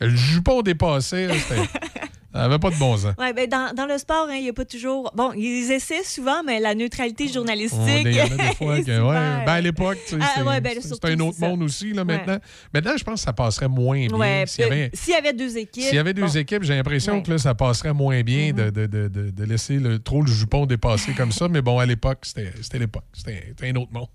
Le 0.00 0.10
jupon 0.14 0.62
dépassé, 0.62 1.28
c'était- 1.32 1.62
ça 2.34 2.40
n'avait 2.40 2.58
pas 2.58 2.70
de 2.70 2.76
bon 2.76 2.96
sens. 2.96 3.14
Ouais, 3.16 3.32
ben 3.32 3.48
dans, 3.48 3.72
dans 3.74 3.86
le 3.86 3.96
sport, 3.96 4.26
hein, 4.28 4.34
il 4.34 4.42
n'y 4.42 4.48
a 4.48 4.52
pas 4.52 4.64
toujours. 4.64 5.12
Bon, 5.14 5.32
ils 5.36 5.70
essaient 5.70 6.02
souvent, 6.02 6.42
mais 6.44 6.58
la 6.58 6.74
neutralité 6.74 7.28
journalistique. 7.28 7.78
Il 8.04 8.12
y 8.12 8.20
en 8.20 8.24
a 8.24 8.28
des 8.48 8.54
fois 8.56 8.80
que, 8.80 9.00
ouais, 9.00 9.44
ben 9.46 9.52
à 9.52 9.60
l'époque, 9.60 9.98
tu 10.08 10.18
sais, 10.18 10.26
Ah, 10.36 10.42
ouais, 10.44 10.60
ben, 10.60 10.76
un 11.04 11.20
autre 11.20 11.40
monde 11.40 11.62
aussi 11.62 11.92
là, 11.92 12.04
maintenant. 12.04 12.38
Maintenant, 12.72 12.96
je 12.96 13.04
pense 13.04 13.20
que 13.20 13.24
ça 13.26 13.32
passerait 13.32 13.68
moins 13.68 14.06
bien. 14.08 14.44
S'il 14.46 14.64
y 14.64 14.66
avait, 14.66 14.90
y 15.08 15.12
avait 15.14 15.32
deux 15.32 15.56
équipes. 15.56 15.84
s'il 15.84 15.94
y 15.94 15.98
avait 15.98 16.12
deux 16.12 16.22
bon. 16.22 16.28
Mm-hmm. 16.28 16.38
équipes, 16.38 16.62
j'ai 16.64 16.74
l'impression 16.74 17.22
que 17.22 17.30
là, 17.30 17.38
ça 17.38 17.54
passerait 17.54 17.92
moins 17.94 18.22
bien 18.22 18.52
de, 18.52 18.70
de- 18.70 18.86
de- 18.86 19.08
de- 19.08 19.30
de 19.30 19.44
laisser 19.44 19.78
le, 19.78 20.00
trop 20.00 20.20
le 20.20 20.26
jupon 20.26 20.66
dépasser 20.66 21.12
comme 21.12 21.30
ça. 21.30 21.46
Mais 21.48 21.62
bon, 21.62 21.78
à 21.78 21.86
l'époque, 21.86 22.18
c'était 22.22 22.50
c'était 22.60 22.80
l'époque. 22.80 23.04
C'était 23.12 23.44
c'était 23.48 23.68
un 23.70 23.76
autre 23.76 23.92
monde. 23.92 24.08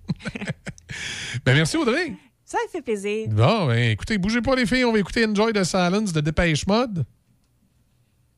ben, 1.46 1.54
merci 1.56 1.78
Audrey. 1.78 2.14
Ça 2.44 2.58
fait 2.72 2.82
plaisir. 2.82 3.28
Bon, 3.30 3.68
ben, 3.68 3.92
écoutez, 3.92 4.18
bougez 4.18 4.42
pas 4.42 4.56
les 4.56 4.66
filles, 4.66 4.84
on 4.84 4.92
va 4.92 5.00
écouter 5.00 5.26
Enjoy 5.26 5.54
the 5.54 5.64
Silence 5.64 6.12
de 6.12 6.20
Dépêche 6.20 6.66
Mode. 6.68 7.06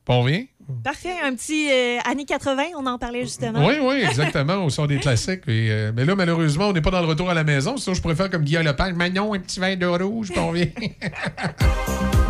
On 0.08 0.24
vient? 0.24 0.46
Parfait. 0.84 1.16
Un 1.24 1.36
petit 1.36 1.70
euh, 1.70 2.00
années 2.10 2.26
80, 2.26 2.64
on 2.78 2.86
en 2.86 2.98
parlait 2.98 3.22
justement. 3.22 3.66
Oui, 3.66 3.76
oui, 3.82 4.04
exactement. 4.08 4.64
Au 4.66 4.70
son 4.70 4.86
des 4.86 4.98
classiques. 5.00 5.42
Et, 5.48 5.70
euh, 5.70 5.92
mais 5.96 6.06
là, 6.06 6.16
malheureusement, 6.16 6.70
on 6.70 6.74
n'est 6.74 6.82
pas 6.82 6.92
dans 6.92 7.02
le 7.02 7.08
retour 7.08 7.30
à 7.30 7.34
la 7.34 7.44
maison. 7.44 7.78
Sinon, 7.78 7.96
je 7.96 8.14
faire 8.16 8.30
comme 8.30 8.44
Guillaume 8.44 8.64
Lepage. 8.64 8.94
Magnon, 8.94 9.34
un 9.34 9.40
petit 9.40 9.60
vin 9.60 9.76
de 9.76 9.86
rouge, 9.86 10.30
puis 10.30 10.40
on 10.40 10.52
vient. 10.52 10.68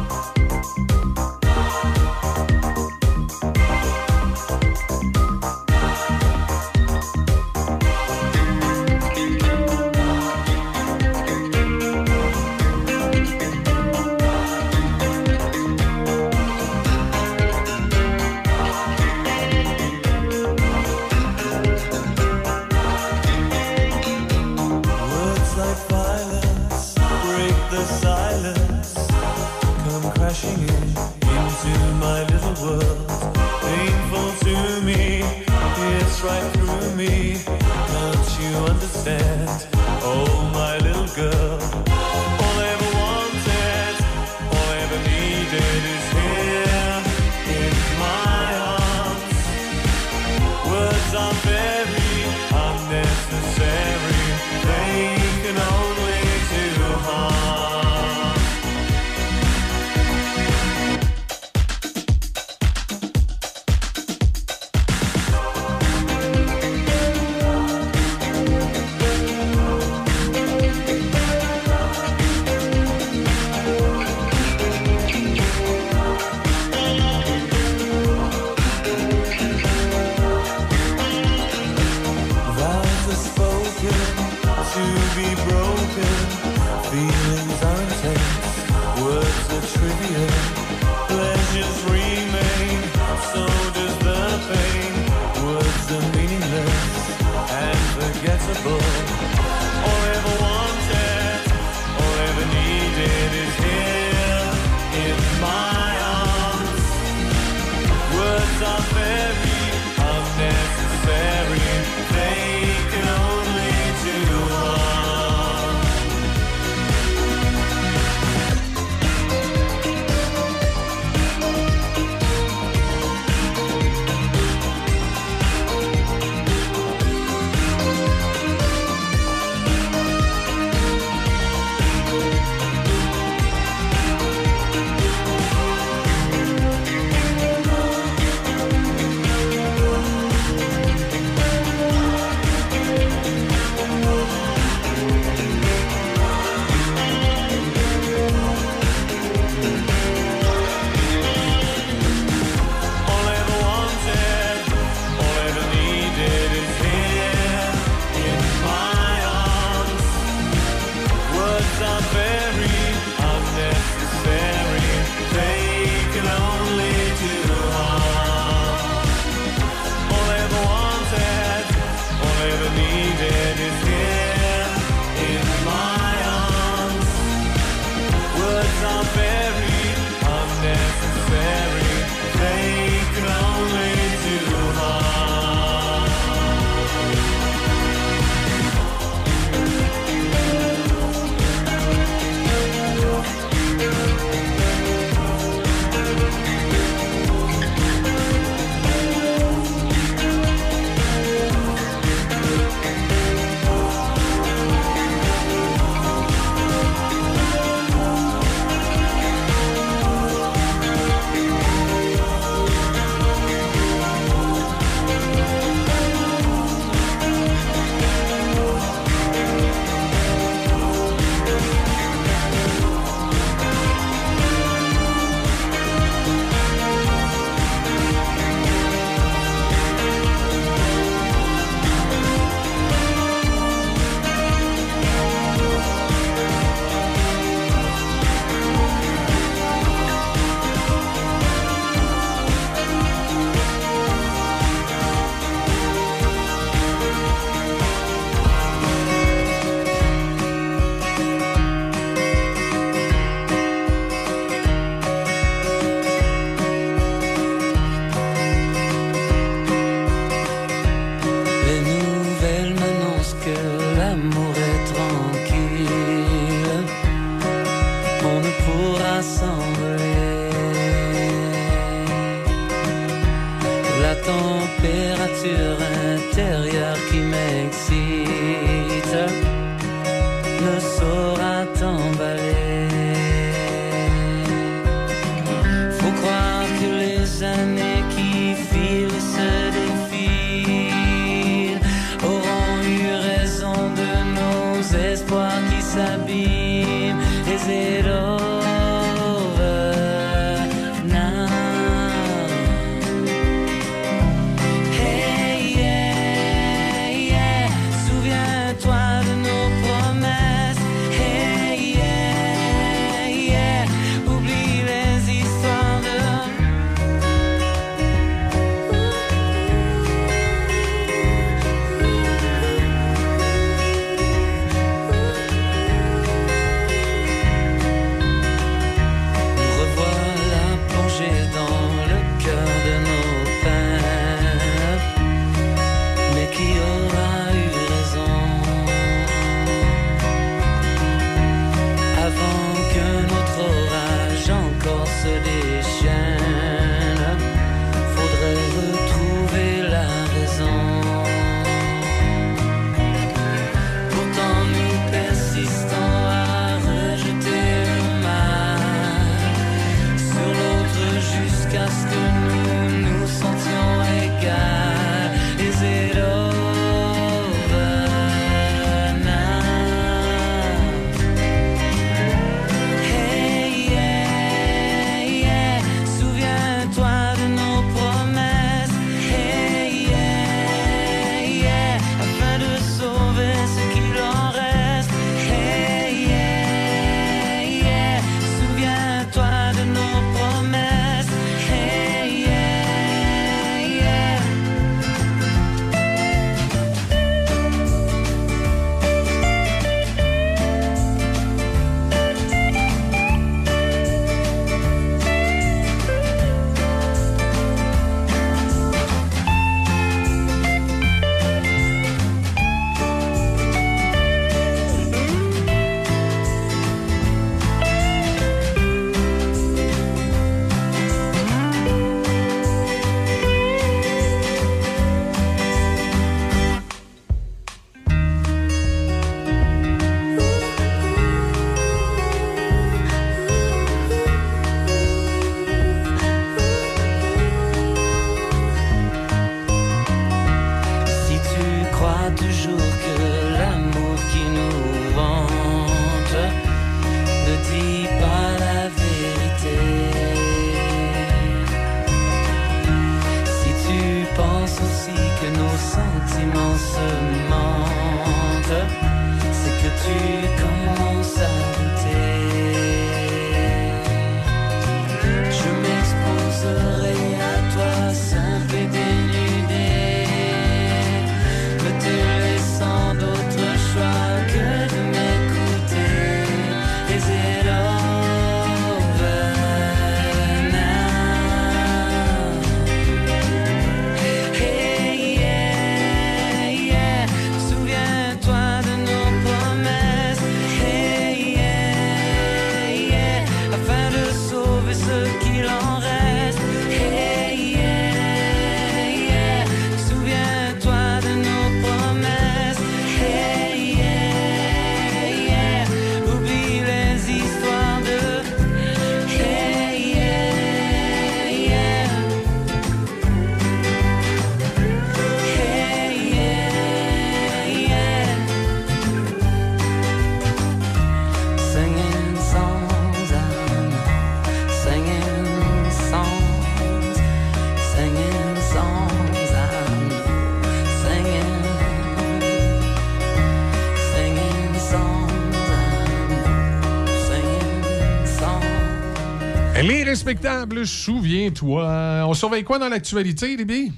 respectable, 540.22 540.86
souviens-toi. 540.86 542.26
On 542.28 542.36
surveille 542.36 542.64
quoi 542.64 542.78
dans 542.78 542.90
l'actualité, 542.90 543.58
Libby? 543.58 543.92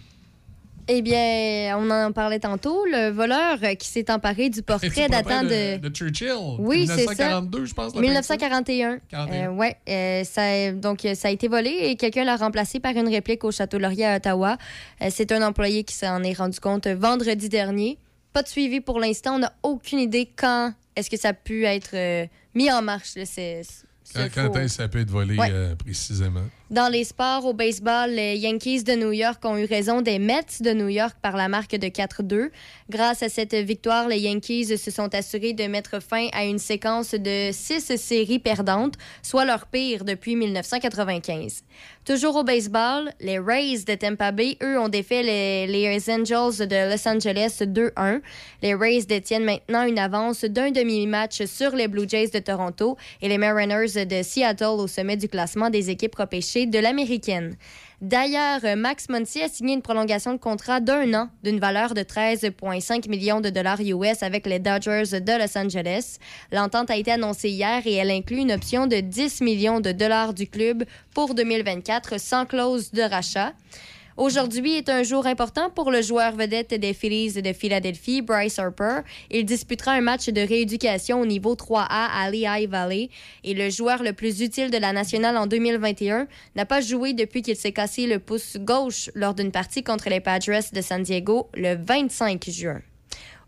Eh 0.88 1.02
bien, 1.02 1.78
on 1.78 1.90
en 1.92 2.14
parlait 2.14 2.40
tantôt, 2.40 2.86
le 2.86 3.10
voleur 3.10 3.58
qui 3.78 3.90
s'est 3.90 4.10
emparé 4.10 4.50
du 4.50 4.62
portrait 4.64 5.10
datant 5.10 5.44
de... 5.44 5.80
de... 5.80 5.90
Churchill. 5.94 6.56
Oui, 6.60 6.88
c'est 6.88 7.14
ça. 7.14 7.42
je 7.42 7.74
pense. 7.74 7.94
1941. 7.96 9.00
41. 9.10 9.52
Euh, 9.60 9.74
euh, 9.90 10.72
donc 10.72 11.04
euh, 11.04 11.14
ça 11.14 11.28
a 11.28 11.32
été 11.32 11.50
volé 11.50 11.72
et 11.72 11.98
quelqu'un 11.98 12.24
l'a 12.24 12.38
remplacé 12.38 12.80
par 12.80 12.94
une 12.96 13.10
réplique 13.10 13.44
au 13.44 13.52
Château 13.52 13.78
Laurier 13.78 14.06
à 14.06 14.16
Ottawa. 14.16 14.58
C'est 15.10 15.30
un 15.34 15.46
employé 15.46 15.84
qui 15.84 15.96
s'en 15.96 16.24
est 16.24 16.38
rendu 16.38 16.62
compte 16.62 16.88
vendredi 16.88 17.50
dernier. 17.50 17.98
Pas 18.32 18.44
de 18.44 18.48
suivi 18.48 18.80
pour 18.80 19.02
l'instant. 19.02 19.36
On 19.36 19.40
n'a 19.40 19.52
aucune 19.62 20.00
idée 20.00 20.30
quand 20.34 20.72
est-ce 20.96 21.10
que 21.10 21.18
ça 21.18 21.30
a 21.30 21.34
pu 21.34 21.66
être 21.66 22.30
mis 22.56 22.72
en 22.72 22.82
marche. 22.82 23.18
Quand, 24.14 24.28
quand 24.34 24.56
un 24.56 24.68
sapé 24.68 25.06
de 25.06 25.12
voler 25.12 25.38
ouais. 25.38 25.50
euh, 25.52 25.76
précisément? 25.76 26.44
Dans 26.74 26.92
les 26.92 27.04
sports, 27.04 27.46
au 27.46 27.54
baseball, 27.54 28.10
les 28.10 28.36
Yankees 28.36 28.82
de 28.82 28.94
New 28.94 29.12
York 29.12 29.46
ont 29.46 29.60
eu 29.60 29.66
raison 29.66 30.02
des 30.02 30.18
Mets 30.18 30.60
de 30.60 30.74
New 30.74 30.88
York 30.88 31.16
par 31.22 31.38
la 31.38 31.48
marque 31.48 31.76
de 31.76 31.86
4-2. 31.86 32.50
Grâce 32.90 33.22
à 33.22 33.30
cette 33.30 33.54
victoire, 33.54 34.08
les 34.08 34.18
Yankees 34.18 34.76
se 34.76 34.90
sont 34.90 35.14
assurés 35.14 35.54
de 35.54 35.66
mettre 35.66 36.02
fin 36.02 36.30
à 36.34 36.46
une 36.46 36.58
séquence 36.58 37.14
de 37.14 37.52
six 37.52 37.96
séries 37.96 38.40
perdantes, 38.40 38.96
soit 39.22 39.46
leur 39.46 39.68
pire 39.68 40.04
depuis 40.04 40.36
1995. 40.36 41.62
Toujours 42.06 42.38
au 42.38 42.44
baseball, 42.44 43.12
les 43.22 43.38
Rays 43.38 43.84
de 43.88 43.94
Tampa 43.94 44.32
Bay, 44.32 44.58
eux, 44.64 44.80
ont 44.80 44.90
défait 44.90 45.22
les, 45.22 45.68
les 45.68 46.10
Angels 46.10 46.68
de 46.68 46.92
Los 46.92 47.08
Angeles 47.08 47.60
2-1. 47.62 48.20
Les 48.64 48.74
Rays 48.74 49.04
détiennent 49.08 49.46
maintenant 49.46 49.86
une 49.86 50.00
avance 50.00 50.44
d'un 50.44 50.72
demi-match 50.72 51.46
sur 51.46 51.76
les 51.76 51.88
Blue 51.88 52.10
Jays 52.10 52.30
de 52.30 52.40
Toronto 52.40 52.98
et 53.22 53.30
les 53.30 53.38
Mariners 53.38 54.06
de 54.06 54.24
Seattle 54.24 54.80
au 54.80 54.88
sommet 54.88 55.18
du 55.18 55.30
classement 55.30 55.70
des 55.70 55.92
équipes 55.92 56.16
repêchées 56.16 56.63
de 56.68 56.80
l'américaine. 56.80 57.56
D'ailleurs, 58.02 58.60
Max 58.76 59.08
Muncy 59.08 59.42
a 59.42 59.48
signé 59.48 59.74
une 59.74 59.82
prolongation 59.82 60.34
de 60.34 60.38
contrat 60.38 60.82
d'un 60.82 61.14
an 61.14 61.30
d'une 61.42 61.60
valeur 61.60 61.94
de 61.94 62.02
13,5 62.02 63.10
millions 63.10 63.40
de 63.40 63.50
dollars 63.50 63.80
US 63.80 64.24
avec 64.24 64.46
les 64.46 64.60
Dodgers 64.60 65.22
de 65.22 65.40
Los 65.40 65.58
Angeles. 65.58 66.18
L'entente 66.52 66.92
a 66.92 66.98
été 66.98 67.12
annoncée 67.12 67.50
hier 67.50 67.82
et 67.86 67.94
elle 67.94 68.12
inclut 68.12 68.40
une 68.40 68.52
option 68.52 68.88
de 68.88 68.98
10 68.98 69.40
millions 69.40 69.80
de 69.80 69.94
dollars 69.94 70.34
du 70.34 70.48
club 70.48 70.84
pour 71.14 71.34
2024 71.34 72.20
sans 72.20 72.46
clause 72.46 72.92
de 72.92 73.04
rachat. 73.04 73.54
Aujourd'hui 74.16 74.76
est 74.76 74.90
un 74.90 75.02
jour 75.02 75.26
important 75.26 75.72
pour 75.72 75.90
le 75.90 76.04
joueur 76.04 76.36
vedette 76.36 76.76
des 76.76 76.94
Phillies 76.94 77.42
de 77.42 77.52
Philadelphie, 77.52 78.22
Bryce 78.22 78.60
Harper. 78.60 79.00
Il 79.32 79.44
disputera 79.44 79.94
un 79.94 80.02
match 80.02 80.30
de 80.30 80.42
rééducation 80.42 81.20
au 81.20 81.26
niveau 81.26 81.56
3A 81.56 81.88
à 81.90 82.30
Lehigh 82.30 82.70
Valley. 82.70 83.10
Et 83.44 83.56
le 83.56 83.72
joueur 83.72 84.04
le 84.04 84.14
plus 84.14 84.42
utile 84.42 84.70
de 84.70 84.78
la 84.78 84.94
nationale 84.94 85.36
en 85.36 85.48
2021 85.48 86.28
n'a 86.56 86.66
pas 86.66 86.82
joué 86.82 87.14
depuis 87.14 87.42
qu'il 87.42 87.56
s'est 87.56 87.72
cassé 87.72 88.06
le 88.06 88.20
pouce 88.20 88.58
gauche 88.60 89.10
lors 89.16 89.34
d'une 89.34 89.52
partie 89.52 89.84
contre 89.84 90.10
les 90.10 90.20
Padres 90.20 90.62
de 90.72 90.82
San 90.82 91.02
Diego 91.02 91.50
le 91.56 91.76
25 91.76 92.44
juin. 92.50 92.82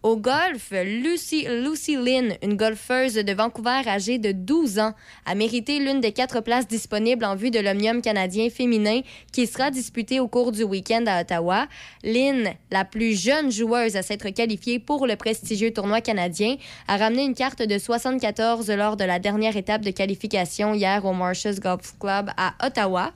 Au 0.06 0.18
golf, 0.18 0.72
Lucy, 0.72 1.48
Lynn, 1.48 2.38
une 2.44 2.58
golfeuse 2.58 3.16
de 3.16 3.34
Vancouver 3.34 3.82
âgée 3.88 4.20
de 4.20 4.32
12 4.32 4.78
ans, 4.78 4.94
a 5.26 5.34
mérité 5.34 5.80
l'une 5.80 6.00
des 6.00 6.12
quatre 6.12 6.42
places 6.42 6.68
disponibles 6.68 7.26
en 7.26 7.36
vue 7.36 7.50
de 7.50 7.58
l'Omnium 7.58 8.04
canadien 8.04 8.52
féminin 8.52 9.02
qui 9.34 9.48
sera 9.48 9.72
disputé 9.72 10.20
au 10.20 10.28
cours 10.28 10.52
du 10.52 10.62
week-end 10.62 11.06
à 11.08 11.22
Ottawa. 11.22 11.66
Lynn, 12.04 12.54
la 12.70 12.86
plus 12.86 13.20
jeune 13.20 13.52
joueuse 13.52 13.96
à 13.96 14.04
s'être 14.04 14.30
qualifiée 14.30 14.78
pour 14.78 15.08
le 15.08 15.16
prestigieux 15.16 15.74
tournoi 15.74 16.02
canadien, 16.02 16.58
a 16.88 16.98
ramené 16.98 17.24
une 17.24 17.34
carte 17.34 17.64
de 17.64 17.80
74 17.80 18.70
lors 18.70 18.98
de 18.98 19.06
la 19.06 19.18
dernière 19.18 19.58
étape 19.58 19.82
de 19.82 19.90
qualification 19.90 20.76
hier 20.76 21.04
au 21.04 21.14
Marshes 21.14 21.60
Golf 21.60 21.96
Club 22.00 22.30
à 22.38 22.54
Ottawa. 22.64 23.12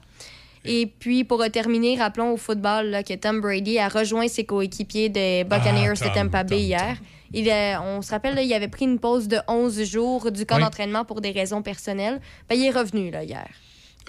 Et 0.66 0.86
puis, 0.88 1.24
pour 1.24 1.44
terminer, 1.52 1.98
rappelons 1.98 2.32
au 2.34 2.38
football 2.38 2.88
là, 2.88 3.04
que 3.04 3.14
Tom 3.14 3.40
Brady 3.42 3.80
a 3.80 3.88
rejoint 3.88 4.28
ses 4.28 4.44
coéquipiers 4.46 5.10
des 5.10 5.44
Buccaneers 5.46 5.94
Ah, 6.02 6.08
de 6.10 6.14
Tom, 6.14 6.14
Tampa 6.30 6.44
Bay 6.44 6.62
hier. 6.62 6.98
Il, 7.34 7.50
a- 7.50 7.82
on 7.82 8.02
se 8.02 8.10
rappelle, 8.12 8.36
là, 8.36 8.42
il 8.42 8.54
avait 8.54 8.68
pris 8.68 8.86
une 8.86 9.00
pause 9.00 9.28
de 9.28 9.38
11 9.48 9.84
jours 9.84 10.32
du 10.32 10.46
camp 10.46 10.56
Oui. 10.58 10.64
d'entraînement 10.64 11.06
pour 11.06 11.22
des 11.22 11.32
raisons 11.32 11.62
personnelles. 11.62 12.20
Ben, 12.50 12.56
il 12.56 12.66
est 12.66 12.72
revenu 12.72 13.10
là, 13.12 13.24
hier. 13.24 13.48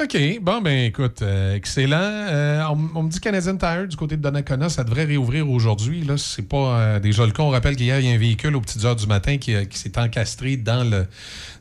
OK. 0.02 0.16
Bon, 0.40 0.62
ben 0.62 0.86
écoute, 0.86 1.20
euh, 1.20 1.54
excellent. 1.54 1.98
Euh, 2.00 2.62
on, 2.70 2.88
on 2.94 3.02
me 3.02 3.10
dit 3.10 3.20
Canadian 3.20 3.58
Tire 3.58 3.86
du 3.86 3.96
côté 3.96 4.16
de 4.16 4.22
Donnacona, 4.22 4.70
ça 4.70 4.82
devrait 4.82 5.04
réouvrir 5.04 5.50
aujourd'hui. 5.50 6.00
Là, 6.00 6.16
c'est 6.16 6.48
pas 6.48 6.56
euh, 6.80 7.00
déjà 7.00 7.26
le 7.26 7.32
cas. 7.32 7.42
On 7.42 7.50
rappelle 7.50 7.76
qu'hier, 7.76 8.00
il 8.00 8.06
y 8.06 8.10
a 8.10 8.14
un 8.14 8.18
véhicule 8.18 8.56
aux 8.56 8.62
petites 8.62 8.82
heures 8.86 8.96
du 8.96 9.06
matin 9.06 9.36
qui, 9.36 9.54
qui 9.66 9.78
s'est 9.78 9.98
encastré 9.98 10.56
dans 10.56 10.88
le, 10.88 11.06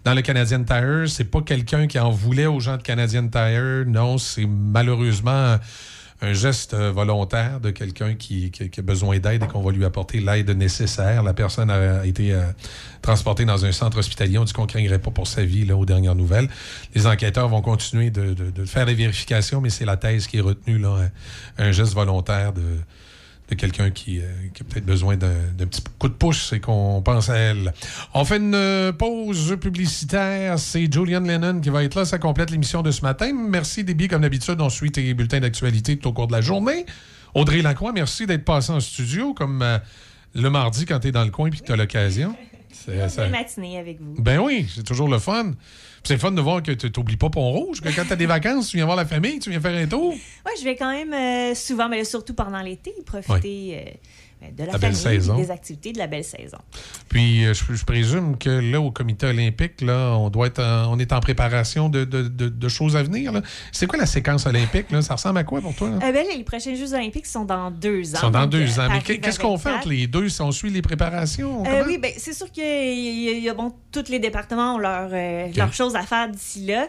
dans 0.06 0.14
le 0.14 0.22
Canadian 0.22 0.64
Tire. 0.64 1.09
C'est 1.09 1.30
pas 1.30 1.42
quelqu'un 1.42 1.88
qui 1.88 2.00
en 2.00 2.11
voulait 2.11 2.45
aux 2.45 2.61
gens 2.61 2.77
de 2.77 2.82
Canadian 2.82 3.27
Tire. 3.27 3.84
Non, 3.85 4.18
c'est 4.18 4.45
malheureusement 4.45 5.58
un 6.22 6.33
geste 6.33 6.73
euh, 6.73 6.91
volontaire 6.91 7.59
de 7.59 7.72
quelqu'un 7.72 8.15
qui, 8.15 8.51
qui- 8.51 8.80
a 8.80 8.81
besoin 8.81 9.19
d'aide 9.19 9.43
et 9.43 9.48
qu'on 9.48 9.61
va 9.61 9.72
lui 9.72 9.85
apporter 9.85 10.19
l'aide 10.19 10.49
nécessaire. 10.51 11.23
La 11.23 11.33
personne 11.33 11.69
a 11.69 12.06
été 12.06 12.33
euh, 12.33 12.41
transportée 13.01 13.45
dans 13.45 13.65
un 13.65 13.72
centre 13.72 13.98
hospitalier. 13.98 14.38
On 14.38 14.43
dit 14.43 14.53
qu'on 14.53 14.65
ne 14.65 14.98
pas 14.98 15.11
pour 15.11 15.27
sa 15.27 15.43
vie 15.43 15.65
là, 15.65 15.75
aux 15.77 15.85
dernières 15.85 16.15
nouvelles. 16.15 16.49
Les 16.95 17.07
enquêteurs 17.07 17.48
vont 17.48 17.61
continuer 17.61 18.09
de, 18.11 18.35
faire 18.65 18.85
les 18.85 18.95
vérifications, 18.95 19.61
mais 19.61 19.69
c'est 19.69 19.85
la 19.85 19.98
thèse 19.98 20.27
qui 20.27 20.38
est 20.38 20.41
retenue, 20.41 20.77
là, 20.77 21.09
un 21.57 21.72
geste 21.72 21.93
volontaire 21.93 22.53
de, 22.53 22.61
de 23.50 23.56
quelqu'un 23.56 23.90
qui, 23.90 24.19
euh, 24.19 24.24
qui 24.53 24.61
a 24.61 24.66
peut-être 24.66 24.86
besoin 24.86 25.18
d'un 25.18 25.66
petit 25.66 25.82
coup 25.98 26.08
de 26.08 26.14
pouce 26.14 26.53
et 26.53 26.60
qu'on 26.60 27.02
pense 27.02 27.30
à 27.30 27.38
elle. 27.38 27.74
On 28.14 28.24
fait 28.26 28.38
une 28.38 28.53
euh, 28.56 28.92
pause 28.92 29.58
publicitaire. 29.60 30.60
C'est 30.60 30.92
Julian 30.92 31.22
Lennon 31.22 31.60
qui 31.60 31.69
va 31.69 31.84
être 31.84 31.95
là. 31.95 32.06
Ça 32.06 32.19
complète 32.19 32.52
l'émission 32.52 32.82
de 32.82 32.92
ce 32.92 33.02
matin. 33.02 33.32
Merci, 33.34 33.84
Déby. 33.84 34.08
Comme 34.08 34.22
d'habitude, 34.22 34.61
on 34.61 34.69
suit 34.69 34.92
tes 34.92 35.14
bulletins 35.14 35.40
d'actualité 35.40 35.98
tout 35.98 36.10
au 36.10 36.14
cours 36.14 36.28
de 36.28 36.34
la 36.34 36.42
journée. 36.42 36.86
Audrey 37.34 37.61
Lacroix, 37.61 37.92
merci 37.92 38.26
d'être 38.26 38.45
passé 38.45 38.72
en 38.72 38.80
studio 38.80 39.34
comme 39.34 39.61
euh, 39.61 39.78
le 40.36 40.50
mardi 40.50 40.86
quand 40.86 41.00
tu 41.00 41.08
es 41.08 41.11
dans 41.11 41.24
le 41.26 41.32
coin 41.32 41.48
et 41.48 41.52
que 41.52 41.58
tu 41.64 41.72
as 41.72 41.76
l'occasion. 41.76 42.36
C'est- 42.72 43.30
matinée 43.30 43.78
avec 43.78 44.00
vous. 44.00 44.16
Ben 44.19 44.40
oui, 44.40 44.68
c'est 44.74 44.84
toujours 44.84 45.10
le 45.10 45.19
fun. 45.19 45.52
C'est 46.03 46.14
le 46.14 46.19
fun 46.19 46.32
de 46.32 46.42
voir 46.42 46.64
que 46.64 46.72
tu 46.72 46.90
n'oublies 46.95 47.18
pas 47.18 47.30
Pont-Rouge, 47.30 47.82
que 47.82 47.90
quand 47.95 48.06
tu 48.06 48.14
as 48.14 48.16
des 48.16 48.26
vacances, 48.28 48.69
tu 48.69 48.78
viens 48.78 48.86
voir 48.86 48.98
la 48.98 49.06
famille, 49.06 49.40
tu 49.40 49.50
viens 49.50 49.60
faire 49.60 49.76
un 49.76 49.88
tour. 49.88 50.14
Ouais, 50.14 50.52
je 50.60 50.64
vais 50.64 50.76
quand 50.76 50.92
même 50.92 51.14
euh, 51.14 51.56
souvent, 51.56 51.90
mais 51.90 52.03
surtout 52.03 52.34
pendant 52.34 52.61
l'été, 52.61 52.94
profiter 53.06 53.84
euh, 53.88 53.92
de 54.42 54.64
la, 54.64 54.72
La 54.74 54.77
belle 54.77 54.95
saison. 54.95 55.35
des 55.38 55.51
activités 55.51 55.92
de 55.92 55.98
la 55.98 56.08
belle 56.08 56.24
saison. 56.24 56.58
Puis 57.09 57.45
euh, 57.45 57.53
je, 57.53 57.74
je 57.74 57.84
présume 57.85 58.38
que 58.38 58.50
là, 58.50 58.80
au 58.80 58.90
comité 58.92 59.26
olympique, 59.27 59.82
là, 59.82 60.16
on 60.18 60.30
doit 60.30 60.48
être 60.48 60.61
en- 60.64 60.93
on 60.93 61.00
est 61.00 61.11
en 61.11 61.19
préparation 61.19 61.90
de, 61.90 62.06
de- 62.06 62.24
de- 62.30 62.48
de 62.50 62.69
choses 62.69 62.95
à 62.95 63.03
venir. 63.03 63.34
C'est 63.72 63.85
quoi 63.88 64.00
la 64.00 64.06
séquence 64.06 64.45
olympique? 64.45 64.92
Là? 64.92 65.01
Ça 65.01 65.16
ressemble 65.16 65.40
à 65.40 65.43
quoi 65.43 65.59
pour 65.61 65.76
toi? 65.76 65.90
là? 65.90 65.95
Euh, 66.08 66.11
ben, 66.11 66.26
les 66.38 66.43
prochains 66.43 66.74
Jeux 66.76 66.93
olympiques 66.93 67.26
sont 67.26 67.43
dans 67.45 67.69
deux 67.69 68.16
ans. 68.16 68.18
Ils 68.18 68.19
sont 68.19 68.32
dans 68.32 68.45
deux 68.48 68.80
euh, 68.80 68.82
ans. 68.82 68.88
Mais 68.92 69.01
qu'est-ce 69.01 69.40
qu'on 69.40 69.58
fait 69.58 69.69
24. 69.69 69.77
entre 69.85 69.90
les 69.90 70.08
deux 70.08 70.30
si 70.30 70.42
on 70.42 70.51
suit 70.51 70.69
les 70.69 70.82
préparations? 70.82 71.66
Euh, 71.66 71.84
oui, 71.85 71.98
ben, 71.98 72.11
c'est 72.18 72.34
sûr 72.34 72.50
qu'il 72.51 72.64
y, 72.64 73.42
y 73.42 73.50
a 73.50 73.53
bon, 73.53 73.74
tous 73.92 74.08
les 74.09 74.19
départements 74.19 74.76
ont 74.76 74.77
leur, 74.77 75.09
euh, 75.11 75.48
Ok. 75.50 75.56
leurs 75.58 75.74
choses 75.74 75.95
à 75.95 76.03
faire 76.03 76.30
d'ici 76.30 76.66
là. 76.66 76.88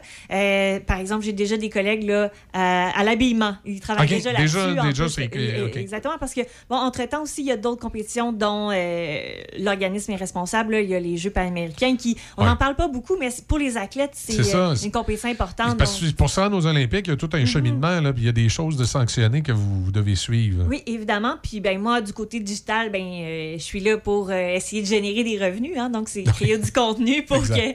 Par 0.86 0.98
exemple, 1.00 1.24
j'ai 1.24 1.32
déjà 1.32 1.56
des 1.56 1.68
collègues 1.70 2.04
là, 2.04 2.30
à, 2.52 3.02
l'habillement. 3.04 3.56
Ils 3.64 3.80
travaillent 3.80 4.08
déjà 4.08 4.32
là-dessus. 4.32 4.56
déjà, 4.84 5.08
c'est 5.08 5.28
que-. 5.28 5.76
Exactement, 5.78 6.14
parce 6.18 6.34
que, 6.34 6.42
bon, 6.68 6.76
entre-temps 6.76 7.22
aussi, 7.22 7.39
il 7.40 7.46
y 7.46 7.52
a 7.52 7.56
d'autres 7.56 7.80
compétitions 7.80 8.32
dont 8.32 8.70
euh, 8.72 9.20
l'organisme 9.58 10.12
est 10.12 10.16
responsable. 10.16 10.72
là. 10.72 10.80
Il 10.80 10.88
y 10.88 10.94
a 10.94 11.00
les 11.00 11.16
Jeux 11.16 11.30
panaméricains 11.30 11.96
qui, 11.96 12.16
on 12.36 12.42
Ouais. 12.42 12.48
n'en 12.48 12.56
parle 12.56 12.76
pas 12.76 12.88
beaucoup, 12.88 13.16
mais 13.18 13.28
pour 13.48 13.58
les 13.58 13.76
athlètes, 13.76 14.12
c'est 14.14 14.54
euh, 14.54 14.74
une 14.74 14.90
compétition 14.92 15.28
importante. 15.28 15.76
Parce 15.78 16.00
donc- 16.00 16.10
que 16.10 16.16
pour 16.16 16.30
ça, 16.30 16.48
nos 16.48 16.66
Olympiques, 16.66 17.06
il 17.06 17.10
y 17.10 17.12
a 17.12 17.16
tout 17.16 17.30
un 17.32 17.44
cheminement, 17.44 18.00
là, 18.00 18.12
puis 18.12 18.22
il 18.22 18.26
y 18.26 18.28
a 18.28 18.32
des 18.32 18.48
choses 18.48 18.76
de 18.76 18.84
sanctionner 18.84 19.42
que 19.42 19.52
vous, 19.52 19.84
vous 19.84 19.92
devez 19.92 20.14
suivre. 20.14 20.64
Oui, 20.68 20.82
évidemment. 20.86 21.36
Puis 21.42 21.60
ben 21.60 21.78
moi, 21.80 22.00
du 22.00 22.12
côté 22.12 22.40
digital, 22.40 22.90
ben 22.90 23.02
euh, 23.02 23.54
je 23.58 23.62
suis 23.62 23.80
là 23.80 23.96
pour 23.98 24.30
essayer 24.32 24.82
de 24.82 24.86
générer 24.86 25.24
des 25.24 25.38
revenus. 25.44 25.76
hein. 25.78 25.90
donc, 25.90 26.08
c'est 26.08 26.22
créer 26.24 26.58
du 26.58 26.70
contenu 26.72 27.22
pour 27.24 27.42
qu'il 27.42 27.56
y 27.56 27.58
ait 27.60 27.74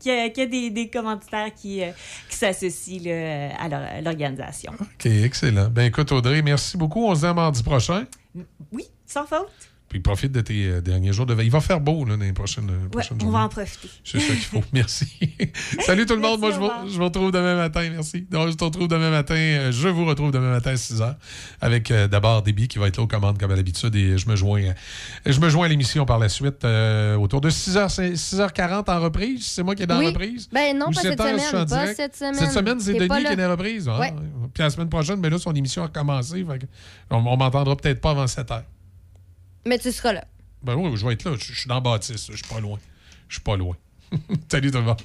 qu'il 0.00 0.12
y 0.12 0.40
ait 0.40 0.46
des, 0.46 0.70
des 0.70 0.88
commanditaires 0.88 1.52
qui, 1.54 1.80
qui 2.28 2.36
s'associent 2.36 3.02
à 3.58 4.00
l'organisation. 4.00 4.72
OK, 4.80 5.06
excellent. 5.06 5.68
Ben 5.70 5.86
écoute, 5.86 6.10
Audrey, 6.12 6.42
merci 6.42 6.76
beaucoup. 6.76 7.04
On 7.06 7.14
se 7.14 7.20
dit 7.20 7.26
à 7.26 7.34
mardi 7.34 7.62
prochain. 7.62 8.04
Oui, 8.72 8.88
sans 9.06 9.26
faute. 9.26 9.70
Puis 9.88 10.00
profite 10.00 10.32
de 10.32 10.40
tes 10.40 10.64
euh, 10.66 10.80
derniers 10.80 11.12
jours 11.12 11.26
de 11.26 11.34
veille. 11.34 11.46
Il 11.46 11.52
va 11.52 11.60
faire 11.60 11.80
beau 11.80 12.04
là, 12.04 12.16
dans 12.16 12.24
les 12.24 12.32
prochaines, 12.32 12.68
euh, 12.68 12.82
Ouais, 12.84 12.88
prochaines 12.90 13.16
on 13.18 13.20
journées. 13.20 13.32
va 13.38 13.44
en 13.44 13.48
profiter. 13.48 13.88
C'est 14.02 14.18
ça 14.18 14.32
qu'il 14.32 14.42
faut. 14.42 14.62
Merci. 14.72 15.06
Salut 15.80 16.06
tout 16.06 16.14
le 16.16 16.20
monde. 16.20 16.40
Moi, 16.40 16.50
je 16.50 16.56
vous, 16.56 16.62
revoir. 16.64 16.88
je 16.88 16.96
vous 16.96 17.04
retrouve 17.04 17.30
demain 17.30 17.54
matin. 17.56 17.88
Merci. 17.92 18.26
Donc, 18.28 18.48
je 18.50 18.54
te 18.54 18.64
retrouve 18.64 18.88
demain 18.88 19.10
matin. 19.10 19.34
euh, 19.36 19.70
Je 19.70 19.86
vous 19.88 20.04
retrouve 20.04 20.32
demain 20.32 20.50
matin 20.50 20.70
à 20.72 20.76
6 20.76 21.00
h 21.00 21.14
avec 21.60 21.90
euh, 21.92 22.08
d'abord 22.08 22.42
Déby 22.42 22.66
qui 22.66 22.78
va 22.80 22.88
être 22.88 22.96
là 22.96 23.04
aux 23.04 23.06
commandes 23.06 23.38
comme 23.38 23.52
à 23.52 23.56
l'habitude 23.56 23.94
et 23.94 24.18
je 24.18 24.28
me 24.28 24.34
joins, 24.34 24.60
je 25.24 25.38
me 25.40 25.48
joins 25.48 25.66
à 25.66 25.68
l'émission 25.68 26.04
par 26.04 26.18
la 26.18 26.28
suite 26.28 26.64
euh, 26.64 27.14
autour 27.16 27.40
de 27.40 27.48
6 27.48 27.76
h 27.76 28.12
6h40 28.14 28.90
en 28.90 29.00
reprise. 29.00 29.46
C'est 29.46 29.62
moi 29.62 29.76
qui 29.76 29.84
est 29.84 29.86
dans 29.86 29.98
Oui. 29.98 30.06
la 30.06 30.10
reprise? 30.10 30.48
Ben 30.52 30.76
non, 30.76 30.86
Ou 30.88 30.90
pas 30.90 31.00
cette 31.02 31.10
7 31.12 31.20
heures, 31.20 31.26
je 31.38 31.38
suis 31.44 31.56
en 31.56 31.66
semaine. 31.68 31.86
Pas 31.86 31.94
cette 31.94 32.16
semaine. 32.16 32.34
Cette 32.34 32.50
semaine, 32.50 32.80
c'est 32.80 32.94
Denis 32.94 33.08
qui 33.24 33.32
est 33.32 33.36
dans 33.36 33.42
la 33.42 33.50
reprise. 33.52 33.88
Ouais. 33.88 34.12
Puis 34.52 34.62
la 34.64 34.70
semaine 34.70 34.88
prochaine, 34.88 35.20
mais 35.20 35.30
là, 35.30 35.38
son 35.38 35.54
émission 35.54 35.84
a 35.84 35.88
commencé. 35.88 36.44
on, 37.10 37.16
on 37.18 37.36
m'entendra 37.36 37.76
peut-être 37.76 38.00
pas 38.00 38.10
avant 38.10 38.26
7 38.26 38.48
h 38.48 38.62
Mais 39.66 39.78
tu 39.78 39.90
seras 39.90 40.12
là. 40.12 40.24
Ben 40.62 40.76
oui, 40.76 40.96
je 40.96 41.04
vais 41.04 41.14
être 41.14 41.24
là. 41.24 41.36
Je 41.38 41.52
suis 41.52 41.68
dans 41.68 41.80
Baptiste. 41.80 42.30
Je 42.30 42.36
suis 42.36 42.46
pas 42.46 42.60
loin. 42.60 42.78
Je 43.28 43.34
suis 43.34 43.42
pas 43.42 43.56
loin. 43.56 43.76
Salut 44.48 44.70
tout 44.70 44.78
le. 44.78 44.96